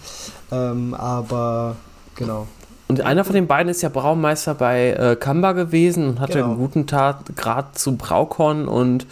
Ähm, 0.52 0.96
aber 0.96 1.76
genau. 2.16 2.48
Und 2.88 3.02
einer 3.02 3.24
von 3.26 3.36
den 3.36 3.46
beiden 3.46 3.70
ist 3.70 3.82
ja 3.84 3.90
Braumeister 3.90 4.56
bei 4.56 4.92
äh, 4.92 5.16
Kamba 5.16 5.52
gewesen 5.52 6.08
und 6.10 6.20
hatte 6.20 6.34
Genau. 6.34 6.46
einen 6.48 6.58
guten 6.58 6.88
Tat 6.88 7.18
Grad 7.36 7.78
zu 7.78 7.96
Braukorn 7.96 8.68
und 8.68 9.06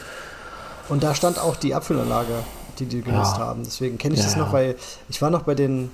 Und 0.90 1.04
da 1.04 1.14
stand 1.14 1.40
auch 1.40 1.56
die 1.56 1.76
Apfelanlage, 1.76 2.34
die 2.80 2.86
die 2.86 3.02
genutzt 3.02 3.38
Ja. 3.38 3.46
haben. 3.46 3.62
Deswegen 3.64 3.98
kenne 4.00 4.16
ich 4.16 4.22
Ja, 4.22 4.26
das 4.26 4.36
ja. 4.36 4.42
noch, 4.42 4.54
weil 4.54 4.76
ich 5.08 5.22
war 5.22 5.30
noch 5.30 5.44
bei 5.44 5.54
den 5.56 5.92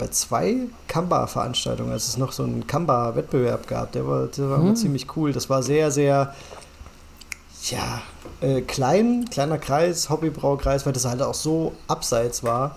bei 0.00 0.08
zwei 0.08 0.56
Kamba-Veranstaltungen, 0.88 1.92
als 1.92 2.08
es 2.08 2.16
noch 2.16 2.32
so 2.32 2.42
einen 2.42 2.66
Kamba-Wettbewerb 2.66 3.66
gab. 3.66 3.92
Der 3.92 4.06
war, 4.06 4.26
der 4.26 4.48
war 4.50 4.58
immer 4.58 4.68
Hm. 4.70 4.76
ziemlich 4.76 5.06
cool. 5.16 5.32
Das 5.32 5.48
war 5.50 5.62
sehr, 5.62 5.90
sehr 5.90 6.34
ja, 7.68 8.00
äh, 8.40 8.62
klein, 8.62 9.26
kleiner 9.30 9.58
Kreis, 9.58 10.08
Hobbybraukreis, 10.08 10.86
weil 10.86 10.92
das 10.94 11.04
halt 11.04 11.20
auch 11.22 11.34
so 11.34 11.72
abseits 11.88 12.42
war. 12.42 12.76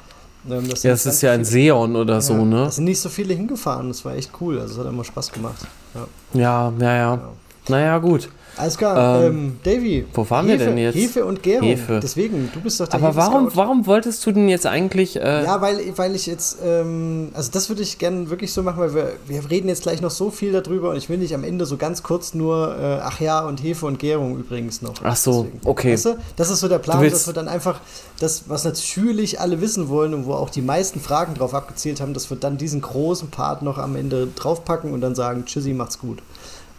Ähm, 0.49 0.65
ja, 0.65 0.91
es 0.91 1.05
ist 1.05 1.21
ja 1.21 1.31
ein 1.31 1.45
Seon 1.45 1.95
oder 1.95 2.19
so, 2.19 2.33
Ja, 2.33 2.43
ne? 2.43 2.63
Da 2.65 2.71
sind 2.71 2.83
nicht 2.83 2.99
so 2.99 3.07
viele 3.07 3.33
hingefahren. 3.33 3.87
Das 3.87 4.03
war 4.03 4.13
echt 4.15 4.31
cool. 4.41 4.59
Also 4.59 4.73
es 4.73 4.79
hat 4.79 4.87
immer 4.91 5.05
Spaß 5.05 5.31
gemacht. 5.31 5.65
Ja, 5.93 6.07
Ja, 6.33 6.73
ja, 6.79 6.95
ja. 6.95 7.15
genau. 7.15 7.33
Naja, 7.69 7.97
gut. 7.99 8.29
Alles 8.55 8.77
klar. 8.77 9.23
Ähm, 9.23 9.33
Ähm, 9.33 9.59
Davy. 9.63 10.05
wo 10.13 10.29
waren 10.29 10.45
wir 10.47 10.53
Hefe, 10.53 10.65
denn 10.65 10.77
jetzt? 10.77 10.95
Hefe 10.95 11.25
und 11.25 11.41
Gärung. 11.41 11.67
Hefe. 11.67 11.99
Deswegen, 12.01 12.51
du 12.53 12.59
bist 12.61 12.79
doch 12.79 12.87
der 12.87 13.01
Aber 13.01 13.15
warum, 13.15 13.49
warum 13.55 13.85
wolltest 13.87 14.25
du 14.25 14.31
denn 14.31 14.47
jetzt 14.47 14.65
eigentlich. 14.67 15.15
Äh, 15.15 15.43
Ja, 15.43 15.59
weil, 15.61 15.79
weil 15.95 16.13
ich 16.15 16.27
jetzt, 16.27 16.57
ähm, 16.63 17.29
also 17.33 17.49
das 17.51 17.69
würde 17.69 17.81
ich 17.81 17.97
gerne 17.97 18.29
wirklich 18.29 18.53
so 18.53 18.61
machen, 18.61 18.79
weil 18.79 18.93
wir, 18.93 19.13
wir 19.27 19.49
reden 19.49 19.69
jetzt 19.69 19.83
gleich 19.83 20.01
noch 20.01 20.11
so 20.11 20.29
viel 20.29 20.51
darüber 20.51 20.91
und 20.91 20.97
ich 20.97 21.09
will 21.09 21.17
nicht 21.17 21.33
am 21.33 21.43
Ende 21.43 21.65
so 21.65 21.77
ganz 21.77 22.03
kurz 22.03 22.33
nur, 22.33 22.75
äh, 22.79 22.99
ach 23.01 23.19
ja, 23.19 23.41
und 23.41 23.63
Hefe 23.63 23.85
und 23.85 23.97
Gärung 23.99 24.37
übrigens 24.37 24.81
noch. 24.81 24.93
Ach 25.03 25.15
so, 25.15 25.47
okay. 25.65 25.93
Weißt 25.93 26.05
du, 26.05 26.17
das 26.35 26.49
ist 26.49 26.59
so 26.59 26.67
der 26.67 26.79
Plan, 26.79 27.03
dass 27.09 27.25
wir 27.27 27.33
dann 27.33 27.47
einfach 27.47 27.79
das, 28.19 28.43
was 28.47 28.63
natürlich 28.65 29.39
alle 29.39 29.61
wissen 29.61 29.89
wollen 29.89 30.13
und 30.13 30.25
wo 30.25 30.33
auch 30.33 30.49
die 30.49 30.61
meisten 30.61 30.99
Fragen 30.99 31.33
drauf 31.33 31.53
abgezielt 31.53 32.01
haben, 32.01 32.13
dass 32.13 32.29
wir 32.29 32.37
dann 32.37 32.57
diesen 32.57 32.81
großen 32.81 33.29
Part 33.29 33.63
noch 33.63 33.77
am 33.77 33.95
Ende 33.95 34.27
draufpacken 34.35 34.93
und 34.93 35.01
dann 35.01 35.15
sagen, 35.15 35.45
tschüssi, 35.45 35.73
macht's 35.73 35.97
gut. 35.99 36.19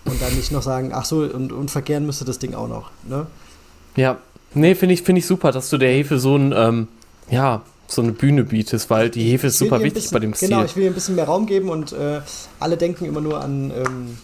Und 0.05 0.21
dann 0.21 0.35
nicht 0.35 0.53
noch 0.53 0.63
sagen, 0.63 0.93
ach 0.93 1.05
so, 1.05 1.19
und, 1.21 1.53
und 1.53 1.71
verkehren 1.71 2.05
müsste 2.07 2.25
das 2.25 2.39
Ding 2.39 2.55
auch 2.55 2.69
noch. 2.69 2.91
Ne? 3.09 3.27
Ja, 3.97 4.19
nee, 4.53 4.75
finde 4.75 4.95
ich, 4.95 5.03
find 5.03 5.19
ich 5.19 5.27
super, 5.27 5.51
dass 5.53 5.71
du 5.71 5.79
der 5.79 5.91
Hefe 5.91 6.19
so 6.19 6.37
ein, 6.37 6.53
ähm, 6.57 6.89
ja, 7.31 7.63
so 7.87 8.03
eine 8.03 8.13
Bühne 8.13 8.45
bietest, 8.45 8.91
weil 8.91 9.09
die 9.11 9.25
Hefe 9.31 9.47
ist 9.49 9.59
super 9.59 9.79
wichtig 9.81 9.95
bisschen, 9.95 10.15
bei 10.15 10.21
dem 10.21 10.35
Stil. 10.35 10.49
Genau, 10.49 10.65
ich 10.65 10.77
will 10.77 10.85
ihr 10.85 10.91
ein 10.91 10.95
bisschen 10.95 11.15
mehr 11.15 11.25
Raum 11.27 11.47
geben 11.47 11.69
und 11.69 11.93
äh, 11.93 12.21
alle 12.61 12.77
denken 12.77 13.05
immer 13.05 13.21
nur 13.21 13.43
an, 13.43 13.71
ähm, 13.71 14.19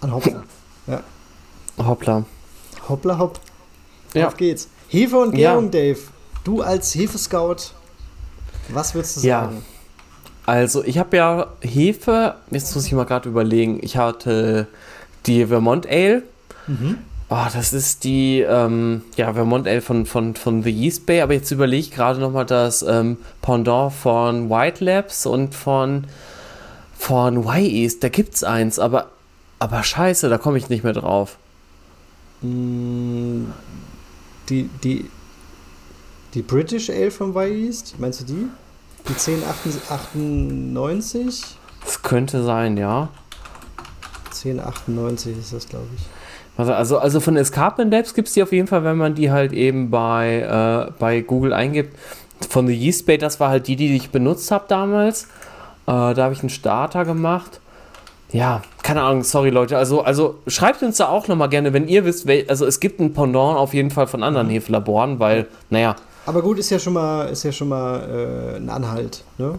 an 0.00 0.14
Hopfen. 0.14 0.42
Ja. 0.86 1.02
Hoppla. 1.78 2.24
Hoppla 2.88 3.18
hopp. 3.18 3.40
Ja. 4.14 4.28
Auf 4.28 4.36
geht's. 4.36 4.68
Hefe 4.88 5.16
und 5.18 5.36
Ja. 5.36 5.52
Gärung, 5.52 5.70
Dave. 5.70 5.98
Du 6.44 6.62
als 6.62 6.94
Hefescout, 6.94 7.56
was 8.70 8.94
würdest 8.94 9.16
du 9.18 9.26
Ja. 9.26 9.44
sagen? 9.44 9.62
Also, 10.46 10.82
ich 10.82 10.96
habe 10.98 11.16
ja 11.16 11.46
Hefe, 11.60 12.36
jetzt 12.50 12.74
muss 12.74 12.86
ich 12.86 12.92
mal 12.92 13.04
gerade 13.04 13.28
überlegen. 13.28 13.80
Ich 13.82 13.96
hatte 13.98 14.66
die 15.26 15.46
Vermont 15.46 15.86
Ale. 15.86 16.22
Mhm. 16.66 16.98
Oh, 17.30 17.44
das 17.52 17.74
ist 17.74 18.04
die 18.04 18.40
ähm, 18.40 19.02
ja, 19.16 19.34
Vermont 19.34 19.68
Ale 19.68 19.82
von, 19.82 20.06
von, 20.06 20.34
von 20.34 20.62
The 20.62 20.70
Yeast 20.70 21.04
Bay, 21.04 21.20
aber 21.20 21.34
jetzt 21.34 21.50
überlege 21.50 21.80
ich 21.80 21.90
gerade 21.90 22.20
nochmal 22.20 22.46
das 22.46 22.80
ähm, 22.82 23.18
Pendant 23.42 23.92
von 23.92 24.48
White 24.48 24.82
Labs 24.82 25.26
und 25.26 25.54
von, 25.54 26.04
von 26.96 27.44
Y-East. 27.44 28.02
Da 28.02 28.08
gibt 28.08 28.34
es 28.34 28.44
eins, 28.44 28.78
aber, 28.78 29.10
aber 29.58 29.82
scheiße, 29.82 30.30
da 30.30 30.38
komme 30.38 30.56
ich 30.56 30.70
nicht 30.70 30.84
mehr 30.84 30.94
drauf. 30.94 31.36
Mm, 32.40 33.48
die, 34.48 34.70
die, 34.82 35.10
die 36.32 36.42
British 36.42 36.88
Ale 36.88 37.10
von 37.10 37.36
Y-East, 37.36 37.96
meinst 37.98 38.22
du 38.22 38.24
die? 38.24 38.48
Die 39.06 39.12
1098? 39.12 41.44
Das 41.84 42.02
könnte 42.02 42.42
sein, 42.42 42.78
ja. 42.78 43.10
1098 44.44 45.38
ist 45.38 45.52
das, 45.52 45.68
glaube 45.68 45.86
ich. 45.96 46.02
Also, 46.58 46.98
also, 46.98 47.20
von 47.20 47.36
Escarpment 47.36 47.92
Labs 47.92 48.14
gibt 48.14 48.28
es 48.28 48.34
die 48.34 48.42
auf 48.42 48.50
jeden 48.52 48.66
Fall, 48.66 48.82
wenn 48.82 48.96
man 48.96 49.14
die 49.14 49.30
halt 49.30 49.52
eben 49.52 49.90
bei, 49.90 50.88
äh, 50.88 50.92
bei 50.98 51.20
Google 51.20 51.52
eingibt. 51.52 51.96
Von 52.48 52.66
The 52.66 52.74
Yeast 52.74 53.06
Bay, 53.06 53.18
das 53.18 53.38
war 53.38 53.50
halt 53.50 53.68
die, 53.68 53.76
die 53.76 53.94
ich 53.94 54.10
benutzt 54.10 54.50
habe 54.50 54.64
damals. 54.68 55.24
Äh, 55.24 55.26
da 55.86 56.16
habe 56.16 56.32
ich 56.32 56.40
einen 56.40 56.50
Starter 56.50 57.04
gemacht. 57.04 57.60
Ja, 58.32 58.62
keine 58.82 59.02
Ahnung, 59.02 59.22
sorry 59.22 59.50
Leute. 59.50 59.78
Also, 59.78 60.02
also 60.02 60.38
schreibt 60.46 60.82
uns 60.82 60.98
da 60.98 61.08
auch 61.08 61.28
nochmal 61.28 61.48
gerne, 61.48 61.72
wenn 61.72 61.88
ihr 61.88 62.04
wisst, 62.04 62.26
wel, 62.26 62.44
also 62.48 62.66
es 62.66 62.80
gibt 62.80 63.00
ein 63.00 63.14
Pendant 63.14 63.56
auf 63.56 63.72
jeden 63.72 63.90
Fall 63.90 64.06
von 64.06 64.22
anderen 64.22 64.48
mhm. 64.48 64.52
Hefelaboren, 64.52 65.18
weil, 65.18 65.46
naja. 65.70 65.96
Aber 66.26 66.42
gut, 66.42 66.58
ist 66.58 66.70
ja 66.70 66.78
schon 66.78 66.92
mal, 66.92 67.28
ist 67.28 67.44
ja 67.44 67.52
schon 67.52 67.68
mal 67.68 68.54
äh, 68.54 68.56
ein 68.56 68.68
Anhalt, 68.68 69.24
ne? 69.38 69.58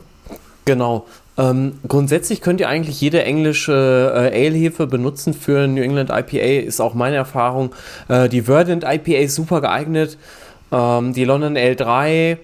Genau. 0.70 1.08
Ähm, 1.36 1.80
grundsätzlich 1.88 2.42
könnt 2.42 2.60
ihr 2.60 2.70
eigentlich 2.70 3.02
jede 3.02 3.24
englische 3.24 4.14
äh, 4.14 4.46
Ale-Hefe 4.48 4.86
benutzen 4.86 5.34
für 5.34 5.66
New 5.66 5.82
England 5.82 6.12
IPA, 6.12 6.68
ist 6.68 6.80
auch 6.80 6.94
meine 6.94 7.16
Erfahrung. 7.16 7.72
Äh, 8.08 8.30
die 8.30 8.44
Verdant 8.44 8.84
IPA 8.84 9.18
ist 9.18 9.34
super 9.34 9.62
geeignet. 9.62 10.20
Ähm, 10.72 11.14
die 11.14 11.26
London 11.26 11.58
L3, 11.58 12.38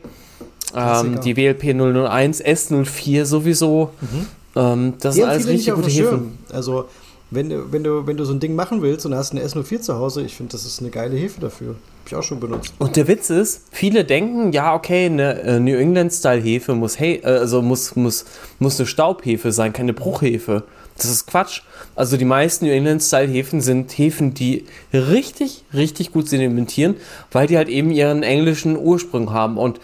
ähm, 0.75 1.21
die 1.21 1.37
WLP 1.37 1.75
001, 1.75 2.43
S04 2.43 3.25
sowieso. 3.25 3.91
Mhm. 4.01 4.25
Ähm, 4.55 4.93
das 4.99 5.13
die 5.13 5.21
sind 5.21 5.29
alles 5.29 5.47
richtig 5.47 5.75
gute 5.75 5.91
Hefen. 5.91 6.39
Also 6.51 6.85
wenn 7.29 7.51
du, 7.51 7.71
wenn, 7.71 7.83
du, 7.83 8.07
wenn 8.07 8.17
du 8.17 8.25
so 8.25 8.33
ein 8.33 8.39
Ding 8.39 8.55
machen 8.55 8.81
willst 8.81 9.05
und 9.05 9.13
hast 9.13 9.33
eine 9.33 9.45
S04 9.45 9.81
zu 9.81 9.99
Hause, 9.99 10.23
ich 10.23 10.35
finde, 10.35 10.53
das 10.53 10.65
ist 10.65 10.79
eine 10.79 10.89
geile 10.89 11.15
Hefe 11.15 11.39
dafür. 11.39 11.75
Habe 12.05 12.09
ich 12.09 12.15
auch 12.17 12.23
schon 12.23 12.39
benutzt. 12.39 12.71
Und 12.77 12.97
der 12.97 13.07
Witz 13.07 13.31
ist, 13.31 13.63
viele 13.71 14.05
denken, 14.05 14.51
ja, 14.51 14.75
okay, 14.75 15.07
eine 15.07 15.41
äh, 15.41 15.59
New 15.59 15.75
England-Style-Hefe 15.75 16.75
muss, 16.75 16.99
hey, 16.99 17.19
äh, 17.23 17.25
also 17.25 17.63
muss, 17.63 17.95
muss, 17.95 18.25
muss 18.59 18.79
eine 18.79 18.85
Staubhefe 18.85 19.51
sein, 19.51 19.73
keine 19.73 19.93
Bruchhefe. 19.93 20.61
Das 20.97 21.05
ist 21.05 21.25
Quatsch. 21.25 21.63
Also 21.95 22.15
die 22.15 22.25
meisten 22.25 22.65
New 22.65 22.71
England-Style-Hefen 22.71 23.59
sind 23.59 23.91
Hefen, 23.91 24.35
die 24.35 24.65
richtig, 24.93 25.63
richtig 25.73 26.11
gut 26.11 26.29
sedimentieren, 26.29 26.97
weil 27.31 27.47
die 27.47 27.57
halt 27.57 27.69
eben 27.69 27.89
ihren 27.89 28.21
englischen 28.21 28.77
Ursprung 28.77 29.33
haben. 29.33 29.57
Und 29.57 29.79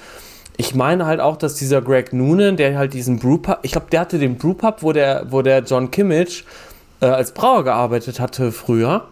ich 0.58 0.76
meine 0.76 1.08
halt 1.08 1.22
auch, 1.22 1.38
dass 1.38 1.56
dieser 1.56 1.82
Greg 1.82 2.14
Noonan, 2.14 2.56
der 2.56 2.78
halt 2.78 2.94
diesen 2.94 3.18
Brewpub, 3.18 3.58
ich 3.64 3.72
glaube, 3.72 3.88
der 3.92 4.00
hatte 4.02 4.20
den 4.20 4.38
Brewpub, 4.38 4.84
wo 4.84 4.92
der, 4.92 5.26
wo 5.32 5.42
der 5.42 5.64
John 5.64 5.90
Kimmich 5.90 6.44
äh, 7.02 7.08
als 7.08 7.32
Brauer 7.32 7.64
gearbeitet 7.64 8.20
hatte 8.20 8.52
früher 8.52 9.08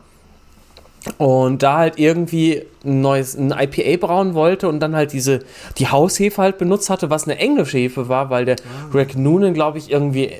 und 1.17 1.63
da 1.63 1.77
halt 1.77 1.97
irgendwie 1.97 2.63
ein 2.83 3.01
neues 3.01 3.37
ein 3.37 3.51
IPA 3.51 4.05
brauen 4.05 4.33
wollte 4.33 4.67
und 4.67 4.79
dann 4.79 4.95
halt 4.95 5.13
diese 5.13 5.39
die 5.77 5.87
Haushefe 5.87 6.41
halt 6.41 6.57
benutzt 6.57 6.89
hatte, 6.89 7.09
was 7.09 7.23
eine 7.23 7.37
englische 7.37 7.77
Hefe 7.77 8.09
war, 8.09 8.29
weil 8.29 8.45
der 8.45 8.57
ah. 8.57 8.89
Greg 8.91 9.17
Noonan, 9.17 9.53
glaube 9.53 9.77
ich, 9.77 9.89
irgendwie 9.89 10.33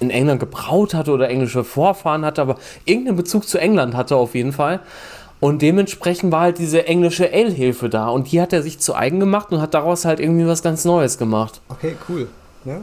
in 0.00 0.10
England 0.10 0.40
gebraut 0.40 0.94
hatte 0.94 1.12
oder 1.12 1.28
englische 1.28 1.64
Vorfahren 1.64 2.24
hatte, 2.24 2.42
aber 2.42 2.56
irgendeinen 2.84 3.16
Bezug 3.16 3.48
zu 3.48 3.58
England 3.58 3.94
hatte 3.94 4.16
auf 4.16 4.34
jeden 4.34 4.52
Fall. 4.52 4.80
Und 5.38 5.60
dementsprechend 5.60 6.30
war 6.30 6.42
halt 6.42 6.58
diese 6.58 6.86
englische 6.86 7.32
Ale-Hefe 7.32 7.88
da 7.88 8.08
und 8.08 8.30
die 8.30 8.40
hat 8.40 8.52
er 8.52 8.62
sich 8.62 8.78
zu 8.78 8.94
eigen 8.94 9.18
gemacht 9.18 9.50
und 9.50 9.60
hat 9.60 9.74
daraus 9.74 10.04
halt 10.04 10.20
irgendwie 10.20 10.46
was 10.46 10.62
ganz 10.62 10.84
Neues 10.84 11.18
gemacht. 11.18 11.60
Okay, 11.68 11.96
cool. 12.08 12.28
Ja. 12.64 12.80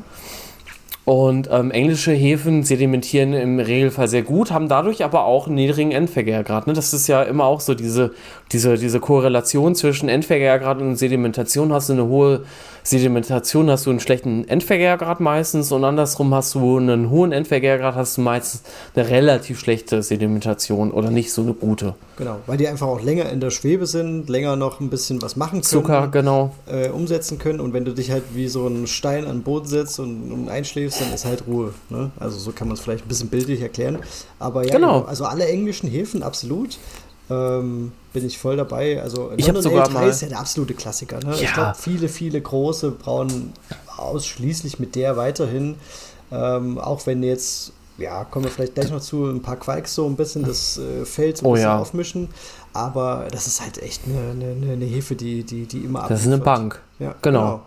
Und 1.10 1.50
ähm, 1.52 1.72
englische 1.72 2.12
Hefen 2.12 2.62
sedimentieren 2.62 3.34
im 3.34 3.60
Regelfall 3.60 4.08
sehr 4.08 4.22
gut, 4.22 4.52
haben 4.52 4.68
dadurch 4.68 5.04
aber 5.04 5.26
auch 5.26 5.48
einen 5.48 5.56
niedrigen 5.56 5.92
Endvergärgrad. 5.92 6.68
Ne? 6.68 6.74
Das 6.74 6.94
ist 6.94 7.08
ja 7.08 7.24
immer 7.24 7.46
auch 7.46 7.62
so 7.62 7.74
diese, 7.74 8.12
diese, 8.52 8.78
diese 8.78 9.00
Korrelation 9.00 9.74
zwischen 9.74 10.08
Endvergärgrad 10.08 10.80
und 10.80 10.98
Sedimentation. 10.98 11.74
Hast 11.74 11.90
du 11.90 11.94
eine 11.94 12.06
hohe 12.06 12.44
Sedimentation, 12.84 13.70
hast 13.70 13.86
du 13.86 13.90
einen 13.90 14.00
schlechten 14.00 14.48
Endvergärgrad 14.48 15.20
meistens 15.20 15.72
und 15.72 15.84
andersrum 15.84 16.34
hast 16.34 16.56
du 16.56 16.78
einen 16.78 17.10
hohen 17.10 17.32
Endvergärgrad, 17.32 17.96
hast 17.96 18.18
du 18.18 18.22
meistens 18.22 18.64
eine 18.96 19.10
relativ 19.10 19.60
schlechte 19.60 20.02
Sedimentation 20.04 20.92
oder 20.92 21.12
nicht 21.12 21.32
so 21.32 21.42
eine 21.42 21.54
gute. 21.54 21.96
Genau, 22.18 22.38
weil 22.48 22.58
die 22.58 22.68
einfach 22.68 22.88
auch 22.88 23.02
länger 23.02 23.30
in 23.30 23.40
der 23.40 23.50
Schwebe 23.50 23.86
sind, 23.86 24.30
länger 24.30 24.56
noch 24.56 24.80
ein 24.80 24.90
bisschen 24.90 25.22
was 25.22 25.36
machen 25.36 25.62
können. 25.62 25.64
Zucker, 25.64 26.08
genau. 26.10 26.54
Äh, 26.68 26.90
umsetzen 26.90 27.38
können 27.38 27.60
und 27.60 27.74
wenn 27.74 27.86
du 27.86 27.94
dich 27.94 28.12
halt 28.12 28.24
wie 28.34 28.48
so 28.48 28.68
ein 28.68 28.88
Stein 28.88 29.26
an 29.26 29.38
den 29.38 29.44
Boden 29.44 29.68
setzt 29.68 30.00
und, 30.00 30.32
und 30.32 30.50
einschläfst, 30.50 31.02
dann 31.02 31.14
ist 31.14 31.26
halt 31.26 31.44
Ruhe. 31.48 31.74
Ne? 31.90 32.12
Also 32.20 32.38
so 32.40 32.52
kann 32.52 32.68
man 32.68 32.76
es 32.76 32.82
vielleicht 32.82 33.06
ein 33.06 33.08
bisschen 33.08 33.30
bildlich 33.30 33.62
erklären. 33.62 34.00
Aber 34.40 34.66
ja, 34.66 34.74
genau. 34.74 35.04
also 35.04 35.26
alle 35.26 35.48
englischen 35.48 35.90
Häfen 35.90 36.24
absolut. 36.24 36.78
Ähm, 37.30 37.92
bin 38.12 38.26
ich 38.26 38.38
voll 38.38 38.58
dabei. 38.58 39.02
Also 39.02 39.32
ich 39.38 39.48
habe 39.48 39.62
sogar 39.62 39.90
mal 39.90 40.08
ist 40.08 40.22
ja 40.22 40.30
der 40.30 40.40
absolute 40.40 40.74
Klassiker. 40.74 41.20
Ne? 41.20 41.36
Ja. 41.36 41.42
Ich 41.42 41.54
glaube, 41.54 41.76
viele, 41.78 42.10
viele 42.10 42.42
große 42.42 42.92
brauen 42.92 43.54
ausschließlich 43.98 44.80
mit 44.80 44.96
der 44.96 45.16
weiterhin. 45.18 45.76
Ähm, 46.32 46.78
auch 46.78 47.06
wenn 47.06 47.22
jetzt, 47.22 47.72
ja, 47.98 48.24
kommen 48.24 48.46
wir 48.46 48.52
vielleicht 48.52 48.76
gleich 48.76 48.92
noch 48.92 49.02
zu, 49.02 49.26
ein 49.26 49.42
paar 49.42 49.58
Quikes 49.58 49.94
so 49.96 50.08
ein 50.08 50.16
bisschen 50.16 50.44
das 50.44 50.80
äh, 50.80 51.06
Feld 51.06 51.38
so 51.38 51.46
ein 51.46 51.50
oh, 51.50 51.54
bisschen 51.54 51.70
ja. 51.70 51.80
aufmischen. 51.80 52.30
Aber 52.74 53.28
das 53.32 53.48
ist 53.48 53.62
halt 53.62 53.82
echt 53.82 54.02
eine, 54.06 54.32
eine, 54.32 54.74
eine 54.74 54.86
Hefe, 54.86 55.16
die, 55.16 55.44
die, 55.44 55.66
die 55.66 55.80
immer 55.80 56.08
Das 56.08 56.22
ist 56.22 56.28
eine 56.28 56.38
Bank. 56.38 56.80
Ja, 57.00 57.16
genau. 57.22 57.40
genau. 57.40 57.62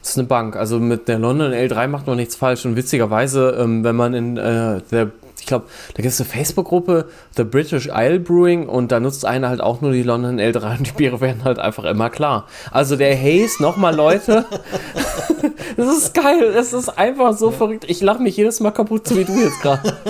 Das 0.00 0.10
ist 0.10 0.18
eine 0.18 0.26
Bank. 0.26 0.56
Also 0.56 0.78
mit 0.78 1.08
der 1.08 1.18
London 1.18 1.52
L3 1.52 1.88
macht 1.88 2.06
man 2.06 2.16
nichts 2.16 2.36
falsch. 2.36 2.66
Und 2.66 2.76
witzigerweise, 2.76 3.56
ähm, 3.58 3.84
wenn 3.84 3.96
man 3.96 4.12
in 4.12 4.36
äh, 4.36 4.82
der 4.90 5.10
ich 5.44 5.48
glaube, 5.48 5.66
da 5.92 6.02
gibt 6.02 6.14
es 6.14 6.20
eine 6.22 6.30
Facebook-Gruppe, 6.30 7.10
The 7.36 7.44
British 7.44 7.90
Isle 7.94 8.18
Brewing, 8.18 8.66
und 8.66 8.90
da 8.90 8.98
nutzt 8.98 9.26
einer 9.26 9.50
halt 9.50 9.60
auch 9.60 9.82
nur 9.82 9.92
die 9.92 10.02
London 10.02 10.40
L3 10.40 10.78
und 10.78 10.86
die 10.86 10.92
Biere 10.92 11.20
werden 11.20 11.44
halt 11.44 11.58
einfach 11.58 11.84
immer 11.84 12.08
klar. 12.08 12.46
Also 12.70 12.96
der 12.96 13.14
Haze, 13.14 13.62
nochmal 13.62 13.94
Leute, 13.94 14.46
das 15.76 15.98
ist 15.98 16.14
geil, 16.14 16.54
das 16.54 16.72
ist 16.72 16.88
einfach 16.88 17.36
so 17.36 17.50
ja. 17.50 17.56
verrückt. 17.58 17.84
Ich 17.88 18.00
lache 18.00 18.22
mich 18.22 18.38
jedes 18.38 18.60
Mal 18.60 18.70
kaputt, 18.70 19.06
so 19.06 19.18
wie 19.18 19.24
du 19.24 19.38
jetzt 19.38 19.60
gerade. 19.60 19.82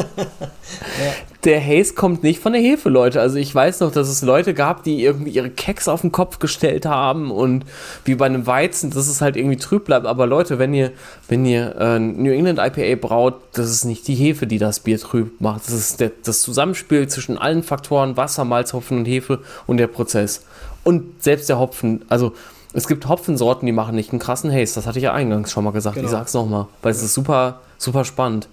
Ja 0.98 1.12
der 1.44 1.64
Haze 1.64 1.94
kommt 1.94 2.22
nicht 2.22 2.40
von 2.40 2.52
der 2.52 2.62
Hefe, 2.62 2.88
Leute. 2.88 3.20
Also 3.20 3.36
ich 3.36 3.54
weiß 3.54 3.80
noch, 3.80 3.92
dass 3.92 4.08
es 4.08 4.22
Leute 4.22 4.54
gab, 4.54 4.82
die 4.82 5.02
irgendwie 5.02 5.30
ihre 5.30 5.50
Keks 5.50 5.88
auf 5.88 6.00
den 6.00 6.12
Kopf 6.12 6.38
gestellt 6.38 6.86
haben 6.86 7.30
und 7.30 7.64
wie 8.04 8.14
bei 8.14 8.26
einem 8.26 8.46
Weizen, 8.46 8.90
dass 8.90 9.08
es 9.08 9.20
halt 9.20 9.36
irgendwie 9.36 9.56
trüb 9.56 9.84
bleibt. 9.84 10.06
Aber 10.06 10.26
Leute, 10.26 10.58
wenn 10.58 10.72
ihr, 10.72 10.92
wenn 11.28 11.44
ihr 11.44 11.76
äh, 11.76 11.98
New 11.98 12.32
England 12.32 12.58
IPA 12.58 13.06
braut, 13.06 13.34
das 13.52 13.70
ist 13.70 13.84
nicht 13.84 14.08
die 14.08 14.14
Hefe, 14.14 14.46
die 14.46 14.58
das 14.58 14.80
Bier 14.80 14.98
macht. 15.38 15.66
Das 15.66 15.74
ist 15.74 16.00
der, 16.00 16.12
das 16.22 16.40
Zusammenspiel 16.40 17.08
zwischen 17.08 17.38
allen 17.38 17.62
Faktoren, 17.62 18.16
Wasser, 18.16 18.44
Malz, 18.44 18.72
Hopfen 18.72 18.98
und 18.98 19.04
Hefe 19.06 19.40
und 19.66 19.76
der 19.76 19.86
Prozess. 19.86 20.44
Und 20.82 21.22
selbst 21.22 21.48
der 21.48 21.58
Hopfen, 21.58 22.04
also 22.08 22.32
es 22.72 22.88
gibt 22.88 23.08
Hopfensorten, 23.08 23.66
die 23.66 23.72
machen 23.72 23.94
nicht 23.94 24.10
einen 24.10 24.18
krassen 24.18 24.52
Haze. 24.52 24.74
Das 24.74 24.86
hatte 24.86 24.98
ich 24.98 25.04
ja 25.04 25.12
eingangs 25.12 25.52
schon 25.52 25.64
mal 25.64 25.70
gesagt. 25.70 25.94
Genau. 25.94 26.06
Ich 26.06 26.10
sag's 26.10 26.34
nochmal, 26.34 26.66
weil 26.82 26.90
es 26.90 27.02
ist 27.02 27.14
super, 27.14 27.60
super 27.78 28.04
spannend. 28.04 28.48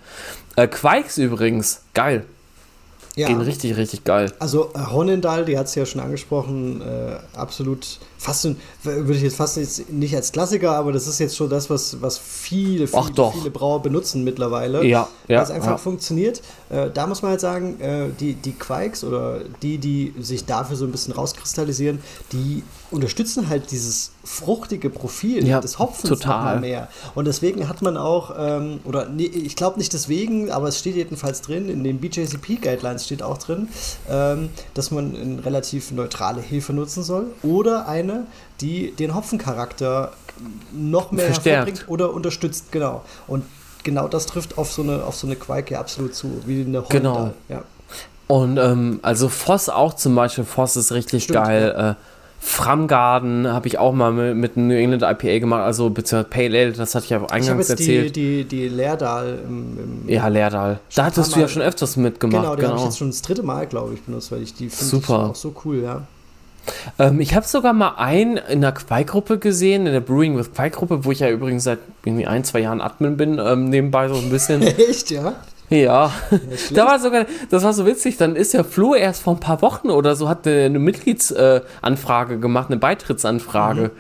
Äh, 0.56 0.68
Quikes 0.68 1.18
übrigens, 1.18 1.82
geil. 1.94 2.26
Ja. 3.16 3.28
Gehen 3.28 3.42
richtig, 3.42 3.76
richtig 3.78 4.04
geil. 4.04 4.32
Also 4.40 4.72
äh, 4.74 4.80
Honendal, 4.92 5.46
die 5.46 5.58
hat 5.58 5.66
es 5.66 5.76
ja 5.76 5.86
schon 5.86 6.02
angesprochen, 6.02 6.82
äh, 6.82 7.18
absolut 7.38 8.00
fast, 8.22 8.48
würde 8.84 9.14
ich 9.14 9.24
jetzt 9.24 9.36
fast 9.36 9.58
nicht 9.90 10.16
als 10.16 10.32
Klassiker, 10.32 10.74
aber 10.74 10.92
das 10.92 11.08
ist 11.08 11.20
jetzt 11.20 11.36
schon 11.36 11.50
das, 11.50 11.72
was, 11.72 12.04
was 12.04 12.20
viele, 12.20 12.86
viele, 12.86 13.32
viele 13.34 13.50
Brauer 13.50 13.82
benutzen 13.82 14.24
mittlerweile. 14.24 14.86
Ja, 14.86 15.08
ja. 15.28 15.38
Weil 15.38 15.44
es 15.44 15.50
einfach 15.50 15.72
ja. 15.72 15.78
funktioniert. 15.78 16.44
Äh, 16.70 16.92
da 16.94 17.08
muss 17.08 17.24
man 17.24 17.32
halt 17.32 17.42
sagen, 17.42 17.80
äh, 17.82 18.10
die, 18.20 18.36
die 18.36 18.52
Quikes 18.52 19.04
oder 19.04 19.40
die, 19.64 19.80
die 19.80 20.14
sich 20.20 20.46
dafür 20.46 20.76
so 20.76 20.86
ein 20.86 20.92
bisschen 20.92 21.16
rauskristallisieren, 21.16 22.00
die 22.32 22.62
unterstützen 22.92 23.50
halt 23.50 23.72
dieses 23.72 24.12
fruchtige 24.24 24.92
Profil 24.92 25.48
ja, 25.48 25.60
des 25.60 25.80
Hopfens 25.80 26.10
total. 26.10 26.60
mehr. 26.60 26.90
Und 27.16 27.26
deswegen 27.26 27.68
hat 27.68 27.82
man 27.82 27.98
auch, 27.98 28.36
ähm, 28.38 28.82
oder 28.84 29.10
nee, 29.10 29.26
ich 29.26 29.56
glaube 29.56 29.80
nicht 29.80 29.94
deswegen, 29.94 30.52
aber 30.52 30.68
es 30.68 30.78
steht 30.78 30.96
jedenfalls 30.96 31.42
drin, 31.42 31.70
in 31.70 31.84
den 31.84 32.00
BJCP-Guidelines 32.00 33.06
steht 33.06 33.24
auch 33.24 33.40
drin, 33.40 33.70
ähm, 34.10 34.50
dass 34.76 34.92
man 34.92 35.16
eine 35.16 35.46
relativ 35.46 35.92
neutrale 35.92 36.42
Hefe 36.42 36.74
nutzen 36.74 37.02
soll 37.02 37.28
oder 37.42 37.88
eine 37.88 38.11
eine, 38.12 38.28
die 38.60 38.92
den 38.92 39.16
Hopfencharakter 39.16 40.12
noch 40.72 41.12
mehr 41.12 41.26
Verstärkt. 41.26 41.68
hervorbringt 41.68 41.90
oder 41.90 42.14
unterstützt, 42.14 42.72
genau. 42.72 43.04
Und 43.28 43.46
genau 43.84 44.08
das 44.08 44.26
trifft 44.26 44.58
auf 44.58 44.72
so 44.72 44.82
eine, 44.82 45.04
auf 45.04 45.16
so 45.16 45.28
eine 45.28 45.36
Quake 45.36 45.78
absolut 45.78 46.16
zu, 46.16 46.42
wie 46.46 46.62
eine 46.62 46.80
Honda. 46.80 46.90
Genau. 46.90 47.34
Ja. 47.50 47.64
Und 48.28 48.58
ähm, 48.58 49.00
also 49.02 49.28
Voss 49.28 49.70
auch 49.70 49.94
zum 49.94 50.16
Beispiel, 50.16 50.46
Voss 50.46 50.76
ist 50.76 50.92
richtig 50.92 51.26
Stimmt, 51.26 51.44
geil. 51.44 51.74
Ja. 51.76 51.90
Äh, 51.92 51.96
Framgarden 52.44 53.48
habe 53.48 53.68
ich 53.68 53.78
auch 53.78 53.94
mal 53.94 54.12
mit, 54.12 54.36
mit 54.36 54.58
New 54.58 54.74
England 54.74 55.04
IPA 55.04 55.40
gemacht, 55.40 55.62
also 55.62 55.92
beziehungsweise 55.92 56.30
Pale 56.30 56.60
Ale, 56.60 56.72
das 56.72 56.96
hatte 56.96 57.04
ich 57.04 57.12
ja 57.12 57.18
eingangs 57.18 57.46
ich 57.46 57.58
jetzt 57.58 57.70
erzählt. 57.70 58.16
Die, 58.16 58.44
die, 58.44 58.46
die 58.46 58.68
Leerdal 58.68 59.38
im, 59.48 60.04
im 60.06 60.10
ja, 60.10 60.28
Leerdal. 60.28 60.80
Da 60.96 61.06
hattest 61.06 61.36
du 61.36 61.40
ja 61.40 61.48
schon 61.48 61.62
öfters 61.62 61.98
mitgemacht. 61.98 62.42
Genau, 62.42 62.56
die 62.56 62.62
genau. 62.62 62.72
habe 62.72 62.80
ich 62.80 62.86
jetzt 62.86 62.98
schon 62.98 63.10
das 63.12 63.22
dritte 63.22 63.44
Mal, 63.44 63.68
glaube 63.68 63.94
ich, 63.94 64.02
benutzt, 64.02 64.32
weil 64.32 64.42
ich 64.42 64.56
die 64.56 64.70
finde 64.70 65.08
auch 65.14 65.36
so 65.36 65.54
cool, 65.64 65.84
ja. 65.84 66.02
Ähm, 67.00 67.20
ich 67.20 67.36
habe 67.36 67.46
sogar 67.46 67.74
mal 67.74 67.96
einen 67.98 68.38
in 68.38 68.62
der 68.62 68.72
Quai-Gruppe 68.72 69.38
gesehen, 69.40 69.88
in 69.88 69.94
der 69.94 70.00
Brewing 70.00 70.38
with 70.38 70.54
Quai-Gruppe, 70.54 71.06
wo 71.06 71.12
ich 71.12 71.20
ja 71.20 71.30
übrigens 71.30 71.64
seit 71.64 71.80
irgendwie 72.06 72.28
ein, 72.28 72.44
zwei 72.44 72.60
Jahren 72.60 72.82
Admin 72.82 73.18
bin, 73.18 73.40
ähm, 73.40 73.70
nebenbei 73.70 74.08
so 74.08 74.16
ein 74.16 74.30
bisschen. 74.30 74.62
Echt, 74.90 75.12
ja? 75.12 75.34
Ja, 75.70 76.12
da 76.74 76.86
war 76.86 77.00
sogar, 77.00 77.26
das 77.50 77.64
war 77.64 77.72
so 77.72 77.86
witzig, 77.86 78.18
dann 78.18 78.36
ist 78.36 78.54
ja 78.54 78.64
Flo 78.64 78.94
erst 78.94 79.24
vor 79.24 79.36
ein 79.36 79.40
paar 79.40 79.62
Wochen 79.62 79.90
oder 79.90 80.18
so, 80.18 80.28
hat 80.28 80.46
eine, 80.46 80.66
eine 80.66 80.80
Mitgliedsanfrage 80.80 82.40
gemacht, 82.40 82.68
eine 82.70 82.78
Beitrittsanfrage. 82.78 83.84
Mhm. 83.84 83.92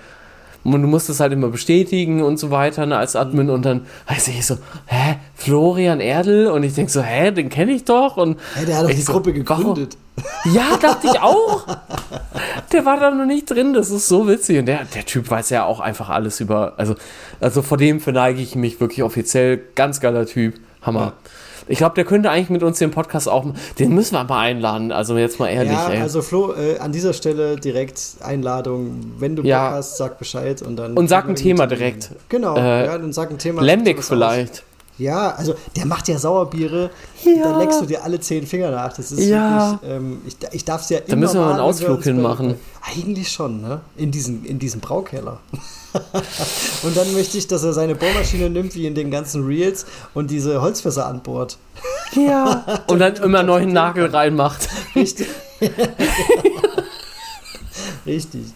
Und 0.63 0.81
du 0.81 0.87
musst 0.87 1.09
es 1.09 1.19
halt 1.19 1.33
immer 1.33 1.47
bestätigen 1.47 2.21
und 2.21 2.37
so 2.37 2.51
weiter 2.51 2.85
ne, 2.85 2.97
als 2.97 3.15
Admin 3.15 3.49
und 3.49 3.63
dann 3.63 3.87
heißt 4.07 4.27
ich 4.27 4.45
so, 4.45 4.57
hä, 4.85 5.15
Florian 5.35 5.99
Erdl? 5.99 6.47
Und 6.47 6.63
ich 6.63 6.75
denke 6.75 6.91
so, 6.91 7.01
hä, 7.01 7.31
den 7.31 7.49
kenne 7.49 7.71
ich 7.71 7.83
doch. 7.83 8.17
Und 8.17 8.39
hey, 8.53 8.65
der 8.65 8.77
hat 8.77 8.85
doch 8.85 8.91
die 8.91 9.01
so, 9.01 9.13
Gruppe 9.13 9.33
gegründet. 9.33 9.97
Warum? 10.15 10.55
Ja, 10.55 10.77
dachte 10.77 11.07
ich 11.07 11.19
auch. 11.19 11.65
Der 12.71 12.85
war 12.85 12.99
da 12.99 13.11
noch 13.11 13.25
nicht 13.25 13.49
drin, 13.49 13.73
das 13.73 13.89
ist 13.89 14.07
so 14.07 14.27
witzig. 14.29 14.59
Und 14.59 14.65
der, 14.65 14.85
der 14.85 15.05
Typ 15.05 15.29
weiß 15.29 15.49
ja 15.49 15.65
auch 15.65 15.81
einfach 15.81 16.09
alles 16.09 16.39
über, 16.39 16.73
also, 16.77 16.95
also 17.41 17.61
vor 17.61 17.77
dem 17.77 17.99
verneige 17.99 18.41
ich 18.41 18.55
mich 18.55 18.79
wirklich 18.79 19.03
offiziell. 19.03 19.59
Ganz 19.75 19.99
geiler 19.99 20.25
Typ. 20.25 20.55
Hammer. 20.81 20.99
Ja. 20.99 21.13
Ich 21.71 21.77
glaube, 21.77 21.95
der 21.95 22.03
könnte 22.03 22.29
eigentlich 22.29 22.49
mit 22.49 22.63
uns 22.63 22.79
den 22.79 22.91
Podcast 22.91 23.29
auch. 23.29 23.45
Den 23.79 23.95
müssen 23.95 24.15
wir 24.15 24.23
mal 24.25 24.41
einladen. 24.41 24.91
Also 24.91 25.17
jetzt 25.17 25.39
mal 25.39 25.47
ehrlich. 25.47 25.71
Ja, 25.71 25.89
ey. 25.89 26.01
also 26.01 26.21
Flo, 26.21 26.53
äh, 26.53 26.77
an 26.79 26.91
dieser 26.91 27.13
Stelle 27.13 27.55
direkt 27.55 28.01
Einladung. 28.19 28.99
Wenn 29.17 29.35
du 29.35 29.43
ja. 29.43 29.71
hast, 29.71 29.97
sag 29.97 30.19
Bescheid 30.19 30.61
und 30.61 30.75
dann. 30.75 30.93
Und 30.97 31.07
sag 31.07 31.29
ein 31.29 31.35
Thema 31.35 31.67
direkt. 31.67 32.09
Genau, 32.29 32.57
äh, 32.57 32.85
ja, 32.85 32.97
dann 32.97 33.13
sag 33.13 33.31
ein 33.31 33.37
Thema. 33.37 33.61
Lembeck 33.61 34.03
vielleicht. 34.03 34.53
Aus. 34.53 34.63
Ja, 35.01 35.31
also 35.31 35.55
der 35.75 35.87
macht 35.87 36.07
ja 36.07 36.19
Sauerbiere, 36.19 36.91
ja. 37.23 37.43
da 37.43 37.57
leckst 37.57 37.81
du 37.81 37.85
dir 37.87 38.03
alle 38.03 38.19
zehn 38.19 38.45
Finger 38.45 38.69
nach. 38.69 38.93
Das 38.93 39.11
ist 39.11 39.27
ja. 39.27 39.71
wirklich, 39.71 39.91
ähm, 39.91 40.21
ich, 40.27 40.37
ich 40.51 40.63
darf 40.63 40.83
es 40.83 40.89
ja 40.89 40.99
immer 40.99 41.07
Da 41.07 41.15
müssen 41.15 41.35
wir 41.35 41.41
mal 41.41 41.51
einen 41.53 41.59
Ausflug 41.59 42.03
hinmachen. 42.03 42.55
Eigentlich 42.95 43.31
schon, 43.31 43.61
ne? 43.61 43.81
In 43.97 44.11
diesen, 44.11 44.45
in 44.45 44.59
diesen 44.59 44.79
Braukeller. 44.79 45.39
und 46.83 46.95
dann 46.95 47.11
möchte 47.13 47.37
ich, 47.39 47.47
dass 47.47 47.63
er 47.63 47.73
seine 47.73 47.95
Bohrmaschine 47.95 48.51
nimmt, 48.51 48.75
wie 48.75 48.85
in 48.85 48.93
den 48.93 49.09
ganzen 49.09 49.43
Reels, 49.43 49.87
und 50.13 50.29
diese 50.29 50.61
Holzfässer 50.61 51.07
anbohrt. 51.07 51.57
Ja. 52.15 52.83
und 52.87 52.99
dann 52.99 53.15
immer 53.15 53.41
neuen 53.41 53.73
Nagel 53.73 54.05
reinmacht. 54.05 54.69
Richtig. 54.95 55.27
Richtig. 58.05 58.53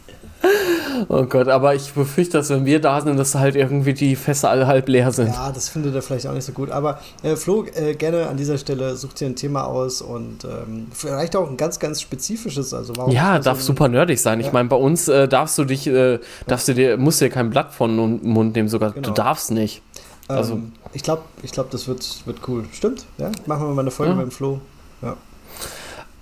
Oh 1.09 1.23
Gott, 1.23 1.47
aber 1.47 1.75
ich 1.75 1.93
befürchte, 1.93 2.37
dass 2.37 2.49
wenn 2.49 2.65
wir 2.65 2.79
da 2.79 3.01
sind, 3.01 3.17
dass 3.17 3.35
halt 3.35 3.55
irgendwie 3.55 3.93
die 3.93 4.15
Fässer 4.15 4.49
alle 4.49 4.67
halb 4.67 4.87
leer 4.87 5.11
sind. 5.11 5.27
Ja, 5.27 5.51
das 5.51 5.69
findet 5.69 5.93
er 5.93 6.01
vielleicht 6.01 6.27
auch 6.27 6.33
nicht 6.33 6.45
so 6.45 6.53
gut. 6.53 6.71
Aber 6.71 6.99
äh, 7.23 7.35
Flo, 7.35 7.65
äh, 7.75 7.95
gerne 7.95 8.27
an 8.27 8.37
dieser 8.37 8.57
Stelle 8.57 8.95
sucht 8.95 9.19
dir 9.19 9.27
ein 9.27 9.35
Thema 9.35 9.65
aus 9.65 10.01
und 10.01 10.45
ähm, 10.45 10.87
vielleicht 10.91 11.35
auch 11.35 11.49
ein 11.49 11.57
ganz, 11.57 11.79
ganz 11.79 12.01
spezifisches. 12.01 12.73
Also 12.73 12.95
warum 12.95 13.11
ja, 13.11 13.39
darf 13.39 13.59
so 13.59 13.67
super 13.67 13.87
nerdig 13.87 14.21
sein. 14.21 14.39
Ja. 14.39 14.47
Ich 14.47 14.53
meine, 14.53 14.69
bei 14.69 14.75
uns 14.75 15.07
äh, 15.07 15.27
darfst 15.27 15.57
du 15.57 15.65
dich, 15.65 15.87
äh, 15.87 16.19
darfst 16.47 16.67
du 16.67 16.73
dir, 16.73 16.97
musst 16.97 17.21
dir 17.21 17.29
kein 17.29 17.49
Blatt 17.49 17.73
von 17.73 17.95
den 17.97 18.27
Mund 18.27 18.55
nehmen, 18.55 18.69
sogar 18.69 18.91
genau. 18.91 19.09
du 19.09 19.13
darfst 19.13 19.51
nicht. 19.51 19.81
Also 20.27 20.53
ähm, 20.53 20.71
ich 20.93 21.03
glaube, 21.03 21.23
ich 21.43 21.51
glaub, 21.51 21.69
das 21.69 21.87
wird, 21.87 22.25
wird 22.25 22.39
cool. 22.47 22.65
Stimmt, 22.71 23.05
ja? 23.17 23.31
Machen 23.45 23.67
wir 23.67 23.73
mal 23.73 23.81
eine 23.81 23.91
Folge 23.91 24.13
ja. 24.13 24.17
mit 24.17 24.27
dem 24.27 24.31
Flo. 24.31 24.59
Ja. 25.01 25.15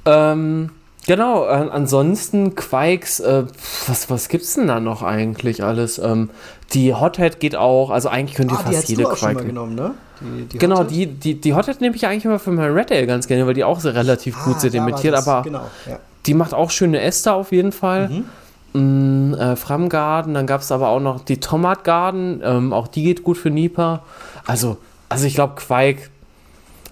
Ähm, 0.05 0.71
Genau, 1.05 1.45
äh, 1.45 1.69
ansonsten 1.71 2.55
Quikes, 2.55 3.19
äh, 3.19 3.43
was, 3.87 4.09
was 4.09 4.29
gibt's 4.29 4.55
denn 4.55 4.67
da 4.67 4.79
noch 4.79 5.03
eigentlich 5.03 5.63
alles? 5.63 5.99
Ähm, 5.99 6.29
die 6.73 6.93
Hothead 6.93 7.39
geht 7.39 7.55
auch, 7.55 7.89
also 7.89 8.09
eigentlich 8.09 8.35
könnt 8.35 8.51
ihr 8.51 8.57
ah, 8.57 8.63
fast 8.63 8.89
jede 8.89 9.03
Quike. 9.03 9.43
genommen, 9.43 9.75
ne? 9.75 9.91
Die, 10.21 10.45
die 10.45 10.57
genau, 10.57 10.83
die, 10.83 11.07
die, 11.07 11.39
die 11.39 11.53
Hothead 11.53 11.81
nehme 11.81 11.95
ich 11.95 12.07
eigentlich 12.07 12.25
immer 12.25 12.39
für 12.39 12.51
mein 12.51 12.71
Red 12.71 12.91
Ale 12.91 13.05
ganz 13.05 13.27
gerne, 13.27 13.45
weil 13.45 13.53
die 13.53 13.65
auch 13.65 13.81
so 13.81 13.89
relativ 13.89 14.37
ah, 14.37 14.45
gut 14.45 14.61
sedimentiert, 14.61 15.13
aber 15.15 15.41
genau, 15.41 15.67
ja. 15.87 15.99
die 16.25 16.33
macht 16.33 16.53
auch 16.53 16.71
schöne 16.71 17.01
Äste 17.01 17.33
auf 17.33 17.51
jeden 17.51 17.73
Fall. 17.73 18.09
Mhm. 18.09 18.25
Mm, 18.75 19.33
äh, 19.35 19.55
Framgarden, 19.55 20.33
dann 20.33 20.47
gab 20.47 20.61
es 20.61 20.71
aber 20.71 20.87
auch 20.87 21.01
noch 21.01 21.23
die 21.23 21.39
Tomat 21.39 21.83
Garden, 21.83 22.41
ähm, 22.43 22.73
auch 22.73 22.87
die 22.87 23.03
geht 23.03 23.23
gut 23.23 23.37
für 23.37 23.49
Nipa. 23.49 24.01
Also, 24.45 24.77
also 25.09 25.27
ich 25.27 25.35
glaube, 25.35 25.53
Quike 25.55 26.09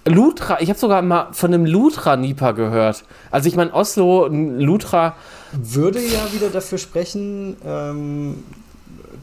Lutra, 0.04 0.60
ich 0.60 0.68
habe 0.68 0.78
sogar 0.78 1.00
mal 1.02 1.28
von 1.32 1.54
einem 1.54 1.64
Lutra-Nipa 1.64 2.52
gehört. 2.52 3.04
Also 3.30 3.48
ich 3.48 3.54
meine, 3.54 3.72
Oslo, 3.72 4.26
Lutra. 4.26 5.14
Würde 5.52 6.00
ja 6.00 6.32
wieder 6.32 6.48
dafür 6.48 6.78
sprechen, 6.78 7.56
ähm, 7.64 8.42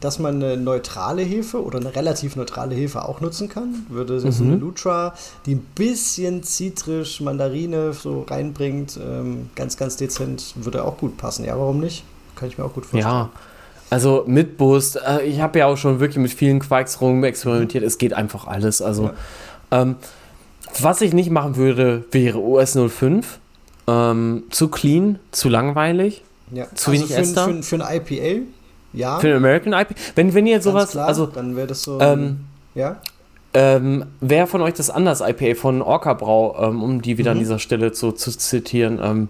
dass 0.00 0.18
man 0.18 0.36
eine 0.36 0.56
neutrale 0.56 1.22
Hefe 1.22 1.62
oder 1.62 1.80
eine 1.80 1.94
relativ 1.94 2.36
neutrale 2.36 2.74
Hefe 2.74 3.04
auch 3.04 3.20
nutzen 3.20 3.50
kann. 3.50 3.84
Würde 3.90 4.14
mhm. 4.14 4.32
so 4.32 4.44
eine 4.44 4.56
Lutra, 4.56 5.14
die 5.44 5.56
ein 5.56 5.66
bisschen 5.74 6.42
zitrisch, 6.42 7.20
Mandarine 7.20 7.92
so 7.92 8.22
reinbringt, 8.22 8.98
ähm, 9.02 9.50
ganz, 9.54 9.76
ganz 9.76 9.96
dezent, 9.96 10.54
würde 10.56 10.84
auch 10.84 10.96
gut 10.96 11.18
passen. 11.18 11.44
Ja, 11.44 11.58
warum 11.58 11.80
nicht? 11.80 12.04
Kann 12.36 12.48
ich 12.48 12.56
mir 12.56 12.64
auch 12.64 12.72
gut 12.72 12.86
vorstellen. 12.86 13.14
Ja. 13.14 13.30
Also 13.90 14.22
mit 14.26 14.56
Boost, 14.56 14.96
äh, 15.04 15.24
ich 15.24 15.40
habe 15.40 15.58
ja 15.58 15.66
auch 15.66 15.76
schon 15.76 16.00
wirklich 16.00 16.18
mit 16.18 16.32
vielen 16.32 16.60
Quarks 16.60 17.00
rum 17.00 17.22
experimentiert. 17.24 17.84
Es 17.84 17.98
geht 17.98 18.14
einfach 18.14 18.46
alles. 18.46 18.80
Also 18.80 19.10
ja. 19.72 19.82
ähm, 19.82 19.96
was 20.80 21.00
ich 21.00 21.12
nicht 21.12 21.30
machen 21.30 21.56
würde, 21.56 22.04
wäre 22.10 22.38
OS 22.38 22.78
05. 22.78 23.38
Ähm, 23.86 24.44
zu 24.50 24.68
clean, 24.68 25.18
zu 25.32 25.48
langweilig, 25.48 26.22
ja. 26.52 26.66
zu 26.74 26.90
also 26.90 26.92
wenig 26.92 27.14
für, 27.14 27.20
Ester. 27.20 27.44
Für, 27.46 27.62
für, 27.62 27.84
ein 27.84 27.96
IPA, 27.96 28.42
ja. 28.92 29.18
Für 29.18 29.28
ein 29.28 29.36
American 29.36 29.72
IPA. 29.72 29.94
Wenn, 30.14 30.34
wenn 30.34 30.46
ihr 30.46 30.60
sowas, 30.60 30.90
klar, 30.90 31.08
also 31.08 31.26
dann 31.26 31.56
wäre 31.56 31.66
das 31.66 31.82
so. 31.82 32.00
Ähm, 32.00 32.40
ja. 32.74 33.00
Ähm, 33.52 34.04
wer 34.20 34.46
von 34.46 34.60
euch 34.60 34.74
das 34.74 34.90
anders 34.90 35.20
IPA 35.20 35.56
von 35.56 35.82
Orca 35.82 36.14
Brau, 36.14 36.56
ähm, 36.62 36.82
um 36.82 37.02
die 37.02 37.18
wieder 37.18 37.32
mhm. 37.32 37.38
an 37.38 37.38
dieser 37.40 37.58
Stelle 37.58 37.90
zu, 37.90 38.12
zu 38.12 38.30
zitieren, 38.30 39.00
ähm, 39.02 39.28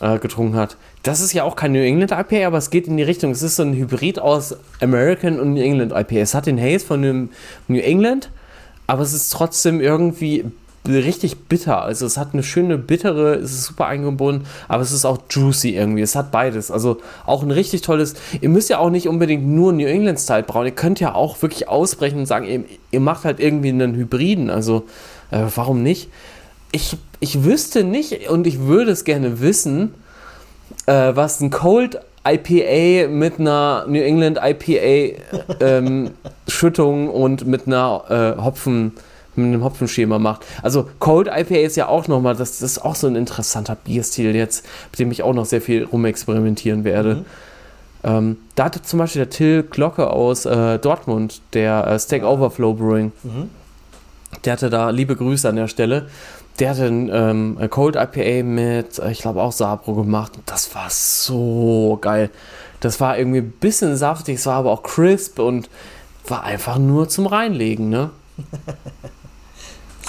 äh, 0.00 0.18
getrunken 0.18 0.56
hat? 0.56 0.76
Das 1.02 1.20
ist 1.20 1.34
ja 1.34 1.44
auch 1.44 1.56
kein 1.56 1.72
New 1.72 1.82
England 1.82 2.12
IPA, 2.12 2.46
aber 2.46 2.58
es 2.58 2.70
geht 2.70 2.86
in 2.86 2.96
die 2.96 3.02
Richtung. 3.02 3.30
Es 3.30 3.42
ist 3.42 3.56
so 3.56 3.62
ein 3.62 3.74
Hybrid 3.74 4.18
aus 4.18 4.56
American 4.80 5.38
und 5.38 5.52
New 5.52 5.60
England 5.60 5.92
IPA. 5.92 6.16
Es 6.16 6.34
hat 6.34 6.46
den 6.46 6.58
Haze 6.58 6.86
von 6.86 7.28
New 7.68 7.78
England, 7.78 8.30
aber 8.86 9.02
es 9.02 9.12
ist 9.12 9.30
trotzdem 9.30 9.82
irgendwie 9.82 10.46
richtig 10.86 11.44
bitter. 11.48 11.82
Also 11.82 12.06
es 12.06 12.16
hat 12.16 12.30
eine 12.32 12.42
schöne 12.42 12.76
bittere, 12.78 13.34
es 13.34 13.52
ist 13.52 13.64
super 13.64 13.86
eingebunden, 13.86 14.46
aber 14.68 14.82
es 14.82 14.92
ist 14.92 15.04
auch 15.04 15.18
juicy 15.30 15.76
irgendwie. 15.76 16.02
Es 16.02 16.16
hat 16.16 16.30
beides. 16.30 16.70
Also 16.70 16.98
auch 17.24 17.42
ein 17.42 17.50
richtig 17.50 17.82
tolles. 17.82 18.14
Ihr 18.40 18.48
müsst 18.48 18.68
ja 18.68 18.78
auch 18.78 18.90
nicht 18.90 19.08
unbedingt 19.08 19.46
nur 19.46 19.72
New 19.72 19.86
England 19.86 20.18
Style 20.18 20.42
brauen. 20.42 20.66
Ihr 20.66 20.72
könnt 20.72 21.00
ja 21.00 21.14
auch 21.14 21.40
wirklich 21.42 21.68
ausbrechen 21.68 22.18
und 22.18 22.26
sagen, 22.26 22.46
ihr, 22.46 22.64
ihr 22.90 23.00
macht 23.00 23.24
halt 23.24 23.38
irgendwie 23.38 23.68
einen 23.68 23.94
Hybriden. 23.94 24.50
Also 24.50 24.84
äh, 25.30 25.42
warum 25.54 25.82
nicht? 25.82 26.08
Ich, 26.72 26.96
ich 27.20 27.44
wüsste 27.44 27.84
nicht 27.84 28.28
und 28.30 28.46
ich 28.46 28.60
würde 28.60 28.90
es 28.90 29.04
gerne 29.04 29.40
wissen, 29.40 29.94
äh, 30.86 31.12
was 31.14 31.40
ein 31.40 31.50
Cold 31.50 32.00
IPA 32.26 33.08
mit 33.08 33.38
einer 33.38 33.84
New 33.88 34.00
England 34.00 34.38
IPA 34.42 35.18
ähm, 35.60 36.10
Schüttung 36.48 37.08
und 37.08 37.46
mit 37.46 37.66
einer 37.66 38.36
äh, 38.38 38.42
Hopfen 38.42 38.92
mit 39.36 39.46
einem 39.46 39.64
Hopfenschema 39.64 40.18
macht. 40.18 40.44
Also 40.62 40.88
Cold 40.98 41.28
IPA 41.28 41.56
ist 41.56 41.76
ja 41.76 41.88
auch 41.88 42.08
nochmal, 42.08 42.36
das, 42.36 42.58
das 42.58 42.72
ist 42.72 42.84
auch 42.84 42.94
so 42.94 43.06
ein 43.06 43.16
interessanter 43.16 43.76
Bierstil 43.76 44.34
jetzt, 44.34 44.64
mit 44.90 44.98
dem 44.98 45.10
ich 45.10 45.22
auch 45.22 45.34
noch 45.34 45.46
sehr 45.46 45.60
viel 45.60 45.84
rumexperimentieren 45.84 46.84
werde. 46.84 47.16
Mhm. 47.16 47.24
Ähm, 48.04 48.36
da 48.54 48.64
hatte 48.64 48.82
zum 48.82 48.98
Beispiel 48.98 49.20
der 49.20 49.30
Till 49.30 49.62
Glocke 49.62 50.10
aus 50.10 50.44
äh, 50.44 50.78
Dortmund, 50.78 51.40
der 51.52 51.86
äh, 51.86 51.98
Steak 51.98 52.24
Overflow 52.24 52.74
Brewing, 52.74 53.12
mhm. 53.22 53.50
der 54.44 54.54
hatte 54.54 54.70
da 54.70 54.90
liebe 54.90 55.16
Grüße 55.16 55.48
an 55.48 55.56
der 55.56 55.68
Stelle. 55.68 56.08
Der 56.58 56.70
hatte 56.70 56.84
ein 56.84 57.10
ähm, 57.10 57.58
Cold 57.70 57.96
IPA 57.96 58.44
mit, 58.44 58.98
äh, 58.98 59.10
ich 59.10 59.20
glaube 59.20 59.40
auch 59.40 59.52
Sabro 59.52 59.94
gemacht. 59.94 60.32
Das 60.46 60.74
war 60.74 60.90
so 60.90 61.98
geil. 62.00 62.30
Das 62.80 63.00
war 63.00 63.16
irgendwie 63.16 63.38
ein 63.38 63.52
bisschen 63.52 63.96
saftig, 63.96 64.36
es 64.36 64.46
war 64.46 64.56
aber 64.56 64.72
auch 64.72 64.82
crisp 64.82 65.38
und 65.38 65.70
war 66.26 66.42
einfach 66.42 66.78
nur 66.78 67.08
zum 67.08 67.26
Reinlegen, 67.26 67.88
ne? 67.88 68.10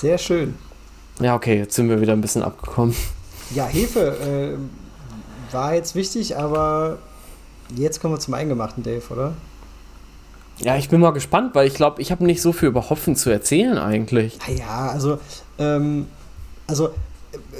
Sehr 0.03 0.17
schön. 0.17 0.55
Ja, 1.21 1.33
okay, 1.33 1.59
jetzt 1.59 1.75
sind 1.75 1.87
wir 1.87 2.01
wieder 2.01 2.11
ein 2.11 2.19
bisschen 2.19 2.43
abgekommen. 2.43 2.93
Ja, 3.55 3.67
Hefe 3.67 4.57
äh, 4.59 5.53
war 5.53 5.75
jetzt 5.75 5.95
wichtig, 5.95 6.35
aber 6.35 6.97
jetzt 7.73 8.01
kommen 8.01 8.13
wir 8.13 8.19
zum 8.19 8.33
Eingemachten, 8.33 8.83
Dave, 8.83 9.01
oder? 9.09 9.33
Ja, 10.57 10.75
ich 10.75 10.89
bin 10.89 10.99
mal 10.99 11.11
gespannt, 11.11 11.55
weil 11.55 11.67
ich 11.67 11.75
glaube, 11.75 12.01
ich 12.01 12.11
habe 12.11 12.25
nicht 12.25 12.41
so 12.41 12.51
viel 12.51 12.67
über 12.67 12.89
Hopfen 12.89 13.15
zu 13.15 13.29
erzählen 13.29 13.77
eigentlich. 13.77 14.37
Ja, 14.53 14.89
also, 14.89 15.19
ähm, 15.57 16.07
also 16.67 16.89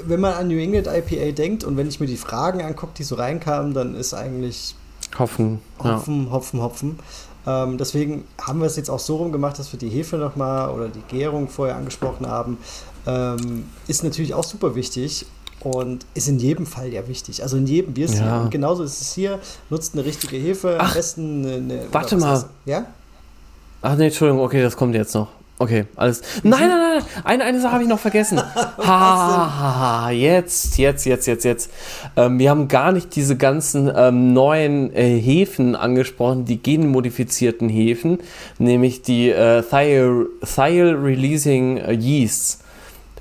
wenn 0.04 0.20
man 0.20 0.34
an 0.34 0.48
New 0.48 0.58
England 0.58 0.86
IPA 0.86 1.32
denkt 1.32 1.64
und 1.64 1.78
wenn 1.78 1.88
ich 1.88 1.98
mir 1.98 2.06
die 2.06 2.18
Fragen 2.18 2.60
angucke, 2.60 2.92
die 2.98 3.04
so 3.04 3.14
reinkamen, 3.14 3.72
dann 3.72 3.94
ist 3.94 4.12
eigentlich 4.12 4.74
Hopfen, 5.18 5.60
Hopfen, 5.78 6.26
ja. 6.26 6.30
Hopfen, 6.30 6.60
Hopfen. 6.60 6.98
Ähm, 7.46 7.78
deswegen 7.78 8.24
haben 8.40 8.60
wir 8.60 8.66
es 8.66 8.76
jetzt 8.76 8.88
auch 8.90 8.98
so 8.98 9.16
rum 9.16 9.32
gemacht, 9.32 9.58
dass 9.58 9.72
wir 9.72 9.78
die 9.78 9.88
Hefe 9.88 10.16
nochmal 10.16 10.70
oder 10.70 10.88
die 10.88 11.02
Gärung 11.08 11.48
vorher 11.48 11.76
angesprochen 11.76 12.26
haben. 12.26 12.58
Ähm, 13.06 13.64
ist 13.86 14.02
natürlich 14.02 14.32
auch 14.34 14.44
super 14.44 14.74
wichtig. 14.74 15.26
und 15.60 16.04
ist 16.14 16.28
in 16.28 16.38
jedem 16.38 16.66
Fall 16.66 16.92
ja 16.92 17.06
wichtig. 17.08 17.42
Also 17.42 17.56
in 17.56 17.66
jedem 17.66 17.94
Bierstil. 17.94 18.20
Ja. 18.24 18.42
Und 18.42 18.50
genauso 18.50 18.82
ist 18.82 19.00
es 19.00 19.14
hier. 19.14 19.38
Nutzt 19.70 19.94
eine 19.94 20.04
richtige 20.04 20.36
Hefe, 20.36 20.76
Ach, 20.78 20.88
am 20.88 20.94
besten 20.94 21.46
eine. 21.46 21.86
Warte 21.90 22.16
mal. 22.16 22.44
Ja? 22.66 22.86
Ach 23.80 23.96
nee, 23.96 24.06
Entschuldigung, 24.06 24.42
okay, 24.42 24.62
das 24.62 24.76
kommt 24.76 24.94
jetzt 24.94 25.14
noch. 25.14 25.28
Okay, 25.56 25.84
alles. 25.94 26.20
Nein, 26.42 26.68
nein, 26.68 26.78
nein, 26.98 27.02
eine, 27.22 27.44
eine 27.44 27.60
Sache 27.60 27.74
habe 27.74 27.84
ich 27.84 27.88
noch 27.88 28.00
vergessen. 28.00 28.40
ha, 28.78 30.06
ha, 30.06 30.10
jetzt, 30.10 30.78
jetzt, 30.78 31.06
jetzt, 31.06 31.26
jetzt, 31.26 31.44
jetzt. 31.44 31.70
Ähm, 32.16 32.40
wir 32.40 32.50
haben 32.50 32.66
gar 32.66 32.90
nicht 32.90 33.14
diese 33.14 33.36
ganzen 33.36 33.90
ähm, 33.94 34.32
neuen 34.32 34.92
äh, 34.92 35.16
Hefen 35.16 35.76
angesprochen, 35.76 36.44
die 36.44 36.60
genmodifizierten 36.60 37.68
Hefen, 37.68 38.18
nämlich 38.58 39.02
die 39.02 39.30
äh, 39.30 39.62
Thiol 39.62 40.96
Releasing 40.96 41.76
äh, 41.76 41.92
Yeasts. 41.92 42.58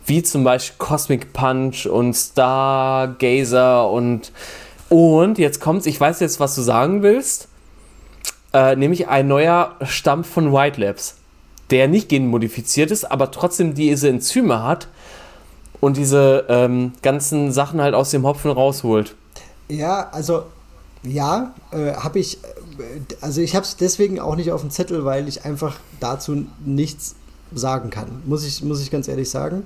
Wie 0.08 0.24
zum 0.24 0.44
Beispiel 0.44 0.76
Cosmic 0.80 1.34
Punch 1.34 1.86
und 1.86 2.16
Stargazer 2.16 3.90
und. 3.90 4.32
Und 4.90 5.38
jetzt 5.38 5.60
kommt's, 5.60 5.86
ich 5.86 6.00
weiß 6.00 6.20
jetzt, 6.20 6.40
was 6.40 6.56
du 6.56 6.62
sagen 6.62 7.04
willst. 7.04 7.48
Äh, 8.54 8.76
nämlich 8.76 9.08
ein 9.08 9.28
neuer 9.28 9.76
Stamm 9.84 10.24
von 10.24 10.52
White 10.52 10.82
Labs 10.82 11.16
der 11.70 11.88
nicht 11.88 12.10
genmodifiziert 12.10 12.92
ist, 12.92 13.10
aber 13.10 13.32
trotzdem 13.32 13.74
diese 13.74 14.10
Enzyme 14.10 14.64
hat 14.64 14.88
und 15.80 15.98
diese 15.98 16.46
ähm, 16.50 16.94
ganzen 17.02 17.52
Sachen 17.52 17.82
halt 17.82 17.94
aus 17.94 18.12
dem 18.12 18.26
Hopfen 18.26 18.52
rausholt. 18.52 19.16
Ja, 19.70 20.10
also 20.12 20.44
ja, 21.04 21.54
äh, 21.72 21.94
habe 21.94 22.20
ich, 22.20 22.44
äh, 22.44 22.48
also 23.22 23.42
ich 23.42 23.56
habe 23.56 23.66
es 23.66 23.76
deswegen 23.76 24.20
auch 24.20 24.36
nicht 24.36 24.52
auf 24.52 24.62
dem 24.62 24.70
Zettel, 24.70 25.06
weil 25.06 25.28
ich 25.28 25.46
einfach 25.46 25.78
dazu 26.00 26.46
nichts 26.66 27.16
sagen 27.54 27.90
kann, 27.90 28.08
muss 28.26 28.46
ich, 28.46 28.64
muss 28.64 28.82
ich 28.82 28.92
ganz 28.92 29.08
ehrlich 29.08 29.30
sagen. 29.30 29.64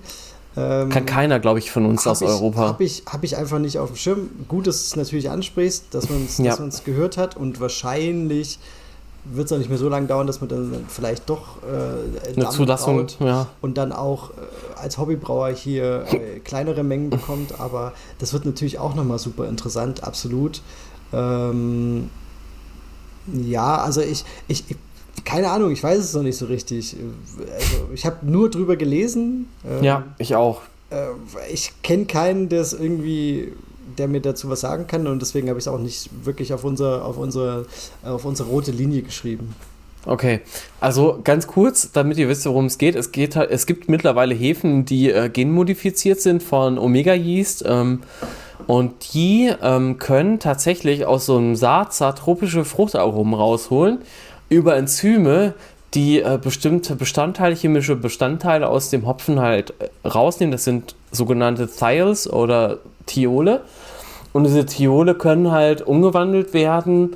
Ähm, 0.57 0.89
kann 0.89 1.05
keiner, 1.05 1.39
glaube 1.39 1.59
ich, 1.59 1.69
von 1.69 1.85
uns 1.85 2.07
aus 2.07 2.21
ich, 2.21 2.27
Europa. 2.27 2.61
Habe 2.61 2.83
ich, 2.83 3.03
hab 3.05 3.23
ich 3.23 3.37
einfach 3.37 3.59
nicht 3.59 3.77
auf 3.77 3.91
dem 3.91 3.95
Schirm. 3.95 4.29
Gut, 4.47 4.65
dass 4.65 4.77
es 4.77 4.95
natürlich 4.95 5.29
ansprichst, 5.29 5.85
dass 5.91 6.09
man 6.09 6.25
es 6.25 6.39
ja. 6.39 6.57
gehört 6.83 7.17
hat 7.17 7.37
und 7.37 7.59
wahrscheinlich 7.59 8.57
wird 9.31 9.47
es 9.47 9.53
auch 9.53 9.57
nicht 9.57 9.69
mehr 9.69 9.77
so 9.77 9.89
lange 9.89 10.07
dauern, 10.07 10.27
dass 10.27 10.41
man 10.41 10.49
dann 10.49 10.85
vielleicht 10.87 11.29
doch 11.29 11.57
äh, 11.63 12.29
eine 12.35 12.49
Zulassung 12.49 13.07
ja. 13.19 13.47
und 13.61 13.77
dann 13.77 13.91
auch 13.91 14.31
äh, 14.31 14.33
als 14.81 14.97
Hobbybrauer 14.97 15.49
hier 15.49 16.05
äh, 16.11 16.39
kleinere 16.39 16.83
Mengen 16.83 17.09
bekommt. 17.09 17.59
Aber 17.59 17.93
das 18.19 18.33
wird 18.33 18.45
natürlich 18.45 18.79
auch 18.79 18.95
nochmal 18.95 19.19
super 19.19 19.47
interessant, 19.47 20.03
absolut. 20.03 20.61
Ähm, 21.13 22.09
ja, 23.33 23.77
also 23.77 24.01
ich, 24.01 24.23
ich, 24.47 24.63
ich, 24.69 24.77
keine 25.25 25.49
Ahnung, 25.49 25.71
ich 25.71 25.83
weiß 25.83 25.99
es 25.99 26.13
noch 26.13 26.23
nicht 26.23 26.37
so 26.37 26.45
richtig. 26.45 26.95
Also 27.53 27.89
ich 27.93 28.05
habe 28.05 28.25
nur 28.25 28.49
drüber 28.49 28.75
gelesen. 28.75 29.47
Ähm, 29.67 29.83
ja, 29.83 30.03
ich 30.17 30.35
auch. 30.35 30.61
Äh, 30.89 31.07
ich 31.51 31.73
kenne 31.81 32.05
keinen, 32.05 32.49
der 32.49 32.61
es 32.61 32.73
irgendwie 32.73 33.53
der 33.97 34.07
mir 34.07 34.21
dazu 34.21 34.49
was 34.49 34.61
sagen 34.61 34.87
kann 34.87 35.07
und 35.07 35.21
deswegen 35.21 35.49
habe 35.49 35.59
ich 35.59 35.63
es 35.63 35.67
auch 35.67 35.79
nicht 35.79 36.09
wirklich 36.23 36.53
auf, 36.53 36.63
unser, 36.63 37.05
auf, 37.05 37.17
unsere, 37.17 37.65
auf 38.03 38.25
unsere 38.25 38.49
rote 38.49 38.71
Linie 38.71 39.01
geschrieben. 39.01 39.55
Okay, 40.05 40.39
also 40.79 41.19
ganz 41.23 41.47
kurz, 41.47 41.91
damit 41.91 42.17
ihr 42.17 42.29
wisst, 42.29 42.45
worum 42.45 42.65
es 42.65 42.77
geht. 42.77 42.95
Es, 42.95 43.11
geht, 43.11 43.35
es 43.35 43.65
gibt 43.65 43.89
mittlerweile 43.89 44.33
Hefen, 44.33 44.85
die 44.85 45.11
äh, 45.11 45.27
genmodifiziert 45.27 46.21
sind 46.21 46.41
von 46.41 46.77
Omega 46.77 47.13
Yeast. 47.13 47.65
Ähm, 47.67 48.03
und 48.67 49.13
die 49.13 49.51
ähm, 49.61 49.97
können 49.97 50.39
tatsächlich 50.39 51.05
aus 51.05 51.25
so 51.25 51.37
einem 51.37 51.55
Saatsaat 51.55 52.19
tropische 52.19 52.65
Fruchtaromen 52.65 53.33
rausholen 53.33 53.99
über 54.49 54.77
Enzyme, 54.77 55.53
die 55.93 56.21
äh, 56.21 56.39
bestimmte 56.41 56.95
Bestandteile, 56.95 57.55
chemische 57.55 57.95
Bestandteile 57.95 58.67
aus 58.67 58.89
dem 58.89 59.07
Hopfen 59.07 59.39
halt 59.39 59.73
äh, 59.79 60.07
rausnehmen. 60.07 60.51
Das 60.51 60.63
sind 60.63 60.95
sogenannte 61.11 61.67
Thiols 61.67 62.31
oder 62.31 62.79
Thiole. 63.05 63.61
Und 64.37 64.43
diese 64.43 64.67
Thiole 64.67 65.15
können 65.15 65.49
halt 65.49 65.81
umgewandelt 65.81 66.53
werden 66.53 67.15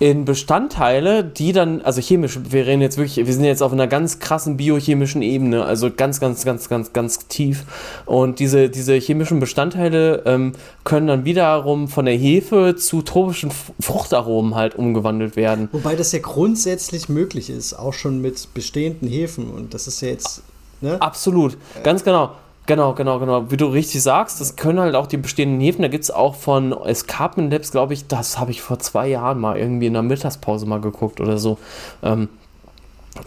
in 0.00 0.24
Bestandteile, 0.24 1.22
die 1.22 1.52
dann, 1.52 1.80
also 1.80 2.00
chemisch, 2.00 2.40
wir 2.50 2.66
reden 2.66 2.82
jetzt 2.82 2.98
wirklich, 2.98 3.24
wir 3.24 3.32
sind 3.32 3.44
jetzt 3.44 3.62
auf 3.62 3.72
einer 3.72 3.86
ganz 3.86 4.18
krassen 4.18 4.56
biochemischen 4.56 5.22
Ebene, 5.22 5.64
also 5.64 5.92
ganz, 5.92 6.18
ganz, 6.18 6.44
ganz, 6.44 6.68
ganz, 6.68 6.92
ganz 6.92 7.28
tief. 7.28 7.66
Und 8.04 8.40
diese, 8.40 8.68
diese 8.68 8.94
chemischen 8.94 9.38
Bestandteile 9.38 10.24
ähm, 10.26 10.54
können 10.82 11.06
dann 11.06 11.24
wiederum 11.24 11.86
von 11.86 12.04
der 12.04 12.16
Hefe 12.16 12.74
zu 12.74 13.02
tropischen 13.02 13.52
Fruchtaromen 13.78 14.56
halt 14.56 14.74
umgewandelt 14.74 15.36
werden. 15.36 15.68
Wobei 15.70 15.94
das 15.94 16.10
ja 16.10 16.18
grundsätzlich 16.18 17.08
möglich 17.08 17.48
ist, 17.48 17.74
auch 17.74 17.94
schon 17.94 18.20
mit 18.20 18.54
bestehenden 18.54 19.08
Hefen. 19.08 19.50
Und 19.50 19.72
das 19.72 19.86
ist 19.86 20.00
ja 20.00 20.08
jetzt. 20.08 20.42
Ne? 20.80 21.00
Absolut, 21.00 21.56
ganz 21.84 22.02
genau. 22.02 22.32
Genau, 22.66 22.94
genau, 22.94 23.20
genau. 23.20 23.50
Wie 23.50 23.56
du 23.56 23.66
richtig 23.66 24.02
sagst, 24.02 24.40
das 24.40 24.56
können 24.56 24.80
halt 24.80 24.96
auch 24.96 25.06
die 25.06 25.16
bestehenden 25.16 25.60
Hefen. 25.60 25.82
Da 25.82 25.88
gibt 25.88 26.02
es 26.02 26.10
auch 26.10 26.34
von 26.34 26.72
Escarpment 26.72 27.52
Labs, 27.52 27.70
glaube 27.70 27.94
ich, 27.94 28.08
das 28.08 28.38
habe 28.38 28.50
ich 28.50 28.60
vor 28.60 28.80
zwei 28.80 29.08
Jahren 29.08 29.38
mal 29.38 29.56
irgendwie 29.56 29.86
in 29.86 29.92
der 29.92 30.02
Mittagspause 30.02 30.66
mal 30.66 30.80
geguckt 30.80 31.20
oder 31.20 31.38
so. 31.38 31.58
Ähm, 32.02 32.28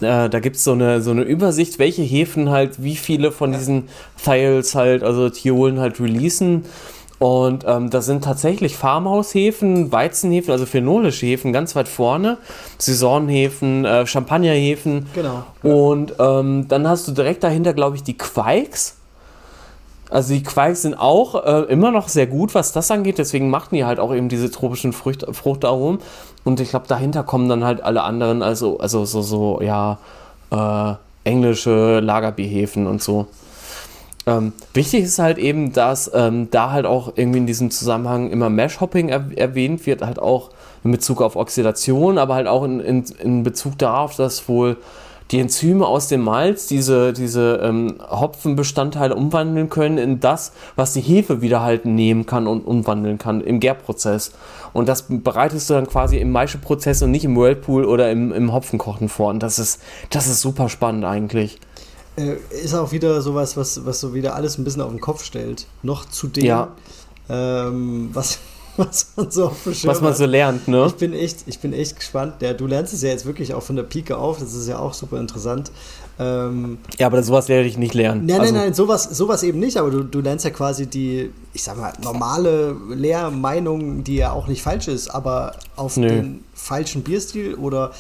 äh, 0.02 0.30
da 0.30 0.40
gibt 0.40 0.58
es 0.58 0.64
so 0.64 0.74
eine, 0.74 1.02
so 1.02 1.12
eine 1.12 1.24
Übersicht, 1.24 1.80
welche 1.80 2.02
Hefen 2.02 2.50
halt 2.50 2.84
wie 2.84 2.96
viele 2.96 3.32
von 3.32 3.54
diesen 3.54 3.88
Thiols 4.24 4.76
halt, 4.76 5.04
also 5.04 5.30
Thiolen 5.30 5.80
halt 5.80 6.00
releasen. 6.00 6.66
Und 7.18 7.66
ähm, 7.68 7.90
da 7.90 8.02
sind 8.02 8.24
tatsächlich 8.24 8.78
Farmhaushäfen, 8.78 9.92
Weizenhefen, 9.92 10.52
also 10.52 10.66
phenolische 10.66 11.26
Hefen 11.26 11.52
ganz 11.52 11.76
weit 11.76 11.90
vorne, 11.90 12.38
Saisonhefen, 12.78 13.84
äh, 13.84 14.08
Champagnerhefen. 14.08 15.08
Genau. 15.14 15.44
Und 15.62 16.14
ähm, 16.18 16.68
dann 16.70 16.88
hast 16.88 17.10
du 17.10 17.12
direkt 17.12 17.44
dahinter, 17.44 17.74
glaube 17.74 17.98
ich, 17.98 18.04
die 18.04 18.18
Quikes. 18.18 18.99
Also 20.10 20.34
die 20.34 20.44
Quikes 20.44 20.82
sind 20.82 20.96
auch 20.96 21.44
äh, 21.46 21.72
immer 21.72 21.92
noch 21.92 22.08
sehr 22.08 22.28
gut, 22.28 22.56
was 22.56 22.72
das 22.72 22.90
angeht. 22.90 23.18
Deswegen 23.18 23.50
machten 23.50 23.76
die 23.76 23.86
halt 23.86 24.00
auch 24.00 24.14
eben 24.14 24.30
diese 24.30 24.50
tropischen 24.50 24.94
Frucht, 24.94 25.26
Fruchtaromen. 25.32 26.00
Und 26.44 26.60
ich 26.60 26.70
glaube, 26.70 26.88
dahinter 26.88 27.24
kommen 27.24 27.48
dann 27.50 27.64
halt 27.64 27.82
alle 27.82 28.04
anderen, 28.04 28.42
also, 28.42 28.80
also 28.80 29.06
so, 29.06 29.22
so, 29.22 29.62
ja, 29.62 30.00
äh, 30.52 30.94
englische 31.30 32.00
Lagerbierhefen 32.00 32.88
und 32.88 33.04
so. 33.04 33.28
Ähm, 34.26 34.54
wichtig 34.74 35.04
ist 35.04 35.20
halt 35.20 35.38
eben, 35.38 35.74
dass 35.74 36.10
ähm, 36.14 36.50
da 36.52 36.72
halt 36.72 36.86
auch 36.86 37.14
irgendwie 37.16 37.40
in 37.40 37.48
diesem 37.48 37.72
Zusammenhang 37.72 38.30
immer 38.30 38.50
Mash-Hopping 38.50 39.10
er 39.10 39.26
erwähnt 39.36 39.86
wird, 39.86 40.02
halt 40.02 40.20
auch 40.20 40.50
in 40.84 40.92
Bezug 40.92 41.22
auf 41.22 41.36
Oxidation, 41.36 42.18
aber 42.18 42.36
halt 42.36 42.48
auch 42.48 42.64
in, 42.64 42.80
in, 42.80 43.06
in 43.22 43.44
Bezug 43.44 43.78
darauf, 43.78 44.16
dass 44.16 44.48
wohl 44.48 44.78
die 45.32 45.40
Enzyme 45.40 45.86
aus 45.86 46.08
dem 46.08 46.22
Malz 46.22 46.68
diese, 46.68 47.14
diese 47.14 47.60
ähm, 47.62 47.96
Hopfenbestandteile 48.10 49.16
umwandeln 49.16 49.70
können 49.70 49.98
in 49.98 50.20
das, 50.20 50.52
was 50.76 50.94
die 50.94 51.02
Hefe 51.02 51.42
wieder 51.42 51.62
halt 51.62 51.86
nehmen 51.86 52.26
kann 52.26 52.48
und 52.48 52.66
umwandeln 52.66 53.18
kann 53.18 53.42
im 53.42 53.60
Gärprozess. 53.60 54.32
Und 54.74 54.88
das 54.88 55.06
bereitest 55.08 55.70
du 55.70 55.76
dann 55.76 55.88
quasi 55.88 56.18
im 56.18 56.32
Maischeprozess 56.32 57.02
und 57.04 57.12
nicht 57.12 57.26
im 57.26 57.36
Whirlpool 57.36 57.86
oder 57.86 58.12
im, 58.12 58.32
im 58.32 58.54
Hopfenkochen 58.54 59.10
vor. 59.10 59.30
Und 59.30 59.44
das 59.44 59.60
ist, 59.60 59.82
das 60.10 60.28
ist 60.28 60.42
super 60.42 60.70
spannend 60.70 61.06
eigentlich. 61.06 61.60
Äh, 62.16 62.36
ist 62.64 62.74
auch 62.74 62.92
wieder 62.92 63.22
sowas, 63.22 63.56
was, 63.56 63.86
was 63.86 64.00
so 64.00 64.14
wieder 64.14 64.36
alles 64.36 64.58
ein 64.58 64.64
bisschen 64.64 64.82
auf 64.82 64.90
den 64.90 65.00
Kopf 65.00 65.24
stellt. 65.24 65.68
Noch 65.84 66.06
zu 66.06 66.28
dem, 66.28 66.46
ja. 66.46 66.70
ähm, 67.30 68.10
was, 68.14 68.40
was 68.80 69.08
man 69.16 69.30
so 69.30 69.48
auf 69.48 69.66
Was 69.66 70.02
man 70.02 70.16
so 70.16 70.26
lernt, 70.26 70.68
ne? 70.68 70.86
Ich 70.88 70.96
bin 70.96 71.14
echt, 71.14 71.44
ich 71.46 71.60
bin 71.60 71.74
echt 71.74 71.96
gespannt. 71.96 72.36
Ja, 72.42 72.54
du 72.54 72.66
lernst 72.66 72.94
es 72.94 73.02
ja 73.02 73.10
jetzt 73.10 73.26
wirklich 73.26 73.54
auch 73.54 73.64
von 73.64 73.76
der 73.76 73.84
Pike 73.84 74.18
auf, 74.18 74.40
das 74.40 74.54
ist 74.54 74.68
ja 74.68 74.80
auch 74.80 74.94
super 74.94 75.20
interessant. 75.20 75.72
Ähm, 76.18 76.80
ja, 76.98 77.08
aber 77.08 77.22
sowas 77.24 77.48
werde 77.50 77.68
ich 77.68 77.78
nicht 77.78 77.94
lernen. 77.94 78.26
Nein, 78.26 78.42
also, 78.42 78.54
nein, 78.54 78.64
nein, 78.64 78.74
sowas, 78.74 79.04
sowas 79.04 79.44
eben 79.44 79.60
nicht, 79.60 79.78
aber 79.78 79.92
du, 79.92 80.04
du 80.04 80.22
lernst 80.22 80.46
ja 80.46 80.52
quasi 80.52 80.88
die, 80.88 81.32
ich 81.54 81.64
sag 81.64 81.78
mal, 81.78 81.94
normale 82.02 82.76
Lehrmeinung, 82.90 84.04
die 84.04 84.16
ja 84.16 84.32
auch 84.32 84.48
nicht 84.48 84.62
falsch 84.62 84.88
ist, 84.88 85.10
aber 85.10 85.56
auf 85.76 85.98
nö. 85.98 86.08
den 86.08 86.44
falschen 86.54 87.04
Bierstil 87.04 87.56
oder 87.56 87.92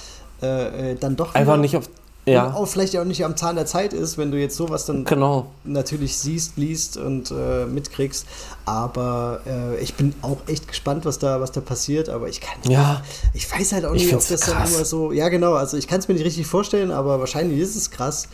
äh, 0.41 0.91
äh 0.91 0.95
dann 0.95 1.15
doch. 1.15 1.35
Einfach 1.35 1.57
nicht 1.57 1.77
auf 1.77 1.89
ja. 2.31 2.53
auch 2.53 2.68
vielleicht 2.68 2.95
auch 2.97 3.06
nicht 3.06 3.23
am 3.26 3.35
Zahn 3.35 3.56
der 3.56 3.65
Zeit 3.65 3.93
ist, 3.93 4.18
wenn 4.18 4.31
du 4.31 4.39
jetzt 4.39 4.56
sowas 4.56 4.85
dann 4.85 5.06
genau. 5.06 5.47
natürlich 5.64 6.18
siehst, 6.18 6.57
liest 6.57 6.97
und 6.97 7.31
äh, 7.31 7.65
mitkriegst. 7.65 8.26
Aber 8.65 9.41
äh, 9.47 9.80
ich 9.80 9.95
bin 9.95 10.14
auch 10.22 10.38
echt 10.47 10.68
gespannt, 10.68 11.06
was 11.06 11.19
da, 11.19 11.41
was 11.41 11.51
da 11.51 11.61
passiert. 11.61 12.10
Aber 12.10 12.27
ich 12.30 12.41
kann, 12.41 12.57
ja. 12.69 13.01
ich 13.34 13.51
weiß 13.51 13.73
halt 13.73 13.85
auch 13.85 13.93
nicht, 13.93 14.14
ob 14.14 14.27
das 14.27 14.41
krass. 14.41 14.45
dann 14.45 14.73
immer 14.73 14.85
so. 14.85 15.11
Ja, 15.11 15.30
genau. 15.30 15.53
Also 15.53 15.77
ich 15.77 15.88
kann 15.88 15.99
es 15.99 16.07
mir 16.07 16.14
nicht 16.14 16.26
richtig 16.26 16.47
vorstellen, 16.47 16.91
aber 16.91 17.19
wahrscheinlich 17.19 17.60
ist 17.60 17.76
es 17.76 17.91
krass. 17.91 18.27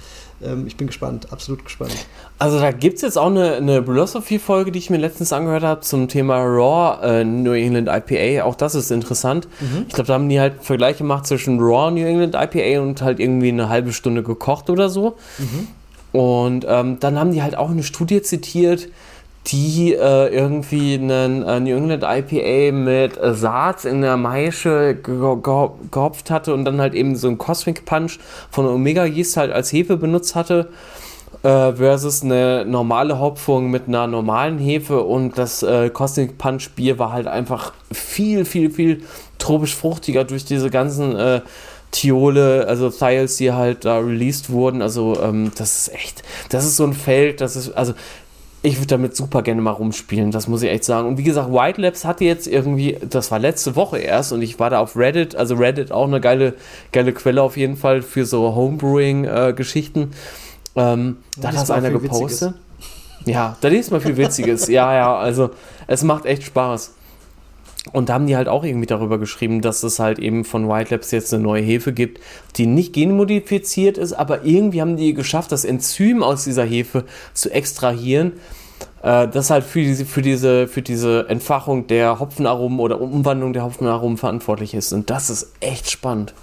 Ähm, 0.43 0.67
ich 0.67 0.75
bin 0.75 0.87
gespannt, 0.87 1.31
absolut 1.31 1.63
gespannt. 1.63 1.93
Also 2.39 2.59
da 2.59 2.71
gibt 2.71 2.97
es 2.97 3.01
jetzt 3.01 3.17
auch 3.17 3.27
eine, 3.27 3.55
eine 3.55 3.83
Philosophy-Folge, 3.83 4.71
die 4.71 4.79
ich 4.79 4.89
mir 4.89 4.97
letztens 4.97 5.31
angehört 5.31 5.63
habe 5.63 5.81
zum 5.81 6.07
Thema 6.07 6.37
Raw 6.39 7.05
äh, 7.05 7.23
New 7.23 7.53
England 7.53 7.87
IPA. 7.89 8.43
Auch 8.43 8.55
das 8.55 8.75
ist 8.75 8.91
interessant. 8.91 9.47
Mhm. 9.59 9.85
Ich 9.87 9.93
glaube, 9.93 10.07
da 10.07 10.13
haben 10.15 10.29
die 10.29 10.39
halt 10.39 10.63
Vergleiche 10.63 10.99
gemacht 10.99 11.25
zwischen 11.25 11.59
Raw 11.59 11.91
New 11.91 12.05
England 12.05 12.35
IPA 12.35 12.81
und 12.81 13.01
halt 13.01 13.19
irgendwie 13.19 13.49
eine 13.49 13.69
halbe 13.69 13.93
Stunde 13.93 14.23
gekocht 14.23 14.69
oder 14.69 14.89
so. 14.89 15.15
Mhm. 15.37 15.67
Und 16.11 16.65
ähm, 16.67 16.97
dann 16.99 17.19
haben 17.19 17.31
die 17.31 17.43
halt 17.43 17.57
auch 17.57 17.69
eine 17.69 17.83
Studie 17.83 18.21
zitiert, 18.21 18.87
die 19.47 19.93
äh, 19.93 20.27
irgendwie 20.27 20.95
einen 20.95 21.43
äh, 21.43 21.59
New 21.59 21.75
England 21.75 22.03
IPA 22.03 22.75
mit 22.75 23.17
äh, 23.17 23.33
Saat 23.33 23.85
in 23.85 24.01
der 24.01 24.17
Maische 24.17 24.95
ge 24.95 25.35
ge 25.41 25.69
gehopft 25.91 26.31
hatte 26.31 26.53
und 26.53 26.65
dann 26.65 26.81
halt 26.81 26.93
eben 26.95 27.15
so 27.15 27.27
einen 27.27 27.37
Cosmic 27.37 27.85
Punch 27.85 28.19
von 28.49 28.65
Omega 28.65 29.05
Yeast 29.05 29.37
halt 29.37 29.51
als 29.51 29.71
Hefe 29.71 29.97
benutzt 29.97 30.35
hatte. 30.35 30.69
äh, 31.43 31.73
versus 31.73 32.23
eine 32.23 32.65
normale 32.65 33.19
Hopfung 33.19 33.69
mit 33.69 33.87
einer 33.87 34.07
normalen 34.07 34.57
Hefe 34.57 35.01
und 35.01 35.37
das 35.37 35.61
äh, 35.61 35.89
Cosmic 35.91 36.37
Punch 36.39 36.71
Bier 36.75 36.97
war 36.97 37.11
halt 37.11 37.27
einfach 37.27 37.73
viel, 37.91 38.45
viel, 38.45 38.71
viel 38.71 39.03
tropisch 39.37 39.75
fruchtiger 39.75 40.23
durch 40.23 40.45
diese 40.45 40.71
ganzen 40.71 41.15
äh, 41.15 41.41
Thiole, 41.91 42.65
also 42.67 42.89
Thiles, 42.89 43.37
die 43.37 43.53
halt 43.53 43.85
da 43.85 43.99
released 43.99 44.49
wurden. 44.49 44.81
Also 44.81 45.17
ähm, 45.21 45.51
das 45.55 45.87
ist 45.87 45.93
echt, 45.93 46.23
das 46.49 46.65
ist 46.65 46.77
so 46.77 46.83
ein 46.83 46.93
Feld, 46.93 47.41
das 47.41 47.55
ist, 47.55 47.71
also 47.71 47.93
ich 48.65 48.77
würde 48.77 48.87
damit 48.87 49.15
super 49.15 49.43
gerne 49.43 49.61
mal 49.61 49.71
rumspielen, 49.71 50.31
das 50.31 50.47
muss 50.47 50.63
ich 50.63 50.69
echt 50.69 50.83
sagen. 50.83 51.07
Und 51.07 51.17
wie 51.17 51.23
gesagt, 51.23 51.51
White 51.51 51.79
Labs 51.79 52.03
hatte 52.03 52.25
jetzt 52.25 52.47
irgendwie, 52.47 52.97
das 53.07 53.29
war 53.29 53.37
letzte 53.37 53.75
Woche 53.75 53.99
erst 53.99 54.33
und 54.33 54.41
ich 54.41 54.59
war 54.59 54.71
da 54.71 54.79
auf 54.79 54.97
Reddit, 54.97 55.35
also 55.35 55.55
Reddit 55.55 55.91
auch 55.91 56.07
eine 56.07 56.19
geile, 56.19 56.55
geile 56.91 57.13
Quelle 57.13 57.43
auf 57.43 57.57
jeden 57.57 57.77
Fall 57.77 58.01
für 58.01 58.25
so 58.25 58.55
Homebrewing-Geschichten. 58.55 60.11
Äh, 60.75 60.81
ähm, 60.81 61.17
da 61.37 61.49
hat 61.49 61.55
das 61.55 61.71
einer 61.71 61.91
gepostet. 61.91 62.55
Ja, 63.25 63.55
da 63.61 63.67
liest 63.67 63.91
man 63.91 64.01
viel 64.01 64.17
Witziges. 64.17 64.67
ja, 64.67 64.93
ja, 64.93 65.15
also 65.15 65.51
es 65.87 66.03
macht 66.03 66.25
echt 66.25 66.43
Spaß. 66.43 66.93
Und 67.91 68.09
da 68.09 68.15
haben 68.15 68.25
die 68.27 68.35
halt 68.35 68.47
auch 68.47 68.63
irgendwie 68.63 68.87
darüber 68.87 69.19
geschrieben, 69.19 69.61
dass 69.61 69.83
es 69.83 69.99
halt 69.99 70.17
eben 70.17 70.43
von 70.43 70.67
White 70.67 70.93
Labs 70.93 71.11
jetzt 71.11 71.33
eine 71.33 71.43
neue 71.43 71.61
Hefe 71.61 71.93
gibt, 71.93 72.19
die 72.55 72.65
nicht 72.65 72.93
genmodifiziert 72.93 73.97
ist, 73.97 74.13
aber 74.13 74.43
irgendwie 74.43 74.81
haben 74.81 74.97
die 74.97 75.13
geschafft, 75.13 75.51
das 75.51 75.65
Enzym 75.65 76.23
aus 76.23 76.43
dieser 76.43 76.65
Hefe 76.65 77.05
zu 77.33 77.51
extrahieren, 77.51 78.33
äh, 79.03 79.27
das 79.27 79.51
halt 79.51 79.63
für 79.63 79.81
diese, 79.81 80.05
für, 80.05 80.23
diese, 80.23 80.67
für 80.67 80.81
diese 80.81 81.29
Entfachung 81.29 81.85
der 81.85 82.19
Hopfenaromen 82.19 82.79
oder 82.79 82.99
Umwandlung 82.99 83.53
der 83.53 83.63
Hopfenaromen 83.63 84.17
verantwortlich 84.17 84.73
ist. 84.73 84.91
Und 84.91 85.11
das 85.11 85.29
ist 85.29 85.51
echt 85.59 85.91
spannend. 85.91 86.33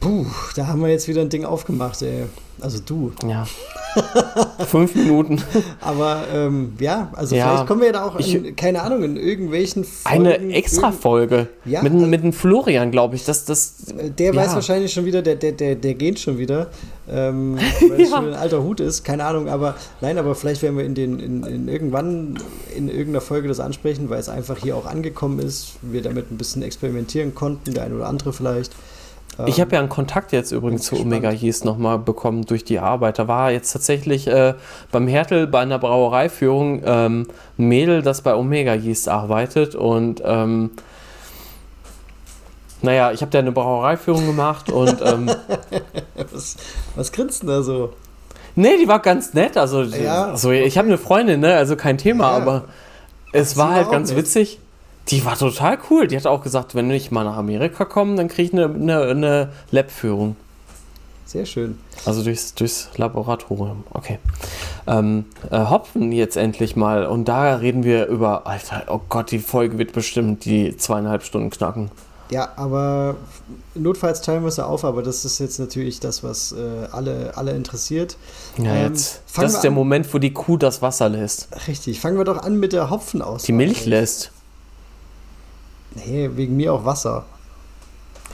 Puh, 0.00 0.26
da 0.56 0.66
haben 0.66 0.80
wir 0.80 0.88
jetzt 0.88 1.06
wieder 1.08 1.20
ein 1.20 1.28
Ding 1.28 1.44
aufgemacht, 1.44 2.00
ey. 2.02 2.24
Also 2.60 2.78
du. 2.78 3.12
Ja. 3.26 3.46
Fünf 4.66 4.94
Minuten. 4.94 5.42
Aber 5.80 6.24
ähm, 6.32 6.74
ja, 6.80 7.10
also 7.14 7.34
ja, 7.34 7.48
vielleicht 7.48 7.66
kommen 7.66 7.80
wir 7.80 7.88
ja 7.88 7.92
da 7.92 8.04
auch 8.04 8.16
in, 8.16 8.44
ich, 8.44 8.56
keine 8.56 8.82
Ahnung, 8.82 9.02
in 9.02 9.16
irgendwelchen 9.16 9.84
Folgen. 9.84 10.26
Eine 10.26 10.54
Extra-Folge. 10.54 11.48
Ja, 11.64 11.82
mit, 11.82 11.92
also, 11.92 12.06
mit 12.06 12.22
dem 12.22 12.32
Florian, 12.32 12.90
glaube 12.90 13.16
ich. 13.16 13.24
Das, 13.24 13.44
das, 13.44 13.74
der 14.18 14.34
ja. 14.34 14.36
weiß 14.36 14.54
wahrscheinlich 14.54 14.92
schon 14.92 15.04
wieder, 15.04 15.22
der, 15.22 15.36
der, 15.36 15.52
der, 15.52 15.74
der 15.74 15.94
geht 15.94 16.18
schon 16.18 16.38
wieder. 16.38 16.68
Ähm, 17.08 17.58
weil 17.88 18.00
es 18.00 18.10
schon 18.10 18.28
ein 18.28 18.34
alter 18.34 18.62
Hut 18.62 18.80
ist, 18.80 19.04
keine 19.04 19.24
Ahnung, 19.24 19.48
aber 19.48 19.74
nein, 20.00 20.16
aber 20.16 20.34
vielleicht 20.34 20.62
werden 20.62 20.78
wir 20.78 20.84
in 20.84 20.94
den, 20.94 21.18
in, 21.18 21.42
in 21.44 21.68
irgendwann 21.68 22.38
in 22.74 22.88
irgendeiner 22.88 23.20
Folge 23.20 23.48
das 23.48 23.60
ansprechen, 23.60 24.08
weil 24.08 24.20
es 24.20 24.28
einfach 24.28 24.56
hier 24.56 24.76
auch 24.76 24.86
angekommen 24.86 25.38
ist, 25.38 25.74
wir 25.82 26.02
damit 26.02 26.30
ein 26.30 26.38
bisschen 26.38 26.62
experimentieren 26.62 27.34
konnten, 27.34 27.74
der 27.74 27.84
eine 27.84 27.96
oder 27.96 28.06
andere 28.06 28.32
vielleicht. 28.32 28.72
Ich 29.46 29.60
habe 29.60 29.72
ja 29.72 29.80
einen 29.80 29.88
Kontakt 29.88 30.32
jetzt 30.32 30.52
übrigens 30.52 30.84
zu 30.84 30.96
Omega 30.96 31.30
Yeast 31.30 31.64
nochmal 31.64 31.98
bekommen 31.98 32.44
durch 32.44 32.64
die 32.64 32.78
Arbeit. 32.78 33.18
Da 33.18 33.26
war 33.26 33.50
jetzt 33.50 33.72
tatsächlich 33.72 34.28
äh, 34.28 34.54
beim 34.92 35.08
Hertel 35.08 35.46
bei 35.46 35.60
einer 35.60 35.78
Brauereiführung 35.78 36.82
ähm, 36.84 37.26
ein 37.58 37.68
Mädel, 37.68 38.02
das 38.02 38.22
bei 38.22 38.34
Omega 38.34 38.74
Yeast 38.74 39.08
arbeitet 39.08 39.74
und 39.74 40.22
ähm, 40.24 40.70
naja, 42.82 43.12
ich 43.12 43.22
habe 43.22 43.30
da 43.30 43.38
eine 43.38 43.50
Brauereiführung 43.50 44.26
gemacht 44.26 44.70
und 44.70 45.00
ähm, 45.02 45.30
was, 46.32 46.56
was 46.94 47.12
grinst 47.12 47.42
denn 47.42 47.48
da 47.48 47.62
so? 47.62 47.94
Nee, 48.56 48.76
die 48.78 48.86
war 48.86 49.00
ganz 49.00 49.34
nett. 49.34 49.56
Also, 49.56 49.82
ja, 49.82 50.26
also 50.26 50.52
ich 50.52 50.78
habe 50.78 50.86
eine 50.86 50.98
Freundin, 50.98 51.40
ne? 51.40 51.56
Also 51.56 51.76
kein 51.76 51.98
Thema, 51.98 52.24
ja. 52.24 52.36
aber 52.36 52.64
es 53.32 53.56
war 53.56 53.72
halt 53.74 53.90
ganz 53.90 54.10
nett. 54.10 54.18
witzig. 54.18 54.60
Die 55.08 55.24
war 55.24 55.36
total 55.36 55.78
cool. 55.90 56.06
Die 56.06 56.16
hat 56.16 56.26
auch 56.26 56.42
gesagt, 56.42 56.74
wenn 56.74 56.90
ich 56.90 57.10
mal 57.10 57.24
nach 57.24 57.36
Amerika 57.36 57.84
komme, 57.84 58.16
dann 58.16 58.28
kriege 58.28 58.48
ich 58.48 58.52
eine, 58.52 58.74
eine, 58.74 59.02
eine 59.02 59.48
Lab-Führung. 59.70 60.36
Sehr 61.26 61.46
schön. 61.46 61.78
Also 62.04 62.22
durchs, 62.22 62.54
durchs 62.54 62.90
Laboratorium. 62.96 63.84
Okay. 63.90 64.18
Ähm, 64.86 65.24
äh, 65.50 65.58
Hopfen 65.58 66.12
jetzt 66.12 66.36
endlich 66.36 66.76
mal. 66.76 67.06
Und 67.06 67.26
da 67.26 67.56
reden 67.56 67.82
wir 67.82 68.06
über, 68.06 68.46
Alter, 68.46 68.84
oh 68.88 69.00
Gott, 69.08 69.30
die 69.30 69.38
Folge 69.38 69.78
wird 69.78 69.92
bestimmt 69.92 70.44
die 70.44 70.76
zweieinhalb 70.76 71.24
Stunden 71.24 71.50
knacken. 71.50 71.90
Ja, 72.30 72.52
aber 72.56 73.16
notfalls 73.74 74.22
teilen 74.22 74.42
wir 74.42 74.48
es 74.48 74.58
auf, 74.58 74.84
aber 74.84 75.02
das 75.02 75.24
ist 75.24 75.38
jetzt 75.38 75.58
natürlich 75.58 76.00
das, 76.00 76.24
was 76.24 76.52
äh, 76.52 76.86
alle, 76.90 77.36
alle 77.36 77.52
interessiert. 77.52 78.16
Ja, 78.56 78.74
ähm, 78.74 78.92
jetzt. 78.92 79.22
Das 79.36 79.54
ist 79.54 79.60
der 79.60 79.70
Moment, 79.70 80.12
wo 80.12 80.18
die 80.18 80.32
Kuh 80.32 80.56
das 80.56 80.82
Wasser 80.82 81.08
lässt. 81.08 81.48
Richtig. 81.68 82.00
Fangen 82.00 82.16
wir 82.16 82.24
doch 82.24 82.38
an 82.38 82.58
mit 82.58 82.72
der 82.72 82.90
Hopfen 82.90 83.22
aus. 83.22 83.42
Die 83.42 83.52
Milch 83.52 83.86
lässt. 83.86 84.30
Nee, 85.94 86.30
wegen 86.34 86.56
mir 86.56 86.72
auch 86.72 86.84
Wasser. 86.84 87.24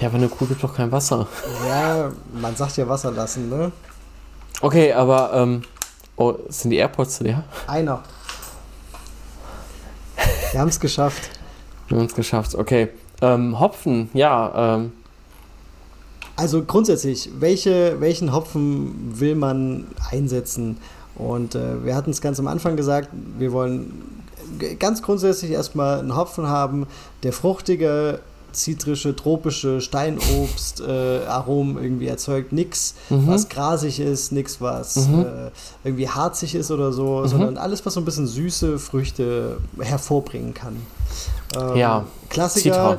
Ja, 0.01 0.09
aber 0.09 0.16
eine 0.16 0.28
Kuh 0.28 0.47
gibt 0.47 0.62
doch 0.62 0.74
kein 0.74 0.91
Wasser. 0.91 1.27
Ja, 1.69 2.11
man 2.32 2.57
sagt 2.57 2.77
ja 2.77 2.89
Wasser 2.89 3.11
lassen, 3.11 3.51
ne? 3.51 3.70
Okay, 4.62 4.93
aber, 4.93 5.32
ähm, 5.35 5.62
oh, 6.16 6.35
sind 6.49 6.70
die 6.70 6.77
AirPods 6.77 7.20
leer? 7.20 7.45
Einer. 7.66 8.03
Wir 10.53 10.61
haben 10.61 10.69
es 10.69 10.81
geschafft. 10.81 11.31
Wir 11.89 11.99
haben 11.99 12.07
es 12.07 12.15
geschafft, 12.15 12.55
okay. 12.55 12.89
Ähm, 13.20 13.61
Hopfen, 13.61 14.11
ja, 14.15 14.74
ähm. 14.77 14.93
Also 16.37 16.65
grundsätzlich, 16.65 17.28
welche, 17.39 18.01
welchen 18.01 18.32
Hopfen 18.32 19.20
will 19.20 19.35
man 19.35 19.87
einsetzen? 20.11 20.78
Und 21.15 21.55
äh, 21.55 21.85
wir 21.85 21.95
hatten 21.95 22.11
es 22.11 22.23
ganz 22.23 22.39
am 22.41 22.47
Anfang 22.47 22.77
gesagt, 22.77 23.11
wir 23.39 23.53
wollen 23.53 24.20
ganz 24.79 25.03
grundsätzlich 25.03 25.51
erstmal 25.51 26.01
einen 26.01 26.17
Hopfen 26.17 26.47
haben, 26.47 26.87
der 27.23 27.33
fruchtige, 27.33 28.21
zitrische, 28.53 29.15
tropische 29.15 29.81
Steinobst, 29.81 30.81
äh, 30.81 31.25
Aromen 31.27 31.83
irgendwie 31.83 32.09
erzeugt. 32.09 32.53
Nichts, 32.53 32.95
mhm. 33.09 33.29
was 33.29 33.49
grasig 33.49 34.01
ist, 34.01 34.33
nichts, 34.33 34.61
was 34.61 35.09
mhm. 35.09 35.21
äh, 35.21 35.51
irgendwie 35.85 36.09
harzig 36.09 36.55
ist 36.55 36.71
oder 36.71 36.93
so, 36.93 37.21
mhm. 37.21 37.29
sondern 37.29 37.57
alles, 37.57 37.85
was 37.87 37.95
so 37.95 38.01
ein 38.01 38.05
bisschen 38.05 38.27
süße 38.27 38.79
Früchte 38.79 39.59
hervorbringen 39.79 40.55
kann. 40.55 40.77
Ähm, 41.57 41.77
ja, 41.77 42.05
Klassiker. 42.29 42.99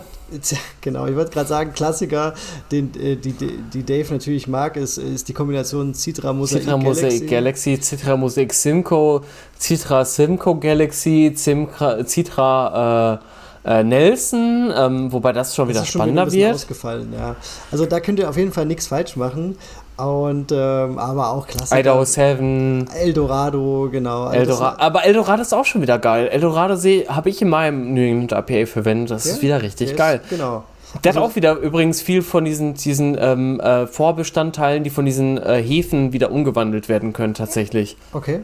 Genau, 0.82 1.08
ich 1.08 1.16
wollte 1.16 1.32
gerade 1.32 1.50
sagen, 1.50 1.74
Klassiker, 1.74 2.34
den 2.72 2.94
äh, 2.96 3.16
die, 3.16 3.34
die 3.34 3.84
Dave 3.84 4.14
natürlich 4.14 4.48
mag, 4.48 4.78
ist, 4.78 4.98
ist 4.98 5.28
die 5.28 5.34
Kombination 5.34 5.94
Citra 5.94 6.34
Mosaic 6.34 6.64
Citra 6.64 6.78
Mosaic 6.78 7.30
Galaxy, 7.30 7.80
Citra 7.80 8.18
Mosaic 8.18 8.54
Simcoe, 8.54 9.22
Citra 9.60 10.06
Simcoe 10.06 10.60
Galaxy, 10.60 11.34
Citra, 11.36 12.06
Citra 12.06 13.20
äh, 13.22 13.26
äh, 13.64 13.84
Nelson, 13.84 14.74
ähm, 14.76 15.12
wobei 15.12 15.34
das 15.34 15.56
schon 15.56 15.70
wieder 15.70 15.82
das 15.82 15.90
spannender 15.90 16.24
schon 16.24 16.34
wieder 16.34 16.48
wird. 16.48 16.56
Ausgefallen, 16.56 17.14
ja. 17.14 17.36
Also 17.72 17.86
da 17.86 18.00
könnt 18.00 18.20
ihr 18.20 18.28
auf 18.28 18.38
jeden 18.38 18.52
Fall 18.52 18.66
nichts 18.66 18.88
falsch 18.88 19.16
machen. 19.16 19.56
Und 20.02 20.52
ähm, 20.52 20.98
aber 20.98 21.30
auch 21.30 21.48
Klassiker. 21.48 21.80
Idaho 21.80 22.04
7. 22.04 22.88
Eldorado, 22.94 23.90
genau. 23.92 24.24
Also 24.24 24.40
Eldorado, 24.40 24.82
aber 24.82 25.06
Eldorado 25.06 25.42
ist 25.42 25.54
auch 25.54 25.66
schon 25.66 25.82
wieder 25.82 26.00
geil. 26.00 26.28
Eldorado 26.28 26.76
habe 26.76 27.30
ich 27.30 27.42
in 27.42 27.50
meinem 27.50 27.94
New 27.94 28.02
England 28.02 28.34
APA 28.34 28.66
verwendet. 28.66 29.12
Das 29.12 29.26
ja? 29.26 29.34
ist 29.34 29.42
wieder 29.42 29.62
richtig 29.62 29.96
geil. 29.96 30.22
Ist, 30.24 30.30
genau. 30.30 30.64
Der 31.04 31.12
also, 31.12 31.22
hat 31.22 31.32
auch 31.32 31.36
wieder 31.36 31.56
übrigens 31.56 32.02
viel 32.02 32.22
von 32.22 32.46
diesen, 32.46 32.74
diesen 32.74 33.18
ähm, 33.20 33.60
äh, 33.60 33.88
Vorbestandteilen, 33.88 34.84
die 34.84 34.90
von 34.90 35.06
diesen 35.06 35.38
äh, 35.38 35.62
Hefen 35.62 36.14
wieder 36.14 36.32
umgewandelt 36.32 36.90
werden 36.90 37.14
können, 37.14 37.34
tatsächlich. 37.34 37.96
Okay. 38.12 38.42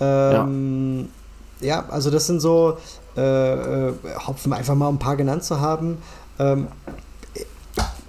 Ähm, 0.00 1.08
ja. 1.60 1.66
ja. 1.66 1.84
also 1.88 2.10
das 2.10 2.26
sind 2.26 2.40
so 2.40 2.78
äh, 3.16 3.20
äh 3.20 3.92
Hopfen, 4.26 4.52
einfach 4.52 4.74
mal 4.74 4.88
ein 4.88 4.98
paar 4.98 5.16
genannt 5.16 5.44
zu 5.44 5.60
haben. 5.60 5.98
Ähm, 6.38 6.68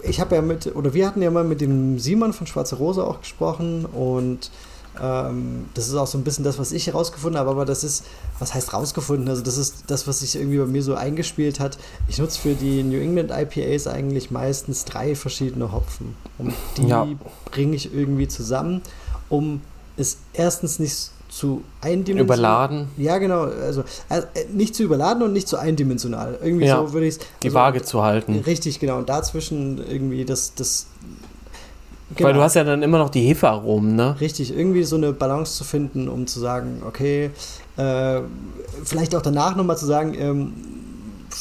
ich 0.03 0.19
habe 0.19 0.35
ja 0.35 0.41
mit, 0.41 0.75
oder 0.75 0.93
wir 0.93 1.07
hatten 1.07 1.21
ja 1.21 1.31
mal 1.31 1.43
mit 1.43 1.61
dem 1.61 1.99
Simon 1.99 2.33
von 2.33 2.47
Schwarze 2.47 2.75
Rose 2.75 3.03
auch 3.03 3.21
gesprochen 3.21 3.85
und 3.85 4.51
ähm, 4.99 5.65
das 5.73 5.87
ist 5.87 5.95
auch 5.95 6.07
so 6.07 6.17
ein 6.17 6.23
bisschen 6.23 6.43
das, 6.43 6.59
was 6.59 6.71
ich 6.71 6.87
herausgefunden 6.87 7.39
habe, 7.39 7.49
aber 7.49 7.65
das 7.65 7.83
ist, 7.83 8.05
was 8.39 8.53
heißt 8.53 8.73
rausgefunden? 8.73 9.29
Also 9.29 9.41
das 9.41 9.57
ist 9.57 9.85
das, 9.87 10.07
was 10.07 10.19
sich 10.19 10.35
irgendwie 10.35 10.57
bei 10.57 10.65
mir 10.65 10.83
so 10.83 10.95
eingespielt 10.95 11.59
hat. 11.59 11.77
Ich 12.07 12.17
nutze 12.17 12.39
für 12.39 12.55
die 12.55 12.83
New 12.83 12.99
England 12.99 13.31
IPAs 13.31 13.87
eigentlich 13.87 14.31
meistens 14.31 14.83
drei 14.85 15.15
verschiedene 15.15 15.71
Hopfen 15.71 16.15
und 16.37 16.53
die 16.77 16.87
ja. 16.87 17.07
bringe 17.45 17.75
ich 17.75 17.93
irgendwie 17.93 18.27
zusammen, 18.27 18.81
um 19.29 19.61
es 19.97 20.17
erstens 20.33 20.79
nicht 20.79 21.11
zu 21.31 21.63
eindimensional. 21.79 22.25
Überladen. 22.25 22.87
Ja, 22.97 23.17
genau. 23.17 23.43
Also 23.43 23.83
äh, 24.09 24.21
nicht 24.51 24.75
zu 24.75 24.83
überladen 24.83 25.23
und 25.23 25.31
nicht 25.31 25.47
zu 25.47 25.57
eindimensional. 25.57 26.37
Irgendwie 26.43 26.65
ja, 26.65 26.85
so 26.85 26.91
würde 26.91 27.07
ich 27.07 27.15
es. 27.15 27.19
Die 27.41 27.47
also, 27.47 27.55
Waage 27.57 27.81
zu 27.83 28.03
halten. 28.03 28.43
Richtig, 28.45 28.79
genau. 28.79 28.97
Und 28.97 29.07
dazwischen 29.07 29.81
irgendwie 29.89 30.25
das. 30.25 30.53
das 30.55 30.87
genau. 32.15 32.27
Weil 32.27 32.33
du 32.35 32.41
hast 32.41 32.55
ja 32.55 32.65
dann 32.65 32.83
immer 32.83 32.97
noch 32.97 33.09
die 33.09 33.21
Hefearomen, 33.21 33.95
ne? 33.95 34.19
Richtig, 34.19 34.55
irgendwie 34.55 34.83
so 34.83 34.97
eine 34.97 35.13
Balance 35.13 35.55
zu 35.55 35.63
finden, 35.63 36.09
um 36.09 36.27
zu 36.27 36.41
sagen, 36.41 36.83
okay, 36.85 37.31
äh, 37.77 38.21
vielleicht 38.83 39.15
auch 39.15 39.21
danach 39.21 39.55
nochmal 39.55 39.77
zu 39.77 39.85
sagen, 39.85 40.13
ähm, 40.19 40.53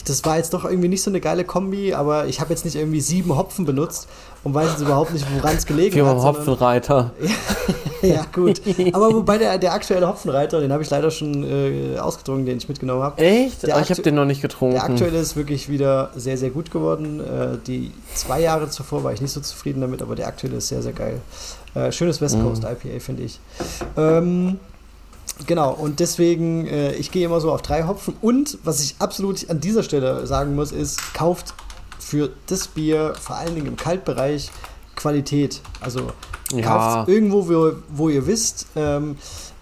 das 0.07 0.25
war 0.25 0.37
jetzt 0.37 0.55
doch 0.55 0.65
irgendwie 0.65 0.89
nicht 0.89 1.03
so 1.03 1.11
eine 1.11 1.21
geile 1.21 1.45
Kombi, 1.45 1.95
aber 1.95 2.27
ich 2.27 2.41
habe 2.41 2.51
jetzt 2.51 2.65
nicht 2.65 2.77
irgendwie 2.77 3.01
sieben 3.01 3.37
Hopfen 3.37 3.65
benutzt 3.65 4.09
und 4.43 4.55
weiß 4.55 4.71
jetzt 4.71 4.81
überhaupt 4.81 5.13
nicht, 5.13 5.27
woran 5.35 5.57
es 5.57 5.67
gelegen 5.67 5.95
Wie 5.97 6.03
hat. 6.03 6.17
Hopfenreiter. 6.17 7.13
ja, 8.03 8.25
gut. 8.35 8.61
Aber 8.93 9.13
wobei 9.13 9.37
der, 9.37 9.59
der 9.59 9.73
aktuelle 9.75 10.09
Hopfenreiter, 10.09 10.61
den 10.61 10.73
habe 10.73 10.83
ich 10.83 10.89
leider 10.89 11.11
schon 11.11 11.45
äh, 11.45 11.99
ausgetrunken, 11.99 12.47
den 12.47 12.57
ich 12.59 12.69
mitgenommen 12.69 13.03
habe. 13.03 13.21
Echt? 13.21 13.63
Der 13.65 13.77
Ah, 13.77 13.81
ich 13.83 13.91
habe 13.91 14.01
den 14.03 14.15
noch 14.15 14.25
nicht 14.25 14.41
getrunken. 14.41 14.77
Der 14.77 14.85
aktuelle 14.85 15.19
ist 15.19 15.37
wirklich 15.37 15.69
wieder 15.69 16.11
sehr, 16.17 16.39
sehr 16.39 16.51
gut 16.51 16.71
geworden. 16.71 17.21
Äh, 17.21 17.59
die 17.67 17.93
zwei 18.15 18.41
Jahre 18.41 18.71
zuvor 18.71 19.05
war 19.05 19.13
ich 19.13 19.21
nicht 19.21 19.33
so 19.33 19.41
zufrieden 19.41 19.81
damit, 19.83 20.01
aber 20.01 20.17
der 20.17 20.27
aktuelle 20.29 20.57
ist 20.57 20.69
sehr, 20.69 20.83
sehr 20.83 20.93
geil. 20.93 21.21
Äh, 21.75 21.93
schönes 21.93 22.21
West 22.21 22.37
Mhm. 22.39 22.43
Coast 22.45 22.65
IPA, 22.65 22.99
finde 23.01 23.23
ich. 23.25 23.39
Ähm, 23.97 24.59
genau, 25.47 25.73
und 25.73 26.01
deswegen, 26.01 26.67
äh, 26.67 26.93
ich 26.95 27.11
gehe 27.11 27.27
immer 27.27 27.41
so 27.41 27.53
auf 27.53 27.61
drei 27.63 27.87
Hopfen. 27.87 28.15
Und 28.23 28.59
was 28.65 28.83
ich 28.83 28.97
absolut 28.99 29.49
an 29.51 29.61
dieser 29.61 29.83
Stelle 29.83 30.27
sagen 30.27 30.55
muss, 30.55 30.73
ist, 30.73 31.13
kauft 31.15 31.55
für 32.01 32.31
das 32.47 32.67
Bier, 32.69 33.15
vor 33.21 33.37
allen 33.37 33.55
Dingen 33.55 33.67
im 33.69 33.77
Kaltbereich, 33.77 34.51
Qualität. 34.97 35.61
Also 35.81 36.11
Ja. 36.53 36.63
kauft 36.63 37.09
irgendwo, 37.09 37.49
wo, 37.49 37.73
wo 37.89 38.09
ihr 38.09 38.27
wisst, 38.27 38.67
ähm, 38.75 39.17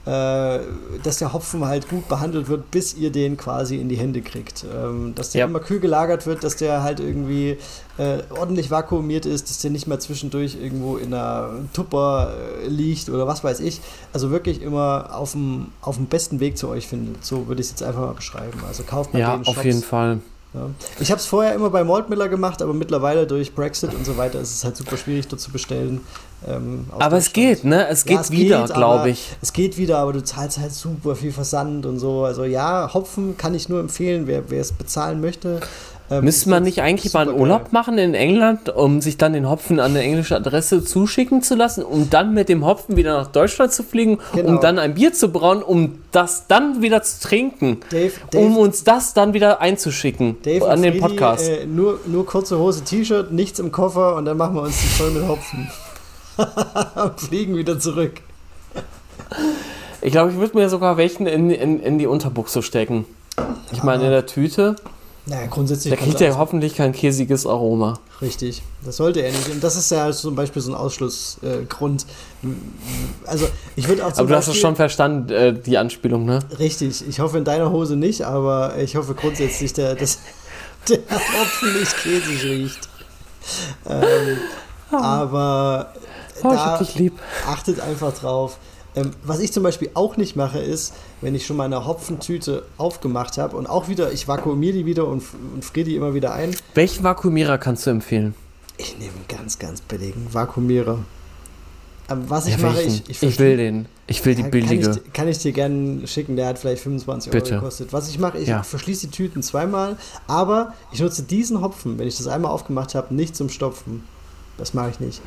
äh, 0.06 0.60
dass 1.02 1.18
der 1.18 1.34
Hopfen 1.34 1.66
halt 1.66 1.88
gut 1.90 2.08
behandelt 2.08 2.48
wird, 2.48 2.70
bis 2.70 2.94
ihr 2.94 3.12
den 3.12 3.36
quasi 3.36 3.76
in 3.76 3.90
die 3.90 3.96
Hände 3.98 4.22
kriegt. 4.22 4.64
Ähm, 4.64 5.14
dass 5.14 5.30
der 5.32 5.40
Ja. 5.40 5.46
immer 5.46 5.60
kühl 5.60 5.80
gelagert 5.80 6.26
wird, 6.26 6.42
dass 6.44 6.56
der 6.56 6.82
halt 6.82 6.98
irgendwie 6.98 7.58
äh, 7.98 8.20
ordentlich 8.30 8.70
vakuumiert 8.70 9.26
ist, 9.26 9.50
dass 9.50 9.58
der 9.58 9.70
nicht 9.70 9.86
mehr 9.86 9.98
zwischendurch 10.00 10.54
irgendwo 10.60 10.96
in 10.96 11.12
einer 11.12 11.50
Tupper 11.74 12.32
äh, 12.64 12.68
liegt 12.68 13.10
oder 13.10 13.26
was 13.26 13.44
weiß 13.44 13.60
ich. 13.60 13.80
Also 14.14 14.30
wirklich 14.30 14.62
immer 14.62 15.10
auf 15.14 15.32
dem, 15.32 15.66
auf 15.82 15.96
dem 15.96 16.06
besten 16.06 16.40
Weg 16.40 16.56
zu 16.56 16.68
euch 16.68 16.86
findet. 16.88 17.22
So 17.24 17.46
würde 17.48 17.60
ich 17.60 17.66
es 17.66 17.72
jetzt 17.72 17.82
einfach 17.82 18.00
mal 18.00 18.14
beschreiben. 18.14 18.60
Also 18.66 18.84
kauft 18.84 19.12
mal 19.12 19.18
ja, 19.18 19.36
den 19.36 19.46
auf 19.46 19.54
Shops. 19.56 19.64
jeden 19.66 19.82
Fall. 19.82 20.20
Ja. 20.54 20.70
Ich 20.98 21.10
habe 21.10 21.20
es 21.20 21.26
vorher 21.26 21.54
immer 21.54 21.68
bei 21.68 21.84
Maltmiller 21.84 22.28
gemacht, 22.28 22.62
aber 22.62 22.72
mittlerweile 22.72 23.26
durch 23.26 23.54
Brexit 23.54 23.92
und 23.94 24.06
so 24.06 24.16
weiter 24.16 24.40
ist 24.40 24.54
es 24.54 24.64
halt 24.64 24.76
super 24.76 24.96
schwierig 24.96 25.28
dort 25.28 25.40
zu 25.40 25.50
bestellen. 25.52 26.00
ähm, 26.46 26.86
Aber 26.98 27.18
es 27.18 27.32
geht, 27.32 27.64
ne? 27.64 27.86
Es 27.88 28.04
Ja, 28.06 28.22
geht 28.22 28.30
wieder, 28.30 28.64
glaube 28.66 29.10
ich. 29.10 29.36
Es 29.42 29.52
geht 29.52 29.76
wieder, 29.76 29.98
aber 29.98 30.14
du 30.14 30.24
zahlst 30.24 30.58
halt 30.58 30.72
super 30.72 31.14
viel 31.16 31.32
Versand 31.32 31.84
und 31.84 31.98
so. 31.98 32.24
Also 32.24 32.44
ja, 32.44 32.92
Hopfen 32.94 33.36
kann 33.36 33.54
ich 33.54 33.68
nur 33.68 33.80
empfehlen, 33.80 34.26
wer 34.26 34.42
es 34.52 34.72
bezahlen 34.72 35.20
möchte. 35.20 35.60
Ähm, 36.10 36.24
Müsste 36.24 36.48
man 36.48 36.62
nicht 36.62 36.80
eigentlich 36.80 37.12
mal 37.12 37.28
einen. 37.28 37.38
Urlaub 37.38 37.72
machen 37.72 37.98
in 37.98 38.14
England, 38.14 38.70
um 38.70 39.02
sich 39.02 39.18
dann 39.18 39.34
den 39.34 39.48
Hopfen 39.48 39.78
an 39.78 39.90
eine 39.90 40.00
englische 40.02 40.36
Adresse 40.36 40.82
zuschicken 40.82 41.42
zu 41.42 41.54
lassen, 41.54 41.82
um 41.84 42.08
dann 42.08 42.32
mit 42.32 42.48
dem 42.48 42.64
Hopfen 42.64 42.96
wieder 42.96 43.14
nach 43.18 43.26
Deutschland 43.26 43.72
zu 43.72 43.82
fliegen, 43.82 44.18
Genau. 44.34 44.48
um 44.48 44.60
dann 44.60 44.78
ein 44.78 44.94
Bier 44.94 45.12
zu 45.12 45.30
brauen, 45.30 45.62
um 45.62 45.98
das 46.12 46.46
dann 46.46 46.80
wieder 46.80 47.02
zu 47.02 47.20
trinken, 47.28 47.80
Dave, 47.90 48.12
Dave, 48.30 48.44
um 48.46 48.56
uns 48.56 48.84
das 48.84 49.12
dann 49.12 49.34
wieder 49.34 49.60
einzuschicken 49.60 50.38
Dave 50.42 50.66
an 50.68 50.80
den 50.80 50.92
Friedi, 50.94 51.06
Podcast. 51.06 51.48
Äh, 51.48 51.66
nur, 51.66 52.00
nur 52.06 52.24
kurze 52.24 52.58
Hose, 52.58 52.84
T-Shirt, 52.84 53.30
nichts 53.32 53.58
im 53.58 53.70
Koffer 53.70 54.16
und 54.16 54.24
dann 54.24 54.38
machen 54.38 54.54
wir 54.54 54.62
uns 54.62 54.80
die 54.80 54.86
voll 54.88 55.10
mit 55.10 55.28
Hopfen. 55.28 55.68
Und 56.38 57.20
Fliegen 57.20 57.56
wieder 57.56 57.78
zurück. 57.78 58.20
Ich 60.00 60.12
glaube, 60.12 60.30
ich 60.30 60.38
würde 60.38 60.56
mir 60.56 60.68
sogar 60.68 60.96
welchen 60.96 61.26
in, 61.26 61.50
in, 61.50 61.80
in 61.80 61.98
die 61.98 62.06
Unterbuchse 62.06 62.62
stecken. 62.62 63.04
Ich 63.72 63.82
meine, 63.82 64.04
in 64.04 64.10
der 64.10 64.26
Tüte, 64.26 64.76
Naja, 65.28 65.46
grundsätzlich. 65.48 65.92
da 65.94 66.00
kriegt 66.02 66.20
er 66.22 66.38
hoffentlich 66.38 66.74
kein 66.74 66.92
käsiges 66.92 67.46
Aroma. 67.46 67.98
Richtig, 68.22 68.62
das 68.84 68.96
sollte 68.96 69.20
er 69.20 69.30
nicht. 69.30 69.48
Und 69.50 69.62
das 69.62 69.76
ist 69.76 69.90
ja 69.90 70.10
zum 70.10 70.34
Beispiel 70.34 70.62
so 70.62 70.72
ein 70.72 70.74
Ausschlussgrund. 70.74 72.06
Äh, 72.42 72.46
also 73.26 73.46
ich 73.76 73.86
würde 73.88 74.06
auch 74.06 74.12
Aber 74.16 74.26
du 74.26 74.34
hast 74.34 74.44
es 74.44 74.48
Beispiel- 74.48 74.60
schon 74.62 74.76
verstanden, 74.76 75.30
äh, 75.32 75.52
die 75.52 75.76
Anspielung, 75.76 76.24
ne? 76.24 76.38
Richtig, 76.58 77.06
ich 77.06 77.20
hoffe 77.20 77.36
in 77.38 77.44
deiner 77.44 77.70
Hose 77.70 77.96
nicht, 77.96 78.22
aber 78.22 78.78
ich 78.78 78.96
hoffe 78.96 79.14
grundsätzlich, 79.14 79.72
der, 79.74 79.94
dass 79.96 80.18
der 80.88 80.98
Hopfen 80.98 81.78
nicht 81.78 81.96
käsig 81.98 82.44
riecht. 82.44 82.88
Ähm, 83.88 84.38
aber 84.90 85.92
Oh, 86.42 86.50
da 86.52 86.80
achtet 87.48 87.80
einfach 87.80 88.12
drauf. 88.14 88.58
Ähm, 88.98 89.10
was 89.22 89.40
ich 89.40 89.52
zum 89.52 89.62
Beispiel 89.62 89.90
auch 89.94 90.16
nicht 90.16 90.36
mache, 90.36 90.58
ist, 90.58 90.94
wenn 91.20 91.34
ich 91.34 91.46
schon 91.46 91.56
mal 91.56 91.64
eine 91.64 91.86
Hopfentüte 91.86 92.64
aufgemacht 92.78 93.38
habe 93.38 93.56
und 93.56 93.66
auch 93.66 93.88
wieder, 93.88 94.12
ich 94.12 94.26
vakuumiere 94.28 94.72
die 94.74 94.86
wieder 94.86 95.06
und, 95.06 95.22
und 95.54 95.64
friere 95.64 95.84
die 95.86 95.96
immer 95.96 96.14
wieder 96.14 96.32
ein. 96.32 96.54
Welchen 96.74 97.04
Vakuumierer 97.04 97.58
kannst 97.58 97.86
du 97.86 97.90
empfehlen? 97.90 98.34
Ich 98.76 98.98
nehme 98.98 99.12
einen 99.12 99.24
ganz, 99.28 99.58
ganz 99.58 99.80
billigen 99.80 100.32
Vakuumierer. 100.32 100.98
Ähm, 102.10 102.24
was 102.28 102.46
ich 102.46 102.56
Ja, 102.56 102.62
mache, 102.62 102.76
welchen? 102.78 103.02
ich, 103.06 103.10
ich, 103.10 103.22
ich 103.22 103.38
will 103.38 103.56
den. 103.56 103.86
Ich 104.06 104.24
will 104.24 104.34
die 104.34 104.42
billige. 104.44 104.82
Kann 104.90 105.00
ich, 105.04 105.12
kann 105.12 105.28
ich 105.28 105.38
dir 105.38 105.52
gerne 105.52 106.06
schicken, 106.06 106.36
der 106.36 106.46
hat 106.46 106.58
vielleicht 106.58 106.82
25 106.82 107.30
Bitte. 107.30 107.52
Euro 107.54 107.60
gekostet. 107.60 107.92
Was 107.92 108.08
ich 108.08 108.18
mache, 108.18 108.38
ich 108.38 108.48
Ja. 108.48 108.62
verschließe 108.62 109.08
die 109.08 109.12
Tüten 109.12 109.42
zweimal, 109.42 109.96
aber 110.26 110.72
ich 110.92 111.00
nutze 111.00 111.22
diesen 111.22 111.60
Hopfen, 111.60 111.98
wenn 111.98 112.08
ich 112.08 112.16
das 112.16 112.26
einmal 112.26 112.50
aufgemacht 112.50 112.94
habe, 112.94 113.14
nicht 113.14 113.36
zum 113.36 113.50
Stopfen. 113.50 114.04
Das 114.56 114.74
mache 114.74 114.90
ich 114.90 115.00
nicht. 115.00 115.20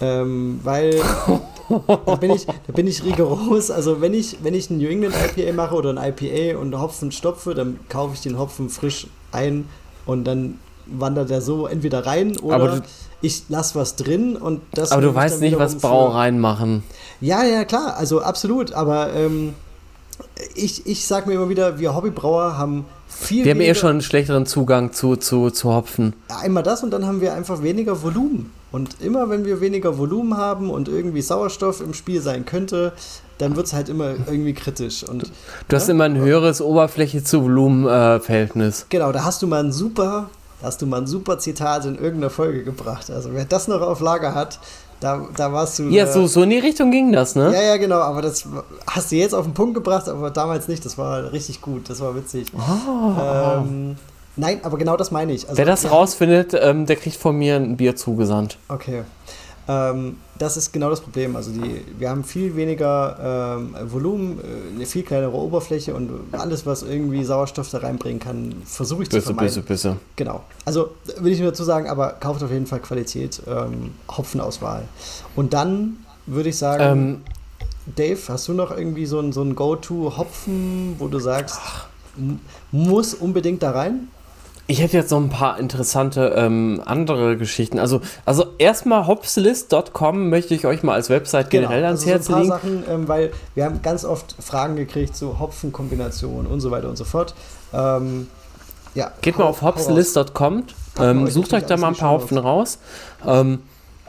Ähm, 0.00 0.60
weil 0.64 1.00
da, 2.06 2.14
bin 2.16 2.32
ich, 2.32 2.46
da 2.46 2.72
bin 2.72 2.86
ich 2.86 3.04
rigoros. 3.04 3.70
Also 3.70 4.00
wenn 4.00 4.14
ich, 4.14 4.38
wenn 4.42 4.54
ich 4.54 4.70
ein 4.70 4.78
New 4.78 4.88
England 4.88 5.14
IPA 5.36 5.52
mache 5.52 5.74
oder 5.74 5.90
ein 5.96 5.98
IPA 6.16 6.58
und 6.58 6.78
Hopfen 6.78 7.12
stopfe, 7.12 7.54
dann 7.54 7.78
kaufe 7.88 8.14
ich 8.14 8.20
den 8.20 8.38
Hopfen 8.38 8.68
frisch 8.68 9.06
ein 9.30 9.68
und 10.06 10.24
dann 10.24 10.58
wandert 10.86 11.30
er 11.30 11.40
so 11.40 11.66
entweder 11.66 12.04
rein 12.06 12.36
oder 12.38 12.76
du- 12.78 12.82
ich 13.20 13.44
lasse 13.48 13.76
was 13.76 13.94
drin 13.94 14.34
und 14.36 14.60
das 14.74 14.90
Aber 14.90 15.02
du 15.02 15.14
weißt 15.14 15.40
nicht, 15.40 15.56
was 15.56 15.76
Brauereien 15.76 16.40
machen. 16.40 16.82
ja, 17.20 17.44
ja, 17.44 17.64
klar, 17.64 17.96
also 17.96 18.20
absolut. 18.20 18.72
Aber 18.72 19.12
ähm, 19.14 19.54
ich, 20.56 20.86
ich 20.86 21.06
sag 21.06 21.28
mir 21.28 21.34
immer 21.34 21.48
wieder, 21.48 21.78
wir 21.78 21.94
Hobbybrauer 21.94 22.58
haben 22.58 22.84
viel 23.12 23.44
Wir 23.44 23.52
haben 23.52 23.60
eh 23.60 23.74
schon 23.74 23.90
einen 23.90 24.02
schlechteren 24.02 24.46
Zugang 24.46 24.92
zu, 24.92 25.16
zu, 25.16 25.50
zu 25.50 25.72
Hopfen. 25.74 26.14
Einmal 26.28 26.62
das 26.62 26.82
und 26.82 26.90
dann 26.90 27.06
haben 27.06 27.20
wir 27.20 27.34
einfach 27.34 27.62
weniger 27.62 28.02
Volumen. 28.02 28.52
Und 28.72 28.96
immer 29.00 29.28
wenn 29.28 29.44
wir 29.44 29.60
weniger 29.60 29.98
Volumen 29.98 30.36
haben 30.38 30.70
und 30.70 30.88
irgendwie 30.88 31.20
Sauerstoff 31.20 31.82
im 31.82 31.92
Spiel 31.92 32.22
sein 32.22 32.46
könnte, 32.46 32.92
dann 33.38 33.54
wird 33.56 33.66
es 33.66 33.74
halt 33.74 33.90
immer 33.90 34.14
irgendwie 34.26 34.54
kritisch. 34.54 35.04
Und 35.06 35.30
Du 35.68 35.76
hast 35.76 35.88
Ja? 35.88 35.94
immer 35.94 36.04
ein 36.04 36.16
höheres 36.16 36.62
Oberfläche-zu-Volumen-Verhältnis. 36.62 38.86
genau, 38.88 39.12
da 39.12 39.24
hast 39.24 39.42
du 39.42 39.46
mal 39.46 39.62
ein 39.62 39.72
super, 39.72 40.30
da 40.60 40.66
hast 40.68 40.80
du 40.80 40.86
mal 40.86 41.02
ein 41.02 41.06
super 41.06 41.38
Zitat 41.38 41.84
in 41.84 41.96
irgendeiner 41.96 42.30
Folge 42.30 42.64
gebracht. 42.64 43.10
Also 43.10 43.30
wer 43.32 43.44
das 43.44 43.68
noch 43.68 43.82
auf 43.82 44.00
Lager 44.00 44.34
hat, 44.34 44.58
da, 45.02 45.26
da 45.36 45.52
warst 45.52 45.78
du. 45.78 45.88
ja, 45.88 46.04
äh, 46.04 46.12
so, 46.12 46.26
so 46.26 46.42
in 46.42 46.50
die 46.50 46.58
Richtung 46.58 46.90
ging 46.90 47.12
das, 47.12 47.34
ne? 47.34 47.52
Ja, 47.52 47.62
ja, 47.62 47.76
genau, 47.76 47.98
aber 47.98 48.22
das 48.22 48.46
hast 48.86 49.10
du 49.10 49.16
jetzt 49.16 49.34
auf 49.34 49.44
den 49.44 49.54
Punkt 49.54 49.74
gebracht, 49.74 50.08
aber 50.08 50.30
damals 50.30 50.68
nicht. 50.68 50.84
Das 50.84 50.96
war 50.96 51.32
richtig 51.32 51.60
gut, 51.60 51.90
das 51.90 52.00
war 52.00 52.14
witzig. 52.14 52.48
Ähm, 52.54 53.96
nein, 54.36 54.60
aber 54.62 54.78
genau 54.78 54.96
das 54.96 55.10
meine 55.10 55.32
ich. 55.32 55.48
Also, 55.48 55.58
Wer 55.58 55.64
das 55.64 55.82
wir 55.82 55.90
rausfindet, 55.90 56.54
ähm, 56.54 56.86
der 56.86 56.96
kriegt 56.96 57.16
von 57.16 57.36
mir 57.36 57.56
ein 57.56 57.76
Bier 57.76 57.96
zugesandt. 57.96 58.58
Okay. 58.68 59.02
Ähm, 59.68 60.18
das 60.42 60.56
ist 60.56 60.72
genau 60.72 60.90
das 60.90 61.00
Problem. 61.00 61.36
Also 61.36 61.52
die, 61.52 61.82
wir 61.98 62.10
haben 62.10 62.24
viel 62.24 62.56
weniger 62.56 63.56
ähm, 63.58 63.76
Volumen, 63.90 64.40
äh, 64.40 64.74
eine 64.74 64.86
viel 64.86 65.04
kleinere 65.04 65.32
Oberfläche 65.34 65.94
und 65.94 66.10
alles, 66.32 66.66
was 66.66 66.82
irgendwie 66.82 67.24
Sauerstoff 67.24 67.70
da 67.70 67.78
reinbringen 67.78 68.18
kann, 68.18 68.62
versuche 68.64 69.04
ich 69.04 69.10
zu 69.10 69.16
Bisse, 69.16 69.26
vermeiden. 69.26 69.48
bisse, 69.48 69.62
bisse. 69.62 69.96
Genau. 70.16 70.42
Also 70.64 70.90
will 71.20 71.32
ich 71.32 71.38
nur 71.38 71.50
dazu 71.50 71.62
sagen, 71.62 71.88
aber 71.88 72.10
kauft 72.18 72.42
auf 72.42 72.50
jeden 72.50 72.66
Fall 72.66 72.80
Qualität, 72.80 73.40
ähm, 73.46 73.92
Hopfenauswahl. 74.10 74.82
Und 75.36 75.52
dann 75.54 75.98
würde 76.26 76.48
ich 76.48 76.58
sagen, 76.58 76.82
Ähm, 76.82 77.22
Dave, 77.96 78.20
hast 78.28 78.48
du 78.48 78.52
noch 78.52 78.70
irgendwie 78.70 79.06
so 79.06 79.18
ein, 79.20 79.32
so 79.32 79.42
ein 79.42 79.54
Go-To-Hopfen, 79.54 80.96
wo 80.98 81.08
du 81.08 81.18
sagst, 81.18 81.58
muss 82.70 83.14
unbedingt 83.14 83.62
da 83.62 83.70
rein? 83.70 84.08
Ich 84.66 84.80
hätte 84.80 84.96
jetzt 84.96 85.10
noch 85.10 85.20
ein 85.20 85.28
paar 85.28 85.58
interessante 85.58 86.34
ähm, 86.36 86.80
andere 86.84 87.36
Geschichten. 87.36 87.78
Also, 87.78 88.00
also 88.24 88.46
erstmal 88.58 89.06
hopslist.com 89.06 90.30
möchte 90.30 90.54
ich 90.54 90.66
euch 90.66 90.82
mal 90.82 90.94
als 90.94 91.10
Website 91.10 91.50
generell 91.50 91.84
ans 91.84 92.00
also 92.00 92.10
Herz 92.10 92.26
so 92.26 92.34
ein 92.34 92.38
legen. 92.40 92.50
paar 92.50 92.60
Sachen, 92.60 92.84
ähm, 92.88 93.08
weil 93.08 93.32
wir 93.54 93.64
haben 93.64 93.82
ganz 93.82 94.04
oft 94.04 94.36
Fragen 94.38 94.76
gekriegt 94.76 95.16
zu 95.16 95.38
Hopfenkombinationen 95.38 96.50
und 96.50 96.60
so 96.60 96.70
weiter 96.70 96.88
und 96.88 96.96
so 96.96 97.04
fort. 97.04 97.34
Ähm, 97.74 98.28
ja, 98.94 99.10
Geht 99.20 99.38
mal 99.38 99.44
auf 99.44 99.62
hopslist.com, 99.62 100.64
ähm, 101.00 101.26
sucht 101.26 101.54
euch 101.54 101.64
da 101.64 101.76
mal 101.76 101.88
ein 101.88 101.96
paar 101.96 102.10
Hopfen 102.12 102.38
raus. 102.38 102.78
Ähm, 103.26 103.60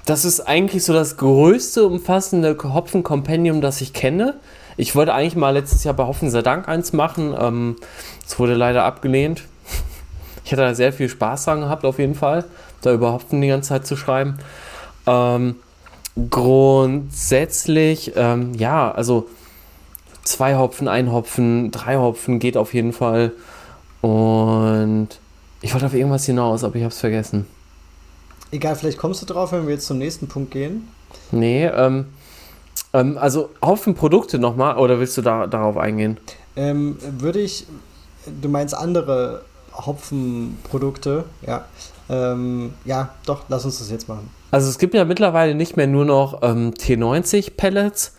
das 0.06 0.26
ist 0.26 0.42
eigentlich 0.42 0.84
so 0.84 0.94
das 0.94 1.16
größte 1.18 1.86
umfassende 1.86 2.58
Hopfen-Kompendium, 2.62 3.62
das 3.62 3.80
ich 3.82 3.94
kenne. 3.94 4.36
Ich 4.76 4.96
wollte 4.96 5.14
eigentlich 5.14 5.36
mal 5.36 5.52
letztes 5.52 5.84
Jahr 5.84 5.94
bei 5.94 6.06
Hopfen 6.06 6.30
sei 6.30 6.42
Dank 6.42 6.68
eins 6.68 6.94
machen. 6.94 7.34
Ähm, 7.40 7.76
Es 8.28 8.38
wurde 8.40 8.56
leider 8.56 8.84
abgelehnt. 8.84 9.44
Ich 10.44 10.52
hatte 10.52 10.61
da 10.61 10.76
sehr 10.76 10.94
viel 10.94 11.10
Spaß 11.10 11.45
dran 11.45 11.61
gehabt, 11.61 11.86
auf 11.86 11.99
jeden 11.99 12.15
Fall, 12.15 12.45
da 12.82 12.94
über 12.94 13.14
Hopfen 13.14 13.41
die 13.41 13.48
ganze 13.48 13.70
Zeit 13.70 13.88
zu 13.88 13.95
schreiben. 13.95 14.40
Ähm, 15.07 15.56
grundsätzlich, 16.30 18.14
ähm, 18.15 18.53
ja, 18.56 18.91
also 18.91 19.28
zwei 20.24 20.56
Hopfen, 20.57 20.88
ein 20.88 21.11
Hopfen, 21.11 21.72
drei 21.72 21.98
Hopfen 21.98 22.40
geht 22.40 22.57
auf 22.57 22.74
jeden 22.74 22.94
Fall. 22.94 23.32
Und 24.02 25.10
ich 25.61 25.74
wollte 25.74 25.86
auf 25.86 25.94
irgendwas 25.94 26.26
hinaus, 26.26 26.64
aber 26.64 26.76
ich 26.76 26.84
habe 26.84 26.94
es 26.94 26.99
vergessen. 26.99 27.48
Egal, 28.52 28.76
vielleicht 28.76 28.98
kommst 28.98 29.22
du 29.22 29.26
drauf, 29.26 29.52
wenn 29.52 29.65
wir 29.65 29.74
jetzt 29.74 29.88
zum 29.88 29.98
nächsten 29.98 30.28
Punkt 30.28 30.52
gehen. 30.52 30.90
Nee, 31.32 31.65
ähm, 31.65 32.06
ähm, 32.94 33.18
also 33.18 33.49
Hopfenprodukte 33.64 34.40
nochmal, 34.40 34.78
oder 34.78 34.99
willst 34.99 35.18
du 35.18 35.22
da, 35.22 35.48
darauf 35.48 35.78
eingehen? 35.78 36.18
Ähm, 36.56 36.98
würde 37.02 37.40
ich, 37.40 37.65
du 38.41 38.49
meinst 38.49 38.76
andere 38.76 39.44
Hopfenprodukte. 39.74 41.26
Ja. 41.45 41.66
Ähm, 42.10 42.74
ja, 42.86 43.14
doch, 43.26 43.44
lass 43.48 43.66
uns 43.66 43.80
das 43.80 43.90
jetzt 43.90 44.08
machen. 44.08 44.30
Also 44.52 44.70
es 44.70 44.78
gibt 44.78 44.94
ja 44.94 45.06
mittlerweile 45.06 45.56
nicht 45.56 45.78
mehr 45.78 45.88
nur 45.88 46.06
noch 46.06 46.41
ähm, 46.44 46.72
T90 46.72 47.52
Pellets, 47.58 48.16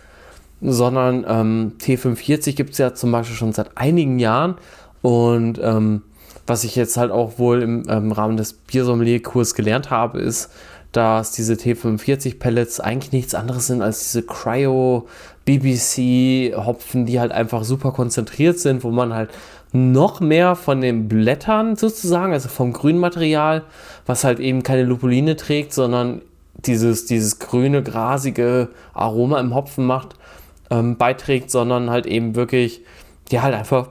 sondern 0.61 1.25
ähm, 1.29 1.73
T45 1.81 2.57
gibt 2.57 2.73
es 2.73 2.79
ja 2.79 2.95
zum 2.95 3.13
Beispiel 3.13 3.37
schon 3.37 3.53
seit 3.53 3.77
einigen 3.77 4.19
Jahren. 4.19 4.57
Und 5.03 5.61
ähm, 5.63 6.03
was 6.47 6.65
ich 6.65 6.77
jetzt 6.77 6.97
halt 6.97 7.11
auch 7.11 7.39
wohl 7.39 7.63
im, 7.63 7.83
im 7.89 8.13
Rahmen 8.13 8.37
des 8.37 8.55
Biersommelier-Kurs 8.55 9.55
gelernt 9.55 9.91
habe, 9.91 10.21
ist, 10.21 10.51
dass 10.93 11.33
diese 11.33 11.55
T45 11.55 12.39
Pellets 12.39 12.81
eigentlich 12.81 13.13
nichts 13.13 13.35
anderes 13.35 13.67
sind 13.67 13.83
als 13.83 14.01
diese 14.01 14.23
Cryo 14.23 15.09
BBC 15.45 16.57
Hopfen, 16.57 17.05
die 17.05 17.21
halt 17.21 17.33
einfach 17.33 17.65
super 17.65 17.93
konzentriert 17.93 18.59
sind, 18.59 18.85
wo 18.85 18.91
man 18.91 19.13
halt 19.13 19.31
noch 19.75 20.21
mehr 20.21 20.55
von 20.55 20.81
den 20.81 21.09
Blättern 21.09 21.75
sozusagen, 21.75 22.33
also 22.33 22.49
vom 22.49 22.73
Grünmaterial, 22.73 23.65
was 24.07 24.23
halt 24.23 24.39
eben 24.39 24.63
keine 24.63 24.85
Lupuline 24.85 25.35
trägt, 25.35 25.73
sondern 25.73 26.23
dieses, 26.65 27.07
dieses 27.07 27.41
grüne, 27.41 27.83
grasige 27.83 28.69
Aroma 28.93 29.41
im 29.41 29.53
Hopfen 29.53 29.85
macht, 29.85 30.15
ähm, 30.71 30.97
beiträgt, 30.97 31.51
sondern 31.51 31.91
halt 31.91 32.07
eben 32.07 32.37
wirklich, 32.37 32.83
ja, 33.33 33.43
halt 33.43 33.55
einfach 33.55 33.89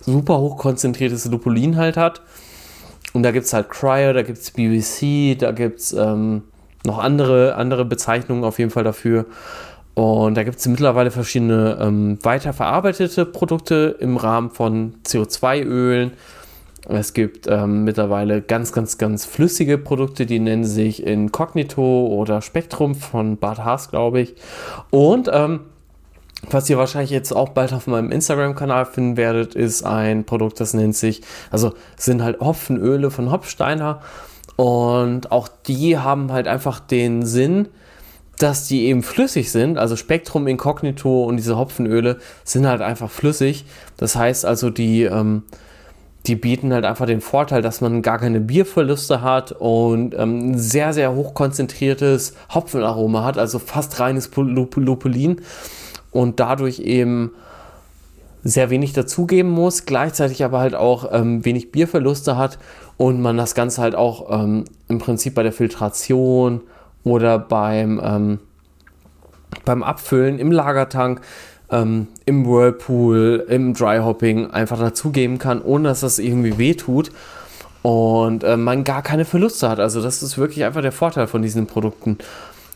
super 0.00 0.38
hoch 0.38 0.58
konzentriertes 0.58 1.26
Lupulin 1.26 1.76
halt 1.76 1.96
hat. 1.96 2.22
Und 3.12 3.22
da 3.22 3.30
gibt 3.30 3.46
es 3.46 3.52
halt 3.52 3.70
Cryo, 3.70 4.12
da 4.12 4.22
gibt 4.22 4.38
es 4.38 4.50
BBC, 4.50 5.38
da 5.38 5.52
gibt 5.52 5.78
es 5.78 5.92
ähm, 5.92 6.42
noch 6.84 6.98
andere, 6.98 7.54
andere 7.54 7.84
Bezeichnungen 7.84 8.42
auf 8.42 8.58
jeden 8.58 8.72
Fall 8.72 8.84
dafür. 8.84 9.26
Und 9.94 10.36
da 10.36 10.42
gibt 10.42 10.58
es 10.58 10.66
mittlerweile 10.66 11.10
verschiedene 11.10 11.78
ähm, 11.80 12.18
weiterverarbeitete 12.22 13.26
Produkte 13.26 13.96
im 14.00 14.16
Rahmen 14.16 14.50
von 14.50 14.94
CO2-Ölen. 15.04 16.12
Es 16.88 17.12
gibt 17.12 17.46
ähm, 17.46 17.84
mittlerweile 17.84 18.42
ganz, 18.42 18.72
ganz, 18.72 18.98
ganz 18.98 19.24
flüssige 19.24 19.78
Produkte, 19.78 20.26
die 20.26 20.40
nennen 20.40 20.64
sich 20.64 21.06
Incognito 21.06 22.06
oder 22.06 22.42
Spektrum 22.42 22.94
von 22.94 23.36
Bart 23.36 23.64
Haas, 23.64 23.90
glaube 23.90 24.20
ich. 24.20 24.34
Und 24.90 25.30
ähm, 25.32 25.60
was 26.50 26.68
ihr 26.68 26.78
wahrscheinlich 26.78 27.10
jetzt 27.10 27.32
auch 27.32 27.50
bald 27.50 27.72
auf 27.72 27.86
meinem 27.86 28.10
Instagram-Kanal 28.10 28.86
finden 28.86 29.16
werdet, 29.16 29.54
ist 29.54 29.84
ein 29.84 30.24
Produkt, 30.24 30.58
das 30.58 30.74
nennt 30.74 30.96
sich, 30.96 31.22
also 31.50 31.72
sind 31.96 32.22
halt 32.22 32.40
Hopfenöle 32.40 33.10
von 33.10 33.30
Hopsteiner. 33.30 34.00
Und 34.56 35.30
auch 35.30 35.48
die 35.48 35.98
haben 35.98 36.32
halt 36.32 36.48
einfach 36.48 36.80
den 36.80 37.24
Sinn, 37.24 37.68
dass 38.42 38.66
die 38.66 38.86
eben 38.86 39.02
flüssig 39.02 39.52
sind. 39.52 39.78
Also 39.78 39.94
Spektrum 39.94 40.48
Incognito 40.48 41.24
und 41.24 41.36
diese 41.36 41.56
Hopfenöle 41.56 42.18
sind 42.44 42.66
halt 42.66 42.82
einfach 42.82 43.10
flüssig. 43.10 43.64
Das 43.96 44.16
heißt 44.16 44.44
also, 44.44 44.68
die, 44.70 45.04
ähm, 45.04 45.44
die 46.26 46.34
bieten 46.34 46.72
halt 46.72 46.84
einfach 46.84 47.06
den 47.06 47.20
Vorteil, 47.20 47.62
dass 47.62 47.80
man 47.80 48.02
gar 48.02 48.18
keine 48.18 48.40
Bierverluste 48.40 49.22
hat 49.22 49.52
und 49.52 50.14
ähm, 50.18 50.58
sehr, 50.58 50.92
sehr 50.92 51.14
hoch 51.14 51.34
konzentriertes 51.34 52.34
Hopfenaroma 52.52 53.22
hat, 53.24 53.38
also 53.38 53.60
fast 53.60 54.00
reines 54.00 54.30
Lupulin 54.34 55.40
und 56.10 56.40
dadurch 56.40 56.80
eben 56.80 57.32
sehr 58.44 58.70
wenig 58.70 58.92
dazugeben 58.92 59.50
muss, 59.50 59.86
gleichzeitig 59.86 60.44
aber 60.44 60.58
halt 60.58 60.74
auch 60.74 61.12
ähm, 61.12 61.44
wenig 61.44 61.70
Bierverluste 61.70 62.36
hat 62.36 62.58
und 62.96 63.20
man 63.20 63.36
das 63.36 63.54
Ganze 63.54 63.82
halt 63.82 63.94
auch 63.94 64.42
ähm, 64.42 64.64
im 64.88 64.98
Prinzip 64.98 65.36
bei 65.36 65.44
der 65.44 65.52
Filtration 65.52 66.62
oder 67.04 67.38
beim, 67.38 68.00
ähm, 68.02 68.38
beim 69.64 69.82
Abfüllen 69.82 70.38
im 70.38 70.52
Lagertank, 70.52 71.20
ähm, 71.70 72.08
im 72.26 72.46
Whirlpool, 72.46 73.44
im 73.48 73.74
Dryhopping 73.74 74.50
einfach 74.50 74.78
dazugeben 74.78 75.38
kann, 75.38 75.62
ohne 75.62 75.88
dass 75.88 76.00
das 76.00 76.18
irgendwie 76.18 76.58
wehtut 76.58 77.10
und 77.82 78.44
äh, 78.44 78.56
man 78.56 78.84
gar 78.84 79.02
keine 79.02 79.24
Verluste 79.24 79.68
hat. 79.68 79.80
Also 79.80 80.00
das 80.00 80.22
ist 80.22 80.38
wirklich 80.38 80.64
einfach 80.64 80.82
der 80.82 80.92
Vorteil 80.92 81.26
von 81.26 81.42
diesen 81.42 81.66
Produkten. 81.66 82.18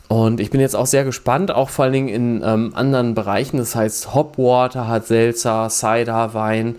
Und 0.09 0.39
ich 0.39 0.51
bin 0.51 0.61
jetzt 0.61 0.75
auch 0.75 0.85
sehr 0.85 1.03
gespannt, 1.03 1.51
auch 1.51 1.69
vor 1.69 1.83
allen 1.85 1.93
Dingen 1.93 2.07
in 2.07 2.41
ähm, 2.43 2.71
anderen 2.75 3.13
Bereichen. 3.13 3.57
Das 3.57 3.75
heißt, 3.75 4.13
Hopwater 4.13 4.87
hat 4.87 5.05
Seltzer, 5.07 5.67
Cider, 5.69 6.33
Wein. 6.33 6.77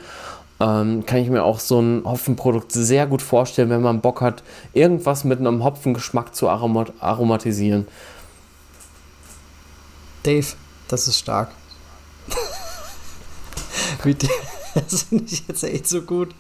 Ähm, 0.61 1.07
kann 1.07 1.21
ich 1.21 1.31
mir 1.31 1.45
auch 1.45 1.61
so 1.61 1.81
ein 1.81 2.03
Hopfenprodukt 2.05 2.73
sehr 2.73 3.07
gut 3.07 3.23
vorstellen, 3.23 3.71
wenn 3.71 3.83
man 3.83 4.01
Bock 4.01 4.21
hat, 4.21 4.43
irgendwas 4.73 5.23
mit 5.25 5.39
einem 5.39 5.63
Hopfengeschmack 5.63 6.35
zu 6.35 6.49
aromat 6.49 6.93
aromatisieren. 6.99 7.87
Dave, 10.25 10.47
das 10.89 11.07
ist 11.07 11.19
stark. 11.19 11.51
das 14.75 15.03
finde 15.05 15.25
ich 15.31 15.47
jetzt 15.47 15.63
echt 15.63 15.89
so 15.89 16.03
gut. 16.03 16.35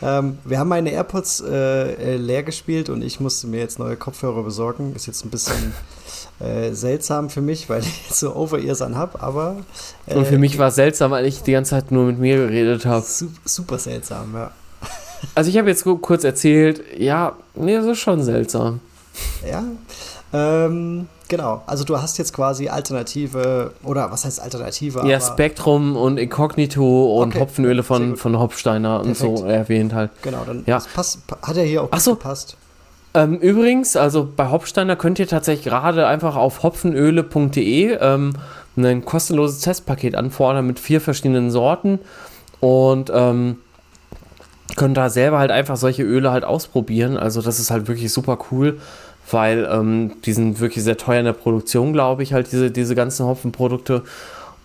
Ähm, 0.00 0.38
wir 0.44 0.58
haben 0.58 0.68
meine 0.68 0.90
AirPods 0.90 1.40
äh, 1.40 2.14
äh, 2.14 2.16
leer 2.16 2.42
gespielt 2.42 2.88
und 2.88 3.02
ich 3.02 3.20
musste 3.20 3.46
mir 3.48 3.58
jetzt 3.60 3.78
neue 3.78 3.96
Kopfhörer 3.96 4.42
besorgen. 4.42 4.94
Ist 4.94 5.06
jetzt 5.06 5.24
ein 5.24 5.30
bisschen 5.30 5.72
äh, 6.40 6.72
seltsam 6.72 7.30
für 7.30 7.40
mich, 7.40 7.68
weil 7.68 7.82
ich 7.82 8.08
jetzt 8.08 8.18
so 8.18 8.34
Over-Ears 8.34 8.82
an 8.82 8.96
habe, 8.96 9.20
aber. 9.20 9.56
Äh, 10.06 10.16
und 10.16 10.26
für 10.26 10.38
mich 10.38 10.58
war 10.58 10.68
es 10.68 10.74
seltsam, 10.74 11.12
weil 11.12 11.26
ich 11.26 11.42
die 11.42 11.52
ganze 11.52 11.70
Zeit 11.70 11.92
nur 11.92 12.04
mit 12.04 12.18
mir 12.18 12.36
geredet 12.36 12.84
habe. 12.84 13.04
Super 13.44 13.78
seltsam, 13.78 14.34
ja. 14.34 14.50
Also 15.36 15.50
ich 15.50 15.58
habe 15.58 15.68
jetzt 15.68 15.84
kurz 15.84 16.24
erzählt, 16.24 16.82
ja, 16.98 17.36
nee, 17.54 17.76
das 17.76 17.86
ist 17.86 17.98
schon 18.00 18.22
seltsam. 18.24 18.80
Ja. 19.48 19.62
Ähm, 20.32 21.06
genau. 21.28 21.62
Also 21.66 21.84
du 21.84 22.00
hast 22.00 22.18
jetzt 22.18 22.32
quasi 22.32 22.68
Alternative, 22.68 23.72
oder 23.84 24.10
was 24.10 24.24
heißt 24.24 24.40
Alternative? 24.40 25.06
Ja, 25.06 25.20
Spektrum 25.20 25.96
und 25.96 26.18
Incognito 26.18 27.20
und 27.20 27.30
okay. 27.30 27.40
Hopfenöle 27.40 27.82
von, 27.82 28.16
von 28.16 28.38
Hopsteiner 28.38 29.00
Perfekt. 29.00 29.22
und 29.22 29.36
so 29.38 29.44
erwähnt 29.44 29.94
halt. 29.94 30.10
Genau, 30.22 30.42
dann 30.44 30.64
ja. 30.66 30.82
passt, 30.92 31.20
hat 31.42 31.56
er 31.56 31.64
hier 31.64 31.82
auch 31.84 31.88
Ach 31.92 32.00
so. 32.00 32.14
gepasst. 32.14 32.56
Ähm, 33.14 33.38
übrigens, 33.38 33.96
also 33.96 34.26
bei 34.34 34.50
Hopsteiner 34.50 34.96
könnt 34.96 35.18
ihr 35.18 35.28
tatsächlich 35.28 35.66
gerade 35.66 36.06
einfach 36.06 36.36
auf 36.36 36.62
hopfenöle.de 36.62 37.98
ähm, 38.00 38.32
ein 38.76 39.04
kostenloses 39.04 39.60
Testpaket 39.60 40.14
anfordern 40.14 40.66
mit 40.66 40.78
vier 40.78 41.00
verschiedenen 41.00 41.50
Sorten 41.50 41.98
und 42.60 43.10
ähm, 43.14 43.58
könnt 44.76 44.96
da 44.96 45.10
selber 45.10 45.38
halt 45.38 45.50
einfach 45.50 45.76
solche 45.76 46.04
Öle 46.04 46.30
halt 46.30 46.44
ausprobieren. 46.44 47.18
Also 47.18 47.42
das 47.42 47.60
ist 47.60 47.70
halt 47.70 47.86
wirklich 47.86 48.10
super 48.10 48.38
cool, 48.50 48.80
weil 49.30 49.68
ähm, 49.70 50.12
die 50.24 50.32
sind 50.32 50.60
wirklich 50.60 50.82
sehr 50.82 50.96
teuer 50.96 51.18
in 51.18 51.26
der 51.26 51.34
Produktion, 51.34 51.92
glaube 51.92 52.22
ich, 52.22 52.32
halt 52.32 52.50
diese, 52.50 52.70
diese 52.70 52.94
ganzen 52.94 53.26
Hopfenprodukte. 53.26 54.04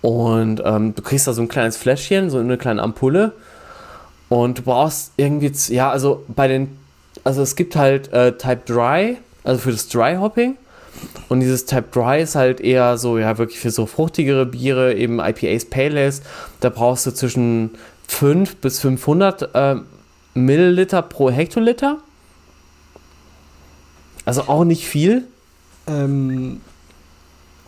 Und 0.02 0.62
ähm, 0.64 0.96
du 0.96 1.02
kriegst 1.02 1.28
da 1.28 1.34
so 1.34 1.42
ein 1.42 1.50
kleines 1.50 1.76
Fläschchen, 1.76 2.30
so 2.30 2.38
eine 2.38 2.58
kleine 2.58 2.82
Ampulle. 2.82 3.34
Und 4.30 4.60
du 4.60 4.62
brauchst 4.62 5.12
irgendwie, 5.18 5.52
ja, 5.74 5.90
also 5.90 6.24
bei 6.28 6.48
den 6.48 6.78
also 7.24 7.42
es 7.42 7.56
gibt 7.56 7.76
halt 7.76 8.12
äh, 8.14 8.38
Type 8.38 8.62
Dry, 8.66 9.18
also 9.44 9.62
für 9.62 9.72
das 9.72 9.88
Dry 9.88 10.16
Hopping. 10.16 10.58
Und 11.30 11.42
dieses 11.42 11.66
Type 11.66 11.86
Dry 11.92 12.22
ist 12.22 12.36
halt 12.36 12.60
eher 12.60 12.98
so, 12.98 13.18
ja, 13.18 13.38
wirklich 13.38 13.60
für 13.60 13.72
so 13.72 13.86
fruchtigere 13.86 14.46
Biere, 14.46 14.96
eben 14.96 15.20
IPAs, 15.20 15.66
Pale 15.66 16.12
Da 16.60 16.70
brauchst 16.70 17.06
du 17.06 17.12
zwischen 17.12 17.72
5 18.08 18.58
bis 18.58 18.80
500 18.80 19.50
äh, 19.54 19.76
Milliliter 20.34 21.02
pro 21.02 21.30
Hektoliter. 21.30 22.00
Also 24.26 24.44
auch 24.44 24.64
nicht 24.64 24.88
viel. 24.88 25.28
Ähm, 25.88 26.62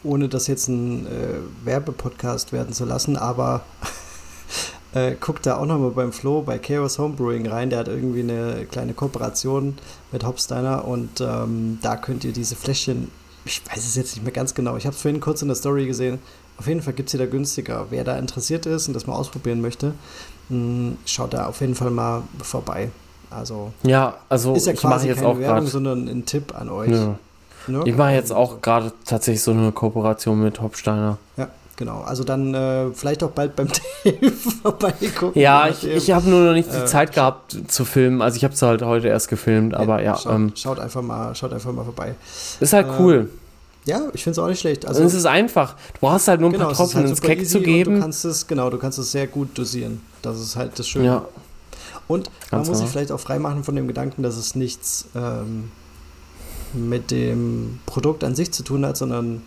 ohne 0.04 0.30
das 0.30 0.48
jetzt 0.48 0.68
ein 0.68 1.06
äh, 1.06 1.66
Werbepodcast 1.66 2.54
werden 2.54 2.74
zu 2.74 2.86
lassen, 2.86 3.18
aber 3.18 3.62
äh, 4.94 5.16
guckt 5.20 5.46
da 5.46 5.58
auch 5.58 5.66
nochmal 5.66 5.92
beim 5.92 6.12
Flo 6.12 6.42
bei 6.42 6.58
Chaos 6.58 6.98
Homebrewing 6.98 7.48
rein. 7.48 7.70
Der 7.70 7.80
hat 7.80 7.88
irgendwie 7.88 8.22
eine 8.22 8.66
kleine 8.70 8.94
Kooperation 8.94 9.78
mit 10.12 10.26
Hopsteiner 10.26 10.86
und 10.86 11.22
ähm, 11.22 11.80
da 11.82 11.96
könnt 11.96 12.24
ihr 12.24 12.34
diese 12.34 12.56
Fläschchen, 12.56 13.12
ich 13.46 13.62
weiß 13.70 13.86
es 13.86 13.96
jetzt 13.96 14.16
nicht 14.16 14.24
mehr 14.24 14.34
ganz 14.34 14.54
genau, 14.54 14.78
ich 14.78 14.86
habe 14.86 14.96
es 14.96 15.02
vorhin 15.02 15.22
kurz 15.22 15.42
in 15.42 15.48
der 15.48 15.56
Story 15.56 15.86
gesehen. 15.86 16.20
Auf 16.58 16.68
jeden 16.68 16.82
Fall 16.82 16.94
gibt 16.94 17.08
es 17.08 17.12
sie 17.12 17.18
da 17.18 17.26
günstiger. 17.26 17.88
Wer 17.90 18.04
da 18.04 18.18
interessiert 18.18 18.66
ist 18.66 18.88
und 18.88 18.94
das 18.94 19.08
mal 19.08 19.16
ausprobieren 19.16 19.62
möchte, 19.62 19.94
mh, 20.50 20.56
hm, 20.58 20.98
schaut 21.06 21.34
da 21.34 21.46
auf 21.46 21.62
jeden 21.62 21.76
Fall 21.76 21.92
mal 21.92 22.24
vorbei. 22.42 22.90
Also, 23.30 23.72
ja, 23.84 24.16
also 24.28 24.56
ist 24.56 24.66
ja 24.66 24.74
quasi 24.74 25.08
jetzt 25.08 25.18
keine 25.18 25.30
auch 25.30 25.40
Werbung, 25.40 25.68
sondern 25.68 26.08
ein 26.08 26.26
Tipp 26.26 26.54
an 26.60 26.70
euch. 26.70 26.92
Ja. 26.92 27.16
Ne? 27.68 27.84
Ich 27.86 27.96
mache 27.96 28.14
jetzt 28.14 28.34
auch 28.34 28.62
gerade 28.62 28.92
tatsächlich 29.06 29.44
so 29.44 29.52
eine 29.52 29.72
Kooperation 29.72 30.42
mit 30.42 30.60
Hopsteiner. 30.62 31.18
Ja. 31.38 31.48
Genau, 31.80 32.02
also 32.02 32.26
dann 32.26 32.54
äh, 32.54 32.92
vielleicht 32.92 33.24
auch 33.24 33.32
bald 33.32 33.56
beim 33.56 33.70
Dave 34.04 34.32
vorbeigucken. 34.32 35.42
Ja, 35.42 35.70
ich, 35.70 35.88
ich 35.88 36.12
habe 36.12 36.30
nur 36.30 36.42
noch 36.42 36.52
nicht 36.52 36.70
die 36.70 36.76
äh, 36.76 36.86
Zeit 36.86 37.14
gehabt 37.14 37.58
zu 37.70 37.86
filmen. 37.86 38.22
Also 38.22 38.36
ich 38.36 38.44
habe 38.44 38.54
es 38.54 38.62
halt 38.62 38.82
heute 38.82 39.08
erst 39.08 39.30
gefilmt, 39.30 39.76
aber 39.76 40.04
ja. 40.04 40.18
Schaut, 40.18 40.34
ähm, 40.34 40.52
schaut, 40.56 40.78
einfach 40.78 41.02
mal, 41.02 41.34
schaut 41.36 41.54
einfach 41.54 41.72
mal 41.72 41.86
vorbei. 41.86 42.16
Ist 42.60 42.74
halt 42.74 42.88
cool. 43.00 43.30
Äh, 43.86 43.90
ja, 43.92 44.02
ich 44.12 44.26
finde 44.26 44.34
es 44.34 44.40
auch 44.40 44.50
nicht 44.50 44.60
schlecht. 44.60 44.86
Also, 44.86 45.02
es 45.04 45.14
ist 45.14 45.26
einfach. 45.26 45.76
Du 45.94 46.02
brauchst 46.02 46.28
halt 46.28 46.42
nur 46.42 46.50
ein 46.50 46.52
genau, 46.52 46.66
paar 46.66 46.76
Tropfen 46.76 47.00
halt 47.00 47.12
ins 47.12 47.22
Keck 47.22 47.48
zu 47.48 47.62
geben. 47.62 47.96
Du 47.96 48.02
kannst 48.02 48.26
es, 48.26 48.46
genau, 48.46 48.70
du 48.70 48.78
kannst 48.78 49.00
es 49.00 49.14
sehr 49.14 49.28
gut 49.28 49.58
dosieren. 49.58 50.02
Das 50.22 50.38
ist 50.38 50.58
halt 50.58 50.78
das 50.78 50.86
Schöne. 50.86 51.06
Ja. 51.06 51.26
Und 52.10 52.30
man 52.52 52.68
muss 52.68 52.80
sich 52.80 52.90
vielleicht 52.90 53.14
auch 53.14 53.22
freimachen 53.22 53.64
von 53.64 53.78
dem 53.78 53.88
Gedanken, 53.88 54.22
dass 54.22 54.36
es 54.36 54.54
nichts 54.54 55.06
ähm, 55.16 55.72
mit 56.74 57.10
dem 57.10 57.80
Produkt 57.86 58.26
an 58.26 58.36
sich 58.36 58.52
zu 58.52 58.64
tun 58.64 58.86
hat, 58.86 58.98
sondern 58.98 59.44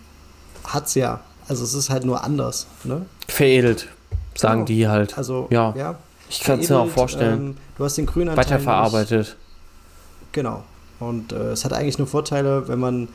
hat 0.63 0.87
es 0.87 0.95
ja. 0.95 1.19
Also 1.47 1.63
es 1.63 1.73
ist 1.73 1.89
halt 1.89 2.05
nur 2.05 2.23
anders. 2.23 2.67
Ne? 2.83 3.05
Veredelt, 3.27 3.87
sagen 4.35 4.65
genau. 4.65 4.65
die 4.65 4.87
halt. 4.87 5.17
Also, 5.17 5.47
ja. 5.49 5.73
ja. 5.75 5.95
Ich 6.29 6.41
kann 6.41 6.59
es 6.59 6.69
mir 6.69 6.79
auch 6.79 6.89
vorstellen. 6.89 7.47
Ähm, 7.47 7.57
du 7.77 7.83
hast 7.83 7.97
den 7.97 8.05
grünen 8.05 8.35
Weiterverarbeitet. 8.35 9.37
Genau. 10.31 10.63
Und 10.99 11.31
äh, 11.31 11.51
es 11.51 11.65
hat 11.65 11.73
eigentlich 11.73 11.97
nur 11.97 12.07
Vorteile, 12.07 12.67
wenn 12.67 12.79
man, 12.79 13.07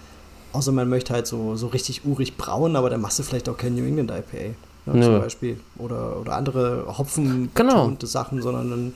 außer 0.53 0.73
man 0.73 0.89
möchte 0.89 1.15
halt 1.15 1.27
so, 1.27 1.57
so 1.57 1.69
richtig 1.69 2.05
urig 2.05 2.37
braun, 2.37 2.77
aber 2.77 2.91
dann 2.91 3.01
machst 3.01 3.19
du 3.19 3.23
vielleicht 3.23 3.49
auch 3.49 3.57
kein 3.57 3.75
New 3.75 3.85
England 3.85 4.11
IPA. 4.11 4.55
Ne, 4.87 5.03
zum 5.03 5.21
Beispiel. 5.21 5.61
Oder, 5.79 6.19
oder 6.19 6.35
andere 6.35 6.87
Hopfen 6.97 7.51
genau. 7.55 7.93
Sachen, 8.03 8.41
sondern 8.41 8.71
dann, 8.71 8.95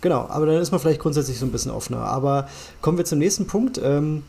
genau, 0.00 0.26
aber 0.28 0.46
dann 0.46 0.56
ist 0.56 0.70
man 0.70 0.80
vielleicht 0.80 1.00
grundsätzlich 1.00 1.38
so 1.38 1.46
ein 1.46 1.52
bisschen 1.52 1.70
offener. 1.70 1.98
Aber 1.98 2.48
kommen 2.80 2.98
wir 2.98 3.04
zum 3.04 3.18
nächsten 3.18 3.46
Punkt. 3.46 3.80
Ähm, 3.82 4.22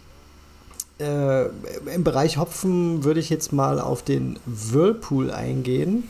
äh, 0.99 1.45
Im 1.93 2.03
Bereich 2.03 2.37
Hopfen 2.37 3.03
würde 3.03 3.19
ich 3.19 3.29
jetzt 3.29 3.51
mal 3.51 3.79
auf 3.79 4.03
den 4.03 4.39
Whirlpool 4.45 5.31
eingehen. 5.31 6.09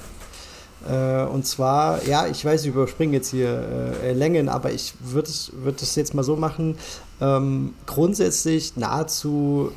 Äh, 0.87 1.23
und 1.23 1.45
zwar, 1.45 2.05
ja, 2.05 2.27
ich 2.27 2.45
weiß, 2.45 2.63
ich 2.63 2.69
überspringe 2.69 3.13
jetzt 3.13 3.31
hier 3.31 3.93
äh, 4.03 4.13
Längen, 4.13 4.49
aber 4.49 4.71
ich 4.71 4.93
würde 4.99 5.29
es 5.29 5.51
würd 5.53 5.81
jetzt 5.81 6.13
mal 6.13 6.23
so 6.23 6.35
machen. 6.35 6.77
Ähm, 7.19 7.73
grundsätzlich 7.87 8.75
nahezu 8.75 9.71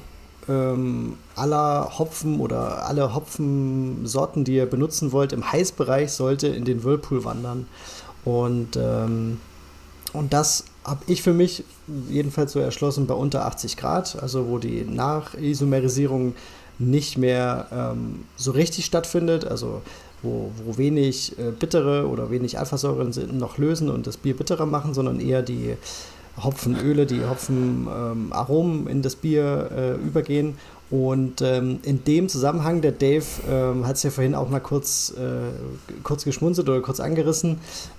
ähm, 0.48 1.16
aller 1.34 1.98
Hopfen 1.98 2.40
oder 2.40 2.86
alle 2.86 3.14
Hopfensorten, 3.14 4.44
die 4.44 4.56
ihr 4.56 4.66
benutzen 4.66 5.12
wollt, 5.12 5.32
im 5.32 5.50
Heißbereich 5.50 6.12
sollte 6.12 6.48
in 6.48 6.64
den 6.64 6.84
Whirlpool 6.84 7.24
wandern. 7.24 7.66
Und, 8.24 8.76
ähm, 8.76 9.40
und 10.12 10.32
das 10.32 10.64
habe 10.84 11.00
ich 11.06 11.22
für 11.22 11.32
mich 11.32 11.64
jedenfalls 12.08 12.52
so 12.52 12.60
erschlossen 12.60 13.06
bei 13.06 13.14
unter 13.14 13.46
80 13.46 13.76
Grad, 13.76 14.20
also 14.22 14.48
wo 14.48 14.58
die 14.58 14.84
Nachisomerisierung 14.84 16.34
nicht 16.78 17.18
mehr 17.18 17.66
ähm, 17.72 18.24
so 18.36 18.52
richtig 18.52 18.84
stattfindet, 18.84 19.44
also 19.44 19.82
wo, 20.22 20.50
wo 20.64 20.76
wenig 20.78 21.38
äh, 21.38 21.50
bittere 21.50 22.08
oder 22.08 22.30
wenig 22.30 22.58
Alphasäuren 22.58 23.12
noch 23.36 23.58
lösen 23.58 23.90
und 23.90 24.06
das 24.06 24.16
Bier 24.16 24.36
bitterer 24.36 24.66
machen, 24.66 24.94
sondern 24.94 25.20
eher 25.20 25.42
die 25.42 25.76
Hopfenöle, 26.42 27.06
die 27.06 27.24
Hopfenaromen 27.24 28.80
ähm, 28.80 28.88
in 28.88 29.02
das 29.02 29.16
Bier 29.16 29.70
äh, 29.76 29.94
übergehen. 29.94 30.56
Und 30.90 31.42
ähm, 31.42 31.80
in 31.82 32.04
dem 32.04 32.28
Zusammenhang, 32.28 32.80
der 32.80 32.92
Dave 32.92 33.24
ähm, 33.50 33.86
hat 33.86 33.96
es 33.96 34.04
ja 34.04 34.10
vorhin 34.10 34.34
auch 34.34 34.48
mal 34.48 34.60
kurz, 34.60 35.12
äh, 35.18 36.02
kurz 36.02 36.24
geschmunzelt 36.24 36.68
oder 36.68 36.80
kurz 36.80 36.98
angerissen, 36.98 37.58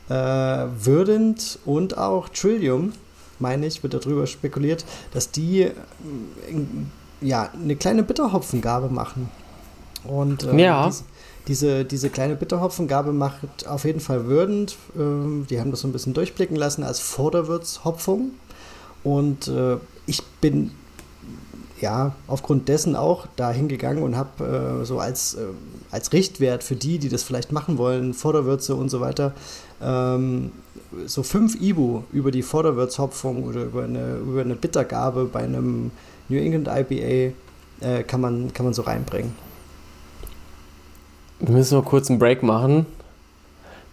äh, 0.10 0.14
Würdend 0.14 1.60
und 1.66 1.98
auch 1.98 2.30
Trillium, 2.30 2.94
meine 3.40 3.66
ich, 3.66 3.84
wird 3.84 3.94
darüber 3.94 4.28
spekuliert, 4.28 4.86
dass 5.14 5.32
die 5.32 5.62
äh, 5.64 5.74
ja, 7.22 7.50
eine 7.54 7.76
kleine 7.76 8.04
Bitterhopfengabe 8.04 8.90
machen. 8.90 9.30
Und 10.04 10.44
ähm, 10.44 10.60
ja. 10.60 10.88
Dies, 10.88 11.04
diese, 11.48 11.84
diese 11.84 12.10
kleine 12.10 12.36
Bitterhopfengabe 12.36 13.12
macht 13.12 13.68
auf 13.68 13.84
jeden 13.86 14.00
Fall 14.00 14.26
würdend. 14.26 14.78
Ähm, 14.96 15.48
die 15.50 15.60
haben 15.60 15.72
das 15.72 15.82
so 15.82 15.88
ein 15.88 15.92
bisschen 15.92 16.14
durchblicken 16.14 16.56
lassen 16.56 16.84
als 16.84 17.00
Vorderwürzhopfung. 17.00 18.32
Und 19.04 19.48
äh, 19.48 19.78
ich 20.06 20.24
bin 20.42 20.72
ja 21.82 22.14
aufgrund 22.28 22.68
dessen 22.68 22.96
auch 22.96 23.26
da 23.36 23.52
hingegangen 23.52 24.04
und 24.04 24.16
habe 24.16 24.82
äh, 24.82 24.86
so 24.86 25.00
als, 25.00 25.36
äh, 25.36 25.48
als 25.92 26.12
Richtwert 26.14 26.64
für 26.64 26.76
die, 26.76 27.00
die 27.00 27.10
das 27.10 27.24
vielleicht 27.24 27.52
machen 27.52 27.78
wollen, 27.78 28.14
Vorderwürze 28.14 28.76
und 28.76 28.90
so 28.90 29.00
weiter, 29.00 29.34
ähm, 29.82 30.52
so 31.06 31.24
fünf 31.24 31.60
Ibu 31.62 32.04
über 32.12 32.32
die 32.32 32.42
Vorderwürzhopfung 32.42 33.44
oder 33.44 33.64
über 33.64 33.84
eine, 33.84 34.18
über 34.18 34.42
eine 34.42 34.56
Bittergabe 34.56 35.26
bei 35.26 35.40
einem 35.40 35.92
New 36.28 36.38
England 36.38 36.68
IPA 36.68 37.34
äh, 37.82 38.04
kann, 38.04 38.22
man, 38.22 38.54
kann 38.54 38.66
man 38.66 38.74
so 38.74 38.84
reinbringen. 38.84 39.34
Wir 41.40 41.56
müssen 41.56 41.78
mal 41.78 41.84
kurz 41.84 42.10
einen 42.10 42.20
Break 42.20 42.44
machen. 42.44 42.86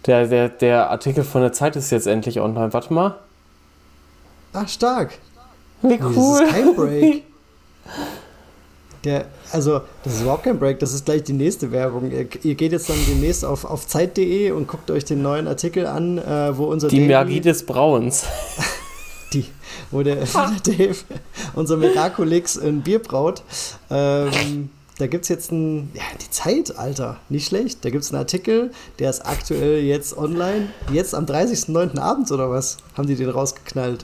Der, 0.05 0.27
der, 0.27 0.49
der 0.49 0.89
Artikel 0.89 1.23
von 1.23 1.41
der 1.41 1.53
Zeit 1.53 1.75
ist 1.75 1.91
jetzt 1.91 2.07
endlich 2.07 2.39
online. 2.39 2.73
Warte 2.73 2.93
mal. 2.93 3.17
Ach, 4.53 4.67
stark. 4.67 5.17
Wie 5.81 5.99
cool. 6.01 6.39
Das 6.39 6.49
ist 6.49 6.53
kein 6.53 6.75
Break. 6.75 7.23
Der, 9.07 9.23
also, 9.53 9.79
das 10.03 10.15
ist 10.15 10.21
überhaupt 10.23 10.43
kein 10.43 10.59
Break, 10.59 10.79
das 10.79 10.93
ist 10.93 11.05
gleich 11.05 11.23
die 11.23 11.31
nächste 11.31 11.71
Werbung. 11.71 12.11
Ihr, 12.11 12.27
ihr 12.43 12.55
geht 12.55 12.73
jetzt 12.73 12.89
dann 12.89 12.97
demnächst 13.07 13.45
auf, 13.45 13.63
auf 13.63 13.87
Zeit.de 13.87 14.51
und 14.51 14.67
guckt 14.67 14.91
euch 14.91 15.05
den 15.05 15.21
neuen 15.21 15.47
Artikel 15.47 15.85
an, 15.85 16.17
äh, 16.17 16.57
wo 16.57 16.65
unser 16.65 16.89
Die 16.89 16.99
Magie 16.99 17.39
des 17.39 17.65
Brauens. 17.65 18.25
die, 19.33 19.45
wo 19.91 20.03
der, 20.03 20.15
der 20.15 20.25
Dave, 20.65 20.97
unser 21.55 21.77
Miraculix, 21.77 22.57
ein 22.57 22.81
Bier 22.81 22.99
braut. 22.99 23.43
Ähm, 23.89 24.71
da 24.97 25.07
gibt 25.07 25.23
es 25.23 25.29
jetzt 25.29 25.53
ein, 25.53 25.89
ja, 25.93 26.03
die 26.21 26.29
Zeit, 26.29 26.77
Alter, 26.77 27.15
nicht 27.29 27.47
schlecht. 27.47 27.85
Da 27.85 27.89
gibt 27.89 28.03
es 28.03 28.11
einen 28.11 28.19
Artikel, 28.19 28.71
der 28.99 29.09
ist 29.09 29.25
aktuell 29.25 29.83
jetzt 29.83 30.17
online. 30.17 30.67
Jetzt 30.91 31.15
am 31.15 31.23
30.09. 31.23 31.97
abends 31.97 32.29
oder 32.33 32.49
was? 32.49 32.75
Haben 32.97 33.07
die 33.07 33.15
den 33.15 33.29
rausgeknallt? 33.29 34.03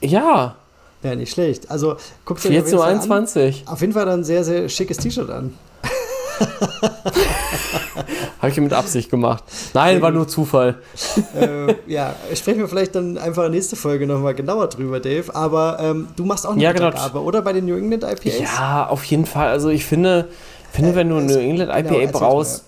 Ja. 0.00 0.56
Ja, 1.02 1.14
nicht 1.14 1.32
schlecht. 1.32 1.70
Also 1.70 1.96
guckt 2.24 2.44
euch 2.44 2.74
21. 2.74 3.64
Auf 3.66 3.80
jeden 3.80 3.92
Fall 3.92 4.06
dann 4.06 4.20
ein 4.20 4.24
sehr, 4.24 4.44
sehr 4.44 4.68
schickes 4.68 4.98
T-Shirt 4.98 5.30
an. 5.30 5.54
Habe 8.40 8.50
ich 8.50 8.56
mit 8.58 8.72
Absicht 8.72 9.10
gemacht. 9.10 9.42
Nein, 9.74 10.00
war 10.00 10.12
nur 10.12 10.28
Zufall. 10.28 10.76
äh, 11.34 11.74
ja, 11.86 12.14
sprechen 12.34 12.60
wir 12.60 12.68
vielleicht 12.68 12.94
dann 12.94 13.18
einfach 13.18 13.48
nächste 13.48 13.74
Folge 13.76 14.06
nochmal 14.06 14.34
genauer 14.34 14.68
drüber, 14.68 15.00
Dave. 15.00 15.34
Aber 15.34 15.78
ähm, 15.80 16.08
du 16.16 16.24
machst 16.24 16.46
auch 16.46 16.52
eine 16.52 16.62
ja, 16.62 16.70
genau. 16.72 16.92
oder? 17.20 17.42
Bei 17.42 17.52
den 17.52 17.66
New 17.66 17.76
England 17.76 18.04
IPAs? 18.04 18.38
Ja, 18.38 18.86
auf 18.88 19.02
jeden 19.04 19.26
Fall. 19.26 19.48
Also 19.48 19.68
ich 19.68 19.84
finde, 19.84 20.28
finde 20.72 20.92
äh, 20.92 20.94
wenn 20.94 21.08
du 21.08 21.16
eine 21.16 21.32
New 21.32 21.38
England 21.38 21.70
IPA 21.70 21.98
genau, 21.98 22.18
brauchst, 22.18 22.64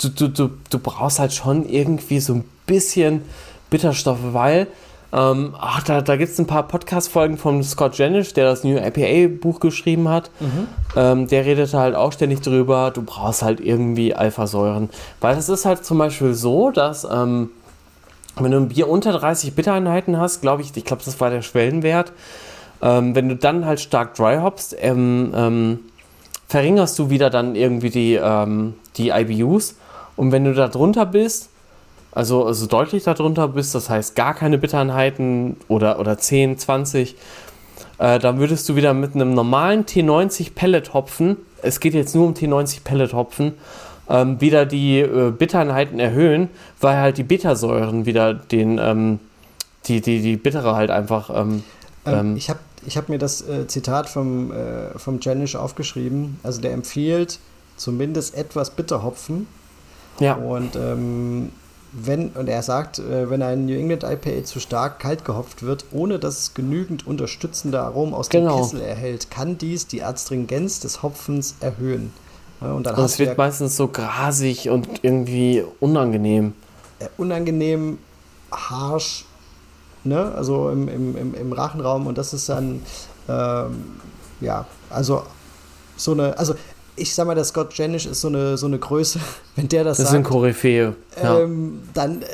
du, 0.00 0.08
du, 0.08 0.28
du, 0.28 0.50
du 0.70 0.78
brauchst 0.78 1.18
halt 1.18 1.34
schon 1.34 1.68
irgendwie 1.68 2.20
so 2.20 2.32
ein 2.34 2.44
bisschen 2.66 3.22
Bitterstoffe, 3.70 4.32
weil 4.32 4.68
ähm, 5.10 5.54
ach, 5.58 5.82
da, 5.84 6.02
da 6.02 6.16
gibt 6.16 6.32
es 6.32 6.38
ein 6.38 6.46
paar 6.46 6.68
Podcast-Folgen 6.68 7.38
von 7.38 7.62
Scott 7.62 7.96
Janish, 7.96 8.34
der 8.34 8.44
das 8.44 8.62
New 8.62 8.76
IPA-Buch 8.76 9.58
geschrieben 9.58 10.08
hat. 10.08 10.30
Mhm. 10.38 10.68
Ähm, 10.96 11.26
der 11.28 11.46
redete 11.46 11.78
halt 11.78 11.94
auch 11.94 12.12
ständig 12.12 12.42
drüber, 12.42 12.90
du 12.90 13.02
brauchst 13.02 13.42
halt 13.42 13.60
irgendwie 13.60 14.14
Alphasäuren. 14.14 14.90
Weil 15.20 15.38
es 15.38 15.48
ist 15.48 15.64
halt 15.64 15.84
zum 15.84 15.96
Beispiel 15.96 16.34
so, 16.34 16.70
dass 16.70 17.06
ähm, 17.10 17.50
wenn 18.36 18.52
du 18.52 18.58
ein 18.58 18.68
Bier 18.68 18.88
unter 18.88 19.12
30 19.12 19.54
Bittereinheiten 19.54 20.18
hast, 20.18 20.42
glaube 20.42 20.60
ich, 20.60 20.76
ich 20.76 20.84
glaube, 20.84 21.02
das 21.02 21.18
war 21.20 21.30
der 21.30 21.40
Schwellenwert, 21.42 22.12
ähm, 22.82 23.14
wenn 23.14 23.30
du 23.30 23.36
dann 23.36 23.64
halt 23.64 23.80
stark 23.80 24.14
dry 24.14 24.36
hopst, 24.36 24.76
ähm, 24.78 25.32
ähm, 25.34 25.78
verringerst 26.48 26.98
du 26.98 27.08
wieder 27.08 27.30
dann 27.30 27.54
irgendwie 27.54 27.90
die, 27.90 28.20
die 28.96 29.10
IBUs. 29.10 29.74
Und 30.16 30.32
wenn 30.32 30.44
du 30.44 30.54
da 30.54 30.68
drunter 30.68 31.04
bist, 31.04 31.50
also, 32.12 32.46
also 32.46 32.66
deutlich 32.66 33.04
darunter 33.04 33.48
bist, 33.48 33.74
das 33.74 33.90
heißt 33.90 34.16
gar 34.16 34.34
keine 34.34 34.58
Bittereinheiten 34.58 35.56
oder, 35.68 35.98
oder 36.00 36.18
10, 36.18 36.58
20, 36.58 37.16
äh, 37.98 38.18
dann 38.18 38.38
würdest 38.38 38.68
du 38.68 38.76
wieder 38.76 38.94
mit 38.94 39.14
einem 39.14 39.34
normalen 39.34 39.84
T90 39.84 40.54
Pellet 40.54 40.94
Hopfen, 40.94 41.36
es 41.62 41.80
geht 41.80 41.94
jetzt 41.94 42.14
nur 42.14 42.26
um 42.26 42.34
T90 42.34 42.82
Pellet 42.82 43.12
Hopfen, 43.12 43.54
ähm, 44.08 44.40
wieder 44.40 44.66
die 44.66 45.00
äh, 45.00 45.30
Bittereinheiten 45.30 45.98
erhöhen, 45.98 46.48
weil 46.80 46.96
halt 46.96 47.18
die 47.18 47.24
Bittersäuren 47.24 48.06
wieder 48.06 48.34
den, 48.34 48.78
ähm, 48.78 49.18
die, 49.86 50.00
die, 50.00 50.20
die 50.20 50.36
Bittere 50.36 50.74
halt 50.74 50.90
einfach. 50.90 51.30
Ähm, 51.30 51.62
ähm, 52.06 52.14
ähm 52.14 52.36
ich 52.36 52.48
habe 52.48 52.60
ich 52.86 52.96
hab 52.96 53.08
mir 53.08 53.18
das 53.18 53.46
äh, 53.46 53.66
Zitat 53.66 54.08
vom, 54.08 54.52
äh, 54.52 54.98
vom 54.98 55.18
Janisch 55.20 55.56
aufgeschrieben. 55.56 56.38
Also 56.42 56.60
der 56.60 56.72
empfiehlt 56.72 57.38
zumindest 57.76 58.34
etwas 58.34 58.70
Bitterhopfen. 58.70 59.46
Ja. 60.20 60.34
Und 60.34 60.76
ähm, 60.76 61.50
wenn, 61.92 62.30
und 62.30 62.48
er 62.48 62.62
sagt, 62.62 62.98
äh, 62.98 63.30
wenn 63.30 63.42
ein 63.42 63.66
New 63.66 63.74
England 63.74 64.04
IPA 64.04 64.44
zu 64.44 64.60
stark 64.60 64.98
kalt 64.98 65.24
gehopft 65.24 65.62
wird, 65.62 65.86
ohne 65.92 66.18
dass 66.18 66.38
es 66.38 66.54
genügend 66.54 67.06
unterstützende 67.06 67.80
Aromen 67.80 68.14
aus 68.14 68.28
genau. 68.28 68.56
dem 68.56 68.62
Kessel 68.62 68.80
erhält, 68.80 69.30
kann 69.30 69.58
dies 69.58 69.86
die 69.86 70.02
Astringenz 70.02 70.80
des 70.80 71.02
Hopfens 71.02 71.56
erhöhen. 71.60 72.12
und 72.60 72.84
dann 72.86 72.94
und 72.94 73.04
es 73.04 73.18
wird 73.18 73.30
ja 73.30 73.34
meistens 73.36 73.76
so 73.76 73.88
grasig 73.88 74.68
und 74.68 74.88
irgendwie 75.02 75.64
unangenehm. 75.80 76.54
Unangenehm, 77.16 77.98
harsch, 78.50 79.24
ne? 80.04 80.32
also 80.34 80.70
im, 80.70 80.88
im, 80.88 81.16
im, 81.16 81.34
im 81.34 81.52
Rachenraum 81.52 82.06
und 82.06 82.18
das 82.18 82.34
ist 82.34 82.48
dann, 82.48 82.82
ähm, 83.28 84.00
ja, 84.40 84.66
also 84.90 85.22
so 85.96 86.12
eine, 86.12 86.38
also 86.38 86.54
ich 86.98 87.14
sag 87.14 87.26
mal, 87.26 87.34
der 87.34 87.44
Scott 87.44 87.74
Janish 87.74 88.06
ist 88.06 88.20
so 88.20 88.28
eine, 88.28 88.56
so 88.56 88.66
eine 88.66 88.78
Größe, 88.78 89.20
wenn 89.56 89.68
der 89.68 89.84
das, 89.84 89.98
das 89.98 90.08
sagt. 90.08 90.08
Das 90.08 90.12
sind 90.12 90.22
Koryphäe. 90.24 90.94
Ja. 91.22 91.40
Ähm, 91.40 91.80
dann 91.94 92.22
äh, 92.22 92.24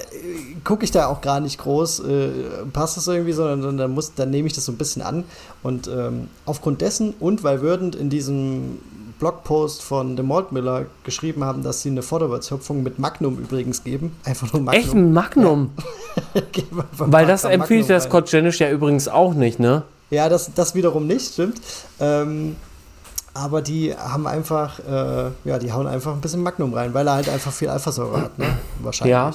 gucke 0.64 0.84
ich 0.84 0.90
da 0.90 1.06
auch 1.06 1.20
gar 1.20 1.40
nicht 1.40 1.58
groß, 1.58 2.00
äh, 2.00 2.28
passt 2.72 2.96
das 2.96 3.06
irgendwie, 3.06 3.32
sondern 3.32 3.76
dann, 3.76 3.90
muss, 3.92 4.14
dann 4.14 4.30
nehme 4.30 4.46
ich 4.46 4.52
das 4.52 4.64
so 4.64 4.72
ein 4.72 4.78
bisschen 4.78 5.02
an. 5.02 5.24
Und 5.62 5.88
ähm, 5.88 6.28
aufgrund 6.46 6.80
dessen 6.80 7.14
und 7.20 7.42
weil 7.44 7.60
Würdend 7.62 7.94
in 7.94 8.10
diesem 8.10 8.78
Blogpost 9.18 9.82
von 9.82 10.16
The 10.16 10.22
Malt 10.22 10.52
Miller 10.52 10.86
geschrieben 11.04 11.44
haben, 11.44 11.62
dass 11.62 11.82
sie 11.82 11.90
eine 11.90 12.02
Vorderwärtshüpfung 12.02 12.82
mit 12.82 12.98
Magnum 12.98 13.38
übrigens 13.38 13.84
geben. 13.84 14.16
Einfach 14.24 14.52
nur 14.52 14.62
Magnum. 14.62 14.82
Echt 14.84 14.94
ein 14.94 15.12
Magnum? 15.12 15.70
Ja. 16.34 16.42
weil 16.98 17.26
das 17.26 17.44
empfiehlt 17.44 17.88
der 17.88 18.00
Scott 18.00 18.30
Janish 18.30 18.60
ja 18.60 18.70
übrigens 18.70 19.08
auch 19.08 19.34
nicht, 19.34 19.60
ne? 19.60 19.82
Ja, 20.10 20.28
das, 20.28 20.50
das 20.54 20.74
wiederum 20.74 21.06
nicht, 21.06 21.32
stimmt. 21.32 21.60
Ähm, 22.00 22.56
aber 23.34 23.62
die 23.62 23.94
haben 23.94 24.26
einfach, 24.26 24.78
äh, 24.78 25.30
ja, 25.44 25.58
die 25.58 25.72
hauen 25.72 25.86
einfach 25.86 26.12
ein 26.12 26.20
bisschen 26.20 26.42
Magnum 26.42 26.72
rein, 26.72 26.94
weil 26.94 27.06
er 27.06 27.14
halt 27.14 27.28
einfach 27.28 27.52
viel 27.52 27.68
Alphasäure 27.68 28.22
hat, 28.22 28.38
ne? 28.38 28.46
Wahrscheinlich. 28.82 29.10
Ja. 29.10 29.32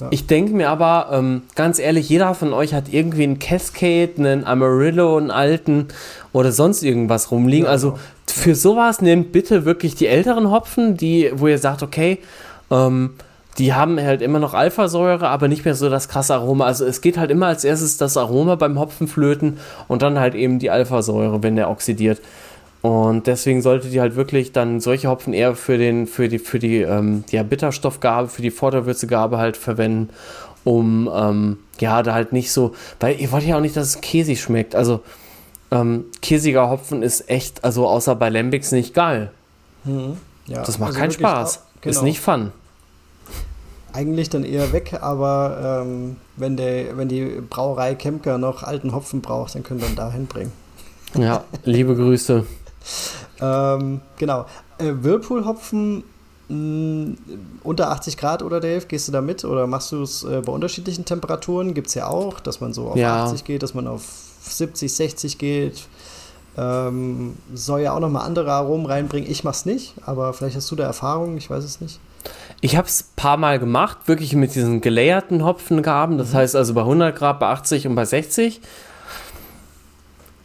Ja. 0.00 0.08
Ich 0.10 0.26
denke 0.26 0.52
mir 0.52 0.68
aber, 0.68 1.08
ähm, 1.10 1.42
ganz 1.54 1.78
ehrlich, 1.78 2.08
jeder 2.10 2.34
von 2.34 2.52
euch 2.52 2.74
hat 2.74 2.92
irgendwie 2.92 3.22
einen 3.22 3.38
Cascade, 3.38 4.12
einen 4.18 4.44
Amarillo, 4.44 5.16
einen 5.16 5.30
alten 5.30 5.88
oder 6.34 6.52
sonst 6.52 6.82
irgendwas 6.82 7.30
rumliegen. 7.30 7.64
Ja, 7.64 7.70
also 7.70 7.92
genau. 7.92 8.00
für 8.26 8.54
sowas 8.54 9.00
nehmt 9.00 9.32
bitte 9.32 9.64
wirklich 9.64 9.94
die 9.94 10.06
älteren 10.06 10.50
Hopfen, 10.50 10.98
die, 10.98 11.30
wo 11.34 11.48
ihr 11.48 11.58
sagt, 11.58 11.82
okay, 11.82 12.18
ähm, 12.70 13.14
die 13.56 13.72
haben 13.72 13.98
halt 13.98 14.20
immer 14.20 14.38
noch 14.38 14.52
Alphasäure, 14.52 15.28
aber 15.28 15.48
nicht 15.48 15.64
mehr 15.64 15.74
so 15.74 15.88
das 15.88 16.08
krasse 16.08 16.34
Aroma. 16.34 16.66
Also 16.66 16.84
es 16.84 17.00
geht 17.00 17.16
halt 17.16 17.30
immer 17.30 17.46
als 17.46 17.64
erstes 17.64 17.96
das 17.96 18.18
Aroma 18.18 18.56
beim 18.56 18.78
Hopfenflöten 18.78 19.58
und 19.88 20.02
dann 20.02 20.18
halt 20.18 20.34
eben 20.34 20.58
die 20.58 20.68
Alphasäure, 20.68 21.42
wenn 21.42 21.56
der 21.56 21.70
oxidiert. 21.70 22.20
Und 22.86 23.26
deswegen 23.26 23.62
solltet 23.62 23.92
ihr 23.92 24.00
halt 24.00 24.14
wirklich 24.14 24.52
dann 24.52 24.78
solche 24.78 25.08
Hopfen 25.08 25.32
eher 25.32 25.56
für, 25.56 25.76
den, 25.76 26.06
für 26.06 26.28
die, 26.28 26.38
für 26.38 26.60
die 26.60 26.82
ähm, 26.82 27.24
ja, 27.30 27.42
Bitterstoffgabe, 27.42 28.28
für 28.28 28.42
die 28.42 28.52
Vorderwürzegabe 28.52 29.38
halt 29.38 29.56
verwenden, 29.56 30.10
um 30.62 31.10
ähm, 31.12 31.58
ja, 31.80 32.04
da 32.04 32.14
halt 32.14 32.32
nicht 32.32 32.52
so, 32.52 32.76
weil 33.00 33.20
ihr 33.20 33.32
wollt 33.32 33.42
ja 33.42 33.56
auch 33.56 33.60
nicht, 33.60 33.76
dass 33.76 33.88
es 33.88 34.00
käsig 34.02 34.40
schmeckt. 34.40 34.76
Also 34.76 35.00
ähm, 35.72 36.04
käsiger 36.22 36.70
Hopfen 36.70 37.02
ist 37.02 37.28
echt, 37.28 37.64
also 37.64 37.88
außer 37.88 38.14
bei 38.14 38.28
Lambics 38.28 38.70
nicht 38.70 38.94
geil. 38.94 39.32
Mhm. 39.82 40.18
Ja, 40.46 40.62
das 40.62 40.78
macht 40.78 40.90
also 40.90 41.00
keinen 41.00 41.10
Spaß. 41.10 41.56
Auch, 41.56 41.80
genau. 41.80 41.92
Ist 41.92 42.02
nicht 42.04 42.20
fun. 42.20 42.52
Eigentlich 43.92 44.30
dann 44.30 44.44
eher 44.44 44.72
weg, 44.72 44.96
aber 45.00 45.82
ähm, 45.84 46.18
wenn, 46.36 46.56
der, 46.56 46.96
wenn 46.96 47.08
die 47.08 47.42
Brauerei 47.50 47.96
Kemker 47.96 48.38
noch 48.38 48.62
alten 48.62 48.94
Hopfen 48.94 49.22
braucht, 49.22 49.56
dann 49.56 49.64
können 49.64 49.80
wir 49.80 49.88
ihn 49.88 49.96
da 49.96 50.12
hinbringen. 50.12 50.52
Ja, 51.18 51.42
liebe 51.64 51.96
Grüße. 51.96 52.46
Ähm, 53.40 54.00
genau. 54.18 54.46
Äh, 54.78 54.92
Whirlpool-Hopfen 55.00 56.04
mm, 56.48 57.14
unter 57.62 57.90
80 57.90 58.16
Grad 58.16 58.42
oder 58.42 58.60
Dave, 58.60 58.86
gehst 58.86 59.08
du 59.08 59.12
da 59.12 59.20
mit 59.20 59.44
oder 59.44 59.66
machst 59.66 59.92
du 59.92 60.02
es 60.02 60.24
äh, 60.24 60.42
bei 60.44 60.52
unterschiedlichen 60.52 61.04
Temperaturen? 61.04 61.74
Gibt 61.74 61.88
es 61.88 61.94
ja 61.94 62.08
auch, 62.08 62.40
dass 62.40 62.60
man 62.60 62.72
so 62.72 62.88
auf 62.88 62.96
ja. 62.96 63.24
80 63.24 63.44
geht, 63.44 63.62
dass 63.62 63.74
man 63.74 63.86
auf 63.86 64.02
70, 64.42 64.92
60 64.94 65.38
geht. 65.38 65.82
Ähm, 66.58 67.36
soll 67.52 67.80
ja 67.80 67.92
auch 67.92 68.00
nochmal 68.00 68.26
andere 68.26 68.52
Aromen 68.52 68.86
reinbringen. 68.86 69.30
Ich 69.30 69.44
mach's 69.44 69.66
nicht, 69.66 69.94
aber 70.06 70.32
vielleicht 70.32 70.56
hast 70.56 70.70
du 70.70 70.76
da 70.76 70.84
Erfahrung, 70.84 71.36
ich 71.36 71.50
weiß 71.50 71.62
es 71.62 71.80
nicht. 71.82 72.00
Ich 72.60 72.76
habe 72.76 72.88
es 72.88 73.02
ein 73.02 73.16
paar 73.16 73.36
Mal 73.36 73.58
gemacht, 73.58 73.98
wirklich 74.06 74.32
mit 74.34 74.54
diesen 74.54 74.80
gelayerten 74.80 75.44
Hopfengaben. 75.44 76.16
Das 76.16 76.30
mhm. 76.30 76.38
heißt 76.38 76.56
also 76.56 76.72
bei 76.74 76.80
100 76.80 77.14
Grad, 77.14 77.40
bei 77.40 77.48
80 77.48 77.86
und 77.86 77.94
bei 77.94 78.04
60 78.04 78.60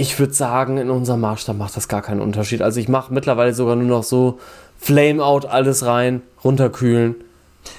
ich 0.01 0.17
würde 0.17 0.33
sagen, 0.33 0.77
in 0.77 0.89
unserem 0.89 1.21
Maßstab 1.21 1.55
macht 1.55 1.77
das 1.77 1.88
gar 1.88 2.01
keinen 2.01 2.21
Unterschied. 2.21 2.63
Also 2.63 2.80
ich 2.80 2.89
mache 2.89 3.13
mittlerweile 3.13 3.53
sogar 3.53 3.75
nur 3.75 3.88
noch 3.88 4.03
so 4.03 4.39
Flame 4.80 5.23
out, 5.23 5.45
alles 5.45 5.85
rein, 5.85 6.23
runterkühlen. 6.43 7.15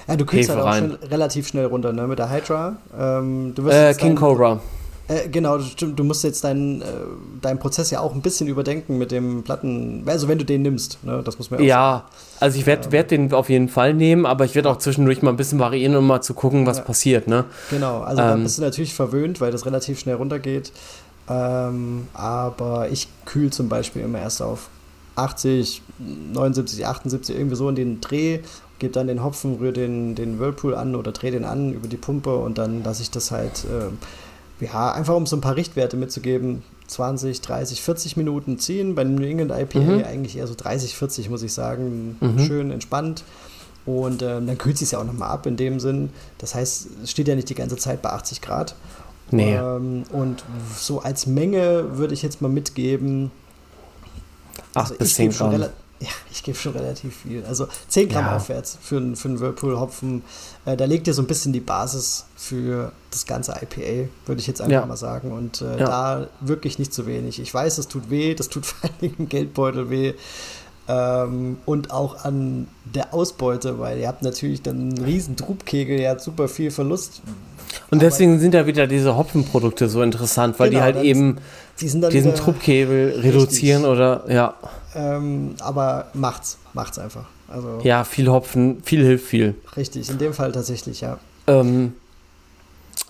Ja, 0.07 0.15
du 0.15 0.25
kühlst 0.25 0.49
halt 0.49 0.61
auch 0.61 0.73
schon 0.73 0.93
relativ 1.09 1.47
schnell 1.47 1.65
runter, 1.65 1.91
ne, 1.91 2.07
mit 2.07 2.19
der 2.19 2.31
Hydra. 2.31 2.77
Ähm, 2.97 3.53
äh, 3.67 3.93
King 3.93 4.09
dein, 4.11 4.15
Cobra. 4.15 4.61
Äh, 5.09 5.27
genau, 5.27 5.59
stimmt. 5.59 5.99
Du 5.99 6.05
musst 6.05 6.23
jetzt 6.23 6.45
deinen, 6.45 6.81
äh, 6.81 6.85
deinen 7.41 7.59
Prozess 7.59 7.91
ja 7.91 7.99
auch 7.99 8.13
ein 8.13 8.21
bisschen 8.21 8.47
überdenken 8.47 8.97
mit 8.97 9.11
dem 9.11 9.43
Platten. 9.43 10.03
Also 10.05 10.29
wenn 10.29 10.37
du 10.37 10.45
den 10.45 10.61
nimmst, 10.61 11.03
ne, 11.03 11.21
das 11.25 11.37
muss 11.37 11.51
man 11.51 11.59
ja 11.59 11.65
Ja, 11.65 12.05
also 12.39 12.57
ich 12.57 12.65
werde 12.65 12.91
werd 12.93 13.11
den 13.11 13.33
auf 13.33 13.49
jeden 13.49 13.67
Fall 13.67 13.93
nehmen, 13.93 14.25
aber 14.25 14.45
ich 14.45 14.55
werde 14.55 14.69
auch 14.69 14.77
zwischendurch 14.77 15.21
mal 15.21 15.31
ein 15.31 15.37
bisschen 15.37 15.59
variieren, 15.59 15.97
um 15.97 16.07
mal 16.07 16.21
zu 16.21 16.33
gucken, 16.33 16.65
was 16.65 16.77
ja. 16.77 16.83
passiert, 16.83 17.27
ne? 17.27 17.43
Genau, 17.69 17.99
also 17.99 18.21
ähm, 18.21 18.27
da 18.27 18.35
bist 18.37 18.57
du 18.59 18.61
natürlich 18.61 18.93
verwöhnt, 18.93 19.41
weil 19.41 19.51
das 19.51 19.65
relativ 19.65 19.99
schnell 19.99 20.15
runtergeht. 20.15 20.71
Ähm, 21.29 22.07
aber 22.13 22.89
ich 22.89 23.07
kühl 23.25 23.51
zum 23.51 23.69
Beispiel 23.69 24.01
immer 24.01 24.19
erst 24.19 24.41
auf 24.41 24.69
80, 25.15 25.81
79, 26.33 26.85
78, 26.85 27.35
irgendwie 27.35 27.55
so 27.55 27.69
in 27.69 27.75
den 27.75 28.01
Dreh, 28.01 28.39
gebe 28.79 28.93
dann 28.93 29.07
den 29.07 29.23
Hopfen, 29.23 29.55
rühre 29.55 29.73
den, 29.73 30.15
den 30.15 30.39
Whirlpool 30.39 30.75
an 30.75 30.95
oder 30.95 31.11
drehe 31.11 31.31
den 31.31 31.45
an 31.45 31.73
über 31.73 31.87
die 31.87 31.97
Pumpe 31.97 32.35
und 32.35 32.57
dann 32.57 32.83
lasse 32.83 33.01
ich 33.01 33.11
das 33.11 33.31
halt, 33.31 33.65
äh, 33.65 34.63
ja, 34.65 34.91
einfach 34.91 35.15
um 35.15 35.25
so 35.25 35.37
ein 35.37 35.41
paar 35.41 35.55
Richtwerte 35.55 35.97
mitzugeben, 35.97 36.63
20, 36.87 37.41
30, 37.41 37.81
40 37.81 38.17
Minuten 38.17 38.59
ziehen. 38.59 38.95
Bei 38.95 39.03
New 39.03 39.23
England 39.23 39.51
IPA 39.51 39.79
mhm. 39.79 40.03
eigentlich 40.03 40.37
eher 40.37 40.47
so 40.47 40.55
30, 40.55 40.95
40, 40.95 41.29
muss 41.29 41.43
ich 41.43 41.53
sagen. 41.53 42.17
Mhm. 42.19 42.39
Schön 42.39 42.71
entspannt. 42.71 43.23
Und 43.85 44.21
äh, 44.21 44.41
dann 44.41 44.57
kühlt 44.57 44.77
sich 44.77 44.91
ja 44.91 44.99
auch 44.99 45.03
nochmal 45.03 45.29
ab 45.29 45.45
in 45.45 45.57
dem 45.57 45.79
Sinn. 45.79 46.09
Das 46.37 46.55
heißt, 46.55 46.87
es 47.03 47.11
steht 47.11 47.27
ja 47.27 47.35
nicht 47.35 47.49
die 47.49 47.55
ganze 47.55 47.77
Zeit 47.77 48.01
bei 48.01 48.09
80 48.09 48.41
Grad. 48.41 48.75
Nee. 49.33 49.55
Ähm, 49.55 50.03
und 50.11 50.43
so 50.75 51.01
als 51.01 51.25
Menge 51.27 51.97
würde 51.97 52.13
ich 52.13 52.21
jetzt 52.21 52.41
mal 52.41 52.49
mitgeben. 52.49 53.31
8 54.73 54.75
also 54.75 54.95
bis 54.95 55.15
10 55.15 55.31
Gramm. 55.31 55.69
Ja, 55.99 56.09
ich 56.31 56.43
gebe 56.43 56.57
schon 56.57 56.73
relativ 56.73 57.15
viel. 57.21 57.45
Also 57.45 57.67
10 57.87 58.09
Gramm 58.09 58.25
ja. 58.25 58.35
aufwärts 58.35 58.77
für, 58.81 59.15
für 59.15 59.27
einen 59.29 59.39
Whirlpool-Hopfen. 59.39 60.21
Äh, 60.65 60.75
da 60.75 60.83
legt 60.83 61.07
ihr 61.07 61.13
so 61.13 61.21
ein 61.21 61.27
bisschen 61.27 61.53
die 61.53 61.61
Basis 61.61 62.25
für 62.35 62.91
das 63.09 63.25
ganze 63.25 63.53
IPA, 63.53 64.09
würde 64.25 64.41
ich 64.41 64.47
jetzt 64.47 64.59
einfach 64.59 64.73
ja. 64.73 64.85
mal 64.85 64.97
sagen. 64.97 65.31
Und 65.31 65.61
äh, 65.61 65.79
ja. 65.79 65.85
da 65.85 66.27
wirklich 66.41 66.77
nicht 66.77 66.93
zu 66.93 67.05
wenig. 67.05 67.39
Ich 67.39 67.53
weiß, 67.53 67.77
es 67.77 67.87
tut 67.87 68.09
weh, 68.09 68.35
das 68.35 68.49
tut 68.49 68.65
vor 68.67 68.89
allem 68.89 69.13
im 69.17 69.29
Geldbeutel 69.29 69.89
weh. 69.89 70.13
Ähm, 70.89 71.57
und 71.65 71.91
auch 71.91 72.25
an 72.25 72.67
der 72.83 73.13
Ausbeute, 73.13 73.79
weil 73.79 73.99
ihr 73.99 74.07
habt 74.09 74.23
natürlich 74.23 74.61
dann 74.61 74.91
einen 74.91 75.05
riesen 75.05 75.37
Trubkegel, 75.37 75.97
ihr 75.97 76.09
habt 76.09 76.19
super 76.19 76.49
viel 76.49 76.71
Verlust, 76.71 77.21
und 77.91 78.01
deswegen 78.01 78.39
sind 78.39 78.53
ja 78.53 78.65
wieder 78.65 78.87
diese 78.87 79.15
Hopfenprodukte 79.17 79.89
so 79.89 80.01
interessant, 80.01 80.59
weil 80.59 80.69
genau, 80.69 80.79
die 80.79 80.83
halt 80.83 81.03
eben 81.03 81.37
die 81.79 81.85
diesen 81.85 82.35
Truppkebel 82.35 83.19
reduzieren 83.21 83.85
oder 83.85 84.23
ja. 84.27 84.53
Ähm, 84.95 85.55
aber 85.59 86.07
macht's, 86.13 86.57
macht's 86.73 86.99
einfach. 86.99 87.25
Also, 87.47 87.79
ja, 87.83 88.03
viel 88.03 88.29
Hopfen, 88.29 88.81
viel 88.83 89.03
hilft 89.03 89.27
viel. 89.27 89.55
Richtig, 89.75 90.09
in 90.09 90.17
dem 90.17 90.33
Fall 90.33 90.51
tatsächlich, 90.51 91.01
ja. 91.01 91.17
Ähm, 91.47 91.93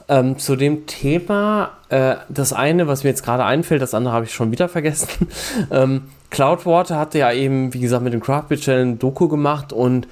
ähm, 0.08 0.38
zu 0.38 0.56
dem 0.56 0.85
Thema, 0.85 1.72
äh, 1.90 2.16
das 2.30 2.53
eine, 2.53 2.88
was 2.88 3.03
mir 3.03 3.09
jetzt 3.09 3.24
gerade 3.24 3.45
einfällt, 3.45 3.82
das 3.82 3.93
andere 3.93 4.14
habe 4.14 4.25
ich 4.25 4.33
schon 4.33 4.51
wieder 4.51 4.69
vergessen. 4.69 5.08
ähm, 5.72 6.03
Cloudwater 6.30 6.98
hatte 6.98 7.19
ja 7.19 7.32
eben, 7.32 7.74
wie 7.74 7.80
gesagt, 7.80 8.03
mit 8.03 8.14
dem 8.14 8.22
Craft 8.22 8.45
Beer 8.50 8.58
Channel 8.58 8.85
ein 8.85 9.00
Doku 9.00 9.27
gemacht 9.27 9.72
und 9.72 10.08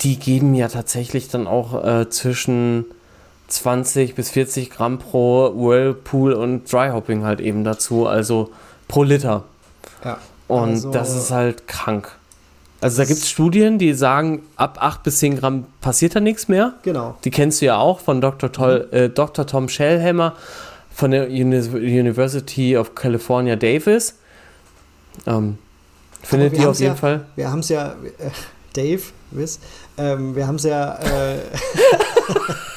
die 0.00 0.18
geben 0.18 0.54
ja 0.54 0.68
tatsächlich 0.68 1.28
dann 1.28 1.46
auch 1.46 1.84
äh, 1.84 2.08
zwischen 2.10 2.86
20 3.52 4.14
bis 4.14 4.30
40 4.30 4.70
Gramm 4.70 4.98
pro 4.98 5.52
Whirlpool 5.54 6.32
und 6.32 6.70
Dry 6.70 6.90
Hopping 6.90 7.24
halt 7.24 7.40
eben 7.40 7.64
dazu, 7.64 8.06
also 8.06 8.50
pro 8.88 9.02
Liter. 9.02 9.44
Ja. 10.04 10.18
Und 10.48 10.70
also, 10.70 10.90
das 10.90 11.14
ist 11.14 11.30
halt 11.30 11.68
krank. 11.68 12.12
Also 12.80 13.02
da 13.02 13.04
gibt 13.04 13.20
es 13.20 13.28
Studien, 13.28 13.78
die 13.78 13.92
sagen, 13.92 14.42
ab 14.56 14.78
8 14.80 15.02
bis 15.02 15.18
10 15.18 15.38
Gramm 15.38 15.66
passiert 15.80 16.16
da 16.16 16.20
nichts 16.20 16.48
mehr. 16.48 16.74
Genau. 16.82 17.16
Die 17.24 17.30
kennst 17.30 17.60
du 17.60 17.66
ja 17.66 17.76
auch 17.76 18.00
von 18.00 18.20
Dr. 18.20 18.50
Toll, 18.50 18.88
mhm. 18.90 18.96
äh, 18.96 19.08
Dr. 19.10 19.46
Tom 19.46 19.68
Shellhammer 19.68 20.34
von 20.92 21.10
der 21.10 21.28
University 21.28 22.76
of 22.76 22.94
California 22.94 23.56
Davis. 23.56 24.16
Ähm, 25.26 25.58
findet 26.22 26.56
ihr 26.56 26.70
auf 26.70 26.78
jeden 26.78 26.92
ja, 26.92 26.96
Fall. 26.96 27.26
Wir 27.36 27.50
haben 27.50 27.60
es 27.60 27.68
ja, 27.68 27.90
äh, 28.18 28.30
Dave, 28.72 29.02
wiss, 29.30 29.60
ähm, 29.98 30.34
wir 30.34 30.46
haben 30.46 30.56
es 30.56 30.64
ja. 30.64 30.94
Äh, 30.96 31.38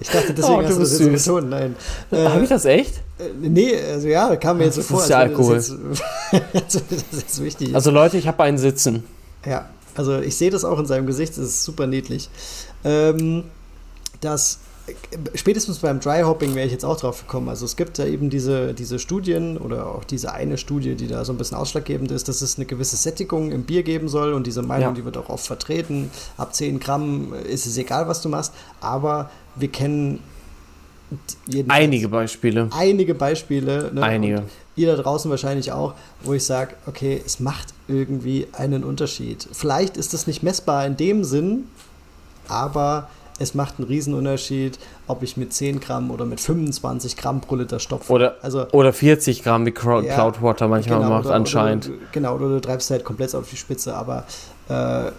ich 0.00 0.08
dachte, 0.08 0.32
deswegen 0.32 0.54
oh, 0.54 0.62
hast 0.62 0.76
du 0.76 0.80
das 0.80 0.98
jetzt 0.98 1.24
betont. 1.26 1.50
Nein. 1.50 1.76
Äh, 2.10 2.24
Habe 2.24 2.42
ich 2.42 2.48
das 2.48 2.64
echt? 2.64 2.98
Äh, 3.18 3.30
nee, 3.40 3.74
also 3.76 4.06
ja, 4.06 4.36
kam 4.36 4.58
mir 4.58 4.64
jetzt 4.64 4.76
so 4.76 4.82
vor. 4.82 4.98
Das 4.98 5.04
ist 5.06 5.10
ja 5.10 5.18
Alkohol. 5.18 5.56
Das 5.56 5.72
jetzt, 6.52 6.82
das 6.90 7.20
jetzt 7.20 7.42
wichtig 7.42 7.74
Also 7.74 7.90
Leute, 7.90 8.16
ich 8.16 8.28
habe 8.28 8.42
einen 8.44 8.58
Sitzen. 8.58 9.04
Ja, 9.44 9.68
also 9.96 10.18
ich 10.18 10.36
sehe 10.36 10.50
das 10.50 10.64
auch 10.64 10.78
in 10.78 10.86
seinem 10.86 11.06
Gesicht, 11.06 11.32
das 11.32 11.44
ist 11.44 11.64
super 11.64 11.86
niedlich. 11.86 12.30
Ähm, 12.84 13.44
das 14.20 14.60
spätestens 15.34 15.78
beim 15.78 16.00
Dry 16.00 16.22
Hopping 16.22 16.54
wäre 16.54 16.66
ich 16.66 16.72
jetzt 16.72 16.84
auch 16.84 16.98
drauf 16.98 17.20
gekommen. 17.20 17.48
Also 17.48 17.64
es 17.64 17.76
gibt 17.76 17.98
ja 17.98 18.06
eben 18.06 18.30
diese, 18.30 18.74
diese 18.74 18.98
Studien 18.98 19.58
oder 19.58 19.86
auch 19.86 20.04
diese 20.04 20.32
eine 20.32 20.58
Studie, 20.58 20.94
die 20.94 21.08
da 21.08 21.24
so 21.24 21.32
ein 21.32 21.38
bisschen 21.38 21.56
ausschlaggebend 21.56 22.10
ist, 22.10 22.28
dass 22.28 22.42
es 22.42 22.56
eine 22.56 22.66
gewisse 22.66 22.96
Sättigung 22.96 23.52
im 23.52 23.64
Bier 23.64 23.82
geben 23.82 24.08
soll 24.08 24.32
und 24.32 24.46
diese 24.46 24.62
Meinung, 24.62 24.90
ja. 24.90 24.94
die 24.94 25.04
wird 25.04 25.16
auch 25.16 25.28
oft 25.28 25.46
vertreten. 25.46 26.10
Ab 26.36 26.54
10 26.54 26.80
Gramm 26.80 27.34
ist 27.34 27.66
es 27.66 27.76
egal, 27.76 28.08
was 28.08 28.22
du 28.22 28.28
machst, 28.28 28.52
aber 28.80 29.30
wir 29.58 29.68
kennen 29.68 30.20
einige 31.68 32.08
Beispiele. 32.08 32.68
Einige 32.70 33.14
Beispiele. 33.14 33.90
Ne? 33.92 34.02
Einige. 34.02 34.38
Und 34.38 34.44
ihr 34.76 34.94
da 34.94 35.02
draußen 35.02 35.30
wahrscheinlich 35.30 35.72
auch, 35.72 35.94
wo 36.22 36.34
ich 36.34 36.44
sage, 36.44 36.74
okay, 36.86 37.20
es 37.24 37.40
macht 37.40 37.68
irgendwie 37.88 38.46
einen 38.52 38.84
Unterschied. 38.84 39.48
Vielleicht 39.52 39.96
ist 39.96 40.14
es 40.14 40.26
nicht 40.26 40.42
messbar 40.42 40.86
in 40.86 40.96
dem 40.96 41.24
Sinn, 41.24 41.64
aber 42.48 43.08
es 43.38 43.54
macht 43.54 43.78
einen 43.78 43.86
Riesenunterschied, 43.86 44.78
ob 45.06 45.22
ich 45.22 45.36
mit 45.36 45.52
10 45.52 45.80
Gramm 45.80 46.10
oder 46.10 46.24
mit 46.24 46.40
25 46.40 47.16
Gramm 47.16 47.40
pro 47.40 47.54
Liter 47.54 47.78
stopfe. 47.78 48.12
Oder, 48.12 48.36
also, 48.42 48.66
oder 48.72 48.92
40 48.92 49.44
Gramm, 49.44 49.64
wie 49.64 49.70
Cloud, 49.70 50.04
ja, 50.04 50.14
Cloudwater 50.14 50.66
manchmal 50.66 50.98
genau, 50.98 51.10
macht, 51.10 51.26
oder, 51.26 51.34
anscheinend. 51.34 51.88
Oder, 51.88 51.96
genau, 52.12 52.34
oder 52.34 52.48
du 52.48 52.60
treibst 52.60 52.90
halt 52.90 53.04
komplett 53.04 53.34
auf 53.34 53.48
die 53.48 53.56
Spitze. 53.56 53.94
Aber 53.94 54.24
äh, 54.68 55.12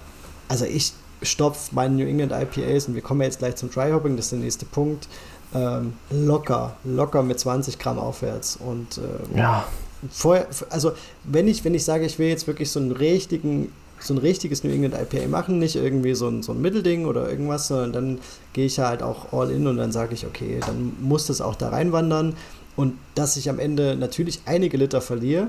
also 0.49 0.65
ich 0.65 0.93
stopfe 1.21 1.73
meine 1.73 1.95
New 1.95 2.05
England 2.05 2.31
IPAs 2.31 2.87
und 2.87 2.95
wir 2.95 3.01
kommen 3.01 3.21
jetzt 3.21 3.39
gleich 3.39 3.55
zum 3.55 3.69
Dry 3.69 3.91
Hopping, 3.91 4.15
das 4.15 4.25
ist 4.25 4.31
der 4.31 4.39
nächste 4.39 4.65
Punkt. 4.65 5.07
Ähm, 5.53 5.93
locker, 6.11 6.75
locker 6.83 7.23
mit 7.23 7.39
20 7.39 7.79
Gramm 7.79 7.97
aufwärts. 7.97 8.57
Und 8.57 8.99
ähm, 8.99 9.37
ja. 9.37 9.65
vorher, 10.11 10.47
also 10.69 10.91
wenn 11.23 11.47
ich, 11.47 11.65
wenn 11.65 11.73
ich 11.73 11.83
sage, 11.83 12.05
ich 12.05 12.19
will 12.19 12.27
jetzt 12.27 12.45
wirklich 12.45 12.69
so 12.69 12.79
einen 12.79 12.91
richtigen 12.91 13.71
so 14.01 14.13
ein 14.13 14.17
richtiges 14.17 14.63
New 14.63 14.71
England 14.71 14.95
IPA 14.95 15.27
machen, 15.27 15.59
nicht 15.59 15.75
irgendwie 15.75 16.15
so 16.15 16.27
ein, 16.27 16.41
so 16.41 16.53
ein 16.53 16.61
Mittelding 16.61 17.05
oder 17.05 17.29
irgendwas, 17.29 17.67
sondern 17.67 17.91
dann 17.91 18.19
gehe 18.53 18.65
ich 18.65 18.79
halt 18.79 19.03
auch 19.03 19.33
all 19.33 19.51
in 19.51 19.67
und 19.67 19.77
dann 19.77 19.91
sage 19.91 20.13
ich, 20.13 20.25
okay, 20.25 20.59
dann 20.65 20.93
muss 21.01 21.27
das 21.27 21.41
auch 21.41 21.55
da 21.55 21.69
reinwandern. 21.69 22.35
Und 22.75 22.93
dass 23.15 23.35
ich 23.35 23.49
am 23.49 23.59
Ende 23.59 23.95
natürlich 23.97 24.41
einige 24.45 24.77
Liter 24.77 25.01
verliere, 25.01 25.47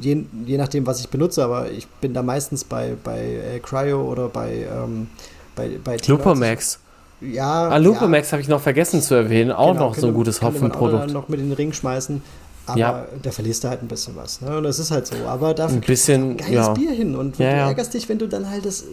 je, 0.00 0.24
je 0.44 0.56
nachdem, 0.58 0.86
was 0.86 1.00
ich 1.00 1.08
benutze, 1.08 1.44
aber 1.44 1.70
ich 1.70 1.86
bin 1.86 2.14
da 2.14 2.22
meistens 2.22 2.64
bei, 2.64 2.94
bei 3.02 3.18
äh, 3.18 3.58
Cryo 3.60 4.02
oder 4.02 4.28
bei, 4.28 4.66
ähm, 4.72 5.08
bei, 5.54 5.78
bei 5.82 5.96
Lupamax. 6.06 6.78
Ja. 7.20 7.68
Ah, 7.68 7.76
Lupamax 7.78 8.28
ja. 8.28 8.32
habe 8.32 8.42
ich 8.42 8.48
noch 8.48 8.60
vergessen 8.60 9.00
zu 9.00 9.14
erwähnen. 9.14 9.50
Auch 9.52 9.72
genau, 9.72 9.88
noch 9.88 9.94
so 9.94 10.08
ein 10.08 10.14
gutes 10.14 10.42
Hopfenprodukt. 10.42 11.12
noch 11.12 11.28
mit 11.28 11.40
in 11.40 11.48
den 11.48 11.56
Ring 11.56 11.72
schmeißen. 11.72 12.22
Aber 12.66 12.78
ja. 12.78 13.06
da 13.22 13.30
verlierst 13.30 13.62
du 13.62 13.68
halt 13.68 13.82
ein 13.82 13.88
bisschen 13.88 14.16
was. 14.16 14.40
Ne? 14.40 14.56
Und 14.56 14.64
das 14.64 14.78
ist 14.78 14.90
halt 14.90 15.06
so. 15.06 15.14
Aber 15.26 15.54
dafür 15.54 15.76
ein 15.76 15.80
bisschen, 15.80 16.36
geiles 16.36 16.52
ja. 16.52 16.72
Bier 16.72 16.90
hin. 16.90 17.14
Und 17.14 17.38
ja, 17.38 17.50
du 17.50 17.56
ärgerst 17.68 17.94
dich, 17.94 18.08
wenn 18.08 18.18
du 18.18 18.26
dann 18.26 18.50
halt 18.50 18.66
das 18.66 18.84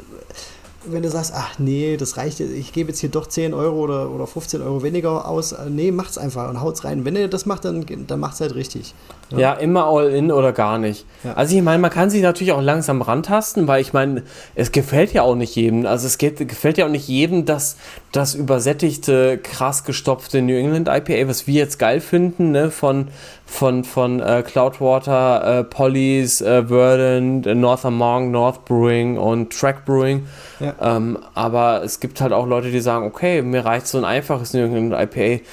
wenn 0.85 1.03
du 1.03 1.09
sagst, 1.09 1.33
ach 1.35 1.59
nee, 1.59 1.97
das 1.97 2.17
reicht, 2.17 2.39
ich 2.39 2.73
gebe 2.73 2.89
jetzt 2.89 2.99
hier 2.99 3.09
doch 3.09 3.27
10 3.27 3.53
Euro 3.53 3.77
oder, 3.77 4.09
oder 4.11 4.27
15 4.27 4.61
Euro 4.61 4.83
weniger 4.83 5.27
aus, 5.27 5.51
äh, 5.51 5.69
nee, 5.69 5.91
macht's 5.91 6.17
einfach 6.17 6.49
und 6.49 6.61
haut's 6.61 6.83
rein. 6.83 7.05
Wenn 7.05 7.15
ihr 7.15 7.27
das 7.27 7.45
macht, 7.45 7.65
dann, 7.65 7.85
dann 8.07 8.19
macht's 8.19 8.41
halt 8.41 8.55
richtig. 8.55 8.93
Ja, 9.31 9.39
ja 9.39 9.53
immer 9.53 9.85
all 9.85 10.09
in 10.09 10.31
oder 10.31 10.51
gar 10.51 10.77
nicht. 10.77 11.05
Ja. 11.23 11.33
Also 11.33 11.55
ich 11.55 11.61
meine, 11.61 11.79
man 11.79 11.91
kann 11.91 12.09
sich 12.09 12.21
natürlich 12.21 12.53
auch 12.53 12.61
langsam 12.61 13.01
rantasten, 13.01 13.67
weil 13.67 13.81
ich 13.81 13.93
meine, 13.93 14.23
es 14.55 14.71
gefällt 14.71 15.13
ja 15.13 15.23
auch 15.23 15.35
nicht 15.35 15.55
jedem. 15.55 15.85
Also 15.85 16.07
es 16.07 16.17
geht, 16.17 16.37
gefällt 16.47 16.77
ja 16.77 16.85
auch 16.85 16.91
nicht 16.91 17.07
jedem, 17.07 17.45
dass 17.45 17.77
das 18.13 18.35
übersättigte, 18.35 19.39
krass 19.39 19.83
gestopfte 19.83 20.41
New 20.43 20.55
England 20.55 20.87
IPA, 20.87 21.27
was 21.27 21.47
wir 21.47 21.55
jetzt 21.55 21.79
geil 21.79 21.99
finden, 21.99 22.51
ne, 22.51 22.69
von, 22.69 23.07
von, 23.45 23.83
von 23.83 24.19
äh, 24.19 24.43
Cloudwater, 24.45 25.59
äh, 25.59 25.63
Polly's, 25.63 26.39
äh, 26.39 26.67
Verdant, 26.67 27.47
äh, 27.47 27.55
Northermorton, 27.55 28.29
North 28.29 28.65
Brewing 28.65 29.17
und 29.17 29.51
Track 29.51 29.83
Brewing. 29.85 30.27
Ja. 30.59 30.75
Ähm, 30.79 31.17
aber 31.33 31.83
es 31.83 31.99
gibt 31.99 32.21
halt 32.21 32.33
auch 32.33 32.45
Leute, 32.45 32.69
die 32.69 32.81
sagen, 32.81 33.07
okay, 33.07 33.41
mir 33.41 33.65
reicht 33.65 33.87
so 33.87 33.97
ein 33.97 34.05
einfaches 34.05 34.53
New 34.53 34.63
England 34.63 34.93
IPA 34.93 35.43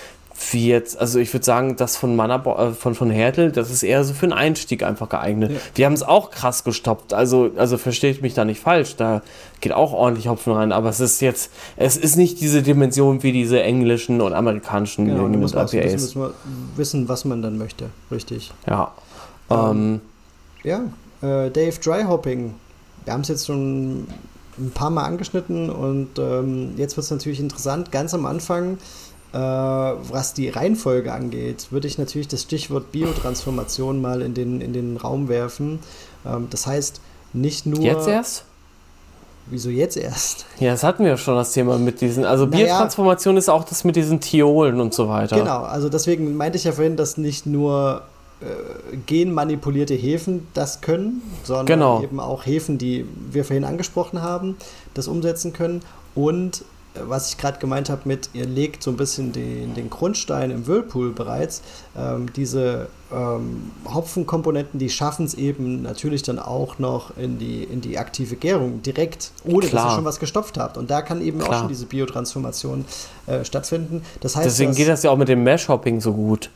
wie 0.51 0.69
jetzt, 0.69 0.99
also 0.99 1.19
ich 1.19 1.33
würde 1.33 1.44
sagen, 1.44 1.77
das 1.77 1.97
von 1.97 2.17
Manna, 2.17 2.36
äh, 2.36 2.73
von, 2.73 2.94
von 2.94 3.10
Hertel, 3.10 3.52
das 3.52 3.70
ist 3.70 3.83
eher 3.83 4.02
so 4.05 4.15
für 4.15 4.27
einen 4.27 4.33
Einstieg 4.33 4.83
einfach 4.83 5.09
geeignet. 5.09 5.52
Ja. 5.52 5.59
Wir 5.75 5.86
haben 5.86 5.93
es 5.93 6.02
auch 6.02 6.31
krass 6.31 6.65
gestoppt, 6.65 7.12
also, 7.12 7.51
also 7.57 7.77
versteht 7.77 8.23
mich 8.23 8.35
da 8.35 8.44
nicht 8.44 8.60
falsch, 8.60 8.97
da 8.97 9.23
geht 9.60 9.73
auch 9.73 9.93
ordentlich 9.93 10.28
Hopfen 10.28 10.52
rein, 10.55 10.73
aber 10.73 10.89
es 10.89 11.01
ist 11.01 11.20
jetzt, 11.20 11.52
es 11.77 11.97
ist 11.97 12.17
nicht 12.17 12.41
diese 12.41 12.62
Dimension 12.62 13.23
wie 13.23 13.33
diese 13.33 13.62
englischen 13.62 14.20
und 14.20 14.33
amerikanischen 14.33 15.07
genau, 15.07 15.28
muss 15.28 15.55
man 15.55 15.69
IPAs. 15.69 16.01
Muss 16.01 16.15
man 16.15 16.31
wissen, 16.77 17.09
was 17.09 17.25
man 17.25 17.43
dann 17.43 17.59
möchte, 17.59 17.91
richtig. 18.10 18.52
Ja. 18.67 18.93
Ähm, 19.51 19.59
ähm, 19.59 20.01
ja, 20.62 20.81
äh, 21.20 21.51
Dave 21.51 21.78
Dryhopping, 21.83 22.55
wir 23.05 23.12
haben 23.12 23.20
es 23.20 23.28
jetzt 23.28 23.47
schon 23.47 24.07
ein 24.59 24.70
paar 24.73 24.91
Mal 24.91 25.05
angeschnitten 25.05 25.70
und 25.70 26.19
ähm, 26.19 26.73
jetzt 26.77 26.97
wird 26.97 27.05
es 27.05 27.10
natürlich 27.10 27.41
interessant, 27.41 27.93
ganz 27.93 28.15
am 28.15 28.27
Anfang 28.27 28.78
was 29.39 30.34
die 30.34 30.49
Reihenfolge 30.49 31.12
angeht, 31.12 31.68
würde 31.70 31.86
ich 31.86 31.99
natürlich 31.99 32.28
das 32.28 32.42
Stichwort 32.42 32.91
Biotransformation 32.92 34.00
mal 34.00 34.23
in 34.23 34.34
den, 34.34 34.60
in 34.60 34.73
den 34.73 34.97
Raum 34.97 35.28
werfen. 35.28 35.78
Ähm, 36.26 36.49
das 36.50 36.67
heißt, 36.67 37.00
nicht 37.33 37.67
nur. 37.67 37.81
Jetzt 37.81 38.09
erst? 38.09 38.44
Wieso 39.47 39.68
jetzt 39.70 39.97
erst? 39.97 40.47
Ja, 40.59 40.73
das 40.73 40.84
hatten 40.84 41.02
wir 41.02 41.10
ja 41.10 41.17
schon 41.17 41.34
das 41.34 41.52
Thema 41.52 41.78
mit 41.78 42.00
diesen. 42.00 42.25
Also 42.25 42.47
naja, 42.47 42.67
Biotransformation 42.67 43.36
ist 43.36 43.49
auch 43.49 43.65
das 43.65 43.84
mit 43.84 43.97
diesen 43.97 44.20
Thiolen 44.20 44.81
und 44.81 44.94
so 44.94 45.09
weiter. 45.09 45.36
Genau, 45.36 45.62
also 45.62 45.89
deswegen 45.89 46.36
meinte 46.36 46.59
ich 46.59 46.65
ja 46.65 46.73
vorhin, 46.73 46.97
dass 46.97 47.17
nicht 47.17 47.47
nur 47.47 48.02
äh, 48.41 48.97
genmanipulierte 49.07 49.94
Hefen 49.94 50.47
das 50.55 50.81
können, 50.81 51.23
sondern 51.42 51.67
genau. 51.67 52.02
eben 52.02 52.20
auch 52.20 52.47
Hefen, 52.47 52.78
die 52.78 53.07
wir 53.31 53.44
vorhin 53.44 53.65
angesprochen 53.65 54.23
haben, 54.23 54.57
das 54.94 55.09
umsetzen 55.09 55.52
können. 55.52 55.83
Und 56.15 56.65
was 56.94 57.31
ich 57.31 57.39
gerade 57.39 57.59
gemeint 57.59 57.89
habe 57.89 58.02
mit, 58.05 58.31
ihr 58.33 58.47
legt 58.47 58.83
so 58.83 58.91
ein 58.91 58.97
bisschen 58.97 59.33
den, 59.33 59.75
den 59.75 59.91
Grundstein 59.91 60.51
im 60.51 60.67
Whirlpool 60.67 61.12
bereits, 61.12 61.62
ähm, 61.97 62.33
diese 62.35 62.89
ähm, 63.12 63.70
Hopfenkomponenten, 63.93 64.78
die 64.78 64.91
schaffen 64.91 65.27
es 65.27 65.35
eben 65.35 65.83
natürlich 65.83 66.23
dann 66.23 66.39
auch 66.39 66.78
noch 66.78 67.17
in 67.17 67.39
die, 67.39 67.65
in 67.65 67.81
die 67.81 67.99
aktive 67.99 68.36
Gärung 68.36 68.83
direkt, 68.83 69.31
ohne 69.44 69.67
Klar. 69.67 69.85
dass 69.85 69.93
ihr 69.93 69.97
schon 69.97 70.05
was 70.05 70.19
gestopft 70.19 70.59
habt. 70.59 70.77
Und 70.77 70.91
da 70.91 71.02
kann 71.02 71.23
eben 71.23 71.39
Klar. 71.39 71.51
auch 71.51 71.59
schon 71.60 71.69
diese 71.69 71.86
Biotransformation 71.86 72.85
äh, 73.27 73.44
stattfinden. 73.44 74.02
Das 74.20 74.36
heißt, 74.36 74.47
Deswegen 74.47 74.75
geht 74.75 74.89
das 74.89 75.02
ja 75.02 75.10
auch 75.10 75.17
mit 75.17 75.28
dem 75.28 75.44
Mash-Hopping 75.44 76.01
so 76.01 76.12
gut. 76.12 76.51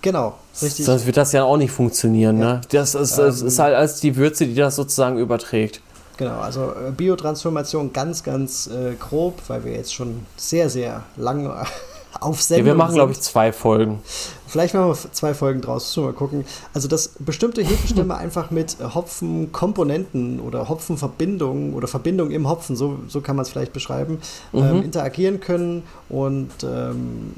Genau, 0.00 0.38
richtig. 0.62 0.86
Sonst 0.86 1.06
wird 1.06 1.16
das 1.16 1.32
ja 1.32 1.42
auch 1.44 1.56
nicht 1.56 1.72
funktionieren. 1.72 2.38
Ja. 2.38 2.54
Ne? 2.54 2.60
Das, 2.70 2.94
ist, 2.94 3.18
das 3.18 3.40
ähm, 3.40 3.48
ist 3.48 3.58
halt 3.58 3.74
als 3.74 4.00
die 4.00 4.14
Würze, 4.16 4.46
die 4.46 4.54
das 4.54 4.76
sozusagen 4.76 5.18
überträgt. 5.18 5.80
Genau, 6.18 6.40
also 6.40 6.72
äh, 6.72 6.90
Biotransformation 6.90 7.92
ganz, 7.92 8.24
ganz 8.24 8.66
äh, 8.66 8.94
grob, 8.96 9.40
weil 9.46 9.64
wir 9.64 9.72
jetzt 9.72 9.94
schon 9.94 10.26
sehr, 10.36 10.68
sehr 10.68 11.04
lang 11.16 11.48
auf 12.20 12.42
Sendung 12.42 12.66
ja, 12.66 12.72
Wir 12.72 12.76
machen, 12.76 12.94
glaube 12.96 13.12
ich, 13.12 13.20
zwei 13.20 13.52
Folgen. 13.52 14.02
Vielleicht 14.48 14.74
machen 14.74 14.88
wir 14.88 15.12
zwei 15.12 15.34
Folgen 15.34 15.60
draus, 15.60 15.96
mal 15.96 16.12
gucken. 16.12 16.44
Also, 16.72 16.88
dass 16.88 17.08
bestimmte 17.18 17.62
Hefestämme 17.62 18.16
einfach 18.16 18.50
mit 18.50 18.76
Hopfenkomponenten 18.80 20.40
oder 20.40 20.68
Hopfenverbindungen 20.68 21.74
oder 21.74 21.86
Verbindungen 21.86 22.32
im 22.32 22.48
Hopfen, 22.48 22.74
so, 22.76 22.98
so 23.08 23.20
kann 23.20 23.36
man 23.36 23.44
es 23.44 23.50
vielleicht 23.50 23.72
beschreiben, 23.72 24.18
mhm. 24.52 24.58
ähm, 24.58 24.82
interagieren 24.82 25.40
können 25.40 25.82
und 26.08 26.50
ähm, 26.62 27.34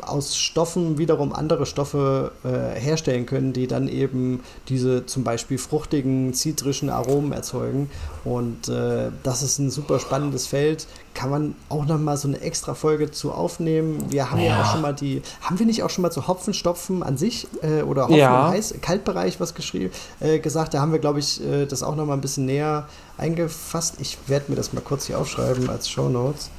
aus 0.00 0.36
Stoffen 0.36 0.98
wiederum 0.98 1.32
andere 1.32 1.66
Stoffe 1.66 2.32
äh, 2.44 2.80
herstellen 2.80 3.26
können, 3.26 3.52
die 3.52 3.66
dann 3.66 3.88
eben 3.88 4.40
diese 4.68 5.06
zum 5.06 5.24
Beispiel 5.24 5.58
fruchtigen, 5.58 6.32
zitrischen 6.32 6.88
Aromen 6.88 7.32
erzeugen. 7.32 7.90
Und 8.24 8.68
äh, 8.68 9.10
das 9.22 9.42
ist 9.42 9.58
ein 9.58 9.70
super 9.70 9.98
spannendes 9.98 10.46
Feld. 10.46 10.86
Kann 11.12 11.30
man 11.30 11.54
auch 11.68 11.84
noch 11.84 11.98
mal 11.98 12.16
so 12.16 12.26
eine 12.26 12.40
extra 12.40 12.74
Folge 12.74 13.10
zu 13.10 13.32
aufnehmen. 13.32 14.10
Wir 14.10 14.30
haben 14.30 14.40
ja, 14.40 14.46
ja 14.46 14.62
auch 14.62 14.72
schon 14.72 14.80
mal 14.80 14.94
die, 14.94 15.22
haben 15.42 15.58
wir 15.58 15.66
nicht 15.66 15.82
auch 15.82 15.90
schon 15.90 16.02
mal 16.02 16.10
zu 16.10 16.26
Hopfen 16.26 16.53
Stopfen 16.54 17.02
an 17.02 17.16
sich 17.16 17.46
äh, 17.62 17.82
oder 17.82 18.04
Hopfen 18.04 18.16
ja. 18.16 18.46
im 18.46 18.54
Heiß, 18.54 18.74
Kaltbereich 18.80 19.40
was 19.40 19.54
geschrieben, 19.54 19.92
äh, 20.20 20.38
gesagt. 20.38 20.74
Da 20.74 20.80
haben 20.80 20.92
wir, 20.92 20.98
glaube 20.98 21.18
ich, 21.18 21.44
äh, 21.44 21.66
das 21.66 21.82
auch 21.82 21.96
noch 21.96 22.06
mal 22.06 22.14
ein 22.14 22.20
bisschen 22.20 22.46
näher 22.46 22.88
eingefasst. 23.18 23.96
Ich 24.00 24.18
werde 24.26 24.46
mir 24.50 24.56
das 24.56 24.72
mal 24.72 24.80
kurz 24.80 25.06
hier 25.06 25.18
aufschreiben 25.18 25.68
als 25.68 25.88
Show 25.88 26.08
Notes. 26.08 26.50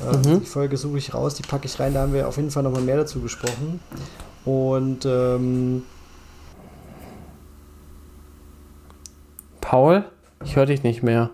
Äh, 0.00 0.16
mhm. 0.16 0.40
Die 0.40 0.46
Folge 0.46 0.76
suche 0.76 0.98
ich 0.98 1.14
raus, 1.14 1.34
die 1.34 1.42
packe 1.42 1.66
ich 1.66 1.78
rein. 1.80 1.94
Da 1.94 2.02
haben 2.02 2.12
wir 2.12 2.28
auf 2.28 2.36
jeden 2.36 2.50
Fall 2.50 2.62
noch 2.62 2.72
mal 2.72 2.82
mehr 2.82 2.96
dazu 2.96 3.20
gesprochen. 3.20 3.80
Und 4.44 5.04
ähm, 5.04 5.82
Paul, 9.60 10.04
ich 10.44 10.56
höre 10.56 10.66
dich 10.66 10.82
nicht 10.82 11.02
mehr. 11.02 11.30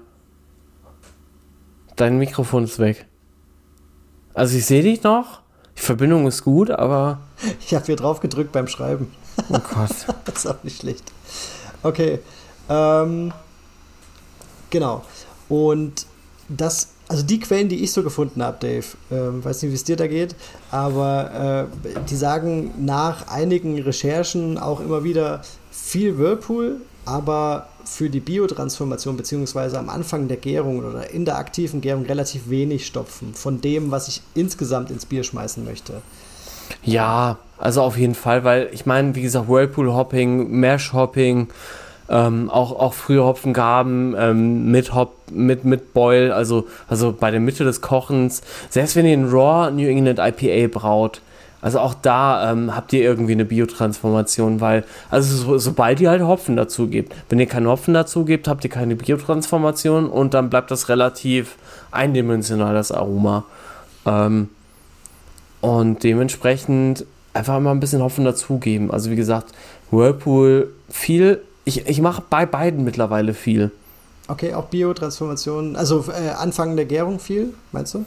Dein 1.96 2.18
Mikrofon 2.18 2.64
ist 2.64 2.78
weg. 2.78 3.06
Also 4.32 4.56
ich 4.56 4.66
sehe 4.66 4.82
dich 4.82 5.04
noch. 5.04 5.43
Die 5.76 5.82
Verbindung 5.82 6.26
ist 6.26 6.44
gut, 6.44 6.70
aber. 6.70 7.18
Ich 7.60 7.74
habe 7.74 7.84
hier 7.86 7.96
drauf 7.96 8.20
gedrückt 8.20 8.52
beim 8.52 8.68
Schreiben. 8.68 9.12
Oh 9.48 9.58
Gott. 9.58 9.90
das 10.24 10.36
ist 10.36 10.46
auch 10.46 10.62
nicht 10.62 10.80
schlecht. 10.80 11.12
Okay. 11.82 12.20
Ähm, 12.68 13.32
genau. 14.70 15.04
Und 15.48 16.06
das, 16.48 16.88
also 17.08 17.22
die 17.22 17.40
Quellen, 17.40 17.68
die 17.68 17.82
ich 17.82 17.92
so 17.92 18.02
gefunden 18.02 18.42
habe, 18.42 18.56
Dave, 18.60 18.86
ähm, 19.10 19.44
weiß 19.44 19.62
nicht, 19.62 19.72
wie 19.72 19.76
es 19.76 19.84
dir 19.84 19.96
da 19.96 20.06
geht, 20.06 20.34
aber 20.70 21.68
äh, 21.84 21.98
die 22.08 22.16
sagen 22.16 22.72
nach 22.84 23.28
einigen 23.28 23.80
Recherchen 23.80 24.58
auch 24.58 24.80
immer 24.80 25.04
wieder 25.04 25.42
viel 25.74 26.18
Whirlpool, 26.18 26.76
aber 27.04 27.68
für 27.84 28.08
die 28.08 28.20
Biotransformation 28.20 29.16
beziehungsweise 29.16 29.78
am 29.78 29.88
Anfang 29.90 30.28
der 30.28 30.36
Gärung 30.36 30.78
oder 30.78 31.10
in 31.10 31.24
der 31.24 31.36
aktiven 31.36 31.80
Gärung 31.80 32.06
relativ 32.06 32.48
wenig 32.48 32.86
stopfen 32.86 33.34
von 33.34 33.60
dem, 33.60 33.90
was 33.90 34.08
ich 34.08 34.22
insgesamt 34.34 34.90
ins 34.90 35.04
Bier 35.04 35.24
schmeißen 35.24 35.64
möchte. 35.64 35.94
Ja, 36.82 37.38
also 37.58 37.82
auf 37.82 37.98
jeden 37.98 38.14
Fall, 38.14 38.44
weil 38.44 38.70
ich 38.72 38.86
meine, 38.86 39.14
wie 39.14 39.22
gesagt, 39.22 39.48
Whirlpool 39.48 39.92
Hopping, 39.92 40.58
Mash 40.58 40.92
Hopping, 40.92 41.48
ähm, 42.08 42.50
auch, 42.50 42.72
auch 42.72 42.94
frühe 42.94 43.22
Hopfengaben 43.22 44.14
ähm, 44.18 44.70
mit 44.70 44.94
Hop, 44.94 45.16
mit, 45.30 45.64
mit 45.64 45.92
Boil, 45.92 46.32
also, 46.32 46.66
also 46.88 47.12
bei 47.12 47.30
der 47.30 47.40
Mitte 47.40 47.64
des 47.64 47.80
Kochens. 47.80 48.42
Selbst 48.70 48.96
wenn 48.96 49.06
ihr 49.06 49.14
einen 49.14 49.30
Raw 49.30 49.70
New 49.70 49.88
England 49.88 50.18
IPA 50.18 50.78
braut, 50.78 51.20
also 51.64 51.80
auch 51.80 51.94
da 51.94 52.52
ähm, 52.52 52.76
habt 52.76 52.92
ihr 52.92 53.00
irgendwie 53.00 53.32
eine 53.32 53.46
Biotransformation, 53.46 54.60
weil, 54.60 54.84
also 55.10 55.34
so, 55.34 55.56
sobald 55.56 55.98
ihr 55.98 56.10
halt 56.10 56.20
Hopfen 56.20 56.56
dazu 56.56 56.88
gebt, 56.88 57.14
wenn 57.30 57.40
ihr 57.40 57.46
keinen 57.46 57.66
Hopfen 57.66 57.94
dazu 57.94 58.26
gebt, 58.26 58.48
habt 58.48 58.64
ihr 58.64 58.70
keine 58.70 58.96
Biotransformation 58.96 60.10
und 60.10 60.34
dann 60.34 60.50
bleibt 60.50 60.70
das 60.70 60.90
relativ 60.90 61.56
eindimensional, 61.90 62.74
das 62.74 62.92
Aroma. 62.92 63.44
Ähm, 64.04 64.50
und 65.62 66.02
dementsprechend 66.04 67.06
einfach 67.32 67.58
mal 67.60 67.70
ein 67.70 67.80
bisschen 67.80 68.02
Hopfen 68.02 68.26
dazugeben. 68.26 68.90
Also 68.90 69.10
wie 69.10 69.16
gesagt, 69.16 69.52
Whirlpool 69.90 70.70
viel, 70.90 71.40
ich, 71.64 71.86
ich 71.88 72.02
mache 72.02 72.22
bei 72.28 72.44
beiden 72.44 72.84
mittlerweile 72.84 73.32
viel. 73.32 73.70
Okay, 74.28 74.52
auch 74.52 74.66
Biotransformation, 74.66 75.76
also 75.76 76.04
äh, 76.08 76.28
Anfang 76.28 76.76
der 76.76 76.84
Gärung 76.84 77.20
viel, 77.20 77.54
meinst 77.72 77.94
du? 77.94 78.04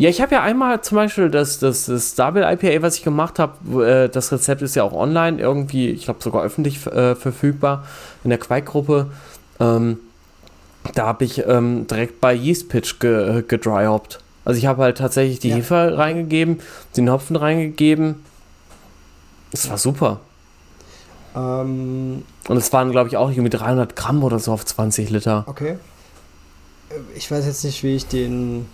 Ja, 0.00 0.08
ich 0.08 0.22
habe 0.22 0.34
ja 0.34 0.42
einmal 0.42 0.80
zum 0.80 0.96
Beispiel 0.96 1.28
das, 1.28 1.58
das, 1.58 1.84
das 1.84 2.14
Double 2.14 2.42
IPA, 2.42 2.80
was 2.80 2.96
ich 2.96 3.02
gemacht 3.02 3.38
habe, 3.38 3.86
äh, 3.86 4.08
das 4.08 4.32
Rezept 4.32 4.62
ist 4.62 4.74
ja 4.74 4.82
auch 4.82 4.94
online 4.94 5.38
irgendwie, 5.38 5.90
ich 5.90 6.04
glaube 6.04 6.22
sogar 6.22 6.42
öffentlich 6.42 6.86
äh, 6.86 7.14
verfügbar 7.14 7.84
in 8.24 8.30
der 8.30 8.38
Quake-Gruppe. 8.38 9.10
Ähm, 9.60 9.98
da 10.94 11.04
habe 11.04 11.26
ich 11.26 11.46
ähm, 11.46 11.86
direkt 11.86 12.18
bei 12.22 12.32
Yeast 12.32 12.70
Pitch 12.70 12.98
ge 12.98 13.44
gedryhopped. 13.46 14.20
Also 14.46 14.56
ich 14.56 14.64
habe 14.64 14.84
halt 14.84 14.96
tatsächlich 14.96 15.38
die 15.38 15.50
ja. 15.50 15.56
Hefe 15.56 15.98
reingegeben, 15.98 16.60
den 16.96 17.10
Hopfen 17.10 17.36
reingegeben. 17.36 18.24
Es 19.52 19.68
war 19.68 19.76
super. 19.76 20.20
Ähm, 21.36 22.22
Und 22.48 22.56
es 22.56 22.72
waren, 22.72 22.90
glaube 22.90 23.10
ich, 23.10 23.18
auch 23.18 23.28
irgendwie 23.28 23.50
300 23.50 23.94
Gramm 23.96 24.24
oder 24.24 24.38
so 24.38 24.50
auf 24.52 24.64
20 24.64 25.10
Liter. 25.10 25.44
Okay. 25.46 25.76
Ich 27.14 27.30
weiß 27.30 27.44
jetzt 27.44 27.64
nicht, 27.64 27.82
wie 27.82 27.96
ich 27.96 28.06
den. 28.06 28.64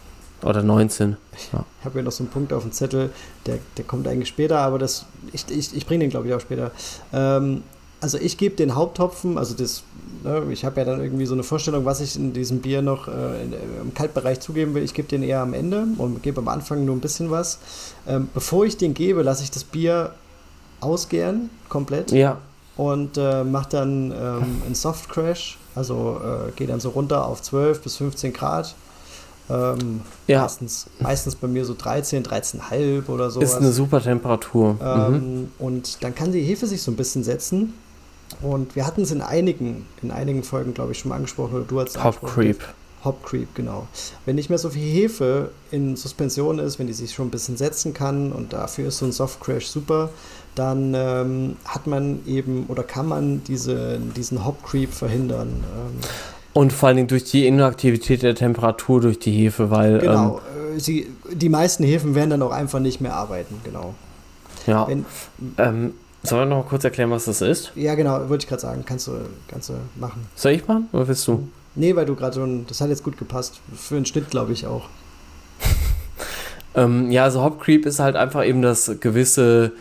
Oder 0.43 0.63
19. 0.63 1.17
Ja. 1.53 1.65
Ich 1.81 1.85
habe 1.85 1.95
hier 1.95 2.03
noch 2.03 2.13
so 2.13 2.23
einen 2.23 2.31
Punkt 2.31 2.53
auf 2.53 2.63
dem 2.63 2.73
Zettel, 2.73 3.11
der, 3.47 3.59
der 3.77 3.85
kommt 3.85 4.07
eigentlich 4.07 4.29
später, 4.29 4.59
aber 4.59 4.79
das, 4.79 5.07
ich, 5.33 5.45
ich, 5.51 5.75
ich 5.75 5.87
bringe 5.87 6.05
den, 6.05 6.11
glaube 6.11 6.29
ich, 6.29 6.35
auch 6.35 6.41
später. 6.41 6.71
Ähm, 7.13 7.63
also 8.01 8.19
ich 8.19 8.37
gebe 8.37 8.55
den 8.57 8.75
Haupthopfen, 8.75 9.39
also 9.39 9.55
das, 9.55 9.83
ne, 10.23 10.43
ich 10.51 10.65
habe 10.65 10.81
ja 10.81 10.85
dann 10.85 11.01
irgendwie 11.01 11.27
so 11.27 11.35
eine 11.35 11.43
Vorstellung, 11.43 11.85
was 11.85 12.01
ich 12.01 12.17
in 12.17 12.33
diesem 12.33 12.61
Bier 12.61 12.83
noch 12.83 13.09
äh, 13.09 13.43
in, 13.43 13.55
im 13.83 13.95
Kaltbereich 13.95 14.41
zugeben 14.41 14.75
will. 14.75 14.83
Ich 14.83 14.95
gebe 14.95 15.09
den 15.09 15.23
eher 15.23 15.41
am 15.41 15.55
Ende 15.55 15.87
und 15.97 16.23
gebe 16.23 16.41
am 16.41 16.49
Anfang 16.49 16.85
nur 16.85 16.95
ein 16.95 17.01
bisschen 17.01 17.31
was. 17.31 17.59
Ähm, 18.07 18.29
bevor 18.35 18.67
ich 18.67 18.77
den 18.77 18.93
gebe, 18.93 19.23
lasse 19.23 19.43
ich 19.43 19.51
das 19.51 19.65
Bier 19.65 20.13
ausgären, 20.81 21.51
komplett. 21.69 22.13
Ja. 22.13 22.39
Und 22.77 23.17
äh, 23.17 23.43
mache 23.43 23.71
dann 23.71 24.13
ähm, 24.13 24.63
einen 24.67 24.75
Soft 24.75 25.09
Crash, 25.09 25.57
also 25.75 26.21
äh, 26.23 26.53
gehe 26.53 26.67
dann 26.67 26.81
so 26.81 26.91
runter 26.91 27.27
auf 27.27 27.41
12 27.41 27.81
bis 27.81 27.97
15 27.97 28.35
Grad. 28.35 28.75
Ähm, 29.49 30.01
ja. 30.27 30.43
meistens, 30.43 30.87
meistens 30.99 31.37
bei 31.37 31.47
mir 31.47 31.65
so 31.65 31.75
13, 31.77 32.25
13,5 32.25 33.09
oder 33.09 33.31
so. 33.31 33.41
Ist 33.41 33.57
eine 33.57 33.73
super 33.73 34.01
Temperatur. 34.01 34.77
Ähm, 34.83 35.13
mhm. 35.13 35.49
Und 35.59 36.03
dann 36.03 36.15
kann 36.15 36.33
die 36.33 36.43
Hefe 36.43 36.67
sich 36.67 36.83
so 36.83 36.91
ein 36.91 36.97
bisschen 36.97 37.23
setzen. 37.23 37.75
Und 38.43 38.75
wir 38.75 38.87
hatten 38.87 39.03
es 39.03 39.13
in 39.13 39.23
einigen, 39.23 39.87
in 40.03 40.11
einigen 40.11 40.43
Folgen, 40.43 40.75
glaube 40.75 40.93
ich, 40.93 40.99
schon 40.99 41.11
mal 41.11 41.17
angesprochen, 41.17 41.55
oder 41.55 41.65
du 41.65 41.81
hast 41.81 42.03
Hop 42.03 42.23
Creep. 42.23 42.61
Hop 43.05 43.25
Creep, 43.25 43.55
genau. 43.55 43.87
Wenn 44.25 44.35
nicht 44.35 44.51
mehr 44.51 44.59
so 44.59 44.71
viel 44.71 44.83
Hefe 44.83 45.51
in 45.71 45.95
Suspension 45.95 46.59
ist, 46.59 46.79
wenn 46.79 46.89
die 46.89 46.93
sich 46.93 47.15
schon 47.15 47.29
ein 47.29 47.31
bisschen 47.31 47.57
setzen 47.57 47.95
kann 47.95 48.33
und 48.33 48.53
dafür 48.53 48.89
ist 48.89 48.99
so 48.99 49.07
ein 49.07 49.13
Soft 49.13 49.41
Crash 49.41 49.69
super, 49.69 50.11
dann 50.57 50.93
ähm, 50.95 51.57
hat 51.65 51.87
man 51.87 52.27
eben 52.27 52.67
oder 52.67 52.83
kann 52.83 53.07
man 53.07 53.45
diese, 53.45 54.01
diesen 54.17 54.45
Hop 54.45 54.65
Creep 54.65 54.93
verhindern. 54.93 55.63
Ähm, 56.57 56.63
und 56.63 56.73
vor 56.73 56.89
allen 56.89 56.97
Dingen 56.97 57.09
durch 57.09 57.25
die 57.25 57.47
Inaktivität 57.47 58.23
der 58.23 58.35
Temperatur 58.35 59.01
durch 59.01 59.19
die 59.19 59.33
Hefe, 59.33 59.71
weil. 59.71 59.99
Genau, 59.99 60.41
ähm, 60.73 60.81
sie, 60.81 61.07
die 61.31 61.49
meisten 61.49 61.85
Hefen 61.85 62.15
werden 62.15 62.31
dann 62.31 62.43
auch 62.43 62.53
einfach 62.53 62.81
nicht 62.81 63.01
mehr 63.01 63.15
arbeiten, 63.15 63.61
genau. 63.63 63.95
Ja. 64.67 64.89
Wenn, 64.89 65.05
ähm, 65.59 65.95
Sollen 66.23 66.49
wir 66.49 66.57
noch 66.57 66.65
mal 66.65 66.69
kurz 66.69 66.83
erklären, 66.83 67.11
was 67.11 67.27
das 67.27 67.41
ist? 67.41 67.71
Ja, 67.77 67.95
genau, 67.95 68.29
wollte 68.29 68.45
ich 68.45 68.49
gerade 68.49 68.61
sagen. 68.61 68.83
Kannst 68.85 69.07
du, 69.07 69.13
kannst 69.47 69.69
du 69.69 69.75
machen. 69.95 70.27
Soll 70.35 70.53
ich 70.53 70.67
machen 70.67 70.89
oder 70.93 71.07
willst 71.07 71.27
du? 71.29 71.47
Nee, 71.77 71.95
weil 71.95 72.07
du 72.07 72.17
gerade 72.17 72.35
schon, 72.35 72.67
das 72.67 72.81
hat 72.81 72.89
jetzt 72.89 73.05
gut 73.05 73.17
gepasst. 73.17 73.61
Für 73.75 73.95
den 73.95 74.07
Schnitt, 74.07 74.31
glaube 74.31 74.53
ich, 74.53 74.67
auch. 74.67 74.89
ähm, 76.75 77.13
ja, 77.13 77.25
also 77.25 77.43
Hop 77.43 77.61
Creep 77.61 77.87
ist 77.87 78.01
halt 78.01 78.17
einfach 78.17 78.45
eben 78.45 78.61
das 78.61 78.91
gewisse 78.99 79.73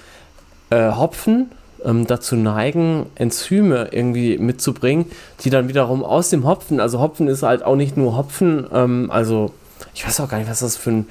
äh, 0.69 0.91
Hopfen 0.91 1.49
ähm, 1.85 2.07
dazu 2.07 2.35
neigen, 2.35 3.05
Enzyme 3.15 3.89
irgendwie 3.91 4.38
mitzubringen, 4.38 5.05
die 5.43 5.49
dann 5.49 5.67
wiederum 5.67 6.03
aus 6.03 6.30
dem 6.30 6.45
Hopfen, 6.45 6.80
also 6.80 6.99
Hopfen 6.99 7.27
ist 7.27 7.43
halt 7.43 7.64
auch 7.64 7.75
nicht 7.75 7.95
nur 7.97 8.17
Hopfen, 8.17 8.67
ähm, 8.73 9.09
also 9.11 9.51
ich 9.93 10.05
weiß 10.05 10.19
auch 10.19 10.30
gar 10.30 10.39
nicht, 10.39 10.49
was 10.49 10.59
das 10.59 10.75
für 10.75 10.91
ein, 10.91 11.07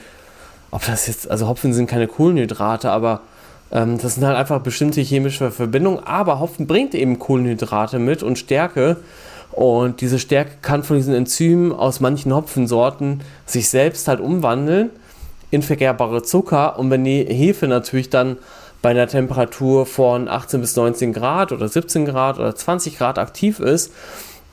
ob 0.70 0.85
das 0.86 1.07
jetzt, 1.07 1.31
also 1.31 1.49
Hopfen 1.49 1.73
sind 1.73 1.86
keine 1.86 2.09
Kohlenhydrate, 2.09 2.91
aber 2.91 3.20
ähm, 3.73 3.99
das 3.99 4.15
sind 4.15 4.25
halt 4.25 4.36
einfach 4.36 4.61
bestimmte 4.61 5.01
chemische 5.01 5.51
Verbindungen, 5.51 6.01
aber 6.05 6.41
Hopfen 6.41 6.67
bringt 6.67 6.94
eben 6.94 7.19
Kohlenhydrate 7.19 7.99
mit 7.99 8.23
und 8.23 8.39
Stärke. 8.39 8.99
Und 9.53 10.01
diese 10.01 10.19
Stärke 10.19 10.53
kann 10.62 10.83
von 10.83 10.97
diesen 10.97 11.15
Enzymen 11.15 11.73
aus 11.73 12.01
manchen 12.01 12.35
Hopfensorten 12.35 13.20
sich 13.47 13.69
selbst 13.69 14.09
halt 14.09 14.19
umwandeln 14.19 14.91
in 15.53 15.62
verkehrbare 15.62 16.23
Zucker. 16.23 16.77
Und 16.78 16.91
wenn 16.91 17.05
die 17.05 17.25
Hefe 17.25 17.69
natürlich 17.69 18.11
dann 18.11 18.36
bei 18.85 18.91
einer 18.91 19.07
Temperatur 19.07 19.87
von 19.87 20.29
18 20.29 20.61
bis 20.61 20.77
19 20.77 21.15
Grad 21.15 21.53
oder 21.53 21.69
17 21.69 22.05
Grad 22.05 22.39
oder 22.39 22.55
20 22.55 22.99
Grad 22.99 23.19
aktiv 23.19 23.59
ist, 23.59 23.95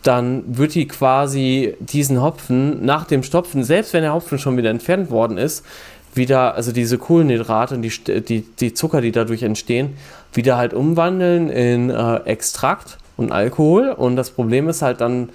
dann 0.03 0.43
wird 0.47 0.73
die 0.73 0.87
quasi 0.87 1.75
diesen 1.81 2.21
Hopfen 2.21 2.85
nach 2.85 3.03
dem 3.03 3.23
Stopfen, 3.23 3.65
selbst 3.65 3.91
wenn 3.91 4.03
der 4.03 4.13
Hopfen 4.13 4.39
schon 4.39 4.55
wieder 4.55 4.69
entfernt 4.69 5.11
worden 5.11 5.37
ist, 5.37 5.65
wieder, 6.13 6.55
also 6.55 6.71
diese 6.71 6.97
Kohlenhydrate 6.97 7.75
und 7.75 7.81
die, 7.81 8.21
die, 8.21 8.43
die 8.43 8.73
Zucker, 8.73 9.01
die 9.01 9.11
dadurch 9.11 9.43
entstehen, 9.43 9.97
wieder 10.31 10.55
halt 10.55 10.73
umwandeln 10.73 11.49
in 11.49 11.89
äh, 11.89 12.15
Extrakt 12.23 12.99
und 13.17 13.33
Alkohol. 13.33 13.89
Und 13.89 14.15
das 14.15 14.29
Problem 14.29 14.69
ist 14.69 14.81
halt 14.81 15.01
dann, 15.01 15.27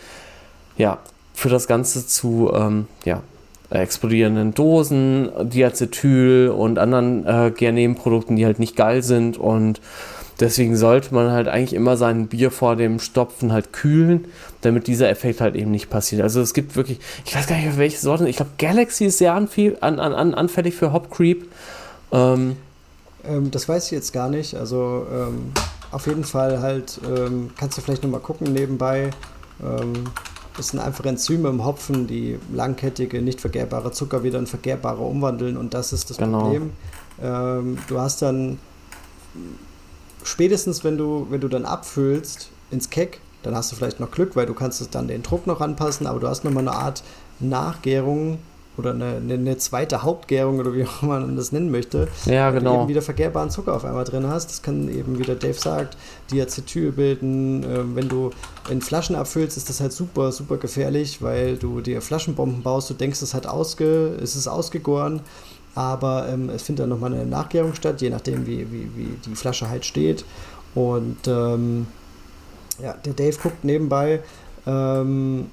ja, 0.78 1.00
für 1.34 1.50
das 1.50 1.66
Ganze 1.66 2.06
zu, 2.06 2.50
ähm, 2.54 2.86
ja, 3.04 3.20
explodierenden 3.70 4.54
Dosen, 4.54 5.30
Diacetyl 5.42 6.52
und 6.56 6.78
anderen 6.78 7.26
äh, 7.26 7.50
Gernebenprodukten, 7.50 8.36
die 8.36 8.46
halt 8.46 8.58
nicht 8.58 8.76
geil 8.76 9.02
sind 9.02 9.38
und 9.38 9.80
Deswegen 10.38 10.76
sollte 10.76 11.14
man 11.14 11.30
halt 11.30 11.48
eigentlich 11.48 11.72
immer 11.72 11.96
sein 11.96 12.26
Bier 12.26 12.50
vor 12.50 12.76
dem 12.76 13.00
Stopfen 13.00 13.52
halt 13.52 13.72
kühlen, 13.72 14.26
damit 14.60 14.86
dieser 14.86 15.08
Effekt 15.08 15.40
halt 15.40 15.54
eben 15.54 15.70
nicht 15.70 15.88
passiert. 15.88 16.20
Also 16.20 16.42
es 16.42 16.52
gibt 16.52 16.76
wirklich, 16.76 17.00
ich 17.24 17.34
weiß 17.34 17.46
gar 17.46 17.56
nicht, 17.56 17.78
welche 17.78 17.98
Sorten, 17.98 18.26
ich 18.26 18.36
glaube 18.36 18.50
Galaxy 18.58 19.06
ist 19.06 19.18
sehr 19.18 19.32
anfällig, 19.32 19.82
an, 19.82 19.98
an, 19.98 20.34
anfällig 20.34 20.74
für 20.74 20.92
Hop 20.92 21.10
Creep. 21.10 21.48
Ähm, 22.12 22.56
ähm, 23.26 23.50
das 23.50 23.66
weiß 23.66 23.86
ich 23.86 23.92
jetzt 23.92 24.12
gar 24.12 24.28
nicht. 24.28 24.54
Also 24.54 25.06
ähm, 25.10 25.52
auf 25.90 26.06
jeden 26.06 26.24
Fall 26.24 26.60
halt, 26.60 27.00
ähm, 27.06 27.50
kannst 27.56 27.78
du 27.78 27.82
vielleicht 27.82 28.02
nochmal 28.02 28.20
gucken 28.20 28.52
nebenbei. 28.52 29.10
Das 30.56 30.68
sind 30.68 30.80
einfach 30.80 31.04
Enzyme 31.04 31.48
im 31.48 31.64
Hopfen, 31.64 32.06
die 32.06 32.38
langkettige, 32.52 33.20
nicht 33.20 33.40
vergärbare 33.40 33.92
Zucker 33.92 34.22
wieder 34.22 34.38
in 34.38 34.46
vergärbare 34.46 35.02
umwandeln 35.02 35.56
und 35.56 35.74
das 35.74 35.92
ist 35.92 36.10
das 36.10 36.16
genau. 36.16 36.40
Problem. 36.40 36.70
Ähm, 37.22 37.78
du 37.88 38.00
hast 38.00 38.22
dann 38.22 38.58
spätestens 40.24 40.82
wenn 40.84 40.96
du, 40.96 41.26
wenn 41.30 41.40
du 41.40 41.48
dann 41.48 41.64
abfüllst 41.64 42.50
ins 42.70 42.90
Keck, 42.90 43.20
dann 43.42 43.54
hast 43.54 43.70
du 43.70 43.76
vielleicht 43.76 44.00
noch 44.00 44.10
Glück, 44.10 44.34
weil 44.34 44.46
du 44.46 44.54
kannst 44.54 44.80
es 44.80 44.90
dann 44.90 45.08
den 45.08 45.22
Druck 45.22 45.46
noch 45.46 45.60
anpassen, 45.60 46.06
aber 46.06 46.20
du 46.20 46.28
hast 46.28 46.44
nochmal 46.44 46.66
eine 46.66 46.76
Art 46.76 47.02
Nachgärung 47.38 48.38
oder 48.76 48.90
eine, 48.90 49.16
eine, 49.16 49.56
zweite 49.58 50.02
Hauptgärung 50.02 50.58
oder 50.58 50.74
wie 50.74 50.84
auch 50.84 51.02
man 51.02 51.36
das 51.36 51.52
nennen 51.52 51.70
möchte, 51.70 52.08
ja, 52.26 52.50
genau. 52.50 52.74
du 52.74 52.80
eben 52.80 52.88
wieder 52.88 53.02
vergärbaren 53.02 53.50
Zucker 53.50 53.74
auf 53.74 53.84
einmal 53.84 54.04
drin 54.04 54.26
hast. 54.26 54.50
Das 54.50 54.62
kann 54.62 54.88
eben, 54.88 55.18
wie 55.18 55.24
der 55.24 55.36
Dave 55.36 55.54
sagt, 55.54 55.96
Diacetyl 56.30 56.92
bilden. 56.92 57.62
Ähm, 57.64 57.96
wenn 57.96 58.08
du 58.08 58.30
in 58.70 58.82
Flaschen 58.82 59.16
abfüllst, 59.16 59.56
ist 59.56 59.68
das 59.68 59.80
halt 59.80 59.92
super, 59.92 60.32
super 60.32 60.56
gefährlich, 60.56 61.22
weil 61.22 61.56
du 61.56 61.80
dir 61.80 62.02
Flaschenbomben 62.02 62.62
baust, 62.62 62.90
du 62.90 62.94
denkst, 62.94 63.22
es 63.22 63.34
hat 63.34 63.46
ausge, 63.46 64.16
es 64.22 64.36
ist 64.36 64.48
ausgegoren 64.48 65.20
aber 65.76 66.26
ähm, 66.30 66.48
es 66.48 66.62
findet 66.62 66.84
dann 66.84 66.88
nochmal 66.88 67.12
eine 67.12 67.26
Nachgärung 67.26 67.74
statt, 67.74 68.00
je 68.00 68.08
nachdem, 68.08 68.46
wie, 68.46 68.72
wie, 68.72 68.90
wie 68.96 69.08
die 69.26 69.36
Flasche 69.36 69.68
halt 69.68 69.84
steht. 69.84 70.24
Und 70.74 71.18
ähm, 71.28 71.86
ja, 72.82 72.94
der 72.94 73.12
Dave 73.12 73.36
guckt 73.42 73.62
nebenbei. 73.62 74.22
Ähm, 74.66 75.50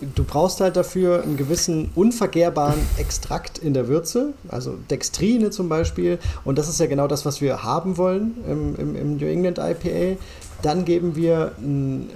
du 0.00 0.24
brauchst 0.24 0.60
halt 0.60 0.76
dafür 0.76 1.22
einen 1.22 1.36
gewissen 1.36 1.90
unvergehrbaren 1.94 2.80
Extrakt 2.98 3.58
in 3.58 3.74
der 3.74 3.88
Würze, 3.88 4.34
also 4.48 4.74
Dextrine 4.90 5.50
zum 5.50 5.68
Beispiel. 5.68 6.18
Und 6.44 6.58
das 6.58 6.68
ist 6.68 6.80
ja 6.80 6.86
genau 6.86 7.06
das, 7.06 7.24
was 7.24 7.40
wir 7.40 7.62
haben 7.62 7.96
wollen 7.96 8.34
im, 8.48 8.76
im, 8.76 8.96
im 8.96 9.16
New 9.16 9.26
England 9.26 9.58
IPA. 9.58 10.20
Dann 10.62 10.84
geben 10.84 11.16
wir, 11.16 11.52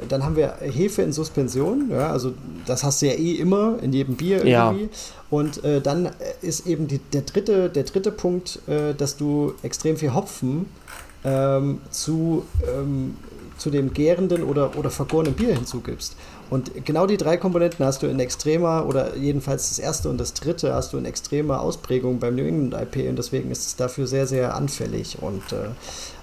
dann 0.09 0.25
haben 0.25 0.35
wir 0.35 0.55
Hefe 0.61 1.03
in 1.03 1.13
Suspension, 1.13 1.91
ja, 1.91 2.11
also 2.11 2.33
das 2.67 2.83
hast 2.83 3.03
du 3.03 3.07
ja 3.07 3.13
eh 3.13 3.33
immer 3.33 3.79
in 3.83 3.93
jedem 3.93 4.17
Bier 4.17 4.45
irgendwie. 4.45 4.85
Ja. 4.85 4.89
Und 5.29 5.63
äh, 5.63 5.81
dann 5.81 6.11
ist 6.41 6.67
eben 6.67 6.89
die, 6.89 6.99
der, 6.99 7.21
dritte, 7.23 7.69
der 7.69 7.85
dritte 7.85 8.11
Punkt, 8.11 8.61
äh, 8.67 8.95
dass 8.95 9.17
du 9.17 9.53
extrem 9.63 9.97
viel 9.97 10.15
Hopfen 10.15 10.67
ähm, 11.23 11.81
zu, 11.91 12.45
ähm, 12.67 13.15
zu 13.59 13.71
dem 13.71 13.93
gärenden 13.93 14.43
oder, 14.43 14.77
oder 14.77 14.91
vergorenen 14.91 15.35
Bier 15.35 15.55
hinzugibst. 15.55 16.17
Und 16.51 16.85
genau 16.85 17.07
die 17.07 17.17
drei 17.17 17.37
Komponenten 17.37 17.87
hast 17.87 18.03
du 18.03 18.09
in 18.09 18.19
extremer, 18.19 18.87
oder 18.87 19.17
jedenfalls 19.17 19.69
das 19.69 19.79
erste 19.79 20.11
und 20.11 20.19
das 20.19 20.35
dritte 20.35 20.75
hast 20.75 20.93
du 20.93 20.99
in 20.99 21.05
extremer 21.05 21.61
Ausprägung 21.61 22.19
beim 22.19 22.35
New 22.35 22.45
England 22.45 22.75
IP 22.75 23.09
und 23.09 23.17
deswegen 23.17 23.51
ist 23.53 23.67
es 23.67 23.77
dafür 23.77 24.09
sehr, 24.09 24.27
sehr 24.27 24.55
anfällig. 24.55 25.19
Und 25.23 25.53
äh, 25.53 25.69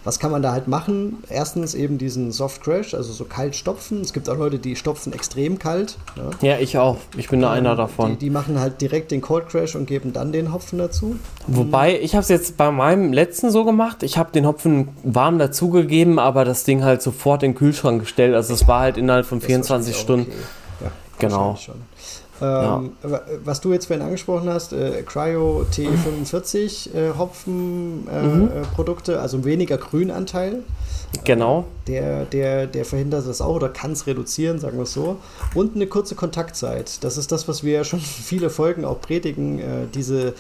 was 0.08 0.19
kann 0.19 0.32
man 0.32 0.42
da 0.42 0.53
halt 0.53 0.69
machen? 0.69 1.18
Erstens 1.30 1.76
eben 1.76 1.98
diesen 1.98 2.32
Soft 2.32 2.64
Crash, 2.64 2.94
also 2.94 3.11
so 3.11 3.26
kalt 3.26 3.58
stopfen. 3.58 4.00
Es 4.00 4.14
gibt 4.14 4.30
auch 4.30 4.38
Leute, 4.38 4.58
die 4.58 4.77
stopfen 4.77 5.11
extrem 5.11 5.60
kalt. 5.60 5.98
Ja, 6.16 6.48
ja 6.53 6.60
ich 6.60 6.77
auch. 6.77 6.95
Ich 7.18 7.27
bin 7.27 7.42
da 7.42 7.52
einer 7.52 7.76
davon. 7.76 8.11
Die, 8.11 8.18
die, 8.18 8.30
machen 8.30 8.58
halt 8.58 8.80
direkt 8.80 9.11
den 9.11 9.19
Cold 9.19 9.50
Crash 9.50 9.76
und 9.76 9.86
geben 9.86 10.14
dann 10.14 10.32
den 10.32 10.53
Hopfen 10.53 10.80
dazu. 10.80 11.18
Wobei, 11.48 12.00
ich 12.00 12.16
habe 12.16 12.22
es 12.22 12.30
jetzt 12.30 12.56
bei 12.56 12.72
meinem 12.72 13.11
letzten 13.11 13.52
so 13.52 13.66
gemacht. 13.66 14.02
Ich 14.02 14.18
habe 14.18 14.32
den 14.32 14.48
Hopfen 14.48 14.88
warm 15.03 15.40
dazugegeben, 15.40 16.19
aber 16.19 16.45
das 16.45 16.64
Ding 16.64 16.86
halt 16.86 17.02
sofort 17.02 17.44
in 17.44 17.52
den 17.52 17.58
Kühlschrank 17.58 18.00
gestellt. 18.00 18.34
Also 18.34 18.53
es 18.53 18.66
war 18.66 18.80
halt 18.80 18.95
innerhalb 18.95 19.26
von 19.26 19.42
24 19.42 19.94
Stunden. 19.94 20.32
Okay. 20.32 20.86
Ja, 20.86 20.92
genau. 21.19 21.58
Ähm, 22.42 22.92
ja. 23.04 23.22
Was 23.44 23.62
du 23.62 23.74
jetzt 23.74 23.88
vorhin 23.88 24.06
angesprochen 24.06 24.50
hast, 24.50 24.74
äh, 24.74 25.04
Cryo 25.04 25.66
T45 25.72 26.94
äh, 26.94 27.18
Hopfenprodukte, 27.18 29.14
äh, 29.14 29.16
mhm. 29.16 29.22
also 29.22 29.46
weniger 29.46 29.78
Grünanteil. 29.78 30.64
Genau. 31.24 31.66
Der, 31.88 32.26
der, 32.26 32.68
der 32.68 32.86
verhindert 32.86 33.28
das 33.28 33.42
auch 33.42 33.56
oder 33.56 33.70
kann 33.70 33.94
es 33.94 34.08
reduzieren, 34.08 34.60
sagen 34.60 34.78
wir 34.78 34.84
es 34.84 34.94
so. 34.94 35.18
Und 35.56 35.76
eine 35.76 35.88
kurze 35.88 36.16
Kontaktzeit. 36.16 37.04
Das 37.04 37.18
ist 37.18 37.32
das, 37.32 37.48
was 37.48 37.64
wir 37.64 37.74
ja 37.74 37.84
schon 37.84 38.00
viele 38.02 38.50
Folgen 38.50 38.86
auch 38.86 39.02
predigen, 39.02 39.60
äh, 39.60 39.64
diese 39.94 40.34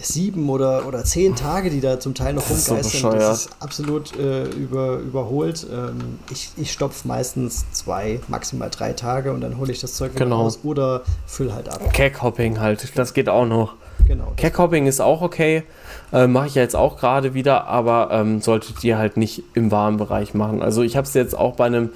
sieben 0.00 0.48
oder, 0.50 0.86
oder 0.86 1.04
zehn 1.04 1.34
Tage, 1.36 1.70
die 1.70 1.80
da 1.80 1.98
zum 1.98 2.14
Teil 2.14 2.34
noch 2.34 2.48
rumgeistern, 2.48 2.78
das, 2.78 2.92
so 2.92 3.10
das 3.10 3.46
ist 3.46 3.50
absolut 3.60 4.16
äh, 4.18 4.44
über, 4.44 4.98
überholt. 4.98 5.66
Ähm, 5.70 6.18
ich 6.30 6.50
ich 6.56 6.72
stopfe 6.72 7.06
meistens 7.08 7.64
zwei, 7.72 8.20
maximal 8.28 8.70
drei 8.70 8.92
Tage 8.92 9.32
und 9.32 9.40
dann 9.40 9.58
hole 9.58 9.72
ich 9.72 9.80
das 9.80 9.94
Zeug 9.94 10.14
wieder 10.14 10.24
genau. 10.24 10.42
raus 10.42 10.60
oder 10.62 11.02
füll 11.26 11.52
halt 11.52 11.68
ab. 11.68 11.80
Cackhopping 11.92 12.60
halt, 12.60 12.96
das 12.96 13.14
geht 13.14 13.28
auch 13.28 13.46
noch. 13.46 13.74
Genau. 14.06 14.32
Cackhopping 14.36 14.86
ist 14.86 15.00
auch 15.00 15.22
okay, 15.22 15.64
äh, 16.12 16.26
mache 16.26 16.46
ich 16.46 16.54
ja 16.54 16.62
jetzt 16.62 16.76
auch 16.76 16.98
gerade 16.98 17.34
wieder, 17.34 17.66
aber 17.66 18.10
ähm, 18.12 18.40
solltet 18.40 18.84
ihr 18.84 18.98
halt 18.98 19.16
nicht 19.16 19.42
im 19.54 19.70
warmen 19.70 19.96
Bereich 19.96 20.34
machen. 20.34 20.62
Also 20.62 20.82
ich 20.82 20.96
habe 20.96 21.06
es 21.06 21.14
jetzt 21.14 21.36
auch 21.36 21.56
bei 21.56 21.66
einem 21.66 21.90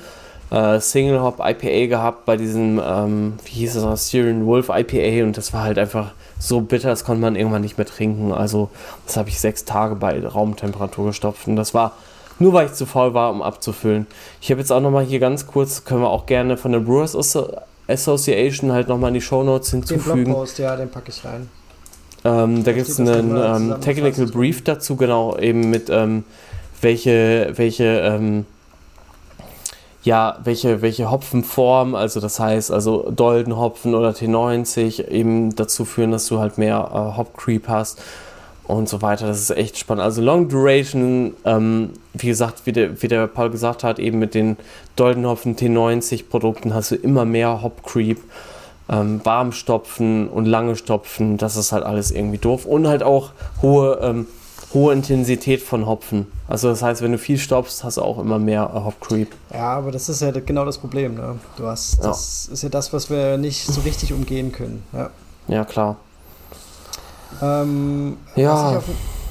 äh, 0.50 0.80
Single 0.80 1.20
Hop 1.20 1.40
IPA 1.40 1.86
gehabt, 1.86 2.24
bei 2.24 2.36
diesem, 2.36 2.80
ähm, 2.84 3.34
wie 3.44 3.50
hieß 3.50 3.76
es, 3.76 4.08
Syrian 4.08 4.46
Wolf 4.46 4.70
IPA 4.70 5.24
und 5.24 5.36
das 5.36 5.52
war 5.52 5.62
halt 5.62 5.78
einfach 5.78 6.12
so 6.40 6.60
bitter, 6.62 6.88
das 6.88 7.04
konnte 7.04 7.20
man 7.20 7.36
irgendwann 7.36 7.62
nicht 7.62 7.78
mehr 7.78 7.86
trinken. 7.86 8.32
Also 8.32 8.70
das 9.06 9.16
habe 9.16 9.28
ich 9.28 9.38
sechs 9.38 9.64
Tage 9.64 9.94
bei 9.94 10.26
Raumtemperatur 10.26 11.06
gestopft 11.06 11.46
und 11.46 11.54
das 11.54 11.74
war 11.74 11.92
nur, 12.40 12.54
weil 12.54 12.66
ich 12.66 12.72
zu 12.72 12.86
faul 12.86 13.12
war, 13.14 13.30
um 13.30 13.42
abzufüllen. 13.42 14.06
Ich 14.40 14.50
habe 14.50 14.60
jetzt 14.60 14.72
auch 14.72 14.80
nochmal 14.80 15.04
hier 15.04 15.20
ganz 15.20 15.46
kurz, 15.46 15.84
können 15.84 16.00
wir 16.00 16.08
auch 16.08 16.24
gerne 16.26 16.56
von 16.56 16.72
der 16.72 16.80
Brewers 16.80 17.14
Association 17.86 18.72
halt 18.72 18.88
nochmal 18.88 19.08
in 19.08 19.14
die 19.14 19.20
Show 19.20 19.42
Notes 19.42 19.70
hinzufügen. 19.70 20.16
Den 20.16 20.24
Blogpost, 20.24 20.58
ja, 20.58 20.74
den 20.74 20.90
packe 20.90 21.10
ich 21.10 21.22
rein. 21.24 21.50
Ähm, 22.24 22.64
da 22.64 22.72
gibt 22.72 22.88
es 22.88 22.98
einen 22.98 23.36
ähm, 23.36 23.80
Technical 23.80 24.26
Brief 24.26 24.64
dazu, 24.64 24.96
genau, 24.96 25.36
eben 25.36 25.68
mit 25.68 25.90
ähm, 25.90 26.24
welche, 26.80 27.52
welche 27.56 27.84
ähm, 27.84 28.46
ja, 30.02 30.38
welche, 30.44 30.80
welche 30.80 31.10
Hopfenform, 31.10 31.94
also 31.94 32.20
das 32.20 32.40
heißt, 32.40 32.70
also 32.70 33.10
Doldenhopfen 33.10 33.94
oder 33.94 34.10
T90 34.10 35.08
eben 35.08 35.54
dazu 35.54 35.84
führen, 35.84 36.10
dass 36.10 36.26
du 36.26 36.38
halt 36.38 36.56
mehr 36.56 36.90
äh, 36.92 37.16
Hop 37.18 37.34
hast 37.66 38.00
und 38.64 38.88
so 38.88 39.02
weiter. 39.02 39.26
Das 39.26 39.38
ist 39.38 39.50
echt 39.50 39.76
spannend. 39.76 40.02
Also 40.02 40.22
Long 40.22 40.48
Duration, 40.48 41.34
ähm, 41.44 41.90
wie 42.14 42.28
gesagt, 42.28 42.62
wie 42.64 42.72
der, 42.72 43.02
wie 43.02 43.08
der 43.08 43.26
Paul 43.26 43.50
gesagt 43.50 43.84
hat, 43.84 43.98
eben 43.98 44.18
mit 44.18 44.34
den 44.34 44.56
Doldenhopfen 44.96 45.56
T90 45.56 46.28
Produkten 46.30 46.72
hast 46.72 46.92
du 46.92 46.94
immer 46.94 47.24
mehr 47.24 47.62
Hop 47.62 47.82
Creep. 47.82 48.18
Ähm, 48.88 49.20
warm 49.22 49.52
stopfen 49.52 50.26
und 50.26 50.46
lange 50.46 50.74
stopfen, 50.74 51.36
das 51.36 51.56
ist 51.56 51.70
halt 51.70 51.84
alles 51.84 52.10
irgendwie 52.10 52.38
doof. 52.38 52.64
Und 52.64 52.88
halt 52.88 53.04
auch 53.04 53.30
hohe 53.62 54.00
ähm, 54.02 54.26
hohe 54.72 54.92
Intensität 54.92 55.62
von 55.62 55.86
Hopfen. 55.86 56.26
Also 56.48 56.68
das 56.68 56.82
heißt, 56.82 57.02
wenn 57.02 57.12
du 57.12 57.18
viel 57.18 57.38
stoppst, 57.38 57.82
hast 57.82 57.96
du 57.96 58.02
auch 58.02 58.18
immer 58.18 58.38
mehr 58.38 58.70
äh, 58.72 58.78
Hop 58.78 59.00
Creep. 59.00 59.34
Ja, 59.52 59.74
aber 59.74 59.90
das 59.90 60.08
ist 60.08 60.22
ja 60.22 60.30
genau 60.30 60.64
das 60.64 60.78
Problem. 60.78 61.14
Ne? 61.14 61.36
Du 61.56 61.66
hast, 61.66 62.04
das 62.04 62.46
ja. 62.48 62.54
ist 62.54 62.62
ja 62.62 62.68
das, 62.68 62.92
was 62.92 63.10
wir 63.10 63.36
nicht 63.36 63.66
so 63.66 63.80
richtig 63.80 64.12
umgehen 64.12 64.52
können. 64.52 64.82
Ja, 64.92 65.10
ja 65.48 65.64
klar. 65.64 65.96
Ähm, 67.42 68.16
ja. 68.36 68.54
Was 68.54 68.70
ich, 68.70 68.76
auf, 68.76 68.84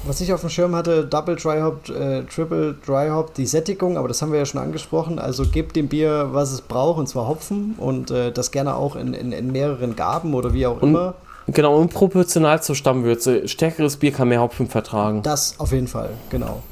was 0.04 0.20
ich, 0.20 0.32
auf, 0.32 0.40
dem 0.40 0.50
Schirm 0.50 0.74
hatte, 0.74 1.04
Double 1.04 1.36
Dry 1.36 1.60
Hop, 1.60 1.88
äh, 1.88 2.22
Triple 2.24 2.74
Dry 2.86 3.08
Hop, 3.08 3.34
die 3.34 3.46
Sättigung, 3.46 3.96
aber 3.96 4.08
das 4.08 4.20
haben 4.20 4.32
wir 4.32 4.38
ja 4.38 4.46
schon 4.46 4.60
angesprochen. 4.60 5.18
Also 5.18 5.44
gebt 5.46 5.76
dem 5.76 5.88
Bier, 5.88 6.28
was 6.32 6.52
es 6.52 6.60
braucht, 6.60 6.98
und 6.98 7.06
zwar 7.06 7.28
Hopfen 7.28 7.74
und 7.78 8.10
äh, 8.10 8.32
das 8.32 8.50
gerne 8.50 8.74
auch 8.76 8.96
in, 8.96 9.14
in, 9.14 9.32
in 9.32 9.52
mehreren 9.52 9.96
Gaben 9.96 10.34
oder 10.34 10.52
wie 10.52 10.66
auch 10.66 10.80
und, 10.82 10.90
immer. 10.90 11.14
Genau, 11.46 11.76
und 11.76 11.92
proportional 11.92 12.62
zur 12.62 12.76
Stammwürze. 12.76 13.48
Stärkeres 13.48 13.96
Bier 13.96 14.12
kann 14.12 14.28
mehr 14.28 14.40
Hopfen 14.40 14.68
vertragen. 14.68 15.22
Das 15.22 15.58
auf 15.58 15.72
jeden 15.72 15.88
Fall, 15.88 16.10
genau. 16.28 16.62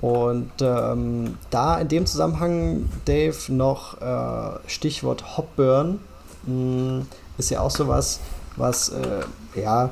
Und 0.00 0.50
ähm, 0.60 1.38
da 1.50 1.78
in 1.78 1.88
dem 1.88 2.06
Zusammenhang, 2.06 2.88
Dave, 3.06 3.36
noch 3.48 4.00
äh, 4.00 4.58
Stichwort 4.66 5.36
Hopburn 5.36 6.00
mh, 6.44 6.52
hm, 6.52 7.06
ist 7.38 7.50
ja 7.50 7.60
auch 7.60 7.70
sowas, 7.70 8.20
was 8.56 8.90
äh, 8.90 9.60
ja, 9.60 9.90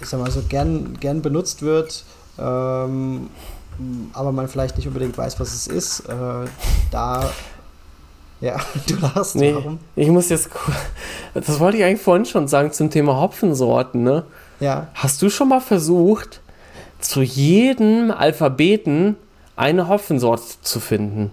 ich 0.00 0.08
sag 0.08 0.20
mal 0.20 0.30
so 0.30 0.42
gern, 0.48 0.98
gern 1.00 1.22
benutzt 1.22 1.62
wird, 1.62 2.04
ähm, 2.38 3.30
aber 4.12 4.32
man 4.32 4.48
vielleicht 4.48 4.76
nicht 4.76 4.86
unbedingt 4.86 5.16
weiß, 5.16 5.40
was 5.40 5.54
es 5.54 5.66
ist. 5.66 6.00
Äh, 6.00 6.46
da 6.90 7.30
ja, 8.40 8.58
du 8.88 8.96
lachst. 8.96 9.36
Nee, 9.36 9.54
warum? 9.54 9.78
Ich 9.96 10.08
muss 10.08 10.28
jetzt. 10.28 10.50
Das 11.32 11.60
wollte 11.60 11.78
ich 11.78 11.84
eigentlich 11.84 12.02
vorhin 12.02 12.26
schon 12.26 12.48
sagen 12.48 12.72
zum 12.72 12.90
Thema 12.90 13.20
Hopfensorten, 13.20 14.02
ne? 14.02 14.24
Ja. 14.58 14.88
Hast 14.94 15.22
du 15.22 15.30
schon 15.30 15.48
mal 15.48 15.60
versucht, 15.60 16.40
zu 16.98 17.22
jedem 17.22 18.10
Alphabeten 18.10 19.14
eine 19.54 19.86
Hopfensorte 19.86 20.42
zu 20.60 20.80
finden? 20.80 21.30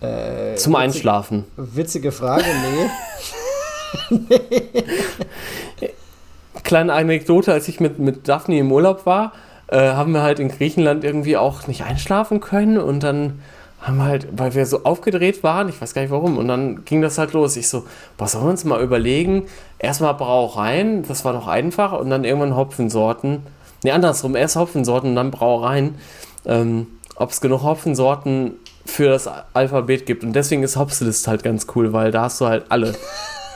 Äh, 0.00 0.56
zum 0.56 0.72
witzig, 0.72 0.84
Einschlafen. 0.84 1.44
Witzige 1.56 2.10
Frage, 2.10 2.44
nee. 4.10 4.18
nee. 5.80 5.90
Kleine 6.64 6.92
Anekdote, 6.94 7.52
als 7.52 7.68
ich 7.68 7.78
mit, 7.78 7.98
mit 7.98 8.28
Daphne 8.28 8.58
im 8.58 8.72
Urlaub 8.72 9.04
war, 9.04 9.32
äh, 9.68 9.78
haben 9.78 10.12
wir 10.12 10.22
halt 10.22 10.38
in 10.38 10.48
Griechenland 10.48 11.04
irgendwie 11.04 11.36
auch 11.36 11.66
nicht 11.66 11.84
einschlafen 11.84 12.40
können 12.40 12.78
und 12.78 13.02
dann 13.02 13.40
haben 13.82 14.00
halt, 14.02 14.28
weil 14.32 14.54
wir 14.54 14.64
so 14.64 14.84
aufgedreht 14.84 15.42
waren, 15.42 15.68
ich 15.68 15.80
weiß 15.80 15.92
gar 15.92 16.02
nicht 16.02 16.12
warum, 16.12 16.38
und 16.38 16.48
dann 16.48 16.84
ging 16.84 17.02
das 17.02 17.18
halt 17.18 17.32
los. 17.32 17.56
Ich 17.56 17.68
so, 17.68 17.84
was 18.16 18.32
sollen 18.32 18.44
wir 18.44 18.50
uns 18.50 18.64
mal 18.64 18.80
überlegen? 18.80 19.46
Erstmal 19.78 20.14
Brauereien, 20.14 21.02
das 21.06 21.24
war 21.24 21.32
noch 21.32 21.48
einfach, 21.48 21.92
und 21.92 22.08
dann 22.08 22.24
irgendwann 22.24 22.56
Hopfensorten. 22.56 23.42
Ne, 23.82 23.92
andersrum, 23.92 24.36
erst 24.36 24.54
Hopfensorten 24.56 25.10
und 25.10 25.16
dann 25.16 25.32
Brauereien. 25.32 25.96
Ähm, 26.44 26.86
Ob 27.16 27.30
es 27.30 27.40
genug 27.40 27.62
Hopfensorten 27.62 28.52
für 28.86 29.08
das 29.08 29.28
Alphabet 29.52 30.06
gibt. 30.06 30.22
Und 30.22 30.32
deswegen 30.32 30.62
ist 30.62 30.76
Hopslist 30.76 31.26
halt 31.26 31.42
ganz 31.42 31.66
cool, 31.74 31.92
weil 31.92 32.10
da 32.12 32.22
hast 32.22 32.40
du 32.40 32.46
halt 32.46 32.66
alle 32.68 32.94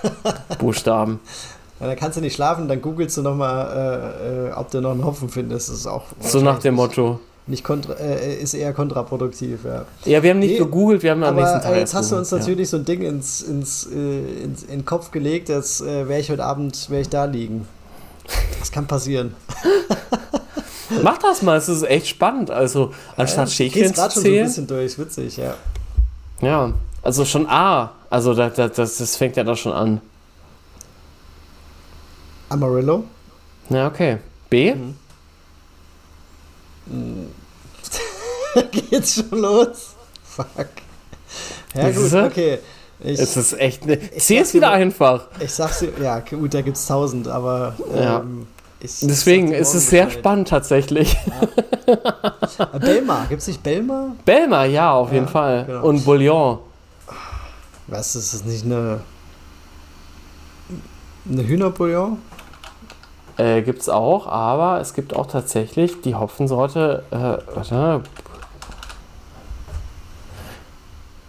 Buchstaben. 0.59 1.21
Ja, 1.79 1.87
dann 1.87 1.97
kannst 1.97 2.17
du 2.17 2.21
nicht 2.21 2.35
schlafen, 2.35 2.69
dann 2.69 2.81
googelst 2.81 3.17
du 3.17 3.23
nochmal, 3.23 4.17
äh, 4.21 4.49
äh, 4.49 4.53
ob 4.53 4.71
du 4.71 4.81
noch 4.81 4.93
einen 4.93 5.05
Hopfen 5.05 5.29
findest. 5.29 5.69
Das 5.69 5.77
ist 5.77 5.87
auch 5.87 6.05
so 6.21 6.41
nach 6.41 6.59
dem 6.59 6.75
Motto 6.75 7.21
nicht 7.47 7.63
kontra, 7.63 7.95
äh, 7.95 8.37
ist 8.37 8.55
eher 8.55 8.73
kontraproduktiv, 8.73 9.61
ja. 9.65 9.85
Ja, 10.05 10.23
wir 10.23 10.31
haben 10.31 10.41
nicht 10.41 10.53
nee, 10.53 10.59
gegoogelt, 10.59 11.03
wir 11.03 11.13
haben 11.13 11.23
am 11.23 11.37
nächsten 11.37 11.61
Tag. 11.61 11.75
Äh, 11.75 11.79
jetzt 11.79 11.95
hast 11.95 12.11
du 12.11 12.17
uns 12.17 12.31
natürlich 12.33 12.67
ja. 12.69 12.71
so 12.73 12.77
ein 12.79 12.85
Ding 12.85 13.03
ins, 13.03 13.41
ins, 13.43 13.87
äh, 13.87 14.43
ins, 14.43 14.65
in 14.65 14.81
den 14.81 14.85
Kopf 14.85 15.13
gelegt, 15.13 15.49
jetzt 15.49 15.81
äh, 15.81 16.09
werde 16.09 16.21
ich 16.21 16.31
heute 16.31 16.45
Abend 16.45 16.89
ich 16.91 17.09
da 17.09 17.25
liegen. 17.25 17.69
Das 18.59 18.73
kann 18.73 18.87
passieren. 18.87 19.35
Mach 21.03 21.19
das 21.19 21.43
mal, 21.43 21.57
es 21.57 21.69
ist 21.69 21.85
echt 21.85 22.09
spannend. 22.09 22.51
Also, 22.51 22.93
anstatt 23.17 23.49
ja, 23.49 23.55
Schäfchen 23.55 23.95
zu 23.95 24.01
schon 24.11 24.11
so 24.11 24.29
ein 24.29 24.45
bisschen 24.45 24.67
durch, 24.67 24.99
witzig, 24.99 25.37
ja. 25.37 25.55
Ja, 26.41 26.73
also 27.03 27.25
schon 27.25 27.47
A. 27.49 27.93
Also, 28.11 28.35
das, 28.35 28.55
das, 28.55 28.97
das 28.97 29.17
fängt 29.17 29.37
ja 29.37 29.45
da 29.45 29.55
schon 29.55 29.73
an. 29.73 30.01
Amarillo? 32.49 33.05
Ja, 33.69 33.89
okay. 33.89 34.19
B? 34.49 34.75
Mhm. 34.75 34.97
Geht's 38.71 39.15
schon 39.15 39.39
los? 39.39 39.95
Fuck. 40.25 40.69
Ja, 41.75 41.91
gut, 41.91 42.13
okay. 42.13 42.59
Ich, 43.01 43.19
es 43.19 43.37
ist 43.37 43.59
echt. 43.59 43.85
Ne, 43.85 43.99
Zieh 44.17 44.39
es 44.39 44.55
wieder 44.55 44.71
einfach. 44.71 45.29
Ich 45.41 45.53
sag's 45.53 45.81
dir, 45.81 45.93
ja, 46.01 46.21
gut, 46.21 46.55
da 46.55 46.63
gibt's 46.63 46.87
tausend, 46.87 47.29
aber. 47.29 47.75
Ja. 47.95 48.21
Ähm, 48.21 48.47
ich, 48.81 49.01
Deswegen 49.01 49.53
ist 49.53 49.75
es 49.75 49.91
sehr 49.91 50.07
Bescheid. 50.07 50.21
spannend 50.21 50.49
tatsächlich. 50.49 51.17
Ja. 51.87 52.67
Belmar, 52.79 53.27
gibt's 53.29 53.47
nicht 53.47 53.63
Belmar? 53.63 54.17
Belmar, 54.25 54.67
ja, 54.67 54.93
auf 54.93 55.09
ja, 55.09 55.15
jeden 55.15 55.29
Fall. 55.29 55.65
Genau. 55.67 55.87
Und 55.87 56.05
Bouillon. 56.05 56.59
Was 57.87 58.17
ist 58.17 58.35
das 58.35 58.45
nicht 58.45 58.65
eine. 58.65 59.01
Eine 61.31 61.47
Hühnerbouillon? 61.47 62.19
Äh, 63.39 63.63
gibt 63.63 63.83
es 63.83 63.89
auch, 63.89 64.27
aber 64.27 64.81
es 64.81 64.95
gibt 64.95 65.15
auch 65.15 65.27
tatsächlich 65.27 66.01
die 66.01 66.15
Hopfensorte, 66.15 67.03
äh, 67.11 67.55
warte, 67.55 68.03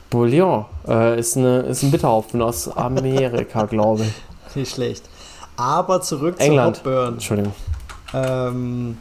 Bouillon 0.09 0.65
äh, 0.87 1.19
ist, 1.19 1.35
eine, 1.35 1.59
ist 1.61 1.83
ein 1.83 1.91
Bitterhopfen 1.91 2.41
aus 2.41 2.69
Amerika, 2.69 3.65
glaube 3.69 4.03
ich. 4.03 4.55
Nicht 4.55 4.73
schlecht. 4.73 5.03
Aber 5.57 6.01
zurück 6.01 6.35
England. 6.39 6.77
zu 6.77 6.83
Hopburn. 6.85 7.13
Entschuldigung. 7.15 7.53
Ähm, 8.13 8.97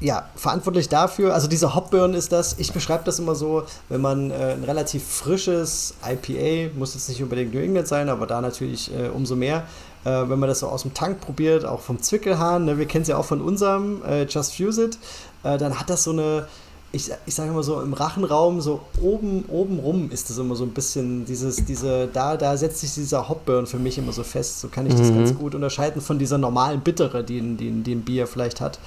ja, 0.00 0.28
verantwortlich 0.36 0.88
dafür, 0.88 1.34
also 1.34 1.48
dieser 1.48 1.74
Hopburn 1.74 2.14
ist 2.14 2.30
das, 2.30 2.56
ich 2.58 2.72
beschreibe 2.72 3.02
das 3.04 3.18
immer 3.18 3.34
so, 3.34 3.64
wenn 3.88 4.00
man 4.00 4.30
äh, 4.30 4.52
ein 4.52 4.62
relativ 4.62 5.04
frisches 5.04 5.94
IPA, 6.08 6.72
muss 6.78 6.94
jetzt 6.94 7.08
nicht 7.08 7.22
unbedingt 7.22 7.52
New 7.52 7.60
England 7.60 7.88
sein, 7.88 8.08
aber 8.08 8.26
da 8.26 8.40
natürlich 8.40 8.94
äh, 8.94 9.08
umso 9.08 9.34
mehr, 9.34 9.64
äh, 10.08 10.30
wenn 10.30 10.38
man 10.38 10.48
das 10.48 10.60
so 10.60 10.68
aus 10.68 10.82
dem 10.82 10.94
Tank 10.94 11.20
probiert, 11.20 11.64
auch 11.64 11.80
vom 11.80 12.00
Zwickelhahn, 12.00 12.64
ne, 12.64 12.78
wir 12.78 12.86
kennen 12.86 13.02
es 13.02 13.08
ja 13.08 13.16
auch 13.16 13.24
von 13.24 13.40
unserem 13.40 14.02
äh, 14.04 14.24
Just 14.24 14.54
Fuse 14.56 14.86
It, 14.86 14.98
äh, 15.42 15.58
dann 15.58 15.78
hat 15.78 15.90
das 15.90 16.04
so 16.04 16.12
eine, 16.12 16.46
ich, 16.90 17.10
ich 17.26 17.34
sage 17.34 17.50
immer 17.50 17.62
so, 17.62 17.82
im 17.82 17.92
Rachenraum, 17.92 18.62
so 18.62 18.80
oben, 19.02 19.44
oben 19.48 19.78
rum 19.78 20.10
ist 20.10 20.30
das 20.30 20.38
immer 20.38 20.54
so 20.54 20.64
ein 20.64 20.70
bisschen, 20.70 21.26
dieses, 21.26 21.64
diese, 21.64 22.08
da, 22.10 22.36
da 22.36 22.56
setzt 22.56 22.80
sich 22.80 22.94
dieser 22.94 23.28
Hopburn 23.28 23.66
für 23.66 23.78
mich 23.78 23.98
immer 23.98 24.12
so 24.12 24.22
fest. 24.22 24.60
So 24.60 24.68
kann 24.68 24.86
ich 24.86 24.94
das 24.94 25.10
mhm. 25.10 25.16
ganz 25.16 25.34
gut 25.34 25.54
unterscheiden 25.54 26.00
von 26.00 26.18
dieser 26.18 26.38
normalen 26.38 26.80
Bittere, 26.80 27.22
die, 27.22 27.40
die, 27.56 27.70
die 27.82 27.94
ein 27.94 28.02
Bier 28.02 28.26
vielleicht 28.26 28.62
hat. 28.62 28.78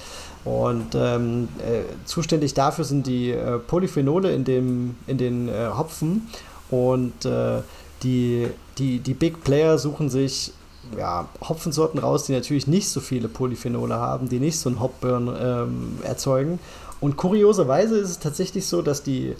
Und 0.44 0.96
ähm, 0.96 1.48
äh, 1.58 1.82
zuständig 2.04 2.54
dafür 2.54 2.84
sind 2.84 3.06
die 3.06 3.30
äh, 3.30 3.58
Polyphenole 3.58 4.34
in, 4.34 4.42
dem, 4.42 4.96
in 5.06 5.18
den 5.18 5.48
äh, 5.48 5.68
Hopfen. 5.76 6.26
Und 6.70 7.24
äh, 7.24 7.60
die, 8.02 8.48
die, 8.78 8.98
die 8.98 9.14
Big 9.14 9.44
Player 9.44 9.78
suchen 9.78 10.10
sich 10.10 10.52
ja, 10.98 11.26
Hopfensorten 11.46 12.00
raus, 12.00 12.24
die 12.24 12.32
natürlich 12.32 12.66
nicht 12.66 12.88
so 12.88 13.00
viele 13.00 13.28
Polyphenole 13.28 13.94
haben, 13.94 14.28
die 14.28 14.40
nicht 14.40 14.58
so 14.58 14.68
einen 14.68 14.80
Hopburn 14.80 15.34
ähm, 15.40 15.98
erzeugen. 16.02 16.58
Und 17.00 17.16
kurioserweise 17.16 17.96
ist 17.98 18.10
es 18.10 18.18
tatsächlich 18.18 18.66
so, 18.66 18.82
dass 18.82 19.02
die, 19.02 19.34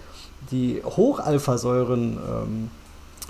die 0.51 0.83
Hochalphasäuren 0.85 2.17
ähm, 2.17 2.71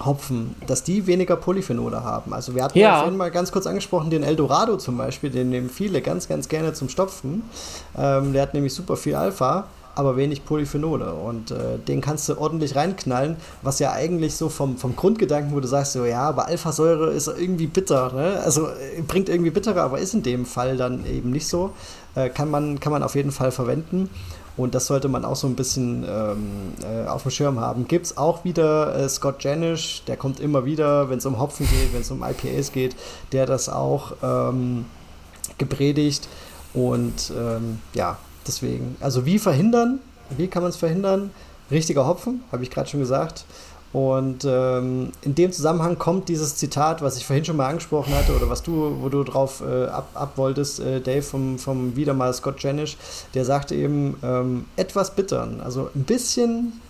Hopfen, 0.04 0.54
dass 0.66 0.82
die 0.82 1.06
weniger 1.06 1.36
Polyphenole 1.36 2.02
haben. 2.02 2.32
Also 2.32 2.54
wir 2.54 2.64
hatten 2.64 2.78
ja. 2.78 3.00
vorhin 3.00 3.16
mal 3.16 3.30
ganz 3.30 3.52
kurz 3.52 3.66
angesprochen, 3.66 4.10
den 4.10 4.22
Eldorado 4.22 4.76
zum 4.76 4.96
Beispiel, 4.96 5.30
den 5.30 5.50
nehmen 5.50 5.68
viele 5.68 6.00
ganz, 6.00 6.28
ganz 6.28 6.48
gerne 6.48 6.72
zum 6.72 6.88
Stopfen. 6.88 7.42
Ähm, 7.96 8.32
der 8.32 8.42
hat 8.42 8.54
nämlich 8.54 8.74
super 8.74 8.96
viel 8.96 9.14
Alpha, 9.14 9.66
aber 9.94 10.16
wenig 10.16 10.44
Polyphenole 10.44 11.12
und 11.12 11.50
äh, 11.50 11.78
den 11.86 12.00
kannst 12.00 12.28
du 12.28 12.38
ordentlich 12.38 12.76
reinknallen, 12.76 13.36
was 13.62 13.78
ja 13.78 13.92
eigentlich 13.92 14.34
so 14.34 14.48
vom, 14.48 14.78
vom 14.78 14.96
Grundgedanken, 14.96 15.54
wo 15.54 15.60
du 15.60 15.68
sagst, 15.68 15.92
so 15.92 16.04
ja, 16.04 16.22
aber 16.22 16.46
Alphasäure 16.46 17.10
ist 17.10 17.28
irgendwie 17.28 17.66
bitter, 17.66 18.12
ne? 18.12 18.40
also 18.44 18.68
äh, 18.68 19.02
bringt 19.06 19.28
irgendwie 19.28 19.50
bittere, 19.50 19.82
aber 19.82 19.98
ist 19.98 20.14
in 20.14 20.22
dem 20.22 20.46
Fall 20.46 20.76
dann 20.76 21.04
eben 21.06 21.30
nicht 21.30 21.46
so. 21.46 21.72
Äh, 22.14 22.28
kann, 22.28 22.50
man, 22.50 22.80
kann 22.80 22.92
man 22.92 23.02
auf 23.02 23.14
jeden 23.14 23.32
Fall 23.32 23.52
verwenden. 23.52 24.10
Und 24.56 24.74
das 24.74 24.86
sollte 24.86 25.08
man 25.08 25.24
auch 25.24 25.36
so 25.36 25.46
ein 25.46 25.56
bisschen 25.56 26.04
ähm, 26.06 26.74
äh, 26.82 27.08
auf 27.08 27.22
dem 27.22 27.30
Schirm 27.30 27.58
haben. 27.58 27.88
Gibt 27.88 28.06
es 28.06 28.18
auch 28.18 28.44
wieder 28.44 28.94
äh, 28.94 29.08
Scott 29.08 29.42
Janish, 29.42 30.02
der 30.06 30.18
kommt 30.18 30.40
immer 30.40 30.66
wieder, 30.66 31.08
wenn 31.08 31.18
es 31.18 31.26
um 31.26 31.40
Hopfen 31.40 31.66
geht, 31.66 31.94
wenn 31.94 32.02
es 32.02 32.10
um 32.10 32.22
IPAs 32.22 32.70
geht, 32.70 32.94
der 33.32 33.46
das 33.46 33.70
auch 33.70 34.12
ähm, 34.22 34.84
gepredigt. 35.56 36.28
Und 36.74 37.32
ähm, 37.34 37.78
ja, 37.94 38.18
deswegen, 38.46 38.96
also 39.00 39.26
wie 39.26 39.38
verhindern? 39.38 40.00
Wie 40.36 40.48
kann 40.48 40.62
man 40.62 40.70
es 40.70 40.76
verhindern? 40.76 41.30
Richtiger 41.70 42.06
Hopfen, 42.06 42.42
habe 42.52 42.62
ich 42.62 42.70
gerade 42.70 42.88
schon 42.88 43.00
gesagt. 43.00 43.44
Und 43.92 44.46
ähm, 44.46 45.12
in 45.20 45.34
dem 45.34 45.52
Zusammenhang 45.52 45.98
kommt 45.98 46.30
dieses 46.30 46.56
Zitat, 46.56 47.02
was 47.02 47.18
ich 47.18 47.26
vorhin 47.26 47.44
schon 47.44 47.56
mal 47.56 47.68
angesprochen 47.68 48.14
hatte, 48.14 48.34
oder 48.34 48.48
was 48.48 48.62
du, 48.62 48.96
wo 49.00 49.10
du 49.10 49.22
drauf 49.22 49.62
äh, 49.66 49.84
ab, 49.86 50.08
ab 50.14 50.32
wolltest, 50.36 50.80
äh, 50.80 51.00
Dave, 51.00 51.22
vom, 51.22 51.58
vom 51.58 51.94
wieder 51.94 52.14
mal 52.14 52.32
Scott 52.32 52.62
Janisch, 52.62 52.96
der 53.34 53.44
sagte 53.44 53.74
eben, 53.74 54.16
ähm, 54.22 54.64
etwas 54.76 55.14
bittern, 55.14 55.60
also 55.62 55.90
ein 55.94 56.04
bisschen 56.04 56.80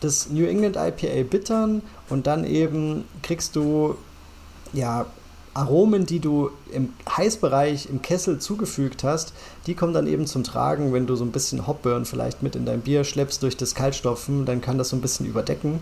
das 0.00 0.28
New 0.28 0.44
England 0.44 0.76
IPA 0.76 1.22
bittern 1.22 1.80
und 2.10 2.26
dann 2.26 2.44
eben 2.44 3.04
kriegst 3.22 3.56
du 3.56 3.96
ja 4.74 5.06
Aromen, 5.54 6.04
die 6.04 6.18
du 6.18 6.50
im 6.72 6.92
Heißbereich 7.08 7.88
im 7.88 8.02
Kessel 8.02 8.40
zugefügt 8.40 9.04
hast, 9.04 9.32
die 9.66 9.74
kommen 9.74 9.94
dann 9.94 10.06
eben 10.06 10.26
zum 10.26 10.42
Tragen, 10.42 10.92
wenn 10.92 11.06
du 11.06 11.14
so 11.14 11.24
ein 11.24 11.32
bisschen 11.32 11.66
Hopburn 11.66 12.04
vielleicht 12.04 12.42
mit 12.42 12.56
in 12.56 12.66
dein 12.66 12.80
Bier 12.80 13.04
schleppst 13.04 13.42
durch 13.42 13.56
das 13.56 13.74
Kaltstopfen, 13.74 14.44
dann 14.44 14.60
kann 14.60 14.78
das 14.78 14.88
so 14.88 14.96
ein 14.96 15.00
bisschen 15.00 15.26
überdecken. 15.26 15.80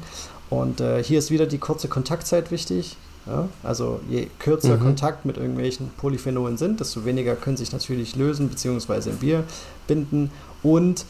Und 0.51 0.81
äh, 0.81 1.02
hier 1.02 1.18
ist 1.18 1.31
wieder 1.31 1.47
die 1.47 1.59
kurze 1.59 1.89
Kontaktzeit 1.89 2.51
wichtig. 2.51 2.97
Ja? 3.26 3.49
Also 3.62 4.01
je 4.10 4.28
kürzer 4.39 4.76
mhm. 4.76 4.83
Kontakt 4.83 5.25
mit 5.25 5.39
irgendwelchen 5.39 5.91
Polyphenolen 5.97 6.59
sind, 6.59 6.81
desto 6.81 7.05
weniger 7.05 7.34
können 7.34 7.57
sich 7.57 7.73
natürlich 7.73 8.17
lösen 8.17 8.49
bzw. 8.49 9.10
im 9.10 9.17
Bier 9.17 9.44
binden. 9.86 10.31
Und 10.62 11.07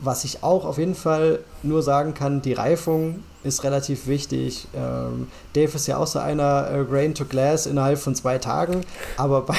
was 0.00 0.24
ich 0.24 0.42
auch 0.42 0.64
auf 0.64 0.78
jeden 0.78 0.94
Fall 0.94 1.40
nur 1.62 1.82
sagen 1.82 2.14
kann, 2.14 2.42
die 2.42 2.54
Reifung 2.54 3.22
ist 3.42 3.64
relativ 3.64 4.06
wichtig. 4.06 4.66
Ähm, 4.74 5.28
Dave 5.54 5.74
ist 5.74 5.86
ja 5.86 5.96
auch 5.96 6.06
so 6.06 6.18
einer 6.18 6.70
äh, 6.70 6.84
Grain 6.84 7.14
to 7.14 7.24
Glass 7.24 7.66
innerhalb 7.66 7.98
von 7.98 8.14
zwei 8.14 8.38
Tagen, 8.38 8.82
aber 9.16 9.42
bei, 9.42 9.54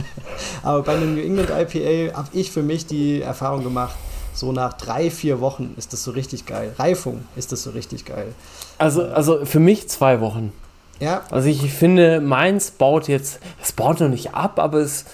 aber 0.62 0.82
bei 0.82 0.94
einem 0.94 1.14
New 1.14 1.22
England 1.22 1.50
IPA 1.50 2.16
habe 2.16 2.28
ich 2.32 2.50
für 2.50 2.62
mich 2.62 2.86
die 2.86 3.22
Erfahrung 3.22 3.62
gemacht, 3.62 3.94
so 4.34 4.52
nach 4.52 4.72
drei, 4.74 5.10
vier 5.10 5.40
Wochen 5.40 5.74
ist 5.76 5.92
das 5.92 6.02
so 6.02 6.10
richtig 6.10 6.44
geil. 6.44 6.72
Reifung 6.78 7.24
ist 7.36 7.52
das 7.52 7.62
so 7.62 7.70
richtig 7.70 8.04
geil. 8.04 8.34
Also, 8.78 9.04
also 9.04 9.44
für 9.44 9.60
mich 9.60 9.88
zwei 9.88 10.20
Wochen. 10.20 10.52
Ja. 11.00 11.22
Also 11.30 11.48
ich 11.48 11.72
finde, 11.72 12.20
meins 12.20 12.70
baut 12.72 13.08
jetzt, 13.08 13.40
es 13.62 13.72
baut 13.72 14.00
noch 14.00 14.08
nicht 14.08 14.34
ab, 14.34 14.58
aber 14.58 14.78
es 14.78 15.04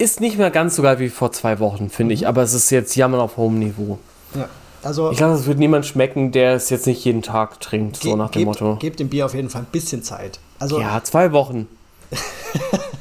ist 0.00 0.20
nicht 0.20 0.38
mehr 0.38 0.50
ganz 0.50 0.76
so 0.76 0.82
geil 0.82 0.98
wie 0.98 1.10
vor 1.10 1.30
zwei 1.32 1.58
Wochen, 1.58 1.90
finde 1.90 2.12
mhm. 2.14 2.20
ich. 2.22 2.28
Aber 2.28 2.42
es 2.42 2.54
ist 2.54 2.70
jetzt 2.70 2.96
Jammern 2.96 3.20
auf 3.20 3.36
hohem 3.36 3.58
Niveau. 3.58 3.98
Ja. 4.34 4.48
Also, 4.82 5.10
ich 5.10 5.18
glaube, 5.18 5.34
es 5.34 5.46
wird 5.46 5.58
niemand 5.58 5.84
schmecken, 5.84 6.32
der 6.32 6.54
es 6.54 6.70
jetzt 6.70 6.86
nicht 6.86 7.04
jeden 7.04 7.20
Tag 7.20 7.60
trinkt, 7.60 7.98
so 7.98 8.16
nach 8.16 8.30
dem 8.30 8.46
gebt, 8.46 8.46
Motto. 8.46 8.76
Gebt 8.76 8.98
dem 8.98 9.10
Bier 9.10 9.26
auf 9.26 9.34
jeden 9.34 9.50
Fall 9.50 9.60
ein 9.62 9.68
bisschen 9.70 10.02
Zeit. 10.02 10.40
Also, 10.58 10.80
ja, 10.80 11.02
zwei 11.04 11.32
Wochen. 11.32 11.68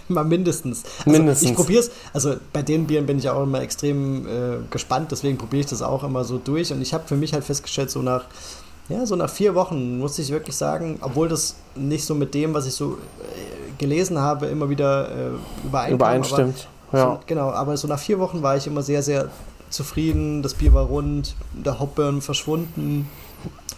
mal 0.10 0.26
mindestens. 0.26 0.84
Also 1.06 1.10
mindestens. 1.10 1.52
Ich 1.52 1.56
probiere 1.56 1.80
es, 1.80 1.92
also 2.11 2.36
bei 2.52 2.64
den 2.64 2.86
Bieren 2.86 3.06
bin 3.06 3.18
ich 3.18 3.30
auch 3.30 3.44
immer 3.44 3.61
extrem 3.61 4.28
äh, 4.28 4.30
gespannt, 4.69 5.14
deswegen 5.14 5.38
probiere 5.38 5.61
ich 5.61 5.68
das 5.68 5.82
auch 5.82 6.03
immer 6.03 6.26
so 6.26 6.38
durch. 6.38 6.74
Und 6.74 6.82
ich 6.82 6.94
habe 6.94 7.08
für 7.08 7.16
mich 7.16 7.32
halt 7.32 7.45
festgestellt, 7.45 7.92
so 7.92 8.02
nach, 8.02 8.26
ja, 8.90 9.06
so 9.06 9.16
nach 9.16 9.30
vier 9.30 9.56
Wochen 9.56 10.00
muss 10.00 10.19
ich 10.19 10.32
wirklich 10.32 10.58
sagen, 10.58 11.00
obwohl 11.02 11.30
das 11.30 11.56
nicht 11.76 12.03
so 12.03 12.14
mit 12.14 12.34
dem, 12.34 12.53
was 12.53 12.68
ich 12.68 12.74
so 12.74 12.94
äh, 12.94 13.72
gelesen 13.78 14.19
habe, 14.19 14.48
immer 14.48 14.69
wieder 14.69 15.10
äh, 15.10 15.66
übereinkam. 15.66 15.95
Übereinstimmt. 15.95 16.68
Ja. 16.92 17.06
So, 17.06 17.19
genau, 17.26 17.51
aber 17.51 17.77
so 17.77 17.88
nach 17.88 18.00
vier 18.00 18.19
Wochen 18.19 18.42
war 18.42 18.58
ich 18.58 18.68
immer 18.68 18.82
sehr, 18.82 19.03
sehr 19.03 19.30
zufrieden. 19.69 20.42
Das 20.42 20.53
Bier 20.53 20.74
war 20.74 20.85
rund, 20.85 21.35
der 21.53 21.80
Hopburn 21.80 22.22
verschwunden. 22.22 23.09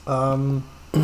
Ähm, 0.08 0.64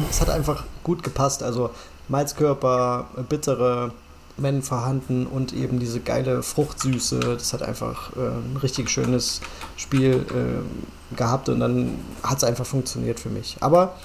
es 0.09 0.21
hat 0.21 0.29
einfach 0.29 0.63
gut 0.83 1.03
gepasst. 1.03 1.43
Also 1.43 1.69
Malzkörper, 2.07 3.07
bittere 3.27 3.91
Mengen 4.37 4.61
vorhanden 4.61 5.25
und 5.25 5.53
eben 5.53 5.79
diese 5.79 5.99
geile 5.99 6.43
Fruchtsüße. 6.43 7.19
Das 7.19 7.53
hat 7.53 7.63
einfach 7.63 8.15
äh, 8.15 8.19
ein 8.19 8.57
richtig 8.61 8.89
schönes 8.89 9.41
Spiel 9.75 10.25
äh, 10.29 11.15
gehabt 11.15 11.49
und 11.49 11.59
dann 11.59 11.99
hat 12.23 12.37
es 12.37 12.43
einfach 12.43 12.65
funktioniert 12.65 13.19
für 13.19 13.29
mich. 13.29 13.57
Aber 13.61 13.95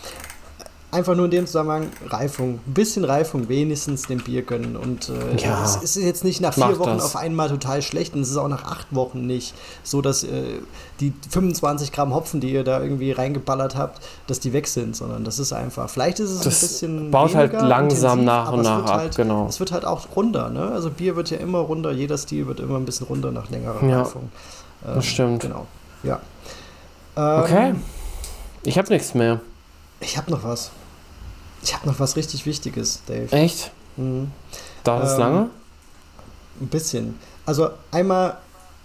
einfach 0.93 1.17
nur 1.17 1.25
in 1.25 1.31
dem 1.31 1.47
Zusammenhang 1.47 1.89
Reifung, 2.07 2.61
ein 2.67 2.75
bisschen 2.75 3.05
Reifung 3.05 3.49
wenigstens 3.49 4.03
dem 4.03 4.19
Bier 4.19 4.43
gönnen. 4.43 4.77
Und 4.77 5.09
äh, 5.09 5.37
ja, 5.43 5.65
es 5.65 5.77
ist 5.77 5.97
jetzt 5.97 6.23
nicht 6.23 6.41
nach 6.41 6.53
vier 6.53 6.79
Wochen 6.79 6.99
das. 6.99 7.07
auf 7.07 7.17
einmal 7.17 7.49
total 7.49 7.81
schlecht 7.81 8.15
und 8.15 8.21
es 8.21 8.31
ist 8.31 8.37
auch 8.37 8.49
nach 8.49 8.65
acht 8.65 8.95
Wochen 8.95 9.27
nicht 9.27 9.55
so, 9.83 10.03
dass 10.03 10.23
äh, 10.23 10.61
die 11.01 11.15
25 11.31 11.93
Gramm 11.93 12.15
Hopfen, 12.15 12.41
die 12.41 12.53
ihr 12.53 12.63
da 12.63 12.81
irgendwie 12.81 13.11
reingeballert 13.11 13.75
habt, 13.75 14.03
dass 14.27 14.39
die 14.39 14.53
weg 14.53 14.69
sind, 14.69 14.95
sondern 14.95 15.25
das 15.25 15.39
ist 15.39 15.53
einfach, 15.55 15.89
vielleicht 15.89 16.21
ist 16.21 16.31
es 16.31 16.41
das 16.41 16.63
ein 16.63 16.69
bisschen. 16.69 17.11
Baut 17.11 17.35
halt 17.35 17.53
langsam 17.55 18.21
intensiv, 18.21 18.27
nach 18.27 18.53
und 18.53 18.63
nach 18.63 18.85
ab, 18.85 19.01
halt, 19.01 19.17
genau. 19.17 19.47
Es 19.49 19.59
wird 19.61 19.73
halt 19.73 19.87
auch 19.87 20.07
runder, 20.15 20.51
ne? 20.51 20.71
Also 20.73 20.91
Bier 20.91 21.17
wird 21.17 21.31
ja 21.31 21.39
immer 21.39 21.61
runder, 21.61 21.91
jeder 21.91 22.19
Stil 22.19 22.47
wird 22.47 22.61
immer 22.61 22.77
ein 22.77 22.85
bisschen 22.85 23.07
runder 23.07 23.33
nach 23.33 23.49
längerer 23.49 23.83
ja, 23.89 24.03
Reifung. 24.03 24.31
Ähm, 24.87 24.95
das 24.97 25.07
stimmt. 25.07 25.41
Genau. 25.41 25.67
Ja. 26.03 26.21
Ähm, 27.17 27.41
okay. 27.43 27.75
Ich 28.65 28.77
habe 28.77 28.93
nichts 28.93 29.15
mehr. 29.15 29.41
Ich 30.01 30.19
habe 30.19 30.31
noch 30.31 30.45
was. 30.45 30.71
Ich 31.63 31.75
habe 31.75 31.87
noch 31.87 32.01
was 32.01 32.17
richtig 32.17 32.45
Wichtiges, 32.47 33.03
Dave. 33.07 33.31
Echt? 33.33 33.71
Mhm. 33.97 34.31
Dauert 34.85 35.05
es 35.05 35.13
ähm, 35.15 35.19
lange? 35.19 35.51
Ein 36.61 36.69
bisschen. 36.69 37.19
Also 37.47 37.71
einmal 37.91 38.39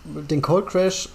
den 0.04 0.42
Cold 0.42 0.68
Crash 0.68 1.10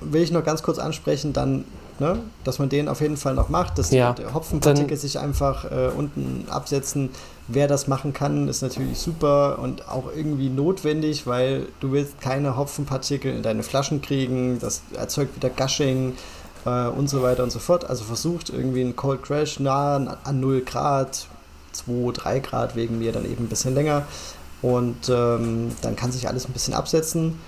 will 0.00 0.22
ich 0.22 0.30
noch 0.30 0.44
ganz 0.44 0.62
kurz 0.62 0.78
ansprechen, 0.78 1.32
dann, 1.32 1.64
ne, 1.98 2.20
dass 2.44 2.58
man 2.58 2.68
den 2.68 2.88
auf 2.88 3.00
jeden 3.00 3.16
Fall 3.16 3.34
noch 3.34 3.48
macht, 3.48 3.78
dass 3.78 3.90
ja, 3.90 4.12
die 4.12 4.26
Hopfenpartikel 4.26 4.96
sich 4.96 5.18
einfach 5.18 5.64
äh, 5.64 5.88
unten 5.96 6.46
absetzen. 6.50 7.10
Wer 7.48 7.68
das 7.68 7.86
machen 7.86 8.12
kann, 8.12 8.48
ist 8.48 8.62
natürlich 8.62 8.98
super 8.98 9.58
und 9.60 9.88
auch 9.88 10.10
irgendwie 10.14 10.48
notwendig, 10.48 11.26
weil 11.26 11.66
du 11.80 11.92
willst 11.92 12.20
keine 12.20 12.56
Hopfenpartikel 12.56 13.32
in 13.32 13.42
deine 13.42 13.62
Flaschen 13.62 14.02
kriegen. 14.02 14.58
Das 14.58 14.82
erzeugt 14.94 15.36
wieder 15.36 15.48
Gushing 15.48 16.14
äh, 16.66 16.88
und 16.88 17.08
so 17.08 17.22
weiter 17.22 17.42
und 17.42 17.50
so 17.50 17.58
fort. 17.58 17.88
Also 17.88 18.04
versucht 18.04 18.50
irgendwie 18.50 18.82
einen 18.82 18.96
Cold 18.96 19.22
Crash 19.22 19.60
nah 19.60 20.18
an 20.24 20.40
0 20.40 20.62
Grad, 20.62 21.26
2, 21.72 22.12
3 22.12 22.40
Grad 22.40 22.76
wegen 22.76 22.98
mir 22.98 23.12
dann 23.12 23.24
eben 23.24 23.44
ein 23.44 23.48
bisschen 23.48 23.74
länger. 23.74 24.06
Und 24.62 25.08
ähm, 25.08 25.72
dann 25.82 25.96
kann 25.96 26.12
sich 26.12 26.28
alles 26.28 26.46
ein 26.48 26.52
bisschen 26.52 26.74
absetzen. 26.74 27.38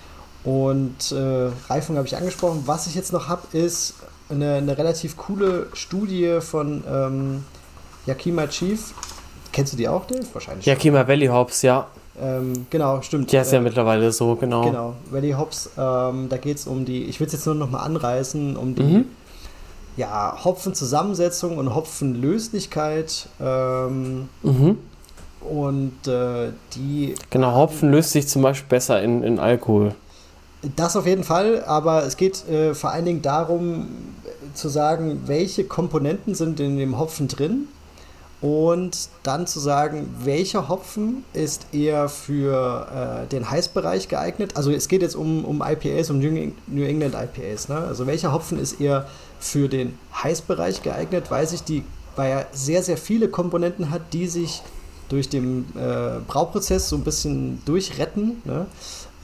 Und 0.44 1.12
äh, 1.12 1.50
Reifung 1.68 1.96
habe 1.96 2.06
ich 2.06 2.16
angesprochen. 2.16 2.62
Was 2.66 2.86
ich 2.86 2.94
jetzt 2.94 3.12
noch 3.12 3.28
habe, 3.28 3.56
ist 3.56 3.94
eine, 4.30 4.54
eine, 4.54 4.78
relativ 4.78 5.16
coole 5.16 5.66
Studie 5.72 6.38
von 6.40 6.84
ähm, 6.88 7.44
Yakima 8.06 8.46
Chief. 8.46 8.94
Kennst 9.52 9.72
du 9.72 9.76
die 9.76 9.88
auch, 9.88 10.06
Dave? 10.06 10.24
Wahrscheinlich. 10.32 10.66
Yakima 10.66 11.08
Valley 11.08 11.26
Hops, 11.26 11.62
ja. 11.62 11.88
Ähm, 12.20 12.66
genau, 12.70 13.02
stimmt. 13.02 13.30
Ja, 13.32 13.42
ist 13.42 13.52
ja 13.52 13.58
äh, 13.58 13.62
mittlerweile 13.62 14.10
so, 14.12 14.34
genau. 14.36 14.64
Genau, 14.64 14.94
Valley 15.10 15.32
Hops, 15.32 15.70
ähm, 15.76 16.28
da 16.28 16.36
geht 16.36 16.56
es 16.56 16.66
um 16.66 16.84
die, 16.84 17.04
ich 17.04 17.20
will 17.20 17.26
es 17.26 17.32
jetzt 17.32 17.46
nur 17.46 17.54
noch 17.54 17.70
mal 17.70 17.80
anreißen, 17.80 18.56
um 18.56 18.74
die 18.74 18.82
mhm. 18.82 19.04
ja, 19.96 20.36
Hopfenzusammensetzung 20.44 21.58
und 21.58 21.74
Hopfenlöslichkeit. 21.74 23.28
Ähm, 23.40 24.28
mhm. 24.42 24.78
Und 25.40 26.08
äh, 26.08 26.50
die. 26.74 27.14
Genau, 27.30 27.54
Hopfen 27.54 27.90
löst 27.92 28.10
sich 28.10 28.26
zum 28.26 28.42
Beispiel 28.42 28.68
besser 28.68 29.00
in, 29.02 29.22
in 29.22 29.38
Alkohol. 29.38 29.94
Das 30.74 30.96
auf 30.96 31.06
jeden 31.06 31.22
Fall, 31.22 31.62
aber 31.64 32.04
es 32.04 32.16
geht 32.16 32.48
äh, 32.48 32.74
vor 32.74 32.90
allen 32.90 33.04
Dingen 33.04 33.22
darum 33.22 33.86
zu 34.54 34.68
sagen, 34.68 35.22
welche 35.26 35.62
Komponenten 35.64 36.34
sind 36.34 36.58
in 36.58 36.76
dem 36.76 36.98
Hopfen 36.98 37.28
drin 37.28 37.68
und 38.40 39.08
dann 39.22 39.46
zu 39.46 39.58
sagen, 39.58 40.14
welcher 40.22 40.68
Hopfen 40.68 41.24
ist 41.32 41.66
eher 41.72 42.08
für 42.08 43.24
äh, 43.24 43.26
den 43.26 43.50
Heißbereich 43.50 44.08
geeignet. 44.08 44.56
Also 44.56 44.70
es 44.70 44.88
geht 44.88 45.02
jetzt 45.02 45.16
um, 45.16 45.44
um 45.44 45.62
IPAs, 45.62 46.10
um 46.10 46.18
New 46.18 46.84
England 46.84 47.14
IPAs. 47.14 47.68
Ne? 47.68 47.76
Also 47.76 48.06
welcher 48.06 48.32
Hopfen 48.32 48.60
ist 48.60 48.80
eher 48.80 49.08
für 49.40 49.68
den 49.68 49.98
Heißbereich 50.22 50.82
geeignet, 50.82 51.30
weil 51.30 51.48
sich 51.48 51.64
die, 51.64 51.84
weil 52.14 52.30
er 52.30 52.46
sehr, 52.52 52.82
sehr 52.82 52.96
viele 52.96 53.28
Komponenten 53.28 53.90
hat, 53.90 54.12
die 54.12 54.28
sich 54.28 54.62
durch 55.08 55.28
den 55.28 55.64
äh, 55.76 56.20
Brauprozess 56.26 56.88
so 56.88 56.96
ein 56.96 57.02
bisschen 57.02 57.60
durchretten. 57.64 58.42
Ne? 58.44 58.66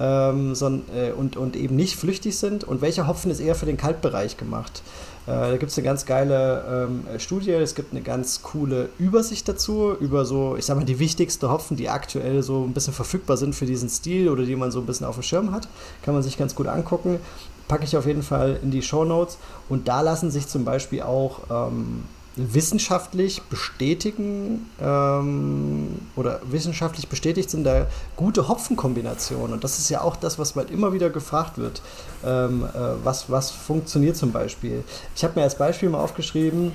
ähm, 0.00 0.54
so, 0.54 0.66
äh, 0.66 1.12
und, 1.16 1.36
und 1.36 1.56
eben 1.56 1.76
nicht 1.76 1.96
flüchtig 1.96 2.36
sind 2.36 2.64
und 2.64 2.80
welcher 2.80 3.06
Hopfen 3.06 3.30
ist 3.30 3.40
eher 3.40 3.54
für 3.54 3.66
den 3.66 3.76
Kaltbereich 3.76 4.36
gemacht. 4.36 4.82
Äh, 5.26 5.30
da 5.30 5.56
gibt 5.56 5.72
es 5.72 5.78
eine 5.78 5.84
ganz 5.86 6.04
geile 6.04 6.88
ähm, 6.88 7.18
Studie, 7.18 7.52
es 7.52 7.74
gibt 7.74 7.92
eine 7.92 8.02
ganz 8.02 8.42
coole 8.42 8.90
Übersicht 8.98 9.48
dazu, 9.48 9.94
über 9.98 10.24
so, 10.24 10.56
ich 10.56 10.66
sag 10.66 10.76
mal, 10.76 10.84
die 10.84 10.98
wichtigsten 10.98 11.48
Hopfen, 11.48 11.76
die 11.76 11.88
aktuell 11.88 12.42
so 12.42 12.64
ein 12.64 12.74
bisschen 12.74 12.92
verfügbar 12.92 13.36
sind 13.36 13.54
für 13.54 13.66
diesen 13.66 13.88
Stil 13.88 14.28
oder 14.28 14.44
die 14.44 14.56
man 14.56 14.70
so 14.70 14.80
ein 14.80 14.86
bisschen 14.86 15.06
auf 15.06 15.16
dem 15.16 15.22
Schirm 15.22 15.52
hat. 15.52 15.68
Kann 16.02 16.14
man 16.14 16.22
sich 16.22 16.36
ganz 16.36 16.54
gut 16.54 16.66
angucken. 16.66 17.20
Packe 17.68 17.84
ich 17.84 17.96
auf 17.96 18.06
jeden 18.06 18.22
Fall 18.22 18.58
in 18.62 18.70
die 18.70 18.82
Show 18.82 19.04
Notes. 19.04 19.38
Und 19.70 19.88
da 19.88 20.02
lassen 20.02 20.30
sich 20.30 20.46
zum 20.46 20.64
Beispiel 20.64 21.00
auch 21.00 21.40
ähm, 21.50 22.04
wissenschaftlich 22.36 23.42
bestätigen 23.42 24.68
ähm, 24.80 26.00
oder 26.16 26.40
wissenschaftlich 26.50 27.08
bestätigt 27.08 27.50
sind 27.50 27.64
da 27.64 27.86
gute 28.16 28.48
Hopfenkombinationen. 28.48 29.52
Und 29.52 29.64
das 29.64 29.78
ist 29.78 29.88
ja 29.88 30.00
auch 30.00 30.16
das, 30.16 30.38
was 30.38 30.56
mal 30.56 30.68
immer 30.70 30.92
wieder 30.92 31.10
gefragt 31.10 31.58
wird. 31.58 31.80
Ähm, 32.24 32.64
äh, 32.64 32.78
was, 33.04 33.30
was 33.30 33.50
funktioniert 33.50 34.16
zum 34.16 34.32
Beispiel? 34.32 34.82
Ich 35.14 35.22
habe 35.22 35.34
mir 35.38 35.44
als 35.44 35.56
Beispiel 35.56 35.88
mal 35.88 36.00
aufgeschrieben, 36.00 36.72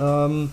ähm, 0.00 0.52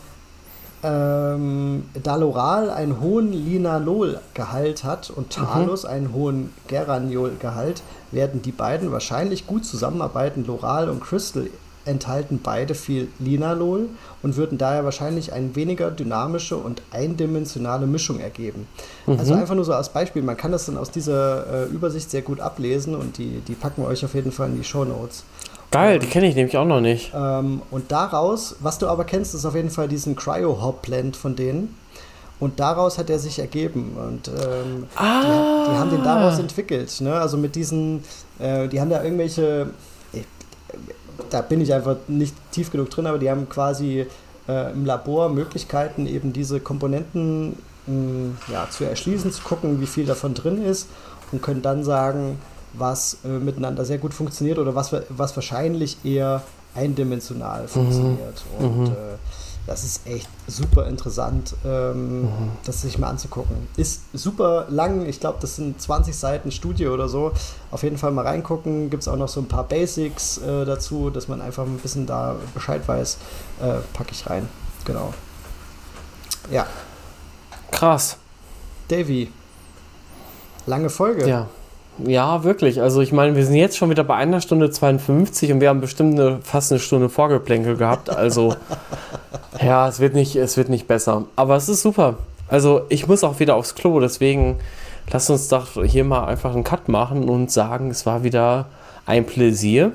ähm, 0.83 1.85
Daloral 2.03 2.69
einen 2.69 2.99
hohen 2.99 3.31
Linalol-Gehalt 3.31 4.83
hat 4.83 5.09
und 5.09 5.31
Talus 5.31 5.83
mhm. 5.83 5.89
einen 5.89 6.13
hohen 6.13 6.53
Geraniol-Gehalt, 6.67 7.81
werden 8.11 8.41
die 8.41 8.51
beiden 8.51 8.91
wahrscheinlich 8.91 9.47
gut 9.47 9.65
zusammenarbeiten. 9.65 10.45
Loral 10.45 10.89
und 10.89 11.01
Crystal 11.01 11.47
enthalten 11.85 12.39
beide 12.41 12.75
viel 12.75 13.07
Linalol 13.19 13.89
und 14.21 14.35
würden 14.35 14.57
daher 14.57 14.83
wahrscheinlich 14.83 15.33
eine 15.33 15.55
weniger 15.55 15.91
dynamische 15.91 16.57
und 16.57 16.81
eindimensionale 16.91 17.87
Mischung 17.87 18.19
ergeben. 18.19 18.67
Mhm. 19.05 19.19
Also 19.19 19.33
einfach 19.33 19.55
nur 19.55 19.65
so 19.65 19.73
als 19.73 19.89
Beispiel, 19.89 20.21
man 20.21 20.37
kann 20.37 20.51
das 20.51 20.65
dann 20.65 20.77
aus 20.77 20.91
dieser 20.91 21.65
äh, 21.65 21.65
Übersicht 21.65 22.09
sehr 22.09 22.21
gut 22.21 22.39
ablesen 22.39 22.95
und 22.95 23.17
die, 23.17 23.41
die 23.47 23.53
packen 23.53 23.83
wir 23.83 23.87
euch 23.87 24.03
auf 24.03 24.15
jeden 24.15 24.31
Fall 24.31 24.49
in 24.49 24.57
die 24.57 24.63
Show 24.63 24.83
Notes. 24.83 25.23
Geil, 25.71 25.99
die 25.99 26.07
kenne 26.07 26.27
ich 26.27 26.35
nämlich 26.35 26.57
auch 26.57 26.65
noch 26.65 26.79
nicht. 26.79 27.11
Ähm, 27.13 27.61
und 27.69 27.91
daraus, 27.91 28.55
was 28.59 28.77
du 28.77 28.87
aber 28.87 29.03
kennst, 29.03 29.35
ist 29.35 29.45
auf 29.45 29.55
jeden 29.55 29.69
Fall 29.69 29.87
diesen 29.87 30.15
Cryo-Hop-Blend 30.15 31.17
von 31.17 31.35
denen. 31.35 31.75
Und 32.39 32.59
daraus 32.59 32.97
hat 32.97 33.09
er 33.09 33.19
sich 33.19 33.39
ergeben. 33.39 33.95
Und 33.97 34.27
ähm, 34.27 34.87
ah. 34.95 35.21
die, 35.21 35.71
die, 35.71 35.77
haben 35.77 35.89
den 35.89 36.03
daraus 36.03 36.39
entwickelt. 36.39 37.01
Ne? 37.01 37.13
Also 37.13 37.37
mit 37.37 37.55
diesen, 37.55 38.03
äh, 38.39 38.67
die 38.67 38.79
haben 38.79 38.89
da 38.89 39.03
irgendwelche, 39.03 39.67
da 41.29 41.41
bin 41.41 41.61
ich 41.61 41.73
einfach 41.73 41.97
nicht 42.07 42.35
tief 42.51 42.71
genug 42.71 42.89
drin, 42.89 43.07
aber 43.07 43.17
die 43.17 43.29
haben 43.29 43.47
quasi 43.49 44.05
äh, 44.47 44.71
im 44.71 44.85
Labor 44.85 45.29
Möglichkeiten, 45.29 46.07
eben 46.07 46.33
diese 46.33 46.59
Komponenten 46.59 47.49
mh, 47.49 47.55
hm, 47.87 48.37
ja, 48.51 48.67
zu 48.69 48.83
erschließen, 48.83 49.31
zu 49.31 49.43
gucken, 49.43 49.81
wie 49.81 49.87
viel 49.87 50.05
davon 50.05 50.33
drin 50.33 50.63
ist 50.63 50.87
und 51.31 51.41
können 51.41 51.61
dann 51.61 51.83
sagen, 51.83 52.39
was 52.73 53.19
äh, 53.23 53.27
miteinander 53.27 53.85
sehr 53.85 53.97
gut 53.97 54.13
funktioniert 54.13 54.59
oder 54.59 54.75
was, 54.75 54.93
was 55.09 55.35
wahrscheinlich 55.35 55.97
eher 56.03 56.41
eindimensional 56.75 57.63
mhm. 57.63 57.67
funktioniert. 57.67 58.43
Mhm. 58.59 58.65
Und 58.65 58.87
äh, 58.87 59.17
das 59.67 59.83
ist 59.83 60.05
echt 60.07 60.29
super 60.47 60.87
interessant, 60.87 61.55
ähm, 61.65 62.21
mhm. 62.21 62.27
das 62.65 62.81
sich 62.81 62.97
mal 62.97 63.09
anzugucken. 63.09 63.67
Ist 63.77 64.01
super 64.13 64.67
lang, 64.69 65.05
ich 65.05 65.19
glaube, 65.19 65.39
das 65.41 65.55
sind 65.55 65.81
20 65.81 66.15
Seiten 66.15 66.51
Studie 66.51 66.87
oder 66.87 67.09
so. 67.09 67.31
Auf 67.71 67.83
jeden 67.83 67.97
Fall 67.97 68.11
mal 68.11 68.25
reingucken. 68.25 68.89
Gibt 68.89 69.03
es 69.03 69.07
auch 69.07 69.17
noch 69.17 69.27
so 69.27 69.39
ein 69.41 69.47
paar 69.47 69.63
Basics 69.63 70.37
äh, 70.37 70.65
dazu, 70.65 71.09
dass 71.09 71.27
man 71.27 71.41
einfach 71.41 71.63
ein 71.63 71.77
bisschen 71.77 72.05
da 72.05 72.35
Bescheid 72.53 72.87
weiß. 72.87 73.17
Äh, 73.61 73.73
packe 73.93 74.11
ich 74.11 74.29
rein. 74.29 74.47
Genau. 74.85 75.13
Ja. 76.51 76.67
Krass. 77.71 78.17
Davy. 78.87 79.31
Lange 80.67 80.89
Folge. 80.89 81.27
Ja. 81.27 81.47
Ja, 81.99 82.43
wirklich. 82.43 82.81
Also 82.81 83.01
ich 83.01 83.11
meine, 83.11 83.35
wir 83.35 83.45
sind 83.45 83.55
jetzt 83.55 83.77
schon 83.77 83.89
wieder 83.89 84.03
bei 84.03 84.15
einer 84.15 84.41
Stunde 84.41 84.69
52 84.69 85.53
und 85.53 85.61
wir 85.61 85.69
haben 85.69 85.81
bestimmt 85.81 86.19
eine, 86.19 86.39
fast 86.41 86.71
eine 86.71 86.79
Stunde 86.79 87.09
Vorgeplänkel 87.09 87.77
gehabt. 87.77 88.09
Also 88.09 88.55
ja, 89.61 89.87
es 89.87 89.99
wird, 89.99 90.13
nicht, 90.13 90.35
es 90.35 90.57
wird 90.57 90.69
nicht 90.69 90.87
besser. 90.87 91.25
Aber 91.35 91.55
es 91.55 91.69
ist 91.69 91.81
super. 91.81 92.15
Also 92.47 92.81
ich 92.89 93.07
muss 93.07 93.23
auch 93.23 93.39
wieder 93.39 93.55
aufs 93.55 93.75
Klo, 93.75 93.99
deswegen 93.99 94.57
lasst 95.11 95.29
uns 95.29 95.47
doch 95.47 95.83
hier 95.83 96.03
mal 96.03 96.25
einfach 96.25 96.53
einen 96.53 96.63
Cut 96.63 96.89
machen 96.89 97.29
und 97.29 97.51
sagen, 97.51 97.89
es 97.89 98.05
war 98.05 98.23
wieder 98.23 98.65
ein 99.05 99.25
Pläsier. 99.25 99.93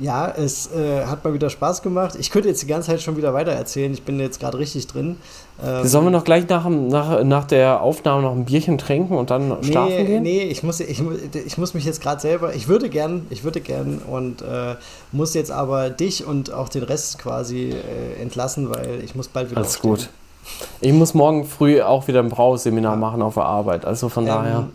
Ja, 0.00 0.32
es 0.34 0.70
äh, 0.72 1.04
hat 1.04 1.22
mal 1.24 1.34
wieder 1.34 1.50
Spaß 1.50 1.82
gemacht. 1.82 2.16
Ich 2.18 2.30
könnte 2.30 2.48
jetzt 2.48 2.62
die 2.62 2.66
ganze 2.66 2.88
Zeit 2.88 3.02
schon 3.02 3.18
wieder 3.18 3.34
weiter 3.34 3.52
erzählen. 3.52 3.92
Ich 3.92 4.02
bin 4.02 4.18
jetzt 4.18 4.40
gerade 4.40 4.58
richtig 4.58 4.86
drin. 4.86 5.18
Ähm, 5.62 5.86
Sollen 5.86 6.06
wir 6.06 6.10
noch 6.10 6.24
gleich 6.24 6.48
nach, 6.48 6.66
nach, 6.70 7.22
nach 7.22 7.44
der 7.44 7.82
Aufnahme 7.82 8.22
noch 8.22 8.32
ein 8.32 8.46
Bierchen 8.46 8.78
trinken 8.78 9.14
und 9.14 9.28
dann 9.28 9.48
nee, 9.48 9.66
schlafen 9.66 10.06
gehen? 10.06 10.22
Nee, 10.22 10.42
ich 10.44 10.62
muss, 10.62 10.80
ich, 10.80 11.02
ich 11.44 11.58
muss 11.58 11.74
mich 11.74 11.84
jetzt 11.84 12.00
gerade 12.00 12.18
selber, 12.18 12.54
ich 12.54 12.66
würde 12.66 12.88
gern, 12.88 13.26
ich 13.28 13.44
würde 13.44 13.60
gern 13.60 13.98
und 13.98 14.40
äh, 14.40 14.76
muss 15.12 15.34
jetzt 15.34 15.50
aber 15.50 15.90
dich 15.90 16.26
und 16.26 16.50
auch 16.50 16.70
den 16.70 16.82
Rest 16.82 17.18
quasi 17.18 17.70
äh, 17.70 18.22
entlassen, 18.22 18.70
weil 18.70 19.02
ich 19.04 19.14
muss 19.14 19.28
bald 19.28 19.50
wieder 19.50 19.58
Alles 19.58 19.76
aufstehen. 19.76 19.90
gut. 19.90 20.08
Ich 20.80 20.94
muss 20.94 21.12
morgen 21.12 21.44
früh 21.44 21.82
auch 21.82 22.08
wieder 22.08 22.20
ein 22.20 22.30
Brauseminar 22.30 22.94
ja. 22.94 22.98
machen 22.98 23.20
auf 23.20 23.34
der 23.34 23.44
Arbeit, 23.44 23.84
also 23.84 24.08
von 24.08 24.24
ähm, 24.24 24.28
daher 24.30 24.68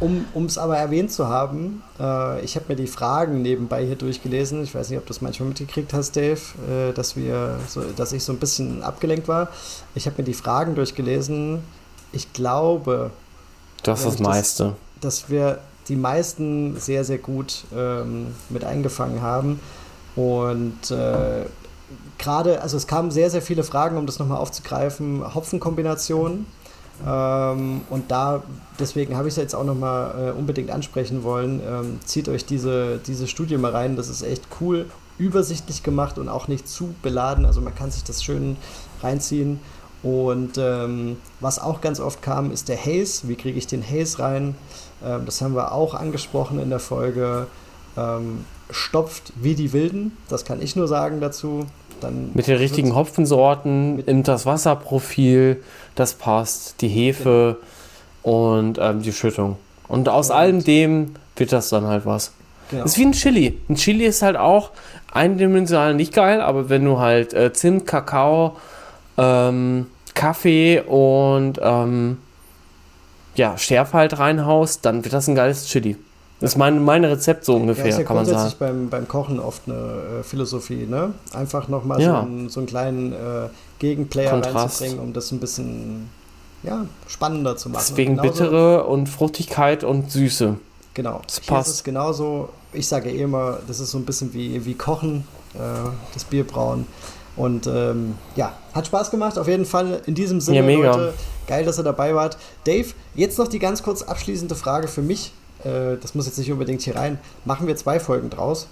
um 0.00 0.46
es 0.46 0.58
aber 0.58 0.76
erwähnt 0.76 1.12
zu 1.12 1.28
haben, 1.28 1.82
äh, 2.00 2.44
ich 2.44 2.56
habe 2.56 2.66
mir 2.68 2.76
die 2.76 2.86
Fragen 2.86 3.42
nebenbei 3.42 3.84
hier 3.86 3.96
durchgelesen. 3.96 4.62
Ich 4.62 4.74
weiß 4.74 4.90
nicht, 4.90 4.98
ob 4.98 5.06
du 5.06 5.12
es 5.12 5.20
manchmal 5.20 5.48
mitgekriegt 5.50 5.92
hast, 5.92 6.16
Dave, 6.16 6.40
äh, 6.68 6.92
dass, 6.92 7.16
wir 7.16 7.58
so, 7.68 7.82
dass 7.96 8.12
ich 8.12 8.24
so 8.24 8.32
ein 8.32 8.38
bisschen 8.38 8.82
abgelenkt 8.82 9.28
war. 9.28 9.48
Ich 9.94 10.06
habe 10.06 10.16
mir 10.18 10.24
die 10.24 10.34
Fragen 10.34 10.74
durchgelesen. 10.74 11.62
Ich 12.12 12.32
glaube, 12.32 13.10
das 13.82 14.00
ist 14.00 14.06
das 14.06 14.18
meiste. 14.18 14.74
Das, 15.00 15.20
dass 15.20 15.30
wir 15.30 15.60
die 15.88 15.96
meisten 15.96 16.78
sehr, 16.78 17.04
sehr 17.04 17.18
gut 17.18 17.64
ähm, 17.74 18.34
mit 18.48 18.64
eingefangen 18.64 19.22
haben. 19.22 19.60
Und 20.16 20.90
äh, 20.90 21.44
gerade, 22.18 22.62
also 22.62 22.76
es 22.76 22.86
kamen 22.86 23.10
sehr, 23.10 23.30
sehr 23.30 23.42
viele 23.42 23.62
Fragen, 23.62 23.96
um 23.96 24.06
das 24.06 24.18
nochmal 24.18 24.38
aufzugreifen. 24.38 25.34
Hopfenkombinationen 25.34 26.46
ähm, 27.06 27.82
und 27.90 28.10
da, 28.10 28.42
deswegen 28.78 29.16
habe 29.16 29.28
ich 29.28 29.32
es 29.32 29.36
jetzt 29.38 29.54
auch 29.54 29.64
nochmal 29.64 30.28
äh, 30.28 30.38
unbedingt 30.38 30.70
ansprechen 30.70 31.22
wollen. 31.22 31.60
Ähm, 31.66 31.98
zieht 32.04 32.28
euch 32.28 32.44
diese, 32.44 32.98
diese 32.98 33.26
Studie 33.26 33.56
mal 33.56 33.72
rein, 33.72 33.96
das 33.96 34.08
ist 34.08 34.22
echt 34.22 34.46
cool, 34.60 34.86
übersichtlich 35.18 35.82
gemacht 35.82 36.18
und 36.18 36.28
auch 36.28 36.48
nicht 36.48 36.68
zu 36.68 36.94
beladen. 37.02 37.46
Also 37.46 37.60
man 37.60 37.74
kann 37.74 37.90
sich 37.90 38.04
das 38.04 38.22
schön 38.22 38.56
reinziehen. 39.02 39.60
Und 40.02 40.58
ähm, 40.58 41.16
was 41.40 41.58
auch 41.58 41.80
ganz 41.80 41.98
oft 41.98 42.20
kam, 42.20 42.50
ist 42.50 42.68
der 42.68 42.76
Haze. 42.76 43.26
Wie 43.26 43.36
kriege 43.36 43.58
ich 43.58 43.66
den 43.66 43.82
Haze 43.82 44.18
rein? 44.18 44.54
Ähm, 45.02 45.24
das 45.24 45.40
haben 45.40 45.54
wir 45.54 45.72
auch 45.72 45.94
angesprochen 45.94 46.58
in 46.58 46.68
der 46.68 46.80
Folge. 46.80 47.46
Ähm, 47.96 48.44
stopft 48.70 49.32
wie 49.36 49.54
die 49.54 49.72
Wilden, 49.72 50.16
das 50.28 50.44
kann 50.44 50.60
ich 50.60 50.74
nur 50.74 50.88
sagen 50.88 51.20
dazu. 51.20 51.66
Dann 52.00 52.30
mit 52.34 52.46
den 52.46 52.56
richtigen 52.56 52.94
Hopfensorten, 52.94 53.96
nimmt 53.96 54.28
das 54.28 54.46
Wasserprofil, 54.46 55.62
das 55.94 56.14
passt, 56.14 56.80
die 56.80 56.88
Hefe 56.88 57.58
genau. 58.22 58.58
und 58.58 58.78
ähm, 58.80 59.02
die 59.02 59.12
Schüttung. 59.12 59.56
Und 59.88 60.08
aus 60.08 60.30
und 60.30 60.36
allem 60.36 60.64
dem 60.64 61.14
wird 61.36 61.52
das 61.52 61.68
dann 61.68 61.86
halt 61.86 62.06
was. 62.06 62.32
Genau. 62.70 62.84
ist 62.84 62.98
wie 62.98 63.04
ein 63.04 63.12
Chili. 63.12 63.60
Ein 63.68 63.76
Chili 63.76 64.04
ist 64.06 64.22
halt 64.22 64.36
auch 64.36 64.70
eindimensional 65.12 65.94
nicht 65.94 66.12
geil, 66.12 66.40
aber 66.40 66.68
wenn 66.68 66.84
du 66.84 66.98
halt 66.98 67.32
äh, 67.34 67.52
Zimt, 67.52 67.86
Kakao, 67.86 68.56
ähm, 69.16 69.86
Kaffee 70.14 70.80
und 70.80 71.60
ähm, 71.62 72.18
ja, 73.36 73.58
Schärfe 73.58 73.98
halt 73.98 74.18
reinhaust, 74.18 74.84
dann 74.84 75.04
wird 75.04 75.12
das 75.12 75.28
ein 75.28 75.34
geiles 75.34 75.66
Chili. 75.66 75.96
Das 76.44 76.52
ist 76.52 76.58
mein, 76.58 76.84
mein 76.84 77.02
Rezept 77.06 77.46
so 77.46 77.56
ungefähr, 77.56 77.86
ja, 77.86 77.90
ist 77.90 77.98
ja 77.98 78.04
kann 78.04 78.16
man 78.16 78.26
sagen. 78.26 78.52
Beim, 78.58 78.90
beim 78.90 79.08
Kochen 79.08 79.40
oft 79.40 79.62
eine 79.66 80.20
äh, 80.20 80.22
Philosophie, 80.22 80.86
ne? 80.86 81.14
Einfach 81.32 81.68
nochmal 81.68 82.02
ja. 82.02 82.20
so, 82.20 82.26
einen, 82.26 82.48
so 82.50 82.60
einen 82.60 82.66
kleinen 82.66 83.12
äh, 83.14 83.48
Gegenplayer 83.78 84.30
Kontrast. 84.30 84.56
reinzubringen, 84.82 84.98
um 84.98 85.14
das 85.14 85.32
ein 85.32 85.40
bisschen 85.40 86.10
ja, 86.62 86.84
spannender 87.06 87.56
zu 87.56 87.70
machen. 87.70 87.84
Deswegen 87.88 88.16
genauso, 88.16 88.30
bittere 88.30 88.84
und 88.84 89.08
Fruchtigkeit 89.08 89.84
und 89.84 90.10
Süße. 90.10 90.56
Genau. 90.92 91.22
Das 91.26 91.38
Hier 91.38 91.54
passt. 91.54 91.68
ist 91.68 91.74
es 91.76 91.84
genauso. 91.84 92.50
Ich 92.74 92.88
sage 92.88 93.10
eh 93.10 93.22
immer, 93.22 93.60
das 93.66 93.80
ist 93.80 93.92
so 93.92 93.96
ein 93.96 94.04
bisschen 94.04 94.34
wie, 94.34 94.66
wie 94.66 94.74
Kochen, 94.74 95.26
äh, 95.54 95.58
das 96.12 96.24
Bierbrauen. 96.24 96.86
Und 97.36 97.66
ähm, 97.66 98.16
ja, 98.36 98.52
hat 98.74 98.86
Spaß 98.86 99.10
gemacht, 99.10 99.38
auf 99.38 99.48
jeden 99.48 99.64
Fall. 99.64 100.02
In 100.04 100.14
diesem 100.14 100.42
Sinne, 100.42 100.58
ja, 100.58 100.62
mega. 100.62 100.94
Leute, 100.94 101.14
geil, 101.46 101.64
dass 101.64 101.78
ihr 101.78 101.84
dabei 101.84 102.14
wart. 102.14 102.36
Dave, 102.64 102.88
jetzt 103.14 103.38
noch 103.38 103.48
die 103.48 103.58
ganz 103.58 103.82
kurz 103.82 104.02
abschließende 104.02 104.54
Frage 104.54 104.88
für 104.88 105.00
mich 105.00 105.32
äh, 105.64 105.96
das 106.00 106.14
muss 106.14 106.26
jetzt 106.26 106.38
nicht 106.38 106.52
unbedingt 106.52 106.82
hier 106.82 106.96
rein, 106.96 107.18
machen 107.44 107.66
wir 107.66 107.76
zwei 107.76 107.98
Folgen 108.00 108.30
draus. 108.30 108.68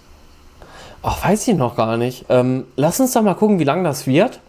Ach, 1.02 1.24
weiß 1.24 1.48
ich 1.48 1.56
noch 1.56 1.76
gar 1.76 1.96
nicht. 1.96 2.26
Ähm, 2.28 2.64
lass 2.76 3.00
uns 3.00 3.12
doch 3.12 3.22
mal 3.22 3.34
gucken, 3.34 3.58
wie 3.58 3.64
lang 3.64 3.82
das 3.82 4.06
wird. 4.06 4.40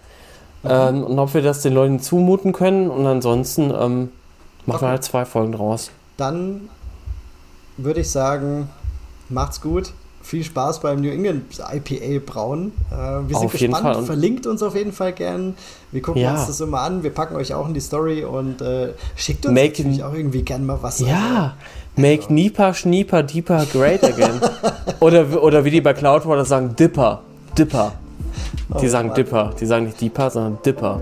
Ähm, 0.63 1.03
und 1.03 1.19
ob 1.19 1.33
wir 1.33 1.41
das 1.41 1.61
den 1.61 1.73
Leuten 1.73 1.99
zumuten 1.99 2.53
können. 2.53 2.89
Und 2.89 3.05
ansonsten 3.07 3.63
ähm, 3.71 4.11
machen 4.65 4.75
Okay. 4.75 4.81
wir 4.81 4.89
halt 4.89 5.03
zwei 5.03 5.25
Folgen 5.25 5.51
draus. 5.53 5.89
Dann 6.17 6.69
würde 7.77 8.01
ich 8.01 8.11
sagen, 8.11 8.69
macht's 9.29 9.61
gut. 9.61 9.93
Viel 10.23 10.43
Spaß 10.43 10.79
beim 10.79 11.01
New 11.01 11.09
England 11.11 11.43
IPA 11.59 12.19
Brauen. 12.25 12.71
Äh, 12.89 12.95
wir 12.95 13.35
sind 13.35 13.45
Auf 13.45 13.53
jeden 13.55 13.73
gespannt. 13.73 14.05
Verlinkt 14.05 14.47
uns 14.47 14.63
auf 14.63 14.73
jeden 14.75 14.93
Fall 14.93 15.11
gern. 15.11 15.55
Wir 15.91 16.01
gucken 16.01 16.21
Ja. 16.21 16.31
uns 16.35 16.47
das 16.47 16.61
immer 16.61 16.79
an. 16.79 17.03
Wir 17.03 17.09
packen 17.11 17.35
euch 17.35 17.53
auch 17.53 17.67
in 17.67 17.73
die 17.73 17.81
Story 17.81 18.23
und 18.23 18.61
äh, 18.61 18.93
schickt 19.17 19.45
uns 19.45 19.53
Make- 19.53 19.83
natürlich 19.83 20.03
auch 20.03 20.13
irgendwie 20.13 20.41
gern 20.43 20.65
mal 20.65 20.79
was. 20.81 20.99
Ja, 20.99 21.55
make 21.97 22.33
Nipa, 22.33 22.73
Schnieper, 22.73 23.21
Deeper 23.21 23.65
great 23.65 24.03
again. 24.03 24.39
oder, 25.01 25.43
oder 25.43 25.65
wie 25.65 25.71
die 25.71 25.81
bei 25.81 25.93
Cloudwater 25.93 26.45
sagen, 26.45 26.73
Dipper. 26.75 27.21
Dipper. 27.57 27.91
Die 28.81 28.85
Oh, 28.85 28.89
sagen 28.89 29.09
Mann. 29.09 29.15
Dipper. 29.15 29.53
Die 29.59 29.65
sagen 29.65 29.85
nicht 29.85 29.99
Deeper, 29.99 30.29
sondern 30.29 30.57
Dipper. 30.65 31.01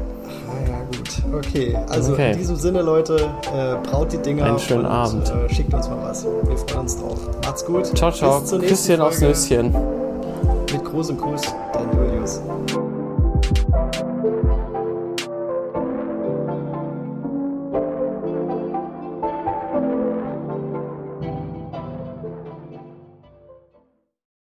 Gut. 0.92 1.22
Okay, 1.34 1.78
also 1.90 2.14
Okay. 2.14 2.32
in 2.34 2.38
diesem 2.38 2.56
Sinne, 2.56 2.82
Leute, 2.82 3.16
äh, 3.54 3.76
braut 3.88 4.12
die 4.12 4.18
Dinger. 4.18 4.46
Einen 4.46 4.60
schönen 4.60 4.86
und, 4.86 4.92
Abend. 4.92 5.30
Äh, 5.30 5.54
schickt 5.54 5.74
uns 5.74 5.88
mal 5.90 5.98
was. 6.02 6.26
Wir 6.26 6.58
freuen 6.58 6.80
uns 6.82 6.98
drauf. 7.00 7.18
Macht's 7.46 7.66
gut. 7.66 7.86
Ciao, 7.98 8.12
ciao. 8.12 8.40
Bis 8.40 8.50
zur 8.50 8.60
nächsten 8.60 8.76
Küsschen 8.76 9.02
aufs. 9.02 9.22
Nüsschen. 9.22 9.76
Mit 10.72 10.86
großem 10.86 11.18
Kuss, 11.18 11.42
dein 11.74 11.90
Julius. 11.98 12.42